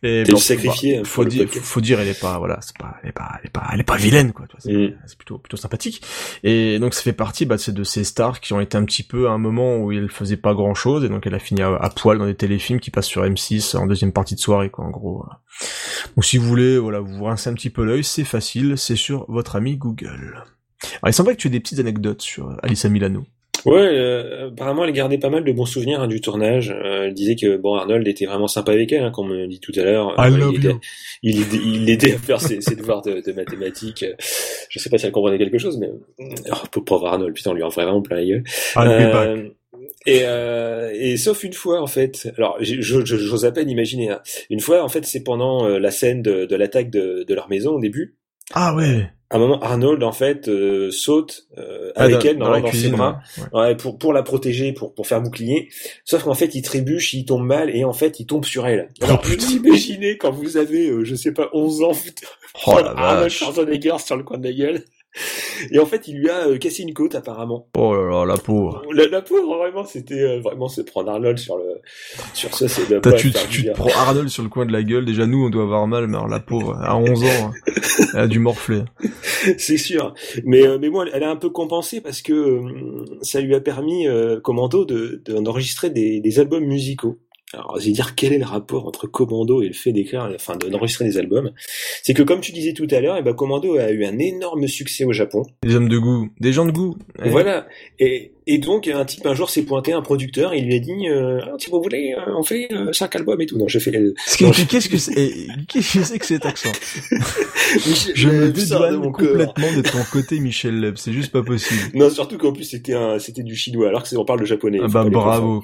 Et 0.02 0.24
bon, 0.24 0.36
sacrifié, 0.36 0.98
bah, 0.98 1.04
faut 1.04 1.24
dire, 1.24 1.48
faut 1.50 1.80
dire, 1.80 2.00
elle 2.00 2.08
est 2.08 2.20
pas, 2.20 2.38
voilà, 2.38 2.58
c'est 2.62 2.76
pas, 2.78 2.94
elle 3.02 3.08
est 3.08 3.12
pas, 3.12 3.28
elle 3.40 3.46
est 3.48 3.52
pas, 3.52 3.66
elle 3.72 3.80
est 3.80 3.84
pas 3.84 3.96
vilaine, 3.96 4.32
quoi. 4.32 4.46
C'est 4.58 4.72
Mm. 4.72 4.94
c'est 5.06 5.16
plutôt, 5.18 5.38
plutôt 5.38 5.56
sympathique. 5.56 6.02
Et 6.44 6.78
donc 6.78 6.94
ça 6.94 7.02
fait 7.02 7.12
partie, 7.12 7.46
bah, 7.46 7.56
de 7.56 7.60
ces- 7.60 7.72
de 7.72 7.84
ces 7.84 8.04
stars 8.04 8.40
qui 8.40 8.52
ont 8.52 8.60
été 8.60 8.76
un 8.76 8.84
petit 8.84 9.02
peu 9.02 9.28
à 9.28 9.32
un 9.32 9.38
moment 9.38 9.76
où 9.78 9.90
elle 9.92 10.08
faisait 10.10 10.36
pas 10.36 10.54
grand 10.54 10.74
chose, 10.74 11.04
et 11.04 11.08
donc 11.08 11.26
elle 11.26 11.34
a 11.34 11.38
fini 11.40 11.62
à, 11.62 11.74
à 11.74 11.90
poil 11.90 12.18
dans 12.18 12.26
des 12.26 12.34
téléfilms 12.36 12.78
qui 12.80 12.90
passent 12.90 13.06
sur 13.06 13.24
M6 13.24 13.76
en 13.76 13.86
deuxième 13.86 14.12
partie 14.12 14.34
de 14.34 14.40
soirée, 14.40 14.70
quoi, 14.70 14.84
en 14.84 14.90
gros. 14.90 15.16
voilà. 15.24 15.40
Donc 16.16 16.24
si 16.24 16.38
vous 16.38 16.46
voulez, 16.46 16.78
voilà, 16.78 17.00
vous 17.00 17.24
rincez 17.24 17.50
un 17.50 17.54
petit 17.54 17.70
peu 17.70 17.84
l'œil, 17.84 18.04
c'est 18.04 18.24
facile, 18.24 18.74
c'est 18.76 18.96
sur 18.96 19.24
votre 19.28 19.56
ami 19.56 19.76
Google. 19.76 20.44
Alors 21.02 21.08
il 21.08 21.12
semblerait 21.12 21.36
que 21.36 21.40
tu 21.40 21.48
aies 21.48 21.50
des 21.50 21.60
petites 21.60 21.78
anecdotes 21.80 22.22
sur 22.22 22.56
Alissa 22.62 22.88
Milano. 22.88 23.24
Ouais, 23.66 23.76
euh, 23.80 24.50
apparemment 24.50 24.84
elle 24.84 24.92
gardait 24.92 25.18
pas 25.18 25.30
mal 25.30 25.42
de 25.42 25.50
bons 25.50 25.66
souvenirs 25.66 26.00
hein, 26.00 26.06
du 26.06 26.20
tournage. 26.20 26.70
Euh, 26.70 27.06
elle 27.06 27.14
disait 27.14 27.34
que 27.34 27.56
bon 27.56 27.74
Arnold 27.74 28.06
était 28.06 28.24
vraiment 28.24 28.46
sympa 28.46 28.70
avec 28.70 28.92
elle, 28.92 29.02
hein, 29.02 29.10
comme 29.10 29.32
on 29.32 29.34
me 29.34 29.46
dit 29.48 29.58
tout 29.58 29.72
à 29.76 29.82
l'heure. 29.82 30.14
I 30.16 30.30
Euh, 30.32 30.50
il, 30.52 30.54
aidait, 30.54 30.76
il, 31.24 31.40
aidait, 31.42 31.56
il 31.64 31.84
l'aidait 31.84 32.14
à 32.14 32.18
faire 32.18 32.40
ses, 32.40 32.60
ses 32.60 32.76
devoirs 32.76 33.02
de, 33.02 33.20
de 33.20 33.32
mathématiques. 33.32 34.04
Euh, 34.04 34.14
Je 34.70 34.78
sais 34.78 34.88
pas 34.88 34.98
si 34.98 35.06
elle 35.06 35.12
comprenait 35.12 35.38
quelque 35.38 35.58
chose, 35.58 35.76
mais 35.78 35.90
oh, 36.20 36.24
pauvre- 36.70 36.84
pauvre 36.84 37.06
Arnold, 37.08 37.34
putain, 37.34 37.50
on 37.50 37.54
lui 37.54 37.64
en 37.64 37.70
ferait 37.70 37.84
vraiment 37.84 38.00
plein 38.00 38.18
la 38.18 38.24
gueule. 38.24 38.44
Et, 40.06 40.20
euh, 40.22 40.90
et 40.94 41.16
sauf 41.16 41.42
une 41.44 41.52
fois 41.52 41.80
en 41.82 41.86
fait, 41.86 42.28
alors 42.36 42.56
j'ose 42.60 43.44
à 43.44 43.52
peine 43.52 43.68
imaginer. 43.68 44.10
hein. 44.10 44.20
Une 44.50 44.60
fois 44.60 44.82
en 44.82 44.88
fait, 44.88 45.04
c'est 45.04 45.22
pendant 45.22 45.66
euh, 45.66 45.78
la 45.78 45.90
scène 45.90 46.22
de, 46.22 46.46
de 46.46 46.56
l'attaque 46.56 46.90
de, 46.90 47.24
de 47.26 47.34
leur 47.34 47.48
maison 47.48 47.72
au 47.74 47.80
début. 47.80 48.16
Ah 48.54 48.74
ouais. 48.74 49.10
À 49.30 49.36
un 49.36 49.40
moment, 49.40 49.60
Arnold 49.60 50.02
en 50.04 50.12
fait 50.12 50.48
euh, 50.48 50.90
saute 50.90 51.48
euh, 51.58 51.92
Ah, 51.96 52.04
avec 52.04 52.14
dans- 52.16 52.20
elle 52.30 52.38
dans 52.38 52.44
dans, 52.46 52.50
la 52.52 52.60
dans 52.60 52.66
ses 52.68 52.70
cuisine, 52.70 52.92
bras, 52.92 53.20
ouais. 53.52 53.60
ouais, 53.60 53.76
pour 53.76 53.98
pour 53.98 54.14
la 54.14 54.22
protéger, 54.22 54.72
pour 54.72 54.94
pour 54.94 55.06
faire 55.06 55.20
bouclier. 55.20 55.68
Sauf 56.06 56.22
qu'en 56.24 56.32
fait, 56.32 56.54
il 56.54 56.62
trébuche, 56.62 57.12
il 57.12 57.26
tombe 57.26 57.44
mal 57.44 57.68
et 57.76 57.84
en 57.84 57.92
fait, 57.92 58.20
il 58.20 58.24
tombe 58.26 58.46
sur 58.46 58.66
elle. 58.66 58.88
Oh, 59.02 59.04
Alors, 59.04 59.22
vous 59.22 59.52
imaginez 59.56 60.16
quand 60.16 60.30
vous 60.30 60.56
avez, 60.56 60.88
euh, 60.88 61.04
je 61.04 61.14
sais 61.14 61.32
pas, 61.32 61.50
11 61.52 61.82
ans, 61.82 61.92
Oh 62.66 62.78
la 62.82 62.90
Arnold. 62.96 63.28
Schwarzenegger 63.30 63.96
sur 63.98 64.16
le 64.16 64.22
coin 64.22 64.38
de 64.38 64.48
la 64.48 64.54
gueule. 64.54 64.82
Et 65.72 65.78
en 65.78 65.86
fait, 65.86 66.08
il 66.08 66.18
lui 66.18 66.28
a 66.30 66.48
euh, 66.48 66.58
cassé 66.58 66.82
une 66.82 66.94
côte 66.94 67.14
apparemment. 67.14 67.68
Oh 67.76 67.94
là 67.94 68.08
là, 68.10 68.24
la 68.26 68.36
pauvre. 68.36 68.82
La, 68.92 69.06
la 69.08 69.22
pauvre, 69.22 69.56
vraiment, 69.58 69.84
c'était 69.84 70.20
euh, 70.22 70.40
vraiment 70.40 70.68
se 70.68 70.80
prendre 70.80 71.10
Arnold 71.10 71.38
sur 71.38 71.56
le 71.56 71.64
sur 72.34 72.54
ça, 72.54 72.68
c'est 72.68 72.88
de 72.88 73.00
tu, 73.16 73.32
tu 73.50 73.64
te 73.64 73.70
prends 73.72 73.90
Arnold 74.00 74.28
sur 74.28 74.42
le 74.42 74.48
coin 74.48 74.66
de 74.66 74.72
la 74.72 74.82
gueule. 74.82 75.04
Déjà, 75.04 75.26
nous, 75.26 75.44
on 75.46 75.50
doit 75.50 75.62
avoir 75.64 75.86
mal, 75.86 76.06
mais 76.06 76.16
alors 76.16 76.28
la 76.28 76.40
pauvre, 76.40 76.76
à 76.80 76.96
11 76.96 77.22
ans, 77.24 77.26
hein, 77.26 77.52
elle 78.14 78.20
a 78.20 78.26
dû 78.26 78.38
morfler. 78.38 78.82
c'est 79.58 79.76
sûr. 79.78 80.14
Mais 80.44 80.66
euh, 80.66 80.78
mais 80.80 80.88
moi, 80.90 81.04
elle 81.12 81.22
a 81.24 81.30
un 81.30 81.36
peu 81.36 81.50
compensé 81.50 82.00
parce 82.00 82.22
que 82.22 82.32
euh, 82.32 83.04
ça 83.22 83.40
lui 83.40 83.54
a 83.54 83.60
permis 83.60 84.06
Commando 84.42 84.84
de 84.84 85.20
de- 85.24 85.38
d'enregistrer 85.40 85.90
des, 85.90 86.20
des 86.20 86.40
albums 86.40 86.64
musicaux. 86.64 87.18
Alors, 87.54 87.78
je 87.80 87.86
vais 87.86 87.92
dire 87.92 88.14
quel 88.14 88.32
est 88.34 88.38
le 88.38 88.44
rapport 88.44 88.86
entre 88.86 89.06
Commando 89.06 89.62
et 89.62 89.68
le 89.68 89.72
fait 89.72 89.92
d'écrire, 89.92 90.30
enfin 90.34 90.56
de- 90.56 90.68
d'enregistrer 90.68 91.06
des 91.06 91.16
albums. 91.16 91.50
C'est 92.02 92.12
que 92.12 92.22
comme 92.22 92.40
tu 92.40 92.52
disais 92.52 92.74
tout 92.74 92.86
à 92.90 93.00
l'heure, 93.00 93.16
eh 93.18 93.22
ben 93.22 93.32
Commando 93.32 93.76
a 93.76 93.90
eu 93.90 94.04
un 94.04 94.18
énorme 94.18 94.68
succès 94.68 95.04
au 95.04 95.12
Japon. 95.12 95.44
Des 95.62 95.74
hommes 95.74 95.88
de 95.88 95.96
goût, 95.98 96.28
des 96.40 96.52
gens 96.52 96.66
de 96.66 96.72
goût. 96.72 96.96
Voilà. 97.24 97.66
Et, 97.98 98.32
et 98.48 98.58
donc 98.58 98.88
un 98.88 99.04
type 99.04 99.24
un 99.26 99.34
jour 99.34 99.50
s'est 99.50 99.62
pointé, 99.62 99.92
un 99.92 100.02
producteur, 100.02 100.54
il 100.54 100.64
lui 100.66 100.74
a 100.74 100.78
dit 100.80 101.08
euh, 101.08 101.38
Ah, 101.44 101.52
si 101.58 101.70
vous 101.70 101.80
voulez, 101.82 102.14
euh, 102.18 102.32
on 102.36 102.42
fait 102.42 102.68
euh, 102.72 102.92
cinq 102.92 103.14
albums 103.16 103.40
et 103.40 103.46
tout. 103.46 103.56
Non, 103.58 103.68
je 103.68 103.78
fais. 103.78 103.94
euh, 103.96 104.14
je- 104.38 104.64
Qu'est-ce 104.64 104.88
que 104.88 104.96
c'est 104.98 105.14
Qu'est-ce 105.68 105.98
que 105.98 106.04
c'est 106.04 106.18
que 106.18 106.26
cet 106.26 106.44
accent? 106.46 106.72
Michel- 107.86 108.12
Je 108.16 108.28
me 108.28 108.34
euh, 108.42 108.46
de 108.46 108.50
dédouane 108.52 109.12
complètement 109.12 109.72
de 109.76 109.82
ton 109.82 109.98
côté 110.10 110.40
Michel 110.40 110.80
Leb. 110.80 110.94
C'est 110.96 111.12
juste 111.12 111.32
pas 111.32 111.42
possible. 111.42 111.80
Non, 111.94 112.10
surtout 112.10 112.38
qu'en 112.38 112.52
plus 112.52 112.64
c'était 112.64 112.94
un, 112.94 113.18
c'était 113.18 113.42
du 113.42 113.56
chinois, 113.56 113.88
alors 113.88 114.02
que 114.02 114.08
c'est, 114.08 114.16
on 114.16 114.24
parle 114.24 114.40
de 114.40 114.46
japonais. 114.46 114.78
Ah 114.82 114.88
bah 114.88 115.04
bravo. 115.08 115.62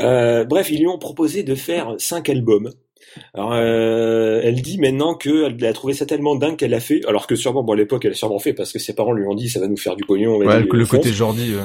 Euh, 0.00 0.44
bref, 0.44 0.70
ils 0.70 0.78
lui 0.80 0.86
ont 0.86 0.98
proposé 0.98 1.42
de 1.42 1.54
faire 1.54 1.94
cinq 1.98 2.28
albums. 2.28 2.70
Alors, 3.34 3.52
euh, 3.52 4.40
elle 4.42 4.60
dit 4.62 4.78
maintenant 4.78 5.14
qu'elle 5.14 5.64
a 5.64 5.72
trouvé 5.72 5.94
ça 5.94 6.06
tellement 6.06 6.36
dingue 6.36 6.56
qu'elle 6.56 6.70
l'a 6.70 6.80
fait, 6.80 7.00
alors 7.06 7.26
que 7.26 7.36
sûrement, 7.36 7.62
bon, 7.62 7.72
à 7.72 7.76
l'époque, 7.76 8.04
elle 8.04 8.12
a 8.12 8.14
sûrement 8.14 8.38
fait 8.38 8.52
parce 8.52 8.72
que 8.72 8.78
ses 8.78 8.94
parents 8.94 9.12
lui 9.12 9.26
ont 9.26 9.34
dit 9.34 9.48
ça 9.48 9.60
va 9.60 9.68
nous 9.68 9.76
faire 9.76 9.96
du 9.96 10.04
pognon. 10.04 10.36
Ouais, 10.36 10.60
le, 10.60 10.86
côté 10.86 11.12
Jordi. 11.12 11.54
ouais. 11.54 11.62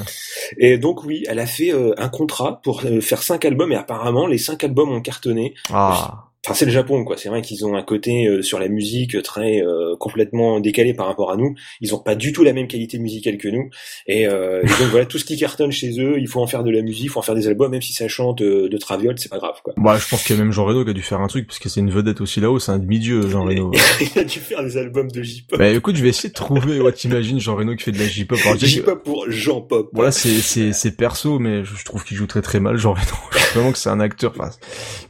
Et 0.58 0.78
donc 0.78 1.04
oui, 1.04 1.24
elle 1.28 1.40
a 1.40 1.46
fait 1.46 1.74
euh, 1.74 1.94
un 1.98 2.10
contrat 2.10 2.62
pour 2.64 2.82
euh, 2.86 3.02
faire 3.02 3.24
cinq 3.24 3.46
albums 3.46 3.72
et 3.72 3.76
apparemment 3.76 4.28
les 4.28 4.38
cinq 4.38 4.64
albums 4.64 4.92
ont 4.92 5.02
cartonné. 5.02 5.54
Ah. 5.72 6.26
Enfin, 6.46 6.56
c'est 6.56 6.66
le 6.66 6.72
Japon, 6.72 7.06
quoi. 7.06 7.16
C'est 7.18 7.30
vrai 7.30 7.42
qu'ils 7.42 7.66
ont 7.66 7.76
un 7.76 7.84
côté 7.84 8.28
euh, 8.28 8.42
sur 8.42 8.60
la 8.60 8.68
musique 8.68 9.22
très 9.24 9.62
euh, 9.62 9.96
complètement 9.98 10.60
décalé 10.60 10.94
par 10.94 11.08
rapport 11.08 11.32
à 11.32 11.38
nous. 11.38 11.56
Ils 11.80 11.96
ont 11.96 12.00
pas 12.00 12.16
du 12.16 12.34
tout 12.34 12.44
la 12.44 12.52
même 12.52 12.68
qualité 12.68 13.00
musicale 13.00 13.38
que 13.38 13.48
nous. 13.48 13.70
Et, 14.08 14.28
euh, 14.28 14.62
et 14.62 14.68
donc 14.68 14.90
voilà, 14.92 15.06
tout 15.06 15.18
ce 15.18 15.24
qui 15.24 15.38
cartonne 15.38 15.72
chez 15.72 16.00
eux, 16.02 16.16
il 16.20 16.28
faut 16.28 16.42
en 16.42 16.48
faire 16.48 16.64
de 16.66 16.72
la 16.72 16.82
musique, 16.82 17.06
il 17.06 17.10
faut 17.10 17.20
en 17.20 17.24
faire 17.24 17.36
des 17.36 17.48
albums, 17.48 17.72
même 17.72 17.82
si 17.82 17.94
ça 17.94 18.10
chante 18.10 18.42
euh, 18.42 18.68
de 18.68 18.78
Traviol, 18.78 19.18
c'est 19.18 19.30
pas 19.30 19.38
grave, 19.38 19.56
quoi. 19.64 19.74
Bah, 19.78 19.98
je 19.98 20.06
pense 20.10 20.24
qu'il 20.24 20.36
y 20.36 20.40
a 20.40 20.44
même 20.44 20.52
Jean 20.52 20.66
Reno 20.66 20.84
qui 20.84 20.90
a 20.90 20.94
dû 20.94 21.02
faire 21.02 21.22
un 21.22 21.28
truc 21.28 21.48
parce 21.48 21.60
que 21.60 21.70
c'est 21.70 21.80
une 21.80 21.92
vedette 21.92 22.20
aussi 22.20 22.42
là-haut. 22.42 22.60
C'est 22.60 22.72
un 22.74 22.80
demi-dieu, 22.80 23.30
Jean 23.30 23.46
Reno. 23.46 23.72
il 24.02 24.20
a 24.20 24.26
dû 24.26 24.40
faire 24.40 24.62
des 24.64 24.76
albums 24.78 25.10
de 25.12 25.22
J-pop. 25.24 25.58
Bah 25.58 25.70
écoute, 25.70 25.96
je 25.96 26.04
vais 26.04 26.10
essayer 26.10 26.28
de 26.30 26.34
trouver. 26.34 26.82
Ouais, 26.82 26.92
t'imagines 26.92 27.40
Jean 27.40 27.56
Reno 27.56 27.74
qui 27.76 27.84
fait 27.84 27.92
de 27.94 28.00
la 28.00 28.08
J-pop. 28.08 28.38
Que- 28.38 28.66
J-pop 28.66 29.02
pour 29.02 29.26
Jean 29.30 29.62
Pop. 29.62 29.90
Voilà, 29.94 30.12
c'est 30.12 30.30
c'est 30.42 30.74
c'est 30.74 30.92
perso, 30.98 31.40
mais 31.40 31.64
je 31.64 31.74
je 31.78 31.86
trouve 31.86 32.04
qu'il 32.04 32.18
joue 32.18 32.28
très 32.28 32.42
très 32.42 32.60
mal. 32.60 32.76
Jean 32.78 32.94
Reno. 32.94 33.04
Je 33.54 33.60
vraiment 33.60 33.72
que 33.72 33.78
c'est 33.78 33.90
un 33.90 34.00
acteur, 34.00 34.34
enfin, 34.36 34.50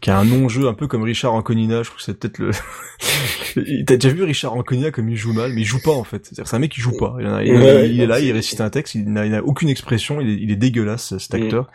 qui 0.02 0.10
a 0.10 0.18
un 0.20 0.26
non-jeu 0.26 0.68
un 0.68 0.74
peu 0.74 0.88
comme 0.88 1.04
Richard 1.04 1.23
Anconina. 1.32 1.84
Je 1.84 1.88
trouve 1.90 1.98
que 2.00 2.04
c'est 2.04 2.20
peut-être 2.20 2.40
le. 2.40 2.52
T'as 3.86 3.96
déjà 3.98 4.10
vu 4.14 4.24
Richard 4.24 4.54
Anconina 4.54 4.92
comme 4.92 5.10
il 5.10 5.16
joue 5.16 5.34
mal, 5.34 5.54
mais 5.54 5.62
il 5.62 5.66
joue 5.66 5.80
pas 5.82 5.92
en 5.92 6.04
fait. 6.04 6.26
C'est-à-dire 6.26 6.48
c'est 6.48 6.56
un 6.56 6.60
mec 6.60 6.72
qui 6.72 6.82
joue 6.82 6.98
pas. 6.98 7.16
Il, 7.20 7.28
en 7.28 7.36
a- 7.36 7.44
il- 7.44 7.54
Ouais, 7.54 7.90
il 7.90 8.02
est 8.02 8.08
là, 8.08 8.20
il 8.20 8.32
récite 8.32 8.62
un 8.62 8.70
texte, 8.70 8.96
il 8.96 9.12
n'a 9.12 9.26
il 9.26 9.32
n'a 9.32 9.44
aucune 9.44 9.70
expression, 9.70 10.20
il 10.22 10.30
est, 10.30 10.38
il 10.42 10.52
est 10.52 10.56
dégueulasse 10.56 11.18
cet 11.18 11.34
Mm. 11.40 11.44
acteur. 11.44 11.70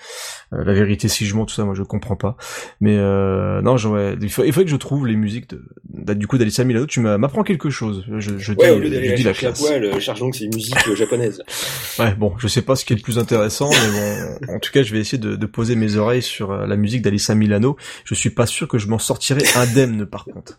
Euh, 0.53 0.65
la 0.65 0.73
vérité, 0.75 1.09
si 1.09 1.25
je 1.27 1.35
mens, 1.35 1.45
tout 1.47 1.55
ça, 1.55 1.65
moi 1.65 1.75
je 1.75 1.83
comprends 1.83 2.17
pas. 2.17 2.37
Mais 2.81 2.97
euh, 2.97 3.63
non. 3.63 3.77
Il 4.21 4.31
faut, 4.31 4.45
il 4.45 4.53
faut 4.53 4.63
que 4.63 4.69
je 4.69 4.77
trouve 4.77 5.07
les 5.07 5.17
musiques 5.17 5.49
de, 5.51 5.63
de- 5.89 6.15
du 6.15 6.27
coup 6.27 6.37
d'Alissa 6.39 6.65
Milano. 6.65 6.87
Tu 6.87 7.01
m'apprends 7.01 7.43
quelque 7.45 7.71
chose. 7.71 8.05
Je, 8.19 8.39
je 8.39 8.53
dis, 8.53 8.59
Ouais, 8.61 8.71
au 8.71 8.79
lieu 8.79 8.91
je 8.93 9.15
dis 9.15 9.23
la 9.23 9.33
classe. 9.33 9.61
poêle, 9.61 9.85
euh, 9.85 10.01
charge 10.01 10.21
donc 10.21 10.35
ces 10.35 10.49
musiques 10.49 10.95
japonaises. 10.95 11.43
Ouais, 11.99 12.15
bon, 12.15 12.33
je 12.39 12.47
sais 12.47 12.63
pas 12.63 12.77
ce 12.77 12.85
qui 12.85 12.93
est 12.93 12.97
le 12.97 13.03
plus 13.03 13.19
intéressant, 13.19 13.71
mais 13.71 14.47
bon, 14.47 14.55
en 14.55 14.59
tout 14.61 14.71
cas, 14.71 14.83
je 14.85 14.93
vais 14.93 15.01
essayer 15.01 15.19
de, 15.19 15.35
de 15.35 15.47
poser 15.47 15.75
mes 15.75 15.97
oreilles 15.97 16.23
sur 16.23 16.53
euh, 16.53 16.65
la 16.67 16.77
musique 16.77 17.03
d'Alissa 17.03 17.35
Milano. 17.35 17.77
Je 18.05 18.15
suis 18.15 18.31
pas 18.31 18.47
sûr 18.47 18.69
que 18.69 18.79
je 18.79 18.87
m'en 18.87 18.99
sortirai 19.01 19.38
indemne, 19.57 20.07
par 20.07 20.25
contre. 20.25 20.59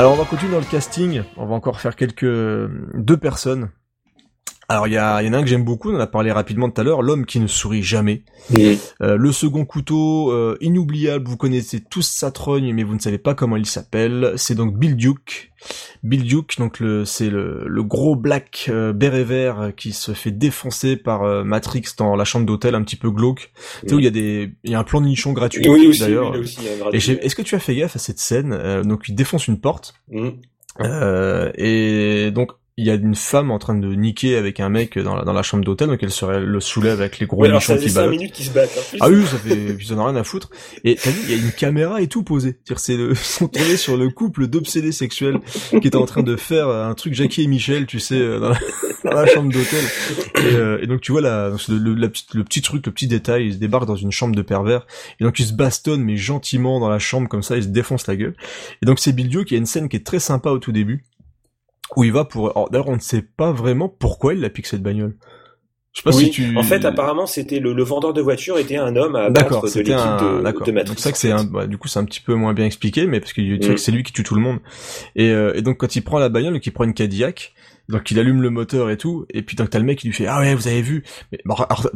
Alors, 0.00 0.14
on 0.14 0.16
va 0.16 0.24
continuer 0.24 0.52
dans 0.52 0.60
le 0.60 0.64
casting. 0.64 1.24
On 1.36 1.44
va 1.44 1.54
encore 1.54 1.78
faire 1.78 1.94
quelques 1.94 2.24
deux 2.24 3.18
personnes. 3.18 3.68
Alors, 4.70 4.86
il 4.86 4.92
y, 4.92 4.96
a, 4.98 5.20
il 5.20 5.26
y 5.26 5.28
en 5.28 5.32
a 5.32 5.38
un 5.38 5.42
que 5.42 5.48
j'aime 5.48 5.64
beaucoup. 5.64 5.90
On 5.90 5.96
en 5.96 6.00
a 6.00 6.06
parlé 6.06 6.30
rapidement 6.30 6.70
tout 6.70 6.80
à 6.80 6.84
l'heure. 6.84 7.02
L'homme 7.02 7.26
qui 7.26 7.40
ne 7.40 7.48
sourit 7.48 7.82
jamais. 7.82 8.22
Euh, 8.56 9.16
le 9.16 9.32
second 9.32 9.64
couteau, 9.64 10.30
euh, 10.30 10.56
inoubliable, 10.60 11.26
vous 11.26 11.36
connaissez 11.36 11.80
tous 11.80 12.02
sa 12.08 12.30
trogne, 12.30 12.72
mais 12.72 12.84
vous 12.84 12.94
ne 12.94 13.00
savez 13.00 13.18
pas 13.18 13.34
comment 13.34 13.56
il 13.56 13.66
s'appelle. 13.66 14.34
C'est 14.36 14.54
donc 14.54 14.78
Bill 14.78 14.94
Duke. 14.94 15.50
Bill 16.04 16.22
Duke, 16.22 16.56
donc 16.58 16.78
le, 16.78 17.04
c'est 17.04 17.30
le, 17.30 17.64
le 17.66 17.82
gros 17.82 18.14
black 18.14 18.66
euh, 18.68 18.92
béret 18.92 19.24
vert 19.24 19.60
euh, 19.60 19.70
qui 19.72 19.90
se 19.92 20.12
fait 20.12 20.30
défoncer 20.30 20.96
par 20.96 21.24
euh, 21.24 21.42
Matrix 21.42 21.86
dans 21.98 22.14
la 22.14 22.24
chambre 22.24 22.46
d'hôtel, 22.46 22.76
un 22.76 22.82
petit 22.82 22.94
peu 22.94 23.10
glauque. 23.10 23.50
Tu 23.82 23.88
sais 23.88 23.94
où 23.96 23.98
il 23.98 24.04
y 24.04 24.08
a 24.08 24.12
des, 24.12 24.52
il 24.62 24.70
y 24.70 24.76
a 24.76 24.78
un 24.78 24.84
plan 24.84 25.00
de 25.00 25.06
nichon 25.06 25.32
gratuit. 25.32 25.68
Oui, 25.68 25.98
d'ailleurs. 25.98 26.32
oui, 26.32 26.56
est-ce 26.92 27.34
que 27.34 27.42
tu 27.42 27.56
as 27.56 27.58
fait 27.58 27.74
gaffe 27.74 27.96
à 27.96 27.98
cette 27.98 28.20
scène 28.20 28.52
Euh, 28.52 28.84
Donc 28.84 29.08
il 29.08 29.16
défonce 29.16 29.48
une 29.48 29.58
porte. 29.58 29.94
Mm. 30.12 30.28
Euh, 30.80 31.50
et 31.56 32.30
donc 32.30 32.52
il 32.80 32.86
y 32.86 32.90
a 32.90 32.94
une 32.94 33.14
femme 33.14 33.50
en 33.50 33.58
train 33.58 33.74
de 33.74 33.94
niquer 33.94 34.36
avec 34.36 34.58
un 34.60 34.68
mec 34.70 34.98
dans 34.98 35.14
la, 35.14 35.24
dans 35.24 35.32
la 35.32 35.42
chambre 35.42 35.64
d'hôtel, 35.64 35.88
donc 35.88 36.02
elle 36.02 36.10
se 36.10 36.24
le 36.24 36.60
soulève 36.60 37.00
avec 37.00 37.18
les 37.18 37.26
gros 37.26 37.42
Ouais, 37.42 37.48
alors 37.48 37.62
fait 37.62 37.76
qui 37.78 37.90
5 37.90 37.94
baladent. 38.00 38.10
minutes 38.10 38.32
qu'ils 38.32 38.46
se 38.46 38.50
battent. 38.52 38.70
hein. 38.76 38.96
Ah 39.00 39.08
oui, 39.10 39.24
ça 39.26 39.38
fait, 39.38 39.76
ils 39.78 39.92
en 39.92 39.98
ont 39.98 40.04
rien 40.06 40.16
à 40.16 40.24
foutre. 40.24 40.50
Et 40.84 40.94
t'as 40.96 41.10
vu, 41.10 41.20
il 41.24 41.30
y 41.30 41.34
a 41.34 41.36
une 41.44 41.52
caméra 41.52 42.00
et 42.00 42.06
tout 42.08 42.22
posé. 42.22 42.58
C'est-à-dire, 42.64 42.80
c'est 42.80 42.96
le, 42.96 43.10
ils 43.12 43.16
sont 43.16 43.48
tournés 43.48 43.76
sur 43.76 43.96
le 43.96 44.08
couple 44.10 44.46
d'obsédés 44.46 44.92
sexuels 44.92 45.38
qui 45.70 45.76
était 45.88 45.96
en 45.96 46.06
train 46.06 46.22
de 46.22 46.36
faire 46.36 46.68
un 46.68 46.94
truc 46.94 47.14
Jackie 47.14 47.42
et 47.42 47.46
Michel, 47.46 47.86
tu 47.86 48.00
sais, 48.00 48.18
euh, 48.18 48.40
dans 48.40 48.48
la, 48.50 48.58
dans 49.04 49.12
la 49.20 49.26
chambre 49.26 49.52
d'hôtel. 49.52 49.84
Et, 50.36 50.54
euh, 50.56 50.78
et 50.82 50.86
donc 50.86 51.00
tu 51.02 51.12
vois 51.12 51.20
le, 51.20 51.94
la 51.94 52.08
petit 52.08 52.62
truc, 52.62 52.86
le 52.86 52.92
petit 52.92 53.06
détail, 53.06 53.46
ils 53.46 53.52
se 53.54 53.58
débarquent 53.58 53.86
dans 53.86 53.96
une 53.96 54.12
chambre 54.12 54.34
de 54.34 54.42
pervers. 54.42 54.86
Et 55.20 55.24
donc 55.24 55.38
ils 55.38 55.46
se 55.46 55.52
bastonnent, 55.52 56.02
mais 56.02 56.16
gentiment 56.16 56.80
dans 56.80 56.88
la 56.88 56.98
chambre 56.98 57.28
comme 57.28 57.42
ça, 57.42 57.56
ils 57.56 57.64
se 57.64 57.68
défoncent 57.68 58.06
la 58.06 58.16
gueule. 58.16 58.34
Et 58.82 58.86
donc 58.86 58.98
c'est 58.98 59.12
Bill 59.12 59.28
Dio 59.28 59.44
qui 59.44 59.54
a 59.54 59.58
une 59.58 59.66
scène 59.66 59.88
qui 59.88 59.96
est 59.96 60.06
très 60.06 60.18
sympa 60.20 60.50
au 60.50 60.58
tout 60.58 60.72
début. 60.72 61.04
Où 61.96 62.04
il 62.04 62.12
va 62.12 62.24
pour, 62.24 62.50
alors, 62.50 62.70
d'ailleurs 62.70 62.88
on 62.88 62.96
ne 62.96 63.00
sait 63.00 63.22
pas 63.22 63.52
vraiment 63.52 63.88
pourquoi 63.88 64.34
il 64.34 64.44
a 64.44 64.50
piqué 64.50 64.68
cette 64.68 64.82
bagnole. 64.82 65.16
Je 65.92 66.02
sais 66.02 66.04
pas 66.04 66.16
oui, 66.16 66.26
si 66.26 66.30
tu... 66.30 66.56
en 66.56 66.62
fait, 66.62 66.84
apparemment, 66.84 67.26
c'était 67.26 67.58
le, 67.58 67.72
le 67.72 67.82
vendeur 67.82 68.12
de 68.12 68.20
voiture 68.20 68.58
était 68.58 68.76
un 68.76 68.94
homme 68.94 69.16
à 69.16 69.28
D'accord, 69.28 69.62
battre 69.62 69.74
de 69.74 69.80
l'équipe 69.80 69.96
un, 69.96 70.36
de, 70.38 70.42
d'accord. 70.44 70.64
de 70.64 70.70
Matrix. 70.70 70.88
Donc 70.90 70.98
c'est 70.98 71.02
ça 71.02 71.12
que 71.12 71.18
c'est 71.18 71.32
un, 71.32 71.42
bah, 71.42 71.66
du 71.66 71.78
coup 71.78 71.88
c'est 71.88 71.98
un 71.98 72.04
petit 72.04 72.20
peu 72.20 72.34
moins 72.34 72.54
bien 72.54 72.64
expliqué, 72.64 73.08
mais 73.08 73.18
parce 73.18 73.32
que 73.32 73.40
tu 73.40 73.60
sais 73.60 73.70
Mm. 73.70 73.74
que 73.74 73.80
c'est 73.80 73.90
lui 73.90 74.04
qui 74.04 74.12
tue 74.12 74.22
tout 74.22 74.36
le 74.36 74.40
monde. 74.40 74.60
Et, 75.16 75.30
euh, 75.32 75.52
et 75.56 75.62
donc 75.62 75.78
quand 75.78 75.96
il 75.96 76.02
prend 76.02 76.20
la 76.20 76.28
bagnole, 76.28 76.52
donc 76.52 76.64
il 76.64 76.70
prend 76.70 76.84
une 76.84 76.94
Cadillac, 76.94 77.54
donc 77.88 78.08
il 78.12 78.20
allume 78.20 78.40
le 78.40 78.50
moteur 78.50 78.88
et 78.88 78.96
tout, 78.96 79.26
et 79.30 79.42
puis 79.42 79.56
donc 79.56 79.70
t'as 79.70 79.80
le 79.80 79.84
mec 79.84 79.98
qui 79.98 80.06
lui 80.06 80.14
fait 80.14 80.28
ah 80.28 80.38
ouais 80.38 80.54
vous 80.54 80.68
avez 80.68 80.80
vu, 80.82 81.02
mais 81.32 81.40
bon, 81.44 81.54
alors, 81.54 81.90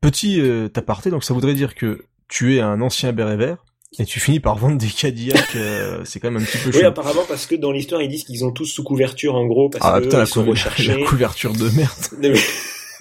petit 0.00 0.40
euh, 0.40 0.68
aparté, 0.76 1.10
donc 1.10 1.24
ça 1.24 1.34
voudrait 1.34 1.54
dire 1.54 1.74
que 1.74 2.04
tu 2.28 2.54
es 2.56 2.60
un 2.60 2.80
ancien 2.80 3.12
béret 3.12 3.36
vert. 3.36 3.64
Et 3.98 4.06
tu 4.06 4.20
finis 4.20 4.40
par 4.40 4.56
vendre 4.56 4.78
des 4.78 4.88
Cadillacs, 4.88 5.54
euh, 5.54 6.00
c'est 6.04 6.18
quand 6.18 6.30
même 6.30 6.42
un 6.42 6.44
petit 6.46 6.56
peu 6.58 6.70
Oui, 6.70 6.80
chaud. 6.80 6.86
apparemment, 6.86 7.24
parce 7.28 7.44
que 7.46 7.54
dans 7.56 7.70
l'histoire, 7.72 8.00
ils 8.00 8.08
disent 8.08 8.24
qu'ils 8.24 8.42
ont 8.44 8.50
tous 8.50 8.64
sous 8.64 8.82
couverture, 8.82 9.34
en 9.34 9.44
gros, 9.46 9.68
parce 9.68 9.84
Ah 9.86 9.98
que 9.98 10.04
putain, 10.04 10.16
la, 10.18 10.24
ils 10.24 10.26
sont 10.26 10.40
couver- 10.40 10.50
recherchés. 10.52 10.98
la 11.00 11.06
couverture 11.06 11.52
de 11.52 11.68
merde. 11.70 11.90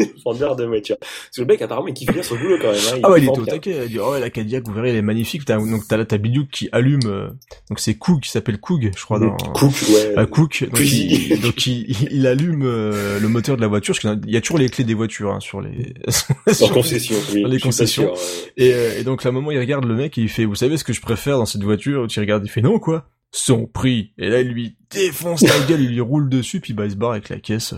vendeur 0.26 0.56
de 0.56 0.65
voiture. 0.65 0.98
Parce 0.99 1.30
que 1.36 1.41
le 1.41 1.48
mec, 1.48 1.61
apparemment, 1.61 1.88
il 1.88 1.94
kiffe 1.94 2.11
bien 2.11 2.23
son 2.23 2.36
boulot 2.36 2.57
quand 2.61 2.72
même. 2.72 2.82
Hein. 2.94 2.99
Ah 3.03 3.11
ouais, 3.11 3.19
il 3.22 3.26
est 3.26 3.30
au 3.38 3.45
taquet. 3.45 3.82
Il 3.86 3.90
dit, 3.91 3.99
oh 3.99 4.11
ouais, 4.11 4.19
la 4.19 4.30
Cadillac, 4.30 4.64
vous 4.65 4.73
verrez, 4.73 4.90
elle 4.91 4.95
est 4.98 5.02
magnifique. 5.02 5.45
T'as, 5.45 5.57
donc 5.57 5.88
t'as 5.88 5.98
là, 5.98 6.06
t'as 6.06 6.18
Bidouk 6.18 6.49
qui 6.49 6.69
allume, 6.72 6.99
euh, 7.06 7.28
donc 7.69 7.80
c'est 7.80 7.95
Coog, 7.95 8.22
qui 8.22 8.30
s'appelle 8.30 8.60
Coog, 8.60 8.91
je 8.95 9.03
crois, 9.03 9.19
dans... 9.19 9.36
Cook, 9.38 9.72
ouais. 9.90 10.14
Ah, 10.18 10.26
Cook, 10.26 10.65
donc, 10.72 10.80
il, 10.82 11.40
donc 11.41 11.65
il, 11.68 11.95
il 12.11 12.28
allume 12.28 12.64
euh, 12.65 13.19
le 13.19 13.28
moteur 13.28 13.56
de 13.57 13.61
la 13.61 13.68
voiture, 13.68 13.95
parce 13.95 13.99
qu'il 14.19 14.32
y 14.32 14.38
a 14.38 14.41
toujours 14.41 14.57
les 14.57 14.69
clés 14.69 14.84
des 14.84 14.94
voitures 14.94 15.32
hein, 15.32 15.40
sur 15.40 15.61
les 15.61 15.94
sur- 16.53 16.76
oui. 16.76 17.44
les 17.44 17.44
je 17.44 17.48
suis 17.49 17.60
pas 17.60 17.60
concessions. 17.60 18.15
sûr. 18.15 18.26
Et, 18.57 18.73
euh, 18.73 18.99
et 18.99 19.03
donc, 19.03 19.26
à 19.26 19.30
un 19.30 19.32
moment, 19.32 19.52
il 19.52 19.60
regarde 19.60 19.86
le 19.86 19.95
mec 19.95 20.18
et 20.18 20.22
il 20.22 20.30
fait, 20.30 20.45
vous 20.45 20.56
savez 20.56 20.78
ce 20.78 20.84
que 20.84 20.94
je 20.94 21.02
préfère 21.02 21.38
dans 21.38 21.45
cette 21.45 21.64
voiture? 21.64 22.07
Tu 22.07 22.19
regardes, 22.19 22.45
il 22.45 22.49
fait 22.49 22.61
non 22.61 22.80
quoi? 22.80 23.06
Son 23.31 23.65
prix. 23.65 24.13
Et 24.17 24.29
là, 24.29 24.41
il 24.41 24.49
lui 24.49 24.77
défonce 24.89 25.41
la 25.41 25.59
gueule, 25.67 25.81
il 25.81 25.91
lui 25.91 26.01
roule 26.01 26.29
dessus, 26.29 26.59
puis 26.59 26.73
bah 26.73 26.85
il 26.85 26.91
se 26.91 26.95
barre 26.95 27.11
avec 27.11 27.29
la 27.29 27.39
caisse. 27.39 27.73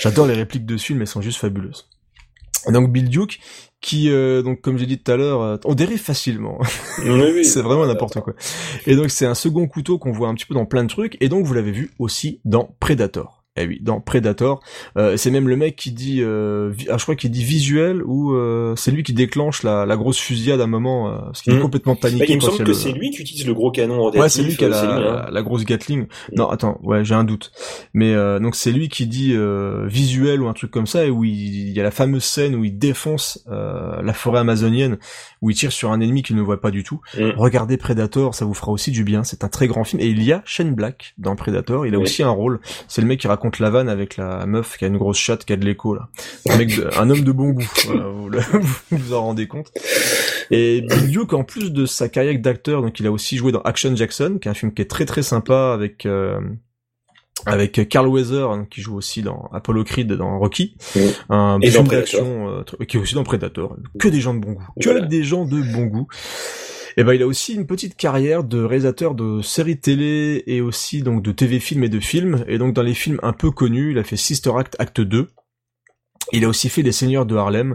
J'adore 0.00 0.26
les 0.26 0.34
répliques 0.34 0.66
de 0.66 0.76
ce 0.76 0.86
film, 0.86 1.00
elles 1.00 1.08
sont 1.08 1.22
juste 1.22 1.38
fabuleuses. 1.38 1.88
Et 2.68 2.72
donc 2.72 2.92
Bill 2.92 3.08
Duke, 3.08 3.40
qui 3.80 4.10
euh, 4.10 4.42
donc 4.42 4.60
comme 4.60 4.78
j'ai 4.78 4.86
dit 4.86 4.98
tout 4.98 5.10
à 5.10 5.16
l'heure, 5.16 5.42
euh, 5.42 5.56
on 5.64 5.74
dérive 5.74 6.00
facilement. 6.00 6.58
Oui, 7.04 7.32
oui. 7.34 7.44
c'est 7.44 7.62
vraiment 7.62 7.86
n'importe 7.86 8.20
quoi. 8.20 8.34
Et 8.86 8.94
donc 8.94 9.10
c'est 9.10 9.26
un 9.26 9.34
second 9.34 9.66
couteau 9.66 9.98
qu'on 9.98 10.12
voit 10.12 10.28
un 10.28 10.34
petit 10.34 10.46
peu 10.46 10.54
dans 10.54 10.66
plein 10.66 10.84
de 10.84 10.88
trucs, 10.88 11.16
et 11.20 11.28
donc 11.28 11.44
vous 11.44 11.54
l'avez 11.54 11.72
vu 11.72 11.92
aussi 11.98 12.40
dans 12.44 12.76
Predator. 12.78 13.41
Eh 13.58 13.66
oui, 13.66 13.80
dans 13.82 14.00
Predator, 14.00 14.60
euh, 14.96 15.18
c'est 15.18 15.30
même 15.30 15.46
le 15.46 15.56
mec 15.58 15.76
qui 15.76 15.92
dit, 15.92 16.20
euh, 16.22 16.72
ah, 16.88 16.96
je 16.96 17.02
crois 17.02 17.16
qu'il 17.16 17.30
dit 17.30 17.44
visuel 17.44 18.02
ou 18.02 18.32
euh, 18.32 18.74
c'est 18.76 18.90
lui 18.90 19.02
qui 19.02 19.12
déclenche 19.12 19.62
la, 19.62 19.84
la 19.84 19.96
grosse 19.98 20.16
fusillade 20.18 20.58
à 20.62 20.64
un 20.64 20.68
moment, 20.68 21.10
euh, 21.10 21.18
parce 21.26 21.42
qu'il 21.42 21.52
est 21.52 21.56
Hmm. 21.58 21.60
complètement 21.60 21.92
Bah, 21.92 21.98
paniqué. 22.08 22.26
il 22.30 22.36
me 22.36 22.40
semble 22.40 22.56
que 22.56 22.62
le- 22.62 22.72
c'est 22.72 22.92
lui 22.92 23.10
qui 23.10 23.20
utilise 23.20 23.46
le 23.46 23.52
gros 23.52 23.70
canon 23.70 24.00
rotatif. 24.00 24.22
Ouais, 24.22 24.28
c'est 24.30 24.42
lui 24.42 24.56
qui 24.56 24.64
a 24.64 24.68
euh, 24.68 24.70
la, 24.70 24.80
c'est 24.80 24.86
lui, 24.86 25.06
hein. 25.06 25.26
la, 25.30 25.42
grosse 25.42 25.66
Gatling. 25.66 26.06
Non, 26.34 26.48
attends, 26.48 26.80
ouais, 26.82 27.04
j'ai 27.04 27.14
un 27.14 27.24
doute. 27.24 27.52
Mais 27.92 28.14
euh, 28.14 28.38
donc 28.40 28.54
c'est 28.56 28.72
lui 28.72 28.88
qui 28.88 29.06
dit 29.06 29.34
euh, 29.34 29.86
visuel 29.86 30.40
ou 30.40 30.48
un 30.48 30.54
truc 30.54 30.70
comme 30.70 30.86
ça, 30.86 31.04
et 31.04 31.10
où 31.10 31.22
il, 31.22 31.32
il 31.68 31.76
y 31.76 31.80
a 31.80 31.82
la 31.82 31.90
fameuse 31.90 32.24
scène 32.24 32.54
où 32.54 32.64
il 32.64 32.78
défonce 32.78 33.44
euh, 33.50 34.00
la 34.00 34.14
forêt 34.14 34.38
amazonienne, 34.40 34.96
où 35.42 35.50
il 35.50 35.56
tire 35.56 35.72
sur 35.72 35.92
un 35.92 36.00
ennemi 36.00 36.22
qu'il 36.22 36.36
ne 36.36 36.42
voit 36.42 36.62
pas 36.62 36.70
du 36.70 36.84
tout. 36.84 37.02
Mm. 37.18 37.32
Regardez 37.36 37.76
Predator, 37.76 38.34
ça 38.34 38.46
vous 38.46 38.54
fera 38.54 38.72
aussi 38.72 38.92
du 38.92 39.04
bien. 39.04 39.24
C'est 39.24 39.44
un 39.44 39.48
très 39.48 39.66
grand 39.66 39.84
film. 39.84 40.00
Et 40.00 40.06
il 40.06 40.22
y 40.22 40.32
a 40.32 40.40
Shane 40.46 40.74
Black 40.74 41.12
dans 41.18 41.36
Predator. 41.36 41.86
Il 41.86 41.94
a 41.94 41.98
aussi 41.98 42.22
un 42.22 42.30
rôle. 42.30 42.58
C'est 42.88 43.02
le 43.02 43.06
mec 43.08 43.20
qui 43.20 43.26
raconte 43.28 43.41
raconte 43.42 43.58
la 43.58 43.70
vanne 43.70 43.88
avec 43.88 44.16
la 44.16 44.46
meuf 44.46 44.76
qui 44.78 44.84
a 44.84 44.88
une 44.88 44.98
grosse 44.98 45.18
chatte 45.18 45.44
qui 45.44 45.52
a 45.52 45.56
de 45.56 45.64
l'écho 45.64 45.94
là. 45.94 46.08
Un 46.48 46.56
mec, 46.58 46.76
de- 46.76 46.88
un 46.96 47.10
homme 47.10 47.22
de 47.24 47.32
bon 47.32 47.50
goût. 47.50 47.68
Voilà, 47.86 48.06
vous, 48.08 48.28
le- 48.28 48.40
vous 48.92 49.12
en 49.14 49.22
rendez 49.22 49.48
compte. 49.48 49.72
Et 50.50 50.82
Bill 50.82 51.10
Duke, 51.10 51.32
en 51.32 51.42
plus 51.44 51.72
de 51.72 51.84
sa 51.86 52.08
carrière 52.08 52.38
d'acteur, 52.38 52.82
donc 52.82 53.00
il 53.00 53.06
a 53.06 53.10
aussi 53.12 53.36
joué 53.36 53.50
dans 53.52 53.62
Action 53.62 53.94
Jackson, 53.96 54.38
qui 54.40 54.46
est 54.48 54.50
un 54.50 54.54
film 54.54 54.72
qui 54.72 54.82
est 54.82 54.90
très 54.90 55.06
très 55.06 55.22
sympa 55.22 55.72
avec 55.74 56.06
euh, 56.06 56.38
avec 57.46 57.88
Carl 57.88 58.06
Weather 58.06 58.50
hein, 58.50 58.66
qui 58.70 58.80
joue 58.82 58.94
aussi 58.96 59.22
dans 59.22 59.48
Apollo 59.52 59.82
Creed 59.84 60.12
dans 60.12 60.38
Rocky, 60.38 60.76
un 61.28 61.58
Et 61.60 61.66
dans 61.70 61.72
film 61.72 61.86
Predator. 61.86 61.90
d'action 61.90 62.48
euh, 62.80 62.84
qui 62.84 62.96
est 62.96 63.00
aussi 63.00 63.14
dans 63.16 63.24
Predator. 63.24 63.76
Que 63.98 64.06
des 64.08 64.20
gens 64.20 64.34
de 64.34 64.40
bon 64.40 64.52
goût, 64.52 64.66
que 64.80 64.90
Voilà. 64.90 65.06
des 65.06 65.24
gens 65.24 65.44
de 65.44 65.60
bon 65.60 65.86
goût. 65.86 66.06
Et 66.96 67.04
ben 67.04 67.14
il 67.14 67.22
a 67.22 67.26
aussi 67.26 67.54
une 67.54 67.66
petite 67.66 67.96
carrière 67.96 68.44
de 68.44 68.62
réalisateur 68.62 69.14
de 69.14 69.40
séries 69.42 69.78
télé 69.78 70.42
et 70.46 70.60
aussi 70.60 71.02
donc 71.02 71.22
de 71.22 71.32
TV 71.32 71.60
films 71.60 71.84
et 71.84 71.88
de 71.88 72.00
films. 72.00 72.44
Et 72.48 72.58
donc 72.58 72.74
dans 72.74 72.82
les 72.82 72.94
films 72.94 73.18
un 73.22 73.32
peu 73.32 73.50
connus, 73.50 73.92
il 73.92 73.98
a 73.98 74.04
fait 74.04 74.16
Sister 74.16 74.52
Act 74.56 74.76
Acte 74.78 75.00
2. 75.00 75.28
Il 76.32 76.44
a 76.44 76.48
aussi 76.48 76.68
fait 76.68 76.82
Les 76.82 76.92
Seigneurs 76.92 77.26
de 77.26 77.36
Harlem. 77.36 77.74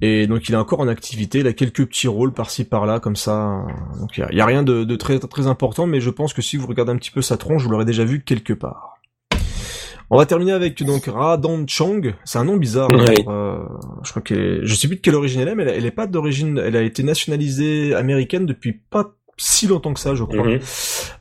Et 0.00 0.26
donc 0.26 0.48
il 0.48 0.54
est 0.54 0.58
encore 0.58 0.80
en 0.80 0.88
activité, 0.88 1.40
il 1.40 1.46
a 1.46 1.52
quelques 1.52 1.86
petits 1.86 2.08
rôles 2.08 2.32
par-ci 2.32 2.64
par-là 2.64 3.00
comme 3.00 3.16
ça. 3.16 3.64
Donc 3.98 4.16
il 4.16 4.26
y 4.32 4.36
y 4.36 4.40
a 4.40 4.46
rien 4.46 4.62
de, 4.62 4.84
de 4.84 4.96
très 4.96 5.18
très 5.18 5.46
important, 5.46 5.86
mais 5.86 6.00
je 6.00 6.10
pense 6.10 6.32
que 6.32 6.42
si 6.42 6.56
vous 6.56 6.66
regardez 6.66 6.92
un 6.92 6.96
petit 6.96 7.10
peu 7.10 7.22
sa 7.22 7.36
tronche, 7.36 7.62
vous 7.64 7.70
l'aurez 7.70 7.84
déjà 7.84 8.04
vu 8.04 8.22
quelque 8.22 8.52
part. 8.52 8.91
On 10.14 10.18
va 10.18 10.26
terminer 10.26 10.52
avec 10.52 10.82
donc 10.82 11.06
Radan 11.06 11.64
Chang. 11.66 12.02
C'est 12.24 12.36
un 12.36 12.44
nom 12.44 12.58
bizarre. 12.58 12.90
hein, 12.92 13.14
euh, 13.28 13.64
je 14.04 14.10
crois 14.10 14.20
je 14.62 14.74
sais 14.74 14.86
plus 14.86 14.96
de 14.96 15.00
quelle 15.00 15.14
origine 15.14 15.40
elle 15.40 15.48
est, 15.48 15.54
mais 15.54 15.62
elle, 15.62 15.70
elle 15.70 15.86
est 15.86 15.90
pas 15.90 16.06
d'origine. 16.06 16.60
Elle 16.62 16.76
a 16.76 16.82
été 16.82 17.02
nationalisée 17.02 17.94
américaine 17.94 18.44
depuis 18.44 18.74
pas 18.74 19.14
si 19.42 19.66
longtemps 19.66 19.92
que 19.92 20.00
ça, 20.00 20.14
je 20.14 20.22
crois. 20.22 20.46
Mhm. 20.46 20.60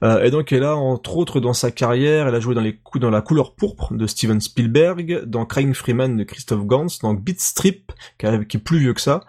Euh, 0.04 0.24
et 0.24 0.32
donc 0.32 0.52
elle 0.52 0.64
a 0.64 0.76
entre 0.76 1.18
autres 1.18 1.40
dans 1.40 1.54
sa 1.54 1.72
carrière, 1.72 2.28
elle 2.28 2.36
a 2.36 2.40
joué 2.40 2.54
dans 2.54 2.62
les 2.62 2.76
coups 2.76 3.02
dans 3.02 3.10
la 3.10 3.22
couleur 3.22 3.56
pourpre 3.56 3.94
de 3.94 4.06
Steven 4.06 4.40
Spielberg, 4.40 5.24
dans 5.26 5.46
Crying 5.46 5.74
Freeman 5.74 6.18
de 6.18 6.24
Christophe 6.24 6.66
Gans, 6.66 6.88
dans 7.02 7.14
Beat 7.14 7.42
Strip 7.42 7.92
qui, 8.20 8.26
est 8.28 8.60
plus 8.60 8.80
vieux 8.80 8.94
que 8.94 9.02
ça, 9.02 9.22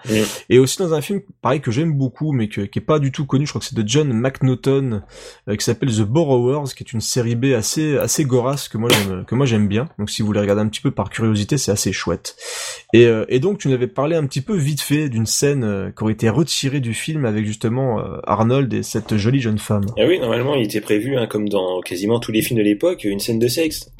et 0.48 0.58
aussi 0.58 0.78
dans 0.78 0.92
un 0.92 1.00
film 1.00 1.20
pareil 1.40 1.60
que 1.60 1.70
j'aime 1.70 1.94
beaucoup 1.94 2.32
mais 2.32 2.48
que, 2.48 2.62
qui 2.62 2.78
est 2.78 2.82
pas 2.82 2.98
du 2.98 3.12
tout 3.12 3.24
connu, 3.24 3.46
je 3.46 3.52
crois 3.52 3.60
que 3.60 3.66
c'est 3.66 3.76
de 3.76 3.86
John 3.86 4.12
McNaughton 4.12 5.02
euh, 5.48 5.56
qui 5.56 5.64
s'appelle 5.64 5.90
The 5.90 6.02
Borrowers, 6.02 6.74
qui 6.76 6.82
est 6.82 6.92
une 6.92 7.00
série 7.00 7.34
B 7.34 7.46
assez 7.56 7.96
assez 7.96 8.24
gorasse 8.24 8.68
que 8.68 8.76
moi 8.76 8.90
j'aime 8.90 9.24
que 9.24 9.34
moi 9.34 9.46
j'aime 9.46 9.68
bien. 9.68 9.88
Donc 9.98 10.10
si 10.10 10.20
vous 10.20 10.26
voulez 10.26 10.40
regarder 10.40 10.62
un 10.62 10.68
petit 10.68 10.82
peu 10.82 10.90
par 10.90 11.08
curiosité, 11.08 11.56
c'est 11.56 11.72
assez 11.72 11.92
chouette. 11.92 12.36
Et, 12.92 13.06
euh, 13.06 13.24
et 13.28 13.40
donc 13.40 13.58
tu 13.58 13.68
nous 13.68 13.74
avais 13.74 13.86
parlé 13.86 14.16
un 14.16 14.26
petit 14.26 14.42
peu 14.42 14.56
vite 14.56 14.82
fait 14.82 15.08
d'une 15.08 15.26
scène 15.26 15.92
qui 15.96 16.02
aurait 16.02 16.12
été 16.12 16.28
retirée 16.28 16.80
du 16.80 16.92
film 16.92 17.24
avec 17.24 17.46
justement 17.46 18.02
Arnold 18.24 18.72
et 18.74 18.81
cette 18.82 19.16
jolie 19.16 19.40
jeune 19.40 19.58
femme. 19.58 19.86
Ah 19.98 20.02
oui, 20.06 20.18
normalement, 20.18 20.54
il 20.54 20.64
était 20.64 20.80
prévu, 20.80 21.16
hein, 21.16 21.26
comme 21.26 21.48
dans 21.48 21.80
quasiment 21.80 22.18
tous 22.20 22.32
les 22.32 22.42
films 22.42 22.58
de 22.58 22.64
l'époque, 22.64 23.04
une 23.04 23.20
scène 23.20 23.38
de 23.38 23.48
sexe. 23.48 23.90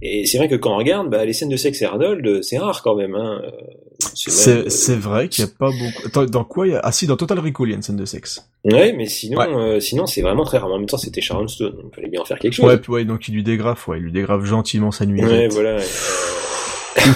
Et 0.00 0.24
c'est 0.26 0.38
vrai 0.38 0.48
que 0.48 0.54
quand 0.54 0.72
on 0.72 0.78
regarde, 0.78 1.10
bah, 1.10 1.24
les 1.24 1.32
scènes 1.34 1.50
de 1.50 1.56
sexe 1.56 1.82
et 1.82 1.84
Arnold, 1.84 2.42
c'est 2.42 2.56
rare 2.58 2.82
quand 2.82 2.94
même. 2.96 3.14
Hein. 3.14 3.42
C'est 4.14 4.96
vrai 4.96 5.28
qu'il 5.28 5.44
y 5.44 5.46
a 5.46 5.50
pas 5.50 5.70
beaucoup. 5.70 6.06
Attends, 6.06 6.24
dans 6.24 6.44
quoi 6.44 6.66
il 6.66 6.72
y 6.72 6.76
a 6.76 6.80
Ah 6.82 6.92
si, 6.92 7.06
dans 7.06 7.16
Total 7.16 7.38
Recall 7.38 7.66
il 7.66 7.70
y 7.70 7.72
a 7.74 7.76
une 7.76 7.82
scène 7.82 7.96
de 7.96 8.04
sexe. 8.04 8.48
Ouais, 8.64 8.92
mais 8.94 9.06
sinon, 9.06 9.38
Ouais. 9.38 9.46
euh, 9.54 9.80
sinon 9.80 10.06
c'est 10.06 10.22
vraiment 10.22 10.44
très 10.44 10.58
rare. 10.58 10.70
En 10.72 10.78
même 10.78 10.86
temps, 10.88 10.96
c'était 10.98 11.20
Sharon 11.20 11.46
Stone, 11.48 11.72
donc 11.76 11.84
il 11.92 11.94
fallait 11.94 12.08
bien 12.08 12.20
en 12.20 12.24
faire 12.24 12.38
quelque 12.38 12.54
chose. 12.54 12.64
Ouais, 12.66 12.78
puis 12.78 12.92
ouais, 12.92 13.04
donc 13.04 13.28
il 13.28 13.34
lui 13.34 13.42
dégrafe, 13.42 13.86
ouais, 13.88 13.98
il 13.98 14.04
lui 14.04 14.12
dégrafe 14.12 14.44
gentiment 14.44 14.90
sa 14.90 15.04
nuit. 15.06 15.22
Ouais, 15.24 15.48
voilà. 15.48 15.76
ouais. 15.76 15.84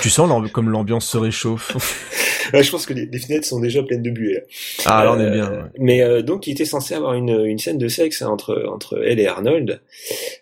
Tu 0.00 0.10
sens 0.10 0.30
comme 0.52 0.70
l'ambiance 0.70 1.06
se 1.08 1.18
réchauffe. 1.18 1.76
Ouais, 2.52 2.64
je 2.64 2.70
pense 2.72 2.84
que 2.84 2.92
les, 2.94 3.06
les 3.06 3.18
fenêtres 3.20 3.46
sont 3.46 3.60
déjà 3.60 3.80
pleines 3.80 4.02
de 4.02 4.10
buée. 4.10 4.34
là. 4.34 4.40
ah 4.86 5.04
là 5.04 5.12
on 5.12 5.20
est 5.20 5.24
Euh, 5.24 5.30
bien. 5.30 5.50
ouais. 5.52 5.58
Mais 5.78 6.02
euh, 6.02 6.20
donc, 6.20 6.48
il 6.48 6.50
était 6.50 6.64
censé 6.64 6.94
avoir 6.94 7.14
une, 7.14 7.44
une 7.46 7.58
scène 7.60 7.78
de 7.78 7.86
sexe 7.86 8.22
hein, 8.22 8.28
entre 8.28 8.64
entre 8.68 9.00
elle 9.06 9.20
et 9.20 9.28
Arnold 9.28 9.80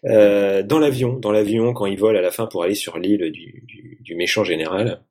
euh, 0.06 0.62
dans 0.62 0.78
l'avion, 0.78 1.18
dans 1.18 1.32
l'avion 1.32 1.74
quand 1.74 1.84
ils 1.84 1.98
volent 1.98 2.18
à 2.18 2.22
la 2.22 2.30
fin 2.30 2.46
pour 2.46 2.62
aller 2.62 2.74
sur 2.74 2.96
l'île 2.98 3.30
du, 3.30 3.62
du, 3.66 3.98
du 4.00 4.14
méchant 4.14 4.42
général. 4.42 5.02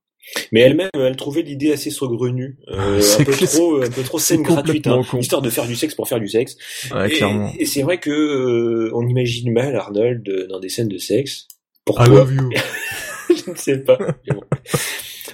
Mais 0.52 0.62
elle-même, 0.62 0.90
elle 0.96 1.16
trouvait 1.16 1.44
l'idée 1.44 1.72
assez 1.72 1.92
saugrenue, 1.92 2.58
euh, 2.72 3.00
C'est 3.00 3.22
un 3.22 3.26
peu 3.26 3.34
trop, 3.34 3.84
un 3.84 3.90
peu 3.92 4.02
trop 4.02 4.18
scène 4.18 4.42
gratuite, 4.42 4.88
hein, 4.88 5.02
histoire 5.20 5.44
de 5.44 5.52
faire 5.52 5.68
du 5.68 5.76
sexe 5.76 5.94
pour 5.94 6.10
faire 6.10 6.20
du 6.20 6.28
sexe. 6.30 6.58
Ouais, 6.96 7.12
et, 7.60 7.66
c'est 7.66 7.84
vrai 7.84 8.00
que 8.00 8.10
euh, 8.10 8.90
on 8.96 9.08
imagine 9.08 9.54
mal 9.54 9.76
Arnold 9.76 10.48
dans 10.50 10.60
des 10.60 10.70
scènes 10.70 10.90
de 10.90 10.98
sexe. 10.98 11.48
Pourquoi 11.86 12.08
I 12.08 12.10
love 12.10 12.34
you. 12.34 12.50
je 13.46 13.52
ne 13.52 13.56
sais 13.56 13.78
pas. 13.80 13.98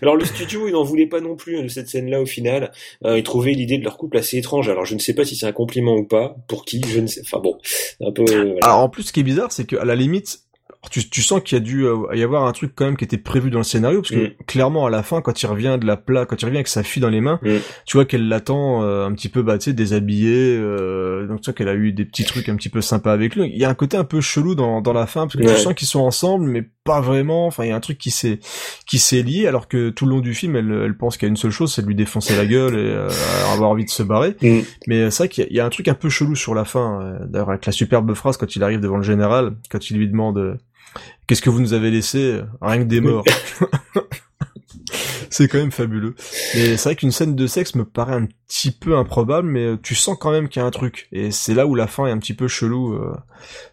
Alors 0.01 0.15
le 0.15 0.25
studio, 0.25 0.67
il 0.67 0.73
n'en 0.73 0.83
voulait 0.83 1.05
pas 1.07 1.21
non 1.21 1.35
plus 1.35 1.57
hein, 1.57 1.63
de 1.63 1.67
cette 1.67 1.87
scène-là 1.87 2.21
au 2.21 2.25
final. 2.25 2.71
Euh, 3.05 3.17
il 3.17 3.23
trouvait 3.23 3.53
l'idée 3.53 3.77
de 3.77 3.83
leur 3.83 3.97
couple 3.97 4.17
assez 4.17 4.37
étrange. 4.37 4.67
Alors 4.69 4.85
je 4.85 4.95
ne 4.95 4.99
sais 4.99 5.13
pas 5.13 5.23
si 5.23 5.35
c'est 5.35 5.45
un 5.45 5.51
compliment 5.51 5.95
ou 5.95 6.03
pas. 6.03 6.35
Pour 6.47 6.65
qui 6.65 6.81
Je 6.87 6.99
ne 6.99 7.07
sais. 7.07 7.21
Enfin 7.21 7.39
bon, 7.39 7.57
un 8.01 8.11
peu. 8.11 8.25
euh. 8.29 8.55
Alors 8.61 8.79
en 8.79 8.89
plus, 8.89 9.03
ce 9.03 9.13
qui 9.13 9.19
est 9.21 9.23
bizarre, 9.23 9.51
c'est 9.51 9.65
qu'à 9.65 9.85
la 9.85 9.95
limite, 9.95 10.39
tu, 10.91 11.09
tu 11.09 11.21
sens 11.21 11.41
qu'il 11.41 11.57
y 11.57 11.61
a 11.61 11.63
dû 11.63 11.85
euh, 11.85 11.95
y 12.13 12.23
avoir 12.23 12.45
un 12.45 12.51
truc 12.51 12.73
quand 12.75 12.85
même 12.85 12.97
qui 12.97 13.05
était 13.05 13.17
prévu 13.17 13.49
dans 13.49 13.59
le 13.59 13.63
scénario, 13.63 14.01
parce 14.01 14.11
que 14.11 14.27
Mm. 14.27 14.31
clairement 14.47 14.85
à 14.85 14.89
la 14.89 15.01
fin, 15.01 15.21
quand 15.21 15.41
il 15.41 15.45
revient 15.47 15.77
de 15.79 15.85
la 15.87 15.97
plat, 15.97 16.25
quand 16.25 16.41
il 16.41 16.45
revient 16.45 16.57
avec 16.57 16.67
sa 16.67 16.83
fille 16.83 17.01
dans 17.01 17.09
les 17.09 17.21
mains, 17.21 17.39
Mm. 17.41 17.57
tu 17.85 17.97
vois 17.97 18.05
qu'elle 18.05 18.27
l'attend 18.27 18.83
euh, 18.83 19.05
un 19.05 19.11
petit 19.13 19.29
peu, 19.29 19.41
bah 19.43 19.57
tu 19.57 19.65
sais, 19.65 19.73
déshabillée, 19.73 20.57
euh, 20.57 21.25
donc 21.27 21.41
tu 21.41 21.45
vois 21.45 21.53
qu'elle 21.53 21.69
a 21.69 21.73
eu 21.75 21.93
des 21.93 22.05
petits 22.05 22.25
trucs 22.25 22.49
un 22.49 22.55
petit 22.55 22.69
peu 22.69 22.81
sympas 22.81 23.13
avec 23.13 23.35
lui. 23.35 23.49
Il 23.51 23.57
y 23.57 23.65
a 23.65 23.69
un 23.69 23.73
côté 23.73 23.97
un 23.97 24.03
peu 24.03 24.19
chelou 24.21 24.55
dans, 24.55 24.81
dans 24.81 24.93
la 24.93 25.07
fin, 25.07 25.21
parce 25.21 25.35
que 25.37 25.43
Ouais. 25.43 25.55
tu 25.55 25.59
sens 25.61 25.73
qu'ils 25.73 25.87
sont 25.87 26.01
ensemble, 26.01 26.45
mais 26.49 26.63
pas 26.83 26.99
vraiment. 26.99 27.47
Enfin, 27.47 27.63
il 27.63 27.69
y 27.69 27.71
a 27.71 27.75
un 27.75 27.79
truc 27.79 27.97
qui 27.97 28.11
s'est 28.11 28.39
qui 28.85 28.99
s'est 28.99 29.23
lié, 29.23 29.47
alors 29.47 29.69
que 29.69 29.89
tout 29.89 30.05
le 30.05 30.11
long 30.11 30.19
du 30.19 30.33
film, 30.33 30.55
elle, 30.57 30.69
elle 30.85 30.97
pense 30.97 31.15
qu'il 31.17 31.27
y 31.27 31.29
a 31.29 31.31
une 31.31 31.37
seule 31.37 31.51
chose, 31.51 31.73
c'est 31.73 31.81
de 31.81 31.87
lui 31.87 31.95
défoncer 31.95 32.35
la 32.35 32.45
gueule 32.45 32.75
et 32.75 32.77
euh, 32.93 33.07
avoir 33.53 33.69
envie 33.69 33.85
de 33.85 33.89
se 33.89 34.03
barrer. 34.03 34.35
Mm. 34.41 34.59
Mais 34.87 34.95
euh, 35.03 35.09
c'est 35.09 35.23
vrai 35.23 35.29
qu'il 35.29 35.47
y, 35.49 35.55
y 35.55 35.59
a 35.61 35.65
un 35.65 35.69
truc 35.69 35.87
un 35.87 35.93
peu 35.93 36.09
chelou 36.09 36.35
sur 36.35 36.53
la 36.53 36.65
fin, 36.65 37.17
d'ailleurs 37.25 37.49
avec 37.51 37.65
la 37.65 37.71
superbe 37.71 38.13
phrase 38.13 38.35
quand 38.35 38.55
il 38.57 38.63
arrive 38.63 38.81
devant 38.81 38.97
le 38.97 39.03
général, 39.03 39.53
quand 39.71 39.89
il 39.89 39.97
lui 39.97 40.09
demande 40.09 40.59
qu'est-ce 41.27 41.41
que 41.41 41.49
vous 41.49 41.61
nous 41.61 41.73
avez 41.73 41.91
laissé, 41.91 42.41
rien 42.61 42.79
que 42.79 42.83
des 42.83 43.01
morts. 43.01 43.25
c'est 45.29 45.47
quand 45.47 45.57
même 45.57 45.71
fabuleux. 45.71 46.15
Mais 46.55 46.77
c'est 46.77 46.89
vrai 46.89 46.95
qu'une 46.95 47.11
scène 47.11 47.35
de 47.35 47.47
sexe 47.47 47.75
me 47.75 47.85
paraît 47.85 48.15
un 48.15 48.27
petit 48.47 48.71
peu 48.71 48.95
improbable, 48.97 49.47
mais 49.47 49.65
euh, 49.65 49.77
tu 49.81 49.95
sens 49.95 50.17
quand 50.19 50.31
même 50.31 50.47
qu'il 50.47 50.61
y 50.61 50.63
a 50.63 50.67
un 50.67 50.71
truc. 50.71 51.07
Et 51.11 51.31
c'est 51.31 51.53
là 51.53 51.65
où 51.65 51.75
la 51.75 51.87
fin 51.87 52.05
est 52.05 52.11
un 52.11 52.19
petit 52.19 52.33
peu 52.35 52.47
chelou 52.47 52.93
euh, 52.93 53.15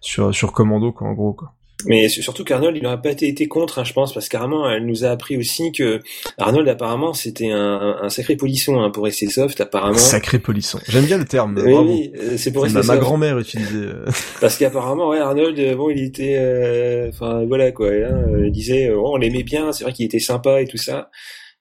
sur 0.01 0.34
sur 0.34 0.52
Commando, 0.52 0.92
quoi, 0.92 1.09
en 1.09 1.12
gros. 1.12 1.34
Quoi. 1.34 1.55
Mais 1.86 2.09
su- 2.09 2.23
surtout 2.23 2.44
qu'Arnold, 2.44 2.77
il 2.77 2.82
n'aurait 2.82 3.01
pas 3.01 3.11
été, 3.11 3.28
été 3.28 3.47
contre, 3.48 3.78
hein, 3.78 3.85
je 3.85 3.93
pense, 3.93 4.12
parce 4.15 4.28
qu'apparemment, 4.28 4.69
elle 4.70 4.86
nous 4.86 5.05
a 5.05 5.09
appris 5.11 5.36
aussi 5.36 5.73
que 5.73 6.01
Arnold, 6.39 6.69
apparemment, 6.69 7.12
c'était 7.15 7.51
un, 7.51 7.97
un, 8.02 8.09
sacré 8.09 8.36
polisson 8.36 8.81
hein, 8.81 8.90
pour 8.90 9.05
rester 9.05 9.28
soft, 9.28 9.61
apparemment. 9.61 9.98
Sacré 9.98 10.39
polisson. 10.39 10.78
J'aime 10.89 11.05
bien 11.05 11.19
le 11.19 11.24
terme. 11.24 11.61
Oui, 11.65 11.73
bravo. 11.73 11.90
oui, 11.93 12.12
euh, 12.19 12.36
c'est 12.36 12.52
pour 12.52 12.62
rester 12.65 12.78
ma, 12.81 12.85
ma 12.85 12.94
soft. 12.94 13.01
grand-mère 13.05 13.39
utilisait. 13.39 13.77
euh, 13.77 14.05
Parce 14.40 14.57
qu'apparemment, 14.57 15.09
ouais, 15.11 15.19
Arnold, 15.19 15.59
euh, 15.59 15.74
bon, 15.77 15.90
il 15.90 16.02
était, 16.05 16.36
euh, 16.39 17.09
enfin, 17.11 17.44
voilà 17.47 17.73
quoi. 17.73 17.89
hein, 17.89 18.24
il 18.44 18.51
disait, 18.52 18.90
oh, 18.90 19.12
on 19.12 19.16
l'aimait 19.16 19.43
bien, 19.43 19.73
c'est 19.73 19.85
vrai 19.85 19.93
qu'il 19.93 20.07
était 20.07 20.19
sympa 20.20 20.61
et 20.62 20.66
tout 20.66 20.77
ça. 20.78 21.11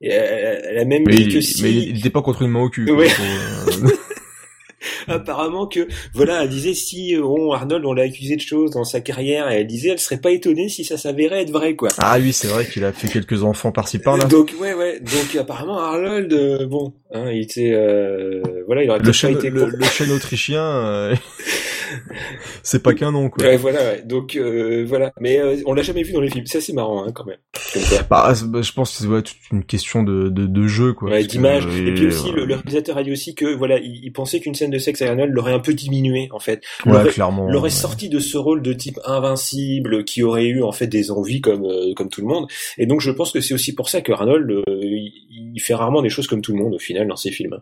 Et 0.01 0.11
elle, 0.11 0.61
elle 0.69 0.77
a 0.77 0.85
même 0.85 1.03
Mais, 1.05 1.13
dit 1.13 1.23
il, 1.23 1.33
que 1.33 1.41
si, 1.41 1.61
mais 1.61 1.71
il 1.73 1.99
était 1.99 2.09
pas 2.09 2.21
contre 2.21 2.41
une 2.43 2.51
main 2.51 2.61
au 2.63 2.69
cul. 2.69 2.85
quoi, 2.85 2.95
Ouais. 2.95 3.07
euh, 3.09 3.89
apparemment 5.15 5.67
que, 5.67 5.87
voilà, 6.13 6.43
elle 6.43 6.49
disait 6.49 6.73
si, 6.73 7.15
euh, 7.15 7.21
bon, 7.21 7.51
Arnold, 7.51 7.85
on 7.85 7.93
l'a 7.93 8.03
accusé 8.03 8.35
de 8.35 8.41
choses 8.41 8.71
dans 8.71 8.83
sa 8.83 9.01
carrière, 9.01 9.49
et 9.51 9.61
elle 9.61 9.67
disait, 9.67 9.89
elle 9.89 9.99
serait 9.99 10.19
pas 10.21 10.31
étonnée 10.31 10.69
si 10.69 10.83
ça 10.83 10.97
s'avérait 10.97 11.41
être 11.41 11.51
vrai, 11.51 11.75
quoi. 11.75 11.89
Ah 11.97 12.17
oui, 12.19 12.33
c'est 12.33 12.47
vrai 12.47 12.65
qu'il 12.65 12.83
a 12.85 12.91
fait 12.91 13.07
quelques 13.07 13.43
enfants 13.43 13.71
par-ci 13.71 13.99
par-là. 13.99 14.25
Donc 14.25 14.53
ouais 14.59 14.73
ouais 14.73 14.99
donc 14.99 15.35
apparemment 15.39 15.79
Arnold 15.79 16.31
euh, 16.33 16.65
bon 16.67 16.93
hein, 17.13 17.29
il 17.31 17.41
était 17.41 17.71
euh, 17.73 18.41
voilà 18.67 18.83
il 18.83 18.89
aurait 18.89 18.99
Le 18.99 19.05
pas 19.05 19.11
chêne, 19.11 19.31
été 19.31 19.49
le, 19.49 19.65
le 19.67 19.85
chêne 19.85 20.11
autrichien, 20.11 20.61
euh, 20.61 21.15
c'est 22.63 22.83
pas 22.83 22.93
qu'un 22.93 23.11
nom, 23.11 23.29
quoi. 23.29 23.43
Ouais, 23.45 23.57
voilà 23.57 23.79
ouais. 23.79 24.03
donc 24.05 24.35
euh, 24.35 24.83
voilà 24.87 25.11
mais 25.19 25.39
euh, 25.39 25.57
on 25.65 25.73
l'a 25.73 25.81
jamais 25.81 26.03
vu 26.03 26.13
dans 26.13 26.21
les 26.21 26.29
films 26.29 26.45
c'est 26.45 26.57
assez 26.59 26.73
marrant 26.73 27.03
hein, 27.05 27.11
quand 27.13 27.25
même. 27.25 27.37
Bah, 28.09 28.33
c'est- 28.35 28.45
bah, 28.47 28.61
je 28.61 28.71
pense 28.73 28.91
que 28.91 29.03
c'est 29.03 29.07
ouais, 29.07 29.21
toute 29.21 29.37
une 29.51 29.63
question 29.63 30.03
de, 30.03 30.29
de, 30.29 30.45
de 30.47 30.67
jeu, 30.67 30.93
quoi. 30.93 31.09
Ouais, 31.09 31.23
que, 31.23 31.27
d'image 31.27 31.65
euh, 31.67 31.87
et 31.87 31.93
puis 31.93 32.07
aussi 32.07 32.31
le, 32.31 32.45
le 32.45 32.55
réalisateur 32.55 32.97
a 32.97 33.03
dit 33.03 33.11
aussi 33.11 33.35
que 33.35 33.45
voilà 33.55 33.77
il, 33.79 33.99
il 34.03 34.11
pensait 34.11 34.39
qu'une 34.39 34.55
scène 34.55 34.71
de 34.71 34.77
sexe 34.79 35.01
avec 35.01 35.11
Arnold 35.11 35.33
l'aurait 35.33 35.53
un 35.53 35.59
peu 35.59 35.73
diminué 35.73 36.29
en 36.31 36.39
fait 36.39 36.61
Ouais, 36.85 36.93
l'aurait 36.93 37.09
clairement. 37.09 37.49
l'aurait 37.49 37.69
sorti 37.69 38.09
de 38.09 38.19
ce 38.19 38.37
rôle 38.37 38.61
de 38.61 38.73
type 38.73 38.99
invincible 39.05 40.03
qui 40.05 40.23
aurait 40.23 40.47
eu 40.47 40.63
en 40.63 40.71
fait 40.71 40.87
des 40.87 41.11
envies 41.11 41.41
comme 41.41 41.65
euh, 41.65 41.93
comme 41.95 42.09
tout 42.09 42.21
le 42.21 42.27
monde 42.27 42.47
et 42.77 42.85
donc 42.85 43.01
je 43.01 43.11
pense 43.11 43.31
que 43.31 43.41
c'est 43.41 43.53
aussi 43.53 43.73
pour 43.73 43.89
ça 43.89 44.01
que 44.01 44.11
Arnold 44.11 44.49
euh, 44.51 44.63
il, 44.81 45.51
il 45.55 45.59
fait 45.61 45.73
rarement 45.75 46.01
des 46.01 46.09
choses 46.09 46.27
comme 46.27 46.41
tout 46.41 46.53
le 46.53 46.59
monde 46.59 46.73
au 46.75 46.79
final 46.79 47.07
dans 47.07 47.15
ses 47.15 47.31
films 47.31 47.59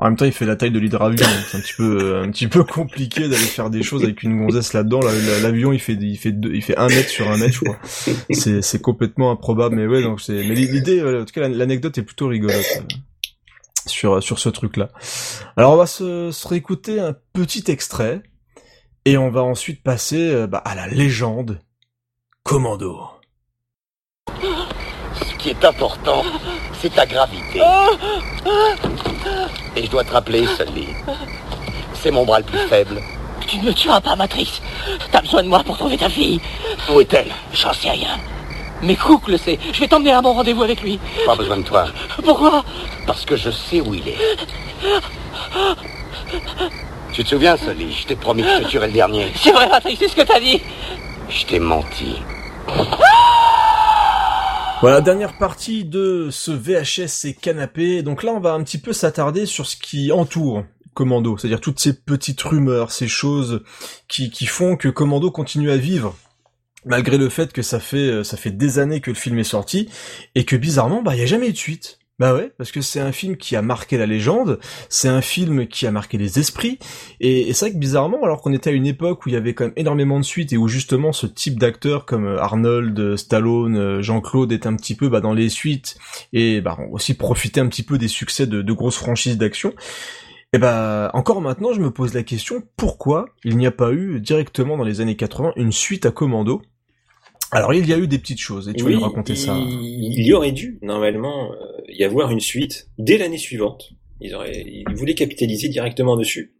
En 0.00 0.04
même 0.04 0.16
temps, 0.16 0.24
il 0.26 0.32
fait 0.32 0.46
la 0.46 0.54
taille 0.54 0.70
de 0.70 0.78
l'hydravion, 0.78 1.26
donc 1.26 1.44
c'est 1.50 1.56
un 1.56 1.60
petit 1.60 1.74
peu, 1.74 1.98
euh, 2.00 2.22
un 2.22 2.30
petit 2.30 2.46
peu 2.46 2.62
compliqué 2.62 3.22
d'aller 3.22 3.34
faire 3.36 3.68
des 3.68 3.82
choses 3.82 4.04
avec 4.04 4.22
une 4.22 4.38
gonzesse 4.38 4.72
là-dedans. 4.72 5.00
La- 5.00 5.12
la- 5.12 5.40
L'avion, 5.40 5.72
il 5.72 5.80
fait, 5.80 5.94
il 5.94 6.16
fait 6.16 6.30
deux, 6.30 6.54
il 6.54 6.62
fait 6.62 6.76
un 6.78 6.86
mètre 6.86 7.08
sur 7.08 7.28
un 7.28 7.36
mètre, 7.36 7.54
je 7.54 7.60
crois. 7.64 7.78
C'est, 8.30 8.62
c'est 8.62 8.80
complètement 8.80 9.32
improbable, 9.32 9.74
mais 9.74 9.86
ouais, 9.88 10.02
donc 10.02 10.20
c'est, 10.20 10.34
mais 10.34 10.54
l'idée, 10.54 11.00
euh, 11.00 11.22
en 11.22 11.24
tout 11.24 11.32
cas, 11.32 11.48
l'anecdote 11.48 11.98
est 11.98 12.02
plutôt 12.04 12.28
rigolote 12.28 12.54
euh, 12.76 12.82
sur, 13.86 14.22
sur 14.22 14.38
ce 14.38 14.48
truc-là. 14.50 14.90
Alors, 15.56 15.72
on 15.72 15.76
va 15.76 15.86
se, 15.86 16.30
se 16.30 16.46
réécouter 16.46 17.00
un 17.00 17.16
petit 17.32 17.64
extrait, 17.68 18.22
et 19.04 19.16
on 19.18 19.30
va 19.30 19.42
ensuite 19.42 19.82
passer 19.82 20.46
bah, 20.48 20.58
à 20.58 20.76
la 20.76 20.86
légende 20.86 21.58
Commando. 22.44 23.00
Ce 24.28 25.36
qui 25.38 25.48
est 25.50 25.64
important, 25.64 26.22
c'est 26.80 26.94
ta 26.94 27.04
gravité. 27.04 27.60
Et 29.78 29.84
je 29.84 29.90
dois 29.90 30.02
te 30.02 30.10
rappeler, 30.10 30.44
Sully, 30.44 30.88
c'est 31.94 32.10
mon 32.10 32.24
bras 32.24 32.40
le 32.40 32.44
plus 32.44 32.58
faible. 32.68 33.00
Tu 33.46 33.58
ne 33.58 33.66
me 33.66 33.72
tueras 33.72 34.00
pas, 34.00 34.16
Matrice. 34.16 34.60
T'as 35.12 35.20
besoin 35.20 35.44
de 35.44 35.48
moi 35.48 35.62
pour 35.62 35.78
trouver 35.78 35.96
ta 35.96 36.08
fille. 36.08 36.40
Où 36.92 37.00
est-elle? 37.00 37.30
J'en 37.52 37.72
sais 37.72 37.90
rien. 37.90 38.18
Mais 38.82 38.96
Cook 38.96 39.28
le 39.28 39.36
sait. 39.36 39.56
Je 39.72 39.78
vais 39.78 39.86
t'emmener 39.86 40.10
à 40.10 40.20
mon 40.20 40.32
rendez-vous 40.32 40.64
avec 40.64 40.82
lui. 40.82 40.98
Pas 41.24 41.36
besoin 41.36 41.58
de 41.58 41.62
toi. 41.62 41.86
Pourquoi? 42.24 42.64
Parce 43.06 43.24
que 43.24 43.36
je 43.36 43.50
sais 43.50 43.80
où 43.80 43.94
il 43.94 44.08
est. 44.08 44.18
Tu 47.12 47.22
te 47.22 47.28
souviens, 47.28 47.56
Sully 47.56 47.92
Je 47.92 48.06
t'ai 48.06 48.16
promis 48.16 48.42
que 48.42 48.48
je 48.48 48.64
te 48.64 48.68
tuerais 48.68 48.88
le 48.88 48.94
dernier. 48.94 49.32
C'est 49.36 49.52
vrai, 49.52 49.68
Patrick, 49.68 49.96
c'est 49.96 50.08
ce 50.08 50.16
que 50.16 50.22
t'as 50.22 50.40
dit. 50.40 50.60
Je 51.28 51.46
t'ai 51.46 51.60
menti. 51.60 52.16
Voilà, 54.80 55.00
dernière 55.00 55.36
partie 55.38 55.84
de 55.84 56.28
ce 56.30 56.52
VHS 56.52 57.26
et 57.26 57.34
canapé. 57.34 58.02
Donc 58.02 58.22
là, 58.22 58.32
on 58.32 58.38
va 58.38 58.52
un 58.52 58.62
petit 58.62 58.78
peu 58.78 58.92
s'attarder 58.92 59.44
sur 59.44 59.66
ce 59.66 59.76
qui 59.76 60.12
entoure 60.12 60.64
Commando, 60.94 61.36
c'est-à-dire 61.36 61.60
toutes 61.60 61.80
ces 61.80 61.94
petites 61.94 62.40
rumeurs, 62.42 62.92
ces 62.92 63.08
choses 63.08 63.64
qui, 64.06 64.30
qui 64.30 64.46
font 64.46 64.76
que 64.76 64.88
Commando 64.88 65.32
continue 65.32 65.70
à 65.72 65.76
vivre 65.76 66.16
malgré 66.84 67.18
le 67.18 67.28
fait 67.28 67.52
que 67.52 67.60
ça 67.60 67.80
fait 67.80 67.96
euh, 67.96 68.24
ça 68.24 68.36
fait 68.36 68.52
des 68.52 68.78
années 68.78 69.00
que 69.00 69.10
le 69.10 69.16
film 69.16 69.38
est 69.40 69.44
sorti 69.44 69.88
et 70.36 70.44
que 70.44 70.54
bizarrement 70.54 71.02
bah 71.02 71.16
il 71.16 71.18
y 71.18 71.22
a 71.22 71.26
jamais 71.26 71.48
eu 71.48 71.52
de 71.52 71.56
suite. 71.56 71.97
Bah 72.18 72.34
ouais, 72.34 72.52
parce 72.58 72.72
que 72.72 72.80
c'est 72.80 72.98
un 72.98 73.12
film 73.12 73.36
qui 73.36 73.54
a 73.54 73.62
marqué 73.62 73.96
la 73.96 74.04
légende, 74.04 74.58
c'est 74.88 75.06
un 75.06 75.20
film 75.20 75.68
qui 75.68 75.86
a 75.86 75.92
marqué 75.92 76.18
les 76.18 76.40
esprits, 76.40 76.80
et, 77.20 77.52
c'est 77.52 77.66
vrai 77.66 77.74
que 77.74 77.78
bizarrement, 77.78 78.24
alors 78.24 78.42
qu'on 78.42 78.52
était 78.52 78.70
à 78.70 78.72
une 78.72 78.86
époque 78.86 79.24
où 79.24 79.28
il 79.28 79.34
y 79.34 79.36
avait 79.36 79.54
quand 79.54 79.66
même 79.66 79.72
énormément 79.76 80.18
de 80.18 80.24
suites 80.24 80.52
et 80.52 80.56
où 80.56 80.66
justement 80.66 81.12
ce 81.12 81.26
type 81.26 81.60
d'acteurs 81.60 82.06
comme 82.06 82.26
euh, 82.26 82.42
Arnold, 82.42 82.98
euh, 82.98 83.16
Stallone, 83.16 84.00
Jean-Claude 84.00 84.50
est 84.50 84.66
un 84.66 84.74
petit 84.74 84.96
peu 84.96 85.08
bah, 85.08 85.20
dans 85.20 85.32
les 85.32 85.48
suites 85.48 85.96
et 86.32 86.60
bah, 86.60 86.76
aussi 86.90 87.14
profiter 87.14 87.60
un 87.60 87.68
petit 87.68 87.84
peu 87.84 87.98
des 87.98 88.08
succès 88.08 88.48
de, 88.48 88.62
de 88.62 88.72
grosses 88.72 88.96
franchises 88.96 89.38
d'action. 89.38 89.72
Et 90.52 90.58
bah 90.58 91.10
encore 91.12 91.42
maintenant, 91.42 91.74
je 91.74 91.80
me 91.80 91.90
pose 91.90 92.14
la 92.14 92.22
question 92.22 92.62
pourquoi 92.76 93.26
il 93.44 93.58
n'y 93.58 93.66
a 93.66 93.70
pas 93.70 93.92
eu 93.92 94.18
directement 94.18 94.78
dans 94.78 94.84
les 94.84 95.00
années 95.02 95.16
80 95.16 95.52
une 95.56 95.72
suite 95.72 96.06
à 96.06 96.10
Commando? 96.10 96.62
Alors 97.50 97.72
il 97.72 97.86
y 97.88 97.92
a 97.92 97.98
eu 97.98 98.06
des 98.06 98.18
petites 98.18 98.40
choses 98.40 98.68
et 98.68 98.74
tu 98.74 98.84
Oui, 98.84 98.92
vas 98.92 98.98
nous 98.98 99.04
raconter 99.04 99.34
ça. 99.34 99.56
Il 99.58 100.26
y 100.26 100.32
aurait 100.32 100.52
dû 100.52 100.78
normalement 100.82 101.52
euh, 101.52 101.56
y 101.88 102.04
avoir 102.04 102.30
une 102.30 102.40
suite 102.40 102.88
dès 102.98 103.16
l'année 103.16 103.38
suivante. 103.38 103.92
Ils, 104.20 104.34
auraient, 104.34 104.64
ils 104.66 104.94
voulaient 104.94 105.14
capitaliser 105.14 105.68
directement 105.68 106.16
dessus. 106.16 106.52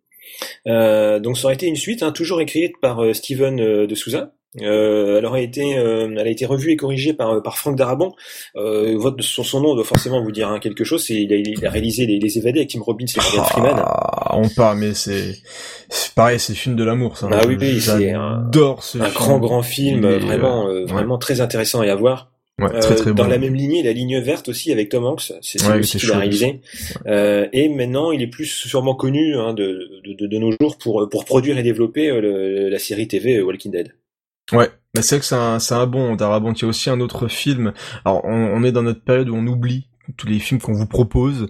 Euh, 0.66 1.18
donc 1.18 1.36
ça 1.36 1.46
aurait 1.46 1.54
été 1.54 1.66
une 1.66 1.76
suite, 1.76 2.02
hein, 2.02 2.12
toujours 2.12 2.40
écrite 2.40 2.74
par 2.80 3.02
euh, 3.02 3.12
Steven 3.12 3.56
de 3.86 3.94
Souza. 3.94 4.34
Euh, 4.62 5.18
elle 5.18 5.26
aurait 5.26 5.44
été, 5.44 5.76
euh, 5.76 6.08
elle 6.10 6.18
a 6.26 6.30
été 6.30 6.46
revue 6.46 6.70
et 6.72 6.76
corrigée 6.76 7.12
par 7.12 7.42
par 7.42 7.58
Franck 7.58 7.76
Darabon. 7.76 8.12
Euh, 8.56 8.96
votre 8.96 9.22
son, 9.22 9.42
son 9.44 9.60
nom 9.60 9.74
doit 9.74 9.84
forcément 9.84 10.22
vous 10.22 10.32
dire 10.32 10.48
hein, 10.48 10.58
quelque 10.58 10.84
chose. 10.84 11.04
C'est 11.04 11.14
il 11.14 11.32
a, 11.32 11.36
il 11.36 11.66
a 11.66 11.70
réalisé 11.70 12.06
les, 12.06 12.18
les 12.18 12.38
évadés 12.38 12.60
avec 12.60 12.70
Tim 12.70 12.80
Robbins 12.80 13.04
et 13.04 13.20
Morgan 13.20 13.44
Freeman. 13.44 13.74
Ah, 13.76 14.36
on 14.38 14.48
parle, 14.48 14.78
mais 14.78 14.94
c'est 14.94 15.34
c'est 15.90 16.14
pareil, 16.14 16.40
c'est 16.40 16.54
film 16.54 16.76
de 16.76 16.84
l'amour, 16.84 17.18
ça. 17.18 17.28
Ah 17.30 17.42
oui, 17.46 17.56
oui, 17.60 17.78
c'est 17.80 18.12
un, 18.12 18.42
J'adore 18.44 18.82
ce 18.82 18.98
un 18.98 19.04
film. 19.04 19.14
grand 19.14 19.38
grand 19.38 19.62
film, 19.62 20.06
vraiment 20.18 20.66
euh, 20.66 20.80
euh, 20.82 20.86
vraiment 20.86 21.18
très 21.18 21.40
intéressant 21.42 21.80
à 21.80 21.86
y 21.86 21.90
avoir. 21.90 22.30
Ouais, 22.60 22.66
Euh, 22.74 22.80
très 22.80 22.96
très 22.96 23.12
dans 23.12 23.22
bon. 23.24 23.30
la 23.30 23.38
même 23.38 23.54
lignée, 23.54 23.84
la 23.84 23.92
ligne 23.92 24.18
verte 24.18 24.48
aussi 24.48 24.72
avec 24.72 24.88
Tom 24.88 25.04
Hanks, 25.04 25.32
c'est 25.42 25.62
Ouais, 25.68 25.78
aussi 25.78 25.98
qu'il 25.98 26.10
a 26.10 26.18
réalisé. 26.18 26.60
Euh, 27.06 27.46
et 27.52 27.68
maintenant, 27.68 28.10
il 28.10 28.20
est 28.20 28.26
plus 28.26 28.46
sûrement 28.46 28.96
connu 28.96 29.36
hein, 29.36 29.52
de, 29.54 29.88
de, 30.04 30.14
de, 30.14 30.26
de 30.26 30.38
nos 30.38 30.50
jours 30.60 30.76
pour 30.78 31.06
pour 31.08 31.24
produire 31.24 31.56
et 31.58 31.62
développer 31.62 32.10
euh, 32.10 32.20
le- 32.20 32.68
la 32.70 32.78
série 32.80 33.06
TV 33.06 33.36
euh, 33.36 33.44
Walking 33.44 33.70
Dead. 33.70 33.92
Ouais, 34.52 34.70
mais 34.94 35.02
c'est 35.02 35.16
vrai 35.16 35.20
que 35.20 35.26
c'est 35.26 35.74
un, 35.74 35.80
un 35.82 35.86
bon 35.86 36.16
Darabont. 36.16 36.52
Il 36.52 36.62
y 36.62 36.64
a 36.64 36.68
aussi 36.68 36.90
un 36.90 37.00
autre 37.00 37.28
film. 37.28 37.72
Alors, 38.04 38.24
on, 38.24 38.30
on 38.32 38.62
est 38.64 38.72
dans 38.72 38.82
notre 38.82 39.04
période 39.04 39.28
où 39.28 39.36
on 39.36 39.46
oublie 39.46 39.88
tous 40.16 40.26
les 40.26 40.38
films 40.38 40.60
qu'on 40.60 40.72
vous 40.72 40.86
propose. 40.86 41.48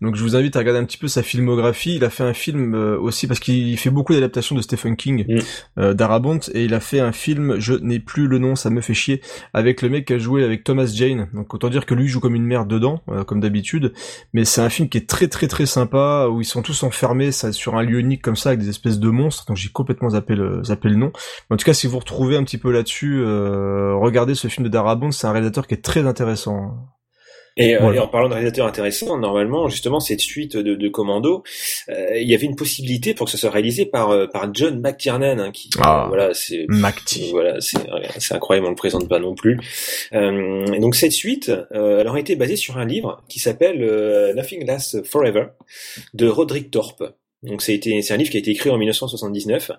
Donc, 0.00 0.16
je 0.16 0.22
vous 0.22 0.36
invite 0.36 0.56
à 0.56 0.60
regarder 0.60 0.80
un 0.80 0.84
petit 0.84 0.98
peu 0.98 1.08
sa 1.08 1.22
filmographie. 1.22 1.96
Il 1.96 2.04
a 2.04 2.10
fait 2.10 2.24
un 2.24 2.32
film 2.34 2.74
euh, 2.74 2.98
aussi 2.98 3.26
parce 3.26 3.40
qu'il 3.40 3.76
fait 3.78 3.90
beaucoup 3.90 4.12
d'adaptations 4.14 4.56
de 4.56 4.62
Stephen 4.62 4.96
King, 4.96 5.24
Mm. 5.28 5.38
euh, 5.78 5.94
Darabont, 5.94 6.40
et 6.54 6.64
il 6.64 6.74
a 6.74 6.80
fait 6.80 7.00
un 7.00 7.12
film. 7.12 7.58
Je 7.58 7.74
n'ai 7.74 7.98
plus 8.00 8.26
le 8.28 8.38
nom, 8.38 8.56
ça 8.56 8.70
me 8.70 8.80
fait 8.80 8.94
chier, 8.94 9.20
avec 9.52 9.82
le 9.82 9.88
mec 9.88 10.06
qui 10.06 10.14
a 10.14 10.18
joué 10.18 10.44
avec 10.44 10.64
Thomas 10.64 10.86
Jane. 10.86 11.28
Donc, 11.34 11.52
autant 11.54 11.68
dire 11.68 11.86
que 11.86 11.94
lui 11.94 12.08
joue 12.08 12.20
comme 12.20 12.34
une 12.34 12.44
merde 12.46 12.68
dedans, 12.68 13.02
euh, 13.08 13.24
comme 13.24 13.40
d'habitude. 13.40 13.92
Mais 14.32 14.44
c'est 14.44 14.60
un 14.60 14.68
film 14.70 14.88
qui 14.88 14.98
est 14.98 15.08
très 15.08 15.28
très 15.28 15.48
très 15.48 15.66
sympa 15.66 16.28
où 16.30 16.40
ils 16.40 16.44
sont 16.46 16.62
tous 16.62 16.82
enfermés 16.82 17.32
ça, 17.32 17.52
sur 17.52 17.76
un 17.76 17.82
lieu 17.82 17.98
unique 17.98 18.22
comme 18.22 18.36
ça 18.36 18.50
avec 18.50 18.60
des 18.60 18.68
espèces 18.68 18.98
de 18.98 19.08
monstres. 19.10 19.44
Donc, 19.46 19.56
j'ai 19.56 19.68
complètement 19.68 20.10
zappé 20.10 20.34
le, 20.34 20.62
zappé 20.64 20.88
le 20.88 20.96
nom. 20.96 21.12
Mais 21.50 21.54
en 21.54 21.56
tout 21.56 21.64
cas, 21.64 21.74
si 21.74 21.86
vous 21.86 21.98
retrouvez 21.98 22.36
un 22.36 22.44
petit 22.44 22.58
peu 22.58 22.70
là-dessus, 22.72 23.20
euh, 23.22 23.94
regardez 23.96 24.34
ce 24.34 24.48
film 24.48 24.64
de 24.64 24.70
Darabont, 24.70 25.10
c'est 25.10 25.26
un 25.26 25.32
réalisateur 25.32 25.66
qui 25.66 25.74
est 25.74 25.84
très 25.84 26.06
intéressant. 26.06 26.76
Et, 27.58 27.74
euh, 27.76 27.80
Voilà. 27.80 27.96
et 27.96 28.00
en 28.00 28.08
parlant 28.08 28.28
de 28.28 28.34
réalisateur 28.34 28.66
intéressant, 28.66 29.18
normalement, 29.18 29.68
justement, 29.68 30.00
cette 30.00 30.20
suite 30.20 30.56
de, 30.56 30.74
de 30.74 30.88
Commando, 30.88 31.42
euh, 31.88 32.18
il 32.18 32.28
y 32.28 32.34
avait 32.34 32.46
une 32.46 32.56
possibilité 32.56 33.14
pour 33.14 33.26
que 33.26 33.32
ça 33.32 33.38
soit 33.38 33.50
réalisé 33.50 33.84
par 33.84 34.10
euh, 34.10 34.26
par 34.26 34.52
John 34.54 34.80
McTiernan, 34.80 35.38
hein, 35.40 35.50
qui 35.52 35.68
Ah. 35.80 36.04
euh, 36.04 36.08
voilà, 36.08 36.34
c'est 36.34 36.64
Macti. 36.68 37.30
voilà, 37.32 37.60
c'est 37.60 37.78
c'est 38.18 38.34
incroyable, 38.34 38.66
on 38.66 38.70
le 38.70 38.76
présente 38.76 39.08
pas 39.08 39.18
non 39.18 39.34
plus. 39.34 39.58
Euh, 40.12 40.64
et 40.72 40.78
donc 40.80 40.94
cette 40.94 41.12
suite, 41.12 41.50
euh, 41.72 42.00
elle 42.00 42.08
aurait 42.08 42.20
été 42.20 42.36
basée 42.36 42.56
sur 42.56 42.78
un 42.78 42.84
livre 42.86 43.22
qui 43.28 43.38
s'appelle 43.40 43.82
euh, 43.82 44.32
Nothing 44.34 44.64
Lasts 44.66 45.04
Forever 45.04 45.46
de 46.14 46.28
Roderick 46.28 46.70
Thorpe. 46.70 47.02
Donc 47.42 47.62
c'est 47.62 47.80
un 48.10 48.16
livre 48.16 48.30
qui 48.30 48.36
a 48.36 48.40
été 48.40 48.50
écrit 48.50 48.70
en 48.70 48.78
1979 48.78 49.70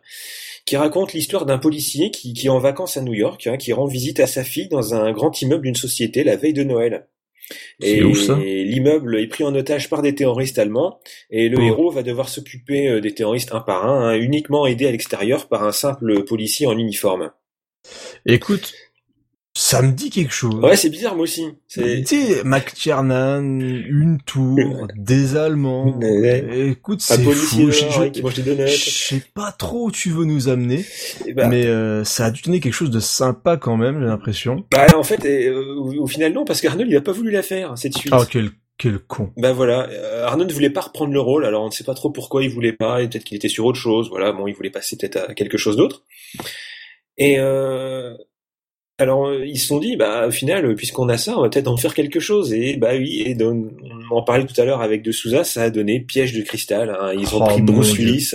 qui 0.65 0.77
raconte 0.77 1.13
l'histoire 1.13 1.45
d'un 1.45 1.57
policier 1.57 2.11
qui, 2.11 2.33
qui 2.33 2.47
est 2.47 2.49
en 2.49 2.59
vacances 2.59 2.95
à 2.97 3.01
New 3.01 3.13
York, 3.13 3.47
hein, 3.47 3.57
qui 3.57 3.73
rend 3.73 3.85
visite 3.85 4.19
à 4.19 4.27
sa 4.27 4.43
fille 4.43 4.67
dans 4.69 4.93
un 4.93 5.11
grand 5.11 5.41
immeuble 5.41 5.63
d'une 5.63 5.75
société 5.75 6.23
la 6.23 6.35
veille 6.35 6.53
de 6.53 6.63
Noël. 6.63 7.07
Et 7.81 8.01
l'immeuble 8.65 9.19
est 9.19 9.27
pris 9.27 9.43
en 9.43 9.55
otage 9.55 9.89
par 9.89 10.01
des 10.01 10.15
terroristes 10.15 10.59
allemands 10.59 10.99
et 11.29 11.49
le 11.49 11.57
Oh. 11.59 11.63
héros 11.63 11.91
va 11.91 12.03
devoir 12.03 12.29
s'occuper 12.29 12.87
euh, 12.87 13.01
des 13.01 13.13
terroristes 13.13 13.53
un 13.53 13.61
par 13.61 13.85
un, 13.85 14.09
hein, 14.09 14.15
uniquement 14.15 14.67
aidé 14.67 14.87
à 14.87 14.91
l'extérieur 14.91 15.47
par 15.47 15.63
un 15.63 15.71
simple 15.71 16.23
policier 16.23 16.67
en 16.67 16.77
uniforme. 16.77 17.31
Écoute, 18.25 18.73
ça 19.69 19.83
me 19.83 19.91
dit 19.91 20.09
quelque 20.09 20.33
chose. 20.33 20.55
Ouais, 20.55 20.75
c'est 20.75 20.89
bizarre 20.89 21.13
moi 21.13 21.23
aussi. 21.23 21.45
C'est 21.67 22.03
Tu 22.03 22.15
sais, 22.15 22.43
McTiernan, 22.43 23.43
une 23.61 24.17
tour, 24.25 24.87
des 24.95 25.35
Allemands. 25.35 25.95
Ouais. 25.99 26.69
Écoute, 26.71 27.01
c'est 27.01 27.21
fou. 27.21 27.69
Je, 27.69 28.07
qui 28.09 28.23
mange 28.23 28.33
des 28.33 28.41
donuts. 28.41 28.67
je 28.67 28.89
sais 28.89 29.23
pas 29.35 29.51
trop 29.51 29.85
où 29.85 29.91
tu 29.91 30.09
veux 30.09 30.25
nous 30.25 30.49
amener, 30.49 30.83
Et 31.27 31.33
bah, 31.33 31.47
mais 31.47 31.67
euh, 31.67 32.03
ça 32.03 32.25
a 32.25 32.31
dû 32.31 32.41
donner 32.41 32.59
quelque 32.59 32.73
chose 32.73 32.89
de 32.89 32.99
sympa 32.99 33.57
quand 33.57 33.77
même, 33.77 33.99
j'ai 33.99 34.07
l'impression. 34.07 34.65
bah, 34.71 34.87
en 34.95 35.03
fait, 35.03 35.23
euh, 35.25 35.75
au, 35.75 36.03
au 36.03 36.07
final 36.07 36.33
non, 36.33 36.45
parce 36.45 36.61
qu'Arnold 36.61 36.89
il 36.89 36.97
a 36.97 37.01
pas 37.01 37.11
voulu 37.11 37.29
la 37.29 37.43
faire 37.43 37.77
cette 37.77 37.95
suite. 37.95 38.11
Ah, 38.15 38.25
quel, 38.27 38.49
quel 38.79 38.97
con. 38.97 39.31
Bah 39.37 39.53
voilà, 39.53 39.87
euh, 39.91 40.25
Arnold 40.25 40.49
ne 40.49 40.55
voulait 40.55 40.71
pas 40.71 40.81
reprendre 40.81 41.13
le 41.13 41.21
rôle, 41.21 41.45
alors 41.45 41.61
on 41.63 41.67
ne 41.67 41.71
sait 41.71 41.83
pas 41.83 41.93
trop 41.93 42.09
pourquoi 42.09 42.43
il 42.43 42.49
voulait 42.49 42.73
pas, 42.73 43.03
et 43.03 43.07
peut-être 43.07 43.23
qu'il 43.23 43.37
était 43.37 43.49
sur 43.49 43.65
autre 43.65 43.77
chose, 43.77 44.09
voilà, 44.09 44.31
bon, 44.31 44.47
il 44.47 44.55
voulait 44.55 44.71
passer 44.71 44.97
peut-être 44.97 45.29
à 45.29 45.33
quelque 45.35 45.59
chose 45.59 45.77
d'autre. 45.77 46.05
Et 47.17 47.35
euh, 47.37 48.15
alors 48.99 49.27
euh, 49.27 49.45
ils 49.45 49.57
se 49.57 49.67
sont 49.67 49.79
dit, 49.79 49.95
bah 49.95 50.27
au 50.27 50.31
final, 50.31 50.75
puisqu'on 50.75 51.09
a 51.09 51.17
ça, 51.17 51.37
on 51.37 51.41
va 51.41 51.49
peut-être 51.49 51.67
en 51.67 51.77
faire 51.77 51.93
quelque 51.93 52.19
chose. 52.19 52.53
Et 52.53 52.77
bah 52.77 52.91
oui, 52.97 53.23
et 53.25 53.33
donc, 53.33 53.65
on 54.11 54.15
en 54.17 54.21
parlait 54.23 54.45
tout 54.45 54.59
à 54.61 54.65
l'heure 54.65 54.81
avec 54.81 55.01
De 55.01 55.11
Souza, 55.11 55.43
ça 55.43 55.63
a 55.63 55.69
donné 55.69 55.99
Piège 56.01 56.33
de 56.33 56.41
cristal. 56.43 56.89
hein. 56.99 57.11
Ils 57.17 57.33
ont 57.33 57.41
Oh, 57.41 57.45
pris 57.45 57.61
Bruce. 57.61 57.93
Willis, 57.97 58.31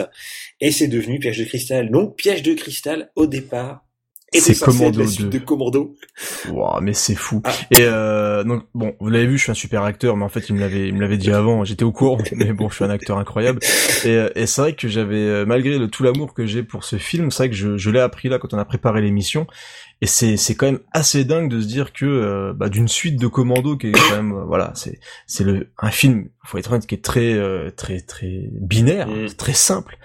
et 0.60 0.70
c'est 0.72 0.88
devenu 0.88 1.18
Piège 1.20 1.38
de 1.38 1.44
cristal. 1.44 1.90
Donc 1.90 2.16
Piège 2.16 2.42
de 2.42 2.54
cristal 2.54 3.10
au 3.14 3.26
départ. 3.26 3.82
C'est 4.36 4.58
Commando 4.58 4.98
la 4.98 5.06
suite 5.06 5.28
2. 5.28 5.38
de 5.38 5.44
Commando. 5.44 5.94
Wow, 6.50 6.80
mais 6.80 6.92
c'est 6.92 7.14
fou. 7.14 7.40
Ah. 7.44 7.52
Et 7.70 7.82
euh, 7.82 8.42
donc 8.42 8.64
bon, 8.74 8.92
vous 8.98 9.08
l'avez 9.08 9.26
vu, 9.28 9.38
je 9.38 9.44
suis 9.44 9.52
un 9.52 9.54
super 9.54 9.84
acteur, 9.84 10.16
mais 10.16 10.24
en 10.24 10.28
fait 10.28 10.48
il 10.48 10.56
me 10.56 10.60
l'avait, 10.60 10.88
il 10.88 10.94
me 10.94 11.00
l'avait 11.02 11.18
dit 11.18 11.30
avant, 11.32 11.62
j'étais 11.64 11.84
au 11.84 11.92
courant. 11.92 12.18
Mais 12.32 12.52
bon, 12.52 12.68
je 12.68 12.74
suis 12.74 12.84
un 12.84 12.90
acteur 12.90 13.16
incroyable. 13.18 13.60
Et, 14.04 14.08
euh, 14.08 14.30
et 14.34 14.46
c'est 14.46 14.60
vrai 14.60 14.72
que 14.72 14.88
j'avais, 14.88 15.14
euh, 15.18 15.44
malgré 15.46 15.78
le 15.78 15.86
tout 15.86 16.02
l'amour 16.02 16.34
que 16.34 16.46
j'ai 16.46 16.64
pour 16.64 16.82
ce 16.82 16.96
film, 16.96 17.30
c'est 17.30 17.44
vrai 17.44 17.50
que 17.50 17.54
je, 17.54 17.76
je 17.76 17.90
l'ai 17.90 18.00
appris 18.00 18.28
là 18.28 18.40
quand 18.40 18.52
on 18.54 18.58
a 18.58 18.64
préparé 18.64 19.02
l'émission. 19.02 19.46
Et 20.00 20.06
c'est, 20.06 20.36
c'est 20.36 20.54
quand 20.54 20.66
même 20.66 20.80
assez 20.92 21.24
dingue 21.24 21.48
de 21.50 21.60
se 21.60 21.66
dire 21.66 21.92
que 21.92 22.04
euh, 22.04 22.52
bah, 22.54 22.68
d'une 22.68 22.88
suite 22.88 23.18
de 23.18 23.26
Commando 23.26 23.76
qui 23.76 23.88
est 23.88 23.92
quand 23.92 24.16
même, 24.16 24.32
euh, 24.32 24.44
voilà, 24.44 24.72
c'est, 24.74 24.98
c'est 25.26 25.44
le 25.44 25.70
un 25.78 25.90
film, 25.90 26.28
faut 26.44 26.58
être 26.58 26.70
honnête, 26.72 26.86
qui 26.86 26.94
est 26.94 27.04
très, 27.04 27.32
euh, 27.32 27.70
très, 27.70 28.00
très 28.00 28.48
binaire, 28.52 29.08
Mm. 29.08 29.28
très 29.38 29.54
simple. 29.54 29.96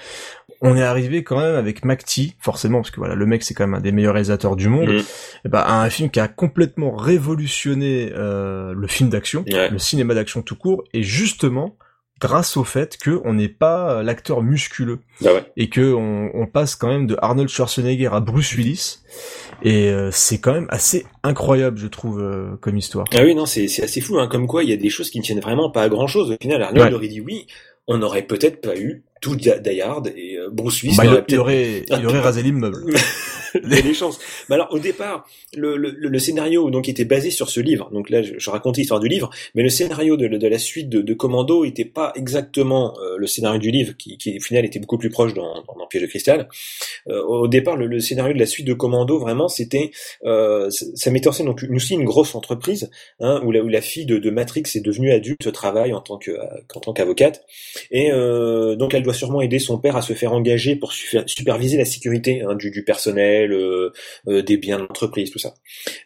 On 0.61 0.75
est 0.75 0.83
arrivé 0.83 1.23
quand 1.23 1.39
même 1.39 1.55
avec 1.55 1.85
Macti, 1.85 2.35
forcément, 2.39 2.79
parce 2.79 2.91
que 2.91 2.99
voilà, 2.99 3.15
le 3.15 3.25
mec 3.25 3.43
c'est 3.43 3.53
quand 3.53 3.65
même 3.65 3.75
un 3.75 3.79
des 3.81 3.91
meilleurs 3.93 4.13
réalisateurs 4.13 4.55
du 4.55 4.67
monde 4.69 4.89
Mm. 4.89 5.01
eh 5.45 5.49
ben, 5.49 5.59
à 5.59 5.81
un 5.81 5.89
film 5.89 6.09
qui 6.09 6.19
a 6.19 6.27
complètement 6.27 6.95
révolutionné 6.95 8.11
euh, 8.13 8.73
le 8.75 8.87
film 8.87 9.09
d'action, 9.09 9.43
le 9.47 9.77
cinéma 9.79 10.13
d'action 10.13 10.41
tout 10.41 10.55
court, 10.55 10.83
et 10.93 11.03
justement 11.03 11.77
grâce 12.21 12.57
au 12.57 12.65
fait 12.65 12.97
que 12.97 13.21
on 13.23 13.33
n'est 13.35 13.47
pas 13.47 14.03
l'acteur 14.03 14.41
musculeux 14.43 14.99
Bah 15.21 15.33
ouais. 15.33 15.45
et 15.55 15.69
que 15.69 15.93
on, 15.93 16.29
on 16.33 16.47
passe 16.47 16.75
quand 16.75 16.89
même 16.89 17.07
de 17.07 17.15
Arnold 17.21 17.47
Schwarzenegger 17.47 18.09
à 18.11 18.19
Bruce 18.19 18.51
Willis, 18.55 18.99
et 19.63 19.89
euh, 19.89 20.09
c'est 20.11 20.39
quand 20.39 20.53
même 20.53 20.67
assez 20.69 21.05
incroyable, 21.23 21.77
je 21.77 21.87
trouve, 21.87 22.21
euh, 22.21 22.55
comme 22.61 22.77
histoire. 22.77 23.05
Ah 23.13 23.23
oui, 23.23 23.35
non, 23.35 23.45
c'est 23.45 23.65
assez 23.83 24.01
fou, 24.01 24.19
hein, 24.19 24.27
comme 24.27 24.47
quoi 24.47 24.63
il 24.63 24.69
y 24.69 24.73
a 24.73 24.77
des 24.77 24.89
choses 24.89 25.09
qui 25.09 25.19
ne 25.19 25.23
tiennent 25.23 25.39
vraiment 25.41 25.69
pas 25.69 25.83
à 25.83 25.89
grand 25.89 26.07
chose. 26.07 26.31
Au 26.31 26.35
final, 26.41 26.61
Arnold 26.61 26.89
Ouais. 26.89 26.93
aurait 26.95 27.07
dit 27.07 27.21
oui, 27.21 27.47
on 27.87 27.97
n'aurait 27.97 28.23
peut-être 28.23 28.61
pas 28.61 28.77
eu 28.77 29.03
tout 29.21 29.35
Die 29.35 29.81
Hard 29.81 30.11
et 30.15 30.37
euh, 30.37 30.49
Bruce 30.51 30.81
Willis 30.81 30.95
Bah, 30.97 31.03
il, 31.05 31.09
n'aurait 31.09 31.25
il 31.27 31.37
aurait, 31.39 31.83
il 31.89 32.05
aurait 32.05 32.19
rasé 32.21 32.41
l'immeuble. 32.41 32.77
a 33.63 33.81
des 33.81 33.93
chances. 33.93 34.19
Mais 34.49 34.55
alors, 34.55 34.69
au 34.71 34.79
départ, 34.79 35.25
le, 35.55 35.77
le, 35.77 35.91
le 35.91 36.19
scénario 36.19 36.69
donc 36.69 36.89
était 36.89 37.05
basé 37.05 37.31
sur 37.31 37.49
ce 37.49 37.59
livre. 37.59 37.89
Donc 37.91 38.09
là, 38.09 38.21
je, 38.21 38.33
je 38.37 38.49
raconte 38.49 38.77
l'histoire 38.77 38.99
du 38.99 39.07
livre, 39.07 39.29
mais 39.55 39.63
le 39.63 39.69
scénario 39.69 40.17
de, 40.17 40.27
de 40.27 40.47
la 40.47 40.59
suite 40.59 40.89
de, 40.89 41.01
de 41.01 41.13
Commando 41.13 41.65
était 41.65 41.85
pas 41.85 42.11
exactement 42.15 42.97
euh, 42.99 43.17
le 43.17 43.27
scénario 43.27 43.59
du 43.59 43.71
livre, 43.71 43.93
qui, 43.97 44.17
qui 44.17 44.37
au 44.37 44.41
final 44.41 44.65
était 44.65 44.79
beaucoup 44.79 44.97
plus 44.97 45.09
proche 45.09 45.33
dans, 45.33 45.63
dans, 45.63 45.75
dans 45.77 45.87
Piège 45.87 46.03
de 46.03 46.07
cristal. 46.07 46.47
Euh, 47.07 47.21
au 47.23 47.47
départ, 47.47 47.75
le, 47.75 47.87
le, 47.87 47.99
scénario 47.99 48.33
de 48.33 48.39
la 48.39 48.45
suite 48.45 48.67
de 48.67 48.73
Commando, 48.73 49.19
vraiment, 49.19 49.47
c'était, 49.47 49.91
euh, 50.25 50.69
ça 50.69 51.11
mettait 51.11 51.27
en 51.27 51.31
scène 51.31 51.47
donc 51.47 51.65
aussi 51.73 51.93
une 51.93 52.05
grosse 52.05 52.35
entreprise, 52.35 52.89
hein, 53.19 53.41
où, 53.45 53.51
la, 53.51 53.61
où 53.61 53.67
la 53.67 53.81
fille 53.81 54.05
de, 54.05 54.17
de 54.17 54.29
Matrix 54.29 54.63
est 54.75 54.83
devenue 54.83 55.11
adulte, 55.11 55.51
travaille 55.51 55.93
en 55.93 56.01
tant 56.01 56.17
que 56.17 56.31
en 56.75 56.79
tant 56.79 56.93
qu'avocate, 56.93 57.45
et 57.91 58.11
euh, 58.11 58.75
donc 58.75 58.93
elle 58.93 59.03
doit 59.03 59.13
sûrement 59.13 59.41
aider 59.41 59.59
son 59.59 59.77
père 59.77 59.95
à 59.95 60.01
se 60.01 60.13
faire 60.13 60.33
engager 60.33 60.75
pour 60.75 60.93
superviser 60.93 61.77
la 61.77 61.85
sécurité 61.85 62.41
hein, 62.41 62.55
du, 62.55 62.71
du, 62.71 62.83
personnel, 62.83 63.38
euh, 63.47 63.91
euh, 64.27 64.41
des 64.41 64.57
biens 64.57 64.77
de 64.77 64.83
l'entreprise, 64.83 65.31
tout 65.31 65.39
ça. 65.39 65.53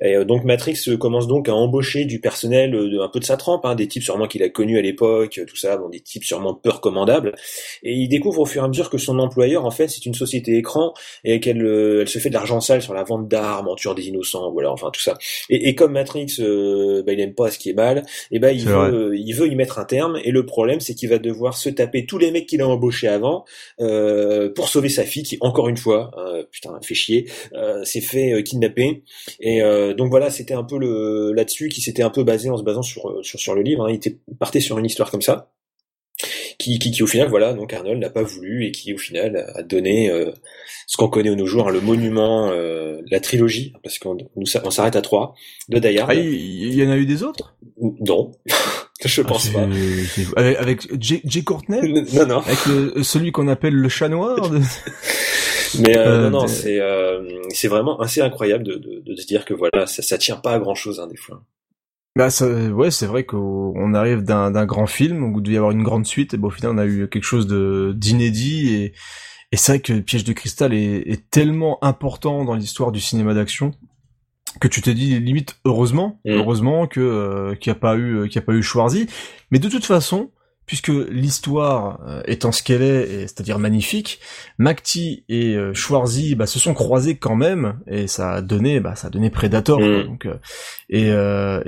Et 0.01 0.15
euh, 0.15 0.25
donc 0.25 0.43
Matrix 0.43 0.77
commence 0.99 1.27
donc 1.27 1.49
à 1.49 1.53
embaucher 1.53 2.05
du 2.05 2.19
personnel 2.19 2.75
un 2.75 3.09
peu 3.09 3.19
de 3.19 3.25
sa 3.25 3.37
trempe, 3.37 3.65
hein, 3.65 3.75
des 3.75 3.87
types 3.87 4.03
sûrement 4.03 4.27
qu'il 4.27 4.43
a 4.43 4.49
connus 4.49 4.77
à 4.77 4.81
l'époque, 4.81 5.39
tout 5.47 5.55
ça, 5.55 5.77
bon, 5.77 5.89
des 5.89 6.01
types 6.01 6.23
sûrement 6.23 6.53
peu 6.53 6.69
recommandables. 6.69 7.35
Et 7.83 7.93
il 7.93 8.07
découvre 8.07 8.41
au 8.41 8.45
fur 8.45 8.61
et 8.61 8.65
à 8.65 8.67
mesure 8.67 8.89
que 8.89 8.97
son 8.97 9.19
employeur, 9.19 9.65
en 9.65 9.71
fait, 9.71 9.87
c'est 9.87 10.05
une 10.05 10.13
société 10.13 10.57
écran 10.57 10.93
et 11.23 11.39
qu'elle 11.39 11.53
elle 11.53 12.07
se 12.07 12.19
fait 12.19 12.29
de 12.29 12.33
l'argent 12.33 12.59
sale 12.59 12.81
sur 12.81 12.93
la 12.93 13.03
vente 13.03 13.27
d'armes, 13.27 13.67
en 13.67 13.75
tuant 13.75 13.93
des 13.93 14.07
innocents, 14.07 14.51
voilà, 14.51 14.71
enfin 14.71 14.89
tout 14.91 15.01
ça. 15.01 15.17
Et, 15.49 15.69
et 15.69 15.75
comme 15.75 15.93
Matrix, 15.93 16.37
bah, 16.39 17.13
il 17.13 17.19
aime 17.19 17.33
pas 17.33 17.49
ce 17.49 17.57
qui 17.57 17.69
est 17.69 17.73
mal, 17.73 18.05
et 18.31 18.39
ben 18.39 18.49
il 18.49 18.65
veut, 18.65 19.15
il 19.15 19.33
veut 19.33 19.47
y 19.47 19.55
mettre 19.55 19.79
un 19.79 19.85
terme. 19.85 20.19
Et 20.23 20.31
le 20.31 20.45
problème, 20.45 20.79
c'est 20.79 20.95
qu'il 20.95 21.09
va 21.09 21.19
devoir 21.19 21.57
se 21.57 21.69
taper 21.69 22.05
tous 22.05 22.17
les 22.17 22.31
mecs 22.31 22.47
qu'il 22.47 22.61
a 22.61 22.67
embauchés 22.67 23.07
avant 23.07 23.45
euh, 23.79 24.49
pour 24.53 24.67
sauver 24.67 24.89
sa 24.89 25.03
fille, 25.03 25.23
qui 25.23 25.37
encore 25.41 25.69
une 25.69 25.77
fois, 25.77 26.11
euh, 26.17 26.43
putain, 26.51 26.79
fait 26.81 26.93
chier, 26.93 27.22
euh, 27.53 27.83
s'est 27.83 28.01
fait 28.01 28.33
euh, 28.33 28.41
kidnapper. 28.41 29.03
Et 29.39 29.61
euh, 29.61 29.93
donc 29.93 30.09
voilà, 30.09 30.29
c'était 30.29 30.53
un 30.53 30.63
peu 30.63 30.77
le 30.77 31.31
là-dessus 31.33 31.69
qui 31.69 31.81
s'était 31.81 32.03
un 32.03 32.09
peu 32.09 32.23
basé 32.23 32.49
en 32.49 32.57
se 32.57 32.63
basant 32.63 32.81
sur 32.81 33.19
sur, 33.23 33.39
sur 33.39 33.55
le 33.55 33.61
livre. 33.61 33.85
Hein. 33.85 33.89
Il 33.89 33.95
était 33.95 34.17
partait 34.39 34.59
sur 34.59 34.77
une 34.79 34.85
histoire 34.85 35.11
comme 35.11 35.21
ça. 35.21 35.53
Qui, 36.59 36.79
qui, 36.79 36.91
qui, 36.91 37.03
au 37.03 37.07
final 37.07 37.27
voilà 37.27 37.53
donc 37.53 37.73
Arnold 37.73 37.99
n'a 37.99 38.09
pas 38.09 38.21
voulu 38.21 38.65
et 38.65 38.71
qui 38.71 38.93
au 38.93 38.97
final 38.97 39.51
a 39.55 39.63
donné 39.63 40.09
euh, 40.09 40.31
ce 40.87 40.95
qu'on 40.95 41.07
connaît 41.07 41.31
de 41.31 41.35
nos 41.35 41.47
jours 41.47 41.67
hein, 41.67 41.71
le 41.71 41.81
monument 41.81 42.49
euh, 42.51 43.01
la 43.09 43.19
trilogie 43.19 43.73
parce 43.83 43.97
qu'on 43.97 44.17
on 44.35 44.45
s'arrête 44.45 44.95
à 44.95 45.01
trois 45.01 45.33
de 45.69 45.79
Die 45.79 45.97
Hard. 45.97 46.11
Ah, 46.11 46.15
il 46.15 46.73
y, 46.73 46.85
en 46.85 46.91
a 46.91 46.97
eu 46.97 47.05
des 47.05 47.23
autres? 47.23 47.57
Non 47.81 48.31
je 49.03 49.21
pense 49.21 49.49
ah, 49.49 49.53
pas 49.53 50.39
avec, 50.39 50.57
avec 50.57 51.01
J, 51.01 51.21
J. 51.25 51.43
Courtney? 51.43 52.05
Non 52.13 52.27
non 52.27 52.39
avec 52.39 52.65
le, 52.67 53.03
celui 53.03 53.31
qu'on 53.31 53.47
appelle 53.47 53.73
le 53.73 53.89
chat 53.89 54.07
noir? 54.07 54.49
de... 54.49 54.61
mais 55.79 55.97
euh, 55.97 56.29
non 56.29 56.41
non 56.41 56.47
c'est 56.47 56.79
c'est 57.49 57.67
vraiment 57.67 57.99
assez 57.99 58.21
incroyable 58.21 58.63
de, 58.63 58.75
de, 58.75 59.01
de, 59.05 59.15
se 59.15 59.25
dire 59.25 59.45
que 59.45 59.53
voilà 59.53 59.85
ça, 59.87 60.01
ça 60.01 60.17
tient 60.17 60.37
pas 60.37 60.53
à 60.53 60.59
grand 60.59 60.75
chose 60.75 60.99
hein, 60.99 61.07
des 61.07 61.17
fois 61.17 61.43
bah 62.15 62.29
ça, 62.29 62.47
ouais, 62.47 62.91
c'est 62.91 63.07
vrai 63.07 63.23
qu'on 63.23 63.93
arrive 63.95 64.21
d'un 64.21 64.65
grand 64.67 64.85
film 64.85 65.23
où 65.23 65.39
il 65.39 65.43
devait 65.43 65.55
y 65.55 65.57
avoir 65.57 65.71
une 65.71 65.81
grande 65.81 66.05
suite, 66.05 66.35
et 66.35 66.37
bon, 66.37 66.49
au 66.49 66.51
final 66.51 66.73
on 66.73 66.77
a 66.77 66.85
eu 66.85 67.07
quelque 67.07 67.23
chose 67.23 67.47
de 67.47 67.91
d'inédit 67.95 68.75
et, 68.75 68.93
et 69.51 69.57
c'est 69.57 69.71
vrai 69.71 69.79
que 69.79 69.99
Piège 69.99 70.23
de 70.23 70.33
cristal 70.33 70.73
est, 70.75 71.09
est 71.09 71.29
tellement 71.31 71.83
important 71.83 72.45
dans 72.45 72.53
l'histoire 72.53 72.91
du 72.91 72.99
cinéma 72.99 73.33
d'action 73.33 73.73
que 74.59 74.67
tu 74.67 74.81
t'es 74.81 74.93
dit 74.93 75.19
limite 75.19 75.55
heureusement, 75.65 76.19
Mm. 76.25 76.31
heureusement 76.33 76.87
que 76.87 76.99
euh, 76.99 77.55
qu'il 77.55 77.71
n'y 77.71 77.77
a 77.77 77.79
pas 77.79 77.97
eu 77.97 78.27
qu'il 78.27 78.35
y 78.35 78.39
a 78.39 78.45
pas 78.45 78.53
eu 78.53 78.61
Schwarzy, 78.61 79.07
mais 79.49 79.57
de 79.57 79.67
toute 79.67 79.85
façon 79.85 80.29
puisque 80.65 80.89
l'histoire 81.09 81.99
euh, 82.07 82.21
étant 82.25 82.51
ce 82.51 82.63
qu'elle 82.63 82.81
est, 82.81 83.27
c'est-à-dire 83.27 83.59
magnifique, 83.59 84.19
McTee 84.57 85.25
et 85.29 85.55
euh, 85.55 85.73
Schwarzy 85.73 86.35
bah, 86.35 86.47
se 86.47 86.59
sont 86.59 86.73
croisés 86.73 87.17
quand 87.17 87.35
même, 87.35 87.79
et 87.87 88.07
ça 88.07 88.33
a 88.33 88.41
donné, 88.41 88.79
bah, 88.79 88.95
ça 88.95 89.07
a 89.07 89.09
donné 89.09 89.29
Predator. 89.29 89.79
Mm. 89.79 90.03
donc, 90.03 90.25
euh, 90.25 90.35
et, 90.89 91.09
euh, 91.09 91.61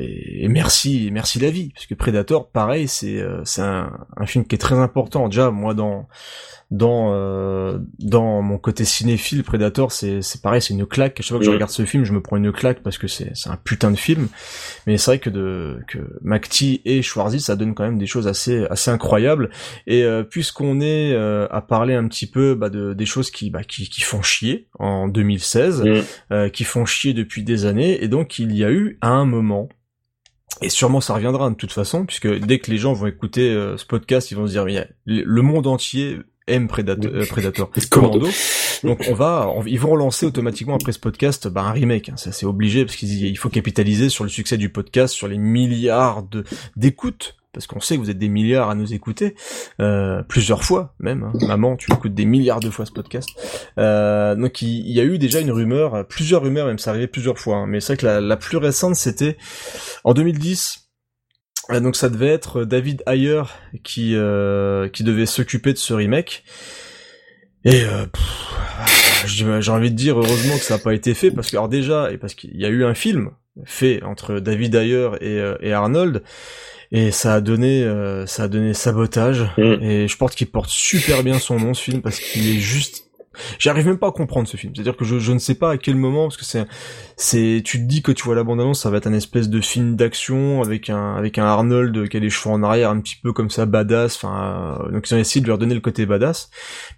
merci, 0.48 1.10
merci 1.12 1.40
la 1.40 1.50
vie, 1.50 1.72
parce 1.74 1.86
que 1.86 1.96
Predator, 1.96 2.50
pareil, 2.50 2.88
c'est 2.88 3.18
euh, 3.18 3.42
c'est 3.44 3.62
un, 3.62 3.92
un 4.16 4.26
film 4.26 4.46
qui 4.46 4.56
est 4.56 4.60
très 4.60 4.76
important. 4.76 5.28
Déjà, 5.28 5.52
moi 5.52 5.74
dans 5.74 6.08
dans 6.72 7.12
euh, 7.14 7.78
dans 8.00 8.42
mon 8.42 8.58
côté 8.58 8.86
cinéphile, 8.86 9.44
Predator, 9.44 9.92
c'est 9.92 10.22
c'est 10.22 10.42
pareil, 10.42 10.62
c'est 10.62 10.74
une 10.74 10.86
claque. 10.88 11.20
À 11.20 11.24
chaque 11.24 11.30
fois 11.30 11.40
que 11.40 11.46
je 11.46 11.52
Mm. 11.52 11.54
regarde 11.54 11.72
ce 11.72 11.86
film, 11.86 12.04
je 12.06 12.12
me 12.12 12.22
prends 12.22 12.38
une 12.38 12.52
claque 12.52 12.82
parce 12.82 12.98
que 12.98 13.08
c'est 13.08 13.32
c'est 13.36 13.50
un 13.50 13.56
putain 13.58 13.92
de 13.92 13.96
film. 13.98 14.28
Mais 14.88 14.98
c'est 14.98 15.12
vrai 15.12 15.20
que 15.20 15.30
de 15.30 15.80
que 15.88 16.00
McTee 16.24 16.82
et 16.86 17.02
Schwarzy, 17.04 17.40
ça 17.40 17.56
donne 17.56 17.76
quand 17.76 17.84
même 17.84 18.00
des 18.00 18.08
choses 18.08 18.28
assez 18.28 18.66
assez 18.72 18.90
incroyables. 18.90 19.52
Et 19.86 20.04
euh, 20.04 20.24
puisqu'on 20.24 20.82
est 20.82 21.14
euh, 21.14 21.48
à 21.52 21.62
parler 21.62 21.94
un 21.94 22.08
petit 22.08 22.26
peu 22.28 22.56
bah, 22.56 22.70
de 22.70 22.94
des 22.94 23.06
choses 23.06 23.30
qui 23.30 23.52
bah, 23.52 23.64
qui, 23.64 23.88
qui 23.90 24.02
font 24.02 24.22
chier 24.24 24.68
en 24.80 25.08
2016, 25.08 25.84
Mm. 25.84 26.02
euh, 26.32 26.50
qui 26.50 26.64
font 26.64 26.86
chier 26.86 27.14
depuis 27.14 27.44
des 27.44 27.66
années, 27.66 28.04
et 28.04 28.08
donc 28.08 28.40
il 28.40 28.56
y 28.56 28.64
a 28.64 28.72
eu 28.72 28.98
à 29.02 29.10
un 29.10 29.26
moment. 29.26 29.70
Et 30.62 30.70
sûrement 30.70 31.02
ça 31.02 31.14
reviendra 31.14 31.50
de 31.50 31.56
toute 31.56 31.74
façon, 31.74 32.06
puisque 32.06 32.28
dès 32.40 32.60
que 32.60 32.72
les 32.72 32.78
gens 32.78 32.94
vont 32.94 33.08
écouter 33.08 33.50
euh, 33.54 33.76
ce 33.78 33.86
podcast, 33.86 34.32
ils 34.32 34.36
vont 34.36 34.48
se 34.48 34.52
dire, 34.54 34.66
le 35.06 35.42
monde 35.42 35.68
entier 35.68 36.20
aime 36.48 36.68
Predator, 36.68 37.12
euh, 37.14 37.26
Predator 37.26 37.70
Commando. 37.90 38.28
Donc 38.84 39.04
on 39.10 39.14
va, 39.14 39.50
on- 39.56 39.64
ils 39.66 39.80
vont 39.80 39.90
relancer 39.92 40.26
automatiquement 40.26 40.76
après 40.76 40.92
ce 40.92 41.00
podcast 41.00 41.48
bah, 41.48 41.62
un 41.64 41.72
remake. 41.72 42.10
Hein, 42.10 42.18
ça 42.18 42.32
c'est 42.32 42.46
obligé 42.46 42.86
parce 42.86 42.98
qu'il 42.98 43.12
il 43.26 43.38
faut 43.38 43.50
capitaliser 43.50 44.10
sur 44.10 44.24
le 44.24 44.30
succès 44.30 44.58
du 44.58 44.70
podcast, 44.70 45.14
sur 45.14 45.28
les 45.28 45.38
milliards 45.38 46.24
de 46.24 46.44
d'écoutes. 46.76 47.36
Parce 47.54 47.68
qu'on 47.68 47.80
sait 47.80 47.96
que 47.96 48.02
vous 48.02 48.10
êtes 48.10 48.18
des 48.18 48.28
milliards 48.28 48.70
à 48.70 48.76
nous 48.76 48.94
écouter, 48.94 49.34
euh, 49.80 50.22
plusieurs 50.24 50.66
fois 50.66 50.94
même. 51.00 51.24
hein. 51.24 51.32
Maman, 51.48 51.78
tu 51.78 51.90
écoutes 51.94 52.14
des 52.14 52.26
milliards 52.26 52.60
de 52.60 52.70
fois 52.70 52.86
ce 52.86 52.92
podcast. 52.92 53.30
Euh, 53.78 54.36
donc 54.36 54.62
il, 54.62 54.80
il 54.86 54.92
y 54.92 55.00
a 55.00 55.06
eu 55.06 55.18
déjà 55.18 55.40
une 55.40 55.52
rumeur, 55.52 56.06
plusieurs 56.06 56.42
rumeurs 56.42 56.68
même, 56.68 56.80
ça 56.80 56.90
arrivait 56.90 57.08
plusieurs 57.08 57.40
fois. 57.40 57.56
hein. 57.60 57.66
Mais 57.66 57.80
c'est 57.80 57.94
vrai 57.94 57.98
que 57.98 58.06
la, 58.06 58.20
la 58.20 58.36
plus 58.36 58.58
récente 58.58 58.96
c'était 58.96 59.38
en 60.04 60.14
2010. 60.14 60.85
Euh, 61.72 61.80
Donc 61.80 61.96
ça 61.96 62.10
devait 62.10 62.28
être 62.30 62.64
David 62.64 63.04
Ayer 63.08 63.44
qui 63.84 64.16
euh, 64.16 64.88
qui 64.90 65.04
devait 65.04 65.26
s'occuper 65.26 65.74
de 65.74 65.78
ce 65.78 65.94
remake. 65.94 66.44
Et 67.64 67.84
euh, 67.84 68.06
pff, 68.06 69.26
j'ai 69.26 69.72
envie 69.72 69.90
de 69.90 69.96
dire 69.96 70.18
heureusement 70.20 70.56
que 70.58 70.64
ça 70.64 70.76
n'a 70.76 70.84
pas 70.84 70.94
été 70.94 71.14
fait 71.16 71.32
parce 71.32 71.50
que 71.50 71.56
alors 71.58 71.70
déjà 71.70 72.12
et 72.12 72.18
parce 72.18 72.36
qu'il 72.36 72.56
y 72.56 72.66
a 72.66 72.70
eu 72.70 72.86
un 72.86 72.94
film 72.94 73.32
fait 73.64 74.04
entre 74.04 74.40
David 74.40 74.76
Ayer 74.76 75.10
et, 75.22 75.40
euh, 75.40 75.56
et 75.62 75.74
Arnold 75.74 76.22
et 76.92 77.10
ça 77.10 77.34
a 77.34 77.42
donné 77.42 77.84
euh, 77.84 78.28
ça 78.28 78.44
a 78.44 78.48
donné 78.48 78.76
sabotage 78.76 79.46
Mm. 79.58 79.82
et 79.82 80.08
je 80.08 80.18
pense 80.18 80.36
qu'il 80.36 80.48
porte 80.48 80.70
super 80.70 81.24
bien 81.24 81.40
son 81.40 81.60
nom 81.60 81.74
ce 81.74 81.82
film 81.82 82.02
parce 82.04 82.20
qu'il 82.20 82.48
est 82.48 82.60
juste 82.60 83.05
J'arrive 83.60 83.88
même 83.88 83.98
pas 83.98 84.08
à 84.08 84.12
comprendre 84.12 84.48
ce 84.48 84.58
film. 84.58 84.74
C'est-à-dire 84.76 84.96
que 84.98 85.06
je, 85.06 85.20
je 85.20 85.32
ne 85.32 85.40
sais 85.40 85.56
pas 85.56 85.72
à 85.72 85.78
quel 85.78 85.96
moment, 85.96 86.24
parce 86.26 86.38
que 86.38 86.46
c'est, 86.46 86.66
c'est, 87.18 87.62
tu 87.64 87.80
te 87.80 87.84
dis 87.84 88.02
que 88.02 88.12
tu 88.12 88.24
vois 88.24 88.36
la 88.36 88.44
bande-annonce, 88.44 88.82
ça 88.82 88.90
va 88.90 88.98
être 88.98 89.08
un 89.08 89.14
espèce 89.14 89.50
de 89.50 89.62
film 89.62 89.96
d'action 89.96 90.62
avec 90.62 90.90
un, 90.90 91.16
avec 91.16 91.38
un 91.38 91.46
Arnold 91.46 92.10
qui 92.10 92.18
a 92.18 92.20
les 92.20 92.30
cheveux 92.30 92.54
en 92.54 92.64
arrière, 92.64 92.90
un 92.90 93.00
petit 93.00 93.16
peu 93.22 93.32
comme 93.34 93.50
ça, 93.50 93.66
badass. 93.66 94.16
Enfin, 94.18 94.80
euh, 94.88 94.92
donc 94.92 95.10
ils 95.10 95.16
ont 95.16 95.18
essayé 95.18 95.42
de 95.42 95.46
lui 95.46 95.54
redonner 95.54 95.74
le 95.76 95.80
côté 95.82 96.06
badass, 96.06 96.50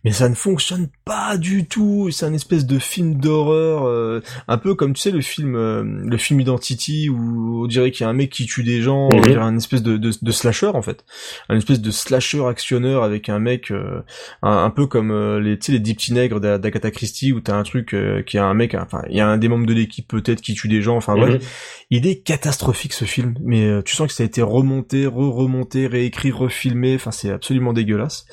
mais 0.04 0.12
ça 0.12 0.28
ne 0.30 0.36
fonctionne 0.36 0.90
pas 1.06 1.38
du 1.38 1.68
tout. 1.68 2.10
C'est 2.12 2.26
un 2.26 2.34
espèce 2.34 2.66
de 2.66 2.80
film 2.80 3.16
d'horreur, 3.16 3.86
euh, 3.88 4.22
un 4.48 4.58
peu 4.58 4.76
comme 4.76 4.94
tu 4.94 5.02
sais 5.02 5.12
le 5.12 5.22
film, 5.22 5.56
euh, 5.56 5.84
le 5.84 6.18
film 6.18 6.40
Identity 6.40 7.10
où 7.10 7.64
on 7.64 7.68
dirait 7.68 7.92
qu'il 7.92 8.04
y 8.04 8.08
a 8.08 8.10
un 8.10 8.14
mec 8.14 8.32
qui 8.32 8.46
tue 8.46 8.64
des 8.64 8.82
gens, 8.82 9.10
on 9.12 9.18
Mhm. 9.18 9.22
dirait 9.24 9.42
un 9.44 9.58
espèce 9.58 9.84
de, 9.84 9.98
de, 9.98 10.12
de 10.22 10.32
slasher 10.32 10.68
en 10.68 10.82
fait, 10.82 11.06
un 11.50 11.58
espèce 11.58 11.82
de 11.82 11.92
slasher 11.92 12.46
actionneur 12.46 13.04
avec 13.04 13.30
un 13.30 13.40
mec. 13.40 13.72
un, 13.72 14.04
un 14.42 14.70
peu 14.70 14.88
comme 14.88 15.38
les 15.40 15.58
tu 15.60 15.68
sais 15.68 15.72
les 15.72 15.80
dix 15.80 15.94
petits 15.94 16.14
d'A- 16.28 16.58
d'Agatha 16.58 16.92
Christie 16.92 17.34
où 17.34 17.40
t'as 17.42 17.56
un 17.56 17.64
truc 17.64 17.94
euh, 17.94 18.22
qui 18.24 18.38
a 18.38 18.46
un 18.46 18.54
mec 18.54 18.76
enfin 18.76 19.02
il 19.10 19.16
y 19.18 19.22
a 19.22 19.28
un 19.28 19.38
des 19.38 19.48
membres 19.48 19.66
de 19.66 19.74
l'équipe 19.74 20.08
peut-être 20.08 20.42
qui 20.42 20.54
tue 20.54 20.68
des 20.68 20.82
gens 20.82 20.98
enfin 20.98 21.16
bref. 21.16 21.86
Il 21.90 22.06
est 22.06 22.18
catastrophique 22.22 22.92
ce 22.94 23.06
film. 23.06 23.36
Mais 23.42 23.66
euh, 23.66 23.82
tu 23.82 23.96
sens 23.96 24.08
que 24.08 24.14
ça 24.14 24.24
a 24.24 24.26
été 24.26 24.42
remonté 24.42 25.06
re-remonté 25.08 25.88
réécrit 25.88 26.32
refilmé. 26.32 26.96
Enfin 26.96 27.12
c'est 27.12 27.32
absolument 27.32 27.72
dégueulasse. 27.74 28.26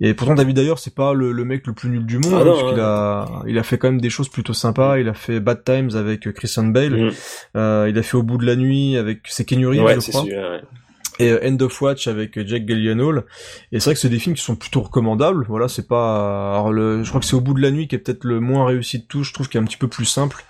Et 0.00 0.14
pourtant 0.14 0.34
David 0.34 0.56
d'ailleurs 0.56 0.78
c'est 0.78 0.94
pas 0.94 1.12
le, 1.12 1.32
le 1.32 1.44
mec 1.44 1.66
le 1.66 1.72
plus 1.72 1.88
nul 1.90 2.06
du 2.06 2.18
monde 2.18 2.32
Ah 2.34 2.40
hein, 2.40 2.44
non, 2.44 2.52
parce 2.52 2.70
qu'il 2.72 2.80
hein. 2.80 2.84
a 2.84 3.42
il 3.48 3.58
a 3.58 3.62
fait 3.62 3.78
quand 3.78 3.90
même 3.90 4.00
des 4.00 4.10
choses 4.10 4.28
plutôt 4.28 4.52
sympas. 4.54 4.98
Il 4.98 5.08
a 5.08 5.14
fait 5.14 5.40
Bad 5.40 5.64
Times 5.64 5.90
avec 5.94 6.26
euh, 6.26 6.32
Christian 6.32 6.64
Bale. 6.64 6.96
Mhm. 6.96 7.10
euh, 7.56 7.86
il 7.88 7.98
a 7.98 8.02
fait 8.02 8.16
Au 8.16 8.22
bout 8.22 8.38
de 8.38 8.46
la 8.46 8.56
nuit 8.56 8.96
avec 8.96 9.20
c'est 9.24 9.44
Kenny 9.44 9.64
Reeves 9.66 9.82
Ouais, 9.82 10.00
je 10.00 10.10
crois. 10.10 10.24
Et 11.20 11.30
euh, 11.30 11.48
End 11.48 11.56
of 11.60 11.80
Watch 11.82 12.06
avec 12.08 12.36
euh, 12.38 12.44
Jack 12.46 12.66
Gyllenhaal 12.66 13.24
et 13.72 13.78
c'est 13.78 13.84
vrai 13.84 13.94
que 13.94 14.00
c'est 14.00 14.08
des 14.08 14.18
films 14.18 14.34
qui 14.36 14.42
sont 14.42 14.56
plutôt 14.56 14.80
recommandables 14.80 15.44
voilà 15.48 15.68
c'est 15.68 15.86
pas 15.86 16.52
alors 16.54 16.72
le 16.72 17.02
je 17.04 17.08
crois 17.08 17.20
que 17.20 17.26
c'est 17.26 17.36
au 17.36 17.40
bout 17.40 17.54
de 17.54 17.60
la 17.62 17.70
nuit 17.70 17.86
qui 17.88 17.94
est 17.94 17.98
peut-être 17.98 18.24
le 18.24 18.40
moins 18.40 18.66
réussi 18.66 18.98
de 18.98 19.04
tout 19.04 19.22
je 19.22 19.32
trouve 19.32 19.48
qu'il 19.48 19.58
est 19.58 19.62
un 19.62 19.66
petit 19.66 19.76
peu 19.76 19.88
plus 19.88 20.04
simple 20.06 20.44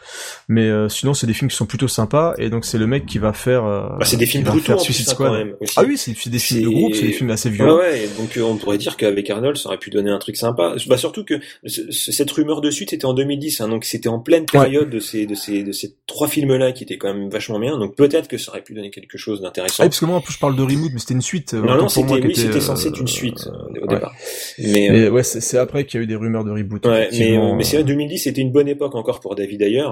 mais 0.49 0.67
euh, 0.69 0.89
sinon 0.89 1.15
c'est 1.15 1.27
des 1.27 1.35
films 1.35 1.51
qui 1.51 1.57
sont 1.57 1.67
plutôt 1.67 1.89
sympas 1.89 2.35
et 2.39 2.51
donc 2.51 2.65
c'est 2.65 2.79
le 2.79 2.87
mec 2.87 3.07
qui 3.07 3.19
va 3.19 3.33
faire 3.33 3.65
euh, 3.65 3.89
Bah, 3.99 4.05
c'est 4.05 4.17
des 4.17 4.25
qui 4.27 4.33
films 4.33 4.45
va 4.45 4.51
brutaux 4.53 4.67
faire 4.67 4.77
en 4.77 4.85
plus, 4.85 4.93
Suicide 4.93 5.09
Squad 5.11 5.31
quand 5.33 5.37
même, 5.39 5.55
aussi. 5.61 5.75
ah 5.77 5.83
oui 5.87 5.97
c'est 5.99 6.31
des 6.31 6.39
films 6.39 6.63
de 6.65 6.69
groupe 6.69 6.95
c'est 6.95 7.07
des 7.07 7.13
films 7.13 7.31
assez 7.31 7.51
violents 7.51 7.77
ouais, 7.77 8.09
donc 8.19 8.37
euh, 8.37 8.43
on 8.43 8.57
pourrait 8.57 8.79
dire 8.79 8.97
qu'avec 8.97 9.29
Arnold, 9.31 9.57
ça 9.57 9.69
aurait 9.69 9.79
pu 9.79 9.91
donner 9.91 10.11
un 10.11 10.19
truc 10.19 10.37
sympa. 10.37 10.75
Bah 10.87 10.97
surtout 10.97 11.25
que 11.25 11.35
ce- 11.67 11.91
ce- 11.91 12.13
cette 12.13 12.31
rumeur 12.31 12.61
de 12.61 12.71
suite 12.71 12.93
était 12.93 13.05
en 13.05 13.15
2010, 13.15 13.61
hein, 13.61 13.69
donc 13.69 13.85
c'était 13.85 14.09
en 14.09 14.19
pleine 14.19 14.45
période 14.47 14.91
de 14.91 14.99
ces 15.01 15.27
de 15.27 15.35
ces 15.35 15.63
de 15.63 15.73
ces 15.73 15.95
trois 16.07 16.29
films-là 16.29 16.73
qui 16.73 16.85
étaient 16.85 16.99
quand 16.99 17.13
même 17.13 17.29
vachement 17.31 17.59
bien. 17.59 17.79
Donc 17.79 17.97
peut-être 17.97 18.29
que 18.29 18.39
ça 18.39 18.51
aurait 18.53 18.63
pu 18.63 18.75
donner 18.75 18.91
quelque 18.91 19.19
chose 19.19 19.39
Ah, 19.43 19.47
d'intéressant. 19.47 19.83
parce 19.85 20.01
que 20.01 20.05
moi 20.05 20.17
en 20.17 20.21
plus 20.21 20.35
je 20.35 20.39
parle 20.39 20.57
de 20.57 20.60
reboot, 20.63 20.91
mais 20.93 20.99
c'était 20.99 21.15
une 21.15 21.23
suite. 21.23 21.55
euh, 21.55 21.63
Non, 21.63 21.77
non, 21.77 21.89
c'était, 21.89 22.13
oui, 22.13 22.31
était, 22.31 22.61
censé 22.61 22.87
euh, 22.87 22.91
être 22.91 23.01
une 23.01 23.09
suite 23.09 23.47
euh, 23.49 23.81
au 23.81 23.87
ouais. 23.87 23.95
départ. 23.95 24.13
Mais, 24.59 24.89
euh, 24.89 24.93
Mais 24.93 25.09
ouais, 25.09 25.23
c'est 25.23 25.41
c'est 25.41 25.59
après 25.59 25.85
qu'il 25.85 25.99
y 25.99 26.01
a 26.01 26.05
eu 26.05 26.07
des 26.07 26.17
rumeurs 26.17 26.45
de 26.45 26.51
reboot. 26.51 26.85
Ouais, 26.87 27.09
mais, 27.13 27.37
euh, 27.39 27.59
c'est 27.63 27.77
vrai, 27.77 27.83
euh. 27.83 27.87
2010, 27.87 28.19
c'était 28.19 28.41
une 28.41 28.53
bonne 28.53 28.69
époque 28.69 28.95
encore 28.95 29.21
pour 29.21 29.35
David 29.35 29.63
Ayer. 29.63 29.85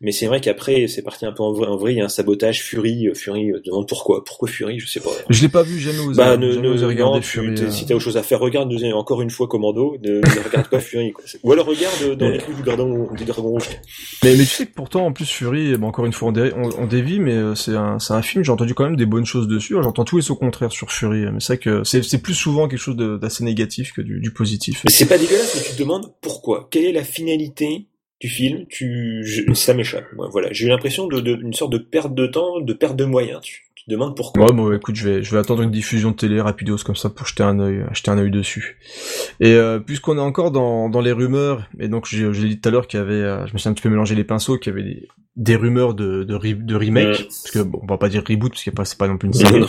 Mais 0.00 0.12
c'est 0.12 0.26
vrai 0.26 0.40
qu'après, 0.40 0.86
c'est 0.88 1.02
parti 1.02 1.26
un 1.26 1.32
peu 1.32 1.42
en 1.42 1.52
vrai. 1.52 1.66
En 1.68 1.76
vrai, 1.76 1.92
il 1.94 1.98
y 1.98 2.00
a 2.00 2.04
un 2.04 2.08
sabotage. 2.08 2.62
Fury, 2.62 3.08
Fury, 3.14 3.52
demande 3.64 3.88
pourquoi. 3.88 4.24
Pourquoi 4.24 4.48
Fury 4.48 4.78
Je 4.78 4.86
sais 4.86 5.00
pas. 5.00 5.10
Je 5.28 5.42
l'ai 5.42 5.48
pas 5.48 5.62
vu, 5.62 5.78
jamais 5.78 5.98
osé. 6.00 6.16
Bah, 6.16 6.36
ne, 6.36 6.52
jamais 6.52 6.68
ne, 6.68 6.72
osé 6.74 6.82
non, 6.82 6.88
regarder 6.88 7.20
tu- 7.20 7.26
Fury. 7.26 7.54
t'es- 7.54 7.62
euh. 7.64 7.70
si 7.70 7.86
t'as 7.86 7.94
autre 7.94 8.04
chose 8.04 8.16
à 8.16 8.22
faire, 8.22 8.40
regarde 8.40 8.68
deuxième- 8.68 8.94
encore 8.96 9.22
une 9.22 9.30
fois 9.30 9.46
Commando. 9.48 9.96
Ne, 10.02 10.18
ne 10.20 10.44
regarde 10.48 10.68
pas 10.68 10.80
Fury. 10.80 11.12
Quoi. 11.12 11.24
Ou 11.42 11.52
alors 11.52 11.66
regarde 11.66 12.16
dans 12.18 12.26
Mais- 12.26 12.32
les 12.32 12.38
trucs 12.38 12.56
du 12.56 12.62
Dragon, 12.62 13.08
du 13.16 13.24
Dragon 13.24 13.48
Rouge. 13.48 13.68
Mais, 14.24 14.32
mais 14.32 14.38
tu 14.44 14.46
sais 14.46 14.66
que 14.66 14.74
pourtant, 14.74 15.06
en 15.06 15.12
plus, 15.12 15.28
Fury, 15.30 15.76
bon, 15.76 15.88
encore 15.88 16.06
une 16.06 16.12
fois, 16.12 16.28
on, 16.28 16.32
dé- 16.32 16.52
on, 16.56 16.68
on 16.82 16.86
dévie, 16.86 17.20
mais 17.20 17.36
c'est 17.54 17.74
un, 17.76 17.98
c'est 17.98 18.12
un 18.14 18.22
film, 18.22 18.44
j'ai 18.44 18.52
entendu 18.52 18.74
quand 18.74 18.84
même 18.84 18.96
des 18.96 19.06
bonnes 19.06 19.26
choses 19.26 19.48
dessus. 19.48 19.74
Alors, 19.74 19.84
J'entends 19.90 20.04
et 20.18 20.22
son 20.22 20.34
contraire 20.34 20.72
sur 20.72 20.90
Fury, 20.90 21.26
mais 21.32 21.40
c'est 21.40 21.54
vrai 21.54 21.58
que 21.58 21.84
c'est 21.84 22.22
plus 22.22 22.34
souvent 22.34 22.68
quelque 22.68 22.80
chose 22.80 22.96
d'assez 22.96 23.44
négatif 23.44 23.92
que 23.92 24.00
du, 24.00 24.20
du 24.20 24.32
positif. 24.32 24.82
Mais 24.84 24.90
c'est 24.90 25.06
pas 25.06 25.18
dégueulasse, 25.18 25.54
mais 25.56 25.62
tu 25.62 25.72
te 25.72 25.78
demandes 25.78 26.12
pourquoi. 26.20 26.68
Quelle 26.70 26.84
est 26.84 26.92
la 26.92 27.04
finalité 27.04 27.86
du 28.20 28.28
film? 28.28 28.66
Tu, 28.68 29.24
ça 29.54 29.74
m'échappe. 29.74 30.06
Voilà, 30.30 30.52
j'ai 30.52 30.66
eu 30.66 30.68
l'impression 30.68 31.06
de, 31.06 31.20
de, 31.20 31.36
une 31.42 31.54
sorte 31.54 31.72
de 31.72 31.78
perte 31.78 32.14
de 32.14 32.26
temps, 32.26 32.60
de 32.60 32.72
perte 32.72 32.96
de 32.96 33.04
moyens. 33.04 33.40
Tu 33.80 33.86
te 33.86 33.90
demandes 33.92 34.14
pourquoi. 34.14 34.44
Ouais, 34.46 34.52
bon, 34.52 34.72
écoute, 34.72 34.94
je 34.94 35.08
vais, 35.08 35.22
je 35.22 35.30
vais 35.32 35.38
attendre 35.38 35.62
une 35.62 35.70
diffusion 35.70 36.10
de 36.10 36.16
télé 36.16 36.40
rapidos 36.40 36.76
comme 36.84 36.96
ça 36.96 37.08
pour 37.10 37.26
jeter 37.26 37.42
un 37.42 37.58
œil, 37.60 37.84
jeter 37.92 38.10
un 38.10 38.18
œil 38.18 38.30
dessus. 38.30 38.78
Et 39.40 39.54
euh, 39.54 39.78
puisqu'on 39.78 40.16
est 40.18 40.20
encore 40.20 40.50
dans, 40.50 40.88
dans 40.88 41.00
les 41.00 41.12
rumeurs, 41.12 41.68
et 41.78 41.88
donc 41.88 42.06
j'ai 42.06 42.32
j'ai 42.32 42.48
dit 42.48 42.60
tout 42.60 42.68
à 42.68 42.72
l'heure 42.72 42.86
qu'il 42.86 43.00
y 43.00 43.02
avait, 43.02 43.14
euh, 43.14 43.46
je 43.46 43.52
me 43.54 43.58
suis 43.58 43.68
un 43.68 43.72
petit 43.72 43.82
peu 43.82 43.88
mélangé 43.88 44.14
les 44.14 44.24
pinceaux, 44.24 44.58
qu'il 44.58 44.72
y 44.72 44.76
avait 44.78 44.84
des, 44.86 45.08
des 45.36 45.56
rumeurs 45.56 45.94
de, 45.94 46.24
de, 46.24 46.34
re- 46.36 46.62
de 46.64 46.74
remake, 46.76 47.06
Ouais. 47.08 47.24
parce 47.24 47.50
que 47.52 47.58
bon, 47.60 47.80
on 47.82 47.86
va 47.86 47.96
pas 47.98 48.08
dire 48.10 48.22
reboot 48.28 48.50
parce 48.50 48.62
qu'il 48.62 48.72
y 48.72 48.74
a 48.74 48.76
pas, 48.76 48.84
c'est 48.84 48.98
pas 48.98 49.08
non 49.08 49.16
plus 49.16 49.28
une 49.28 49.32
série. 49.34 49.64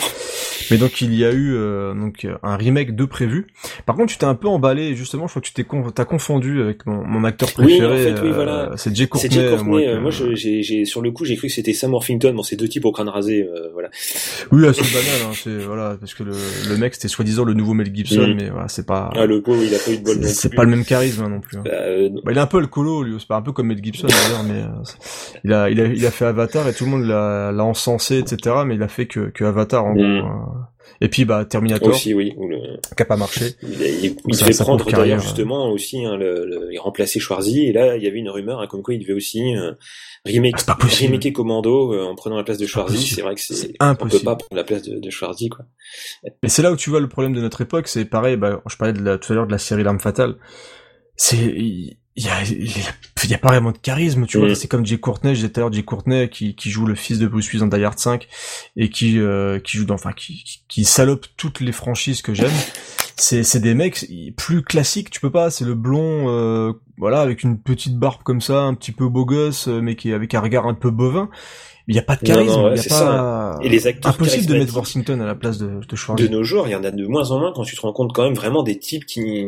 Mais 0.70 0.78
donc 0.78 1.02
il 1.02 1.14
y 1.14 1.26
a 1.26 1.32
eu 1.32 1.54
euh, 1.54 1.94
donc 1.94 2.24
euh, 2.24 2.38
un 2.44 2.56
remake 2.56 2.96
de 2.96 3.04
prévu. 3.06 3.48
Par 3.86 3.96
contre, 3.96 4.12
tu 4.14 4.18
t'es 4.18 4.26
un 4.26 4.36
peu 4.36 4.48
emballé, 4.48 4.96
justement, 4.96 5.28
je 5.28 5.32
crois 5.34 5.42
que 5.42 5.48
tu 5.48 5.54
t'es 5.54 5.64
con- 5.66 5.92
t'as 5.92 6.06
confondu 6.06 6.62
avec 6.62 6.86
mon, 6.86 7.04
mon 7.06 7.24
acteur 7.26 7.50
Oui, 7.58 7.66
préféré. 7.66 7.94
en 8.12 8.16
fait, 8.16 8.22
oui, 8.22 8.30
euh, 8.30 8.34
voilà. 8.34 8.72
C'est 8.78 8.96
Jay 8.96 9.08
Courtney. 9.08 9.30
C'est 9.30 9.42
Jay 9.42 9.50
Courtney. 9.50 9.70
moi, 9.70 9.82
euh, 9.82 9.96
que- 9.98 10.02
Moi, 10.02 10.12
je- 10.12 10.36
j'ai, 10.36 10.64
j'ai, 10.64 10.86
sur 10.86 11.02
le 11.02 11.12
coup, 11.12 11.26
j'ai 11.26 11.36
cru 11.36 11.48
que 11.48 11.54
c'était 11.54 11.74
Sam 11.74 11.94
Orpington. 11.94 12.34
Bon, 12.34 12.44
c'est 12.44 12.56
deux 12.56 12.68
types 12.70 12.86
au 12.86 12.92
crâne 12.94 13.10
rasé. 13.10 13.44
euh, 13.44 13.70
voilà. 13.74 13.90
Oui, 14.52 14.68
assez 14.68 14.82
banal, 14.82 15.22
hein, 15.30 15.32
c'est 15.34 15.58
voilà, 15.66 15.96
parce 16.00 16.14
que 16.14 16.24
le, 16.24 16.32
le 16.70 16.78
mec 16.78 16.94
c'était 16.96 17.08
soi-disant 17.08 17.44
le 17.44 17.54
nouveau 17.54 17.74
Mel 17.74 17.94
Gibson, 17.94 18.28
Mhm. 18.28 18.36
mais 18.36 18.50
voilà, 18.50 18.68
c'est 18.68 18.86
pas. 18.86 19.12
Ah, 19.16 19.26
le 19.26 19.42
pauvre, 19.42 19.62
il 19.64 19.74
a 19.74 19.78
pas 19.80 19.92
eu 19.92 19.98
de 20.00 20.24
c'est 20.28 20.54
pas 20.54 20.64
le 20.64 20.70
même 20.72 20.84
charisme 20.86 21.24
hein, 21.24 21.30
non 21.30 21.40
plus. 21.40 21.58
hein. 21.58 21.62
Bah, 21.66 21.72
euh, 21.74 22.10
non. 22.10 22.22
Bah, 22.24 22.32
il 22.32 22.38
est 22.38 22.42
un 22.42 22.48
peu 22.48 22.60
le 22.60 22.68
colo, 22.68 23.04
lui. 23.04 23.16
C'est 23.20 23.28
pas 23.28 23.38
un 23.38 23.42
peu 23.42 23.52
comme 23.52 23.68
Mel 23.68 23.84
Gibson 23.84 24.08
d'ailleurs, 24.08 24.44
mais 24.44 24.62
euh, 24.64 24.68
il 25.44 25.54
a, 25.54 25.70
il 25.70 25.80
a, 25.82 25.86
il 25.86 26.06
a 26.06 26.12
fait 26.12 26.26
Avatar 26.26 26.68
et 26.68 26.74
tout 26.74 26.86
le 26.86 26.92
monde 26.92 27.06
l'a, 27.06 27.52
l'a 27.52 27.64
encensé, 27.64 28.18
etc. 28.18 28.56
Mais 28.66 28.76
il 28.76 28.84
a 28.84 28.88
fait 28.88 29.06
que, 29.06 29.30
que 29.30 29.44
Avatar 29.44 29.86
en 29.86 29.94
Mm. 29.94 30.20
gros. 30.20 30.30
Euh. 31.02 31.06
Et 31.06 31.10
puis 31.10 31.26
bah 31.26 31.46
Terminator, 31.46 31.90
Aussi, 31.90 32.14
oui. 32.14 32.34
ou 32.38 32.48
le- 32.48 32.78
qui 32.96 33.02
a 33.02 33.06
pas 33.06 33.18
marché. 33.18 33.56
Il, 33.64 34.16
il, 34.28 34.38
devait 34.38 34.54
prendre 34.64 34.86
d'ailleurs 34.90 35.20
justement 35.20 35.70
aussi 35.72 36.06
hein, 36.06 36.16
le, 36.18 36.46
le- 36.46 36.70
il 36.74 36.80
remplaçait 36.80 37.20
Schwarzy 37.20 37.66
et 37.68 37.74
là 37.74 37.96
il 37.98 38.04
y 38.04 38.08
avait 38.08 38.20
une 38.20 38.30
rumeur 38.30 38.60
hein, 38.62 38.68
comme 38.68 38.82
quoi 38.84 38.94
il 38.94 39.00
devait 39.02 39.14
aussi 39.14 39.56
euh, 39.56 39.72
remake, 40.26 40.56
Ah, 40.68 40.78
remaker 40.82 41.34
Commando 41.34 41.94
euh, 41.94 42.04
en 42.06 42.16
prenant 42.16 42.38
la 42.38 42.44
place 42.44 42.58
de 42.58 42.66
Schwarzy. 42.66 43.08
C'est 43.08 43.22
vrai 43.22 43.36
que 43.36 43.42
c'est, 43.42 43.54
C'est 43.56 43.74
on 43.80 43.86
impossible. 43.86 44.20
peut 44.20 44.26
pas 44.26 44.36
prendre 44.36 44.56
la 44.56 44.64
place 44.64 44.84
de, 44.84 45.00
de 45.00 45.10
Schwarzy 45.10 45.50
quoi. 45.50 45.66
Et 46.44 46.50
c'est 46.50 46.62
là 46.62 46.72
où 46.72 46.76
tu 46.76 46.90
vois 46.90 47.00
le 47.00 47.10
problème 47.10 47.34
de 47.34 47.42
notre 47.42 47.62
époque, 47.62 47.88
c'est 47.88 48.06
pareil, 48.06 48.38
bah, 48.38 48.62
je 48.70 48.76
parlais 48.78 48.94
de 48.94 49.02
la, 49.04 49.18
tout 49.18 49.32
à 49.34 49.36
l'heure 49.36 49.48
de 49.48 49.52
la 49.52 49.58
série 49.58 49.84
L'Arme 49.84 50.00
Fatale. 50.00 50.36
C'est, 51.16 51.38
il 52.18 52.26
y 52.26 52.30
a, 52.30 52.44
y 52.44 53.34
a, 53.34 53.38
pas 53.38 53.50
vraiment 53.50 53.72
de 53.72 53.78
charisme, 53.78 54.26
tu 54.26 54.38
vois. 54.38 54.54
C'est 54.54 54.68
comme 54.68 54.86
Jay 54.86 55.00
Courtney, 55.00 55.34
disais 55.34 55.50
tout 55.50 55.60
à 55.60 55.64
l'heure 55.64 55.74
Jay 55.74 55.84
Courtney 55.84 56.30
qui, 56.30 56.56
qui 56.56 56.70
joue 56.70 56.86
le 56.86 56.96
fils 56.96 57.20
de 57.20 57.28
Bruce 57.28 57.50
Willis 57.52 57.62
dans 57.62 57.76
Die 57.76 57.84
Hard 57.84 58.00
5 58.00 58.28
et 58.76 58.90
qui, 58.90 59.18
euh, 59.20 59.60
qui 59.60 59.78
joue 59.78 59.86
dans, 59.86 59.96
enfin, 59.96 60.12
qui, 60.12 60.44
qui, 60.44 60.64
qui 60.68 60.84
salope 60.84 61.26
toutes 61.38 61.62
les 61.62 61.72
franchises 61.72 62.22
que 62.22 62.34
j'aime. 62.34 62.52
C'est, 63.22 63.44
c'est 63.44 63.60
des 63.60 63.76
mecs 63.76 64.08
plus 64.36 64.64
classiques, 64.64 65.12
tu 65.12 65.20
peux 65.22 65.30
pas, 65.30 65.52
c'est 65.52 65.64
le 65.64 65.76
blond, 65.76 66.28
euh, 66.28 66.74
voilà, 66.98 67.22
avec 67.22 67.44
une 67.44 67.60
petite 67.60 67.96
barbe 67.98 68.24
comme 68.24 68.42
ça, 68.42 68.62
un 68.62 68.74
petit 68.74 68.92
peu 68.92 69.08
beau 69.10 69.26
gosse, 69.26 69.68
euh, 69.68 69.80
mais 69.80 69.96
qui 69.96 70.10
est 70.10 70.14
avec 70.14 70.34
un 70.34 70.40
regard 70.40 70.66
un 70.66 70.74
peu 70.74 70.90
bovin. 70.90 71.30
Il 71.88 71.96
y 71.96 72.00
a 72.00 72.04
pas 72.04 72.16
de 72.16 72.22
charisme, 72.22 72.62
non, 72.62 72.66
ouais, 72.66 72.74
il 72.74 72.78
y 72.78 72.80
a 72.80 72.84
pas, 72.84 73.60
Et 73.64 73.70
les 73.70 73.86
acteurs 73.86 74.14
impossible 74.14 74.48
de 74.48 74.54
mettre 74.56 74.76
Washington 74.78 75.22
à 75.22 75.26
la 75.26 75.36
place 75.36 75.58
de, 75.60 75.68
de 75.68 76.16
de 76.16 76.28
nos 76.28 76.44
jours, 76.44 76.68
il 76.68 76.72
y 76.72 76.76
en 76.76 76.84
a 76.84 76.92
de 76.92 77.06
moins 77.06 77.30
en 77.32 77.40
moins 77.40 77.52
quand 77.54 77.64
tu 77.64 77.76
te 77.76 77.82
rends 77.82 77.94
compte 77.94 78.14
quand 78.14 78.24
même 78.24 78.34
vraiment 78.34 78.64
des 78.64 78.78
types 78.80 79.06
qui, 79.06 79.48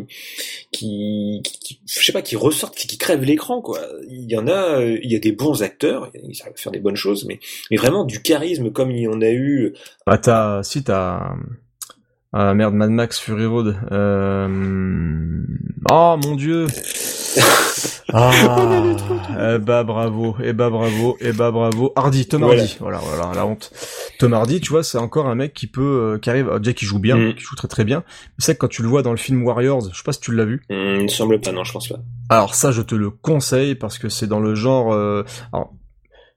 qui, 0.71 1.41
qui, 1.43 1.59
qui- 1.59 1.79
je 1.87 2.03
sais 2.03 2.11
pas, 2.11 2.21
qui 2.21 2.35
ressortent, 2.35 2.75
qui, 2.75 2.87
qui 2.87 2.97
crèvent 2.97 3.23
l'écran, 3.23 3.61
quoi. 3.61 3.79
Il 4.09 4.29
y 4.29 4.37
en 4.37 4.47
a, 4.47 4.79
euh, 4.79 4.97
il 5.03 5.11
y 5.11 5.15
a 5.15 5.19
des 5.19 5.31
bons 5.31 5.63
acteurs, 5.63 6.11
ils 6.13 6.41
à 6.41 6.51
faire 6.55 6.71
des 6.71 6.79
bonnes 6.79 6.95
choses, 6.95 7.25
mais, 7.25 7.39
mais 7.71 7.77
vraiment 7.77 8.03
du 8.03 8.21
charisme 8.21 8.71
comme 8.71 8.91
il 8.91 9.01
y 9.01 9.07
en 9.07 9.21
a 9.21 9.31
eu. 9.31 9.73
Bah 10.05 10.17
t'as, 10.17 10.63
si 10.63 10.83
t'as, 10.83 11.35
ah 12.34 12.53
merde, 12.53 12.73
Mad 12.73 12.89
Max 12.89 13.19
Fury 13.19 13.45
Road. 13.45 13.76
Euh... 13.91 14.47
Oh 15.91 16.18
mon 16.23 16.35
dieu. 16.35 16.68
Ah, 18.15 18.30
eh 19.55 19.57
bah 19.57 19.84
bravo, 19.84 20.35
eh 20.43 20.53
bah 20.53 20.69
bravo, 20.69 21.18
eh 21.19 21.31
bah 21.31 21.49
bravo. 21.51 21.91
Hardy, 21.95 22.27
Tom. 22.27 22.43
Hardy, 22.43 22.77
voilà, 22.80 22.99
voilà, 22.99 23.31
la 23.34 23.45
honte. 23.45 23.72
Tom 24.19 24.34
Hardy, 24.34 24.61
tu 24.61 24.69
vois, 24.69 24.84
c'est 24.84 24.99
encore 24.99 25.27
un 25.27 25.34
mec 25.34 25.53
qui 25.53 25.65
peut, 25.65 26.14
euh, 26.15 26.19
qui 26.19 26.30
arrive, 26.30 26.60
déjà 26.60 26.73
qui 26.73 26.85
joue 26.85 26.99
bien, 26.99 27.15
Mm. 27.15 27.34
qui 27.34 27.43
joue 27.43 27.55
très 27.55 27.68
très 27.68 27.85
bien. 27.85 28.03
Mais 28.07 28.35
c'est 28.45 28.53
que 28.53 28.60
quand 28.60 28.68
tu 28.68 28.84
le 28.84 28.88
vois 28.88 29.01
dans 29.01 29.11
le 29.11 29.18
film 29.18 29.43
Warriors, 29.43 29.89
je 29.91 29.97
sais 29.97 30.03
pas 30.05 30.11
si 30.14 30.19
tu 30.19 30.31
l'as 30.35 30.45
vu. 30.45 30.61
Hum, 30.69 30.77
il 30.97 31.03
me 31.03 31.07
semble 31.07 31.39
pas, 31.39 31.51
non, 31.51 31.64
je 31.64 31.72
pense 31.73 31.88
pas. 31.88 31.97
Alors 32.30 32.53
ça, 32.53 32.72
je 32.72 32.84
te 32.84 32.93
le 32.93 33.10
conseille 33.10 33.73
parce 33.73 33.97
que 33.97 34.10
c'est 34.10 34.27
dans 34.27 34.41
le 34.41 34.53
genre. 34.53 34.93
Euh... 34.93 35.23
Alors, 35.51 35.73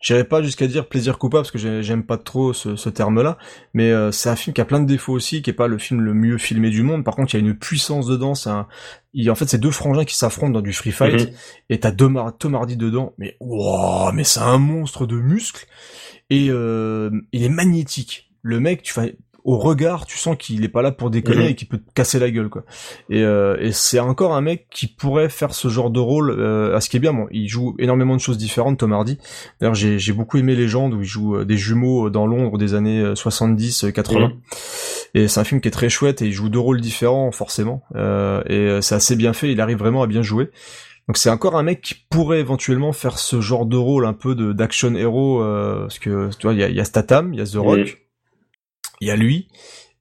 j'irai 0.06 0.22
pas 0.22 0.40
jusqu'à 0.40 0.68
dire 0.68 0.86
plaisir 0.88 1.18
coupable 1.18 1.42
parce 1.42 1.50
que 1.50 1.58
j'ai- 1.58 1.82
j'aime 1.82 2.04
pas 2.04 2.16
trop 2.16 2.52
ce, 2.52 2.76
ce 2.76 2.88
terme-là, 2.88 3.38
mais 3.74 3.90
euh, 3.90 4.12
c'est 4.12 4.28
un 4.28 4.36
film 4.36 4.54
qui 4.54 4.60
a 4.60 4.64
plein 4.64 4.78
de 4.78 4.86
défauts 4.86 5.12
aussi, 5.12 5.42
qui 5.42 5.50
est 5.50 5.52
pas 5.52 5.66
le 5.66 5.78
film 5.78 6.00
le 6.00 6.14
mieux 6.14 6.38
filmé 6.38 6.70
du 6.70 6.82
monde. 6.82 7.02
Par 7.04 7.16
contre, 7.16 7.34
il 7.34 7.40
y 7.40 7.44
a 7.44 7.46
une 7.48 7.58
puissance 7.58 8.06
dedans. 8.06 8.36
C'est 8.36 8.50
un... 8.50 8.68
il, 9.14 9.28
en 9.30 9.34
fait, 9.34 9.48
c'est 9.48 9.58
deux 9.58 9.72
frangins 9.72 10.04
qui 10.04 10.16
s'affrontent 10.16 10.52
dans 10.52 10.60
du 10.60 10.72
free 10.72 10.92
fight 10.92 11.14
Mhm. 11.28 11.34
et 11.70 11.80
t'as 11.80 11.90
deux 11.90 12.08
Mar- 12.08 12.36
Tom 12.38 12.54
Hardy 12.54 12.76
dedans. 12.76 13.14
Mais 13.18 13.36
wow, 13.40 14.12
mais 14.12 14.22
c'est 14.22 14.40
un 14.40 14.58
monstre 14.58 15.06
de 15.06 15.16
muscles 15.16 15.66
et 16.30 16.46
euh, 16.50 17.10
il 17.32 17.42
est 17.42 17.48
magnétique. 17.48 18.30
Le 18.42 18.60
mec, 18.60 18.82
tu 18.82 18.92
fais 18.92 19.16
au 19.46 19.58
regard, 19.58 20.06
tu 20.06 20.18
sens 20.18 20.36
qu'il 20.36 20.64
est 20.64 20.68
pas 20.68 20.82
là 20.82 20.90
pour 20.92 21.08
déconner 21.08 21.44
Mhm. 21.44 21.50
et 21.50 21.54
qu'il 21.54 21.68
peut 21.68 21.78
te 21.78 21.92
casser 21.94 22.18
la 22.18 22.30
gueule, 22.30 22.48
quoi. 22.48 22.64
Et, 23.08 23.22
euh, 23.22 23.56
et 23.60 23.70
c'est 23.72 24.00
encore 24.00 24.34
un 24.34 24.40
mec 24.40 24.66
qui 24.70 24.88
pourrait 24.88 25.28
faire 25.28 25.54
ce 25.54 25.68
genre 25.68 25.90
de 25.90 26.00
rôle. 26.00 26.30
Euh, 26.36 26.76
à 26.76 26.80
ce 26.80 26.88
qui 26.90 26.96
est 26.96 27.00
bien, 27.00 27.12
bon, 27.12 27.28
il 27.30 27.48
joue 27.48 27.76
énormément 27.78 28.14
de 28.16 28.20
choses 28.20 28.38
différentes, 28.38 28.78
Tom 28.78 28.92
Hardy. 28.92 29.18
D'ailleurs, 29.60 29.74
j'ai 29.76 30.12
beaucoup 30.12 30.36
aimé 30.38 30.56
Légende 30.56 30.94
où 30.94 31.00
il 31.00 31.06
joue 31.06 31.36
euh, 31.36 31.44
des 31.44 31.56
jumeaux 31.56 32.10
dans 32.10 32.26
Londres 32.26 32.58
des 32.58 32.74
années 32.74 33.00
euh, 33.00 33.14
70-80. 33.14 34.18
Mhm. 34.28 34.32
Et 35.14 35.28
c'est 35.28 35.40
un 35.40 35.44
film 35.44 35.60
qui 35.60 35.68
est 35.68 35.70
très 35.70 35.88
chouette 35.88 36.20
et 36.22 36.26
il 36.26 36.32
joue 36.32 36.48
deux 36.48 36.58
rôles 36.58 36.80
différents 36.80 37.30
forcément. 37.30 37.82
Euh, 37.94 38.42
et 38.48 38.54
euh, 38.54 38.80
c'est 38.80 38.96
assez 38.96 39.16
bien 39.16 39.32
fait. 39.32 39.52
Il 39.52 39.60
arrive 39.60 39.78
vraiment 39.78 40.02
à 40.02 40.06
bien 40.06 40.22
jouer. 40.22 40.50
Donc 41.08 41.18
c'est 41.18 41.30
encore 41.30 41.54
un 41.56 41.62
mec 41.62 41.82
qui 41.82 41.94
pourrait 42.10 42.40
éventuellement 42.40 42.92
faire 42.92 43.18
ce 43.18 43.40
genre 43.40 43.64
de 43.64 43.76
rôle 43.76 44.06
un 44.06 44.12
peu 44.12 44.34
de 44.34 44.52
d'action 44.52 44.92
héros 44.96 45.40
euh, 45.40 45.82
parce 45.82 46.00
que 46.00 46.30
tu 46.36 46.42
vois 46.48 46.52
il 46.52 46.58
y 46.58 46.64
a, 46.64 46.68
y 46.68 46.80
a 46.80 46.84
Statham, 46.84 47.32
il 47.32 47.38
y 47.38 47.42
a 47.42 47.46
The 47.46 47.54
Rock. 47.54 48.05
Il 49.00 49.08
y 49.08 49.10
a 49.10 49.16
lui 49.16 49.48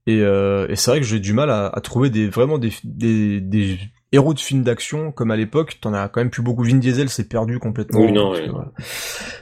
et, 0.08 0.22
euh, 0.22 0.68
et 0.70 0.76
c'est 0.76 0.92
vrai 0.92 1.00
que 1.00 1.06
j'ai 1.06 1.20
du 1.20 1.34
mal 1.34 1.50
à, 1.50 1.68
à 1.68 1.82
trouver 1.82 2.10
des 2.10 2.28
vraiment 2.28 2.58
des, 2.58 2.72
des, 2.84 3.42
des 3.42 3.80
héros 4.12 4.34
de 4.34 4.40
films 4.40 4.64
d'action 4.64 5.12
comme 5.12 5.32
à 5.32 5.36
l'époque 5.36 5.78
t'en 5.82 5.94
as 5.94 6.08
quand 6.10 6.22
même 6.22 6.30
plus 6.30 6.44
beaucoup 6.44 6.64
Vin 6.64 6.76
Diesel 6.78 7.10
s'est 7.10 7.28
perdu 7.28 7.60
complètement 7.60 8.02
Oui, 8.02 8.12
non, 8.12 8.32
ouais. 8.32 8.48
voilà. 8.48 8.72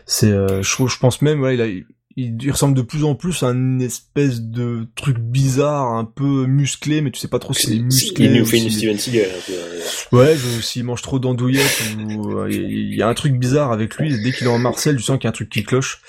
c'est 0.06 0.32
euh, 0.32 0.62
je 0.62 0.88
je 0.88 1.00
pense 1.00 1.22
même 1.22 1.40
voilà, 1.40 1.54
il 1.54 1.62
a 1.62 1.84
il, 2.16 2.42
il 2.42 2.52
ressemble 2.52 2.76
de 2.76 2.82
plus 2.82 3.04
en 3.04 3.16
plus 3.16 3.44
à 3.44 3.48
une 3.48 3.82
espèce 3.82 4.42
de 4.42 4.88
truc 4.96 5.18
bizarre 5.18 5.94
un 5.94 6.06
peu 6.06 6.46
musclé 6.46 7.02
mais 7.02 7.12
tu 7.12 7.20
sais 7.20 7.28
pas 7.28 7.40
trop 7.40 7.54
si 7.54 7.68
c'est 7.68 7.80
musclé 7.80 8.26
Il 8.26 8.34
nous 8.34 8.42
ou 8.42 8.46
fait 8.46 8.58
une 8.60 8.70
Steven 8.70 8.98
Seagal. 8.98 9.26
un 9.26 9.42
peu, 9.46 9.54
euh. 9.54 9.80
Ouais, 10.12 10.36
s'il 10.62 10.84
mange 10.84 11.02
trop 11.02 11.20
d'andouillettes 11.20 11.82
ou 12.16 12.38
euh, 12.38 12.52
il 12.52 12.96
y 12.96 13.02
a 13.02 13.08
un 13.08 13.14
truc 13.14 13.34
bizarre 13.34 13.72
avec 13.72 13.96
lui. 13.96 14.22
Dès 14.22 14.32
qu'il 14.32 14.48
est 14.48 14.50
en 14.50 14.60
Marcel, 14.60 14.96
tu 14.96 15.04
sens 15.04 15.18
qu'il 15.18 15.26
y 15.26 15.28
a 15.28 15.30
un 15.30 15.34
truc 15.34 15.50
qui 15.50 15.64
cloche. 15.64 16.02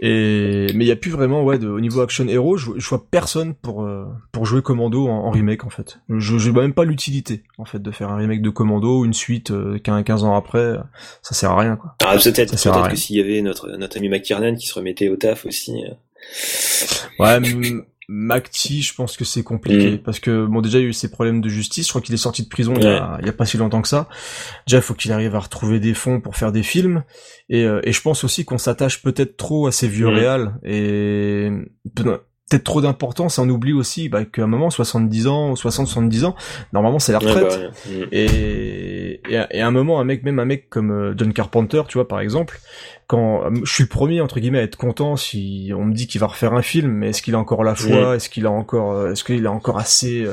Et 0.00 0.66
mais 0.74 0.84
il 0.84 0.88
y 0.88 0.92
a 0.92 0.96
plus 0.96 1.10
vraiment 1.10 1.42
ouais 1.42 1.58
de, 1.58 1.68
au 1.68 1.80
niveau 1.80 2.00
action 2.00 2.26
hero, 2.28 2.56
je, 2.56 2.70
je 2.76 2.88
vois 2.88 3.04
personne 3.10 3.54
pour 3.54 3.84
euh, 3.84 4.06
pour 4.32 4.46
jouer 4.46 4.62
Commando 4.62 5.06
en, 5.06 5.26
en 5.26 5.30
remake 5.30 5.64
en 5.64 5.70
fait. 5.70 5.98
Je 6.08 6.38
je 6.38 6.50
vois 6.50 6.62
même 6.62 6.74
pas 6.74 6.84
l'utilité 6.84 7.42
en 7.58 7.64
fait 7.64 7.80
de 7.80 7.90
faire 7.90 8.10
un 8.10 8.16
remake 8.16 8.42
de 8.42 8.50
Commando 8.50 9.00
ou 9.00 9.04
une 9.04 9.14
suite 9.14 9.50
euh, 9.50 9.78
15, 9.78 10.04
15 10.04 10.24
ans 10.24 10.36
après, 10.36 10.76
ça 11.22 11.34
sert 11.34 11.50
à 11.50 11.60
rien 11.60 11.76
quoi. 11.76 11.94
Ah, 12.04 12.16
peut-être, 12.16 12.50
peut-être 12.52 12.88
que 12.88 12.96
s'il 12.96 13.16
y 13.16 13.20
avait 13.20 13.42
notre, 13.42 13.68
notre 13.76 13.96
ami 13.98 14.08
McKiernan 14.08 14.54
qui 14.56 14.66
se 14.66 14.74
remettait 14.74 15.08
au 15.08 15.16
taf 15.16 15.41
aussi. 15.46 15.84
euh. 15.84 15.94
Ouais, 17.18 17.40
Macti, 18.08 18.82
je 18.82 18.94
pense 18.94 19.16
que 19.16 19.24
c'est 19.24 19.42
compliqué 19.42 19.92
Mm. 19.92 19.98
parce 19.98 20.18
que 20.20 20.44
bon 20.44 20.60
déjà 20.60 20.78
il 20.78 20.82
y 20.82 20.84
a 20.84 20.88
eu 20.88 20.92
ses 20.92 21.10
problèmes 21.10 21.40
de 21.40 21.48
justice. 21.48 21.86
Je 21.86 21.92
crois 21.92 22.00
qu'il 22.02 22.14
est 22.14 22.18
sorti 22.18 22.42
de 22.42 22.48
prison 22.48 22.74
il, 22.76 22.82
y 22.82 22.86
a, 22.86 23.16
il 23.20 23.26
y 23.26 23.28
a 23.28 23.32
pas 23.32 23.46
si 23.46 23.56
longtemps 23.56 23.80
que 23.80 23.88
ça. 23.88 24.08
Déjà, 24.66 24.78
il 24.78 24.82
faut 24.82 24.94
qu'il 24.94 25.12
arrive 25.12 25.34
à 25.34 25.38
retrouver 25.38 25.80
des 25.80 25.94
fonds 25.94 26.20
pour 26.20 26.36
faire 26.36 26.52
des 26.52 26.62
films 26.62 27.04
et, 27.48 27.64
euh, 27.64 27.80
et 27.84 27.92
je 27.92 28.02
pense 28.02 28.22
aussi 28.24 28.44
qu'on 28.44 28.58
s'attache 28.58 29.02
peut-être 29.02 29.36
trop 29.36 29.66
à 29.66 29.72
ces 29.72 29.88
vieux 29.88 30.08
Mm. 30.10 30.14
réals 30.14 30.54
et 30.64 31.50
peut- 31.94 32.20
peut-être 32.50 32.64
trop 32.64 32.82
d'importance. 32.82 33.38
Et 33.38 33.40
on 33.40 33.48
oublie 33.48 33.72
aussi 33.72 34.10
bah, 34.10 34.24
qu'à 34.26 34.42
un 34.42 34.46
moment 34.46 34.68
70 34.68 35.26
ans, 35.28 35.56
60, 35.56 35.86
70 35.86 36.24
ans, 36.24 36.34
normalement 36.74 36.98
c'est 36.98 37.12
la 37.12 37.18
Ouais, 37.20 37.32
retraite. 37.32 37.48
bah, 37.48 37.90
ouais. 37.90 37.96
Mm. 38.04 38.08
Et, 38.12 38.24
et, 39.28 39.36
à- 39.36 39.54
et 39.54 39.60
à 39.60 39.66
un 39.66 39.70
moment, 39.70 40.00
un 40.00 40.04
mec, 40.04 40.22
même 40.24 40.38
un 40.38 40.44
mec 40.44 40.68
comme 40.68 40.90
euh, 40.90 41.14
John 41.16 41.32
Carpenter, 41.32 41.82
tu 41.88 41.98
vois, 41.98 42.08
par 42.08 42.20
exemple, 42.20 42.58
quand 43.06 43.44
euh, 43.44 43.50
je 43.64 43.72
suis 43.72 43.84
le 43.84 43.88
premier 43.88 44.20
entre 44.20 44.40
guillemets 44.40 44.58
à 44.58 44.62
être 44.62 44.76
content 44.76 45.16
si 45.16 45.70
on 45.76 45.84
me 45.84 45.92
dit 45.94 46.06
qu'il 46.06 46.20
va 46.20 46.26
refaire 46.28 46.54
un 46.54 46.62
film, 46.62 46.90
mais 46.90 47.10
est-ce 47.10 47.22
qu'il 47.22 47.34
a 47.34 47.38
encore 47.38 47.64
la 47.64 47.74
foi, 47.74 48.16
est-ce 48.16 48.28
qu'il 48.28 48.46
a 48.46 48.50
encore, 48.50 48.92
euh, 48.92 49.12
est-ce 49.12 49.24
qu'il 49.24 49.46
a 49.46 49.52
encore 49.52 49.78
assez, 49.78 50.26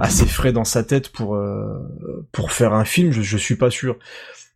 assez 0.00 0.26
frais 0.26 0.52
dans 0.52 0.64
sa 0.64 0.82
tête 0.84 1.10
pour 1.10 1.38
pour 2.32 2.52
faire 2.52 2.74
un 2.74 2.84
film? 2.84 3.12
Je, 3.12 3.22
je 3.22 3.36
suis 3.36 3.56
pas 3.56 3.70
sûr. 3.70 3.96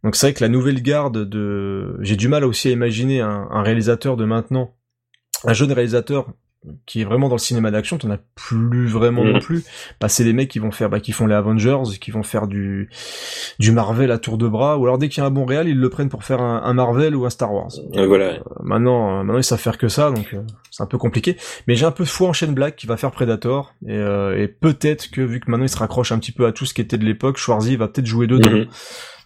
Donc 0.03 0.17
c'est 0.17 0.27
vrai 0.27 0.35
que 0.35 0.45
la 0.45 0.49
nouvelle 0.51 0.83
garde 0.83 1.27
de, 1.29 1.97
j'ai 2.01 2.17
du 2.17 2.29
mal 2.29 2.45
aussi 2.45 2.69
à 2.69 2.73
imaginer 2.73 3.21
un, 3.23 3.49
un 3.51 3.63
réalisateur 3.63 4.17
de 4.19 4.25
maintenant, 4.27 4.75
un 5.45 5.55
jeune 5.55 5.73
réalisateur 5.73 6.27
qui 6.87 7.01
est 7.01 7.05
vraiment 7.05 7.29
dans 7.29 7.35
le 7.35 7.41
cinéma 7.41 7.71
d'action, 7.71 7.99
t'en 7.99 8.11
as 8.11 8.19
plus 8.35 8.87
vraiment 8.87 9.25
non 9.25 9.39
plus. 9.39 9.65
Bah, 10.01 10.09
c'est 10.09 10.25
les 10.25 10.33
mecs 10.33 10.49
qui 10.51 10.59
vont 10.59 10.71
faire, 10.71 10.91
bah, 10.91 11.01
qui 11.01 11.13
font 11.13 11.27
les 11.27 11.35
Avengers, 11.35 11.99
qui 12.01 12.11
vont 12.11 12.23
faire 12.23 12.47
du, 12.47 12.89
du 13.59 13.73
Marvel 13.73 14.11
à 14.11 14.19
tour 14.19 14.39
de 14.39 14.49
bras, 14.49 14.79
ou 14.79 14.85
alors 14.85 14.99
dès 14.99 15.09
qu'il 15.09 15.21
y 15.21 15.25
a 15.25 15.27
un 15.27 15.31
bon 15.31 15.45
réal, 15.45 15.69
ils 15.69 15.79
le 15.79 15.91
prennent 15.91 16.09
pour 16.09 16.25
faire 16.25 16.41
un, 16.41 16.63
un 16.65 16.73
Marvel 16.75 17.15
ou 17.15 17.27
un 17.27 17.31
Star 17.31 17.53
Wars. 17.53 17.71
Euh, 17.97 18.07
voilà. 18.07 18.27
Euh, 18.27 18.39
maintenant, 18.63 19.11
euh, 19.11 19.23
maintenant 19.23 19.39
ils 19.39 19.45
savent 19.45 19.61
faire 19.61 19.79
que 19.79 19.89
ça, 19.89 20.11
donc 20.11 20.33
euh, 20.35 20.41
c'est 20.71 20.83
un 20.83 20.87
peu 20.87 20.99
compliqué. 20.99 21.37
Mais 21.69 21.77
j'ai 21.77 21.87
un 21.87 21.91
peu 21.91 22.05
de 22.05 22.09
foi 22.09 22.29
en 22.29 22.33
Shane 22.33 22.55
Black 22.55 22.77
qui 22.77 22.87
va 22.87 22.97
faire 22.97 23.11
Predator, 23.11 23.75
et, 23.87 23.93
euh, 23.93 24.41
et 24.41 24.49
peut-être 24.49 25.11
que 25.11 25.21
vu 25.21 25.41
que 25.41 25.51
maintenant 25.51 25.67
il 25.67 25.71
se 25.71 25.79
raccroche 25.79 26.13
un 26.13 26.19
petit 26.19 26.33
peu 26.33 26.47
à 26.47 26.53
tout 26.53 26.67
ce 26.67 26.75
qui 26.75 26.81
était 26.81 26.99
de 26.99 27.05
l'époque, 27.05 27.37
Schwarzy 27.37 27.77
va 27.77 27.89
peut-être 27.89 28.07
jouer 28.07 28.27
dedans. 28.27 28.51
Mhm. 28.51 28.67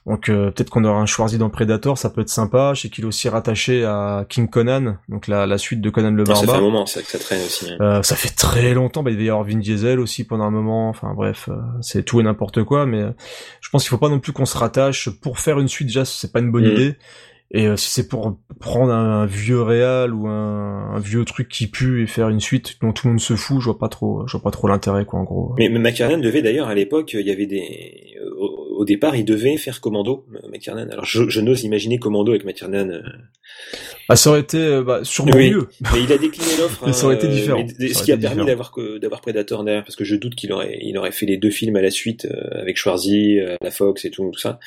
Donc 0.06 0.30
euh, 0.30 0.50
peut-être 0.50 0.70
qu'on 0.70 0.84
aura 0.84 0.98
un 1.00 1.06
Schwarzy 1.06 1.36
dans 1.38 1.50
Predator, 1.50 1.98
ça 1.98 2.08
peut 2.08 2.22
être 2.22 2.30
sympa. 2.30 2.72
Je 2.74 2.82
sais 2.82 2.88
qu'il 2.88 3.04
est 3.04 3.06
aussi 3.06 3.28
rattaché 3.28 3.84
à 3.84 4.24
King 4.28 4.48
Conan, 4.48 4.96
donc 5.08 5.26
la, 5.28 5.46
la 5.46 5.58
suite 5.58 5.80
de 5.82 5.90
Conan 5.90 6.10
le 6.12 6.24
Ah, 6.28 6.34
ça 6.34 6.40
fait 6.40 6.42
un 6.42 6.46
Barbare. 6.46 6.62
moment, 6.62 6.86
ça, 6.86 7.02
que 7.02 7.08
ça 7.08 7.18
traîne 7.18 7.40
aussi. 7.44 7.70
hein. 7.70 7.76
Euh, 7.80 8.02
ça 8.02 8.16
fait 8.16 8.34
très 8.34 8.72
longtemps, 8.72 9.02
bah, 9.02 9.10
il 9.10 9.14
devait 9.16 9.26
y 9.26 9.30
avoir 9.30 9.44
Vin 9.44 9.58
Diesel 9.58 10.00
aussi 10.00 10.24
pendant 10.24 10.44
un 10.44 10.50
moment, 10.50 10.88
enfin 10.88 11.12
bref, 11.14 11.48
euh, 11.50 11.56
c'est 11.82 12.04
tout 12.04 12.20
et 12.20 12.22
n'importe 12.22 12.64
quoi, 12.64 12.86
mais 12.86 13.02
euh, 13.02 13.10
je 13.60 13.68
pense 13.68 13.82
qu'il 13.82 13.90
faut 13.90 13.98
pas 13.98 14.08
non 14.08 14.18
plus 14.20 14.32
qu'on 14.32 14.46
se 14.46 14.56
rattache 14.56 15.10
pour 15.10 15.38
faire 15.40 15.58
une 15.58 15.68
suite, 15.68 15.88
déjà 15.88 16.04
c'est 16.06 16.32
pas 16.32 16.40
une 16.40 16.50
bonne 16.52 16.64
Mhm. 16.64 16.72
idée, 16.72 16.96
et 17.50 17.66
euh, 17.66 17.76
si 17.76 17.90
c'est 17.90 18.08
pour 18.08 18.36
prendre 18.60 18.92
un, 18.92 19.22
un 19.22 19.26
vieux 19.26 19.62
réal 19.62 20.12
ou 20.14 20.26
un, 20.28 20.94
un 20.94 20.98
vieux 20.98 21.24
truc 21.24 21.48
qui 21.48 21.66
pue 21.66 22.02
et 22.02 22.06
faire 22.06 22.28
une 22.28 22.40
suite 22.40 22.76
dont 22.82 22.92
tout 22.92 23.06
le 23.06 23.12
monde 23.14 23.20
se 23.20 23.36
fout, 23.36 23.60
je 23.60 23.64
vois 23.66 23.78
pas 23.78 23.88
trop, 23.88 24.26
je 24.26 24.32
vois 24.32 24.42
pas 24.42 24.50
trop 24.50 24.68
l'intérêt 24.68 25.04
quoi 25.06 25.20
en 25.20 25.24
gros. 25.24 25.54
Mais, 25.58 25.68
mais 25.70 25.78
devait 26.20 26.42
d'ailleurs 26.42 26.68
à 26.68 26.74
l'époque, 26.74 27.12
il 27.14 27.26
y 27.26 27.30
avait 27.30 27.46
des 27.46 28.16
euh, 28.22 28.30
au, 28.80 28.84
départ, 28.84 29.16
il 29.16 29.24
devait 29.24 29.56
faire 29.56 29.80
Commando, 29.80 30.24
euh, 30.34 30.48
McTiernan. 30.50 30.88
Alors 30.90 31.04
je, 31.04 31.28
je 31.28 31.40
n'ose 31.40 31.64
imaginer 31.64 31.98
Commando 31.98 32.32
avec 32.32 32.44
McTiernan. 32.44 32.90
euh, 32.90 33.02
Ah 34.08 34.16
ça 34.16 34.30
aurait 34.30 34.40
été 34.40 34.58
euh, 34.58 34.82
bah, 34.82 35.00
sûrement 35.02 35.32
Oui. 35.34 35.50
mieux. 35.50 35.68
Mais 35.92 36.02
il 36.02 36.12
a 36.12 36.18
décliné 36.18 36.48
l'offre. 36.58 36.90
Ça 36.92 37.06
aurait 37.06 37.16
été 37.16 37.28
différent. 37.28 37.64
mais 37.78 37.88
ce 37.88 38.02
qui 38.02 38.12
a 38.12 38.16
permis 38.16 38.44
d'avoir 38.46 38.70
Predator 39.20 39.64
derrière, 39.64 39.84
parce 39.84 39.96
que 39.96 40.04
je 40.04 40.16
doute 40.16 40.34
qu'il 40.34 40.52
aurait 40.52 40.78
il 40.80 40.96
aurait 40.96 41.12
fait 41.12 41.26
les 41.26 41.36
deux 41.36 41.50
films 41.50 41.76
à 41.76 41.82
la 41.82 41.90
suite 41.90 42.26
euh, 42.26 42.60
avec 42.60 42.76
Schwarzy, 42.76 43.38
euh, 43.40 43.56
la 43.60 43.70
Fox 43.70 44.04
et 44.04 44.10
tout 44.10 44.30
tout 44.32 44.38
ça. 44.38 44.58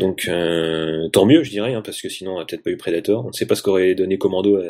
Donc 0.00 0.26
euh, 0.28 1.08
tant 1.10 1.26
mieux, 1.26 1.42
je 1.44 1.50
dirais, 1.50 1.74
hein, 1.74 1.82
parce 1.84 2.00
que 2.00 2.08
sinon 2.08 2.36
on 2.36 2.40
a 2.40 2.44
peut-être 2.44 2.62
pas 2.62 2.70
eu 2.70 2.76
Predator. 2.76 3.24
On 3.24 3.28
ne 3.28 3.32
sait 3.32 3.46
pas 3.46 3.54
ce 3.54 3.62
qu'aurait 3.62 3.94
donné 3.94 4.18
Commando 4.18 4.60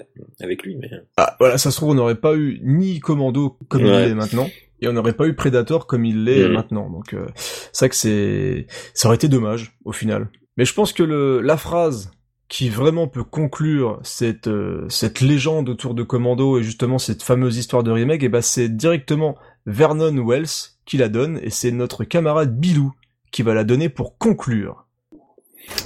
avec 0.40 0.62
lui, 0.62 0.76
mais 0.76 0.90
Ah, 1.16 1.36
voilà, 1.38 1.56
ça 1.58 1.70
se 1.70 1.76
trouve, 1.76 1.90
on 1.90 1.94
n'aurait 1.94 2.16
pas 2.16 2.34
eu 2.34 2.60
ni 2.62 3.00
Commando 3.00 3.56
comme 3.68 3.84
Ouais. 3.84 4.04
il 4.06 4.10
est 4.10 4.14
maintenant, 4.14 4.50
et 4.82 4.88
on 4.88 4.92
n'aurait 4.92 5.14
pas 5.14 5.26
eu 5.26 5.34
Predator 5.34 5.86
comme 5.86 6.04
il 6.04 6.24
l'est 6.24 6.44
Mhm. 6.46 6.52
maintenant. 6.52 6.90
Donc, 6.90 7.14
euh, 7.14 7.26
c'est 7.36 7.86
vrai 7.86 7.88
que 7.88 7.96
c'est, 7.96 8.66
ça 8.92 9.08
aurait 9.08 9.16
été 9.16 9.28
dommage 9.28 9.72
au 9.84 9.92
final. 9.92 10.28
Mais 10.58 10.64
je 10.66 10.74
pense 10.74 10.92
que 10.92 11.02
le, 11.02 11.40
la 11.40 11.56
phrase 11.56 12.10
qui 12.48 12.68
vraiment 12.68 13.08
peut 13.08 13.24
conclure 13.24 13.98
cette 14.02 14.46
euh, 14.48 14.84
cette 14.90 15.20
légende 15.22 15.70
autour 15.70 15.94
de 15.94 16.02
Commando 16.02 16.58
et 16.58 16.62
justement 16.62 16.98
cette 16.98 17.22
fameuse 17.22 17.56
histoire 17.56 17.82
de 17.82 17.90
remake, 17.90 18.22
et 18.22 18.28
ben 18.28 18.42
c'est 18.42 18.68
directement 18.68 19.36
Vernon 19.64 20.22
Wells 20.26 20.74
qui 20.84 20.98
la 20.98 21.08
donne, 21.08 21.40
et 21.42 21.48
c'est 21.48 21.70
notre 21.70 22.04
camarade 22.04 22.54
Bilou 22.58 22.92
qui 23.30 23.42
va 23.42 23.54
la 23.54 23.64
donner 23.64 23.88
pour 23.88 24.18
conclure. 24.18 24.84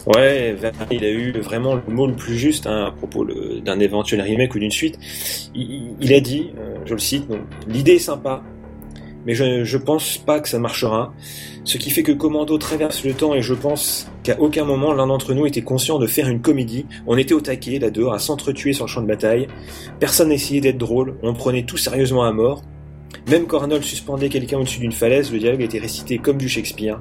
Ouais, 0.07 0.57
il 0.91 1.05
a 1.05 1.11
eu 1.11 1.33
vraiment 1.33 1.75
le 1.77 1.83
mot 1.93 2.07
le 2.09 2.17
plus 2.17 2.37
juste 2.37 2.67
hein, 2.67 2.87
à 2.87 2.91
propos 2.91 3.25
d'un 3.27 3.79
éventuel 3.79 4.23
remake 4.23 4.55
ou 4.55 4.59
d'une 4.59 4.71
suite. 4.71 4.99
Il, 5.55 5.95
il 6.01 6.13
a 6.15 6.21
dit, 6.21 6.51
euh, 6.59 6.77
je 6.87 6.95
le 6.95 6.99
cite, 6.99 7.27
l'idée 7.69 7.93
est 7.97 7.99
sympa, 7.99 8.43
mais 9.27 9.35
je, 9.35 9.65
je 9.65 9.79
pense 9.79 10.19
pas 10.19 10.41
que 10.41 10.49
ça 10.49 10.59
marchera. 10.59 11.13
Ce 11.65 11.79
qui 11.79 11.91
fait 11.91 12.03
que 12.03 12.13
Commando 12.13 12.57
traverse 12.59 13.05
le 13.05 13.13
temps 13.13 13.35
et 13.35 13.43
je 13.43 13.53
pense 13.53 14.09
qu'à 14.23 14.41
aucun 14.41 14.65
moment 14.65 14.93
l'un 14.93 15.09
d'entre 15.09 15.35
nous 15.35 15.47
était 15.47 15.63
conscient 15.63 15.99
de 15.99 16.07
faire 16.07 16.29
une 16.29 16.41
comédie. 16.41 16.87
On 17.07 17.19
était 17.19 17.35
au 17.35 17.41
taquet 17.41 17.79
là 17.79 17.91
dehors 17.91 18.15
à 18.15 18.19
s'entretuer 18.19 18.73
sur 18.73 18.87
le 18.87 18.91
champ 18.91 19.03
de 19.03 19.09
bataille. 19.09 19.49
Personne 19.99 20.29
n'essayait 20.29 20.61
d'être 20.61 20.79
drôle, 20.79 21.17
on 21.23 21.35
prenait 21.35 21.65
tout 21.65 21.77
sérieusement 21.77 22.25
à 22.25 22.33
mort. 22.33 22.63
Même 23.29 23.47
quand 23.47 23.59
Arnold 23.59 23.83
suspendait 23.83 24.29
quelqu'un 24.29 24.59
au-dessus 24.59 24.79
d'une 24.79 24.93
falaise, 24.93 25.33
le 25.33 25.39
dialogue 25.39 25.63
était 25.63 25.79
récité 25.79 26.19
comme 26.19 26.39
du 26.39 26.49
Shakespeare. 26.49 27.01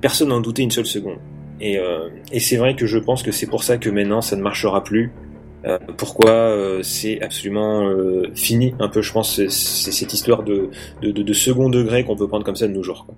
Personne 0.00 0.28
n'en 0.30 0.40
doutait 0.40 0.62
une 0.62 0.70
seule 0.72 0.86
seconde. 0.86 1.18
Et, 1.60 1.78
euh, 1.78 2.08
et 2.32 2.40
c'est 2.40 2.56
vrai 2.56 2.74
que 2.74 2.86
je 2.86 2.98
pense 2.98 3.22
que 3.22 3.30
c'est 3.30 3.46
pour 3.46 3.62
ça 3.62 3.76
que 3.76 3.90
maintenant 3.90 4.20
ça 4.20 4.34
ne 4.34 4.42
marchera 4.42 4.82
plus. 4.82 5.12
Euh, 5.66 5.78
pourquoi 5.98 6.30
euh, 6.30 6.82
c'est 6.82 7.20
absolument 7.20 7.86
euh, 7.86 8.22
fini 8.34 8.74
un 8.78 8.88
peu 8.88 9.02
je 9.02 9.12
pense 9.12 9.36
c'est 9.36 9.50
c'est 9.50 9.92
cette 9.92 10.14
histoire 10.14 10.42
de, 10.42 10.70
de, 11.02 11.10
de, 11.10 11.22
de 11.22 11.32
second 11.34 11.68
degré 11.68 12.02
qu'on 12.04 12.16
peut 12.16 12.26
prendre 12.28 12.44
comme 12.46 12.56
ça 12.56 12.66
de 12.66 12.72
nos 12.72 12.82
jours 12.82 13.04
quoi. 13.04 13.14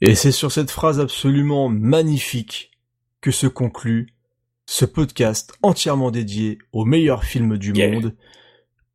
Et 0.00 0.14
c'est 0.14 0.32
sur 0.32 0.52
cette 0.52 0.70
phrase 0.70 1.00
absolument 1.00 1.68
magnifique 1.68 2.70
que 3.20 3.30
se 3.30 3.46
conclut 3.46 4.08
ce 4.66 4.84
podcast 4.84 5.54
entièrement 5.62 6.10
dédié 6.10 6.58
au 6.72 6.84
meilleur 6.84 7.24
film 7.24 7.58
du 7.58 7.72
Yeah. 7.74 7.90
monde, 7.90 8.14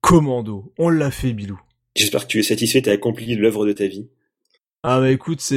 Commando. 0.02 0.72
On 0.78 0.90
l'a 0.90 1.12
fait, 1.12 1.34
Bilou. 1.34 1.60
j'espère 1.96 2.22
que 2.24 2.28
tu 2.32 2.40
es 2.40 2.44
satisfait 2.44 2.82
t'as 2.82 2.94
accompli 2.94 3.36
l'œuvre 3.36 3.66
de 3.66 3.74
ta 3.74 3.88
vie 3.88 4.08
Ah 4.84 5.00
bah 5.02 5.10
écoute, 5.12 5.42
c'est 5.42 5.56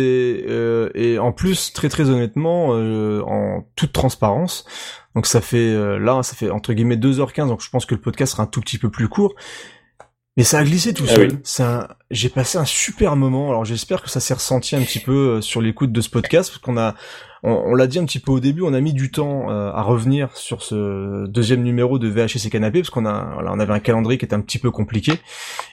euh, 0.48 0.90
et 0.94 1.18
en 1.20 1.30
plus 1.32 1.72
très 1.72 1.88
très 1.88 2.10
honnêtement, 2.10 2.70
euh, 2.74 3.22
en 3.22 3.64
toute 3.76 3.92
transparence, 3.92 4.64
donc 5.14 5.26
ça 5.26 5.40
fait 5.40 5.58
euh, 5.58 5.96
là 5.98 6.24
ça 6.24 6.34
fait 6.34 6.50
entre 6.50 6.72
guillemets 6.72 6.96
2h15, 6.96 7.46
donc 7.46 7.62
je 7.62 7.70
pense 7.70 7.86
que 7.86 7.94
le 7.94 8.00
podcast 8.00 8.32
sera 8.32 8.42
un 8.42 8.46
tout 8.46 8.60
petit 8.60 8.78
peu 8.78 8.90
plus 8.90 9.08
court. 9.08 9.34
Mais 10.36 10.44
ça 10.44 10.58
a 10.58 10.64
glissé 10.64 10.92
tout 10.94 11.04
Ah 11.08 11.14
seul. 11.14 11.28
oui. 11.32 11.38
J'ai 12.12 12.28
passé 12.28 12.58
un 12.58 12.66
super 12.66 13.16
moment. 13.16 13.48
Alors 13.48 13.64
j'espère 13.64 14.02
que 14.02 14.10
ça 14.10 14.20
s'est 14.20 14.34
ressenti 14.34 14.76
un 14.76 14.82
petit 14.82 14.98
peu 14.98 15.12
euh, 15.12 15.40
sur 15.40 15.62
l'écoute 15.62 15.92
de 15.92 16.00
ce 16.02 16.10
podcast, 16.10 16.50
parce 16.50 16.58
qu'on 16.58 16.76
a, 16.76 16.94
on, 17.42 17.50
on 17.50 17.74
l'a 17.74 17.86
dit 17.86 17.98
un 17.98 18.04
petit 18.04 18.20
peu 18.20 18.30
au 18.30 18.40
début, 18.40 18.62
on 18.62 18.72
a 18.72 18.80
mis 18.80 18.92
du 18.92 19.10
temps 19.10 19.50
euh, 19.50 19.72
à 19.72 19.82
revenir 19.82 20.36
sur 20.36 20.62
ce 20.62 21.26
deuxième 21.26 21.62
numéro 21.62 21.98
de 21.98 22.08
VHS 22.08 22.46
et 22.46 22.50
Canapé, 22.50 22.80
parce 22.80 22.90
qu'on 22.90 23.06
a, 23.06 23.32
voilà, 23.34 23.50
on 23.52 23.58
avait 23.58 23.72
un 23.72 23.80
calendrier 23.80 24.18
qui 24.18 24.24
était 24.24 24.34
un 24.34 24.40
petit 24.40 24.58
peu 24.58 24.70
compliqué. 24.70 25.14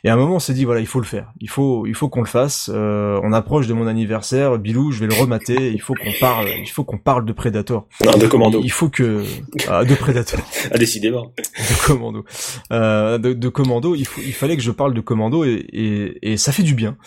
Et 0.03 0.09
à 0.09 0.13
un 0.13 0.17
moment, 0.17 0.35
on 0.35 0.39
s'est 0.39 0.53
dit 0.53 0.65
voilà, 0.65 0.79
il 0.79 0.87
faut 0.87 0.99
le 0.99 1.05
faire. 1.05 1.31
Il 1.41 1.49
faut, 1.49 1.85
il 1.85 1.93
faut 1.93 2.09
qu'on 2.09 2.21
le 2.21 2.27
fasse. 2.27 2.71
Euh, 2.73 3.19
on 3.23 3.33
approche 3.33 3.67
de 3.67 3.73
mon 3.73 3.85
anniversaire, 3.85 4.57
Bilou, 4.57 4.91
je 4.91 4.99
vais 5.01 5.07
le 5.07 5.13
remater. 5.13 5.71
Il 5.71 5.81
faut 5.81 5.93
qu'on 5.93 6.13
parle, 6.19 6.47
il 6.59 6.69
faut 6.69 6.83
qu'on 6.83 6.97
parle 6.97 7.25
de 7.25 7.33
Predator. 7.33 7.87
non 8.03 8.17
de 8.17 8.27
commando 8.27 8.61
Il 8.63 8.71
faut 8.71 8.89
que 8.89 9.23
ah, 9.67 9.83
de 9.83 9.93
Predator 9.93 10.39
ah 10.71 10.77
décidément 10.77 11.33
de 11.57 11.85
commando 11.85 12.25
euh, 12.71 13.17
de, 13.17 13.33
de 13.33 13.49
commando 13.49 13.95
il 13.95 14.05
faut 14.05 14.21
il 14.25 14.33
fallait 14.33 14.55
que 14.55 14.61
je 14.63 14.71
parle 14.71 14.93
de 14.93 15.01
commando 15.01 15.43
et, 15.43 15.65
et, 15.71 16.28
et 16.28 16.28
ça 16.37 16.51
fait 16.51 16.63
du 16.63 16.75
bien 16.75 16.97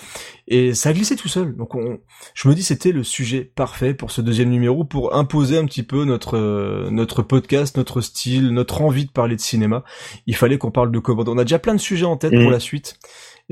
et 0.49 0.75
ça 0.75 0.91
a 0.91 0.93
glissé 0.93 1.17
tout 1.17 1.29
seul 1.29 1.57
donc 1.57 1.75
on, 1.75 1.99
je 2.35 2.49
me 2.49 2.55
dis 2.55 2.63
c'était 2.63 2.93
le 2.93 3.05
sujet 3.05 3.41
parfait 3.55 3.95
pour 3.95 4.11
ce 4.11 4.21
deuxième 4.21 4.51
numéro 4.51 4.85
pour 4.85 5.15
imposer 5.15 5.59
un 5.59 5.65
petit 5.65 5.83
peu 5.83 6.05
notre 6.05 6.37
euh, 6.37 6.91
notre 6.91 7.23
podcast 7.23 7.77
notre 7.77 8.01
style 8.01 8.51
notre 8.51 8.83
envie 8.83 9.07
de 9.07 9.11
parler 9.11 9.37
de 9.37 9.41
cinéma 9.41 9.85
il 10.27 10.37
fallait 10.37 10.59
qu'on 10.59 10.71
parle 10.71 10.91
de 10.91 10.99
commando 10.99 11.33
on 11.33 11.39
a 11.39 11.45
déjà 11.45 11.59
plein 11.59 11.75
de 11.75 11.81
sujets 11.81 12.07
en 12.07 12.17
tête 12.17 12.35
pour 12.35 12.51
la 12.51 12.61
suite 12.61 12.99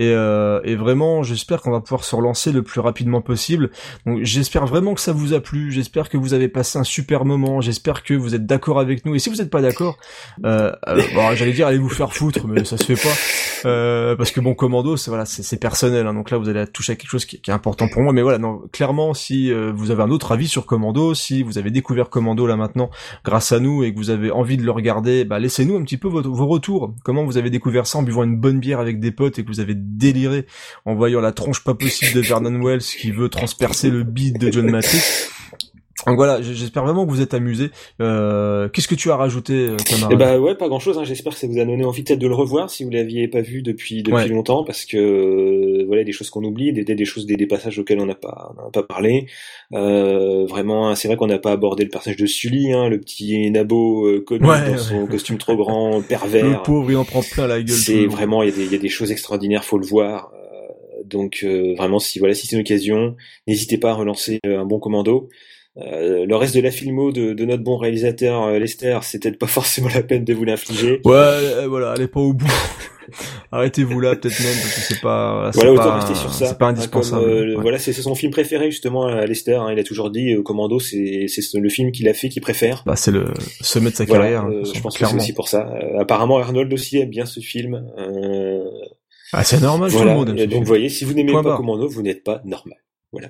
et, 0.00 0.14
euh, 0.14 0.60
et 0.64 0.76
vraiment, 0.76 1.22
j'espère 1.22 1.60
qu'on 1.60 1.72
va 1.72 1.80
pouvoir 1.80 2.04
se 2.04 2.14
relancer 2.14 2.52
le 2.52 2.62
plus 2.62 2.80
rapidement 2.80 3.20
possible. 3.20 3.70
Donc, 4.06 4.20
j'espère 4.22 4.64
vraiment 4.66 4.94
que 4.94 5.00
ça 5.00 5.12
vous 5.12 5.34
a 5.34 5.40
plu. 5.40 5.70
J'espère 5.72 6.08
que 6.08 6.16
vous 6.16 6.32
avez 6.32 6.48
passé 6.48 6.78
un 6.78 6.84
super 6.84 7.24
moment. 7.24 7.60
J'espère 7.60 8.02
que 8.02 8.14
vous 8.14 8.34
êtes 8.34 8.46
d'accord 8.46 8.80
avec 8.80 9.04
nous. 9.04 9.14
Et 9.14 9.18
si 9.18 9.28
vous 9.28 9.36
n'êtes 9.36 9.50
pas 9.50 9.60
d'accord, 9.60 9.98
euh, 10.44 10.72
euh, 10.88 11.02
bon, 11.14 11.34
j'allais 11.34 11.52
dire 11.52 11.66
allez 11.66 11.78
vous 11.78 11.90
faire 11.90 12.14
foutre, 12.14 12.46
mais 12.46 12.64
ça 12.64 12.78
se 12.78 12.84
fait 12.84 12.94
pas. 12.94 13.14
Euh, 13.66 14.16
parce 14.16 14.30
que 14.30 14.40
bon, 14.40 14.54
commando, 14.54 14.96
c'est 14.96 15.10
voilà, 15.10 15.24
c'est 15.24 15.58
personnel. 15.60 16.06
hein. 16.06 16.14
donc 16.14 16.30
là, 16.30 16.38
vous 16.38 16.48
allez 16.48 16.66
toucher 16.66 16.92
à 16.92 16.96
quelque 16.96 17.10
chose 17.10 17.24
qui, 17.24 17.36
est 17.36 17.50
important 17.50 17.88
pour 17.88 18.02
moi. 18.02 18.12
Mais 18.12 18.22
voilà, 18.22 18.38
non, 18.38 18.62
clairement, 18.72 19.14
si 19.14 19.52
euh, 19.52 19.72
vous 19.74 19.90
avez 19.90 20.02
un 20.02 20.10
autre 20.10 20.32
avis 20.32 20.48
sur 20.48 20.66
commando, 20.66 21.14
si 21.14 21.42
vous 21.42 21.58
avez 21.58 21.70
découvert 21.70 22.08
commando 22.10 22.46
là 22.46 22.56
maintenant 22.56 22.90
grâce 23.24 23.52
à 23.52 23.60
nous 23.60 23.82
et 23.84 23.92
que 23.92 23.98
vous 23.98 24.10
avez 24.10 24.30
envie 24.30 24.56
de 24.56 24.62
le 24.64 24.70
regarder, 24.70 25.24
bah 25.24 25.38
laissez-nous 25.38 25.76
un 25.76 25.82
petit 25.82 25.96
peu 25.96 26.08
votre- 26.08 26.28
vos 26.30 26.46
retours. 26.46 26.94
Comment 27.04 27.24
vous 27.24 27.36
avez 27.38 27.50
découvert 27.50 27.86
ça 27.86 27.98
en 27.98 28.02
buvant 28.02 28.24
une 28.24 28.36
bonne 28.36 28.60
bière 28.60 28.80
avec 28.80 29.00
des 29.00 29.10
potes 29.10 29.38
et 29.38 29.42
que 29.44 29.48
vous 29.48 29.60
avez 29.60 29.74
déliré 29.76 30.46
en 30.84 30.94
voyant 30.94 31.20
la 31.20 31.32
tronche 31.32 31.62
pas 31.64 31.74
possible 31.74 32.12
de 32.14 32.20
Vernon 32.20 32.62
Wells 32.64 32.80
qui 32.80 33.10
veut 33.10 33.28
transpercer 33.28 33.90
le 33.90 34.02
beat 34.02 34.38
de 34.38 34.50
John 34.50 34.70
Matrix? 34.70 35.00
Donc 36.06 36.16
voilà, 36.16 36.40
j'espère 36.40 36.84
vraiment 36.84 37.04
que 37.04 37.10
vous 37.10 37.20
êtes 37.20 37.34
amusés. 37.34 37.70
Euh, 38.00 38.68
Qu'est-ce 38.70 38.88
que 38.88 38.94
tu 38.94 39.10
as 39.10 39.16
rajouté, 39.16 39.52
euh, 39.52 39.76
camarade? 39.76 40.10
Eh 40.12 40.16
bah 40.16 40.38
ouais, 40.38 40.54
pas 40.54 40.68
grand 40.68 40.78
chose. 40.80 40.96
Hein. 40.98 41.04
J'espère 41.04 41.34
que 41.34 41.38
ça 41.38 41.46
vous 41.46 41.58
a 41.58 41.64
donné 41.64 41.84
envie 41.84 42.02
peut-être 42.02 42.18
de 42.18 42.26
le 42.26 42.34
revoir 42.34 42.70
si 42.70 42.84
vous 42.84 42.90
l'aviez 42.90 43.28
pas 43.28 43.42
vu 43.42 43.62
depuis 43.62 44.02
depuis 44.02 44.14
Ouais. 44.14 44.28
longtemps, 44.28 44.64
parce 44.64 44.84
que 44.86 44.96
euh, 44.96 45.84
voilà 45.86 46.02
des 46.04 46.12
choses 46.12 46.30
qu'on 46.30 46.42
oublie, 46.42 46.72
des, 46.72 46.84
des 46.84 47.04
choses, 47.04 47.26
des, 47.26 47.36
des 47.36 47.46
passages 47.46 47.78
auxquels 47.78 48.00
on 48.00 48.06
n'a 48.06 48.14
pas 48.14 48.52
on 48.66 48.70
pas 48.70 48.82
parlé. 48.82 49.26
Euh, 49.72 50.46
vraiment, 50.46 50.94
c'est 50.94 51.08
vrai 51.08 51.16
qu'on 51.16 51.26
n'a 51.26 51.38
pas 51.38 51.52
abordé 51.52 51.84
le 51.84 51.90
personnage 51.90 52.16
de 52.18 52.26
Sully, 52.26 52.72
hein, 52.72 52.88
le 52.88 52.98
petit 52.98 53.50
nabo 53.50 54.06
euh, 54.06 54.20
connu 54.26 54.46
Ouais, 54.48 54.70
dans 54.72 54.78
son 54.78 55.06
costume 55.06 55.38
trop 55.38 55.56
grand, 55.56 55.98
Le 55.98 56.02
pervers. 56.02 56.62
pauvre, 56.62 56.90
il 56.90 56.96
en 56.96 57.04
prend 57.04 57.20
plein 57.22 57.46
la 57.46 57.60
gueule. 57.62 57.76
C'est 57.76 58.06
vraiment 58.06 58.42
il 58.42 58.48
y 58.50 58.52
a 58.52 58.56
des 58.56 58.64
il 58.64 58.72
y 58.72 58.74
a 58.74 58.78
des 58.78 58.88
choses 58.88 59.12
extraordinaires, 59.12 59.64
faut 59.64 59.78
le 59.78 59.86
voir. 59.86 60.32
Euh, 60.34 61.02
donc 61.04 61.40
euh, 61.44 61.74
vraiment, 61.76 61.98
si 61.98 62.18
voilà, 62.18 62.34
si 62.34 62.46
c'est 62.46 62.56
une 62.56 62.62
occasion, 62.62 63.16
n'hésitez 63.46 63.78
pas 63.78 63.90
à 63.90 63.94
relancer 63.94 64.38
un 64.44 64.64
bon 64.64 64.78
commando. 64.78 65.28
Euh, 65.80 66.26
le 66.26 66.36
reste 66.36 66.54
de 66.54 66.60
la 66.60 66.70
filmo 66.70 67.12
de, 67.12 67.32
de 67.32 67.44
notre 67.44 67.62
bon 67.62 67.76
réalisateur 67.76 68.44
euh, 68.44 68.58
Lester, 68.58 68.98
c'est 69.02 69.22
peut-être 69.22 69.38
pas 69.38 69.46
forcément 69.58 69.88
la 69.94 70.02
peine 70.02 70.24
de 70.24 70.34
vous 70.34 70.44
l'infliger. 70.44 71.00
Ouais, 71.04 71.14
euh, 71.14 71.66
voilà, 71.68 71.92
allez 71.92 72.06
pas 72.08 72.20
au 72.20 72.32
bout. 72.34 72.46
Arrêtez-vous 73.52 73.98
là, 73.98 74.14
peut-être 74.14 74.38
même, 74.40 74.52
parce 74.54 74.74
que 74.74 74.80
c'est 74.82 75.00
pas, 75.00 75.50
Voilà, 75.54 75.72
autant 75.72 75.82
pas, 75.82 75.94
rester 75.96 76.14
sur 76.14 76.32
ça. 76.32 76.46
c'est 76.46 76.58
pas 76.58 76.68
indispensable. 76.68 77.24
comme, 77.24 77.32
Ouais. 77.48 77.54
Voilà, 77.60 77.78
c'est 77.78 77.92
son 77.92 78.14
film 78.14 78.30
préféré 78.30 78.70
justement 78.70 79.06
à 79.06 79.26
Lester. 79.26 79.54
hein. 79.54 79.68
il 79.72 79.78
a 79.80 79.82
toujours 79.84 80.10
dit 80.10 80.32
euh, 80.34 80.42
Commando, 80.42 80.78
c'est 80.78 81.26
le 81.54 81.68
film 81.68 81.90
qu'il 81.90 82.08
a 82.08 82.14
fait 82.14 82.28
qu'il 82.28 82.42
préfère. 82.42 82.82
Bah, 82.86 82.94
c'est 82.96 83.10
le 83.10 83.24
sommet 83.60 83.90
de 83.90 83.96
sa 83.96 84.04
Voilà, 84.04 84.24
carrière. 84.24 84.42
hein, 84.44 84.50
euh, 84.52 84.64
je 84.72 84.80
pense 84.80 84.96
que 84.96 85.04
c'est 85.06 85.16
aussi 85.16 85.32
pour 85.32 85.48
ça. 85.48 85.68
Euh, 85.74 85.98
apparemment, 86.00 86.38
Arnold 86.38 86.72
aussi 86.72 86.98
aime 86.98 87.10
bien 87.10 87.26
ce 87.26 87.40
film. 87.40 87.84
Euh, 87.98 88.62
Ah, 89.32 89.42
c'est 89.42 89.60
normal, 89.60 89.90
tout 89.90 89.96
voilà. 89.96 90.12
le 90.12 90.16
monde 90.18 90.28
aime 90.38 90.46
donc, 90.46 90.60
vous 90.60 90.66
voyez, 90.68 90.88
si 90.88 91.04
vous 91.04 91.12
n'aimez 91.14 91.32
pas 91.32 91.42
barre. 91.42 91.56
Commando, 91.56 91.88
vous 91.88 92.02
n'êtes 92.02 92.22
pas 92.22 92.42
normal. 92.44 92.78
Voilà. 93.10 93.28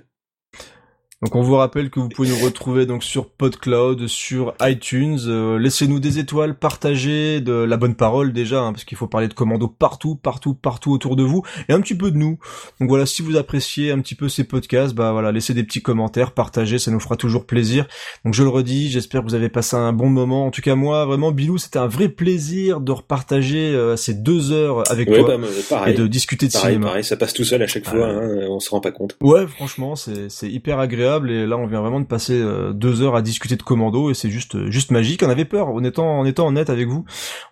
Donc 1.22 1.34
on 1.34 1.42
vous 1.42 1.56
rappelle 1.56 1.90
que 1.90 2.00
vous 2.00 2.08
pouvez 2.08 2.30
nous 2.30 2.38
retrouver 2.42 2.86
donc 2.86 3.04
sur 3.04 3.28
PodCloud, 3.28 4.06
sur 4.06 4.54
iTunes. 4.62 5.18
Euh, 5.26 5.58
Laissez-nous 5.58 6.00
des 6.00 6.18
étoiles, 6.18 6.54
partagez 6.58 7.42
de 7.42 7.52
la 7.52 7.76
bonne 7.76 7.94
parole 7.94 8.32
déjà, 8.32 8.60
hein, 8.62 8.72
parce 8.72 8.84
qu'il 8.84 8.96
faut 8.96 9.06
parler 9.06 9.28
de 9.28 9.34
commando 9.34 9.68
partout, 9.68 10.14
partout, 10.16 10.54
partout 10.54 10.92
autour 10.92 11.16
de 11.16 11.22
vous, 11.22 11.42
et 11.68 11.74
un 11.74 11.80
petit 11.82 11.94
peu 11.94 12.10
de 12.10 12.16
nous. 12.16 12.38
Donc 12.80 12.88
voilà, 12.88 13.04
si 13.04 13.20
vous 13.20 13.36
appréciez 13.36 13.90
un 13.90 13.98
petit 13.98 14.14
peu 14.14 14.30
ces 14.30 14.44
podcasts, 14.44 14.94
bah 14.94 15.12
voilà, 15.12 15.30
laissez 15.30 15.52
des 15.52 15.62
petits 15.62 15.82
commentaires, 15.82 16.32
partagez, 16.32 16.78
ça 16.78 16.90
nous 16.90 17.00
fera 17.00 17.16
toujours 17.16 17.44
plaisir. 17.44 17.86
Donc 18.24 18.32
je 18.32 18.42
le 18.42 18.48
redis, 18.48 18.88
j'espère 18.90 19.20
que 19.20 19.26
vous 19.26 19.34
avez 19.34 19.50
passé 19.50 19.76
un 19.76 19.92
bon 19.92 20.08
moment. 20.08 20.46
En 20.46 20.50
tout 20.50 20.62
cas 20.62 20.74
moi, 20.74 21.04
vraiment, 21.04 21.32
Bilou, 21.32 21.58
c'était 21.58 21.78
un 21.78 21.86
vrai 21.86 22.08
plaisir 22.08 22.80
de 22.80 22.92
repartager 22.92 23.74
euh, 23.74 23.94
ces 23.94 24.14
deux 24.14 24.52
heures 24.52 24.90
avec 24.90 25.10
Ouais, 25.10 25.18
toi 25.22 25.36
bah, 25.36 25.46
pareil. 25.68 25.92
et 25.92 25.98
de 25.98 26.06
discuter 26.06 26.46
de 26.48 26.52
pareil, 26.52 26.70
cinéma. 26.76 26.86
pareil, 26.86 27.04
ça 27.04 27.18
passe 27.18 27.34
tout 27.34 27.44
seul 27.44 27.60
à 27.60 27.66
chaque 27.66 27.86
fois. 27.86 27.98
Ouais. 27.98 28.04
hein, 28.44 28.46
on 28.48 28.58
se 28.58 28.70
rend 28.70 28.80
pas 28.80 28.90
compte. 28.92 29.18
Ouais, 29.20 29.46
franchement, 29.46 29.96
c'est 29.96 30.30
c'est 30.30 30.48
hyper 30.50 30.78
agréable 30.78 31.09
et 31.18 31.46
là 31.46 31.56
on 31.56 31.66
vient 31.66 31.80
vraiment 31.80 32.00
de 32.00 32.06
passer 32.06 32.34
euh, 32.34 32.72
deux 32.72 33.02
heures 33.02 33.16
à 33.16 33.22
discuter 33.22 33.56
de 33.56 33.62
Commando 33.62 34.10
et 34.10 34.14
c'est 34.14 34.30
juste 34.30 34.54
euh, 34.54 34.70
juste 34.70 34.90
magique. 34.90 35.22
On 35.22 35.30
avait 35.30 35.44
peur, 35.44 35.68
en 35.68 35.82
étant 35.82 36.18
en 36.20 36.24
étant 36.24 36.46
honnête 36.46 36.70
avec 36.70 36.88
vous, 36.88 37.04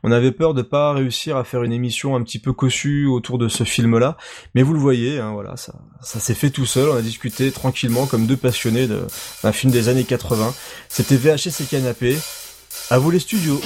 on 0.02 0.12
avait 0.12 0.32
peur 0.32 0.54
de 0.54 0.62
pas 0.62 0.92
réussir 0.92 1.36
à 1.36 1.44
faire 1.44 1.62
une 1.62 1.72
émission 1.72 2.16
un 2.16 2.22
petit 2.22 2.38
peu 2.38 2.52
cossue 2.52 3.06
autour 3.06 3.38
de 3.38 3.48
ce 3.48 3.64
film-là, 3.64 4.16
mais 4.54 4.62
vous 4.62 4.74
le 4.74 4.80
voyez, 4.80 5.18
hein, 5.18 5.32
voilà, 5.32 5.56
ça 5.56 5.74
ça 6.02 6.20
s'est 6.20 6.34
fait 6.34 6.50
tout 6.50 6.66
seul. 6.66 6.88
On 6.88 6.96
a 6.96 7.02
discuté 7.02 7.50
tranquillement 7.50 8.06
comme 8.06 8.26
deux 8.26 8.36
passionnés 8.36 8.86
d'un 8.86 9.52
film 9.52 9.72
des 9.72 9.88
années 9.88 10.04
80. 10.04 10.54
C'était 10.88 11.16
VHS 11.16 11.62
et 11.62 11.64
canapé. 11.64 12.16
À 12.90 12.98
vous 12.98 13.10
les 13.10 13.18
studios. 13.18 13.60